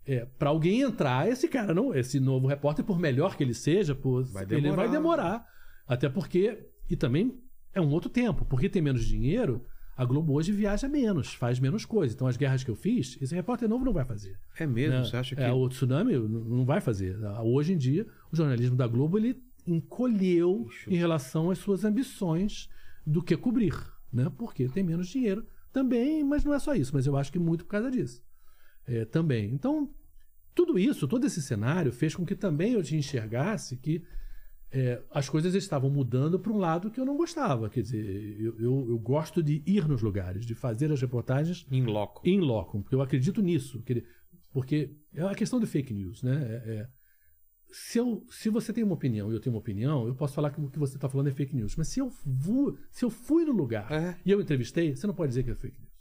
é, 0.06 0.24
para 0.38 0.50
alguém 0.50 0.82
entrar, 0.82 1.28
esse 1.28 1.48
cara 1.48 1.74
não, 1.74 1.94
esse 1.94 2.20
novo 2.20 2.46
repórter, 2.46 2.84
por 2.84 2.98
melhor 2.98 3.36
que 3.36 3.42
ele 3.42 3.54
seja, 3.54 3.94
por, 3.94 4.24
Vai 4.26 4.46
ele 4.50 4.70
vai 4.70 4.88
demorar. 4.88 5.44
Até 5.86 6.08
porque, 6.08 6.68
e 6.88 6.94
também 6.94 7.40
é 7.76 7.80
um 7.80 7.90
outro 7.90 8.08
tempo, 8.08 8.44
porque 8.46 8.70
tem 8.70 8.80
menos 8.80 9.04
dinheiro, 9.04 9.62
a 9.94 10.04
Globo 10.04 10.32
hoje 10.32 10.50
viaja 10.50 10.88
menos, 10.88 11.34
faz 11.34 11.60
menos 11.60 11.84
coisa. 11.84 12.14
Então 12.14 12.26
as 12.26 12.36
guerras 12.36 12.64
que 12.64 12.70
eu 12.70 12.74
fiz, 12.74 13.18
esse 13.20 13.34
repórter 13.34 13.68
novo 13.68 13.84
não 13.84 13.92
vai 13.92 14.04
fazer. 14.04 14.38
é 14.58 14.66
mesmo 14.66 14.98
né? 14.98 15.04
você 15.04 15.16
acha 15.16 15.36
que 15.36 15.42
É, 15.42 15.52
o 15.52 15.68
tsunami 15.68 16.16
não 16.16 16.64
vai 16.64 16.80
fazer. 16.80 17.18
Hoje 17.44 17.74
em 17.74 17.76
dia, 17.76 18.06
o 18.32 18.36
jornalismo 18.36 18.76
da 18.76 18.86
Globo 18.86 19.18
ele 19.18 19.42
encolheu 19.66 20.66
em 20.88 20.96
relação 20.96 21.50
às 21.50 21.58
suas 21.58 21.84
ambições 21.84 22.68
do 23.06 23.22
que 23.22 23.36
cobrir, 23.36 23.74
né? 24.12 24.32
Porque 24.38 24.68
tem 24.68 24.82
menos 24.82 25.08
dinheiro 25.08 25.46
também, 25.70 26.24
mas 26.24 26.44
não 26.44 26.54
é 26.54 26.58
só 26.58 26.74
isso. 26.74 26.92
Mas 26.94 27.06
eu 27.06 27.14
acho 27.16 27.30
que 27.30 27.38
muito 27.38 27.64
por 27.64 27.72
causa 27.72 27.90
disso 27.90 28.22
é, 28.86 29.04
também. 29.04 29.52
Então, 29.52 29.90
tudo 30.54 30.78
isso, 30.78 31.06
todo 31.06 31.26
esse 31.26 31.42
cenário 31.42 31.92
fez 31.92 32.14
com 32.14 32.24
que 32.24 32.34
também 32.34 32.72
eu 32.72 32.82
te 32.82 32.96
enxergasse 32.96 33.76
que 33.76 34.02
é, 34.72 35.02
as 35.10 35.28
coisas 35.28 35.54
estavam 35.54 35.88
mudando 35.88 36.38
para 36.38 36.52
um 36.52 36.58
lado 36.58 36.90
que 36.90 37.00
eu 37.00 37.04
não 37.06 37.16
gostava. 37.16 37.70
Quer 37.70 37.82
dizer, 37.82 38.40
eu, 38.40 38.58
eu, 38.58 38.86
eu 38.90 38.98
gosto 38.98 39.42
de 39.42 39.62
ir 39.66 39.86
nos 39.88 40.02
lugares, 40.02 40.44
de 40.44 40.54
fazer 40.54 40.90
as 40.92 41.00
reportagens 41.00 41.66
em 41.70 41.84
loco 41.84 42.20
in 42.28 42.40
loco, 42.40 42.80
porque 42.82 42.94
eu 42.94 43.00
acredito 43.02 43.40
nisso. 43.40 43.82
Porque 44.52 44.96
é 45.14 45.22
a 45.22 45.34
questão 45.34 45.60
do 45.60 45.66
fake 45.66 45.92
news, 45.94 46.22
né? 46.22 46.34
É- 46.42 46.70
é, 46.74 46.88
se, 47.70 47.98
eu, 47.98 48.24
se 48.30 48.48
você 48.48 48.72
tem 48.72 48.82
uma 48.84 48.94
opinião 48.94 49.30
e 49.30 49.34
eu 49.34 49.40
tenho 49.40 49.54
uma 49.54 49.60
opinião, 49.60 50.06
eu 50.06 50.14
posso 50.14 50.34
falar 50.34 50.50
que 50.50 50.60
o 50.60 50.70
que 50.70 50.78
você 50.78 50.96
está 50.96 51.08
falando 51.08 51.28
é 51.28 51.32
fake 51.32 51.54
news. 51.54 51.76
Mas 51.76 51.88
se 51.88 52.00
eu, 52.00 52.10
vou, 52.24 52.78
se 52.90 53.04
eu 53.04 53.10
fui 53.10 53.44
no 53.44 53.52
lugar 53.52 53.90
É. 53.92 54.16
e 54.24 54.30
eu 54.30 54.40
entrevistei, 54.40 54.94
você 54.94 55.06
não 55.06 55.14
pode 55.14 55.30
dizer 55.30 55.42
que 55.42 55.50
é 55.50 55.54
fake 55.54 55.78
news. 55.78 55.92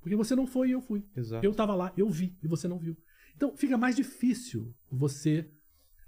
Porque 0.00 0.16
você 0.16 0.34
não 0.34 0.46
foi 0.46 0.68
e 0.70 0.72
eu 0.72 0.80
fui. 0.80 1.04
Exato. 1.14 1.44
Eu 1.44 1.50
estava 1.52 1.74
lá, 1.74 1.92
eu 1.96 2.08
vi 2.08 2.36
e 2.42 2.48
você 2.48 2.66
não 2.66 2.78
viu. 2.78 2.96
Então 3.36 3.54
fica 3.56 3.76
mais 3.78 3.94
difícil 3.96 4.74
você 4.90 5.48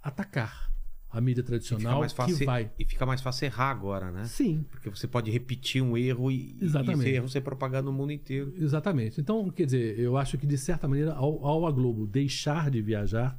atacar 0.01 0.72
a 1.13 1.21
mídia 1.21 1.43
E 1.43 1.45
tradicional 1.45 2.01
mais 2.01 2.13
fácil 2.13 2.39
que 2.39 2.45
vai. 2.45 2.71
e 2.79 2.85
fica 2.85 3.05
mais 3.05 3.21
fácil 3.21 3.45
errar 3.45 3.71
agora 3.71 4.11
né 4.11 4.25
Sim, 4.25 4.65
porque 4.71 4.89
você 4.89 5.07
pode 5.07 5.31
repetir 5.31 5.83
um 5.83 5.97
erro 5.97 6.31
e, 6.31 6.57
e 6.61 6.65
Exatamente. 6.65 7.01
esse 7.01 7.11
erro 7.11 7.29
ser 7.29 7.43
propagado 7.43 7.85
no 7.85 7.93
mundo 7.93 8.13
inteiro 8.13 8.53
Exatamente. 8.57 9.21
Então, 9.21 9.51
quer 9.51 9.67
dizer, 9.67 9.99
eu 9.99 10.17
acho 10.17 10.39
que 10.39 10.47
de 10.47 10.57
certa 10.57 10.89
maneira, 10.89 11.13
ao, 11.13 11.45
ao 11.45 11.67
a 11.67 11.71
Globo 11.71 12.07
deixar 12.07 12.71
de 12.71 12.81
viajar 12.81 13.37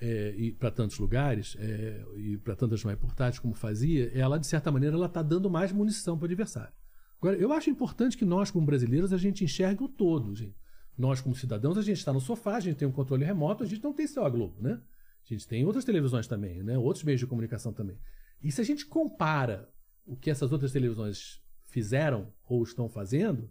é, 0.00 0.34
e 0.36 0.52
para 0.52 0.70
tantos 0.70 0.98
lugares 0.98 1.56
é, 1.58 2.04
e 2.16 2.36
para 2.36 2.54
tantas 2.54 2.82
reportagens 2.82 3.38
como 3.38 3.54
fazia, 3.54 4.10
ela 4.14 4.38
de 4.38 4.46
certa 4.46 4.70
maneira 4.70 4.96
ela 4.96 5.06
está 5.06 5.22
dando 5.22 5.48
mais 5.48 5.72
munição 5.72 6.16
para 6.18 6.24
o 6.24 6.26
adversário. 6.26 6.72
Agora, 7.20 7.36
eu 7.38 7.52
acho 7.52 7.70
importante 7.70 8.18
que 8.18 8.24
nós 8.24 8.50
como 8.50 8.66
brasileiros 8.66 9.12
a 9.12 9.16
gente 9.16 9.42
enxergue 9.44 9.82
o 9.82 9.88
todo, 9.88 10.34
gente. 10.34 10.56
Nós 10.96 11.20
como 11.20 11.34
cidadãos 11.34 11.78
a 11.78 11.82
gente 11.82 11.96
está 11.98 12.12
no 12.12 12.20
sofá, 12.20 12.56
a 12.56 12.60
gente 12.60 12.76
tem 12.76 12.86
um 12.86 12.92
controle 12.92 13.24
remoto, 13.24 13.64
a 13.64 13.66
gente 13.66 13.82
não 13.82 13.92
tem 13.92 14.06
só 14.06 14.26
a 14.26 14.30
Globo, 14.30 14.56
né? 14.60 14.78
A 15.24 15.34
gente 15.34 15.48
tem 15.48 15.64
outras 15.64 15.84
televisões 15.84 16.26
também, 16.26 16.62
né? 16.62 16.76
Outros 16.78 17.04
meios 17.04 17.20
de 17.20 17.26
comunicação 17.26 17.72
também. 17.72 17.96
E 18.42 18.52
se 18.52 18.60
a 18.60 18.64
gente 18.64 18.84
compara 18.86 19.68
o 20.06 20.16
que 20.16 20.30
essas 20.30 20.52
outras 20.52 20.70
televisões 20.72 21.40
fizeram 21.66 22.32
ou 22.46 22.62
estão 22.62 22.88
fazendo, 22.88 23.50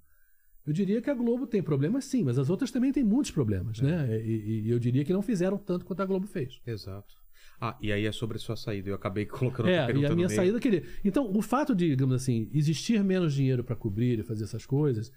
eu 0.66 0.72
diria 0.72 1.02
que 1.02 1.10
a 1.10 1.14
Globo 1.14 1.48
tem 1.48 1.62
problemas 1.64 2.06
sim, 2.06 2.24
mas 2.24 2.38
as 2.38 2.50
outras 2.50 2.72
também 2.72 2.92
têm 2.92 3.04
muitos 3.04 3.32
problemas, 3.32 3.80
É. 3.80 3.84
né? 3.84 4.22
E, 4.24 4.62
e 4.66 4.70
eu 4.70 4.80
diria 4.80 5.04
que 5.04 5.12
não 5.12 5.22
fizeram 5.22 5.58
tanto 5.58 5.84
quanto 5.86 6.02
a 6.02 6.06
Globo 6.06 6.28
fez. 6.28 6.62
Exato. 6.66 7.16
Ah, 7.60 7.78
e 7.82 7.92
aí 7.92 8.06
é 8.06 8.12
sobre 8.12 8.38
a 8.38 8.40
sua 8.40 8.56
saída. 8.56 8.90
Eu 8.90 8.96
acabei 8.96 9.26
colocando 9.28 9.68
É, 9.70 9.86
pergunta 9.86 10.08
e 10.08 10.12
a 10.12 10.16
minha 10.16 10.30
saída 10.30 10.60
queria. 10.60 10.84
Então, 11.04 11.32
o 11.36 11.42
fato 11.42 11.74
de, 11.76 11.90
digamos 11.90 12.14
assim, 12.16 12.50
existir 12.54 13.04
menos 13.04 13.34
dinheiro 13.34 13.64
para 13.64 13.76
cobrir 13.76 14.20
e 14.20 14.24
fazer 14.24 14.44
essas 14.44 14.66
coisas, 14.66 15.12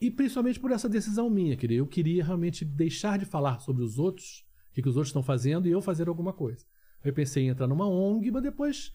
e 0.00 0.10
principalmente 0.10 0.58
por 0.58 0.70
essa 0.70 0.88
decisão 0.88 1.28
minha, 1.30 1.56
queria, 1.56 1.78
eu 1.78 1.86
queria 1.86 2.24
realmente 2.24 2.64
deixar 2.64 3.18
de 3.18 3.24
falar 3.24 3.60
sobre 3.60 3.82
os 3.82 3.98
outros, 3.98 4.44
o 4.74 4.76
que, 4.76 4.82
que 4.82 4.88
os 4.88 4.96
outros 4.96 5.10
estão 5.10 5.22
fazendo, 5.22 5.68
e 5.68 5.70
eu 5.70 5.80
fazer 5.80 6.08
alguma 6.08 6.32
coisa. 6.32 6.66
Eu 7.04 7.12
pensei 7.12 7.44
em 7.44 7.48
entrar 7.48 7.68
numa 7.68 7.86
ONG, 7.86 8.32
mas 8.32 8.42
depois. 8.42 8.92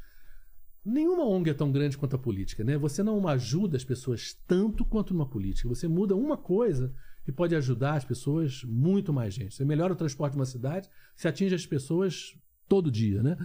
Nenhuma 0.83 1.25
ONG 1.25 1.51
é 1.51 1.53
tão 1.53 1.71
grande 1.71 1.97
quanto 1.97 2.17
a 2.17 2.19
política, 2.19 2.63
né? 2.63 2.77
Você 2.77 3.01
não 3.01 3.25
ajuda 3.27 3.77
as 3.77 3.83
pessoas 3.83 4.33
tanto 4.45 4.83
quanto 4.83 5.13
numa 5.13 5.25
política. 5.25 5.69
Você 5.69 5.87
muda 5.87 6.15
uma 6.15 6.35
coisa 6.35 6.93
e 7.25 7.31
pode 7.31 7.55
ajudar 7.55 7.93
as 7.93 8.03
pessoas 8.03 8.63
muito 8.63 9.13
mais 9.13 9.33
gente. 9.33 9.55
Você 9.55 9.63
melhora 9.63 9.93
o 9.93 9.95
transporte 9.95 10.33
de 10.33 10.39
uma 10.39 10.45
cidade, 10.45 10.89
você 11.15 11.27
atinge 11.27 11.55
as 11.55 11.65
pessoas 11.65 12.37
todo 12.67 12.91
dia, 12.91 13.23
né? 13.23 13.37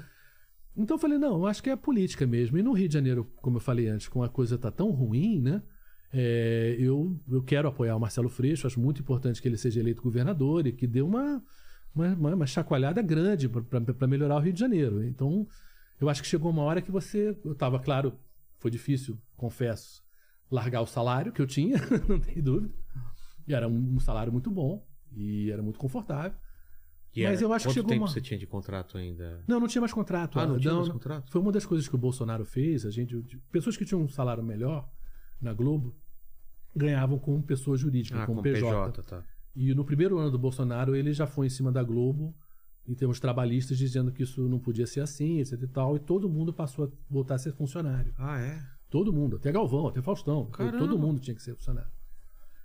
Então 0.76 0.96
eu 0.96 1.00
falei, 1.00 1.18
não, 1.18 1.36
eu 1.36 1.46
acho 1.46 1.62
que 1.62 1.70
é 1.70 1.72
a 1.72 1.76
política 1.76 2.26
mesmo. 2.26 2.58
E 2.58 2.62
no 2.62 2.72
Rio 2.72 2.88
de 2.88 2.94
Janeiro, 2.94 3.30
como 3.36 3.58
eu 3.58 3.60
falei 3.60 3.88
antes, 3.88 4.08
como 4.08 4.24
a 4.24 4.28
coisa 4.28 4.56
está 4.56 4.70
tão 4.70 4.90
ruim, 4.90 5.40
né? 5.40 5.62
É, 6.12 6.76
eu, 6.78 7.20
eu 7.28 7.42
quero 7.42 7.68
apoiar 7.68 7.96
o 7.96 8.00
Marcelo 8.00 8.28
Freixo, 8.28 8.66
acho 8.66 8.80
muito 8.80 9.00
importante 9.00 9.42
que 9.42 9.48
ele 9.48 9.56
seja 9.56 9.80
eleito 9.80 10.02
governador 10.02 10.66
e 10.66 10.72
que 10.72 10.86
dê 10.86 11.02
uma, 11.02 11.42
uma, 11.94 12.08
uma- 12.14 12.34
uma 12.34 12.47
chacoalhada 12.47 13.00
grande 13.02 13.48
para 13.48 14.06
melhorar 14.06 14.36
o 14.36 14.40
Rio 14.40 14.52
de 14.52 14.60
Janeiro. 14.60 15.02
Então, 15.05 15.47
eu 16.00 16.08
acho 16.08 16.23
que 16.23 16.28
chegou 16.28 16.50
uma 16.50 16.62
hora 16.62 16.82
que 16.82 16.90
você. 16.90 17.36
Eu 17.44 17.52
estava, 17.52 17.78
claro, 17.78 18.18
foi 18.58 18.70
difícil, 18.70 19.18
confesso, 19.36 20.02
largar 20.50 20.81
o 20.81 20.86
salário 20.86 21.32
que 21.32 21.40
eu 21.40 21.47
tinha, 21.47 21.76
não 22.08 22.18
tem 22.20 22.42
dúvida. 22.42 22.74
E 23.47 23.55
era 23.55 23.68
um, 23.68 23.94
um 23.97 24.00
salário 24.00 24.32
muito 24.32 24.50
bom 24.50 24.86
e 25.12 25.50
era 25.50 25.62
muito 25.62 25.78
confortável. 25.78 26.36
E 27.14 27.23
Mas 27.23 27.39
era- 27.39 27.42
eu 27.47 27.52
acho 27.52 27.64
que 27.64 27.68
Quanto 27.68 27.74
chegou 27.74 27.89
tempo 27.90 28.02
uma- 28.02 28.08
você 28.08 28.20
tinha 28.20 28.39
de 28.39 28.47
contrato 28.47 28.98
ainda? 28.98 29.44
Não, 29.47 29.60
não 29.60 29.68
tinha 29.68 29.81
mais 29.81 29.92
contrato. 29.92 30.39
Ah, 30.40 30.47
não 30.47 30.58
tinha 30.58 30.74
mais 30.74 30.89
não. 30.89 30.94
contrato? 30.94 31.31
Foi 31.31 31.40
uma 31.40 31.52
das 31.52 31.64
coisas 31.64 31.86
que 31.86 31.94
o 31.94 31.98
Bolsonaro 31.98 32.44
fez. 32.44 32.84
A 32.84 32.90
gente, 32.90 33.16
pessoas 33.52 33.76
que 33.76 33.84
tinham 33.84 34.02
um 34.02 34.08
salário 34.08 34.42
melhor 34.42 34.89
na 35.40 35.52
Globo 35.52 35.94
ganhavam 36.74 37.18
como 37.18 37.40
pessoa 37.42 37.76
jurídica, 37.76 38.23
Ah, 38.23 38.26
como 38.26 38.39
com 38.39 38.42
PJ. 38.42 38.90
PJ, 38.90 39.02
tá. 39.05 39.23
E 39.55 39.73
no 39.74 39.84
primeiro 39.84 40.18
ano 40.18 40.31
do 40.31 40.39
Bolsonaro, 40.39 40.97
ele 40.97 41.12
já 41.12 41.26
foi 41.26 41.47
em 41.47 41.50
cima 41.50 41.70
da 41.70 41.83
Globo, 41.83 42.34
em 42.86 42.94
termos 42.94 43.18
trabalhistas, 43.20 43.78
dizendo 43.78 44.10
que 44.12 44.23
isso 44.23 44.49
não 44.49 44.58
podia 44.58 44.86
ser 44.86 45.00
assim, 45.00 45.41
etc 45.41 45.60
e 45.62 45.66
tal. 45.66 45.97
E 45.97 46.00
todo 46.00 46.28
mundo 46.28 46.52
passou 46.52 46.86
a 46.86 46.89
voltar 47.08 47.36
a 47.36 47.39
ser 47.39 47.52
funcionário. 47.52 48.12
Ah, 48.18 48.39
é? 48.41 48.60
Todo 48.91 49.12
mundo, 49.12 49.36
até 49.36 49.50
Galvão, 49.50 49.89
até 49.89 50.02
Faustão. 50.02 50.47
Caramba. 50.50 50.78
Todo 50.78 50.99
mundo 50.99 51.20
tinha 51.20 51.34
que 51.34 51.42
ser 51.42 51.55
funcionário. 51.55 51.91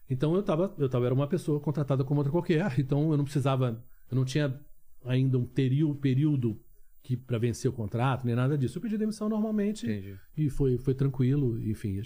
Então 0.09 0.33
eu 0.35 0.41
tava, 0.43 0.73
eu 0.77 0.89
tava, 0.89 1.05
era 1.05 1.13
uma 1.13 1.27
pessoa 1.27 1.59
contratada 1.59 2.03
como 2.03 2.19
outra 2.19 2.31
qualquer, 2.31 2.73
então 2.79 3.11
eu 3.11 3.17
não 3.17 3.23
precisava, 3.23 3.83
eu 4.09 4.15
não 4.15 4.25
tinha 4.25 4.59
ainda 5.05 5.37
um 5.37 5.45
terio- 5.45 5.93
período 5.95 6.59
que 7.03 7.15
para 7.15 7.37
vencer 7.37 7.69
o 7.69 7.73
contrato, 7.73 8.25
nem 8.25 8.35
nada 8.35 8.57
disso. 8.57 8.77
Eu 8.77 8.81
pedi 8.81 8.97
demissão 8.97 9.29
normalmente 9.29 9.85
Entendi. 9.85 10.17
e 10.35 10.49
foi, 10.49 10.77
foi 10.77 10.93
tranquilo, 10.93 11.59
enfim. 11.63 12.01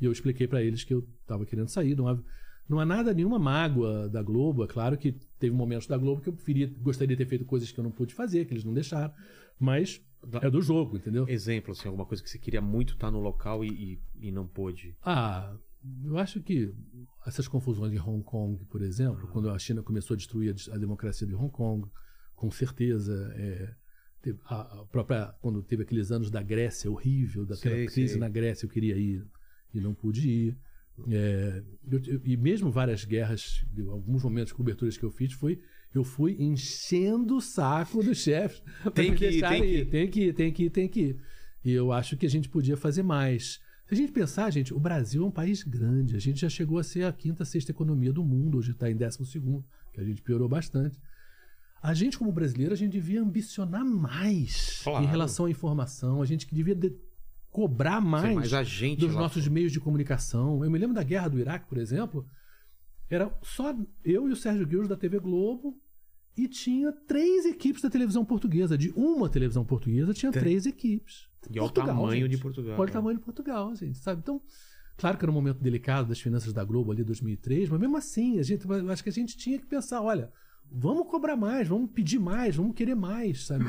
E 0.00 0.04
eu 0.04 0.10
expliquei 0.10 0.48
para 0.48 0.62
eles 0.62 0.82
que 0.82 0.92
eu 0.92 1.06
tava 1.26 1.46
querendo 1.46 1.68
sair, 1.68 1.94
não 1.96 2.08
não 2.68 2.78
há 2.78 2.86
nada, 2.86 3.12
nenhuma 3.12 3.38
mágoa 3.38 4.08
da 4.08 4.22
Globo. 4.22 4.64
É 4.64 4.66
claro 4.66 4.96
que 4.96 5.12
teve 5.38 5.54
momentos 5.54 5.86
da 5.86 5.98
Globo 5.98 6.20
que 6.20 6.28
eu 6.28 6.32
preferia, 6.32 6.72
gostaria 6.80 7.16
de 7.16 7.24
ter 7.24 7.28
feito 7.28 7.44
coisas 7.44 7.70
que 7.70 7.78
eu 7.78 7.84
não 7.84 7.90
pude 7.90 8.14
fazer, 8.14 8.46
que 8.46 8.54
eles 8.54 8.64
não 8.64 8.72
deixaram, 8.72 9.12
mas 9.58 10.02
é 10.40 10.50
do 10.50 10.62
jogo, 10.62 10.96
entendeu? 10.96 11.28
Exemplo, 11.28 11.72
assim, 11.72 11.86
alguma 11.86 12.06
coisa 12.06 12.22
que 12.22 12.30
você 12.30 12.38
queria 12.38 12.62
muito 12.62 12.94
estar 12.94 13.10
no 13.10 13.20
local 13.20 13.64
e, 13.64 13.68
e, 13.68 14.28
e 14.28 14.32
não 14.32 14.46
pôde. 14.46 14.96
Ah, 15.02 15.54
eu 16.04 16.16
acho 16.16 16.40
que 16.40 16.74
essas 17.26 17.46
confusões 17.46 17.92
em 17.92 18.00
Hong 18.00 18.22
Kong, 18.22 18.64
por 18.66 18.82
exemplo, 18.82 19.28
quando 19.28 19.50
a 19.50 19.58
China 19.58 19.82
começou 19.82 20.14
a 20.14 20.16
destruir 20.16 20.54
a, 20.72 20.78
democracia 20.78 21.26
de 21.26 21.34
Hong 21.34 21.50
Kong, 21.50 21.86
com 22.34 22.50
certeza, 22.50 23.32
é, 23.36 23.74
a 24.46 24.84
própria 24.90 25.34
quando 25.40 25.62
teve 25.62 25.82
aqueles 25.82 26.10
anos 26.10 26.30
da 26.30 26.42
Grécia 26.42 26.90
horrível, 26.90 27.44
daquela 27.44 27.74
Sei, 27.74 27.86
crise 27.86 28.12
sei. 28.12 28.20
na 28.20 28.28
Grécia, 28.28 28.64
eu 28.64 28.70
queria 28.70 28.96
ir 28.96 29.26
e 29.72 29.80
não 29.80 29.92
pude 29.94 30.28
ir. 30.28 30.58
É, 31.10 31.62
eu- 31.90 32.00
eu- 32.06 32.20
e 32.24 32.36
mesmo 32.36 32.70
várias 32.70 33.04
guerras, 33.04 33.64
de 33.72 33.82
alguns 33.82 34.22
momentos 34.22 34.48
de 34.48 34.54
coberturas 34.54 34.96
que 34.96 35.04
eu 35.04 35.10
fiz, 35.10 35.32
foi 35.32 35.58
eu 35.92 36.04
fui 36.04 36.36
enchendo 36.40 37.36
o 37.36 37.40
saco 37.40 38.02
dos 38.02 38.18
chefes 38.18 38.62
Tem 38.94 39.14
que 39.14 39.28
ir, 39.28 39.40
tem 39.40 39.60
que 39.62 39.66
ir. 39.66 39.86
Tem 39.90 40.08
que 40.10 40.20
ir, 40.22 40.32
tem 40.34 40.52
que 40.52 40.62
ir, 40.64 40.70
tem 40.70 40.88
que 40.88 41.00
ir. 41.00 41.16
E 41.64 41.72
eu 41.72 41.90
acho 41.92 42.16
que 42.16 42.26
a 42.26 42.30
gente 42.30 42.48
podia 42.48 42.76
fazer 42.76 43.02
mais. 43.02 43.60
Se 43.86 43.94
a 43.94 43.96
gente 43.96 44.12
pensar, 44.12 44.50
gente, 44.50 44.72
o 44.72 44.78
Brasil 44.80 45.22
é 45.22 45.26
um 45.26 45.30
país 45.30 45.62
grande. 45.62 46.16
A 46.16 46.18
gente 46.18 46.40
já 46.40 46.48
chegou 46.48 46.78
a 46.78 46.82
ser 46.84 47.04
a 47.04 47.12
quinta, 47.12 47.44
sexta 47.44 47.70
economia 47.70 48.12
do 48.12 48.24
mundo. 48.24 48.58
Hoje 48.58 48.70
está 48.70 48.90
em 48.90 48.96
décimo 48.96 49.26
segundo, 49.26 49.64
que 49.92 50.00
a 50.00 50.04
gente 50.04 50.22
piorou 50.22 50.48
bastante. 50.48 50.98
A 51.82 51.92
gente, 51.92 52.16
como 52.18 52.32
brasileiro, 52.32 52.72
a 52.72 52.76
gente 52.76 52.92
devia 52.92 53.20
ambicionar 53.20 53.84
mais 53.84 54.80
Claro. 54.82 55.04
em 55.04 55.08
relação 55.08 55.46
à 55.46 55.50
informação. 55.50 56.22
A 56.22 56.24
gente 56.26 56.46
que 56.46 56.54
devia 56.54 56.74
de- 56.74 56.94
cobrar 57.54 58.00
mais, 58.00 58.34
mais 58.34 58.52
agente 58.52 59.06
dos 59.06 59.14
nossos 59.14 59.46
meios 59.46 59.70
de 59.70 59.78
comunicação. 59.78 60.64
Eu 60.64 60.70
me 60.72 60.76
lembro 60.76 60.92
da 60.92 61.04
guerra 61.04 61.28
do 61.28 61.38
Iraque, 61.38 61.68
por 61.68 61.78
exemplo. 61.78 62.26
Era 63.08 63.32
só 63.44 63.72
eu 64.04 64.28
e 64.28 64.32
o 64.32 64.36
Sérgio 64.36 64.66
Guilherme 64.66 64.88
da 64.88 64.96
TV 64.96 65.20
Globo 65.20 65.80
e 66.36 66.48
tinha 66.48 66.90
três 66.90 67.46
equipes 67.46 67.80
da 67.80 67.88
televisão 67.88 68.24
portuguesa. 68.24 68.76
De 68.76 68.90
uma 68.96 69.28
televisão 69.28 69.64
portuguesa 69.64 70.12
tinha 70.12 70.32
Tem. 70.32 70.42
três 70.42 70.66
equipes. 70.66 71.28
E 71.48 71.60
olha 71.60 71.68
o 71.68 71.70
tamanho 71.70 72.28
de 72.28 72.38
Portugal, 72.38 72.72
Olha 72.72 72.82
o 72.82 72.86
né? 72.86 72.92
tamanho 72.92 73.18
de 73.18 73.24
Portugal, 73.24 73.76
gente, 73.76 73.98
sabe? 73.98 74.20
Então, 74.20 74.42
claro 74.96 75.16
que 75.16 75.24
era 75.24 75.30
um 75.30 75.34
momento 75.34 75.60
delicado 75.60 76.08
das 76.08 76.18
finanças 76.18 76.52
da 76.52 76.64
Globo 76.64 76.90
ali 76.90 77.02
em 77.02 77.04
2003, 77.04 77.68
mas 77.68 77.78
mesmo 77.78 77.96
assim, 77.96 78.40
a 78.40 78.42
gente, 78.42 78.66
acho 78.90 79.02
que 79.04 79.10
a 79.10 79.12
gente 79.12 79.36
tinha 79.36 79.60
que 79.60 79.66
pensar, 79.66 80.02
olha, 80.02 80.32
vamos 80.68 81.06
cobrar 81.06 81.36
mais, 81.36 81.68
vamos 81.68 81.88
pedir 81.92 82.18
mais, 82.18 82.56
vamos 82.56 82.74
querer 82.74 82.96
mais, 82.96 83.46
sabe? 83.46 83.66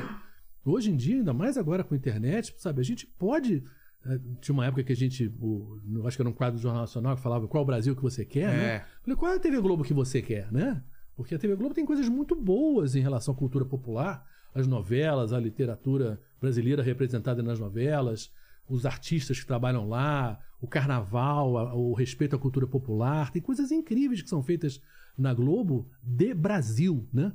Hoje 0.66 0.90
em 0.90 0.96
dia, 0.96 1.16
ainda 1.16 1.32
mais 1.32 1.56
agora 1.56 1.84
com 1.84 1.94
a 1.94 1.96
internet, 1.96 2.54
sabe? 2.58 2.80
A 2.80 2.84
gente 2.84 3.06
pode 3.06 3.62
eh, 4.04 4.20
tinha 4.40 4.52
uma 4.52 4.66
época 4.66 4.82
que 4.84 4.92
a 4.92 4.96
gente, 4.96 5.32
eu 5.40 6.06
acho 6.06 6.16
que 6.16 6.22
era 6.22 6.28
um 6.28 6.32
quadro 6.32 6.58
do 6.58 6.62
Jornal 6.62 6.82
Nacional 6.82 7.16
que 7.16 7.22
falava 7.22 7.46
qual 7.48 7.62
o 7.62 7.66
Brasil 7.66 7.94
que 7.96 8.02
você 8.02 8.24
quer, 8.24 8.52
É. 8.52 8.56
né? 8.56 8.84
Falei, 9.02 9.16
qual 9.16 9.32
é 9.32 9.36
a 9.36 9.40
TV 9.40 9.60
Globo 9.60 9.82
que 9.84 9.94
você 9.94 10.20
quer, 10.22 10.50
né? 10.52 10.82
Porque 11.16 11.34
a 11.34 11.38
TV 11.38 11.56
Globo 11.56 11.74
tem 11.74 11.84
coisas 11.86 12.08
muito 12.08 12.34
boas 12.36 12.94
em 12.94 13.00
relação 13.00 13.32
à 13.32 13.36
cultura 13.36 13.64
popular, 13.64 14.24
as 14.54 14.66
novelas, 14.66 15.32
a 15.32 15.40
literatura 15.40 16.20
brasileira 16.40 16.82
representada 16.82 17.42
nas 17.42 17.58
novelas, 17.58 18.30
os 18.68 18.84
artistas 18.84 19.38
que 19.40 19.46
trabalham 19.46 19.88
lá, 19.88 20.38
o 20.60 20.66
carnaval, 20.66 21.56
a- 21.58 21.74
o 21.74 21.92
respeito 21.94 22.34
à 22.36 22.38
cultura 22.38 22.66
popular, 22.66 23.30
tem 23.30 23.40
coisas 23.42 23.70
incríveis 23.70 24.20
que 24.22 24.28
são 24.28 24.42
feitas 24.42 24.80
na 25.16 25.32
Globo 25.32 25.88
de 26.02 26.34
Brasil, 26.34 27.06
né? 27.12 27.32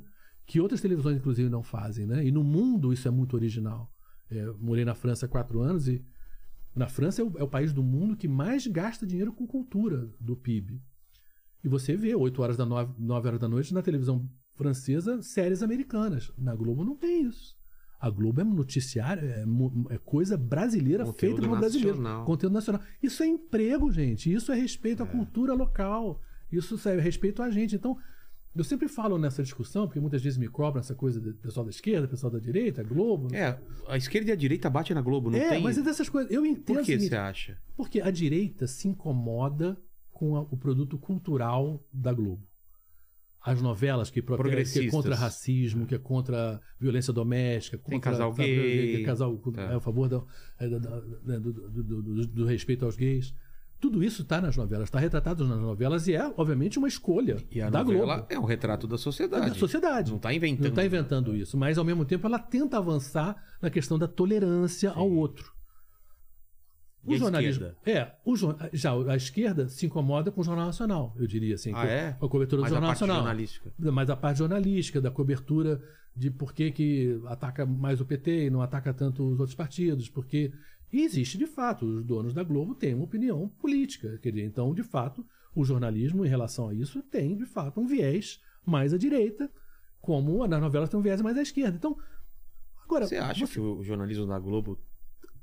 Que 0.52 0.60
outras 0.60 0.82
televisões, 0.82 1.16
inclusive, 1.16 1.48
não 1.48 1.64
fazem, 1.64 2.06
né? 2.06 2.26
E 2.26 2.30
no 2.30 2.44
mundo 2.44 2.92
isso 2.92 3.08
é 3.08 3.12
muito 3.12 3.38
original. 3.38 3.90
É, 4.30 4.52
morei 4.60 4.84
na 4.84 4.94
França 4.94 5.26
há 5.26 5.30
quatro 5.30 5.62
anos 5.62 5.88
e 5.88 6.04
na 6.76 6.90
França 6.90 7.22
é 7.22 7.24
o, 7.24 7.38
é 7.38 7.44
o 7.44 7.48
país 7.48 7.72
do 7.72 7.82
mundo 7.82 8.18
que 8.18 8.28
mais 8.28 8.68
gasta 8.68 9.08
dinheiro 9.08 9.32
com 9.32 9.48
cultura 9.48 10.10
do 10.20 10.36
PIB. 10.36 10.82
E 11.64 11.70
você 11.70 11.96
vê, 11.96 12.14
8 12.14 12.42
horas 12.42 12.58
da 12.58 12.66
9, 12.66 12.96
9 13.00 13.28
horas 13.30 13.40
da 13.40 13.48
noite, 13.48 13.74
na 13.74 13.82
televisão 13.82 14.30
francesa, 14.54 15.22
séries 15.22 15.64
americanas. 15.64 16.34
Na 16.38 16.54
Globo 16.54 16.84
não 16.84 16.98
tem 16.98 17.30
isso. 17.30 17.56
A 17.98 18.10
Globo 18.10 18.42
é 18.42 18.44
noticiário, 18.44 19.24
é, 19.24 19.46
é 19.90 19.98
coisa 20.00 20.36
brasileira 20.36 21.06
Conteúdo 21.06 21.36
feita 21.38 21.48
por 21.48 21.60
brasileiro. 21.60 22.26
Conteúdo 22.26 22.54
nacional. 22.54 22.82
Isso 23.02 23.24
é 23.24 23.28
emprego, 23.28 23.90
gente. 23.90 24.30
Isso 24.30 24.52
é 24.52 24.56
respeito 24.56 25.02
à 25.02 25.06
cultura 25.06 25.54
local. 25.54 26.20
Isso 26.52 26.78
é 26.90 27.00
respeito 27.00 27.42
a 27.42 27.50
gente. 27.50 27.74
Então, 27.74 27.98
eu 28.56 28.64
sempre 28.64 28.88
falo 28.88 29.18
nessa 29.18 29.42
discussão, 29.44 29.88
porque 29.88 30.00
muitas 30.00 30.22
vezes 30.22 30.38
me 30.38 30.48
cobram 30.48 30.80
essa 30.80 30.94
coisa 30.96 31.20
do 31.20 31.34
pessoal 31.36 31.64
da 31.66 31.70
esquerda, 31.70 32.08
pessoal 32.08 32.32
da 32.32 32.40
direita, 32.40 32.84
Globo. 32.84 33.34
É, 33.34 33.58
a 33.88 33.98
esquerda 33.98 34.30
e 34.30 34.34
a 34.34 34.36
direita 34.36 34.70
batem 34.70 34.94
na 34.96 35.02
Globo, 35.02 35.30
não 35.32 35.38
é, 35.40 35.50
tem? 35.50 35.62
mas 35.64 35.78
é 35.78 35.82
dessas 35.82 36.10
coisas. 36.10 36.32
Eu 36.32 36.46
entendo 36.46 36.66
Por 36.78 36.86
que 36.86 36.94
seguinte, 36.94 37.10
você 37.10 37.16
acha? 37.16 37.58
porque 37.76 38.02
a 38.02 38.12
direita 38.12 38.68
se 38.68 38.88
incomoda 38.88 39.78
com 40.12 40.36
a- 40.36 40.42
o 40.42 40.58
produto 40.58 40.98
cultural 40.98 41.84
da 41.94 42.14
Globo. 42.14 42.46
As 43.44 43.60
novelas 43.60 44.12
que 44.12 44.22
que 44.22 44.32
é 44.32 44.38
Progressistas. 44.38 44.92
contra 44.92 45.16
racismo, 45.16 45.88
que 45.88 45.96
é 45.96 45.98
contra 45.98 46.62
violência 46.80 47.12
doméstica, 47.12 47.76
Tem 47.80 47.96
contra 47.96 48.12
casal 48.12 48.32
sabe, 48.36 48.48
gay. 48.56 49.04
casal 49.04 49.36
Tá. 49.38 49.62
é, 49.64 49.76
a 49.76 49.80
favor 49.80 50.08
é, 50.60 50.68
né, 50.70 51.40
do, 51.40 51.52
do- 51.52 51.84
do- 51.84 52.02
do- 52.04 52.28
do 52.28 52.46
respeito 52.46 52.86
aos 52.86 52.96
gays. 52.96 53.34
Tudo 53.82 54.04
isso 54.04 54.22
está 54.22 54.40
nas 54.40 54.56
novelas, 54.56 54.86
está 54.90 55.00
retratado 55.00 55.46
nas 55.48 55.60
novelas 55.60 56.08
e 56.08 56.14
é, 56.14 56.32
obviamente, 56.38 56.78
uma 56.78 56.88
escolha 56.88 57.38
E 57.52 57.60
a 57.60 57.70
da 57.70 57.84
novela 57.84 58.18
Globo. 58.18 58.28
é 58.30 58.40
um 58.40 58.46
retrato 58.46 58.88
da 58.88 58.98
sociedade. 58.98 59.48
É 59.48 59.50
da 59.50 59.56
sociedade. 59.56 60.12
Não 60.12 60.20
tá 60.20 60.32
inventando. 60.34 60.62
Não 60.62 60.70
está 60.70 60.86
inventando 60.86 61.36
isso, 61.36 61.58
mas 61.58 61.78
ao 61.80 61.84
mesmo 61.84 62.06
tempo 62.06 62.28
ela 62.28 62.38
tenta 62.40 62.78
avançar 62.78 63.36
na 63.60 63.70
questão 63.72 63.98
da 63.98 64.08
tolerância 64.08 64.92
ao 64.92 65.10
outro. 65.12 65.52
O 67.04 67.12
E 67.12 67.16
a 67.16 67.18
jornalismo. 67.18 67.66
esquerda? 67.66 67.78
É, 68.00 68.12
o, 68.24 68.36
já 68.72 68.92
a 69.12 69.16
esquerda 69.16 69.68
se 69.68 69.88
incomoda 69.88 70.32
com 70.32 70.42
o 70.42 70.44
Jornal 70.44 70.68
Nacional, 70.68 71.16
eu 71.18 71.26
diria 71.26 71.56
assim. 71.56 71.72
Ah, 71.74 71.86
é? 71.88 72.12
com 72.14 72.28
a 72.28 72.30
cobertura 72.30 72.60
do 72.62 72.64
Mas 72.64 72.72
a 72.72 72.76
Jornal 72.76 72.90
parte 72.90 73.00
Nacional. 73.02 73.24
jornalística. 73.24 73.74
Mas 73.80 74.10
a 74.12 74.16
parte 74.16 74.38
jornalística, 74.38 75.02
da 75.02 75.10
cobertura 75.10 75.82
de 76.16 76.30
por 76.30 76.54
que, 76.54 76.70
que 76.72 77.20
ataca 77.26 77.66
mais 77.66 78.00
o 78.00 78.06
PT 78.06 78.46
e 78.46 78.50
não 78.52 78.62
ataca 78.62 78.94
tanto 78.94 79.24
os 79.28 79.40
outros 79.40 79.56
partidos, 79.56 80.08
porque 80.10 80.52
e 80.92 81.02
existe 81.02 81.38
de 81.38 81.46
fato, 81.46 81.86
os 81.86 82.04
donos 82.04 82.34
da 82.34 82.44
Globo 82.44 82.76
têm 82.76 82.94
uma 82.94 83.04
opinião 83.06 83.48
política, 83.60 84.18
quer 84.22 84.32
dizer, 84.32 84.46
então 84.46 84.74
de 84.74 84.84
fato 84.84 85.26
o 85.56 85.64
jornalismo 85.64 86.26
em 86.26 86.30
relação 86.30 86.70
a 86.70 86.74
isso 86.74 87.02
tem 87.04 87.36
de 87.36 87.46
fato 87.46 87.80
um 87.80 87.86
viés 87.88 88.40
mais 88.66 88.94
à 88.94 88.98
direita, 88.98 89.50
como 90.02 90.46
nas 90.48 90.62
novelas 90.62 90.90
tem 90.90 91.00
um 91.00 91.04
viés 91.04 91.22
mais 91.22 91.38
à 91.38 91.42
esquerda. 91.42 91.76
Então, 91.78 91.98
agora 92.84 93.06
Você 93.08 93.18
acha 93.18 93.46
que 93.48 93.60
o 93.60 93.84
jornalismo 93.84 94.26
da 94.26 94.40
Globo 94.40 94.80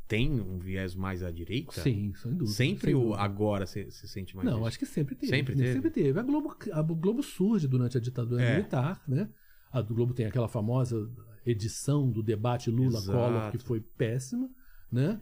tem 0.06 0.40
um 0.40 0.58
viés 0.58 0.94
mais 0.94 1.22
à 1.22 1.30
direita? 1.30 1.80
Sim, 1.82 2.12
sem 2.16 2.32
dúvida. 2.32 2.56
Sempre 2.56 2.86
sem 2.86 2.94
ou 2.94 3.02
dúvida. 3.08 3.22
agora 3.22 3.66
você 3.66 3.84
você 3.90 4.06
sente 4.06 4.34
mais 4.34 4.48
Não, 4.48 4.64
acho 4.66 4.78
que 4.78 4.86
sempre 4.86 5.14
teve. 5.14 5.28
Sempre 5.30 5.54
teve? 5.54 5.72
Sempre 5.74 5.90
teve. 5.90 6.18
A 6.18 6.22
Globo, 6.22 6.56
a 6.72 6.82
Globo 6.82 7.22
surge 7.22 7.68
durante 7.68 7.98
a 7.98 8.00
ditadura 8.00 8.42
É. 8.42 8.54
militar, 8.56 9.02
né? 9.06 9.28
A 9.70 9.82
Globo 9.82 10.14
tem 10.14 10.24
aquela 10.24 10.48
famosa 10.48 11.10
edição 11.44 12.10
do 12.10 12.22
debate 12.22 12.70
Lula-Collor, 12.70 13.50
que 13.50 13.58
foi 13.58 13.80
péssima, 13.80 14.48
né? 14.90 15.20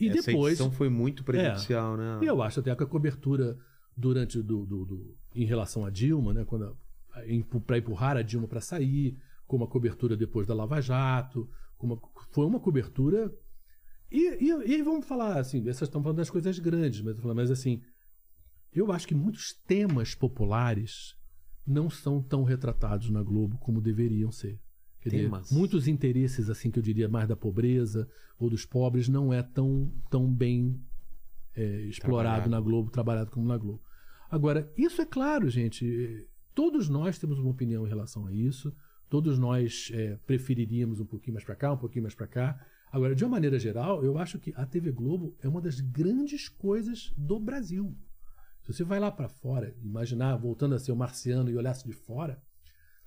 E 0.00 0.08
Essa 0.08 0.30
depois. 0.30 0.54
edição 0.54 0.70
foi 0.72 0.88
muito 0.88 1.22
prejudicial, 1.24 1.96
né? 1.96 2.20
E 2.22 2.26
eu 2.26 2.42
acho 2.42 2.60
até 2.60 2.74
que 2.74 2.82
a 2.82 2.86
cobertura 2.86 3.56
durante 3.96 4.42
do, 4.42 4.64
do, 4.64 4.84
do- 4.84 5.16
em 5.34 5.44
relação 5.44 5.84
a 5.84 5.90
Dilma, 5.90 6.32
né, 6.32 6.44
quando 6.44 6.76
para 7.66 7.78
empurrar 7.78 8.16
a 8.16 8.22
Dilma 8.22 8.48
para 8.48 8.60
sair, 8.60 9.16
como 9.46 9.64
a 9.64 9.68
cobertura 9.68 10.16
depois 10.16 10.46
da 10.46 10.54
Lava 10.54 10.80
Jato, 10.80 11.48
foi 12.30 12.46
uma 12.46 12.58
cobertura 12.58 13.30
e, 14.10 14.44
e, 14.50 14.72
e 14.78 14.82
vamos 14.82 15.06
falar 15.06 15.38
assim, 15.38 15.60
essas 15.68 15.88
estão 15.88 16.02
falando 16.02 16.18
das 16.18 16.30
coisas 16.30 16.58
grandes, 16.58 17.00
mas, 17.02 17.18
mas 17.20 17.50
assim, 17.50 17.82
eu 18.72 18.90
acho 18.90 19.06
que 19.06 19.14
muitos 19.14 19.52
temas 19.66 20.14
populares 20.14 21.14
não 21.66 21.88
são 21.90 22.22
tão 22.22 22.44
retratados 22.44 23.10
na 23.10 23.22
Globo 23.22 23.58
como 23.58 23.80
deveriam 23.80 24.32
ser. 24.32 24.58
Dizer, 25.10 25.28
muitos 25.52 25.88
interesses, 25.88 26.48
assim, 26.50 26.70
que 26.70 26.78
eu 26.78 26.82
diria 26.82 27.08
mais 27.08 27.28
da 27.28 27.36
pobreza 27.36 28.08
ou 28.38 28.48
dos 28.48 28.64
pobres, 28.64 29.08
não 29.08 29.32
é 29.32 29.42
tão, 29.42 29.92
tão 30.10 30.32
bem 30.32 30.80
é, 31.54 31.82
explorado 31.82 32.42
Trabalhado. 32.42 32.50
na 32.50 32.60
Globo, 32.60 32.90
trabalhado 32.90 33.30
como 33.30 33.46
na 33.46 33.56
Globo. 33.58 33.82
Agora, 34.30 34.72
isso 34.76 35.02
é 35.02 35.06
claro, 35.06 35.48
gente. 35.50 35.84
eh, 35.86 36.26
Todos 36.54 36.88
nós 36.88 37.18
temos 37.18 37.38
uma 37.38 37.50
opinião 37.50 37.86
em 37.86 37.88
relação 37.88 38.26
a 38.26 38.32
isso. 38.32 38.74
Todos 39.08 39.38
nós 39.38 39.90
eh, 39.92 40.18
preferiríamos 40.26 41.00
um 41.00 41.04
pouquinho 41.06 41.34
mais 41.34 41.44
para 41.44 41.54
cá, 41.56 41.72
um 41.72 41.76
pouquinho 41.78 42.02
mais 42.04 42.14
para 42.14 42.26
cá. 42.26 42.66
Agora, 42.90 43.14
de 43.14 43.24
uma 43.24 43.30
maneira 43.30 43.58
geral, 43.58 44.04
eu 44.04 44.18
acho 44.18 44.38
que 44.38 44.52
a 44.54 44.64
TV 44.66 44.90
Globo 44.92 45.34
é 45.40 45.48
uma 45.48 45.60
das 45.60 45.80
grandes 45.80 46.48
coisas 46.48 47.12
do 47.16 47.38
Brasil. 47.40 47.94
Se 48.62 48.72
você 48.72 48.84
vai 48.84 49.00
lá 49.00 49.10
para 49.10 49.28
fora, 49.28 49.74
imaginar 49.82 50.36
voltando 50.36 50.74
a 50.74 50.78
ser 50.78 50.92
o 50.92 50.96
marciano 50.96 51.50
e 51.50 51.56
olhasse 51.56 51.84
de 51.86 51.92
fora, 51.92 52.40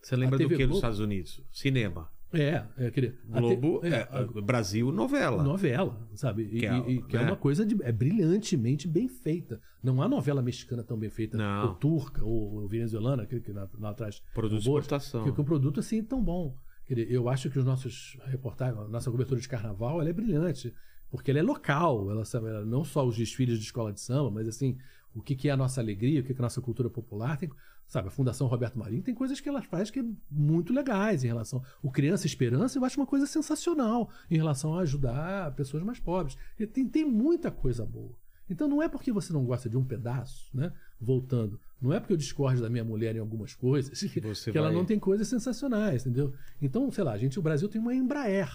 Você 0.06 0.16
lembra 0.16 0.38
do 0.38 0.48
que 0.48 0.54
nos 0.54 0.60
Globo- 0.60 0.76
Estados 0.76 1.00
Unidos? 1.00 1.42
Cinema. 1.52 2.08
é, 2.32 2.64
é 2.78 2.88
aquele 2.88 3.08
a 3.32 3.42
te- 3.42 3.56
Globo, 3.56 3.80
é, 3.84 3.90
é, 3.90 4.02
a- 4.12 4.42
Brasil, 4.42 4.92
novela. 4.92 5.42
novela, 5.42 6.08
sabe? 6.16 6.44
E, 6.44 6.60
Que 6.60 6.66
é, 6.68 6.78
e- 6.92 7.02
que 7.02 7.16
é 7.18 7.22
né? 7.22 7.26
uma 7.28 7.36
coisa 7.38 7.66
de, 7.66 7.76
é 7.82 7.92
brilhantemente 7.92 8.88
bem 8.88 9.08
feita. 9.08 9.60
Não 9.82 10.02
há 10.02 10.08
novela 10.08 10.42
mexicana 10.42 10.84
tão 10.84 10.98
bem 10.98 11.10
feita, 11.10 11.38
Não. 11.38 11.70
ou 11.70 11.74
turca, 11.76 12.24
ou, 12.24 12.56
ou 12.62 12.68
venezuelana, 12.68 13.26
que, 13.26 13.40
que 13.40 13.52
lá, 13.52 13.68
lá 13.80 13.90
atrás. 13.92 14.22
Produto 14.34 14.60
de 14.62 14.68
exportação. 14.68 15.24
Que, 15.24 15.32
que 15.32 15.42
um 15.42 15.46
produto 15.46 15.80
assim 15.80 16.04
tão 16.04 16.22
bom. 16.24 16.56
Eu 16.88 17.28
acho 17.30 17.50
que 17.50 17.58
os 17.58 17.66
nossos 17.66 18.16
reportagens, 18.26 18.78
a 18.80 18.88
nossa 18.88 19.10
cobertura 19.10 19.40
de 19.42 19.48
carnaval, 19.50 20.00
ela 20.02 20.10
é 20.10 20.14
brilhante. 20.14 20.72
Porque 21.10 21.32
ela 21.32 21.40
é 21.40 21.44
local, 21.44 22.12
ela, 22.12 22.26
sabe, 22.26 22.48
ela 22.48 22.66
não 22.66 22.84
só 22.84 23.06
os 23.08 23.16
desfiles 23.16 23.58
de 23.58 23.64
escola 23.66 23.92
de 23.94 24.02
samba, 24.02 24.30
mas 24.30 24.48
assim, 24.48 24.78
o 25.16 25.22
que, 25.22 25.36
que 25.36 25.48
é 25.48 25.52
a 25.52 25.58
nossa 25.58 25.80
alegria, 25.80 26.20
o 26.20 26.24
que, 26.24 26.34
que 26.34 26.40
é 26.40 26.44
a 26.44 26.48
nossa 26.50 26.62
cultura 26.62 26.90
popular. 26.90 27.38
Tem, 27.38 27.50
sabe, 27.88 28.08
a 28.08 28.12
Fundação 28.12 28.48
Roberto 28.48 28.78
Marinho 28.78 29.04
tem 29.04 29.14
coisas 29.14 29.40
que 29.40 29.48
ela 29.50 29.62
faz 29.62 29.90
que 29.92 30.00
é 30.00 30.06
muito 30.30 30.74
legais 30.74 31.24
em 31.24 31.28
relação. 31.28 31.64
O 31.84 31.92
Criança 31.92 32.26
Esperança, 32.26 32.78
eu 32.80 32.86
acho 32.86 33.00
uma 33.00 33.06
coisa 33.06 33.26
sensacional 33.26 34.10
em 34.30 34.36
relação 34.38 34.74
a 34.76 34.82
ajudar 34.82 35.54
pessoas 35.56 35.84
mais 35.84 36.00
pobres. 36.00 36.38
Tem, 36.74 36.88
tem 36.88 37.06
muita 37.06 37.52
coisa 37.52 37.86
boa. 37.86 38.16
Então 38.50 38.68
não 38.68 38.82
é 38.82 38.88
porque 38.88 39.12
você 39.12 39.34
não 39.34 39.44
gosta 39.44 39.68
de 39.70 39.76
um 39.78 39.84
pedaço, 39.84 40.50
né? 40.54 40.72
Voltando, 41.02 41.60
não 41.82 41.92
é 41.92 42.00
porque 42.00 42.14
eu 42.14 42.18
discordo 42.18 42.62
da 42.62 42.70
minha 42.70 42.84
mulher 42.84 43.16
em 43.16 43.20
algumas 43.20 43.56
coisas 43.56 44.00
que, 44.00 44.22
que 44.52 44.58
ela 44.58 44.68
não 44.72 44.86
tem 44.86 45.00
coisas 45.00 45.28
sensacionais, 45.28 46.02
entendeu? 46.06 46.34
Então, 46.62 46.90
sei 46.92 47.04
lá, 47.04 47.14
a 47.14 47.18
gente, 47.18 47.40
o 47.40 47.42
Brasil 47.42 47.68
tem 47.68 47.82
uma 47.82 47.94
Embraer, 47.96 48.50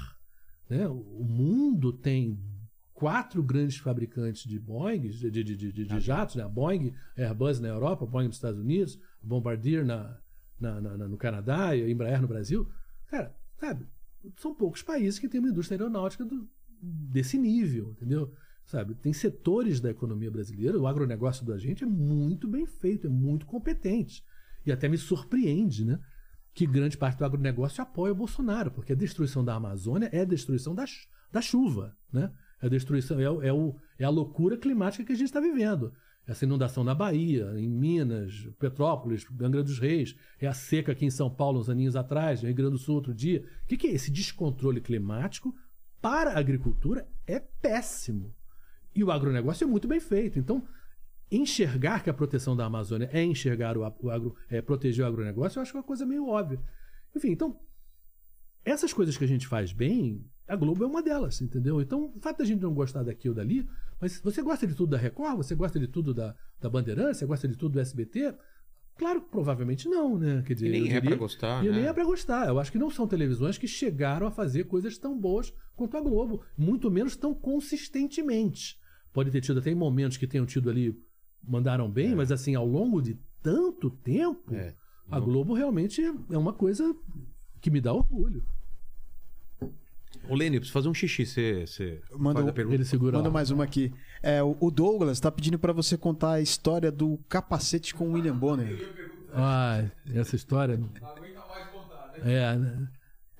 né? 0.68 0.86
O 0.88 1.24
mundo 1.24 1.92
tem 1.92 2.38
quatro 2.94 3.42
grandes 3.42 3.78
fabricantes 3.78 4.44
de 4.48 4.58
Boeing, 4.60 5.00
de, 5.00 5.30
de, 5.30 5.42
de, 5.42 5.56
de- 5.56 5.84
de 5.84 6.00
jatos, 6.00 6.36
né? 6.36 6.44
A 6.44 6.48
Boeing, 6.48 6.92
Airbus 7.16 7.58
na 7.58 7.68
Europa, 7.68 8.06
Boeing 8.06 8.26
nos 8.28 8.36
Estados 8.36 8.60
Unidos, 8.60 8.98
Bombardier 9.22 9.84
na, 9.84 10.18
na, 10.60 10.80
na- 10.80 11.08
no 11.08 11.16
Canadá 11.16 11.74
e 11.76 11.82
a 11.82 11.90
Embraer 11.90 12.20
no 12.20 12.28
Brasil. 12.28 12.68
Cara, 13.08 13.34
sabe? 13.58 13.86
São 14.36 14.54
poucos 14.54 14.82
países 14.82 15.18
que 15.18 15.28
têm 15.28 15.40
uma 15.40 15.48
indústria 15.50 15.76
aeronáutica 15.78 16.24
do- 16.24 16.48
desse 16.82 17.38
nível, 17.38 17.90
entendeu? 17.92 18.32
Sabe? 18.66 18.94
Tem 18.94 19.12
setores 19.12 19.80
da 19.80 19.90
economia 19.90 20.30
brasileira, 20.30 20.78
o 20.78 20.86
agronegócio 20.86 21.44
da 21.44 21.58
gente 21.58 21.82
é 21.82 21.86
muito 21.86 22.46
bem 22.46 22.66
feito, 22.66 23.06
é 23.06 23.10
muito 23.10 23.44
competente. 23.46 24.22
E 24.64 24.70
até 24.70 24.88
me 24.88 24.96
surpreende, 24.98 25.84
né? 25.84 25.98
Que 26.52 26.66
grande 26.66 26.96
parte 26.96 27.18
do 27.18 27.24
agronegócio 27.24 27.82
apoia 27.82 28.12
o 28.12 28.16
Bolsonaro, 28.16 28.70
porque 28.70 28.92
a 28.92 28.96
destruição 28.96 29.44
da 29.44 29.54
Amazônia 29.54 30.08
é 30.12 30.20
a 30.20 30.24
destruição 30.24 30.74
da, 30.74 30.84
da 31.32 31.40
chuva, 31.40 31.96
né? 32.12 32.30
É 32.62 32.66
a 32.66 32.68
destruição, 32.68 33.18
é, 33.18 33.24
é, 33.48 33.52
o, 33.52 33.74
é 33.98 34.04
a 34.04 34.10
loucura 34.10 34.56
climática 34.56 35.04
que 35.04 35.12
a 35.12 35.16
gente 35.16 35.28
está 35.28 35.40
vivendo. 35.40 35.92
Essa 36.30 36.44
inundação 36.44 36.84
na 36.84 36.94
Bahia, 36.94 37.52
em 37.56 37.68
Minas, 37.68 38.48
Petrópolis, 38.56 39.26
Angra 39.42 39.64
dos 39.64 39.80
Reis, 39.80 40.14
é 40.38 40.46
a 40.46 40.52
seca 40.52 40.92
aqui 40.92 41.04
em 41.04 41.10
São 41.10 41.28
Paulo 41.28 41.58
uns 41.58 41.68
aninhos 41.68 41.96
atrás, 41.96 42.40
no 42.40 42.46
Rio 42.46 42.54
Grande 42.54 42.70
do 42.70 42.78
Sul 42.78 42.94
outro 42.94 43.12
dia. 43.12 43.44
O 43.64 43.66
que, 43.66 43.76
que 43.76 43.88
é 43.88 43.90
esse 43.90 44.12
descontrole 44.12 44.80
climático 44.80 45.52
para 46.00 46.30
a 46.30 46.38
agricultura 46.38 47.08
é 47.26 47.40
péssimo. 47.40 48.32
E 48.94 49.02
o 49.02 49.10
agronegócio 49.10 49.64
é 49.64 49.66
muito 49.66 49.88
bem 49.88 49.98
feito. 49.98 50.38
Então, 50.38 50.64
enxergar 51.32 52.04
que 52.04 52.10
a 52.10 52.14
proteção 52.14 52.54
da 52.54 52.64
Amazônia 52.64 53.10
é 53.12 53.24
enxergar 53.24 53.76
o, 53.76 53.82
agro, 53.82 54.36
é 54.48 54.62
proteger 54.62 55.04
o 55.04 55.08
agronegócio, 55.08 55.58
eu 55.58 55.62
acho 55.62 55.76
uma 55.76 55.82
coisa 55.82 56.06
meio 56.06 56.28
óbvia. 56.28 56.60
Enfim, 57.12 57.30
então, 57.30 57.58
essas 58.64 58.92
coisas 58.92 59.16
que 59.16 59.24
a 59.24 59.28
gente 59.28 59.48
faz 59.48 59.72
bem, 59.72 60.24
a 60.52 60.56
Globo 60.56 60.84
é 60.84 60.86
uma 60.86 61.02
delas, 61.02 61.40
entendeu? 61.40 61.80
Então, 61.80 62.12
o 62.14 62.20
fato 62.20 62.38
da 62.38 62.44
gente 62.44 62.60
não 62.60 62.74
gostar 62.74 63.02
daqui 63.02 63.28
ou 63.28 63.34
dali, 63.34 63.66
mas 64.00 64.20
você 64.20 64.42
gosta 64.42 64.66
de 64.66 64.74
tudo 64.74 64.90
da 64.90 64.98
Record? 64.98 65.36
Você 65.36 65.54
gosta 65.54 65.78
de 65.78 65.86
tudo 65.86 66.12
da, 66.12 66.34
da 66.60 66.68
Bandeirantes? 66.68 67.18
Você 67.18 67.26
gosta 67.26 67.46
de 67.48 67.56
tudo 67.56 67.72
do 67.74 67.80
SBT? 67.80 68.34
Claro 68.98 69.22
que 69.22 69.30
provavelmente 69.30 69.88
não, 69.88 70.18
né? 70.18 70.42
Quer 70.46 70.54
dizer, 70.54 70.66
E 70.68 70.70
nem 70.72 70.82
é 70.82 70.84
diria- 70.94 71.10
pra 71.10 71.16
gostar, 71.16 71.64
E 71.64 71.68
né? 71.70 71.76
nem 71.76 71.86
é 71.86 71.92
pra 71.92 72.04
gostar. 72.04 72.48
Eu 72.48 72.58
acho 72.58 72.70
que 72.70 72.78
não 72.78 72.90
são 72.90 73.06
televisões 73.06 73.56
que 73.56 73.66
chegaram 73.66 74.26
a 74.26 74.30
fazer 74.30 74.64
coisas 74.64 74.98
tão 74.98 75.18
boas 75.18 75.52
quanto 75.74 75.96
a 75.96 76.00
Globo, 76.02 76.42
muito 76.58 76.90
menos 76.90 77.16
tão 77.16 77.32
consistentemente. 77.34 78.78
Pode 79.12 79.30
ter 79.30 79.40
tido 79.40 79.58
até 79.58 79.74
momentos 79.74 80.16
que 80.16 80.26
tenham 80.26 80.46
tido 80.46 80.68
ali, 80.70 80.94
mandaram 81.42 81.90
bem, 81.90 82.14
mas 82.14 82.30
assim, 82.30 82.54
ao 82.54 82.66
longo 82.66 83.00
de 83.00 83.18
tanto 83.42 83.90
tempo, 83.90 84.54
É. 84.54 84.74
a 85.10 85.18
Globo 85.18 85.54
realmente 85.54 86.02
é 86.30 86.36
uma 86.38 86.52
coisa 86.52 86.94
que 87.60 87.70
me 87.70 87.80
dá 87.80 87.92
orgulho. 87.92 88.44
Ô, 90.28 90.34
Lênin, 90.34 90.56
eu 90.56 90.60
preciso 90.60 90.72
fazer 90.72 90.88
um 90.88 90.94
xixi. 90.94 91.26
Você, 91.26 91.66
você 91.66 92.00
Manda 92.16 92.34
faz 92.34 92.46
a 92.46 92.50
um- 92.50 92.54
pergunta? 92.54 92.76
Ele 92.76 92.84
segura 92.84 93.16
Manda 93.16 93.28
lá. 93.28 93.32
mais 93.32 93.50
uma 93.50 93.64
aqui. 93.64 93.92
É, 94.22 94.42
o 94.42 94.56
o 94.60 94.70
Douglas 94.70 95.18
tá 95.18 95.30
pedindo 95.30 95.58
pra 95.58 95.72
você 95.72 95.96
contar 95.96 96.32
a 96.34 96.40
história 96.40 96.90
do 96.92 97.18
capacete 97.28 97.94
com 97.94 98.08
o 98.08 98.12
William 98.12 98.36
Bonner. 98.36 98.78
Ah, 99.32 99.84
essa 100.14 100.36
história. 100.36 100.78
É, 102.22 102.56
né? 102.56 102.88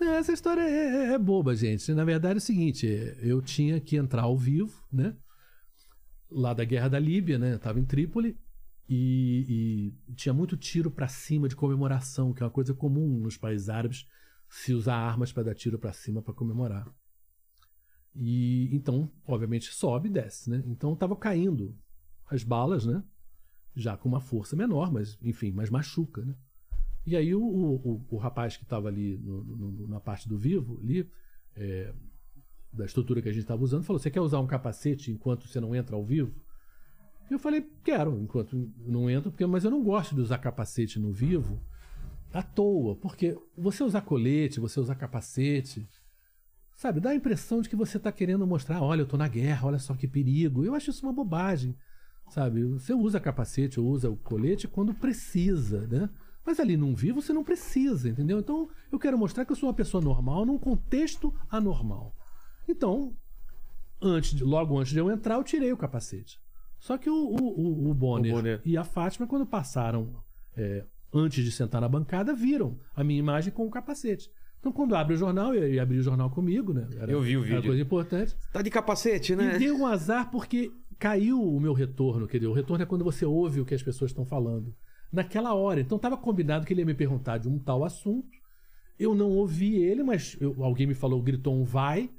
É, 0.01 0.05
essa 0.17 0.33
história 0.33 0.63
é, 0.63 1.11
é- 1.11 1.13
é 1.15 1.19
boba, 1.19 1.55
gente. 1.55 1.93
Na 1.93 2.05
verdade 2.05 2.35
é 2.35 2.39
o 2.39 2.41
seguinte: 2.41 2.87
eu 3.21 3.43
tinha 3.43 3.79
que 3.81 3.97
entrar 3.97 4.23
ao 4.23 4.37
vivo, 4.37 4.73
né? 4.93 5.15
Lá 6.31 6.55
da 6.55 6.65
guerra 6.65 6.89
da 6.89 6.99
Líbia, 6.99 7.39
né? 7.39 7.55
Eu 7.55 7.59
tava 7.59 7.79
em 7.81 7.85
Trípoli 7.85 8.39
e, 8.89 9.93
e 10.09 10.15
tinha 10.15 10.33
muito 10.33 10.57
tiro 10.57 10.91
pra 10.91 11.09
cima 11.09 11.49
de 11.49 11.57
comemoração, 11.57 12.33
que 12.33 12.43
é 12.43 12.47
uma 12.47 12.51
coisa 12.53 12.73
comum 12.73 13.19
nos 13.21 13.37
países 13.37 13.69
árabes, 13.69 14.07
se 14.51 14.75
usar 14.75 14.97
armas 14.97 15.33
pra 15.33 15.43
dar 15.45 15.55
tiro 15.55 15.79
pra 15.79 15.93
cima 15.93 16.21
pra 16.21 16.35
comemorar. 16.35 16.93
E 18.15 18.69
então, 18.75 19.11
obviamente, 19.27 19.73
sobe 19.73 20.09
e 20.09 20.13
desce, 20.13 20.51
né? 20.51 20.63
Então 20.67 20.95
tava 20.97 21.15
caindo 21.17 21.75
as 22.29 22.43
balas, 22.43 22.85
né? 22.85 23.03
Já 23.77 23.97
com 23.97 24.09
uma 24.09 24.21
força 24.21 24.57
menor, 24.57 24.93
mas 24.93 25.17
enfim, 25.23 25.53
mas 25.53 25.71
machuca, 25.71 26.25
né? 26.25 26.35
E 27.07 27.17
aí 27.17 27.35
o, 27.35 27.43
o, 27.43 28.07
o- 28.11 28.17
rapaz 28.17 28.57
que 28.57 28.65
estava 28.65 28.89
ali 28.89 29.17
no- 29.19 29.45
no- 29.45 29.87
na 29.89 30.01
parte 30.01 30.29
do 30.29 30.37
vivo, 30.37 30.81
ali, 30.83 31.09
é, 31.57 31.95
da 32.73 32.85
estrutura 32.85 33.23
que 33.23 33.29
a 33.29 33.33
gente 33.33 33.43
estava 33.43 33.63
usando, 33.63 33.85
falou: 33.85 33.99
Você 34.01 34.11
quer 34.11 34.21
usar 34.21 34.41
um 34.41 34.47
capacete 34.47 35.13
enquanto 35.13 35.47
você 35.47 35.61
não 35.61 35.75
entra 35.75 35.95
ao 35.95 36.05
vivo? 36.05 36.35
E 37.31 37.33
eu 37.35 37.39
falei: 37.39 37.63
Quero, 37.85 38.21
enquanto 38.21 38.57
não 38.79 39.09
entro, 39.09 39.31
porque, 39.31 39.47
mas 39.47 39.65
eu 39.65 39.71
não 39.71 39.83
gosto 39.85 40.15
de 40.15 40.21
usar 40.21 40.39
capacete 40.39 40.99
no 40.99 41.13
vivo 41.13 41.63
à 42.33 42.43
toa, 42.43 42.97
porque 42.97 43.37
você 43.57 43.83
usar 43.83 44.03
colete, 44.03 44.61
você 44.61 44.79
usar 44.81 44.95
capacete, 44.95 45.89
sabe, 46.77 47.01
dá 47.01 47.11
a 47.11 47.15
impressão 47.15 47.61
de 47.61 47.69
que 47.69 47.77
você 47.77 47.97
está 47.97 48.11
querendo 48.13 48.47
mostrar, 48.47 48.81
olha, 48.83 49.03
eu 49.03 49.07
tô 49.07 49.17
na 49.17 49.29
guerra, 49.29 49.67
olha 49.67 49.79
só 49.79 49.95
que 49.95 50.07
perigo. 50.09 50.65
Eu 50.65 50.75
acho 50.75 50.91
isso 50.91 51.05
uma 51.05 51.13
bobagem, 51.13 51.77
sabe? 52.31 52.65
Você 52.65 52.95
usa 52.95 53.19
capacete 53.21 53.79
ou 53.81 53.87
usa 53.89 54.09
o 54.11 54.17
colete 54.17 54.67
quando 54.69 54.95
precisa, 54.95 55.87
né? 55.89 56.09
Mas 56.47 56.59
ali 56.59 56.77
num 56.77 56.95
vivo 56.95 57.21
você 57.21 57.33
não 57.33 57.45
precisa, 57.45 58.09
entendeu? 58.09 58.39
Então 58.41 58.69
eu 58.91 58.99
quero 58.99 59.19
mostrar 59.19 59.45
que 59.45 59.53
eu 59.53 59.57
sou 59.57 59.69
uma 59.69 59.75
pessoa 59.75 60.03
normal 60.03 60.47
num 60.47 60.59
contexto 60.59 61.35
anormal. 61.51 62.15
Então, 62.69 63.15
antes 64.01 64.35
de- 64.35 64.45
logo 64.45 64.79
antes 64.79 64.93
de 64.93 64.99
eu 64.99 65.11
entrar, 65.11 65.35
eu 65.35 65.45
tirei 65.45 65.73
o 65.73 65.77
capacete. 65.77 66.41
Só 66.79 66.97
que 66.97 67.11
o, 67.11 67.15
o, 67.15 67.61
o- 67.61 67.91
o 67.91 67.95
Bonner, 67.95 68.33
O 68.33 68.37
Bonner. 68.37 68.63
e 68.65 68.75
a 68.77 68.85
Fátima, 68.85 69.27
quando 69.27 69.45
passaram 69.45 70.15
é, 70.57 70.87
antes 71.13 71.45
de 71.45 71.51
sentar 71.51 71.81
na 71.81 71.89
bancada, 71.89 72.33
viram 72.35 72.79
a 72.95 73.03
minha 73.05 73.19
imagem 73.19 73.53
com 73.53 73.67
o 73.67 73.71
capacete. 73.71 74.31
Então, 74.59 74.71
quando 74.73 74.95
abre 74.95 75.15
o 75.15 75.17
jornal, 75.17 75.55
eu 75.55 75.73
ia 75.73 75.83
abrir 75.83 75.99
o 75.99 76.03
jornal 76.03 76.29
comigo, 76.31 76.73
né? 76.75 76.87
Era, 76.99 77.11
Eu 77.11 77.23
vi 77.23 77.37
o 77.37 77.41
Era 77.45 77.57
vídeo. 77.57 77.63
coisa 77.71 77.83
importante. 77.83 78.37
Tá 78.53 78.61
de 78.61 78.69
capacete, 78.71 79.35
né? 79.35 79.57
E 79.57 79.59
deu 79.59 79.77
um 79.79 79.87
azar 79.87 80.31
porque 80.31 80.71
caiu 80.99 81.43
o 81.43 81.59
meu 81.59 81.73
retorno. 81.73 82.27
Quer 82.29 82.37
dizer, 82.39 82.49
o 82.49 82.53
retorno 82.53 82.83
é 82.83 82.87
quando 82.87 83.03
você 83.03 83.25
ouve 83.25 83.61
o 83.61 83.65
que 83.65 83.75
as 83.75 83.83
pessoas 83.83 84.11
estão 84.11 84.25
falando. 84.27 84.75
Naquela 85.11 85.55
hora. 85.55 85.81
Então 85.81 85.97
estava 85.97 86.17
combinado 86.17 86.67
que 86.67 86.75
ele 86.75 86.83
ia 86.83 86.87
me 86.87 86.93
perguntar 86.95 87.39
de 87.39 87.49
um 87.49 87.59
tal 87.59 87.85
assunto. 87.85 88.29
Eu 88.99 89.15
não 89.15 89.31
ouvi 89.31 89.77
ele, 89.83 90.03
mas 90.03 90.37
eu- 90.41 90.63
alguém 90.63 90.87
me 90.87 90.95
falou, 90.95 91.23
gritou 91.23 91.55
um 91.59 91.65
vai. 91.65 92.11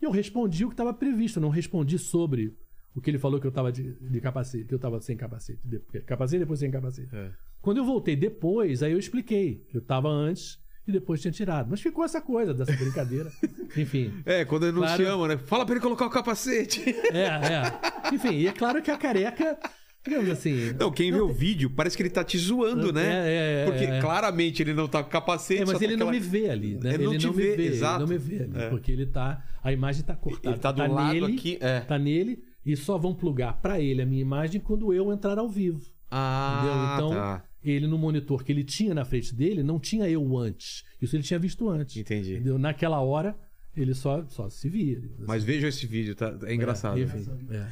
E 0.00 0.04
eu 0.04 0.10
respondi 0.10 0.66
o 0.66 0.68
que 0.68 0.74
estava 0.74 0.92
previsto. 0.92 1.38
Eu 1.38 1.42
não 1.42 1.48
respondi 1.48 1.98
sobre 1.98 2.54
o 2.96 3.00
que 3.00 3.10
ele 3.10 3.18
falou 3.18 3.38
que 3.38 3.46
eu 3.46 3.50
estava 3.50 3.70
de, 3.70 3.92
de 3.92 4.20
capacete, 4.20 4.64
que 4.64 4.74
eu 4.74 4.76
estava 4.76 5.00
sem 5.00 5.16
capacete. 5.16 5.60
De, 5.64 5.78
capacete 6.00 6.40
depois 6.40 6.58
sem 6.58 6.70
capacete. 6.70 7.08
É. 7.14 7.30
Quando 7.60 7.76
eu 7.78 7.84
voltei 7.84 8.16
depois, 8.16 8.82
aí 8.82 8.92
eu 8.92 8.98
expliquei 8.98 9.64
que 9.68 9.76
eu 9.76 9.80
estava 9.80 10.08
antes 10.08 10.58
e 10.86 10.92
depois 10.92 11.20
tinha 11.20 11.32
tirado. 11.32 11.68
Mas 11.68 11.80
ficou 11.80 12.04
essa 12.04 12.20
coisa 12.20 12.54
dessa 12.54 12.72
brincadeira. 12.72 13.30
Enfim. 13.76 14.12
É, 14.24 14.44
quando 14.44 14.70
não 14.72 14.82
Claro. 14.82 15.02
chama, 15.04 15.28
né? 15.28 15.36
Fala 15.36 15.64
pra 15.66 15.74
ele 15.74 15.82
colocar 15.82 16.06
o 16.06 16.10
capacete. 16.10 16.80
É, 17.12 17.26
é. 17.26 18.14
Enfim, 18.14 18.32
e 18.34 18.46
é 18.46 18.52
claro 18.52 18.80
que 18.80 18.90
a 18.90 18.96
careca, 18.96 19.58
digamos 20.04 20.30
assim. 20.30 20.72
Não, 20.78 20.92
quem 20.92 21.10
vê 21.12 21.20
o 21.20 21.28
vídeo, 21.32 21.68
parece 21.68 21.96
que 21.96 22.02
ele 22.04 22.10
tá 22.10 22.22
te 22.22 22.38
zoando, 22.38 22.92
né? 22.92 23.04
É, 23.04 23.28
é, 23.28 23.62
é, 23.62 23.64
Porque 23.66 23.84
é. 23.84 24.00
claramente 24.00 24.62
ele 24.62 24.72
não 24.72 24.86
tá 24.86 25.02
com 25.02 25.10
capacete. 25.10 25.62
É, 25.62 25.66
mas 25.66 25.76
tá 25.78 25.84
ele 25.84 25.96
não 25.96 26.08
aquela- 26.08 26.12
me 26.12 26.20
vê 26.20 26.48
ali, 26.48 26.76
né? 26.76 26.94
Ele 26.94 27.04
não 27.04 27.18
te 27.18 27.26
me 27.26 27.32
vê, 27.32 27.56
vê, 27.56 27.66
exato. 27.66 27.96
ele 27.96 28.00
não 28.04 28.08
me 28.08 28.18
vê 28.18 28.42
ali, 28.44 28.62
É. 28.62 28.68
porque 28.70 28.92
ele 28.92 29.06
tá, 29.06 29.44
a 29.62 29.72
imagem 29.72 30.04
tá 30.04 30.14
cortada. 30.14 30.54
Ele 30.54 30.60
tá 30.60 30.70
do 30.70 30.86
lado 30.92 31.12
nele, 31.12 31.34
aqui, 31.34 31.58
é. 31.60 31.80
Tá 31.80 31.98
nele 31.98 32.44
e 32.66 32.76
só 32.76 32.98
vão 32.98 33.14
plugar 33.14 33.60
pra 33.62 33.80
ele 33.80 34.02
a 34.02 34.06
minha 34.06 34.20
imagem 34.20 34.60
quando 34.60 34.92
eu 34.92 35.12
entrar 35.12 35.38
ao 35.38 35.48
vivo. 35.48 35.80
Ah, 36.10 36.58
entendeu? 36.58 36.94
Então, 36.94 37.10
tá. 37.10 37.44
ele 37.62 37.86
no 37.86 37.96
monitor 37.96 38.42
que 38.42 38.50
ele 38.50 38.64
tinha 38.64 38.92
na 38.92 39.04
frente 39.04 39.32
dele, 39.32 39.62
não 39.62 39.78
tinha 39.78 40.10
eu 40.10 40.36
antes. 40.36 40.84
Isso 41.00 41.14
ele 41.14 41.22
tinha 41.22 41.38
visto 41.38 41.68
antes. 41.68 41.96
Entendi. 41.96 42.34
Entendeu? 42.34 42.58
Naquela 42.58 43.00
hora, 43.00 43.38
ele 43.76 43.94
só, 43.94 44.26
só 44.26 44.50
se 44.50 44.68
via. 44.68 45.00
Mas 45.20 45.44
veja 45.44 45.68
esse 45.68 45.86
vídeo, 45.86 46.16
tá? 46.16 46.36
É 46.42 46.54
engraçado. 46.54 46.98
É, 46.98 47.02
enfim, 47.02 47.24
é. 47.50 47.68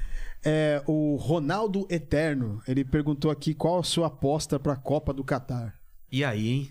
É, 0.47 0.83
o 0.87 1.17
Ronaldo 1.17 1.87
Eterno, 1.91 2.63
ele 2.69 2.85
perguntou 2.85 3.31
aqui 3.31 3.53
qual 3.53 3.81
a 3.81 3.83
sua 3.83 4.07
aposta 4.07 4.61
pra 4.61 4.77
Copa 4.77 5.13
do 5.13 5.25
Catar. 5.25 5.75
E 6.13 6.23
aí, 6.23 6.49
hein? 6.49 6.69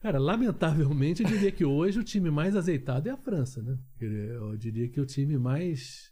Cara, 0.00 0.18
lamentavelmente, 0.18 1.22
eu 1.22 1.28
diria 1.28 1.50
que 1.50 1.64
hoje 1.64 1.98
o 1.98 2.04
time 2.04 2.30
mais 2.30 2.56
azeitado 2.56 3.08
é 3.08 3.12
a 3.12 3.16
França, 3.16 3.62
né? 3.62 3.76
Eu 4.00 4.56
diria 4.56 4.88
que 4.88 5.00
o 5.00 5.04
time 5.04 5.36
mais. 5.36 6.09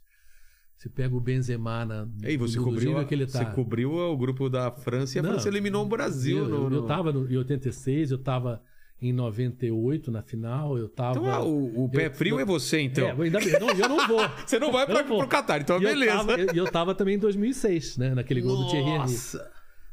Se 0.78 0.88
pega 0.88 1.14
o 1.14 1.20
Benzema 1.20 1.84
na. 1.84 2.06
Ei, 2.22 2.36
você 2.36 2.56
cobriu, 2.56 2.96
a- 2.98 3.04
que 3.04 3.12
ele 3.12 3.26
tá. 3.26 3.40
você 3.40 3.44
cobriu 3.46 3.92
o 3.92 4.16
grupo 4.16 4.48
da 4.48 4.70
França 4.70 5.16
e 5.16 5.18
a 5.18 5.22
Não, 5.22 5.30
França 5.32 5.48
eliminou 5.48 5.84
o 5.84 5.88
Brasil. 5.88 6.38
Eu, 6.38 6.48
no, 6.48 6.56
eu, 6.64 6.70
no... 6.70 6.76
eu 6.76 6.82
tava 6.86 7.12
no, 7.12 7.28
em 7.30 7.36
86, 7.36 8.12
eu 8.12 8.18
tava 8.18 8.62
em 9.02 9.12
98 9.12 10.10
na 10.12 10.22
final, 10.22 10.78
eu 10.78 10.88
tava. 10.88 11.18
Então, 11.18 11.30
ah, 11.32 11.42
o, 11.42 11.84
o 11.84 11.88
pé 11.88 12.06
eu- 12.06 12.10
frio 12.12 12.36
eu- 12.36 12.40
é 12.40 12.44
você, 12.44 12.80
então. 12.80 13.08
É, 13.08 13.10
ainda 13.10 13.40
bem, 13.40 13.58
não, 13.58 13.70
eu 13.70 13.88
não 13.88 14.06
vou. 14.06 14.20
Você 14.46 14.58
não 14.60 14.70
vai 14.70 14.84
Eu 14.88 15.04
vou. 15.04 15.18
pro 15.18 15.26
Catar, 15.28 15.60
então 15.60 15.80
E 15.80 15.84
eu 15.84 15.90
beleza. 15.90 16.12
tava- 16.16 16.40
E 16.40 16.56
eu, 16.56 16.70
tava 16.70 16.94
também 16.94 17.16
em 17.16 17.18
2006, 17.18 17.96
né? 17.96 18.14
Naquele 18.14 18.40
gol 18.40 18.56
do 18.56 18.68
Thierry 18.70 18.86
Henry. 18.88 18.98
Nossa! 18.98 19.50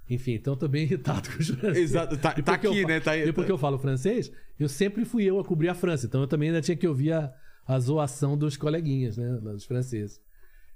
Enfim, 0.08 0.34
então 0.34 0.54
eu 0.54 0.58
tô 0.58 0.68
bem 0.68 0.84
irritado 0.84 1.28
com 1.32 1.40
os 1.40 1.50
franceses. 1.50 1.90
Exato, 1.92 2.16
tá- 2.18 2.34
tá 2.34 2.60
eu 2.64 2.70
aqui, 2.72 2.82
fa- 2.84 2.88
né? 2.88 3.00
Tá 3.00 3.12
aí- 3.12 3.28
e 3.28 3.34
porque 3.34 3.52
eu 3.52 3.58
falo 3.58 3.80
francês, 3.80 4.32
eu 4.60 4.70
sempre 4.70 5.04
fui 5.04 5.24
eu 5.24 5.40
a 5.40 5.44
cobrir 5.44 5.68
a 5.70 5.74
França. 5.74 6.06
Então 6.06 6.22
eu 6.22 6.28
também 6.28 6.50
ainda 6.50 6.62
tinha 6.62 6.78
que 6.78 6.88
ouvir 6.88 7.12
a, 7.12 7.34
a 7.68 7.80
zoação 7.80 8.38
dos 8.38 8.56
coleguinhas, 8.56 9.18
né? 9.18 9.40
Dos 9.42 9.66
franceses. 9.66 10.22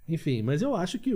Enfim, 0.10 0.42
mas 0.42 0.62
eu 0.62 0.76
acho 0.76 0.98
que 1.00 1.16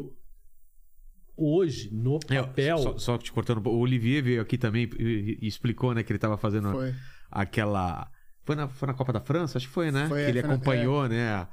hoje, 1.35 1.89
no 1.91 2.19
É, 2.29 2.41
papel... 2.41 2.77
só, 2.77 2.97
só 2.97 3.17
te 3.17 3.31
cortando, 3.31 3.65
o 3.67 3.79
Olivier 3.79 4.23
veio 4.23 4.41
aqui 4.41 4.57
também 4.57 4.87
e, 4.99 5.39
e 5.41 5.47
explicou, 5.47 5.93
né, 5.93 6.03
que 6.03 6.11
ele 6.11 6.19
tava 6.19 6.37
fazendo 6.37 6.71
Foi. 6.71 6.93
aquela. 7.31 8.09
Foi 8.43 8.55
na, 8.55 8.67
foi 8.67 8.87
na 8.87 8.93
Copa 8.93 9.11
da 9.13 9.19
França? 9.21 9.57
Acho 9.57 9.67
que 9.67 9.73
foi, 9.73 9.91
né? 9.91 10.07
Foi, 10.07 10.23
que 10.23 10.29
ele 10.29 10.39
foi 10.41 10.47
na- 10.49 10.53
acompanhou, 10.55 11.07
né? 11.07 11.47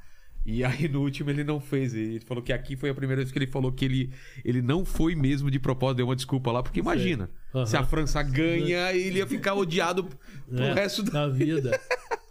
E 0.45 0.65
aí 0.65 0.89
no 0.89 1.01
último 1.03 1.31
ele 1.31 1.45
não 1.45 1.61
fez. 1.61 1.95
Ele 1.95 2.21
falou 2.21 2.43
que 2.43 2.53
aqui 2.53 2.75
foi 2.77 2.91
a 2.91 2.95
primeira 2.95 3.21
vez 3.23 3.31
que 3.31 3.39
ele 3.39 3.47
falou 3.47 3.71
que 3.73 3.85
ele, 3.85 4.13
ele 4.45 4.61
não 4.61 4.85
foi 4.85 5.15
mesmo 5.15 5.51
de 5.51 5.59
propósito, 5.59 5.99
deu 5.99 6.07
uma 6.07 6.17
desculpa 6.17 6.51
lá, 6.51 6.63
porque 6.63 6.81
imagina, 6.81 7.31
Aham. 7.55 7.67
se 7.67 7.77
a 7.77 7.85
França 7.85 8.23
ganha, 8.23 8.93
ele 8.93 9.19
ia 9.19 9.27
ficar 9.27 9.55
odiado 9.55 10.05
pro 10.49 10.63
É, 10.65 10.73
resto 10.75 11.03
da. 11.03 11.27
da 11.27 11.29
vida. 11.29 11.79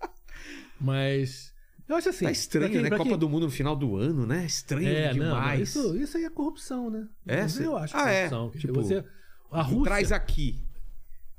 Mas 0.82 1.49
eu 1.90 1.95
acho 1.95 2.09
assim. 2.09 2.26
Tá 2.26 2.32
estranho, 2.32 2.72
quem- 2.72 2.82
né? 2.84 2.90
Copa 2.92 3.03
quem- 3.03 3.18
do 3.18 3.27
Mundo 3.30 3.45
no 3.48 3.51
final 3.51 3.76
do 3.76 3.98
ano, 3.98 4.26
né? 4.26 4.45
Estranho 4.45 4.88
É, 4.88 5.11
demais. 5.11 5.76
não, 5.76 5.84
isso, 5.84 5.98
isso 5.98 6.18
aí 6.18 6.24
é 6.24 6.30
corrupção, 6.30 6.90
né? 6.90 7.08
É? 7.27 7.45
Isso 7.45 7.61
eu 7.61 7.76
acho 7.76 7.98
Ah, 7.98 8.09
é. 8.09 8.30
corrupção. 8.30 8.59
Tipo, 8.61 8.74
Você, 8.82 9.03
a 9.51 9.61
Rússia, 9.61 9.84
Traz 9.84 10.11
aqui. 10.11 10.64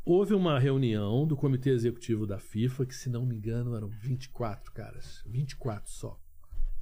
houve 0.04 0.34
uma 0.34 0.58
reunião 0.58 1.26
do 1.26 1.36
comitê 1.36 1.70
executivo 1.70 2.26
da 2.26 2.38
FIFA, 2.38 2.84
que 2.84 2.94
se 2.94 3.08
não 3.08 3.24
me 3.24 3.36
engano 3.36 3.74
eram 3.76 3.88
24 3.88 4.72
caras, 4.72 5.22
24 5.26 5.90
só, 5.90 6.18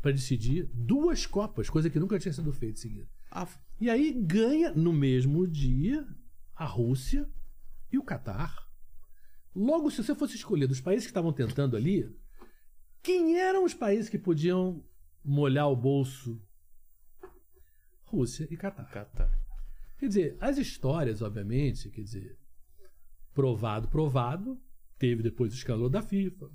para 0.01 0.13
decidir 0.13 0.69
duas 0.73 1.27
copas, 1.27 1.69
coisa 1.69 1.91
que 1.91 1.99
nunca 2.01 2.19
tinha 2.19 2.33
sido 2.33 2.53
feita 2.53 2.79
em 2.79 2.83
seguida. 2.83 3.07
Ah, 3.31 3.47
E 3.81 3.89
aí 3.91 4.13
ganha 4.13 4.73
no 4.73 4.93
mesmo 4.93 5.47
dia 5.47 6.07
a 6.57 6.65
Rússia 6.65 7.29
e 7.93 7.99
o 7.99 8.03
Catar. 8.03 8.67
Logo, 9.55 9.91
se 9.91 10.03
você 10.03 10.15
fosse 10.15 10.37
escolher 10.37 10.67
dos 10.67 10.81
países 10.81 11.05
que 11.05 11.11
estavam 11.11 11.33
tentando 11.33 11.77
ali, 11.77 12.09
quem 13.03 13.39
eram 13.39 13.65
os 13.65 13.75
países 13.75 14.09
que 14.09 14.19
podiam 14.19 14.85
molhar 15.25 15.69
o 15.69 15.77
bolso? 15.77 16.41
Rússia 18.05 18.47
e 18.51 18.57
Catar. 18.57 18.91
Catar. 18.91 19.31
Quer 19.99 20.09
dizer, 20.09 20.37
as 20.41 20.59
histórias, 20.59 21.23
obviamente, 21.23 21.91
quer 21.91 22.03
dizer, 22.03 22.39
provado, 23.35 23.89
provado, 23.89 24.61
teve 24.99 25.23
depois 25.23 25.53
o 25.53 25.57
escândalo 25.57 25.91
da 25.91 26.01
FIFA, 26.01 26.51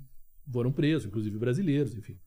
foram 0.50 0.72
presos, 0.72 1.06
inclusive 1.06 1.38
brasileiros, 1.38 1.94
enfim. 1.94 2.18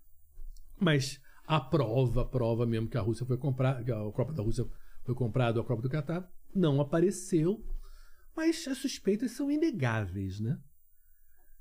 Mas 0.79 1.21
a 1.45 1.59
prova, 1.59 2.21
a 2.21 2.25
prova 2.25 2.65
mesmo 2.65 2.87
que 2.87 2.97
a 2.97 3.01
Rússia 3.01 3.25
foi 3.25 3.37
comprar, 3.37 3.83
que 3.83 3.91
a 3.91 4.11
Copa 4.11 4.33
da 4.33 4.43
Rússia 4.43 4.65
foi 5.03 5.15
comprada, 5.15 5.59
a 5.59 5.63
Copa 5.63 5.81
do 5.81 5.89
Catar, 5.89 6.29
não 6.53 6.79
apareceu, 6.79 7.63
mas 8.35 8.67
as 8.67 8.77
suspeitas 8.77 9.31
são 9.31 9.49
inegáveis, 9.49 10.39
né? 10.39 10.59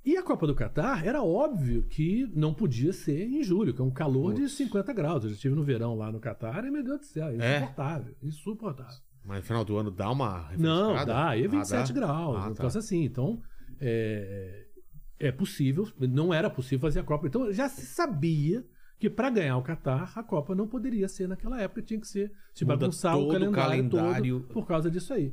E 0.06 0.16
a 0.16 0.22
Copa 0.22 0.46
do 0.46 0.54
Catar 0.54 1.04
era 1.04 1.20
óbvio 1.20 1.82
que 1.82 2.30
não 2.32 2.54
podia 2.54 2.92
ser 2.92 3.24
em 3.26 3.42
julho, 3.42 3.74
que 3.74 3.80
é 3.80 3.84
um 3.84 3.90
calor 3.90 4.32
de 4.32 4.42
Putz. 4.42 4.52
50 4.54 4.92
graus. 4.92 5.24
Eu 5.24 5.30
já 5.30 5.34
estive 5.34 5.54
no 5.56 5.64
verão 5.64 5.96
lá 5.96 6.12
no 6.12 6.20
Catar 6.20 6.64
e, 6.64 6.70
meu 6.70 6.84
Deus 6.84 7.00
do 7.00 7.04
céu, 7.06 7.26
É? 7.28 7.34
insuportável, 7.58 8.14
insuportável. 8.22 8.98
Mas 9.24 9.38
no 9.38 9.42
final 9.42 9.64
do 9.64 9.76
ano 9.76 9.90
dá 9.90 10.08
uma 10.12 10.48
Não, 10.56 11.04
dá, 11.04 11.30
aí 11.30 11.42
é 11.42 11.46
Ah, 11.46 11.50
27 11.50 11.92
dá? 11.92 12.00
graus, 12.00 12.36
Ah, 12.36 12.48
um 12.50 12.54
tá. 12.54 12.66
assim. 12.68 13.02
Então, 13.02 13.42
é, 13.80 14.66
é 15.18 15.32
possível, 15.32 15.88
não 15.98 16.32
era 16.32 16.48
possível 16.48 16.78
fazer 16.80 17.00
a 17.00 17.02
Copa. 17.02 17.26
Então, 17.26 17.52
já 17.52 17.68
se 17.68 17.84
sabia 17.84 18.64
que 19.00 19.10
para 19.10 19.28
ganhar 19.28 19.56
o 19.58 19.62
Catar, 19.62 20.12
a 20.14 20.22
Copa 20.22 20.54
não 20.54 20.68
poderia 20.68 21.08
ser 21.08 21.26
naquela 21.28 21.60
época, 21.60 21.82
tinha 21.82 22.00
que 22.00 22.06
ser 22.06 22.32
se 22.54 22.64
Muda 22.64 22.76
bagunçar 22.76 23.18
o 23.18 23.28
calendário, 23.28 23.90
calendário. 23.90 24.40
todo 24.40 24.52
por 24.54 24.66
causa 24.66 24.90
disso 24.90 25.12
aí. 25.12 25.32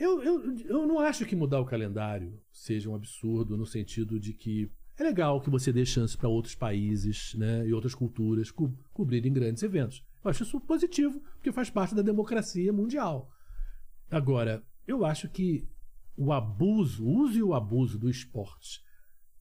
Eu, 0.00 0.22
eu, 0.22 0.56
eu 0.60 0.86
não 0.86 0.98
acho 0.98 1.26
que 1.26 1.36
mudar 1.36 1.60
o 1.60 1.66
calendário 1.66 2.40
seja 2.50 2.88
um 2.88 2.94
absurdo 2.94 3.54
no 3.54 3.66
sentido 3.66 4.18
de 4.18 4.32
que 4.32 4.70
é 4.96 5.02
legal 5.02 5.42
que 5.42 5.50
você 5.50 5.70
dê 5.70 5.84
chance 5.84 6.16
para 6.16 6.26
outros 6.26 6.54
países 6.54 7.34
né, 7.34 7.66
e 7.66 7.72
outras 7.74 7.94
culturas 7.94 8.50
co 8.50 8.72
cobrirem 8.94 9.30
grandes 9.30 9.62
eventos. 9.62 10.02
Eu 10.24 10.30
acho 10.30 10.42
isso 10.42 10.58
positivo, 10.60 11.20
porque 11.34 11.52
faz 11.52 11.68
parte 11.68 11.94
da 11.94 12.00
democracia 12.00 12.72
mundial. 12.72 13.30
Agora, 14.10 14.64
eu 14.88 15.04
acho 15.04 15.28
que 15.28 15.68
o 16.16 16.32
abuso, 16.32 17.04
o 17.04 17.20
uso 17.20 17.38
e 17.38 17.42
o 17.42 17.54
abuso 17.54 17.98
do 17.98 18.08
esporte 18.08 18.82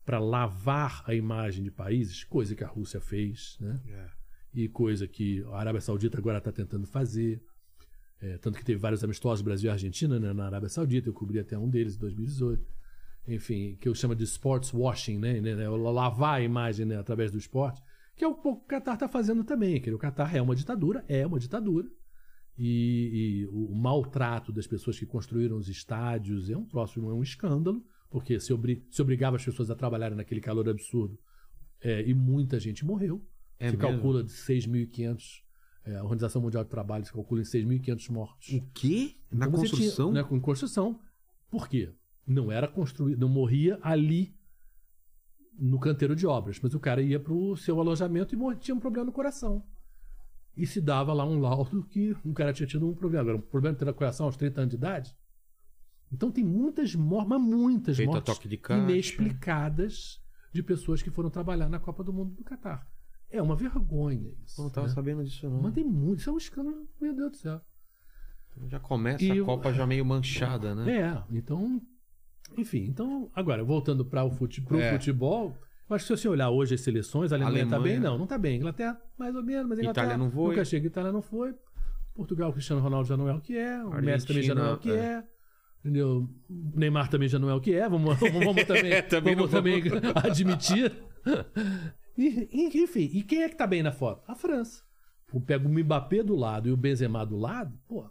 para 0.05 0.19
lavar 0.19 1.03
a 1.05 1.13
imagem 1.13 1.63
de 1.63 1.71
países, 1.71 2.23
coisa 2.25 2.53
que 2.53 2.63
a 2.63 2.67
Rússia 2.67 2.99
fez, 2.99 3.57
né? 3.61 3.79
É. 3.87 4.09
e 4.53 4.67
coisa 4.67 5.07
que 5.07 5.41
a 5.51 5.57
Arábia 5.57 5.79
Saudita 5.79 6.17
agora 6.17 6.39
está 6.39 6.51
tentando 6.51 6.85
fazer. 6.85 7.41
É, 8.21 8.37
tanto 8.37 8.57
que 8.57 8.65
teve 8.65 8.79
vários 8.79 9.03
amistosos 9.03 9.41
Brasil 9.41 9.69
e 9.69 9.71
Argentina 9.71 10.19
né, 10.19 10.33
na 10.33 10.45
Arábia 10.45 10.67
Saudita, 10.67 11.07
eu 11.07 11.13
cobri 11.13 11.39
até 11.39 11.57
um 11.57 11.69
deles 11.69 11.95
em 11.95 11.99
2018. 11.99 12.79
Enfim, 13.27 13.77
que 13.79 13.87
eu 13.87 13.95
chamo 13.95 14.15
de 14.15 14.23
sports 14.23 14.73
washing, 14.73 15.17
né, 15.17 15.39
né, 15.39 15.55
né, 15.55 15.69
lavar 15.69 16.39
a 16.39 16.41
imagem 16.41 16.85
né, 16.85 16.97
através 16.97 17.31
do 17.31 17.37
esporte, 17.37 17.81
que 18.15 18.23
é 18.25 18.27
o 18.27 18.33
pouco 18.33 18.67
que 18.67 18.75
o 18.75 18.77
Qatar 18.77 18.95
está 18.95 19.07
fazendo 19.07 19.43
também. 19.43 19.79
Que 19.79 19.91
o 19.93 19.97
Qatar 19.97 20.35
é 20.35 20.41
uma 20.41 20.55
ditadura, 20.55 21.05
é 21.07 21.25
uma 21.25 21.39
ditadura. 21.39 21.87
E, 22.57 23.45
e 23.45 23.47
o 23.47 23.73
maltrato 23.73 24.51
das 24.51 24.67
pessoas 24.67 24.99
que 24.99 25.05
construíram 25.05 25.55
os 25.55 25.69
estádios 25.69 26.49
é 26.49 26.57
um 26.57 26.65
troço, 26.65 26.99
é 26.99 27.13
um 27.13 27.23
escândalo, 27.23 27.81
porque 28.09 28.37
se, 28.37 28.51
obri 28.51 28.85
se 28.91 29.01
obrigava 29.01 29.37
as 29.37 29.45
pessoas 29.45 29.69
a 29.71 29.75
trabalharem 29.75 30.17
naquele 30.17 30.41
calor 30.41 30.67
absurdo 30.67 31.17
É, 31.81 32.05
e 32.05 32.13
muita 32.13 32.59
gente 32.59 32.83
morreu. 32.83 33.25
É 33.57 33.69
se 33.69 33.77
mesmo? 33.77 33.89
calcula 33.89 34.23
de 34.23 34.31
6.500. 34.31 35.41
é, 35.85 35.95
a 35.95 36.03
Organização 36.03 36.41
Mundial 36.41 36.63
do 36.63 36.69
Trabalho 36.69 37.05
se 37.05 37.11
calcula 37.13 37.41
em 37.41 37.43
6.500 37.43 38.09
mortos. 38.11 38.49
O 38.49 38.61
quê? 38.73 39.15
Na 39.31 39.47
Então 39.47 39.59
construção? 39.59 40.11
Tinha, 40.11 40.23
né, 40.23 40.27
com 40.27 40.39
construção. 40.39 40.99
Por 41.49 41.67
quê? 41.67 41.91
Não 42.27 42.51
era 42.51 42.67
construído, 42.67 43.19
não 43.19 43.29
morria 43.29 43.79
ali 43.81 44.35
no 45.57 45.79
canteiro 45.79 46.15
de 46.15 46.25
obras, 46.27 46.59
mas 46.61 46.73
o 46.73 46.79
cara 46.79 47.01
ia 47.01 47.19
para 47.19 47.33
o 47.33 47.57
seu 47.57 47.79
alojamento 47.79 48.33
e 48.33 48.37
morria, 48.37 48.59
tinha 48.59 48.75
um 48.75 48.79
problema 48.79 49.05
no 49.07 49.11
coração. 49.11 49.63
E 50.55 50.65
se 50.67 50.81
dava 50.81 51.13
lá 51.13 51.25
um 51.25 51.39
laudo 51.39 51.83
que 51.83 52.15
um 52.25 52.33
cara 52.33 52.53
tinha 52.53 52.67
tido 52.67 52.87
um 52.87 52.93
problema. 52.93 53.21
Agora, 53.21 53.37
um 53.37 53.41
problema 53.41 53.77
no 53.79 53.93
coração 53.93 54.25
aos 54.25 54.35
30 54.37 54.61
anos 54.61 54.69
de 54.71 54.75
idade. 54.75 55.15
Então 56.11 56.31
tem 56.31 56.43
muitas 56.43 56.95
mortes, 56.95 57.29
mas 57.29 57.41
muitas 57.41 57.99
mortes 57.99 58.49
de 58.49 58.57
caixa. 58.57 58.83
inexplicadas 58.91 60.21
de 60.51 60.63
pessoas 60.63 61.01
que 61.01 61.11
foram 61.11 61.29
trabalhar 61.29 61.69
na 61.69 61.79
Copa 61.79 62.03
do 62.03 62.11
Mundo 62.11 62.35
do 62.35 62.43
Catar. 62.43 62.87
É 63.31 63.41
uma 63.41 63.55
vergonha 63.55 64.31
isso. 64.45 64.59
Eu 64.59 64.65
não 64.65 64.71
tava 64.71 64.87
né? 64.87 64.93
sabendo 64.93 65.23
disso, 65.23 65.49
não. 65.49 65.61
Mas 65.61 65.73
tem 65.73 65.83
muito, 65.83 66.19
isso 66.19 66.29
é 66.29 66.33
um 66.33 66.37
escândalo, 66.37 66.87
meu 66.99 67.15
Deus 67.15 67.31
do 67.31 67.37
céu. 67.37 67.61
Já 68.67 68.79
começa 68.79 69.23
E 69.23 69.37
a 69.39 69.43
o- 69.43 69.45
Copa 69.45 69.71
já 69.71 69.85
meio 69.85 70.03
manchada, 70.05 70.73
né? 70.75 70.97
É, 70.97 71.23
então. 71.37 71.81
Enfim, 72.57 72.85
então, 72.89 73.29
agora, 73.35 73.63
voltando 73.63 74.03
para 74.03 74.23
o 74.25 74.31
fute, 74.31 74.65
É. 74.75 74.91
futebol, 74.93 75.55
eu 75.87 75.95
acho 75.95 76.05
que 76.07 76.15
se 76.17 76.21
você 76.23 76.27
olhar 76.27 76.49
hoje 76.49 76.73
as 76.73 76.81
seleções, 76.81 77.31
a 77.31 77.35
Alemanha, 77.35 77.67
tá 77.67 77.75
Alemanha- 77.75 77.99
bem? 78.01 78.09
Não, 78.09 78.17
não 78.17 78.25
tá 78.27 78.37
bem. 78.37 78.57
Inglaterra, 78.57 78.99
mais 79.17 79.35
ou 79.35 79.43
menos, 79.43 79.69
mas 79.69 79.77
a 79.79 79.81
Inglaterra 79.83 80.05
Itália 80.07 80.17
não 80.23 80.31
foi. 80.31 80.49
nunca 80.49 80.65
chega, 80.65 80.87
Itália 80.87 81.11
não 81.11 81.21
foi. 81.21 81.53
Portugal, 82.15 82.51
Cristiano 82.51 82.81
Ronaldo 82.81 83.07
já 83.07 83.15
não 83.15 83.29
é 83.29 83.33
o 83.33 83.39
que 83.39 83.55
é, 83.55 83.81
o 83.85 83.91
Messi 84.01 84.25
também 84.27 84.43
já 84.43 84.55
não 84.55 84.65
é 84.65 84.73
o 84.73 84.77
que 84.77 84.89
Argentina, 84.89 85.19
é. 85.19 85.39
Entendeu? 85.79 86.29
Neymar 86.49 87.09
também 87.09 87.29
já 87.29 87.39
não 87.39 87.49
é 87.49 87.53
o 87.53 87.61
que 87.61 87.73
é. 87.73 87.87
Vamos, 87.87 88.17
vamos, 88.19 88.43
vamos 88.45 88.63
também, 88.67 88.91
É, 88.91 89.01
também 89.03 89.35
vamos 89.35 89.51
também 89.51 89.81
admitir. 90.15 90.91
E, 92.21 92.49
enfim, 92.83 93.09
e 93.13 93.23
quem 93.23 93.43
é 93.43 93.49
que 93.49 93.55
tá 93.55 93.65
bem 93.65 93.81
na 93.81 93.91
foto? 93.91 94.23
A 94.27 94.35
França. 94.35 94.83
Pega 95.45 95.67
o 95.67 95.71
Mbappé 95.71 96.21
do 96.23 96.35
lado 96.35 96.67
e 96.67 96.71
o 96.71 96.77
Benzema 96.77 97.25
do 97.25 97.37
lado, 97.37 97.77
pô. 97.87 98.09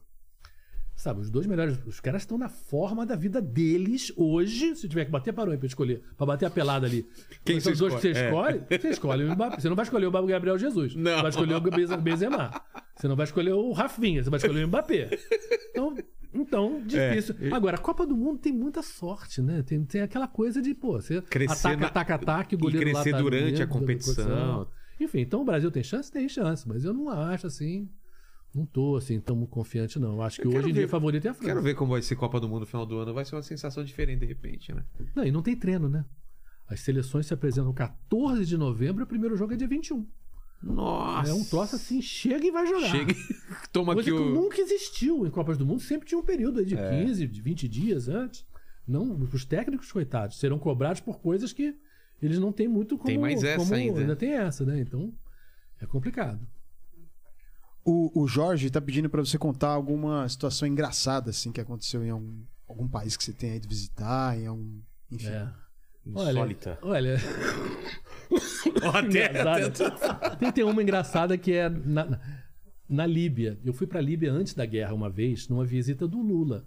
Sabe, 0.97 1.21
os 1.21 1.31
dois 1.31 1.47
melhores. 1.47 1.79
Os 1.87 2.01
caras 2.01 2.23
estão 2.23 2.37
na 2.39 2.49
forma 2.49 3.05
da 3.07 3.15
vida 3.15 3.41
deles 3.41 4.13
hoje. 4.17 4.75
Se 4.75 4.89
tiver 4.89 5.05
que 5.05 5.11
bater, 5.13 5.33
parou 5.33 5.53
aí 5.53 5.59
pra 5.59 5.67
escolher. 5.67 6.03
Pra 6.17 6.27
bater 6.27 6.47
a 6.47 6.51
pelada 6.51 6.87
ali. 6.87 7.07
Quem 7.45 7.61
são 7.61 7.71
você 7.71 7.73
os 7.75 7.79
dois 7.79 7.95
que 7.95 8.01
você 8.01 8.11
escolhe? 8.11 8.57
escolhe, 8.59 8.81
você 8.81 8.89
escolhe 8.89 9.25
o 9.25 9.33
Mbappé. 9.35 9.61
Você 9.61 9.69
não 9.69 9.77
vai 9.77 9.85
escolher 9.85 10.07
o 10.07 10.11
Gabriel 10.27 10.59
Jesus. 10.59 10.97
Não. 10.97 11.13
Você 11.17 11.21
vai 11.23 11.31
escolher 11.31 11.55
o 11.55 11.61
Benze- 11.61 11.97
Benzema. 11.99 12.63
Você 12.97 13.07
não 13.07 13.15
vai 13.15 13.25
escolher 13.25 13.53
o 13.53 13.71
Rafinha. 13.73 14.25
Você 14.25 14.31
vai 14.31 14.39
escolher 14.39 14.65
o 14.65 14.69
Mbappé. 14.69 15.11
Então, 15.71 15.95
então 16.35 16.83
difícil. 16.85 17.35
É. 17.41 17.51
Agora, 17.53 17.77
a 17.77 17.81
Copa 17.81 18.07
do 18.07 18.17
Mundo 18.17 18.39
tem 18.39 18.53
muita 18.53 18.83
sorte, 18.83 19.41
né? 19.43 19.63
Tem, 19.63 19.85
tem 19.85 20.01
aquela 20.03 20.29
coisa 20.29 20.61
de, 20.63 20.75
pô, 20.75 20.93
você 21.01 21.21
Crescer 21.23 21.53
ataca, 21.69 21.77
na- 21.81 21.87
ataca, 21.87 22.15
ataca, 22.15 22.55
o 22.55 22.59
e 22.59 22.61
goleiro 22.61 22.87
lá 22.87 22.93
crescer 22.93 23.11
tá 23.13 23.19
no 23.19 23.25
durante 23.25 23.63
a 23.63 23.67
competição. 23.67 24.69
Enfim, 25.01 25.21
então 25.21 25.43
o 25.43 25.45
Brasil 25.45 25.71
tem 25.71 25.83
chance? 25.83 26.11
Tem 26.11 26.29
chance, 26.29 26.67
mas 26.69 26.85
eu 26.85 26.93
não 26.93 27.09
acho 27.09 27.47
assim. 27.47 27.89
Não 28.55 28.65
tô 28.65 28.97
assim 28.97 29.21
tão 29.21 29.45
confiante, 29.47 29.99
não. 29.99 30.23
Acho 30.23 30.41
que 30.41 30.47
Eu 30.49 30.53
hoje 30.53 30.71
em 30.71 30.73
dia 30.73 30.87
o 30.87 30.89
favorito 30.89 31.27
é 31.27 31.31
a 31.31 31.35
França. 31.35 31.49
Quero 31.49 31.63
ver 31.63 31.75
como 31.75 31.93
vai 31.93 32.03
ser 32.03 32.17
Copa 32.17 32.41
do 32.41 32.49
Mundo 32.49 32.61
no 32.61 32.67
final 32.67 32.87
do 32.87 32.97
ano. 32.99 33.13
Vai 33.13 33.25
ser 33.25 33.37
uma 33.37 33.43
sensação 33.43 33.85
diferente 33.85 34.21
de 34.21 34.27
repente, 34.27 34.73
né? 34.73 34.83
Não, 35.15 35.25
e 35.25 35.31
não 35.31 35.43
tem 35.43 35.55
treino, 35.55 35.89
né? 35.89 36.05
As 36.67 36.81
seleções 36.81 37.27
se 37.27 37.35
apresentam 37.35 37.73
14 37.73 38.45
de 38.47 38.57
novembro 38.57 39.03
e 39.03 39.05
o 39.05 39.07
primeiro 39.07 39.37
jogo 39.37 39.53
é 39.53 39.57
dia 39.57 39.69
21. 39.69 40.07
Nossa! 40.63 41.31
É 41.31 41.35
um 41.35 41.45
troço 41.45 41.77
assim, 41.77 42.03
chega 42.03 42.45
e 42.47 42.51
vai 42.51 42.67
jogar. 42.67 42.89
Chega 42.91 43.13
e 43.13 43.17
toma 43.73 43.95
Coisa 43.95 44.11
aqui 44.11 44.19
que 44.19 44.25
o. 44.25 44.35
nunca 44.35 44.61
existiu 44.61 45.27
em 45.27 45.31
Copas 45.31 45.57
do 45.57 45.65
Mundo, 45.65 45.81
sempre 45.81 46.07
tinha 46.09 46.19
um 46.19 46.23
período 46.25 46.59
aí 46.61 46.67
de 46.67 46.77
É. 46.77 47.05
15, 47.05 47.27
de 47.27 47.41
20 47.41 47.69
dias 47.69 48.09
antes. 48.09 48.45
Não, 48.87 49.13
os 49.33 49.45
técnicos, 49.45 49.93
coitados, 49.93 50.39
serão 50.39 50.59
cobrados 50.59 51.01
por 51.01 51.19
coisas 51.21 51.53
que 51.53 51.77
eles 52.21 52.39
não 52.39 52.51
têm 52.53 52.67
muito 52.67 52.97
como. 52.97 53.07
Tem 53.09 53.19
mais 53.19 53.45
essa 53.45 53.59
como- 53.59 53.75
ainda. 53.75 54.17
tem 54.17 54.33
essa, 54.33 54.65
né? 54.65 54.81
Então, 54.81 55.13
é 55.81 55.87
complicado. 55.87 56.41
O, 57.85 58.23
o 58.23 58.27
Jorge 58.27 58.69
tá 58.71 58.81
pedindo 58.81 59.09
pra 59.09 59.21
você 59.25 59.39
contar 59.39 59.69
alguma 59.69 60.29
situação 60.29 60.67
engraçada, 60.69 61.31
assim, 61.31 61.53
que 61.53 61.61
aconteceu 61.61 62.05
em 62.05 62.11
algum, 62.11 62.43
algum 62.69 62.89
país 62.89 63.17
que 63.17 63.23
você 63.25 63.33
tem 63.33 63.53
aí 63.53 63.61
de 63.61 63.69
visitar, 63.69 64.37
em 64.39 64.47
algum. 64.47 64.81
Enfim. 65.11 65.29
É. 65.29 65.49
Insólita. 66.07 66.79
Olha, 66.83 67.17
Ó, 67.17 67.19
até- 68.93 69.31
engraçada. 69.31 70.37
Tem, 70.37 70.53
tem 70.53 70.65
uma 70.65 70.83
engraçada 70.83 71.39
que 71.39 71.53
é 71.53 71.69
na, 71.69 72.21
na 72.89 73.07
Líbia. 73.07 73.59
Eu 73.65 73.73
fui 73.73 73.87
pra 73.87 74.01
Líbia 74.01 74.33
antes 74.33 74.55
da 74.55 74.67
guerra 74.67 74.95
uma 74.95 75.11
vez, 75.11 75.49
numa 75.49 75.65
visita 75.65 76.07
do 76.07 76.21
Lula. 76.21 76.67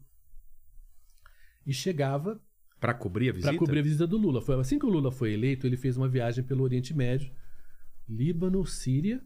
E 1.65 1.73
chegava 1.73 2.41
Pra 2.80 2.95
cobrir 2.95 3.30
a 3.30 3.33
visita? 3.33 3.51
para 3.51 3.59
cobrir 3.59 3.80
a 3.80 3.83
visita 3.83 4.07
do 4.07 4.17
Lula. 4.17 4.41
Foi 4.41 4.59
assim 4.59 4.80
que 4.80 4.85
o 4.88 4.90
Lula 4.90 5.11
foi 5.11 5.33
eleito, 5.33 5.67
ele 5.67 5.77
fez 5.77 5.95
uma 5.98 6.09
viagem 6.09 6.43
pelo 6.43 6.64
Oriente 6.64 6.95
Médio, 6.95 7.31
Líbano, 8.09 8.65
Síria, 8.65 9.22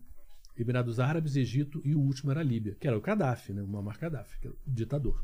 Emirados 0.58 1.00
Árabes, 1.00 1.38
Egito 1.38 1.82
e 1.86 1.96
o 1.96 2.00
último 2.02 2.32
era 2.32 2.42
a 2.42 2.44
Líbia, 2.44 2.76
que 2.76 2.86
era 2.86 2.98
o 2.98 3.02
Gaddafi, 3.02 3.54
né? 3.54 3.62
o 3.62 3.68
Muammar 3.68 3.98
Gaddafi, 3.98 4.40
que 4.42 4.48
era 4.48 4.56
o 4.56 4.60
ditador. 4.68 5.24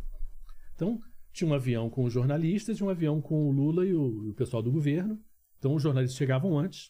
Então, 0.74 0.98
tinha 1.34 1.50
um 1.50 1.54
avião 1.54 1.90
com 1.90 2.06
os 2.06 2.14
jornalistas 2.14 2.78
e 2.78 2.84
um 2.84 2.90
avião 2.90 3.20
com 3.22 3.50
o 3.50 3.52
Lula 3.52 3.86
e 3.86 3.94
o, 3.94 4.28
e 4.28 4.30
o 4.30 4.34
pessoal 4.34 4.64
do 4.64 4.72
governo. 4.72 5.20
Então, 5.60 5.76
os 5.76 5.84
jornalistas 5.84 6.18
chegavam 6.18 6.58
antes. 6.58 6.90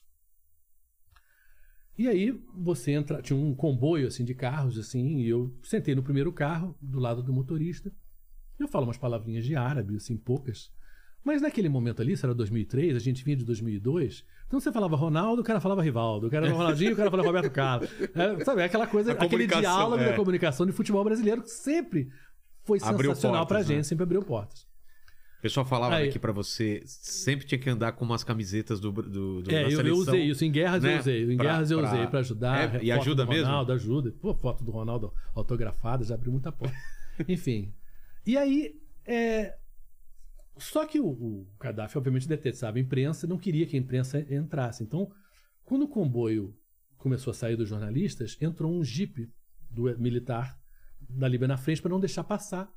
E 1.98 2.08
aí, 2.08 2.40
você 2.56 2.92
entra, 2.92 3.22
tinha 3.22 3.38
um 3.38 3.53
comboio 3.53 4.08
assim 4.08 4.24
de 4.24 4.34
carros 4.34 4.78
assim, 4.78 5.18
e 5.20 5.30
eu 5.30 5.53
sentei 5.61 5.94
no 5.94 6.02
primeiro 6.02 6.32
carro, 6.32 6.76
do 6.82 7.00
lado 7.00 7.22
do 7.22 7.34
motorista. 7.34 7.92
Eu 8.58 8.68
falo 8.68 8.86
umas 8.86 8.98
palavrinhas 8.98 9.45
de 9.45 9.56
árabe, 9.56 9.95
assim, 9.95 10.18
poucas. 10.18 10.72
Mas 11.24 11.42
naquele 11.42 11.70
momento 11.70 12.02
ali, 12.02 12.14
isso 12.14 12.26
era 12.26 12.34
2003, 12.34 12.95
a 12.95 13.00
gente 13.00 13.24
vinha 13.24 13.38
de 13.38 13.45
2002. 13.45 14.26
Então 14.48 14.60
você 14.60 14.72
falava 14.72 14.95
Ronaldo, 14.95 15.42
o 15.42 15.45
cara 15.45 15.60
falava 15.60 15.84
Rivaldo. 15.84 16.28
O 16.28 16.30
cara 16.30 16.48
era 16.48 16.56
Ronaldinho, 16.56 16.94
o 16.94 16.95
cara 16.95 17.11
falava 17.11 17.28
Roberto 17.28 17.52
Carlos. 17.52 17.90
É, 18.16 18.44
sabe, 18.44 18.64
aquela 18.64 18.88
coisa, 18.88 19.11
A 19.11 19.24
aquele 19.24 19.48
diálogo 19.48 20.02
é. 20.02 20.10
da 20.10 20.16
comunicação 20.16 20.66
de 20.66 20.72
futebol 20.72 21.03
brasileiro 21.03 21.44
que 21.44 21.50
sempre 21.50 22.10
foi 22.64 22.80
Abriu 22.82 23.11
sensacional 23.11 23.45
portas, 23.45 23.66
pra 23.66 23.68
gente, 23.68 23.78
né? 23.78 23.84
sempre 23.84 24.03
abriu 24.03 24.22
portas. 24.24 24.68
O 25.42 25.45
pessoal 25.50 25.66
falava 25.66 25.95
Aí. 25.95 26.08
aqui 26.08 26.20
pra 26.20 26.32
você, 26.32 26.84
sempre 26.86 27.48
tinha 27.48 27.58
que 27.58 27.68
andar 27.68 27.94
com 27.94 28.06
umas 28.06 28.24
camisetas 28.24 28.80
do, 28.80 28.92
do, 28.92 29.42
do 29.42 29.52
É, 29.52 29.66
eu, 29.74 29.82
eu 29.82 29.95
usei 29.95 30.22
isso. 30.26 30.45
Em 30.45 30.52
guerras 30.52 30.84
né? 30.84 30.94
eu 30.94 31.00
usei. 31.00 31.34
Em 31.34 31.36
Pra- 31.36 31.45
guerras 31.45 31.72
eu 31.72 31.80
pra- 31.80 31.88
usei 31.92 32.08
pra 32.08 32.20
ajudar. 32.20 32.76
É, 32.76 32.84
e 32.84 32.90
foto 32.92 33.02
ajuda 33.02 33.26
mesmo? 33.26 33.45
Ronaldo, 33.48 33.72
ajuda. 33.74 34.11
Pô, 34.22 34.36
foto 34.36 34.64
do 34.64 34.70
Ronaldo 34.70 35.11
autografada, 35.34 36.03
já 36.06 36.14
abriu 36.14 36.32
muita 36.32 36.52
porta. 36.52 36.76
Enfim. 37.28 37.74
E 38.24 38.38
aí, 38.38 38.80
é... 39.03 39.56
só 40.60 40.86
que 40.86 41.00
o, 41.00 41.08
o 41.08 41.48
Gaddafi, 41.60 41.98
obviamente, 41.98 42.28
detestava 42.28 42.78
a 42.78 42.80
imprensa, 42.80 43.26
não 43.26 43.40
queria 43.40 43.66
que 43.66 43.76
a 43.76 43.80
imprensa 43.80 44.20
entrasse. 44.32 44.84
Então, 44.84 45.11
quando 45.66 45.86
o 45.86 45.88
comboio 45.88 46.56
começou 47.00 47.32
a 47.32 47.34
sair 47.34 47.56
dos 47.56 47.68
jornalistas, 47.68 48.38
entrou 48.40 48.72
um 48.72 48.84
jipe 48.84 49.28
do 49.72 49.84
militar 49.98 50.56
da 51.10 51.28
Líbia 51.28 51.48
na 51.48 51.58
frente 51.58 51.82
para 51.82 51.90
não 51.90 52.00
deixar 52.00 52.24
passar. 52.24 52.72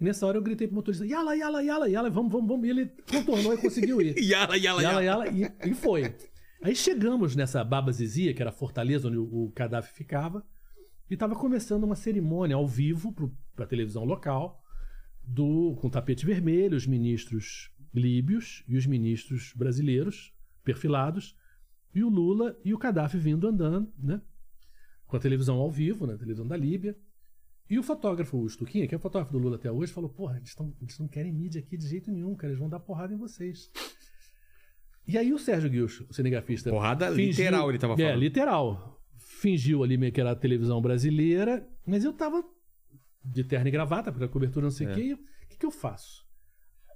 E 0.00 0.04
nessa 0.04 0.26
hora 0.26 0.38
eu 0.38 0.42
gritei 0.42 0.66
pro 0.66 0.76
motorista: 0.76 1.04
Yala, 1.06 1.34
yala, 1.34 1.62
yala, 1.62 1.88
yala, 1.88 2.10
vamos, 2.10 2.30
vamos, 2.30 2.48
vamos. 2.48 2.66
E 2.66 2.70
ele 2.70 2.86
contornou 3.10 3.54
e 3.54 3.58
conseguiu 3.58 4.00
ir. 4.00 4.16
Yala, 4.22 4.56
yala, 4.56 4.82
Yala, 4.82 5.02
yala. 5.02 5.26
yala, 5.26 5.52
e, 5.64 5.70
e 5.70 5.74
foi. 5.74 6.14
Aí 6.62 6.74
chegamos 6.74 7.36
nessa 7.36 7.62
Baba 7.64 7.92
Zizia, 7.92 8.34
que 8.34 8.42
era 8.42 8.50
a 8.50 8.52
fortaleza 8.52 9.08
onde 9.08 9.16
o, 9.18 9.22
o 9.22 9.52
Gaddafi 9.54 9.92
ficava, 9.92 10.44
e 11.10 11.14
estava 11.14 11.34
começando 11.34 11.84
uma 11.84 11.94
cerimônia 11.94 12.56
ao 12.56 12.66
vivo 12.66 13.12
para 13.54 13.64
a 13.64 13.68
televisão 13.68 14.04
local, 14.04 14.62
do 15.24 15.76
com 15.80 15.88
tapete 15.88 16.24
vermelho, 16.24 16.76
os 16.76 16.86
ministros 16.86 17.70
líbios 17.94 18.64
e 18.68 18.76
os 18.76 18.86
ministros 18.86 19.52
brasileiros 19.54 20.32
perfilados, 20.64 21.36
e 21.94 22.02
o 22.02 22.08
Lula 22.08 22.56
e 22.64 22.74
o 22.74 22.78
Gaddafi 22.78 23.18
vindo 23.18 23.48
andando, 23.48 23.92
né? 23.98 24.20
Com 25.06 25.16
a 25.16 25.20
televisão 25.20 25.56
ao 25.56 25.70
vivo, 25.70 26.06
na 26.06 26.16
televisão 26.16 26.46
da 26.46 26.56
Líbia. 26.56 26.96
E 27.70 27.78
o 27.78 27.82
fotógrafo, 27.82 28.38
o 28.38 28.48
Stuquinha, 28.48 28.86
que 28.88 28.94
é 28.94 28.98
o 28.98 29.00
fotógrafo 29.00 29.32
do 29.32 29.38
Lula 29.38 29.56
até 29.56 29.70
hoje, 29.70 29.92
falou: 29.92 30.08
Porra, 30.10 30.38
eles, 30.38 30.54
tão, 30.54 30.74
eles 30.80 30.98
não 30.98 31.06
querem 31.08 31.32
mídia 31.32 31.60
aqui 31.60 31.76
de 31.76 31.86
jeito 31.86 32.10
nenhum, 32.10 32.34
cara, 32.34 32.50
eles 32.52 32.58
vão 32.58 32.68
dar 32.68 32.80
porrada 32.80 33.12
em 33.12 33.16
vocês. 33.16 33.70
E 35.06 35.16
aí 35.16 35.32
o 35.32 35.38
Sérgio 35.38 35.70
Guilherme, 35.70 36.06
o 36.08 36.12
cinegrafista. 36.14 36.70
Porrada 36.70 37.08
literal, 37.10 37.68
ele 37.70 37.78
tava 37.78 37.94
É, 37.94 37.96
falando. 37.96 38.18
literal. 38.20 39.00
Fingiu 39.18 39.82
ali 39.84 39.96
meio 39.96 40.12
que 40.12 40.20
era 40.20 40.32
a 40.32 40.36
televisão 40.36 40.80
brasileira, 40.80 41.66
mas 41.86 42.04
eu 42.04 42.12
tava 42.12 42.42
de 43.24 43.44
terno 43.44 43.68
e 43.68 43.70
gravata, 43.70 44.10
porque 44.10 44.24
a 44.24 44.28
cobertura 44.28 44.64
não 44.64 44.70
sei 44.70 44.86
o 44.86 44.90
É. 44.90 44.94
quê. 44.94 45.14
O 45.14 45.48
que, 45.48 45.56
que 45.58 45.66
eu 45.66 45.70
faço? 45.70 46.26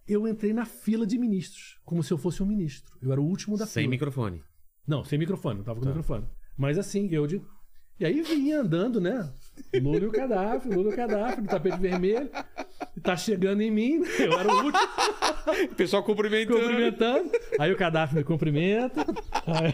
Eu 0.07 0.27
entrei 0.27 0.53
na 0.53 0.65
fila 0.65 1.07
de 1.07 1.17
ministros, 1.19 1.79
como 1.85 2.03
se 2.03 2.13
eu 2.13 2.19
fosse 2.19 2.43
um 2.43 2.47
ministro. 2.47 2.97
Eu 3.01 3.13
era 3.13 3.21
o 3.21 3.25
último 3.25 3.57
da 3.57 3.67
Sem 3.67 3.83
fila. 3.85 3.91
microfone. 3.91 4.43
Não, 4.87 5.05
sem 5.05 5.19
microfone, 5.19 5.59
não 5.59 5.65
tava 5.65 5.79
com 5.79 5.85
Tá. 5.85 5.91
microfone. 5.91 6.27
Mas 6.57 6.77
assim, 6.79 7.09
eu 7.13 7.27
de. 7.27 7.41
E 8.01 8.05
aí 8.05 8.21
vinha 8.23 8.61
andando, 8.61 9.01
né? 9.01 9.33
Lula 9.81 9.99
e 9.99 10.07
o 10.07 10.11
Gaddafi, 10.11 10.69
Lula 10.69 10.91
e 10.91 10.93
o 10.93 10.97
Gaddafi, 10.97 11.41
no 11.41 11.47
tapete 11.49 11.79
vermelho. 11.79 12.31
Tá 13.03 13.17
chegando 13.17 13.63
em 13.63 13.71
mim, 13.71 14.03
eu 14.19 14.39
era 14.39 14.49
o 14.53 14.57
último 14.65 14.79
O 15.73 15.75
pessoal 15.75 16.03
cumprimentando. 16.03 16.61
cumprimentando. 16.61 17.31
Aí 17.59 17.73
o 17.73 17.77
Gaddafi 17.77 18.15
me 18.17 18.25
cumprimenta. 18.25 19.05
Aí, 19.47 19.73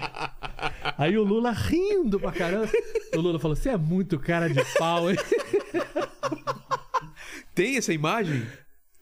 aí 0.96 1.18
o 1.18 1.24
Lula 1.24 1.50
rindo 1.50 2.18
pra 2.20 2.32
caramba. 2.32 2.68
O 3.14 3.20
Lula 3.20 3.38
falou: 3.38 3.56
Você 3.56 3.70
é 3.70 3.76
muito 3.76 4.18
cara 4.18 4.48
de 4.48 4.62
pau, 4.78 5.10
hein? 5.10 5.16
Tem 7.54 7.76
essa 7.76 7.92
imagem? 7.92 8.46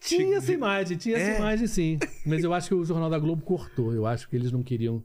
Tinha 0.00 0.38
essa 0.38 0.52
imagem, 0.52 0.96
tinha 0.96 1.16
É. 1.16 1.20
essa 1.20 1.38
imagem 1.38 1.66
sim. 1.66 1.98
Mas 2.24 2.42
eu 2.44 2.52
acho 2.54 2.68
que 2.68 2.74
o 2.74 2.84
Jornal 2.84 3.10
da 3.10 3.18
Globo 3.18 3.42
cortou. 3.42 3.92
Eu 3.92 4.06
acho 4.06 4.28
que 4.28 4.36
eles 4.36 4.52
não 4.52 4.62
queriam 4.62 5.02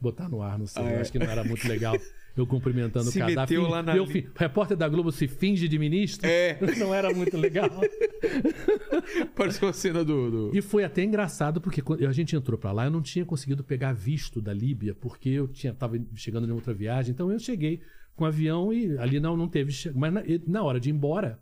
botar 0.00 0.28
no 0.28 0.42
ar, 0.42 0.58
não 0.58 0.66
sei. 0.66 0.82
Ah, 0.82 0.90
eu 0.90 0.98
é? 0.98 1.00
acho 1.00 1.10
que 1.12 1.18
não 1.18 1.26
era 1.30 1.42
muito 1.42 1.66
legal. 1.66 1.96
Eu 2.36 2.46
cumprimentando 2.46 3.10
Se 3.10 3.18
o 3.18 3.26
Gaddafi. 3.26 3.54
meteu 3.54 3.68
lá 3.70 3.82
na 3.82 3.94
Eu 3.96 4.04
li- 4.06 4.26
repórter 4.34 4.74
da 4.76 4.88
Globo 4.88 5.12
se 5.12 5.28
finge 5.28 5.68
de 5.68 5.78
ministro. 5.78 6.26
É. 6.26 6.58
Não 6.78 6.94
era 6.94 7.12
muito 7.12 7.36
legal. 7.36 7.68
Pareceu 9.36 9.68
a 9.68 9.72
cena 9.72 10.04
do. 10.04 10.30
do- 10.50 10.56
E 10.56 10.62
foi 10.62 10.84
até 10.84 11.02
engraçado, 11.02 11.60
porque 11.60 11.82
quando 11.82 12.06
a 12.06 12.12
gente 12.12 12.34
entrou 12.34 12.58
pra 12.58 12.72
lá, 12.72 12.84
eu 12.86 12.90
não 12.90 13.02
tinha 13.02 13.24
conseguido 13.24 13.62
pegar 13.64 13.92
visto 13.92 14.40
da 14.40 14.52
Líbia, 14.52 14.94
porque 14.94 15.28
eu 15.28 15.48
tinha, 15.48 15.72
tava 15.74 15.98
chegando 16.14 16.48
em 16.48 16.52
outra 16.52 16.72
viagem. 16.72 17.12
Então 17.12 17.30
eu 17.30 17.38
cheguei 17.38 17.80
com 18.14 18.24
o 18.24 18.26
avião 18.26 18.72
e 18.72 18.96
ali 18.98 19.20
não, 19.20 19.36
não 19.36 19.48
teve. 19.48 19.72
Mas 19.94 20.12
na, 20.12 20.22
na 20.46 20.62
hora 20.62 20.80
de 20.80 20.88
ir 20.88 20.92
embora, 20.92 21.38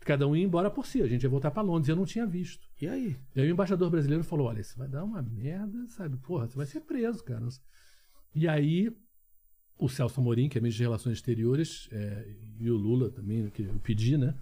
cada 0.00 0.26
um 0.26 0.34
ia 0.34 0.44
embora 0.44 0.70
por 0.70 0.86
si. 0.86 1.02
A 1.02 1.06
gente 1.06 1.22
ia 1.22 1.28
voltar 1.30 1.50
pra 1.50 1.62
Londres. 1.62 1.88
Eu 1.88 1.96
não 1.96 2.04
tinha 2.04 2.26
visto. 2.26 2.66
E 2.80 2.88
aí? 2.88 3.16
E 3.36 3.40
aí 3.40 3.48
o 3.48 3.52
embaixador 3.52 3.90
brasileiro 3.90 4.24
falou: 4.24 4.48
Olha, 4.48 4.60
isso 4.60 4.76
vai 4.76 4.88
dar 4.88 5.04
uma 5.04 5.22
merda, 5.22 5.86
sabe? 5.88 6.16
Porra, 6.18 6.48
você 6.48 6.56
vai 6.56 6.66
ser 6.66 6.80
preso, 6.80 7.22
cara. 7.24 7.46
E 8.34 8.48
aí 8.48 8.90
o 9.84 9.88
Celso 9.88 10.20
Amorim, 10.20 10.48
que 10.48 10.58
é 10.58 10.60
ministro 10.60 10.78
de 10.78 10.84
Relações 10.84 11.14
Exteriores, 11.18 11.88
é, 11.92 12.24
e 12.60 12.70
o 12.70 12.76
Lula 12.76 13.10
também, 13.10 13.48
que 13.50 13.62
eu 13.62 13.74
pedi, 13.82 14.16
né? 14.16 14.34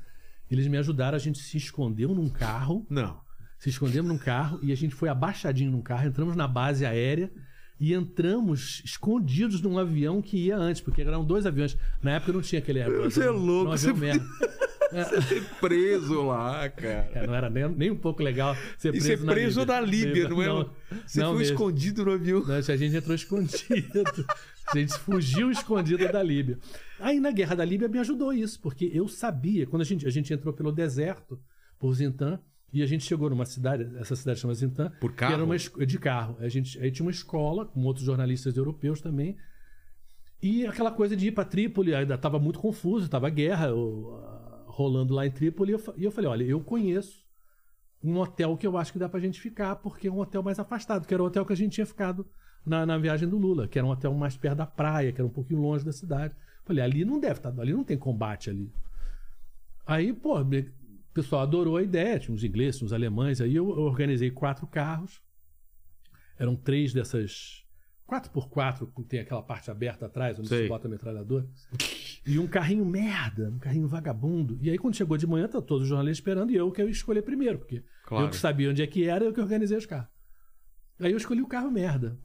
Eles 0.51 0.67
me 0.67 0.77
ajudaram, 0.77 1.17
a 1.17 1.20
gente 1.20 1.39
se 1.39 1.57
escondeu 1.57 2.15
num 2.15 2.28
carro, 2.28 2.85
Não. 2.91 3.20
se 3.59 3.69
escondemos 3.70 4.10
num 4.10 4.19
carro 4.19 4.59
e 4.62 4.73
a 4.73 4.77
gente 4.77 4.94
foi 4.94 5.09
abaixadinho 5.09 5.70
num 5.70 5.81
carro, 5.83 6.09
entramos 6.09 6.35
na 6.36 6.49
base 6.49 6.85
aérea 6.85 7.31
e 7.78 7.94
entramos 7.94 8.83
escondidos 8.85 9.62
num 9.62 9.78
avião 9.78 10.20
que 10.20 10.36
ia 10.36 10.57
antes, 10.57 10.83
porque 10.83 11.01
eram 11.02 11.25
dois 11.25 11.47
aviões. 11.47 11.77
Na 12.02 12.12
época 12.17 12.33
não 12.33 12.43
tinha 12.43 12.59
aquele 12.59 12.83
Airbus. 12.83 13.15
Você 13.15 13.20
é 13.20 13.23
era 13.25 13.33
um- 13.33 13.36
louco, 13.39 13.73
era 13.73 13.86
um 13.86 13.91
avião 13.91 13.94
você- 13.97 14.01
merda. 14.01 14.27
Preso 15.60 16.23
lá, 16.27 16.69
cara. 16.69 17.09
É, 17.15 17.27
não 17.27 17.35
era 17.35 17.49
nem, 17.49 17.69
nem 17.69 17.91
um 17.93 17.97
pouco 17.97 18.23
legal 18.23 18.57
ser 18.77 18.89
E 18.89 18.93
preso, 18.99 19.07
ser 19.07 19.19
preso 19.25 19.65
na 19.65 19.81
Líbia, 19.81 20.28
não 20.28 20.43
é? 20.43 20.47
Não, 20.47 20.70
Você 21.07 21.20
não 21.20 21.28
foi 21.31 21.39
mesmo. 21.39 21.55
escondido 21.55 22.05
no 22.05 22.12
avião. 22.12 22.43
Não, 22.44 22.55
a 22.57 22.60
gente 22.60 22.97
entrou 22.97 23.15
escondido. 23.15 24.02
A 24.73 24.79
gente 24.79 24.95
fugiu 24.99 25.51
escondido 25.51 26.11
da 26.11 26.23
Líbia. 26.23 26.59
Aí 26.99 27.19
na 27.19 27.31
guerra 27.31 27.57
da 27.57 27.65
Líbia 27.65 27.89
me 27.89 27.99
ajudou 27.99 28.33
isso, 28.33 28.61
porque 28.61 28.91
eu 28.93 29.09
sabia, 29.09 29.67
quando 29.67 29.83
a 29.83 29.85
gente, 29.85 30.07
a 30.07 30.11
gente 30.11 30.33
entrou 30.33 30.55
pelo 30.55 30.71
deserto, 30.71 31.41
por 31.79 31.93
Zintan, 31.95 32.41
e 32.73 32.83
a 32.83 32.87
gente 32.87 33.05
chegou 33.05 33.29
numa 33.29 33.45
cidade, 33.45 33.91
essa 33.99 34.15
cidade 34.15 34.39
chama 34.39 34.55
Zintan, 34.55 34.91
Por 35.01 35.11
que 35.11 35.17
carro? 35.17 35.35
era 35.35 35.45
uma 35.45 35.57
de 35.57 35.99
carro. 35.99 36.37
A 36.39 36.49
gente, 36.49 36.79
aí 36.79 36.91
tinha 36.91 37.05
uma 37.05 37.11
escola 37.11 37.67
com 37.67 37.83
outros 37.83 38.05
jornalistas 38.07 38.57
europeus 38.57 39.01
também. 39.01 39.37
E 40.43 40.65
aquela 40.67 40.91
coisa 40.93 41.17
de 41.17 41.29
ir 41.29 41.33
para 41.33 41.45
Trípoli, 41.45 41.95
ainda 41.95 42.15
estava 42.15 42.39
muito 42.39 42.61
confuso, 42.61 43.07
estava 43.07 43.29
guerra 43.29 43.69
eu, 43.69 44.23
rolando 44.67 45.15
lá 45.15 45.27
em 45.27 45.31
Trípoli. 45.31 45.73
E 45.73 45.75
eu, 45.75 45.95
e 45.97 46.05
eu 46.05 46.11
falei: 46.13 46.31
olha, 46.31 46.45
eu 46.45 46.61
conheço 46.61 47.27
um 48.03 48.17
hotel 48.19 48.57
que 48.57 48.67
eu 48.67 48.79
acho 48.79 48.93
que 48.93 48.99
dá 48.99 49.09
pra 49.09 49.21
gente 49.21 49.41
ficar, 49.41 49.77
porque 49.77 50.07
é 50.09 50.13
um 50.13 50.21
hotel 50.21 50.43
mais 50.43 50.59
afastado, 50.59 51.07
que 51.07 51.13
era 51.13 51.23
o 51.23 51.27
hotel 51.27 51.45
que 51.45 51.53
a 51.53 51.57
gente 51.57 51.73
tinha 51.73 51.87
ficado 51.87 52.27
na, 52.65 52.85
na 52.87 52.99
viagem 52.99 53.29
do 53.29 53.39
Lula, 53.39 53.67
que 53.69 53.79
era 53.79 53.87
um 53.87 53.91
hotel 53.91 54.13
mais 54.15 54.37
perto 54.37 54.59
da 54.59 54.67
praia, 54.67 55.13
que 55.13 55.21
era 55.21 55.27
um 55.27 55.33
pouquinho 55.33 55.61
longe 55.61 55.85
da 55.85 55.93
cidade. 55.93 56.35
Falei, 56.65 56.83
ali 56.85 57.05
não 57.05 57.19
deve 57.19 57.39
estar, 57.39 57.49
ali 57.59 57.73
não 57.73 57.85
tem 57.85 57.97
combate 57.99 58.51
ali. 58.51 58.73
Aí, 59.87 60.13
pô, 60.13 60.41
o 60.41 60.47
pessoal 61.13 61.43
adorou 61.43 61.77
a 61.77 61.83
ideia, 61.83 62.19
tinha 62.19 62.35
uns 62.35 62.45
ingleses, 62.45 62.83
uns 62.83 62.93
alemães, 62.93 63.41
aí 63.41 63.55
eu, 63.55 63.69
eu 63.71 63.83
organizei 63.83 64.31
quatro 64.31 64.67
carros, 64.67 65.21
eram 66.39 66.55
três 66.55 66.93
dessas 66.93 67.65
4x4, 68.09 68.89
que 68.95 69.03
tem 69.05 69.21
aquela 69.21 69.43
parte 69.43 69.71
aberta 69.71 70.07
atrás, 70.07 70.39
onde 70.39 70.49
Sei. 70.49 70.63
se 70.65 70.69
bota 70.69 70.87
a 70.87 70.91
metralhadora. 70.91 71.47
E 72.27 72.39
um 72.39 72.47
carrinho 72.47 72.85
merda, 72.85 73.51
um 73.51 73.59
carrinho 73.59 73.89
vagabundo. 73.89 74.59
E 74.61 74.69
aí, 74.71 74.77
quando 74.79 74.95
chegou 74.97 75.17
de 75.17 75.27
manhã, 75.27 75.49
tá 75.49 75.61
todos 75.61 75.85
os 75.85 75.89
jornalistas 75.89 76.19
esperando 76.19 76.51
e 76.53 76.57
eu 76.57 76.71
que 76.71 76.83
eu 76.83 76.89
escolhi 76.89 77.23
primeiro, 77.23 77.59
porque 77.59 77.83
Claro. 78.05 78.27
eu 78.27 78.31
que 78.31 78.37
sabia 78.37 78.71
onde 78.71 78.83
é 78.83 78.87
que 78.87 79.09
era, 79.09 79.25
eu 79.25 79.33
que 79.33 79.41
organizei 79.41 79.77
os 79.77 79.87
carros. 79.87 80.09
Aí 80.99 81.11
eu 81.13 81.17
escolhi 81.17 81.41
o 81.41 81.47
carro 81.47 81.71
merda. 81.71 82.19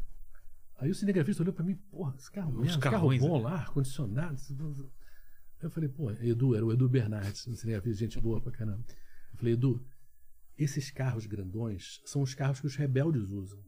Aí 0.77 0.89
o 0.89 0.95
cinegrafista 0.95 1.41
olhou 1.41 1.53
pra 1.53 1.63
mim, 1.63 1.75
porra, 1.89 2.13
esse 2.17 2.31
carro 2.31 2.51
merda, 2.51 2.67
esse 2.69 2.79
carro 2.79 3.17
bom 3.17 3.41
lá, 3.41 3.53
ar-condicionado. 3.55 4.35
Eu 5.61 5.69
falei, 5.69 5.89
pô, 5.89 6.11
Edu, 6.11 6.53
era 6.55 6.65
o 6.65 6.71
Edu 6.71 6.89
Bernardes, 6.89 7.47
um 7.47 7.55
cinegrafista, 7.55 7.99
gente 7.99 8.19
boa 8.19 8.41
pra 8.41 8.51
caramba. 8.51 8.83
Eu 9.31 9.37
falei, 9.37 9.53
Edu, 9.53 9.83
esses 10.57 10.91
carros 10.91 11.25
grandões 11.25 12.01
são 12.05 12.21
os 12.21 12.33
carros 12.33 12.59
que 12.59 12.67
os 12.67 12.75
rebeldes 12.75 13.29
usam. 13.29 13.59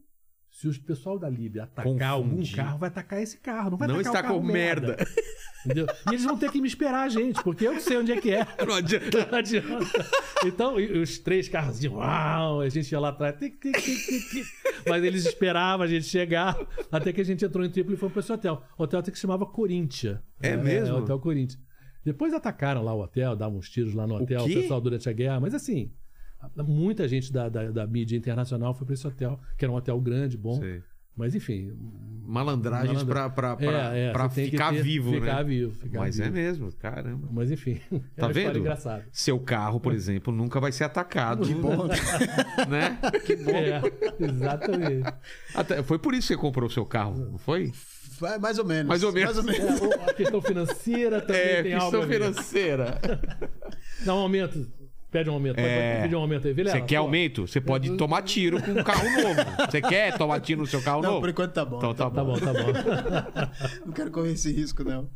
Se 0.50 0.66
o 0.66 0.82
pessoal 0.82 1.18
da 1.18 1.28
Líbia 1.28 1.64
atacar 1.64 2.10
algum 2.10 2.30
Confundir. 2.30 2.56
carro, 2.56 2.78
vai 2.78 2.88
atacar 2.88 3.22
esse 3.22 3.38
carro. 3.38 3.70
Não 3.70 3.78
vai 3.78 3.86
Não 3.88 3.96
atacar 3.96 4.14
está 4.14 4.20
o 4.20 4.22
carro 4.30 4.40
com 4.40 4.46
merda. 4.46 4.96
Entendeu? 5.64 5.86
E 6.06 6.10
eles 6.10 6.24
vão 6.24 6.38
ter 6.38 6.50
que 6.50 6.60
me 6.60 6.68
esperar 6.68 7.04
a 7.04 7.08
gente, 7.08 7.42
porque 7.42 7.66
eu 7.66 7.80
sei 7.80 7.98
onde 7.98 8.12
é 8.12 8.20
que 8.20 8.30
é. 8.30 8.46
Não 8.66 8.74
adianta. 8.74 9.28
Não 9.30 9.38
adianta. 9.38 10.06
Então, 10.44 10.76
os 10.76 11.18
três 11.18 11.48
carros 11.48 11.80
de 11.80 11.88
uau, 11.88 12.60
a 12.60 12.68
gente 12.68 12.90
ia 12.90 13.00
lá 13.00 13.08
atrás, 13.08 13.36
tic, 13.38 13.60
tic, 13.60 13.74
tic, 13.74 14.46
mas 14.86 15.02
eles 15.02 15.26
esperavam 15.26 15.84
a 15.84 15.88
gente 15.88 16.06
chegar, 16.06 16.56
até 16.90 17.12
que 17.12 17.20
a 17.20 17.24
gente 17.24 17.44
entrou 17.44 17.64
em 17.64 17.70
Trípoli 17.70 17.96
e 17.96 17.98
foi 17.98 18.08
para 18.08 18.20
esse 18.20 18.32
hotel. 18.32 18.62
O 18.76 18.84
hotel 18.84 19.00
até 19.00 19.10
que 19.10 19.18
se 19.18 19.22
chamava 19.22 19.44
Coríntia. 19.46 20.22
É 20.40 20.56
mesmo? 20.56 20.96
É, 20.96 20.98
o 20.98 21.02
Hotel 21.02 21.18
Coríntia. 21.18 21.58
Depois 22.04 22.32
atacaram 22.32 22.82
lá 22.82 22.94
o 22.94 23.02
hotel, 23.02 23.36
davam 23.36 23.58
uns 23.58 23.68
tiros 23.68 23.92
lá 23.92 24.06
no 24.06 24.14
hotel, 24.14 24.44
o, 24.44 24.46
quê? 24.46 24.54
pessoal 24.54 24.80
durante 24.80 25.08
a 25.08 25.12
guerra, 25.12 25.40
mas 25.40 25.52
assim, 25.52 25.92
muita 26.56 27.06
gente 27.08 27.32
da, 27.32 27.48
da, 27.48 27.70
da 27.70 27.86
mídia 27.86 28.16
internacional 28.16 28.72
foi 28.72 28.86
para 28.86 28.94
esse 28.94 29.06
hotel, 29.06 29.38
que 29.56 29.64
era 29.64 29.72
um 29.72 29.74
hotel 29.74 30.00
grande, 30.00 30.36
bom. 30.36 30.58
Sei. 30.58 30.82
Mas 31.18 31.34
enfim. 31.34 31.72
Malandragens 32.30 32.92
malandra- 32.92 33.30
pra, 33.30 33.56
pra, 33.56 33.56
pra, 33.56 33.96
é, 33.96 34.08
é, 34.10 34.28
que 34.28 34.50
ficar 34.50 34.70
ter- 34.70 34.82
vivo, 34.82 35.12
ficar 35.12 35.36
né? 35.36 35.44
vivo, 35.44 35.72
ficar 35.72 35.98
Mas 36.00 36.20
é 36.20 36.24
vivo. 36.24 36.34
mesmo, 36.34 36.72
caramba. 36.74 37.26
Mas 37.32 37.50
enfim, 37.50 37.80
é 37.90 37.98
Tá 37.98 38.28
história 38.28 38.34
vendo? 38.34 38.58
engraçada. 38.58 39.06
Seu 39.10 39.40
carro, 39.40 39.80
por 39.80 39.94
exemplo, 39.94 40.30
nunca 40.30 40.60
vai 40.60 40.70
ser 40.70 40.84
atacado. 40.84 41.46
Que 41.48 41.54
bom. 41.54 41.86
Né? 42.68 42.98
É, 43.48 44.24
exatamente. 44.24 45.10
Até, 45.54 45.82
foi 45.82 45.98
por 45.98 46.12
isso 46.12 46.28
que 46.28 46.34
você 46.34 46.40
comprou 46.40 46.68
o 46.68 46.70
seu 46.72 46.84
carro, 46.84 47.16
não 47.30 47.38
foi? 47.38 47.72
Vai, 48.20 48.38
mais 48.38 48.58
ou 48.58 48.64
menos. 48.66 48.86
Mais 48.88 49.02
ou 49.02 49.12
menos. 49.12 49.38
É, 49.48 50.10
a 50.10 50.12
questão 50.12 50.42
financeira 50.42 51.20
também 51.22 51.40
É, 51.40 51.62
tem 51.62 51.72
questão 51.72 51.86
algo. 51.86 51.96
a 52.02 52.06
ver. 52.06 52.14
financeira. 52.14 52.98
Dá 54.04 54.14
um 54.14 54.18
aumento. 54.18 54.66
Pede 55.10 55.30
um 55.30 55.32
aumento. 55.34 55.54
Pode, 55.56 55.66
É. 55.66 56.08
um 56.12 56.18
aumento 56.20 56.46
aí. 56.46 56.52
Vilela, 56.52 56.76
Você 56.78 56.84
quer 56.84 56.96
pô, 56.98 57.02
aumento? 57.04 57.46
Você 57.46 57.60
pode 57.62 57.96
tomar 57.96 58.20
tiro 58.22 58.62
com 58.62 58.72
um 58.72 58.84
carro 58.84 59.04
novo. 59.22 59.40
Você 59.70 59.80
quer 59.80 60.18
tomar 60.18 60.38
tiro 60.40 60.60
no 60.60 60.66
seu 60.66 60.82
carro 60.82 61.00
Não, 61.02 61.08
novo? 61.12 61.20
por 61.22 61.30
enquanto 61.30 61.52
tá 61.54 61.64
bom. 61.64 61.78
Então 61.78 61.94
tá 61.94 62.10
Tá 62.10 62.22
bom. 62.24 62.34
bom, 62.34 62.38
tá 62.38 62.52
bom. 62.52 63.38
Não 63.86 63.92
quero 63.94 64.10
correr 64.10 64.32
esse 64.32 64.52
risco, 64.52 64.84
não. 64.84 65.08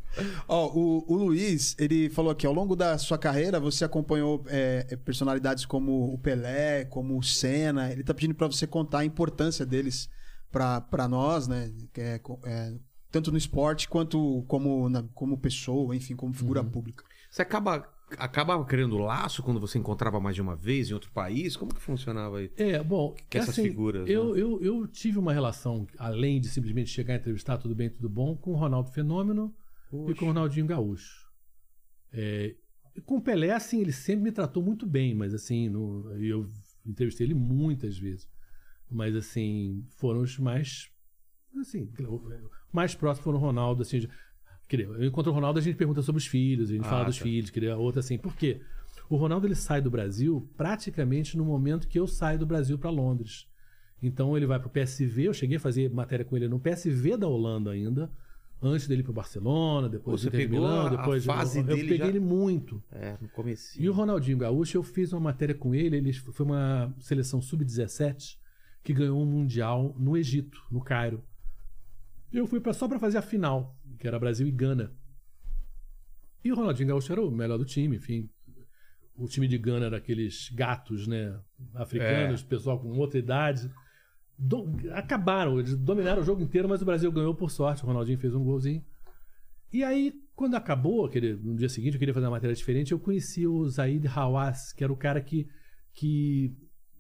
Ó, 0.49 0.69
o, 0.69 1.05
o 1.13 1.17
Luiz, 1.17 1.77
ele 1.79 2.09
falou 2.09 2.31
aqui, 2.33 2.47
ao 2.47 2.55
longo 2.55 2.75
da 2.75 2.97
sua 2.97 3.19
carreira, 3.19 3.61
você 3.61 3.85
acompanhou 3.85 4.43
é, 4.49 4.97
personalidades 5.05 5.67
como 5.67 6.13
o 6.15 6.19
Pelé, 6.19 6.85
como 6.87 7.19
o 7.19 7.23
Senna. 7.23 7.93
Ele 7.93 8.03
tá 8.03 8.15
pedindo 8.15 8.35
pra 8.35 8.47
você 8.47 8.67
contar 8.67 9.01
a 9.01 9.05
importância 9.05 9.67
deles 9.67 10.09
pra 10.51 10.81
pra 10.81 11.07
nós, 11.07 11.47
né? 11.49 11.71
Que 11.93 12.01
é, 12.01 12.21
é, 12.47 12.73
tanto 13.11 13.31
no 13.31 13.37
esporte 13.37 13.87
quanto 13.89 14.43
como, 14.49 14.89
na- 14.89 15.05
como 15.15 15.37
pessoa, 15.37 15.95
enfim, 15.95 16.17
como 16.17 16.33
figura 16.33 16.65
pública. 16.65 17.05
Você 17.31 17.43
acaba, 17.43 17.87
acaba 18.19 18.65
criando 18.65 18.99
laço 18.99 19.43
quando 19.43 19.61
você 19.61 19.79
encontrava 19.79 20.21
mais 20.21 20.35
de 20.35 20.43
uma 20.43 20.57
vez 20.57 20.91
em 20.91 20.95
outro 20.95 21.11
país? 21.11 21.57
Como 21.57 21.75
que 21.75 21.81
funcionava 21.81 22.39
aí? 22.39 22.51
É, 22.57 22.83
bom. 22.83 23.15
Que 23.29 23.39
essas 23.39 23.51
assim, 23.51 23.63
figuras, 23.63 24.09
Eu, 24.09 24.35
né? 24.35 24.41
eu, 24.41 24.63
eu 24.63 24.87
tive 24.87 25.19
uma 25.19 25.33
relação, 25.33 25.87
além 25.99 26.41
de 26.41 26.49
simplesmente 26.49 26.91
chegar 26.91 27.15
e 27.15 27.19
entrevistar, 27.19 27.59
tudo 27.59 27.75
bem, 27.75 27.91
tudo 27.91 28.09
bom, 28.09 28.37
com 28.37 28.53
o 28.53 28.57
Ronaldo 28.57 28.91
Fenômeno 28.91 29.55
e 30.09 30.15
com 30.15 30.25
o 30.25 30.29
Ronaldinho 30.29 30.67
Gaúcho. 30.67 31.31
É, 32.13 32.55
e 32.95 33.01
com 33.01 33.17
o 33.17 33.23
Pelé, 33.23 33.51
assim, 33.51 33.81
ele 33.81 33.93
sempre 33.93 34.25
me 34.25 34.33
tratou 34.33 34.63
muito 34.63 34.87
bem, 34.87 35.15
mas 35.15 35.33
assim, 35.35 35.69
no, 35.69 36.13
eu 36.23 36.51
entrevistei 36.85 37.27
ele 37.27 37.35
muitas 37.35 37.99
vezes. 37.99 38.29
Mas 38.91 39.17
assim, 39.17 39.85
foram 39.97 40.21
os 40.21 40.39
mais. 40.39 40.91
Assim, 41.59 41.91
mais 42.73 42.95
próximos 42.95 43.25
foram 43.25 43.39
o 43.39 43.41
Ronaldo, 43.41 43.83
assim. 43.83 44.07
De- 44.77 44.85
quer 44.85 44.91
dizer, 44.93 45.03
Eu 45.05 45.09
encontro 45.09 45.31
o 45.31 45.35
Ronaldo, 45.35 45.59
a 45.59 45.63
gente 45.63 45.77
pergunta 45.77 46.03
sobre 46.03 46.19
os 46.19 46.27
filhos, 46.27 46.71
a 46.71 46.73
gente 46.75 46.85
Ah, 46.87 46.89
fala 46.91 47.05
dos 47.05 47.17
tá. 47.19 47.23
filhos, 47.25 47.51
queria 47.51 47.77
outra 47.77 48.01
assim. 48.01 48.19
Por 48.19 48.35
quê? 48.37 48.61
O 49.09 49.17
Ronaldo 49.17 49.47
ele 49.47 49.55
sai 49.55 49.81
do 49.81 49.91
Brasil 49.91 50.49
praticamente 50.57 51.37
no 51.37 51.45
momento 51.45 51.87
que 51.89 51.99
eu 51.99 52.07
saio 52.07 52.39
do 52.39 52.47
Brasil 52.47 52.79
para 52.79 52.91
Londres. 52.91 53.47
Então 54.03 54.37
ele 54.37 54.47
vai 54.47 54.59
para 54.59 54.69
o 54.69 54.71
PSV, 54.71 55.25
eu 55.29 55.35
cheguei 55.35 55.57
a 55.59 55.61
fazer 55.61 55.91
matéria 55.91 56.25
com 56.25 56.37
ele 56.37 56.49
no 56.49 56.59
PSV 56.59 57.17
da 57.17 57.29
Holanda 57.29 57.71
ainda, 57.71 58.11
antes 58.61 58.89
dele 58.89 59.01
ir 59.01 59.05
para 59.05 59.13
Barcelona, 59.13 59.89
depois 59.89 60.21
Você 60.21 60.31
do 60.31 60.35
Inter 60.37 60.41
de 60.41 60.53
pegou 60.53 60.67
Milão, 60.67 60.81
a- 60.83 60.87
a 60.87 60.97
depois 60.97 61.25
fase 61.25 61.59
eu, 61.59 61.63
eu 61.63 61.67
dele 61.69 61.83
peguei 61.83 61.99
já? 61.99 62.07
ele 62.09 62.21
muito. 62.21 62.83
É, 62.91 63.17
no 63.21 63.29
começo. 63.29 63.81
E 63.81 63.89
o 63.89 63.93
Ronaldinho 63.93 64.39
Gaúcho, 64.39 64.77
eu 64.79 64.83
fiz 64.83 65.13
uma 65.13 65.21
matéria 65.21 65.55
com 65.55 65.75
ele, 65.75 65.97
ele 65.97 66.13
foi 66.13 66.47
uma 66.47 66.93
seleção 67.01 67.41
sub-17 67.43 68.39
que 68.83 68.93
ganhou 68.93 69.21
um 69.23 69.27
mundial 69.27 69.95
no 69.99 70.17
Egito, 70.17 70.61
no 70.71 70.81
Cairo. 70.81 71.23
Eu 72.33 72.47
fui 72.47 72.61
pra, 72.61 72.73
só 72.73 72.89
para 72.89 72.99
fazer 72.99 73.19
a 73.19 73.23
final, 73.23 73.77
que 74.03 74.09
era 74.09 74.19
Brasil 74.19 74.49
e 74.49 74.51
Gana. 74.51 74.93
E 76.45 76.51
o 76.51 76.57
Ronaldinho 76.57 76.89
Gaúcho 76.89 77.13
era 77.13 77.23
o 77.23 77.31
melhor 77.31 77.57
do 77.57 77.65
time, 77.65 77.97
enfim. 77.99 78.29
O 79.15 79.29
time 79.29 79.47
de 79.47 79.57
Gana 79.57 79.87
era 79.87 79.97
aqueles 79.99 80.51
gatos, 80.53 81.07
né, 81.07 81.39
africanos, 81.73 82.43
pessoal 82.43 82.81
com 82.81 82.89
outra 82.99 83.17
idade. 83.21 83.71
Do- 84.37 84.67
acabaram, 84.93 85.61
eles 85.61 85.77
dominaram 85.77 86.21
o 86.21 86.25
jogo 86.25 86.43
inteiro, 86.43 86.69
mas 86.69 86.83
o 86.83 86.85
Brasil 86.85 87.13
ganhou 87.13 87.33
por 87.33 87.49
sorte. 87.49 87.85
O 87.85 87.87
Ronaldinho 87.87 88.19
fez 88.19 88.35
um 88.35 88.43
golzinho. 88.43 88.85
E 89.73 89.85
aí, 89.85 90.13
quando 90.35 90.57
acabou, 90.57 91.07
aquele, 91.07 91.35
no 91.35 91.55
dia 91.55 91.69
seguinte, 91.69 91.95
eu 91.95 91.99
queria 92.01 92.13
fazer 92.13 92.27
uma 92.27 92.33
matéria 92.33 92.57
diferente, 92.57 92.91
eu 92.91 92.99
conheci 92.99 93.47
o 93.47 93.65
Zaid 93.69 94.05
Hawass, 94.09 94.73
que 94.73 94.83
era 94.83 94.93
o 94.93 94.97
cara 94.97 95.21
que, 95.21 95.49
que, 95.95 96.53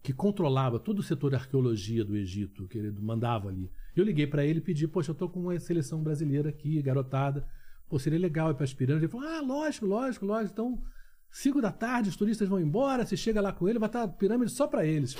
que 0.04 0.12
controlava 0.12 0.78
todo 0.78 1.00
o 1.00 1.02
setor 1.02 1.30
de 1.30 1.36
arqueologia 1.36 2.04
do 2.04 2.14
Egito, 2.16 2.68
que 2.68 2.78
ele 2.78 2.92
mandava 2.92 3.48
ali. 3.48 3.68
Eu 3.94 4.04
liguei 4.04 4.26
pra 4.26 4.44
ele 4.44 4.58
e 4.58 4.62
pedi, 4.62 4.88
poxa, 4.88 5.10
eu 5.10 5.14
tô 5.14 5.28
com 5.28 5.40
uma 5.40 5.58
seleção 5.58 6.02
brasileira 6.02 6.48
aqui, 6.48 6.80
garotada. 6.80 7.46
Pô, 7.88 7.98
seria 7.98 8.18
legal 8.18 8.50
ir 8.50 8.54
pras 8.54 8.72
pirâmides. 8.72 9.04
Ele 9.04 9.12
falou, 9.12 9.28
ah, 9.28 9.40
lógico, 9.40 9.84
lógico, 9.86 10.24
lógico. 10.24 10.52
Então, 10.52 10.82
5 11.30 11.60
da 11.60 11.70
tarde, 11.70 12.08
os 12.08 12.16
turistas 12.16 12.48
vão 12.48 12.60
embora, 12.60 13.04
você 13.04 13.16
chega 13.16 13.40
lá 13.40 13.52
com 13.52 13.68
ele, 13.68 13.78
vai 13.78 13.88
estar 13.88 14.02
a 14.02 14.08
pirâmide 14.08 14.50
só 14.50 14.66
pra 14.66 14.86
eles. 14.86 15.16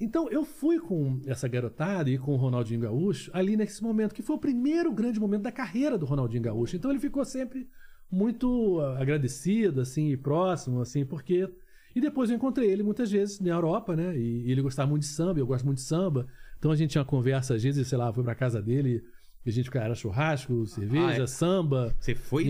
Então, 0.00 0.28
eu 0.28 0.44
fui 0.44 0.80
com 0.80 1.20
essa 1.24 1.46
garotada 1.46 2.10
e 2.10 2.18
com 2.18 2.32
o 2.32 2.36
Ronaldinho 2.36 2.80
Gaúcho 2.80 3.30
ali 3.32 3.56
nesse 3.56 3.82
momento, 3.82 4.14
que 4.14 4.22
foi 4.22 4.34
o 4.34 4.40
primeiro 4.40 4.92
grande 4.92 5.20
momento 5.20 5.42
da 5.42 5.52
carreira 5.52 5.96
do 5.96 6.04
Ronaldinho 6.04 6.42
Gaúcho. 6.42 6.74
Então, 6.74 6.90
ele 6.90 6.98
ficou 6.98 7.24
sempre 7.24 7.68
muito 8.10 8.80
ah, 8.80 9.00
agradecido, 9.00 9.80
assim, 9.80 10.10
e 10.10 10.16
próximo, 10.16 10.80
assim, 10.80 11.04
porque... 11.04 11.48
E 11.94 12.00
depois 12.00 12.28
eu 12.28 12.34
encontrei 12.34 12.68
ele 12.68 12.82
muitas 12.82 13.08
vezes 13.08 13.38
na 13.38 13.50
Europa, 13.50 13.94
né? 13.94 14.18
E 14.18 14.50
ele 14.50 14.60
gostava 14.62 14.90
muito 14.90 15.02
de 15.02 15.08
samba, 15.08 15.38
eu 15.38 15.46
gosto 15.46 15.64
muito 15.64 15.78
de 15.78 15.84
samba. 15.84 16.26
Então 16.64 16.72
a 16.72 16.76
gente 16.76 16.92
tinha 16.92 17.02
uma 17.02 17.06
conversa, 17.06 17.52
às 17.56 17.62
vezes, 17.62 17.86
sei 17.86 17.98
lá, 17.98 18.10
fui 18.10 18.24
pra 18.24 18.34
casa 18.34 18.62
dele 18.62 19.02
e 19.44 19.50
a 19.50 19.52
gente 19.52 19.70
cara, 19.70 19.84
era 19.84 19.94
churrasco, 19.94 20.64
cerveja, 20.66 21.20
Ah, 21.20 21.24
é. 21.24 21.26
samba. 21.26 21.94
Você 22.00 22.14
foi. 22.14 22.44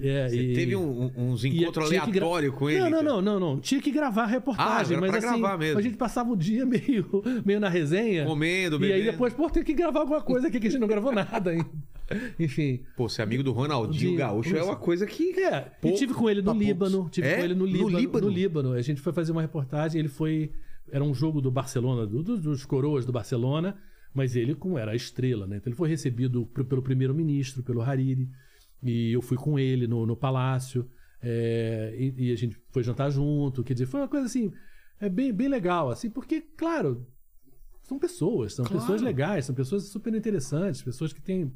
E- 0.00 0.08
é, 0.08 0.26
você 0.26 0.40
e- 0.40 0.54
teve 0.54 0.74
um- 0.74 1.12
uns 1.14 1.44
encontros 1.44 1.90
que 1.90 1.94
gra- 1.96 2.04
aleatórios 2.06 2.54
com 2.54 2.70
ele? 2.70 2.78
Não, 2.80 2.88
não, 2.88 3.00
então? 3.02 3.20
não, 3.20 3.38
não, 3.38 3.54
não. 3.56 3.60
Tinha 3.60 3.78
que 3.78 3.90
gravar 3.90 4.22
a 4.22 4.26
reportagem, 4.26 4.96
Ah, 4.96 5.00
mas 5.02 5.10
assim, 5.16 5.38
gravar 5.38 5.58
mesmo. 5.58 5.78
a 5.78 5.82
gente 5.82 5.98
passava 5.98 6.30
o 6.32 6.34
dia 6.36 6.64
meio, 6.64 7.22
meio 7.44 7.60
na 7.60 7.68
resenha. 7.68 8.24
Comendo, 8.24 8.76
E 8.76 8.84
aí 8.86 8.92
bebendo. 9.00 9.10
depois, 9.12 9.34
pô, 9.34 9.50
tem 9.50 9.62
que 9.62 9.74
gravar 9.74 10.00
alguma 10.00 10.22
coisa 10.22 10.48
aqui 10.48 10.58
que 10.58 10.66
a 10.68 10.70
gente 10.70 10.80
não 10.80 10.88
gravou 10.88 11.12
nada 11.12 11.50
ainda. 11.50 11.68
Enfim. 12.40 12.80
Pô, 12.96 13.06
ser 13.06 13.20
amigo 13.20 13.42
do 13.42 13.52
Ronaldinho 13.52 14.12
De- 14.12 14.16
Gaúcho 14.16 14.56
é 14.56 14.62
uma 14.62 14.76
coisa 14.76 15.04
que. 15.06 15.38
É, 15.38 15.60
Pouco 15.82 15.94
e 15.94 15.98
tive 16.00 16.14
com 16.14 16.30
ele 16.30 16.40
no 16.40 16.52
pra 16.54 16.58
Líbano. 16.64 17.06
Tive 17.10 17.28
É? 17.28 17.36
com 17.36 17.44
ele 17.44 17.54
no 17.54 17.66
No 17.66 17.72
Líbano, 17.72 17.98
Líbano? 17.98 18.26
no 18.28 18.32
Líbano. 18.32 18.72
A 18.72 18.80
gente 18.80 19.02
foi 19.02 19.12
fazer 19.12 19.30
uma 19.32 19.42
reportagem, 19.42 19.98
ele 19.98 20.08
foi. 20.08 20.50
Era 20.90 21.04
um 21.04 21.12
jogo 21.14 21.40
do 21.40 21.50
Barcelona, 21.50 22.06
do- 22.06 22.22
do- 22.22 22.38
dos 22.40 22.64
coroas 22.64 23.04
do 23.06 23.12
Barcelona, 23.12 23.76
mas 24.14 24.34
ele 24.36 24.54
como 24.54 24.78
era 24.78 24.92
a 24.92 24.96
estrela, 24.96 25.46
né? 25.46 25.56
Então 25.58 25.70
ele 25.70 25.76
foi 25.76 25.88
recebido 25.88 26.46
pelo 26.46 26.82
primeiro-ministro, 26.82 27.62
pelo 27.62 27.82
Hariri. 27.82 28.28
E 28.82 29.12
eu 29.12 29.20
fui 29.22 29.36
com 29.36 29.58
ele 29.58 29.86
no, 29.86 30.06
no 30.06 30.16
palácio. 30.16 30.88
é, 31.20 31.96
e, 31.98 32.28
e 32.28 32.32
a 32.32 32.36
gente 32.36 32.56
foi 32.70 32.82
jantar 32.84 33.10
junto. 33.10 33.64
Quer 33.64 33.72
dizer, 33.74 33.86
foi 33.86 34.00
uma 34.00 34.08
coisa 34.08 34.26
assim. 34.26 34.52
É 35.00 35.08
bem, 35.08 35.32
bem 35.32 35.48
legal, 35.48 35.90
assim, 35.90 36.08
porque, 36.10 36.40
claro, 36.56 37.04
são 37.82 37.98
pessoas, 37.98 38.54
são 38.54 38.64
Claro. 38.64 38.80
pessoas 38.80 39.00
legais, 39.02 39.44
são 39.44 39.54
pessoas 39.54 39.84
super 39.88 40.14
interessantes, 40.14 40.80
pessoas 40.82 41.12
que 41.12 41.20
têm 41.20 41.52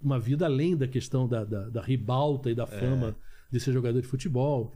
uma 0.00 0.18
vida 0.18 0.44
além 0.46 0.76
da 0.76 0.86
questão 0.86 1.26
da, 1.28 1.44
da, 1.44 1.68
da 1.70 1.80
ribalta 1.82 2.50
e 2.50 2.54
da 2.54 2.66
fama 2.66 3.16
de 3.50 3.58
ser 3.60 3.72
jogador 3.72 4.00
de 4.00 4.06
futebol. 4.06 4.72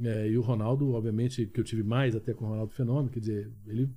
É, 0.00 0.28
e 0.28 0.38
o 0.38 0.42
Ronaldo, 0.42 0.92
obviamente, 0.92 1.46
que 1.46 1.60
eu 1.60 1.64
tive 1.64 1.82
mais 1.82 2.14
até 2.14 2.32
com 2.32 2.44
o 2.44 2.48
Ronaldo 2.48 2.72
Fenômeno, 2.72 3.10
quer 3.10 3.20
dizer, 3.20 3.52
ele 3.66 3.90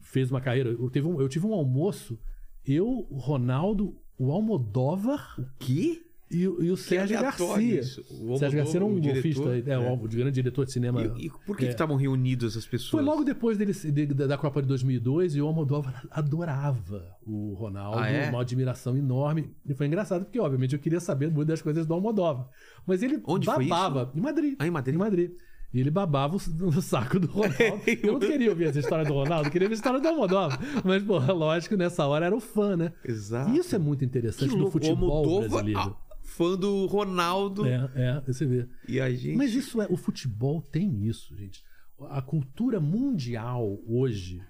fez 0.00 0.30
uma 0.30 0.40
carreira. 0.40 0.70
Eu, 0.70 0.90
teve 0.90 1.06
um, 1.06 1.20
eu 1.20 1.28
tive 1.28 1.46
um 1.46 1.54
almoço, 1.54 2.18
eu, 2.64 3.06
o 3.10 3.18
Ronaldo, 3.18 3.96
o 4.18 4.30
Almodóvar 4.30 5.36
Que? 5.58 6.11
E, 6.32 6.48
o- 6.48 6.62
e 6.62 6.70
o 6.70 6.76
Sérgio 6.76 7.20
Garcia. 7.20 7.80
isso. 7.80 8.00
O 8.26 8.36
Sérgio 8.38 8.58
Garcia 8.58 8.78
era 8.78 8.84
um 8.84 9.00
golfista, 9.00 9.48
é, 9.56 9.70
é. 9.72 9.78
o 9.78 9.96
grande 10.08 10.32
diretor 10.32 10.64
de 10.64 10.72
cinema. 10.72 11.02
E, 11.02 11.26
e 11.26 11.30
por 11.46 11.56
que 11.56 11.66
É. 11.66 11.68
estavam 11.68 11.96
reunidas 11.96 12.56
as 12.56 12.66
pessoas? 12.66 12.90
Foi 12.90 13.02
logo 13.02 13.22
depois 13.24 13.56
dele, 13.58 13.72
de- 13.72 14.06
da 14.06 14.26
da 14.26 14.38
Copa 14.38 14.62
de 14.62 14.68
2002 14.68 15.34
e 15.36 15.40
o 15.42 15.46
Almodóvar 15.46 16.06
adorava 16.10 17.16
o 17.26 17.54
Ronaldo, 17.54 17.98
Ah, 17.98 18.08
é? 18.08 18.30
uma 18.30 18.40
admiração 18.40 18.96
enorme. 18.96 19.50
E 19.68 19.74
foi 19.74 19.86
engraçado 19.86 20.24
porque, 20.24 20.40
obviamente, 20.40 20.72
eu 20.74 20.78
queria 20.80 21.00
saber 21.00 21.30
muito 21.30 21.48
das 21.48 21.60
coisas 21.62 21.86
do 21.86 21.94
Almodóvar. 21.94 22.48
Mas 22.86 23.02
ele 23.02 23.20
Onde 23.26 23.46
foi 23.46 23.66
babava. 23.68 24.10
Em 24.14 24.20
Madrid. 24.20 24.56
Ah, 24.58 24.66
em 24.66 24.70
Madrid? 24.70 24.94
Em 24.94 24.98
Madrid. 24.98 25.30
E 25.74 25.80
ele 25.80 25.90
babava 25.90 26.36
o, 26.36 26.66
o 26.68 26.82
saco 26.82 27.18
do 27.18 27.26
Ronaldo. 27.28 27.56
Eu 28.02 28.12
não 28.12 28.18
queria 28.20 28.50
ouvir 28.50 28.64
essa 28.66 28.78
história 28.78 29.04
do 29.06 29.14
Ronaldo, 29.14 29.48
eu 29.48 29.50
queria 29.52 29.66
ouvir 29.66 29.74
a 29.74 29.76
história 29.76 29.98
do 30.00 30.06
Almodóvar. 30.06 30.58
Mas, 30.84 31.02
pô, 31.02 31.18
lógico, 31.18 31.76
nessa 31.76 32.06
hora 32.06 32.26
era 32.26 32.36
o 32.36 32.40
fã, 32.40 32.76
né? 32.76 32.92
Exato. 33.02 33.50
E 33.50 33.58
isso 33.58 33.74
é 33.74 33.78
muito 33.78 34.04
interessante 34.04 34.50
Que 34.50 34.56
no 34.56 34.70
futebol 34.70 35.10
Almodóvar, 35.10 35.48
brasileiro. 35.64 35.96
Fã 36.36 36.56
do 36.56 36.86
Ronaldo. 36.86 37.66
É, 37.66 37.90
é, 37.94 38.20
você 38.26 38.44
vê. 38.46 38.68
E 38.88 39.00
a 39.00 39.10
gente. 39.10 39.36
Mas 39.36 39.54
isso 39.54 39.80
é. 39.82 39.86
O 39.90 39.96
futebol 39.96 40.60
tem 40.62 41.04
isso, 41.06 41.36
gente. 41.36 41.62
A 42.10 42.20
cultura 42.22 42.80
mundial 42.80 43.78
hoje 43.86 44.42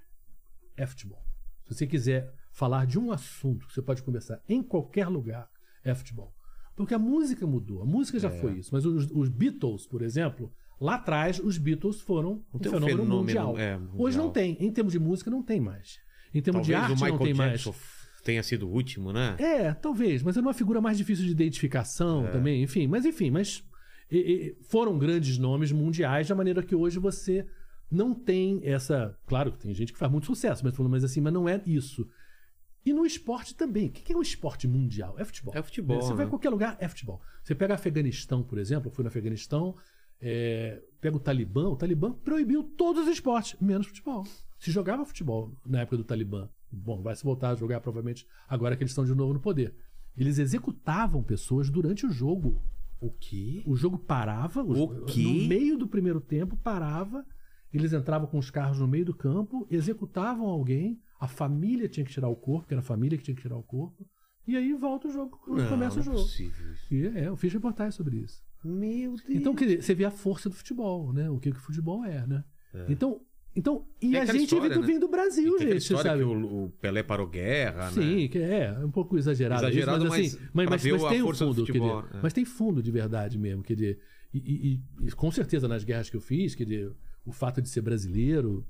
é 0.77 0.87
futebol. 0.87 1.23
Se 1.65 1.75
você 1.75 1.87
quiser 1.87 2.33
falar 2.51 2.87
de 2.87 2.99
um 2.99 3.11
assunto 3.13 3.67
que 3.67 3.73
você 3.75 3.83
pode 3.83 4.03
conversar 4.03 4.41
em 4.49 4.63
qualquer 4.63 5.09
lugar, 5.09 5.49
é 5.85 5.95
futebol. 5.95 6.35
Porque 6.75 6.95
a 6.95 6.99
música 6.99 7.47
mudou. 7.47 7.83
A 7.83 7.85
música 7.87 8.17
É. 8.19 8.21
já 8.21 8.31
foi 8.31 8.59
isso. 8.59 8.71
Mas 8.73 8.87
os, 8.87 9.11
os 9.11 9.29
Beatles, 9.29 9.87
por 9.87 10.01
exemplo, 10.03 10.51
lá 10.81 10.95
atrás, 10.95 11.39
os 11.39 11.59
Beatles 11.59 12.01
foram 12.01 12.43
um 12.55 12.59
fenômeno, 12.59 12.87
fenômeno, 12.87 13.17
mundial. 13.19 13.59
é, 13.59 13.77
Hoje 13.77 14.17
mundial. 14.17 14.25
não 14.25 14.31
tem. 14.33 14.57
Em 14.59 14.73
termos 14.73 14.93
de 14.93 14.99
música, 14.99 15.31
não 15.31 15.43
tem 15.43 15.61
mais. 15.61 15.99
Em 16.35 16.41
termos 16.41 16.67
de 16.67 16.73
Talvez 16.73 16.91
arte, 16.91 17.01
o 17.01 17.05
Michael 17.05 17.19
não 17.19 17.25
tem 17.27 17.35
mais. 17.35 17.63
Tenha 18.23 18.43
sido 18.43 18.69
o 18.69 18.71
último, 18.73 19.13
né? 19.13 19.37
É, 19.39 19.73
talvez, 19.75 20.23
mas 20.23 20.37
era 20.37 20.47
uma 20.47 20.55
figura 20.55 20.81
mais 20.81 20.97
difícil 20.97 21.25
de 21.25 21.33
identificação 21.33 22.31
também, 22.31 22.63
enfim, 22.63 22.87
mas 22.87 23.05
enfim, 23.05 23.31
mas 23.31 23.65
e- 24.11 24.57
e, 24.59 24.65
foram 24.65 24.97
grandes 24.99 25.39
nomes 25.39 25.73
mundiais 25.73 26.29
da 26.29 26.35
maneira 26.35 26.63
que 26.63 26.75
hoje 26.75 26.99
você 26.99 27.47
não 27.91 28.15
tem 28.15 28.61
essa, 28.63 29.19
claro 29.27 29.53
que 29.53 29.59
tem 29.59 29.75
gente 29.75 29.93
que 29.93 29.99
faz 29.99 30.11
muito 30.11 30.27
sucesso, 30.27 30.65
mas 30.65 30.75
falando 30.75 30.93
mas 30.93 31.05
assim, 31.05 31.21
mas 31.21 31.33
não 31.33 31.49
é 31.49 31.61
isso. 31.67 32.07
E 32.85 32.93
no 32.93 33.07
esporte 33.07 33.55
também. 33.55 33.87
O 33.89 33.91
que 33.91 34.13
é 34.13 34.17
o 34.17 34.23
esporte 34.23 34.67
mundial? 34.67 35.15
É 35.19 35.25
futebol. 35.25 35.55
É 35.57 35.63
futebol, 35.63 36.01
Você 36.03 36.11
né? 36.11 36.17
vai 36.17 36.27
em 36.27 36.29
qualquer 36.29 36.51
lugar, 36.51 36.77
é 36.81 36.89
futebol. 36.89 37.21
Você 37.43 37.55
pega 37.55 37.75
Afeganistão, 37.75 38.43
por 38.43 38.59
exemplo, 38.59 38.89
eu 38.89 38.93
fui 38.95 39.05
no 39.05 39.09
Afeganistão, 39.09 39.77
é, 40.21 40.81
pega 41.01 41.17
o 41.17 41.21
Talibã, 41.21 41.69
o 41.69 41.77
Talibã 41.77 42.13
proibiu 42.13 42.63
todos 42.65 43.05
os 43.07 43.09
esportes, 43.13 43.59
menos 43.61 43.87
futebol. 43.87 44.25
Se 44.59 44.71
jogava 44.71 45.05
futebol 45.05 45.53
na 45.67 45.81
época 45.83 45.97
do 45.97 46.05
Talibã. 46.05 46.49
Bom, 46.73 47.03
vai 47.03 47.15
se 47.15 47.23
voltar 47.23 47.51
a 47.51 47.55
jogar 47.55 47.81
provavelmente 47.81 48.27
agora 48.49 48.77
que 48.77 48.83
eles 48.83 48.93
estão 48.93 49.05
de 49.05 49.15
novo 49.15 49.35
no 49.35 49.41
poder. 49.41 49.75
Eles 50.17 50.39
executavam 50.39 51.23
pessoas 51.23 51.69
durante 51.71 52.07
o 52.07 52.11
jogo. 52.11 52.63
O 53.01 53.11
quê? 53.11 53.63
O 53.67 53.75
jogo 53.77 53.99
parava, 53.99 54.63
o- 54.63 54.83
O 55.03 55.05
quê? 55.05 55.23
no 55.23 55.49
meio 55.49 55.77
do 55.77 55.87
primeiro 55.87 56.21
tempo 56.21 56.57
parava, 56.57 57.25
eles 57.73 57.93
entravam 57.93 58.27
com 58.29 58.39
os 58.39 58.51
carros 58.51 58.79
no 58.79 58.87
meio 58.87 59.05
do 59.05 59.15
campo, 59.15 59.67
executavam 59.71 60.47
alguém, 60.47 61.01
a 61.19 61.27
família 61.27 61.89
tinha 61.89 62.05
que 62.07 62.13
tirar 62.13 62.29
o 62.29 62.37
corpo, 62.37 62.67
que 62.69 62.75
era 62.75 62.81
a 62.81 62.85
família 62.85 63.17
que 63.19 63.25
tinha 63.25 63.35
que 63.35 63.43
tirar 63.43 63.57
o 63.57 63.63
corpo, 63.63 64.07
e 64.47 64.57
aí 64.57 64.73
volta 64.75 65.09
o 65.09 65.11
jogo, 65.11 65.39
Não, 65.49 65.69
começa 65.69 66.01
o 66.01 66.05
não 66.05 66.13
é 66.13 66.17
jogo. 66.17 66.19
possível 66.23 66.73
isso. 66.73 66.95
E 66.95 67.07
é, 67.07 67.29
eu 67.29 67.37
fiz 67.37 67.53
reportagem 67.53 67.93
sobre 67.93 68.19
isso. 68.19 68.43
Meu 68.65 69.13
Deus. 69.17 69.25
Então, 69.29 69.55
quer 69.55 69.65
dizer, 69.67 69.83
você 69.83 69.95
vê 69.95 70.05
a 70.05 70.11
força 70.11 70.49
do 70.49 70.55
futebol, 70.55 71.13
né? 71.13 71.29
O 71.29 71.39
que, 71.41 71.51
que 71.51 71.59
o 71.59 71.61
futebol 71.61 72.05
é, 72.05 72.25
né? 72.27 72.45
Então, 72.89 73.21
então, 73.55 73.85
e 74.01 74.17
a 74.17 74.25
gente 74.25 74.45
história, 74.45 74.69
vem 74.69 74.79
do, 74.79 74.81
né? 74.81 74.87
vem 74.87 74.99
do 74.99 75.09
Brasil, 75.09 75.57
tem 75.59 75.69
gente, 75.69 75.77
história 75.79 76.11
sabe? 76.13 76.23
que 76.23 76.25
o, 76.29 76.65
o 76.65 76.71
Pelé 76.81 77.03
parou 77.03 77.27
guerra, 77.27 77.91
né? 77.91 78.03
Sim, 78.03 78.29
que 78.29 78.39
é, 78.39 78.75
é 78.81 78.85
um 78.85 78.91
pouco 78.91 79.17
exagerado, 79.19 79.63
Exagerado, 79.67 80.05
isso, 80.05 80.09
mas, 80.09 80.21
mas 80.21 80.27
assim, 80.33 80.39
mas, 80.53 80.53
mas, 80.55 80.69
mas 80.69 80.83
tem 80.83 81.23
um 81.23 81.35
fundo, 81.35 81.67
futebol, 81.67 82.01
é. 82.01 82.21
mas 82.23 82.33
tem 82.33 82.45
fundo 82.45 82.83
de 82.83 82.91
verdade 82.91 83.39
mesmo, 83.39 83.63
quer 83.63 83.75
dizer, 83.75 83.99
e, 84.33 84.39
e- 84.39 84.73
e- 85.03 85.07
e 85.09 85.13
com 85.13 85.31
certeza 85.31 85.69
nas 85.69 85.85
guerras 85.85 86.09
que 86.09 86.17
eu 86.17 86.21
fiz, 86.21 86.55
quer 86.55 86.65
dizer, 86.65 86.93
o 87.27 87.33
fato 87.33 87.61
de 87.61 87.69
ser 87.69 87.83
brasileiro 87.83 88.67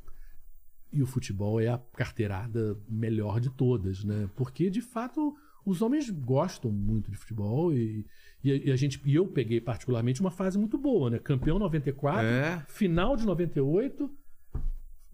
e 0.93 1.01
o 1.03 1.07
futebol 1.07 1.61
é 1.61 1.69
a 1.69 1.79
carteirada 1.97 2.77
melhor 2.89 3.41
de 3.41 3.51
todas, 3.51 4.05
né? 4.05 4.29
Porque 4.37 4.69
de 4.69 4.81
fato 4.83 5.35
os 5.65 5.81
homens 5.81 6.11
gostam 6.11 6.71
muito 6.73 7.09
de 7.11 7.17
futebol 7.17 7.73
e, 7.73 8.05
e, 8.43 8.51
a- 8.53 8.57
e 8.57 8.73
a 8.73 8.77
gente 8.77 9.01
e 9.07 9.15
eu 9.15 9.27
peguei 9.27 9.61
particularmente 9.61 10.21
uma 10.21 10.31
fase 10.31 10.59
muito 10.59 10.77
boa, 10.77 11.09
né? 11.09 11.19
Campeão 11.21 11.59
94, 11.59 12.27
É. 12.27 12.65
final 12.69 13.17
de 13.17 13.25
98, 13.25 14.11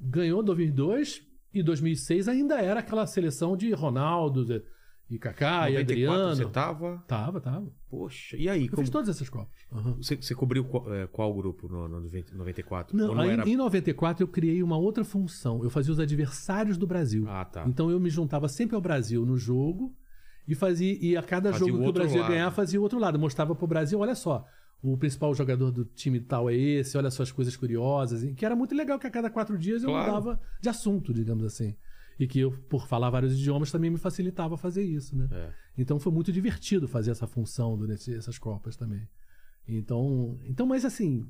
ganhou 0.00 0.42
2002 0.42 1.22
e 1.52 1.62
2006 1.62 2.28
ainda 2.28 2.60
era 2.60 2.80
aquela 2.80 3.06
seleção 3.06 3.56
de 3.56 3.72
Ronaldo 3.72 4.44
e 5.10 5.18
Kaká 5.18 5.70
e 5.70 5.74
94 5.74 5.80
Adriano. 5.80 6.36
Você 6.36 6.44
tava. 6.46 7.04
Tava, 7.06 7.40
tava. 7.40 7.72
Poxa. 7.88 8.36
E 8.36 8.48
aí? 8.48 8.66
Eu 8.66 8.70
Como... 8.70 8.82
fiz 8.82 8.90
todas 8.90 9.08
essas 9.08 9.28
copas. 9.30 9.66
Aham. 9.72 9.96
Você, 9.96 10.16
você 10.16 10.34
cobriu 10.34 10.64
qual, 10.64 10.94
é, 10.94 11.06
qual 11.06 11.32
grupo 11.34 11.66
no, 11.66 11.88
no 11.88 12.00
90 12.00 12.34
94? 12.34 12.96
Não, 12.96 13.14
não 13.14 13.22
aí, 13.22 13.30
era... 13.30 13.48
em 13.48 13.56
94 13.56 14.22
eu 14.22 14.28
criei 14.28 14.62
uma 14.62 14.76
outra 14.76 15.04
função. 15.04 15.64
Eu 15.64 15.70
fazia 15.70 15.92
os 15.92 15.98
adversários 15.98 16.76
do 16.76 16.86
Brasil. 16.86 17.24
Ah, 17.26 17.44
tá. 17.44 17.64
Então 17.66 17.90
eu 17.90 17.98
me 17.98 18.10
juntava 18.10 18.48
sempre 18.48 18.76
ao 18.76 18.82
Brasil 18.82 19.24
no 19.24 19.38
jogo 19.38 19.96
e 20.46 20.54
fazia 20.54 20.98
e 21.00 21.16
a 21.16 21.22
cada 21.22 21.52
Fazia 21.52 21.66
jogo 21.66 21.78
o 21.78 21.82
que 21.84 21.88
o 21.88 21.92
Brasil 21.92 22.20
lado. 22.20 22.30
ganhar 22.30 22.50
fazia 22.50 22.78
o 22.78 22.82
outro 22.82 22.98
lado, 22.98 23.18
mostrava 23.18 23.54
pro 23.54 23.66
Brasil, 23.66 23.98
olha 23.98 24.14
só, 24.14 24.46
o 24.82 24.96
principal 24.96 25.34
jogador 25.34 25.70
do 25.72 25.84
time 25.84 26.20
tal 26.20 26.48
é 26.48 26.54
esse, 26.54 26.96
olha 26.96 27.10
só 27.10 27.22
as 27.22 27.32
coisas 27.32 27.56
curiosas, 27.56 28.22
e 28.22 28.32
que 28.34 28.44
era 28.44 28.54
muito 28.54 28.74
legal 28.74 28.98
que 28.98 29.06
a 29.06 29.10
cada 29.10 29.28
quatro 29.30 29.58
dias 29.58 29.82
eu 29.82 29.88
Claro. 29.90 30.06
mudava 30.12 30.40
de 30.60 30.68
assunto, 30.68 31.12
digamos 31.12 31.44
assim. 31.44 31.74
E 32.18 32.26
que 32.26 32.40
eu, 32.40 32.50
por 32.68 32.86
falar 32.88 33.10
vários 33.10 33.32
idiomas, 33.32 33.70
também 33.70 33.90
me 33.90 33.98
facilitava 33.98 34.56
fazer 34.56 34.82
isso, 34.84 35.16
né? 35.16 35.28
É. 35.30 35.52
Então 35.76 35.98
foi 36.00 36.12
muito 36.12 36.32
divertido 36.32 36.88
fazer 36.88 37.10
essa 37.12 37.26
função 37.26 37.76
durante 37.76 38.12
essas 38.12 38.38
Copas 38.38 38.76
também. 38.76 39.06
Então, 39.66 40.38
então 40.44 40.66
mas 40.66 40.84
assim, 40.84 41.24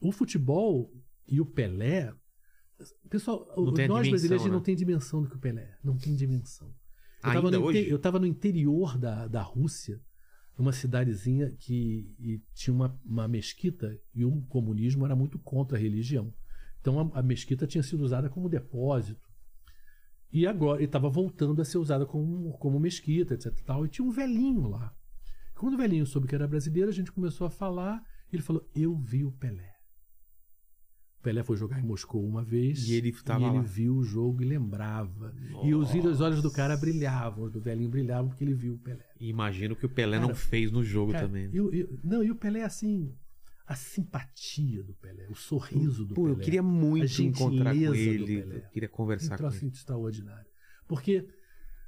o 0.00 0.10
futebol 0.12 0.92
e 1.28 1.40
o 1.40 1.46
Pelé. 1.46 2.12
Pessoal, 3.08 3.46
Não 3.56 3.64
nós 3.64 3.74
dimensão, 3.74 4.10
brasileiros 4.10 4.46
né? 4.46 4.52
não 4.52 4.60
tem 4.60 4.76
dimensão 4.76 5.22
do 5.22 5.28
que 5.28 5.36
o 5.36 5.38
Pelé. 5.40 5.76
Não 5.82 5.96
tem 5.96 6.14
dimensão. 6.14 6.68
Eu 7.22 7.30
Ainda 7.30 7.40
tava 7.42 7.50
no, 7.50 7.56
inte- 7.56 7.66
hoje? 7.78 7.90
eu 7.90 7.98
tava 7.98 8.18
no 8.18 8.26
interior 8.26 8.98
da, 8.98 9.26
da 9.26 9.42
Rússia, 9.42 10.00
numa 10.58 10.72
cidadezinha 10.72 11.50
que 11.50 12.42
tinha 12.54 12.74
uma, 12.74 12.98
uma 13.04 13.28
mesquita 13.28 13.98
e 14.14 14.24
o 14.24 14.40
comunismo 14.42 15.04
era 15.04 15.14
muito 15.14 15.38
contra 15.38 15.76
a 15.76 15.80
religião. 15.80 16.32
Então 16.80 16.98
a, 17.00 17.18
a 17.18 17.22
mesquita 17.22 17.66
tinha 17.66 17.82
sido 17.82 18.02
usada 18.02 18.28
como 18.28 18.48
depósito. 18.48 19.26
E 20.32 20.46
agora, 20.46 20.82
estava 20.82 21.08
voltando 21.08 21.62
a 21.62 21.64
ser 21.64 21.78
usada 21.78 22.04
como, 22.04 22.52
como 22.58 22.80
mesquita, 22.80 23.34
etc 23.34 23.52
tal. 23.64 23.86
E 23.86 23.88
tinha 23.88 24.06
um 24.06 24.10
velhinho 24.10 24.68
lá. 24.68 24.94
Quando 25.54 25.74
o 25.74 25.78
velhinho 25.78 26.06
soube 26.06 26.26
que 26.26 26.34
era 26.34 26.46
brasileiro, 26.46 26.90
a 26.90 26.92
gente 26.92 27.12
começou 27.12 27.46
a 27.46 27.50
falar. 27.50 28.02
Ele 28.32 28.42
falou: 28.42 28.68
Eu 28.74 28.94
vi 28.96 29.24
o 29.24 29.32
Pelé. 29.32 29.75
O 31.26 31.28
Pelé 31.28 31.42
foi 31.42 31.56
jogar 31.56 31.80
em 31.80 31.82
Moscou 31.82 32.24
uma 32.24 32.44
vez. 32.44 32.88
E 32.88 32.94
ele 32.94 33.08
e 33.08 33.44
ele 33.44 33.60
viu 33.66 33.96
o 33.96 34.04
jogo 34.04 34.42
e 34.42 34.44
lembrava. 34.44 35.34
E 35.64 35.74
os, 35.74 35.92
os 35.92 36.20
olhos 36.20 36.40
do 36.40 36.50
cara 36.52 36.76
brilhavam, 36.76 37.44
os 37.46 37.52
do 37.52 37.60
velhinho 37.60 37.90
brilhavam 37.90 38.28
porque 38.28 38.44
ele 38.44 38.54
viu 38.54 38.74
o 38.74 38.78
Pelé. 38.78 39.04
E 39.18 39.28
imagino 39.28 39.74
que 39.74 39.84
o 39.84 39.88
Pelé 39.88 40.18
não 40.20 40.28
Cara, 40.28 40.38
fez 40.38 40.70
no 40.70 40.84
jogo 40.84 41.10
Cara, 41.12 41.26
também. 41.26 41.48
né? 41.48 41.50
eu- 41.52 41.72
eu- 41.74 41.98
não, 42.04 42.22
e 42.22 42.30
o 42.30 42.36
Pelé, 42.36 42.62
assim, 42.62 43.12
a 43.66 43.74
simpatia 43.74 44.84
do 44.84 44.94
Pelé, 44.94 45.26
o 45.28 45.34
sorriso 45.34 46.04
do 46.04 46.14
Pô, 46.14 46.22
Pelé. 46.22 46.34
eu 46.34 46.38
queria 46.38 46.62
muito 46.62 47.20
encontrar 47.22 47.74
com 47.74 47.94
ele. 47.94 48.34
Eu 48.38 48.62
Queria 48.70 48.88
um 48.88 48.92
conversar 48.92 49.30
com 49.36 49.42
troço 49.42 49.64
ele. 49.64 49.72
extraordinário. 49.72 50.46
Porque 50.86 51.26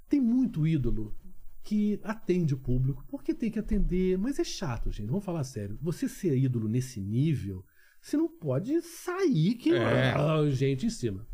tem 0.08 0.20
muito 0.20 0.66
ídolo 0.66 1.14
que 1.62 2.00
atende 2.02 2.54
o 2.54 2.58
público, 2.58 3.04
porque 3.08 3.32
tem 3.34 3.50
que 3.50 3.58
atender, 3.58 4.18
mas 4.18 4.38
é 4.38 4.44
chato, 4.44 4.90
gente. 4.90 5.08
Vamos 5.08 5.24
falar 5.24 5.44
sério. 5.44 5.78
Você 5.82 6.08
ser 6.08 6.36
ídolo 6.36 6.66
nesse 6.68 6.98
nível, 7.00 7.64
você 8.00 8.16
não 8.16 8.28
pode 8.28 8.80
sair 8.82 9.54
que 9.54 9.74
É. 9.74 10.12
ah, 10.12 10.48
gente 10.50 10.86
em 10.86 10.90
cima. 10.90 11.26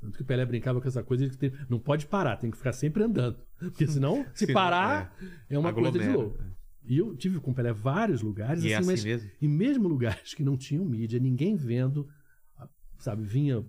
Tanto 0.00 0.16
que 0.16 0.22
o 0.22 0.24
Pelé 0.24 0.46
brincava 0.46 0.80
com 0.80 0.88
essa 0.88 1.02
coisa 1.02 1.24
de 1.24 1.30
que 1.30 1.36
tem- 1.36 1.52
não 1.68 1.78
pode 1.78 2.06
parar, 2.06 2.36
tem 2.36 2.50
que 2.50 2.56
ficar 2.56 2.72
sempre 2.72 3.02
andando. 3.02 3.36
Porque 3.58 3.86
senão, 3.86 4.24
se 4.34 4.50
parar, 4.52 5.14
é, 5.48 5.58
uma 5.58 5.72
coisa 5.72 5.90
de 5.92 5.98
Aglomera, 5.98 6.18
louco. 6.18 6.42
é. 6.42 6.50
E 6.86 6.96
eu 6.96 7.14
tive 7.14 7.38
com 7.38 7.50
o 7.50 7.54
Pelé 7.54 7.72
vários 7.72 8.22
lugares, 8.22 8.64
E 8.64 8.72
é 8.72 8.76
assim, 8.76 8.82
assim 8.84 8.90
mas 8.92 9.04
mesmo? 9.04 9.30
e 9.40 9.46
mesmo 9.48 9.88
lugares 9.88 10.32
que 10.34 10.42
não 10.42 10.56
tinham 10.56 10.84
mídia, 10.84 11.20
ninguém 11.20 11.54
vendo, 11.54 12.08
sabe, 12.98 13.22
vinha 13.24 13.64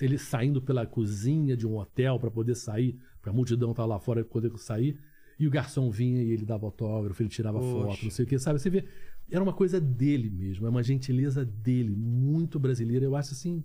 ele 0.00 0.18
saindo 0.18 0.60
pela 0.60 0.84
cozinha 0.84 1.56
de 1.56 1.66
um 1.66 1.76
hotel 1.78 2.18
para 2.18 2.30
poder 2.30 2.54
sair, 2.54 2.98
para 3.22 3.30
a 3.30 3.34
multidão 3.34 3.70
estar 3.70 3.86
lá 3.86 3.98
fora 3.98 4.22
poder 4.24 4.50
sair, 4.58 4.98
e 5.38 5.46
o 5.46 5.50
garçom 5.50 5.90
vinha 5.90 6.22
e 6.22 6.32
ele 6.32 6.44
dava 6.44 6.66
autógrafo, 6.66 7.22
ele 7.22 7.28
tirava 7.30 7.58
Poxa. 7.60 7.72
foto, 7.72 8.02
não 8.04 8.10
sei 8.10 8.24
o 8.24 8.28
que, 8.28 8.38
sabe? 8.38 8.58
Você 8.58 8.68
vê, 8.68 8.84
era 9.30 9.42
uma 9.42 9.52
coisa 9.52 9.80
dele 9.80 10.30
mesmo, 10.30 10.66
é 10.66 10.70
uma 10.70 10.82
gentileza 10.82 11.44
dele, 11.44 11.94
muito 11.96 12.58
brasileira. 12.58 13.04
Eu 13.04 13.16
acho 13.16 13.32
assim, 13.32 13.62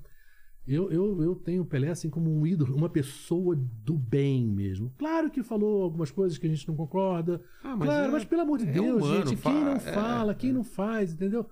eu, 0.67 0.91
eu, 0.91 1.21
eu 1.21 1.35
tenho 1.35 1.63
o 1.63 1.65
Pelé 1.65 1.89
assim 1.89 2.09
como 2.09 2.31
um 2.31 2.45
ídolo, 2.45 2.75
uma 2.75 2.89
pessoa 2.89 3.55
do 3.55 3.97
bem 3.97 4.47
mesmo. 4.47 4.91
Claro 4.97 5.29
que 5.29 5.43
falou 5.43 5.83
algumas 5.83 6.11
coisas 6.11 6.37
que 6.37 6.45
a 6.47 6.49
gente 6.49 6.67
não 6.67 6.75
concorda, 6.75 7.41
Ah, 7.63 7.75
mas 7.75 7.87
claro, 7.87 8.07
é- 8.07 8.11
mas 8.11 8.25
pelo 8.25 8.41
amor 8.41 8.57
de 8.59 8.67
é 8.67 8.71
Deus, 8.71 9.03
humano, 9.03 9.27
gente, 9.27 9.41
quem 9.41 9.53
não 9.53 9.75
é, 9.75 9.79
fala, 9.79 10.33
quem 10.35 10.49
é. 10.49 10.53
não 10.53 10.63
faz, 10.63 11.13
entendeu? 11.13 11.45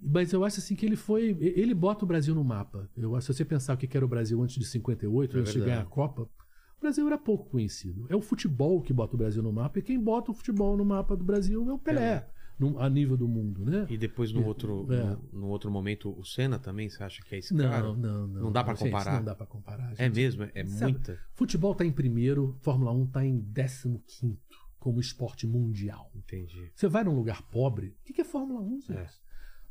Mas 0.00 0.32
eu 0.32 0.44
acho 0.44 0.60
assim 0.60 0.76
que 0.76 0.86
ele 0.86 0.94
foi. 0.94 1.36
Ele 1.40 1.74
bota 1.74 2.04
o 2.04 2.08
Brasil 2.08 2.32
no 2.34 2.44
mapa. 2.44 2.88
Eu 2.96 3.16
acho, 3.16 3.26
se 3.32 3.34
você 3.38 3.44
pensar 3.44 3.74
o 3.74 3.76
que 3.76 3.96
era 3.96 4.06
o 4.06 4.08
Brasil 4.08 4.40
antes 4.40 4.56
de 4.56 4.64
58, 4.64 5.36
É 5.36 5.40
antes 5.40 5.52
de 5.52 5.58
ganhar 5.60 5.80
a 5.82 5.84
Copa, 5.86 6.22
o 6.22 6.80
Brasil 6.80 7.04
era 7.06 7.18
pouco 7.18 7.50
conhecido. 7.50 8.06
É 8.08 8.14
o 8.14 8.20
futebol 8.20 8.80
que 8.80 8.92
bota 8.92 9.16
o 9.16 9.18
Brasil 9.18 9.42
no 9.42 9.52
mapa, 9.52 9.80
e 9.80 9.82
quem 9.82 9.98
bota 9.98 10.30
o 10.30 10.34
futebol 10.34 10.76
no 10.76 10.84
mapa 10.84 11.16
do 11.16 11.24
Brasil 11.24 11.68
é 11.68 11.72
o 11.72 11.78
Pelé, 11.78 12.28
num- 12.58 12.78
a 12.78 12.88
nível 12.90 13.16
do 13.16 13.28
mundo, 13.28 13.64
né? 13.64 13.86
E 13.88 13.96
depois 13.96 14.32
no 14.32 14.42
É, 14.42 14.46
outro, 14.46 14.86
é. 14.92 15.04
no, 15.32 15.40
no 15.40 15.46
outro 15.48 15.70
momento, 15.70 16.10
o 16.18 16.24
Senna 16.24 16.58
também, 16.58 16.88
você 16.88 17.02
acha 17.02 17.22
que 17.22 17.34
é 17.34 17.38
esse 17.38 17.54
Não, 17.54 17.68
cara? 17.68 17.82
não, 17.82 17.96
não. 17.96 18.26
Não 18.44 18.52
dá 18.52 18.64
pra 18.64 18.74
Gente, 18.74 18.90
comparar? 18.90 19.16
Não 19.18 19.24
dá 19.24 19.34
pra 19.34 19.46
comparar. 19.46 19.92
É 19.92 20.04
gente. 20.04 20.16
mesmo? 20.16 20.42
É, 20.44 20.50
é 20.54 20.66
Sabe, 20.66 20.92
muita? 20.92 21.18
Futebol 21.34 21.74
tá 21.74 21.84
em 21.84 21.92
primeiro, 21.92 22.56
Fórmula 22.60 22.92
1 22.92 23.06
tá 23.06 23.24
em 23.24 23.40
15 23.52 24.38
como 24.78 25.00
esporte 25.00 25.46
mundial. 25.46 26.10
Entendi. 26.14 26.70
Você 26.74 26.88
vai 26.88 27.04
num 27.04 27.14
lugar 27.14 27.42
pobre, 27.50 27.96
o 28.00 28.04
que 28.04 28.12
que 28.12 28.20
é 28.20 28.24
Fórmula 28.24 28.60
1, 28.60 28.80
gente? 28.80 28.92
É. 28.98 29.08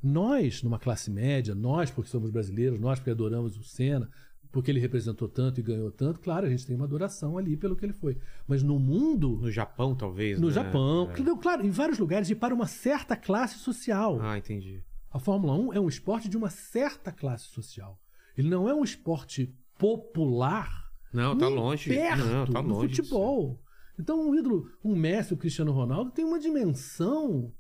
Nós, 0.04 0.62
numa 0.62 0.78
classe 0.78 1.10
média, 1.10 1.56
nós, 1.56 1.90
porque 1.90 2.10
somos 2.10 2.30
brasileiros, 2.30 2.80
nós, 2.80 3.00
porque 3.00 3.10
adoramos 3.12 3.58
o 3.58 3.64
Senna, 3.64 4.10
porque 4.52 4.72
ele 4.72 4.80
representou 4.80 5.28
tanto 5.28 5.60
e 5.60 5.64
ganhou 5.64 5.92
tanto, 5.92 6.20
claro, 6.20 6.46
a 6.46 6.50
gente 6.50 6.66
tem 6.66 6.76
uma 6.76 6.86
adoração 6.86 7.38
ali 7.38 7.56
pelo 7.58 7.76
que 7.76 7.86
ele 7.86 7.94
foi. 7.94 8.18
Mas 8.48 8.64
no 8.64 8.80
mundo, 8.80 9.38
No 9.42 9.52
Japão, 9.52 9.96
talvez, 9.96 10.40
no 10.40 10.48
né? 10.48 10.54
Japão, 10.54 11.12
É. 11.12 11.36
claro, 11.42 11.66
em 11.66 11.70
vários 11.70 12.00
lugares, 12.00 12.30
e 12.30 12.36
para 12.36 12.54
uma 12.54 12.68
certa 12.68 13.16
classe 13.16 13.60
social. 13.60 14.20
Ah, 14.22 14.38
entendi. 14.38 14.84
A 15.12 15.20
Fórmula 15.20 15.54
1 15.56 15.74
é 15.74 15.80
um 15.80 15.88
esporte 15.88 16.28
de 16.30 16.38
uma 16.38 16.50
certa 16.50 17.12
classe 17.12 17.46
social. 17.46 18.00
Ele 18.38 18.50
não 18.50 18.68
é 18.70 18.74
um 18.74 18.84
esporte 18.84 19.54
popular 19.78 20.70
Não, 21.14 21.38
tá 21.38 21.48
longe. 21.48 21.90
perto 21.90 22.26
Não, 22.26 22.46
tá 22.46 22.62
do 22.62 22.68
longe. 22.68 22.88
disso. 22.90 23.04
futebol. 23.04 23.62
Então, 24.00 24.30
um 24.30 24.36
ídolo, 24.36 24.70
um 24.84 24.96
Messi, 24.96 25.34
o 25.34 25.38
Cristiano 25.38 25.72
Ronaldo, 25.72 26.12
tem 26.12 26.24
uma 26.24 26.40
dimensão 26.40 27.52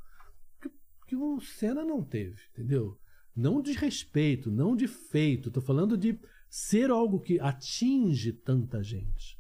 que, 0.61 0.69
que 1.07 1.15
o 1.15 1.39
Senna 1.41 1.83
não 1.83 2.03
teve, 2.03 2.39
entendeu? 2.53 2.95
Não 3.35 3.61
de 3.61 3.71
respeito, 3.73 4.51
não 4.51 4.75
de 4.75 4.87
feito. 4.87 5.49
Estou 5.49 5.63
falando 5.63 5.97
de 5.97 6.19
ser 6.49 6.89
algo 6.89 7.19
que 7.19 7.39
atinge 7.39 8.31
tanta 8.31 8.83
gente. 8.83 9.37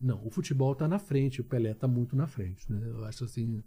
Não, 0.00 0.24
o 0.24 0.30
futebol 0.30 0.72
está 0.72 0.86
na 0.86 0.98
frente, 0.98 1.40
o 1.40 1.44
Pelé 1.44 1.72
está 1.72 1.88
muito 1.88 2.14
na 2.14 2.26
frente. 2.26 2.70
Né? 2.70 2.80
Eu 2.86 3.04
acho 3.04 3.24
assim. 3.24 3.62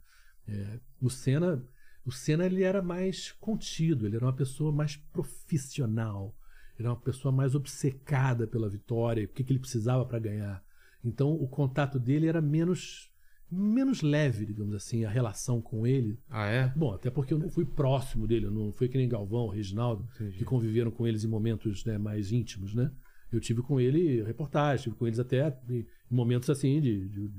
é, 0.47 0.79
o 1.01 1.09
Senna, 1.09 1.63
o 2.05 2.11
Senna 2.11 2.45
ele 2.45 2.63
era 2.63 2.81
mais 2.81 3.31
contido, 3.33 4.05
ele 4.05 4.15
era 4.15 4.25
uma 4.25 4.33
pessoa 4.33 4.71
mais 4.71 4.95
profissional, 4.95 6.35
ele 6.77 6.87
era 6.87 6.93
uma 6.93 7.01
pessoa 7.01 7.31
mais 7.31 7.53
obcecada 7.53 8.47
pela 8.47 8.69
vitória, 8.69 9.25
o 9.25 9.27
que, 9.27 9.43
que 9.43 9.51
ele 9.51 9.59
precisava 9.59 10.05
para 10.05 10.19
ganhar. 10.19 10.63
Então 11.03 11.33
o 11.33 11.47
contato 11.47 11.99
dele 11.99 12.27
era 12.27 12.41
menos 12.41 13.10
menos 13.51 14.01
leve, 14.01 14.45
digamos 14.45 14.73
assim, 14.73 15.03
a 15.03 15.09
relação 15.09 15.61
com 15.61 15.85
ele. 15.85 16.17
Ah, 16.29 16.47
é? 16.47 16.73
Bom, 16.75 16.93
até 16.93 17.09
porque 17.09 17.33
eu 17.33 17.39
não 17.39 17.49
fui 17.49 17.65
próximo 17.65 18.25
dele, 18.25 18.45
eu 18.45 18.51
não 18.51 18.71
fui 18.71 18.87
que 18.87 18.97
nem 18.97 19.09
Galvão, 19.09 19.49
Reginaldo, 19.49 20.07
Entendi. 20.15 20.37
que 20.37 20.45
conviveram 20.45 20.89
com 20.91 21.05
eles 21.05 21.23
em 21.23 21.27
momentos 21.27 21.83
né, 21.85 21.97
mais 21.97 22.31
íntimos, 22.31 22.73
né? 22.73 22.89
Eu 23.31 23.39
tive 23.39 23.61
com 23.61 23.79
ele 23.79 24.21
reportagem, 24.23 24.83
tive 24.85 24.95
com 24.95 25.07
eles 25.07 25.19
até 25.19 25.57
em 25.69 25.85
momentos 26.09 26.49
assim 26.49 26.79
de, 26.81 27.07
de- 27.09 27.31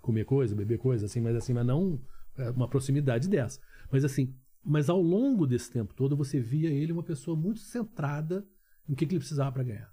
comer 0.00 0.24
coisa, 0.24 0.54
beber 0.54 0.78
coisa, 0.78 1.06
assim, 1.06 1.20
mas 1.20 1.36
assim, 1.36 1.52
mas 1.52 1.66
não 1.66 2.00
é, 2.36 2.50
uma 2.50 2.68
proximidade 2.68 3.28
dessa. 3.28 3.60
Mas 3.92 4.04
assim, 4.04 4.34
mas 4.64 4.88
ao 4.88 5.00
longo 5.00 5.46
desse 5.46 5.70
tempo 5.70 5.92
todo 5.94 6.16
você 6.16 6.40
via 6.40 6.70
ele 6.70 6.92
uma 6.92 7.02
pessoa 7.02 7.36
muito 7.36 7.60
centrada 7.60 8.46
em 8.88 8.94
que, 8.94 9.04
que 9.06 9.12
ele 9.14 9.20
precisava 9.20 9.52
para 9.52 9.64
ganhar. 9.64 9.90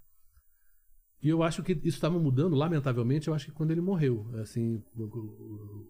E 1.26 1.28
eu 1.28 1.42
acho 1.42 1.60
que 1.60 1.72
isso 1.72 1.96
estava 1.96 2.20
mudando, 2.20 2.54
lamentavelmente, 2.54 3.26
eu 3.26 3.34
acho 3.34 3.46
que 3.46 3.50
quando 3.50 3.72
ele 3.72 3.80
morreu. 3.80 4.30
Assim, 4.40 4.80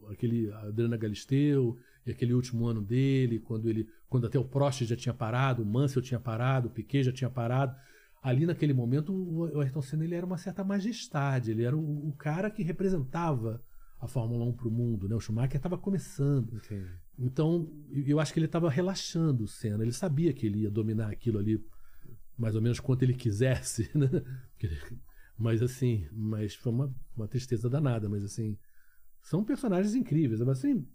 aquele 0.09 0.51
Adriana 0.51 0.97
Galisteu, 0.97 1.77
e 2.07 2.11
aquele 2.11 2.33
último 2.33 2.67
ano 2.67 2.81
dele, 2.81 3.39
quando 3.39 3.69
ele. 3.69 3.87
Quando 4.09 4.27
até 4.27 4.39
o 4.39 4.45
Prost 4.47 4.87
já 4.87 4.97
tinha 4.97 5.13
parado, 5.13 5.63
o 5.63 5.67
Mansell 5.67 6.01
tinha 6.01 6.19
parado, 6.19 6.69
o 6.69 6.71
Piquet 6.71 7.03
já 7.03 7.13
tinha 7.13 7.29
parado. 7.29 7.77
Ali 8.23 8.47
naquele 8.47 8.73
momento, 8.73 9.13
o 9.13 9.55
o 9.55 9.61
Ayrton 9.61 9.83
Senna 9.83 10.05
ele 10.05 10.15
era 10.15 10.25
uma 10.25 10.39
certa 10.39 10.65
majestade, 10.65 11.51
ele 11.51 11.65
era 11.65 11.77
o, 11.77 12.09
o 12.09 12.15
cara 12.15 12.51
que 12.51 12.63
representava 12.63 13.63
a 14.01 14.09
Fórmula 14.09 14.43
1 14.47 14.55
para 14.55 14.69
o 14.69 14.71
mundo. 14.71 15.07
Né? 15.07 15.15
O 15.15 15.21
Schumacher 15.21 15.57
estava 15.59 15.77
começando. 15.77 16.57
Entendi. 16.65 16.89
Então, 17.19 17.71
eu 18.07 18.19
acho 18.19 18.33
que 18.33 18.39
ele 18.39 18.47
estava 18.47 18.71
relaxando 18.71 19.45
o 19.45 19.49
Senna. 19.49 19.85
Ele 19.85 19.93
sabia 19.93 20.33
que 20.33 20.47
ele 20.47 20.61
ia 20.61 20.71
dominar 20.71 21.11
aquilo 21.11 21.39
ali 21.39 21.63
mais 22.39 22.55
ou 22.55 22.63
menos 22.63 22.81
quanto 22.81 23.03
ele 23.03 23.13
quisesse, 23.13 23.91
né? 23.95 24.09
Porque 24.09 24.67
ele- 24.67 24.81
Mas 25.39 25.63
assim, 25.63 26.07
mas 26.13 26.55
foi 26.55 26.73
uma, 26.73 26.95
uma 27.17 27.29
tristeza 27.29 27.69
danada, 27.69 28.09
mas 28.09 28.25
assim, 28.25 28.57
são 29.23 29.45
personagens 29.45 29.95
incríveis. 29.95 30.41
Mas 30.41 30.59
assim, 30.59 30.87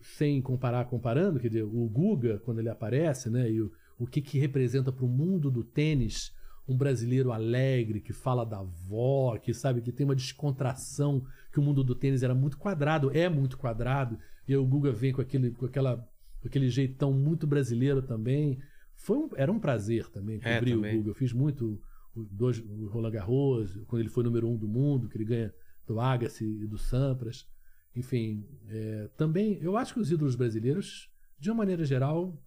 sem 0.00 0.40
comparar, 0.40 0.86
comparando, 0.86 1.38
quer 1.40 1.48
dizer, 1.48 1.62
o 1.64 1.88
Guga, 1.88 2.38
quando 2.40 2.58
ele 2.60 2.68
aparece, 2.68 3.28
né? 3.30 3.50
E 3.50 3.60
o, 3.60 3.70
o 3.98 4.06
que 4.06 4.20
que 4.22 4.38
representa 4.38 4.90
para 4.92 5.04
o 5.04 5.08
mundo 5.08 5.50
do 5.50 5.62
tênis 5.64 6.32
um 6.68 6.76
brasileiro 6.76 7.30
alegre, 7.30 8.00
que 8.00 8.12
fala 8.12 8.44
da 8.44 8.58
avó, 8.58 9.38
que 9.38 9.54
sabe 9.54 9.80
que 9.80 9.92
tem 9.92 10.04
uma 10.04 10.16
descontração, 10.16 11.24
que 11.52 11.60
o 11.60 11.62
mundo 11.62 11.84
do 11.84 11.94
tênis 11.94 12.22
era 12.24 12.34
muito 12.34 12.58
quadrado, 12.58 13.10
é 13.16 13.28
muito 13.28 13.56
quadrado, 13.56 14.18
e 14.48 14.56
o 14.56 14.66
Guga 14.66 14.90
vem 14.90 15.12
com 15.12 15.20
aquele, 15.20 15.52
com 15.52 15.64
aquela, 15.66 15.96
com 16.40 16.48
aquele 16.48 16.68
jeitão 16.68 17.12
muito 17.12 17.46
brasileiro 17.46 18.02
também. 18.02 18.58
Foi 18.96 19.16
um- 19.16 19.30
era 19.36 19.52
um 19.52 19.60
prazer 19.60 20.08
também 20.08 20.40
É, 20.42 20.54
cobrir 20.56 20.72
também. 20.74 20.94
o 20.94 20.98
Guga. 20.98 21.10
Eu 21.10 21.14
fiz 21.14 21.32
muito 21.32 21.80
dois, 22.24 22.58
o 22.58 22.88
Roland 22.88 23.10
Garros, 23.10 23.76
quando 23.86 24.00
ele 24.00 24.08
foi 24.08 24.24
número 24.24 24.48
um 24.48 24.56
do 24.56 24.68
mundo, 24.68 25.08
que 25.08 25.16
ele 25.16 25.24
ganha 25.24 25.54
do 25.86 26.00
Agassi 26.00 26.44
e 26.44 26.66
do 26.66 26.78
Sampras. 26.78 27.48
Enfim, 27.94 28.46
é, 28.68 29.08
também 29.16 29.58
eu 29.60 29.76
acho 29.76 29.94
que 29.94 30.00
os 30.00 30.10
ídolos 30.10 30.34
brasileiros, 30.34 31.10
de 31.38 31.50
uma 31.50 31.58
maneira 31.58 31.84
geral, 31.84 32.42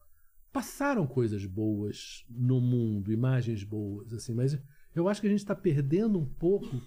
passaram 0.52 1.06
coisas 1.06 1.46
boas 1.46 2.26
no 2.30 2.60
mundo, 2.60 3.12
imagens 3.12 3.64
boas, 3.64 4.14
assim, 4.14 4.34
mas 4.34 4.60
eu 4.96 5.08
acho 5.08 5.22
que 5.22 5.28
a 5.28 5.30
gente 5.30 5.40
está 5.40 5.56
perdendo 5.56 6.20
um 6.20 6.26
pouco, 6.26 6.82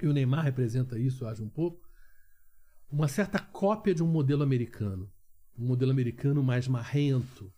e 0.00 0.06
o 0.06 0.12
Neymar 0.12 0.44
representa 0.44 0.98
isso, 0.98 1.24
eu 1.24 1.28
acho 1.28 1.44
um 1.44 1.48
pouco, 1.48 1.88
uma 2.90 3.08
certa 3.08 3.38
cópia 3.38 3.94
de 3.94 4.02
um 4.02 4.06
modelo 4.06 4.42
americano. 4.42 5.10
Um 5.56 5.66
modelo 5.66 5.90
americano 5.90 6.42
mais 6.42 6.66
marrento, 6.66 7.52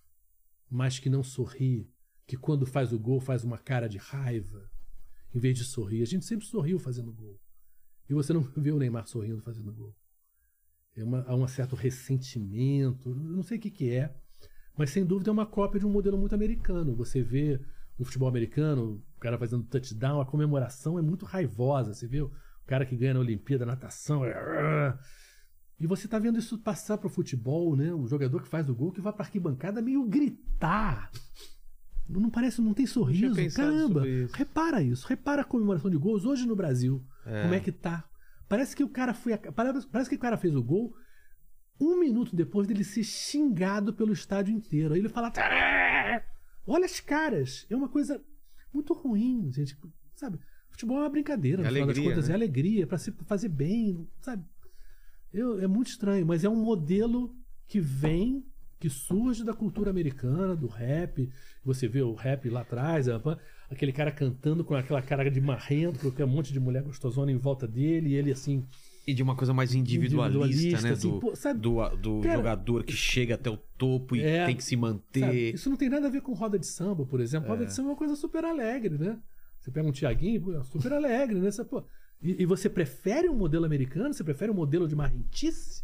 mas 0.70 0.98
que 0.98 1.08
não 1.08 1.22
sorri, 1.22 1.90
que 2.26 2.36
quando 2.36 2.66
faz 2.66 2.92
o 2.92 2.98
gol 2.98 3.20
faz 3.20 3.44
uma 3.44 3.58
cara 3.58 3.88
de 3.88 3.98
raiva, 3.98 4.70
em 5.34 5.38
vez 5.38 5.56
de 5.58 5.64
sorrir. 5.64 6.02
A 6.02 6.06
gente 6.06 6.24
sempre 6.24 6.46
sorriu 6.46 6.78
fazendo 6.78 7.12
gol. 7.12 7.38
E 8.08 8.14
você 8.14 8.32
não 8.32 8.40
vê 8.56 8.70
o 8.70 8.78
Neymar 8.78 9.06
sorrindo 9.06 9.42
fazendo 9.42 9.72
gol. 9.72 9.94
É 10.96 11.02
uma, 11.02 11.22
há 11.26 11.34
um 11.34 11.46
certo 11.48 11.74
ressentimento, 11.74 13.14
não 13.14 13.42
sei 13.42 13.58
o 13.58 13.60
que, 13.60 13.70
que 13.70 13.90
é, 13.90 14.14
mas 14.78 14.90
sem 14.90 15.04
dúvida 15.04 15.30
é 15.30 15.32
uma 15.32 15.46
cópia 15.46 15.80
de 15.80 15.86
um 15.86 15.90
modelo 15.90 16.16
muito 16.16 16.34
americano. 16.34 16.94
Você 16.96 17.22
vê 17.22 17.60
no 17.98 18.04
futebol 18.04 18.28
americano, 18.28 19.02
o 19.16 19.20
cara 19.20 19.38
fazendo 19.38 19.64
touchdown, 19.64 20.20
a 20.20 20.26
comemoração 20.26 20.98
é 20.98 21.02
muito 21.02 21.24
raivosa. 21.24 21.94
Você 21.94 22.06
vê 22.06 22.20
o, 22.20 22.26
o 22.26 22.66
cara 22.66 22.86
que 22.86 22.96
ganha 22.96 23.14
na 23.14 23.20
Olimpíada, 23.20 23.66
natação. 23.66 24.24
é- 24.24 24.98
E 25.78 25.88
você 25.88 26.06
tá 26.06 26.20
vendo 26.20 26.38
isso 26.38 26.56
passar 26.58 26.98
pro 26.98 27.08
futebol, 27.08 27.74
né? 27.74 27.92
Um 27.92 28.06
jogador 28.06 28.40
que 28.40 28.48
faz 28.48 28.68
o 28.68 28.74
gol 28.74 28.92
que 28.92 29.00
vai 29.00 29.12
pra 29.12 29.24
arquibancada 29.24 29.82
meio 29.82 30.04
gritar. 30.06 31.10
Não 32.08 32.28
parece, 32.30 32.60
não 32.60 32.74
tem 32.74 32.86
sorriso. 32.86 33.34
Caramba, 33.56 34.06
isso. 34.08 34.34
repara 34.36 34.82
isso. 34.82 35.06
Repara 35.06 35.42
a 35.42 35.44
comemoração 35.44 35.90
de 35.90 35.96
gols 35.96 36.24
hoje 36.24 36.46
no 36.46 36.54
Brasil. 36.54 37.02
Como 37.42 37.54
é 37.54 37.60
que 37.60 37.72
tá? 37.72 38.04
Parece 38.48 38.76
que 38.76 38.84
o 38.84 38.88
cara 38.88 39.14
foi. 39.14 39.36
Parece, 39.36 39.86
parece 39.88 40.10
que 40.10 40.16
o 40.16 40.18
cara 40.18 40.36
fez 40.36 40.54
o 40.54 40.62
gol 40.62 40.94
um 41.80 41.98
minuto 41.98 42.36
depois 42.36 42.68
dele 42.68 42.84
ser 42.84 43.02
xingado 43.02 43.92
pelo 43.94 44.12
estádio 44.12 44.54
inteiro. 44.54 44.94
Aí 44.94 45.00
ele 45.00 45.08
fala. 45.08 45.30
"Tá, 45.30 45.42
Olha 46.66 46.84
as 46.84 47.00
caras. 47.00 47.66
É 47.70 47.74
uma 47.76 47.88
coisa 47.88 48.22
muito 48.72 48.92
ruim, 48.92 49.50
gente. 49.52 49.76
Sabe? 50.14 50.38
Futebol 50.70 50.98
é 50.98 51.00
uma 51.00 51.10
brincadeira, 51.10 51.62
É 51.62 51.64
no 51.64 51.68
final 51.70 51.86
das 51.86 51.96
alegria, 51.96 52.10
contas. 52.14 52.28
né? 52.28 52.32
É 52.32 52.36
alegria, 52.36 52.86
pra 52.86 52.98
se 52.98 53.12
fazer 53.26 53.48
bem, 53.48 54.08
sabe? 54.20 54.44
Eu- 55.32 55.58
é 55.60 55.66
muito 55.66 55.88
estranho, 55.88 56.26
mas 56.26 56.42
é 56.44 56.48
um 56.48 56.56
modelo 56.62 57.34
que 57.66 57.80
vem, 57.80 58.44
que 58.84 58.90
surge 58.90 59.42
da 59.42 59.54
cultura 59.54 59.88
americana, 59.88 60.54
do 60.54 60.66
rap. 60.66 61.30
Você 61.64 61.88
vê 61.88 62.02
o 62.02 62.12
rap 62.12 62.50
lá 62.50 62.60
atrás, 62.60 63.06
aquele 63.70 63.92
cara 63.94 64.12
cantando 64.12 64.62
com 64.62 64.74
aquela 64.74 65.00
cara 65.00 65.30
de 65.30 65.40
marrento, 65.40 65.98
porque 66.00 66.20
é 66.20 66.24
um 66.26 66.28
monte 66.28 66.52
de 66.52 66.60
mulher 66.60 66.82
gostosona 66.82 67.32
em 67.32 67.38
volta 67.38 67.66
dele, 67.66 68.10
e 68.10 68.14
ele 68.14 68.30
assim. 68.30 68.62
E 69.06 69.14
de 69.14 69.22
uma 69.22 69.34
coisa 69.34 69.54
mais 69.54 69.74
individualista, 69.74 70.44
Individualista, 70.44 70.86
né? 70.86 70.92
assim, 70.92 71.10
do 71.12 71.18
pô, 71.18 71.34
sabe? 71.34 71.60
do, 71.60 71.88
do 71.96 72.20
Cara, 72.20 72.36
jogador 72.36 72.84
que 72.84 72.92
chega 72.92 73.36
até 73.36 73.48
o 73.48 73.56
topo 73.56 74.16
e 74.16 74.20
É, 74.20 74.44
tem 74.44 74.54
que 74.54 74.62
se 74.62 74.76
manter. 74.76 75.20
Sabe? 75.20 75.50
Isso 75.52 75.70
não 75.70 75.78
tem 75.78 75.88
nada 75.88 76.06
a 76.06 76.10
ver 76.10 76.20
com 76.20 76.34
roda 76.34 76.58
de 76.58 76.66
samba, 76.66 77.06
por 77.06 77.20
exemplo. 77.20 77.48
Roda 77.48 77.64
de 77.64 77.72
samba 77.72 77.88
é 77.88 77.92
uma 77.92 77.96
coisa 77.96 78.14
super 78.14 78.44
alegre, 78.44 78.98
né? 78.98 79.18
Você 79.60 79.70
pega 79.70 79.88
um 79.88 79.92
Tiaguinho, 79.92 80.58
é 80.58 80.62
super 80.62 80.92
alegre, 80.92 81.40
né? 81.40 81.50
Você, 81.50 81.64
pô, 81.64 81.82
e, 82.20 82.42
e 82.42 82.44
você 82.44 82.68
prefere 82.68 83.30
um 83.30 83.34
modelo 83.34 83.64
americano? 83.64 84.12
Você 84.12 84.22
prefere 84.22 84.50
um 84.50 84.54
modelo 84.54 84.86
de 84.86 84.94
marrentice? 84.94 85.82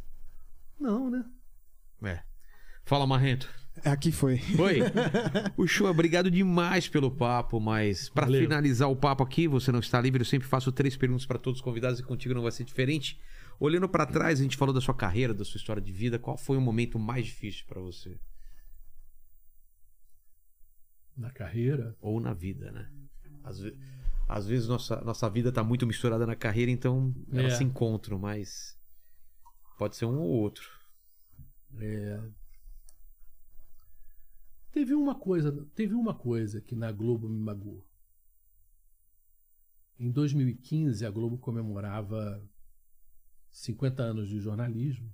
Não, 0.78 1.08
né? 1.08 1.24
É. 2.02 2.29
Fala, 2.90 3.06
Marrento. 3.06 3.48
Aqui 3.84 4.10
foi. 4.10 4.40
Oi. 4.58 4.80
o 5.56 5.64
show, 5.64 5.86
obrigado 5.88 6.28
demais 6.28 6.88
pelo 6.88 7.08
papo, 7.08 7.60
mas 7.60 8.08
pra 8.08 8.24
Valeu. 8.26 8.40
finalizar 8.42 8.90
o 8.90 8.96
papo 8.96 9.22
aqui, 9.22 9.46
você 9.46 9.70
não 9.70 9.78
está 9.78 10.00
livre, 10.00 10.20
eu 10.22 10.26
sempre 10.26 10.48
faço 10.48 10.72
três 10.72 10.96
perguntas 10.96 11.24
pra 11.24 11.38
todos 11.38 11.60
os 11.60 11.64
convidados 11.64 12.00
e 12.00 12.02
contigo 12.02 12.34
não 12.34 12.42
vai 12.42 12.50
ser 12.50 12.64
diferente. 12.64 13.16
Olhando 13.60 13.88
pra 13.88 14.04
trás, 14.06 14.40
a 14.40 14.42
gente 14.42 14.56
falou 14.56 14.74
da 14.74 14.80
sua 14.80 14.92
carreira, 14.92 15.32
da 15.32 15.44
sua 15.44 15.58
história 15.58 15.80
de 15.80 15.92
vida, 15.92 16.18
qual 16.18 16.36
foi 16.36 16.56
o 16.56 16.60
momento 16.60 16.98
mais 16.98 17.26
difícil 17.26 17.64
pra 17.68 17.80
você? 17.80 18.18
Na 21.16 21.30
carreira. 21.30 21.96
Ou 22.00 22.18
na 22.18 22.34
vida, 22.34 22.72
né? 22.72 22.90
Às, 23.44 23.60
ve- 23.60 23.78
às 24.28 24.48
vezes 24.48 24.66
nossa, 24.66 25.00
nossa 25.02 25.30
vida 25.30 25.52
tá 25.52 25.62
muito 25.62 25.86
misturada 25.86 26.26
na 26.26 26.34
carreira, 26.34 26.72
então 26.72 27.14
elas 27.32 27.52
É. 27.52 27.56
se 27.58 27.62
encontram, 27.62 28.18
mas 28.18 28.76
pode 29.78 29.94
ser 29.94 30.06
um 30.06 30.18
ou 30.18 30.26
outro. 30.28 30.68
É... 31.78 32.20
Teve 34.72 34.94
uma 34.94 35.14
coisa, 35.14 35.52
teve 35.74 35.94
uma 35.94 36.14
coisa 36.14 36.60
que 36.60 36.76
na 36.76 36.92
Globo 36.92 37.28
me 37.28 37.38
magoou. 37.38 37.84
Em 39.98 40.10
2015, 40.10 41.04
a 41.04 41.10
Globo 41.10 41.36
comemorava 41.38 42.42
50 43.50 44.02
anos 44.02 44.28
de 44.28 44.38
jornalismo 44.40 45.12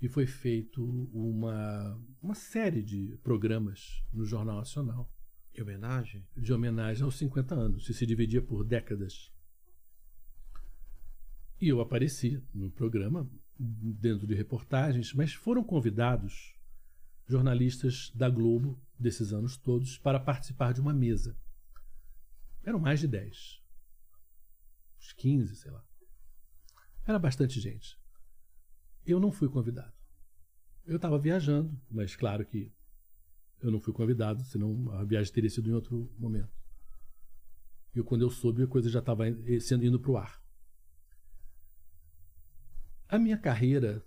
e 0.00 0.08
foi 0.08 0.26
feito 0.26 0.84
uma, 1.12 2.00
uma 2.20 2.34
série 2.34 2.82
de 2.82 3.16
programas 3.22 4.04
no 4.12 4.24
Jornal 4.24 4.56
Nacional 4.56 5.10
Em 5.54 5.62
homenagem? 5.62 6.26
de 6.36 6.52
homenagem 6.52 7.04
aos 7.04 7.16
50 7.16 7.54
anos, 7.54 7.88
e 7.88 7.94
se 7.94 8.04
dividia 8.04 8.42
por 8.42 8.64
décadas. 8.64 9.32
E 11.60 11.68
eu 11.68 11.80
apareci 11.80 12.42
no 12.54 12.70
programa, 12.70 13.28
dentro 13.58 14.26
de 14.26 14.34
reportagens, 14.34 15.12
mas 15.12 15.32
foram 15.32 15.64
convidados 15.64 16.57
jornalistas 17.28 18.10
da 18.14 18.28
Globo, 18.28 18.80
desses 18.98 19.32
anos 19.32 19.56
todos, 19.56 19.98
para 19.98 20.18
participar 20.18 20.72
de 20.72 20.80
uma 20.80 20.94
mesa. 20.94 21.36
Eram 22.64 22.78
mais 22.78 23.00
de 23.00 23.06
10. 23.06 23.62
Uns 24.98 25.12
15, 25.12 25.56
sei 25.56 25.70
lá. 25.70 25.84
Era 27.06 27.18
bastante 27.18 27.60
gente. 27.60 27.98
Eu 29.06 29.20
não 29.20 29.30
fui 29.30 29.48
convidado. 29.48 29.92
Eu 30.86 30.96
estava 30.96 31.18
viajando, 31.18 31.78
mas 31.90 32.16
claro 32.16 32.44
que 32.46 32.72
eu 33.60 33.70
não 33.70 33.80
fui 33.80 33.92
convidado, 33.92 34.42
senão 34.44 34.90
a 34.92 35.04
viagem 35.04 35.32
teria 35.32 35.50
sido 35.50 35.68
em 35.68 35.72
outro 35.72 36.10
momento. 36.18 36.56
E 37.94 38.02
quando 38.02 38.22
eu 38.22 38.30
soube, 38.30 38.62
a 38.62 38.66
coisa 38.66 38.88
já 38.88 39.00
estava 39.00 39.24
sendo 39.60 39.84
indo 39.84 40.00
para 40.00 40.10
o 40.10 40.16
ar. 40.16 40.42
A 43.08 43.18
minha 43.18 43.36
carreira, 43.36 44.04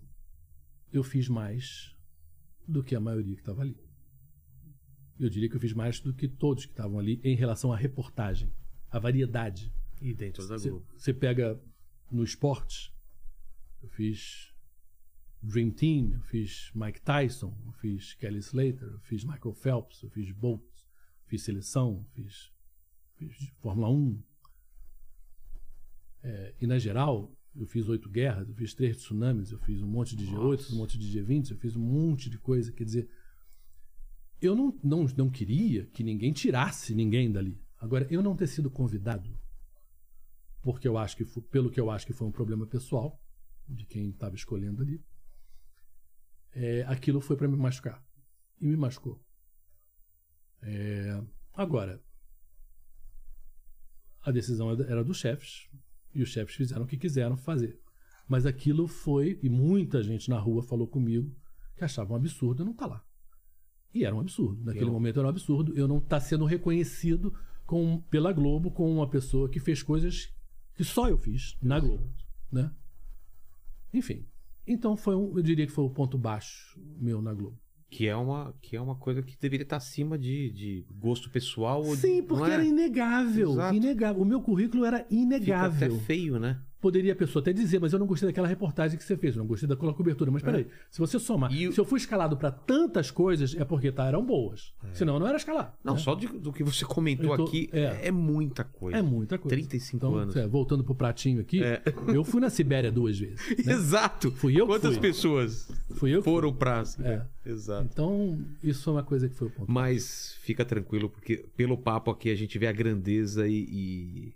eu 0.92 1.04
fiz 1.04 1.28
mais 1.28 1.96
do 2.72 2.84
que 2.84 2.96
a 2.96 3.00
maioria 3.00 3.36
que 3.36 3.42
estava 3.42 3.62
ali. 3.62 3.78
Eu 5.20 5.30
diria 5.30 5.48
que 5.50 5.56
eu 5.56 5.60
fiz 5.60 5.74
mais 5.74 6.00
do 6.00 6.14
que 6.14 6.28
todos 6.28 6.66
que 6.66 6.72
estavam 6.72 6.98
ali 6.98 7.20
em 7.24 7.36
relação 7.36 7.72
à 7.72 7.78
reportagem, 7.78 8.52
à 8.90 8.98
variedade. 8.98 9.72
E 10.02 10.14
dentro 10.16 10.48
da 10.48 10.58
Você- 10.58 10.70
Globo. 10.70 10.86
Você 10.98 11.14
pega 11.14 11.62
no 12.10 12.24
esporte, 12.24 12.92
eu 13.84 13.90
fiz 13.90 14.52
Dream 15.44 15.70
Team, 15.72 16.14
eu 16.14 16.22
fiz 16.24 16.72
Mike 16.74 17.02
Tyson, 17.02 17.56
eu 17.66 17.72
fiz 17.74 18.16
Kelly 18.16 18.40
Slater, 18.40 18.82
eu 18.88 19.00
fiz 19.02 19.24
Michael 19.24 19.54
Phelps, 19.54 20.02
eu 20.02 20.10
fiz 20.10 20.32
Bolt, 20.32 20.64
fiz 21.28 21.44
seleção, 21.44 22.04
fiz, 22.14 22.52
fiz 23.16 23.50
Fórmula 23.60 23.90
1. 23.90 24.24
É, 26.24 26.56
e 26.62 26.68
na 26.68 26.78
geral, 26.80 27.32
eu 27.56 27.66
fiz 27.68 27.88
oito 27.90 28.10
guerras, 28.10 28.48
eu 28.48 28.56
fiz 28.56 28.74
três 28.74 28.98
tsunamis, 28.98 29.52
eu 29.52 29.60
fiz 29.60 29.82
um 29.82 29.88
monte 29.88 30.16
de 30.16 30.26
G8, 30.26 30.34
Nossa. 30.34 30.74
um 30.74 30.78
monte 30.78 30.98
de 30.98 31.20
G20, 31.20 31.52
eu 31.52 31.58
fiz 31.58 31.76
um 31.76 31.82
monte 31.82 32.30
de 32.30 32.38
coisa. 32.38 32.72
Quer 32.72 32.86
dizer, 32.86 33.10
eu 34.42 34.56
não, 34.56 34.78
não, 34.84 35.06
não 35.18 35.30
queria 35.30 35.86
que 35.88 36.04
ninguém 36.04 36.32
tirasse 36.32 36.96
ninguém 36.96 37.32
dali. 37.32 37.62
Agora, 37.78 38.08
eu 38.10 38.22
não 38.22 38.36
ter 38.36 38.48
sido 38.48 38.70
convidado, 38.70 39.38
porque 40.62 40.88
eu 40.88 40.98
acho 40.98 41.18
que 41.18 41.26
pelo 41.26 41.70
que 41.70 41.80
eu 41.80 41.90
acho 41.90 42.06
que 42.06 42.14
foi 42.14 42.28
um 42.28 42.32
problema 42.32 42.66
pessoal 42.66 43.22
de 43.68 43.86
quem 43.86 44.10
estava 44.10 44.36
escolhendo 44.36 44.82
ali, 44.82 45.04
é, 46.54 46.84
aquilo 46.84 47.20
foi 47.20 47.36
para 47.36 47.48
me 47.48 47.58
machucar 47.58 48.04
e 48.60 48.68
me 48.68 48.78
machucou. 48.78 49.22
É, 50.62 51.22
agora, 51.54 52.02
a 54.22 54.32
decisão 54.32 54.72
era 54.72 55.04
dos 55.04 55.18
chefes 55.18 55.68
e 56.14 56.22
os 56.22 56.30
chefes 56.30 56.56
fizeram 56.56 56.84
o 56.84 56.88
que 56.88 56.98
quiseram 56.98 57.38
fazer. 57.38 57.80
Mas 58.28 58.46
aquilo 58.46 58.88
foi, 58.88 59.40
e 59.44 59.50
muita 59.50 60.02
gente 60.02 60.30
na 60.30 60.40
rua 60.40 60.62
falou 60.64 60.88
comigo 60.88 61.36
que 61.76 61.84
achava 61.84 62.14
um 62.14 62.16
absurdo 62.16 62.62
eu 62.62 62.66
não 62.66 62.74
estar 62.74 62.88
lá. 62.88 63.04
E 63.94 64.06
era 64.06 64.16
um 64.16 64.20
absurdo. 64.22 64.64
Naquele 64.64 64.86
Eu- 64.86 64.92
momento 64.94 65.20
era 65.20 65.28
um 65.28 65.30
absurdo 65.30 65.74
eu 65.76 65.88
não 65.88 65.98
estar 65.98 66.20
sendo 66.22 66.46
reconhecido 66.46 67.34
com, 67.66 68.00
pela 68.10 68.32
Globo 68.32 68.72
como 68.72 68.90
uma 68.94 69.10
pessoa 69.10 69.50
que 69.50 69.60
fez 69.60 69.84
coisas 69.84 70.34
que 70.76 70.84
só 70.84 71.10
eu 71.10 71.18
fiz 71.18 71.58
na 71.62 71.80
Globo. 71.80 72.10
Né? 72.52 72.72
Enfim. 73.94 74.26
Então 74.66 74.96
foi 74.96 75.16
um, 75.16 75.38
eu 75.38 75.44
diria 75.44 75.66
que 75.66 75.72
foi 75.74 75.84
o 75.84 75.90
ponto 75.90 76.18
baixo 76.18 76.80
meu 76.98 77.22
na 77.22 77.34
Globo. 77.34 77.60
Que 77.92 78.08
é 78.08 78.16
uma, 78.16 78.56
que 78.62 78.78
é 78.78 78.82
uma 78.82 78.96
coisa 78.96 79.22
que 79.22 79.38
deveria 79.38 79.64
estar 79.64 79.76
acima 79.76 80.18
de, 80.18 80.50
de 80.52 80.86
gosto 80.90 81.30
pessoal. 81.30 81.84
Sim, 81.98 82.24
porque 82.24 82.50
é? 82.50 82.54
era 82.54 82.64
inegável. 82.64 83.52
Exato. 83.52 83.76
Inegável. 83.76 84.22
O 84.22 84.26
meu 84.26 84.42
currículo 84.42 84.86
era 84.86 85.00
Fica 85.00 85.14
inegável. 85.14 85.88
até 85.96 86.04
feio, 86.06 86.40
né? 86.40 86.58
Poderia 86.82 87.14
a 87.14 87.16
pessoa 87.16 87.42
até 87.42 87.54
dizer, 87.54 87.80
mas 87.80 87.94
eu 87.94 88.00
não 88.00 88.08
gostei 88.08 88.28
daquela 88.28 88.48
reportagem 88.48 88.98
que 88.98 89.04
você 89.04 89.16
fez, 89.16 89.36
eu 89.36 89.40
não 89.42 89.48
gostei 89.48 89.70
daquela 89.70 89.94
cobertura. 89.94 90.32
Mas 90.32 90.42
peraí, 90.42 90.66
se 90.90 91.00
você 91.00 91.20
somar, 91.20 91.52
É. 91.52 91.56
E 91.56 91.72
se 91.72 91.80
eu 91.80 91.86
fui 91.86 92.00
escalado 92.00 92.36
para 92.36 92.50
tantas 92.52 93.12
coisas, 93.12 93.56
é 93.56 93.64
porque 93.64 93.92
tá, 93.92 94.08
eram 94.08 94.26
boas. 94.26 94.74
Senão 94.94 95.14
eu 95.14 95.20
não 95.20 95.28
era 95.28 95.38
escalado. 95.38 95.74
Não, 95.84 95.94
né? 95.94 96.00
só 96.00 96.16
de- 96.16 96.28
do 96.28 96.52
que 96.52 96.64
você 96.64 96.84
comentou 96.84 97.38
tô- 97.38 97.44
aqui 97.44 97.70
é. 97.72 98.08
é. 98.08 98.12
muita 98.12 98.64
coisa. 98.64 98.98
É 98.98 99.02
muita 99.02 99.38
coisa. 99.38 99.56
35 99.56 99.96
então, 99.96 100.16
anos. 100.18 100.36
é, 100.36 100.48
voltando 100.48 100.84
pro 100.84 100.96
pratinho 100.96 101.40
aqui, 101.40 101.64
É. 101.64 101.82
eu 102.14 102.24
fui 102.24 102.42
na 102.42 102.50
Sibéria 102.50 102.92
duas 102.92 103.18
vezes. 103.20 103.40
né? 103.66 103.74
Exato. 103.74 104.32
Fui 104.32 104.54
eu 104.60 104.66
que 104.66 104.74
Quantas 104.74 104.94
fui. 104.94 105.02
pessoas 105.02 105.70
Fui 105.92 106.10
eu 106.12 106.24
foram 106.24 106.52
pra. 106.54 106.84
É. 107.04 107.22
Exato. 107.46 107.88
Então, 107.92 108.40
isso 108.64 108.84
foi 108.84 108.94
uma 108.94 109.04
coisa 109.04 109.30
que 109.30 109.36
foi 109.36 109.48
o 109.48 109.52
ponto. 109.52 109.72
Mas 109.72 110.36
fica 110.42 110.64
tranquilo, 110.66 111.10
porque 111.10 111.46
pelo 111.56 111.78
papo 111.78 112.10
aqui 112.10 112.30
a 112.32 112.36
gente 112.36 112.58
vê 112.58 112.68
a 112.68 112.72
grandeza 112.72 113.48
e, 113.48 113.66
e, 113.70 114.34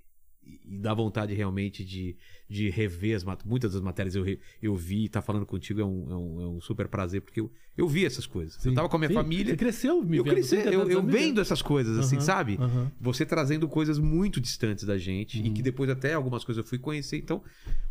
e 0.68 0.78
dá 0.80 0.94
vontade 0.94 1.34
realmente 1.34 1.84
de, 1.84 2.18
de 2.48 2.70
rever 2.70 3.16
as 3.16 3.26
muitas 3.44 3.74
das 3.74 3.82
matérias 3.82 4.16
eu, 4.16 4.24
re- 4.24 4.40
eu 4.62 4.76
vi, 4.76 5.10
tá 5.10 5.22
falando 5.22 5.46
contigo 5.46 5.82
é 5.82 5.86
um, 5.86 6.06
é 6.12 6.16
um, 6.16 6.42
é 6.42 6.48
um 6.48 6.62
super 6.62 6.88
prazer, 6.88 7.22
porque 7.22 7.40
eu, 7.40 7.52
eu 7.76 7.88
vi 7.88 8.06
essas 8.06 8.28
coisas. 8.28 8.56
Eu 8.64 8.72
Sim. 8.72 8.76
tava 8.76 8.88
com 8.88 8.96
a 8.96 9.00
minha 9.00 9.10
Sim. 9.10 9.16
família. 9.16 9.54
Você 9.54 9.58
cresceu 9.58 10.04
me 10.04 10.18
eu 10.18 10.24
vendo, 10.24 10.34
cresci, 10.34 10.56
30 10.58 10.70
eu, 10.72 10.90
eu 10.90 11.04
vendo 11.04 11.42
essas 11.42 11.62
coisas, 11.62 11.98
assim, 11.98 12.18
Aham, 12.18 12.26
sabe? 12.26 12.58
aham. 12.60 12.92
Você 13.02 13.26
trazendo 13.26 13.68
coisas 13.68 13.98
muito 13.98 14.40
distantes 14.40 14.84
da 14.86 14.98
gente 14.98 15.42
e 15.42 15.50
que 15.50 15.62
depois 15.62 15.90
até 15.90 16.14
algumas 16.14 16.44
coisas 16.44 16.64
eu 16.64 16.70
fui 16.70 16.78
conhecer. 16.78 17.18
Então, 17.18 17.42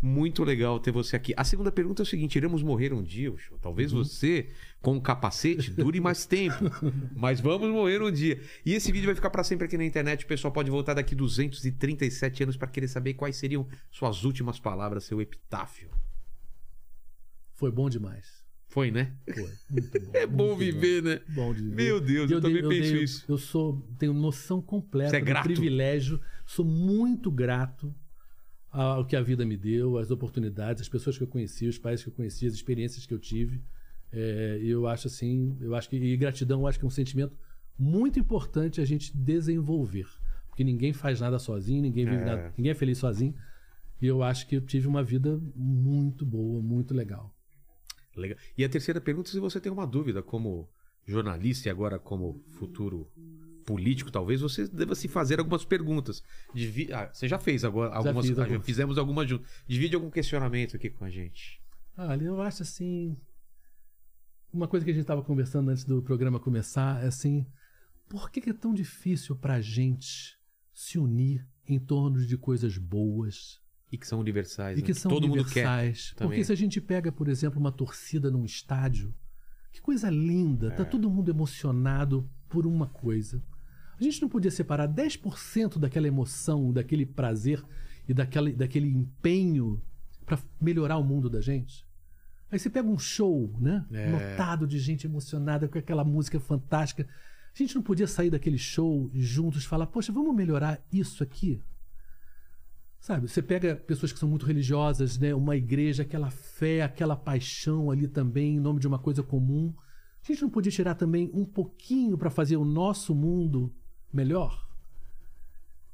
muito 0.00 0.44
legal 0.44 0.78
ter 0.78 0.92
você 0.92 1.16
aqui. 1.16 1.34
A 1.36 1.44
segunda 1.44 1.72
pergunta 1.72 2.02
é 2.02 2.04
o 2.04 2.06
seguinte: 2.06 2.36
iremos 2.36 2.62
morrer 2.62 2.92
um 2.92 3.02
dia? 3.02 3.32
Talvez 3.60 3.90
você, 3.92 4.48
com 4.82 4.92
um 4.94 5.00
capacete, 5.00 5.70
dure 5.70 5.98
mais 6.00 6.26
tempo. 6.26 6.70
mas 7.16 7.40
vamos 7.40 7.70
morrer 7.70 8.00
um 8.02 8.10
dia. 8.12 8.40
E 8.64 8.72
esse 8.74 8.92
vídeo 8.92 9.06
vai 9.06 9.14
ficar 9.14 9.30
para 9.30 9.42
sempre 9.42 9.66
aqui 9.66 9.76
na 9.76 9.84
internet. 9.84 10.24
O 10.24 10.28
pessoal 10.28 10.52
pode 10.52 10.70
voltar 10.70 10.94
daqui 10.94 11.14
237 11.14 12.42
anos 12.42 12.56
para 12.56 12.68
querer 12.68 12.88
saber 12.88 13.14
quais 13.14 13.36
seriam 13.36 13.66
suas 13.90 14.24
últimas 14.24 14.43
palavras, 14.60 15.04
seu 15.04 15.20
epitáfio. 15.20 15.90
Foi 17.54 17.70
bom 17.70 17.88
demais. 17.88 18.44
Foi, 18.68 18.90
né? 18.90 19.12
Foi. 19.32 19.50
Muito 19.70 20.00
bom. 20.00 20.10
É 20.14 20.26
bom 20.26 20.56
viver, 20.56 21.02
né? 21.02 21.20
Bom 21.28 21.54
de 21.54 21.62
viver. 21.62 21.74
Meu 21.76 22.00
Deus, 22.00 22.30
E 22.30 22.34
eu, 22.34 22.40
também 22.40 22.60
dei- 22.62 22.68
penso 22.80 22.92
dei- 22.94 23.02
isso. 23.04 23.24
Eu 23.28 23.38
sou, 23.38 23.80
tenho 23.98 24.12
noção 24.12 24.60
completa 24.60 25.10
Você 25.10 25.16
é 25.16 25.20
do 25.20 25.26
grato? 25.26 25.44
privilégio. 25.44 26.20
Sou 26.44 26.64
muito 26.64 27.30
grato 27.30 27.94
ao 28.70 29.04
que 29.06 29.14
a 29.14 29.22
vida 29.22 29.46
me 29.46 29.56
deu, 29.56 29.96
às 29.98 30.10
oportunidades, 30.10 30.82
as 30.82 30.88
pessoas 30.88 31.16
que 31.16 31.22
eu 31.22 31.28
conheci, 31.28 31.68
os 31.68 31.78
países 31.78 32.02
que 32.04 32.10
eu 32.10 32.14
conheci, 32.14 32.46
as 32.46 32.54
experiências 32.54 33.06
que 33.06 33.14
eu 33.14 33.18
tive. 33.20 33.62
É, 34.10 34.58
e 34.60 34.68
eu 34.68 34.86
acho 34.88 35.06
assim, 35.06 35.56
eu 35.60 35.74
acho 35.76 35.88
que 35.88 35.96
e 35.96 36.16
gratidão, 36.16 36.60
eu 36.62 36.66
acho 36.66 36.78
que 36.78 36.84
é 36.84 36.88
um 36.88 36.90
sentimento 36.90 37.36
muito 37.78 38.18
importante 38.18 38.80
a 38.80 38.84
gente 38.84 39.16
desenvolver, 39.16 40.06
porque 40.48 40.62
ninguém 40.64 40.92
faz 40.92 41.20
nada 41.20 41.38
sozinho, 41.38 41.82
ninguém 41.82 42.04
vive 42.04 42.22
É. 42.22 42.24
nada, 42.24 42.54
ninguém 42.56 42.70
é 42.72 42.74
feliz 42.74 42.98
sozinho. 42.98 43.34
E 44.04 44.06
eu 44.06 44.22
acho 44.22 44.46
que 44.46 44.56
eu 44.56 44.60
tive 44.60 44.86
uma 44.86 45.02
vida 45.02 45.40
muito 45.56 46.26
boa, 46.26 46.60
muito 46.60 46.92
legal. 46.92 47.34
Legal. 48.14 48.36
E 48.56 48.62
a 48.62 48.68
terceira 48.68 49.00
pergunta, 49.00 49.30
se 49.30 49.40
você 49.40 49.58
tem 49.58 49.72
uma 49.72 49.86
dúvida 49.86 50.22
como 50.22 50.68
jornalista 51.06 51.68
e 51.68 51.70
agora 51.70 51.98
como 51.98 52.44
futuro 52.50 53.10
político, 53.64 54.10
talvez 54.10 54.42
você 54.42 54.68
deva 54.68 54.94
se 54.94 55.08
fazer 55.08 55.38
algumas 55.38 55.64
perguntas. 55.64 56.22
Divi- 56.54 56.92
ah, 56.92 57.10
você 57.10 57.26
já 57.26 57.38
fez 57.38 57.64
agora 57.64 57.94
algumas, 57.94 58.26
fiz 58.26 58.32
ah, 58.32 58.34
já 58.36 58.42
algumas. 58.42 58.66
fizemos 58.66 58.98
algumas 58.98 59.26
juntas. 59.26 59.50
Divide 59.66 59.94
algum 59.94 60.10
questionamento 60.10 60.76
aqui 60.76 60.90
com 60.90 61.06
a 61.06 61.08
gente. 61.10 61.62
Olha, 61.96 62.24
eu 62.24 62.42
acho 62.42 62.62
assim. 62.62 63.16
Uma 64.52 64.68
coisa 64.68 64.84
que 64.84 64.90
a 64.90 64.94
gente 64.94 65.04
estava 65.04 65.22
conversando 65.22 65.70
antes 65.70 65.84
do 65.84 66.02
programa 66.02 66.38
começar 66.38 67.02
é 67.02 67.06
assim: 67.06 67.46
por 68.06 68.30
que, 68.30 68.42
que 68.42 68.50
é 68.50 68.54
tão 68.54 68.74
difícil 68.74 69.34
para 69.34 69.54
a 69.54 69.60
gente 69.62 70.38
se 70.74 70.98
unir 70.98 71.48
em 71.66 71.78
torno 71.78 72.24
de 72.26 72.36
coisas 72.36 72.76
boas 72.76 73.63
E 73.92 73.98
que 73.98 74.06
são 74.06 74.18
universais. 74.18 74.78
e 74.78 74.80
né? 74.80 74.86
que 74.86 74.94
são 74.94 75.10
todo 75.10 75.28
mundo 75.28 75.40
universais? 75.42 76.10
quer. 76.10 76.14
também. 76.16 76.30
Porque 76.38 76.44
se 76.44 76.52
a 76.52 76.56
gente 76.56 76.80
pega, 76.80 77.12
por 77.12 77.28
exemplo, 77.28 77.60
uma 77.60 77.70
torcida 77.72 78.30
num 78.30 78.44
estádio, 78.44 79.14
que 79.72 79.80
coisa 79.80 80.10
linda, 80.10 80.68
É. 80.68 80.70
tá 80.70 80.84
todo 80.84 81.10
mundo 81.10 81.30
emocionado 81.30 82.28
por 82.48 82.66
uma 82.66 82.86
coisa. 82.86 83.42
A 83.98 84.02
gente 84.02 84.20
não 84.20 84.28
podia 84.28 84.50
separar 84.50 84.88
10% 84.88 85.78
daquela 85.78 86.08
emoção, 86.08 86.72
daquele 86.72 87.06
prazer 87.06 87.62
e 88.08 88.14
daquela, 88.14 88.50
daquele 88.52 88.88
empenho 88.88 89.80
para 90.26 90.38
melhorar 90.60 90.96
o 90.98 91.04
mundo 91.04 91.30
da 91.30 91.40
gente? 91.40 91.86
Aí 92.50 92.58
você 92.58 92.70
pega 92.70 92.88
um 92.88 92.98
show, 92.98 93.52
né? 93.60 93.84
É. 93.92 94.10
Lotado 94.10 94.66
de 94.66 94.78
gente 94.78 95.06
emocionada 95.06 95.68
com 95.68 95.78
aquela 95.78 96.04
música 96.04 96.38
fantástica. 96.38 97.06
A 97.54 97.58
gente 97.58 97.74
não 97.74 97.82
podia 97.82 98.06
sair 98.06 98.30
daquele 98.30 98.58
show 98.58 99.10
juntos 99.14 99.64
e 99.64 99.66
falar, 99.66 99.86
poxa, 99.86 100.12
vamos 100.12 100.34
melhorar 100.34 100.84
isso 100.92 101.22
aqui? 101.22 101.60
Sabe, 103.04 103.28
você 103.28 103.42
pega 103.42 103.76
pessoas 103.76 104.14
que 104.14 104.18
são 104.18 104.26
muito 104.26 104.46
religiosas, 104.46 105.18
né? 105.18 105.34
Uma 105.34 105.54
igreja, 105.58 106.04
aquela 106.04 106.30
fé, 106.30 106.80
aquela 106.80 107.14
paixão 107.14 107.90
ali 107.90 108.08
também, 108.08 108.56
em 108.56 108.58
nome 108.58 108.80
de 108.80 108.88
uma 108.88 108.98
coisa 108.98 109.22
comum. 109.22 109.74
A 110.22 110.26
gente 110.26 110.40
não 110.40 110.48
podia 110.48 110.72
tirar 110.72 110.94
também 110.94 111.30
um 111.34 111.44
pouquinho 111.44 112.16
para 112.16 112.30
fazer 112.30 112.56
o 112.56 112.64
nosso 112.64 113.14
mundo 113.14 113.76
melhor? 114.10 114.66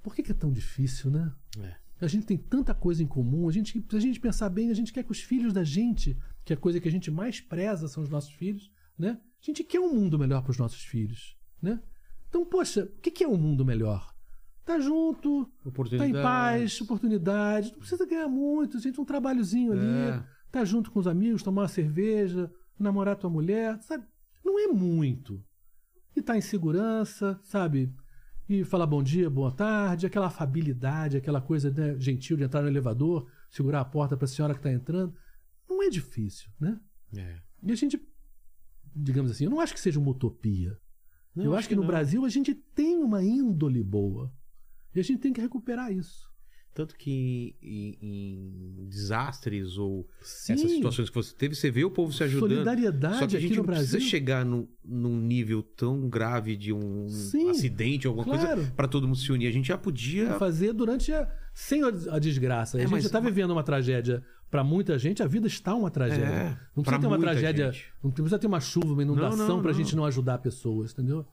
Por 0.00 0.14
que, 0.14 0.22
que 0.22 0.30
é 0.30 0.34
tão 0.34 0.52
difícil, 0.52 1.10
né? 1.10 1.32
É. 1.58 1.74
A 2.00 2.06
gente 2.06 2.26
tem 2.26 2.38
tanta 2.38 2.72
coisa 2.72 3.02
em 3.02 3.08
comum. 3.08 3.48
A 3.48 3.52
gente, 3.52 3.84
se 3.90 3.96
a 3.96 3.98
gente 3.98 4.20
pensar 4.20 4.48
bem, 4.48 4.70
a 4.70 4.74
gente 4.74 4.92
quer 4.92 5.02
que 5.02 5.10
os 5.10 5.20
filhos 5.20 5.52
da 5.52 5.64
gente, 5.64 6.16
que 6.44 6.52
é 6.52 6.56
a 6.56 6.60
coisa 6.60 6.78
que 6.78 6.86
a 6.86 6.92
gente 6.92 7.10
mais 7.10 7.40
preza 7.40 7.88
são 7.88 8.04
os 8.04 8.08
nossos 8.08 8.30
filhos, 8.30 8.70
né? 8.96 9.18
A 9.42 9.44
gente 9.44 9.64
quer 9.64 9.80
um 9.80 9.92
mundo 9.92 10.16
melhor 10.16 10.42
para 10.42 10.52
os 10.52 10.58
nossos 10.58 10.84
filhos, 10.84 11.36
né? 11.60 11.82
Então, 12.28 12.46
poxa, 12.46 12.84
o 12.84 13.00
que 13.00 13.10
que 13.10 13.24
é 13.24 13.28
um 13.28 13.36
mundo 13.36 13.64
melhor? 13.64 14.14
Tá 14.70 14.78
junto, 14.78 15.50
tá 15.98 16.06
em 16.06 16.12
paz, 16.12 16.80
oportunidade. 16.80 17.72
Não 17.72 17.80
precisa 17.80 18.06
ganhar 18.06 18.28
muito, 18.28 18.78
gente, 18.78 19.00
um 19.00 19.04
trabalhozinho 19.04 19.72
ali. 19.72 19.84
É. 19.84 20.22
Tá 20.48 20.64
junto 20.64 20.92
com 20.92 21.00
os 21.00 21.08
amigos, 21.08 21.42
tomar 21.42 21.62
uma 21.62 21.68
cerveja, 21.68 22.48
namorar 22.78 23.16
tua 23.16 23.28
mulher, 23.28 23.82
sabe? 23.82 24.04
Não 24.44 24.60
é 24.60 24.68
muito. 24.68 25.42
E 26.14 26.22
tá 26.22 26.36
em 26.36 26.40
segurança, 26.40 27.40
sabe? 27.42 27.92
E 28.48 28.62
falar 28.62 28.86
bom 28.86 29.02
dia, 29.02 29.28
boa 29.28 29.50
tarde, 29.50 30.06
aquela 30.06 30.28
afabilidade, 30.28 31.16
aquela 31.16 31.40
coisa 31.40 31.68
né, 31.72 31.98
gentil 31.98 32.36
de 32.36 32.44
entrar 32.44 32.62
no 32.62 32.68
elevador, 32.68 33.28
segurar 33.50 33.80
a 33.80 33.84
porta 33.84 34.16
para 34.16 34.26
a 34.26 34.28
senhora 34.28 34.54
que 34.54 34.60
está 34.60 34.70
entrando. 34.70 35.12
Não 35.68 35.82
é 35.82 35.88
difícil, 35.88 36.48
né? 36.60 36.78
É. 37.16 37.40
E 37.64 37.72
a 37.72 37.74
gente, 37.74 38.00
digamos 38.94 39.32
assim, 39.32 39.44
eu 39.44 39.50
não 39.50 39.58
acho 39.58 39.74
que 39.74 39.80
seja 39.80 39.98
uma 39.98 40.12
utopia. 40.12 40.78
Não, 41.34 41.44
eu 41.44 41.54
acho 41.56 41.68
que, 41.68 41.74
no 41.74 41.82
não. 41.82 41.88
Brasil 41.88 42.24
a 42.24 42.28
gente 42.28 42.54
tem 42.54 42.98
uma 42.98 43.20
índole 43.24 43.82
boa. 43.82 44.32
E 44.94 45.00
a 45.00 45.02
gente 45.02 45.20
tem 45.20 45.32
que 45.32 45.40
recuperar 45.40 45.92
isso. 45.92 46.30
Tanto 46.72 46.96
que 46.96 47.56
em, 47.60 47.98
em 48.00 48.86
desastres 48.88 49.76
ou 49.76 50.08
Sim. 50.22 50.52
essas 50.52 50.70
situações 50.70 51.10
que 51.10 51.14
você 51.16 51.34
teve, 51.34 51.54
você 51.56 51.68
vê 51.68 51.84
o 51.84 51.90
povo 51.90 52.12
se 52.12 52.22
ajudando. 52.22 52.48
Solidariedade 52.48 53.18
Só 53.18 53.26
que 53.26 53.34
a 53.34 53.38
aqui 53.38 53.48
gente 53.48 53.56
no 53.56 53.62
não 53.62 53.64
precisa 53.64 53.90
Brasil. 53.92 54.08
chegar 54.08 54.44
num, 54.44 54.68
num 54.84 55.20
nível 55.20 55.64
tão 55.64 56.08
grave 56.08 56.56
de 56.56 56.72
um 56.72 57.08
Sim, 57.08 57.50
acidente 57.50 58.06
alguma 58.06 58.24
claro. 58.24 58.56
coisa 58.56 58.72
para 58.76 58.86
todo 58.86 59.06
mundo 59.08 59.18
se 59.18 59.32
unir. 59.32 59.48
A 59.48 59.52
gente 59.52 59.66
já 59.66 59.76
podia. 59.76 60.38
fazer 60.38 60.72
durante 60.72 61.12
a, 61.12 61.28
sem 61.52 61.82
a, 61.82 62.18
desgraça. 62.20 62.78
É, 62.78 62.82
a 62.82 62.84
gente 62.84 62.92
mas- 62.92 63.04
está 63.04 63.18
vivendo 63.18 63.50
uma 63.50 63.64
tragédia 63.64 64.24
para 64.48 64.62
muita 64.62 64.96
gente, 64.96 65.22
a 65.22 65.26
vida 65.26 65.48
está 65.48 65.74
uma 65.74 65.90
tragédia. 65.90 66.24
É, 66.24 66.56
não 66.74 66.84
precisa 66.84 67.00
ter 67.00 67.06
uma 67.08 67.18
tragédia, 67.18 67.72
gente. 67.72 67.86
não 68.02 68.10
precisa 68.12 68.38
ter 68.38 68.46
uma 68.46 68.60
chuva, 68.60 68.92
uma 68.92 69.02
inundação 69.02 69.60
para 69.60 69.70
a 69.72 69.74
gente 69.74 69.94
não 69.96 70.04
ajudar 70.04 70.38
pessoas, 70.38 70.92
entendeu? 70.92 71.26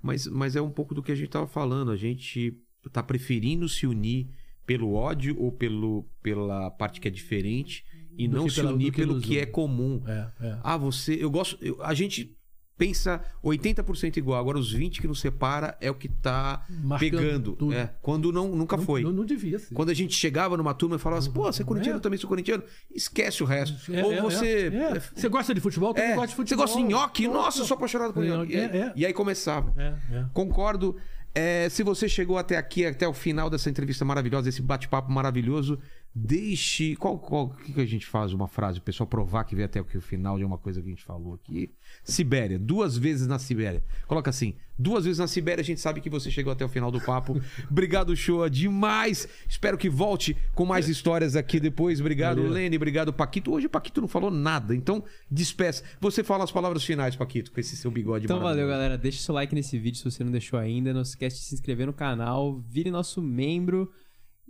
Mas, 0.00 0.26
mas 0.26 0.56
é 0.56 0.62
um 0.62 0.70
pouco 0.70 0.94
do 0.94 1.02
que 1.02 1.12
a 1.12 1.14
gente 1.14 1.28
tava 1.28 1.46
falando. 1.46 1.90
A 1.90 1.96
gente 1.96 2.56
tá 2.90 3.02
preferindo 3.02 3.68
se 3.68 3.86
unir 3.86 4.28
pelo 4.66 4.94
ódio 4.94 5.36
ou 5.38 5.52
pelo, 5.52 6.06
pela 6.22 6.70
parte 6.70 7.00
que 7.00 7.08
é 7.08 7.10
diferente 7.10 7.84
e 8.16 8.26
Do 8.28 8.36
não 8.36 8.48
se 8.48 8.56
pela- 8.56 8.72
unir 8.72 8.90
que 8.92 8.96
pelo 8.98 9.20
que 9.20 9.38
é 9.38 9.44
comum. 9.46 10.02
É, 10.06 10.28
é. 10.40 10.58
Ah, 10.62 10.76
você. 10.76 11.14
Eu 11.20 11.30
gosto. 11.30 11.58
eu- 11.60 11.82
a 11.82 11.92
gente 11.94 12.34
pensa 12.76 13.22
80% 13.42 14.16
igual. 14.16 14.38
Agora, 14.40 14.58
os 14.58 14.72
20 14.72 15.00
que 15.00 15.06
nos 15.06 15.20
separa 15.20 15.76
é 15.80 15.88
o 15.90 15.94
que 15.94 16.08
tá 16.08 16.66
Marcando 16.68 16.98
pegando. 17.10 17.52
tudo. 17.52 17.72
É, 17.72 17.94
quando 18.02 18.32
não, 18.32 18.48
nunca 18.56 18.76
não, 18.76 18.84
foi. 18.84 19.02
Não, 19.04 19.12
não 19.12 19.24
devia 19.24 19.58
ser. 19.60 19.72
Quando 19.74 19.90
a 19.90 19.94
gente 19.94 20.12
chegava 20.14 20.56
numa 20.56 20.74
turma 20.74 20.96
e 20.96 20.98
falava 20.98 21.20
assim, 21.20 21.30
pô, 21.30 21.44
você 21.44 21.62
é 21.62 21.64
corintiano, 21.64 21.98
É. 21.98 22.00
também 22.00 22.18
sou 22.18 22.28
corintiano, 22.28 22.64
esquece 22.92 23.42
o 23.44 23.46
resto. 23.46 23.92
É, 23.94 24.04
Ou 24.04 24.12
é, 24.12 24.20
você. 24.22 24.46
é, 24.72 24.96
é. 24.96 25.00
Você 25.14 25.28
gosta 25.28 25.54
de 25.54 25.60
futebol? 25.60 25.90
Eu 25.90 25.94
também 25.94 26.10
É, 26.10 26.14
gosto 26.16 26.26
de 26.30 26.32
você 26.34 26.36
futebol. 26.42 26.64
gosta 26.66 26.80
de 26.80 26.84
nhoque? 26.88 27.28
Nossa, 27.28 27.60
eu 27.60 27.64
sou 27.64 27.76
apaixonado 27.76 28.12
por 28.12 28.24
É, 28.24 28.28
nhoque. 28.28 28.56
é, 28.56 28.64
é. 28.64 28.92
E 28.96 29.06
aí 29.06 29.12
começava. 29.12 29.72
É, 29.80 29.94
é. 30.16 30.24
Concordo. 30.32 30.96
É, 31.34 31.68
se 31.68 31.82
você 31.82 32.08
chegou 32.08 32.38
até 32.38 32.56
aqui, 32.56 32.86
até 32.86 33.08
o 33.08 33.12
final 33.12 33.50
dessa 33.50 33.68
entrevista 33.68 34.04
maravilhosa, 34.04 34.48
esse 34.48 34.62
bate-papo 34.62 35.10
maravilhoso, 35.10 35.80
deixe. 36.14 36.94
Qual, 36.96 37.18
qual 37.18 37.50
que, 37.50 37.72
que 37.72 37.80
a 37.80 37.86
gente 37.86 38.06
faz? 38.06 38.32
Uma 38.32 38.46
frase, 38.46 38.78
o 38.78 38.82
pessoal 38.82 39.06
provar 39.06 39.44
que 39.44 39.56
veio 39.56 39.66
até 39.66 39.80
o 39.80 40.00
final 40.00 40.38
de 40.38 40.44
uma 40.44 40.56
coisa 40.56 40.80
que 40.80 40.86
a 40.86 40.90
gente 40.90 41.04
falou 41.04 41.34
aqui. 41.34 41.70
Sibéria, 42.04 42.58
duas 42.58 42.96
vezes 42.96 43.26
na 43.26 43.38
Sibéria. 43.38 43.82
Coloca 44.06 44.30
assim: 44.30 44.54
duas 44.78 45.04
vezes 45.04 45.18
na 45.18 45.26
Sibéria, 45.26 45.60
a 45.60 45.64
gente 45.64 45.80
sabe 45.80 46.00
que 46.00 46.08
você 46.08 46.30
chegou 46.30 46.52
até 46.52 46.64
o 46.64 46.68
final 46.68 46.90
do 46.90 47.00
papo. 47.00 47.40
Obrigado, 47.68 48.14
Shoa, 48.14 48.48
demais. 48.48 49.28
Espero 49.48 49.76
que 49.76 49.88
volte 49.88 50.36
com 50.54 50.64
mais 50.64 50.88
histórias 50.88 51.34
aqui 51.34 51.58
depois. 51.58 52.00
Obrigado, 52.00 52.36
Valeu. 52.36 52.52
Lene. 52.52 52.76
Obrigado, 52.76 53.12
Paquito. 53.12 53.52
Hoje 53.52 53.66
o 53.66 53.70
Paquito 53.70 54.00
não 54.00 54.08
falou 54.08 54.30
nada, 54.30 54.74
então 54.74 55.02
despeça. 55.30 55.82
Você 56.00 56.22
fala 56.22 56.44
as 56.44 56.52
palavras 56.52 56.84
finais, 56.84 57.16
Paquito, 57.16 57.50
com 57.50 57.58
esse 57.58 57.76
seu 57.76 57.90
bigode 57.90 58.26
Então 58.26 58.40
valeu, 58.40 58.68
galera. 58.68 58.96
Deixa 58.96 59.20
seu 59.20 59.34
like 59.34 59.54
nesse 59.54 59.78
vídeo 59.78 59.98
se 59.98 60.04
você 60.04 60.22
não 60.22 60.30
deixou 60.30 60.58
ainda. 60.58 60.92
Não 60.92 61.04
se 61.04 61.10
esquece 61.10 61.36
de 61.36 61.42
se 61.42 61.54
inscrever 61.54 61.86
no 61.86 61.92
canal, 61.92 62.60
vire 62.68 62.90
nosso 62.90 63.20
membro. 63.20 63.90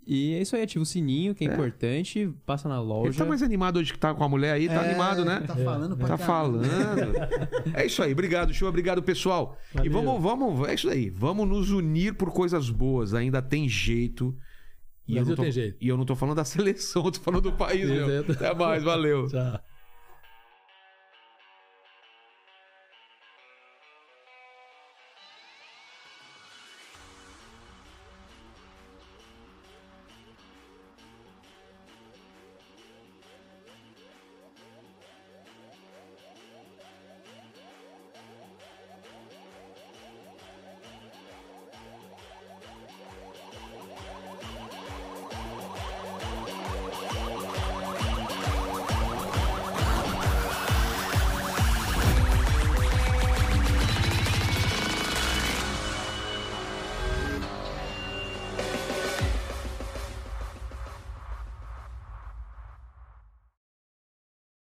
E 0.06 0.34
é 0.34 0.42
isso 0.42 0.54
aí, 0.54 0.62
ativa 0.62 0.82
o 0.82 0.86
sininho, 0.86 1.34
que 1.34 1.44
é, 1.44 1.48
É. 1.48 1.52
importante. 1.52 2.30
Passa 2.44 2.68
na 2.68 2.80
loja. 2.80 3.08
Ele 3.10 3.16
tá 3.16 3.24
mais 3.24 3.42
animado 3.42 3.78
hoje 3.78 3.92
que 3.92 3.98
tá 3.98 4.12
com 4.14 4.22
a 4.22 4.28
mulher 4.28 4.52
aí, 4.52 4.68
tá 4.68 4.74
É, 4.84 4.90
animado, 4.90 5.24
né? 5.24 5.42
Tá 5.46 5.56
falando 5.56 5.96
pra 5.96 6.08
Tá 6.08 6.18
caramba. 6.18 6.62
falando. 6.64 7.74
É 7.74 7.86
isso 7.86 8.02
aí, 8.02 8.12
obrigado, 8.12 8.52
show, 8.52 8.68
obrigado, 8.68 9.02
pessoal. 9.02 9.56
E 9.82 9.88
Valeu. 9.88 9.92
vamos, 10.20 10.22
vamos, 10.22 10.68
é 10.68 10.74
isso 10.74 10.88
aí, 10.90 11.08
vamos 11.10 11.48
nos 11.48 11.70
unir 11.70 12.14
por 12.14 12.30
coisas 12.32 12.68
boas, 12.70 13.14
ainda 13.14 13.40
tem 13.40 13.68
jeito. 13.68 14.36
E 15.06 15.12
eu 15.12 15.16
Brasil 15.16 15.30
não 15.30 15.36
tô, 15.36 15.42
tem 15.42 15.52
jeito. 15.52 15.76
E 15.80 15.88
eu 15.88 15.96
não 15.96 16.04
tô 16.04 16.14
falando 16.16 16.36
da 16.36 16.44
seleção, 16.44 17.04
eu 17.04 17.10
tô 17.10 17.20
falando 17.20 17.42
do 17.42 17.52
país, 17.52 17.88
meu. 17.88 18.20
Até 18.30 18.54
mais, 18.54 18.82
valeu. 18.82 19.26
Tchau. 19.28 19.60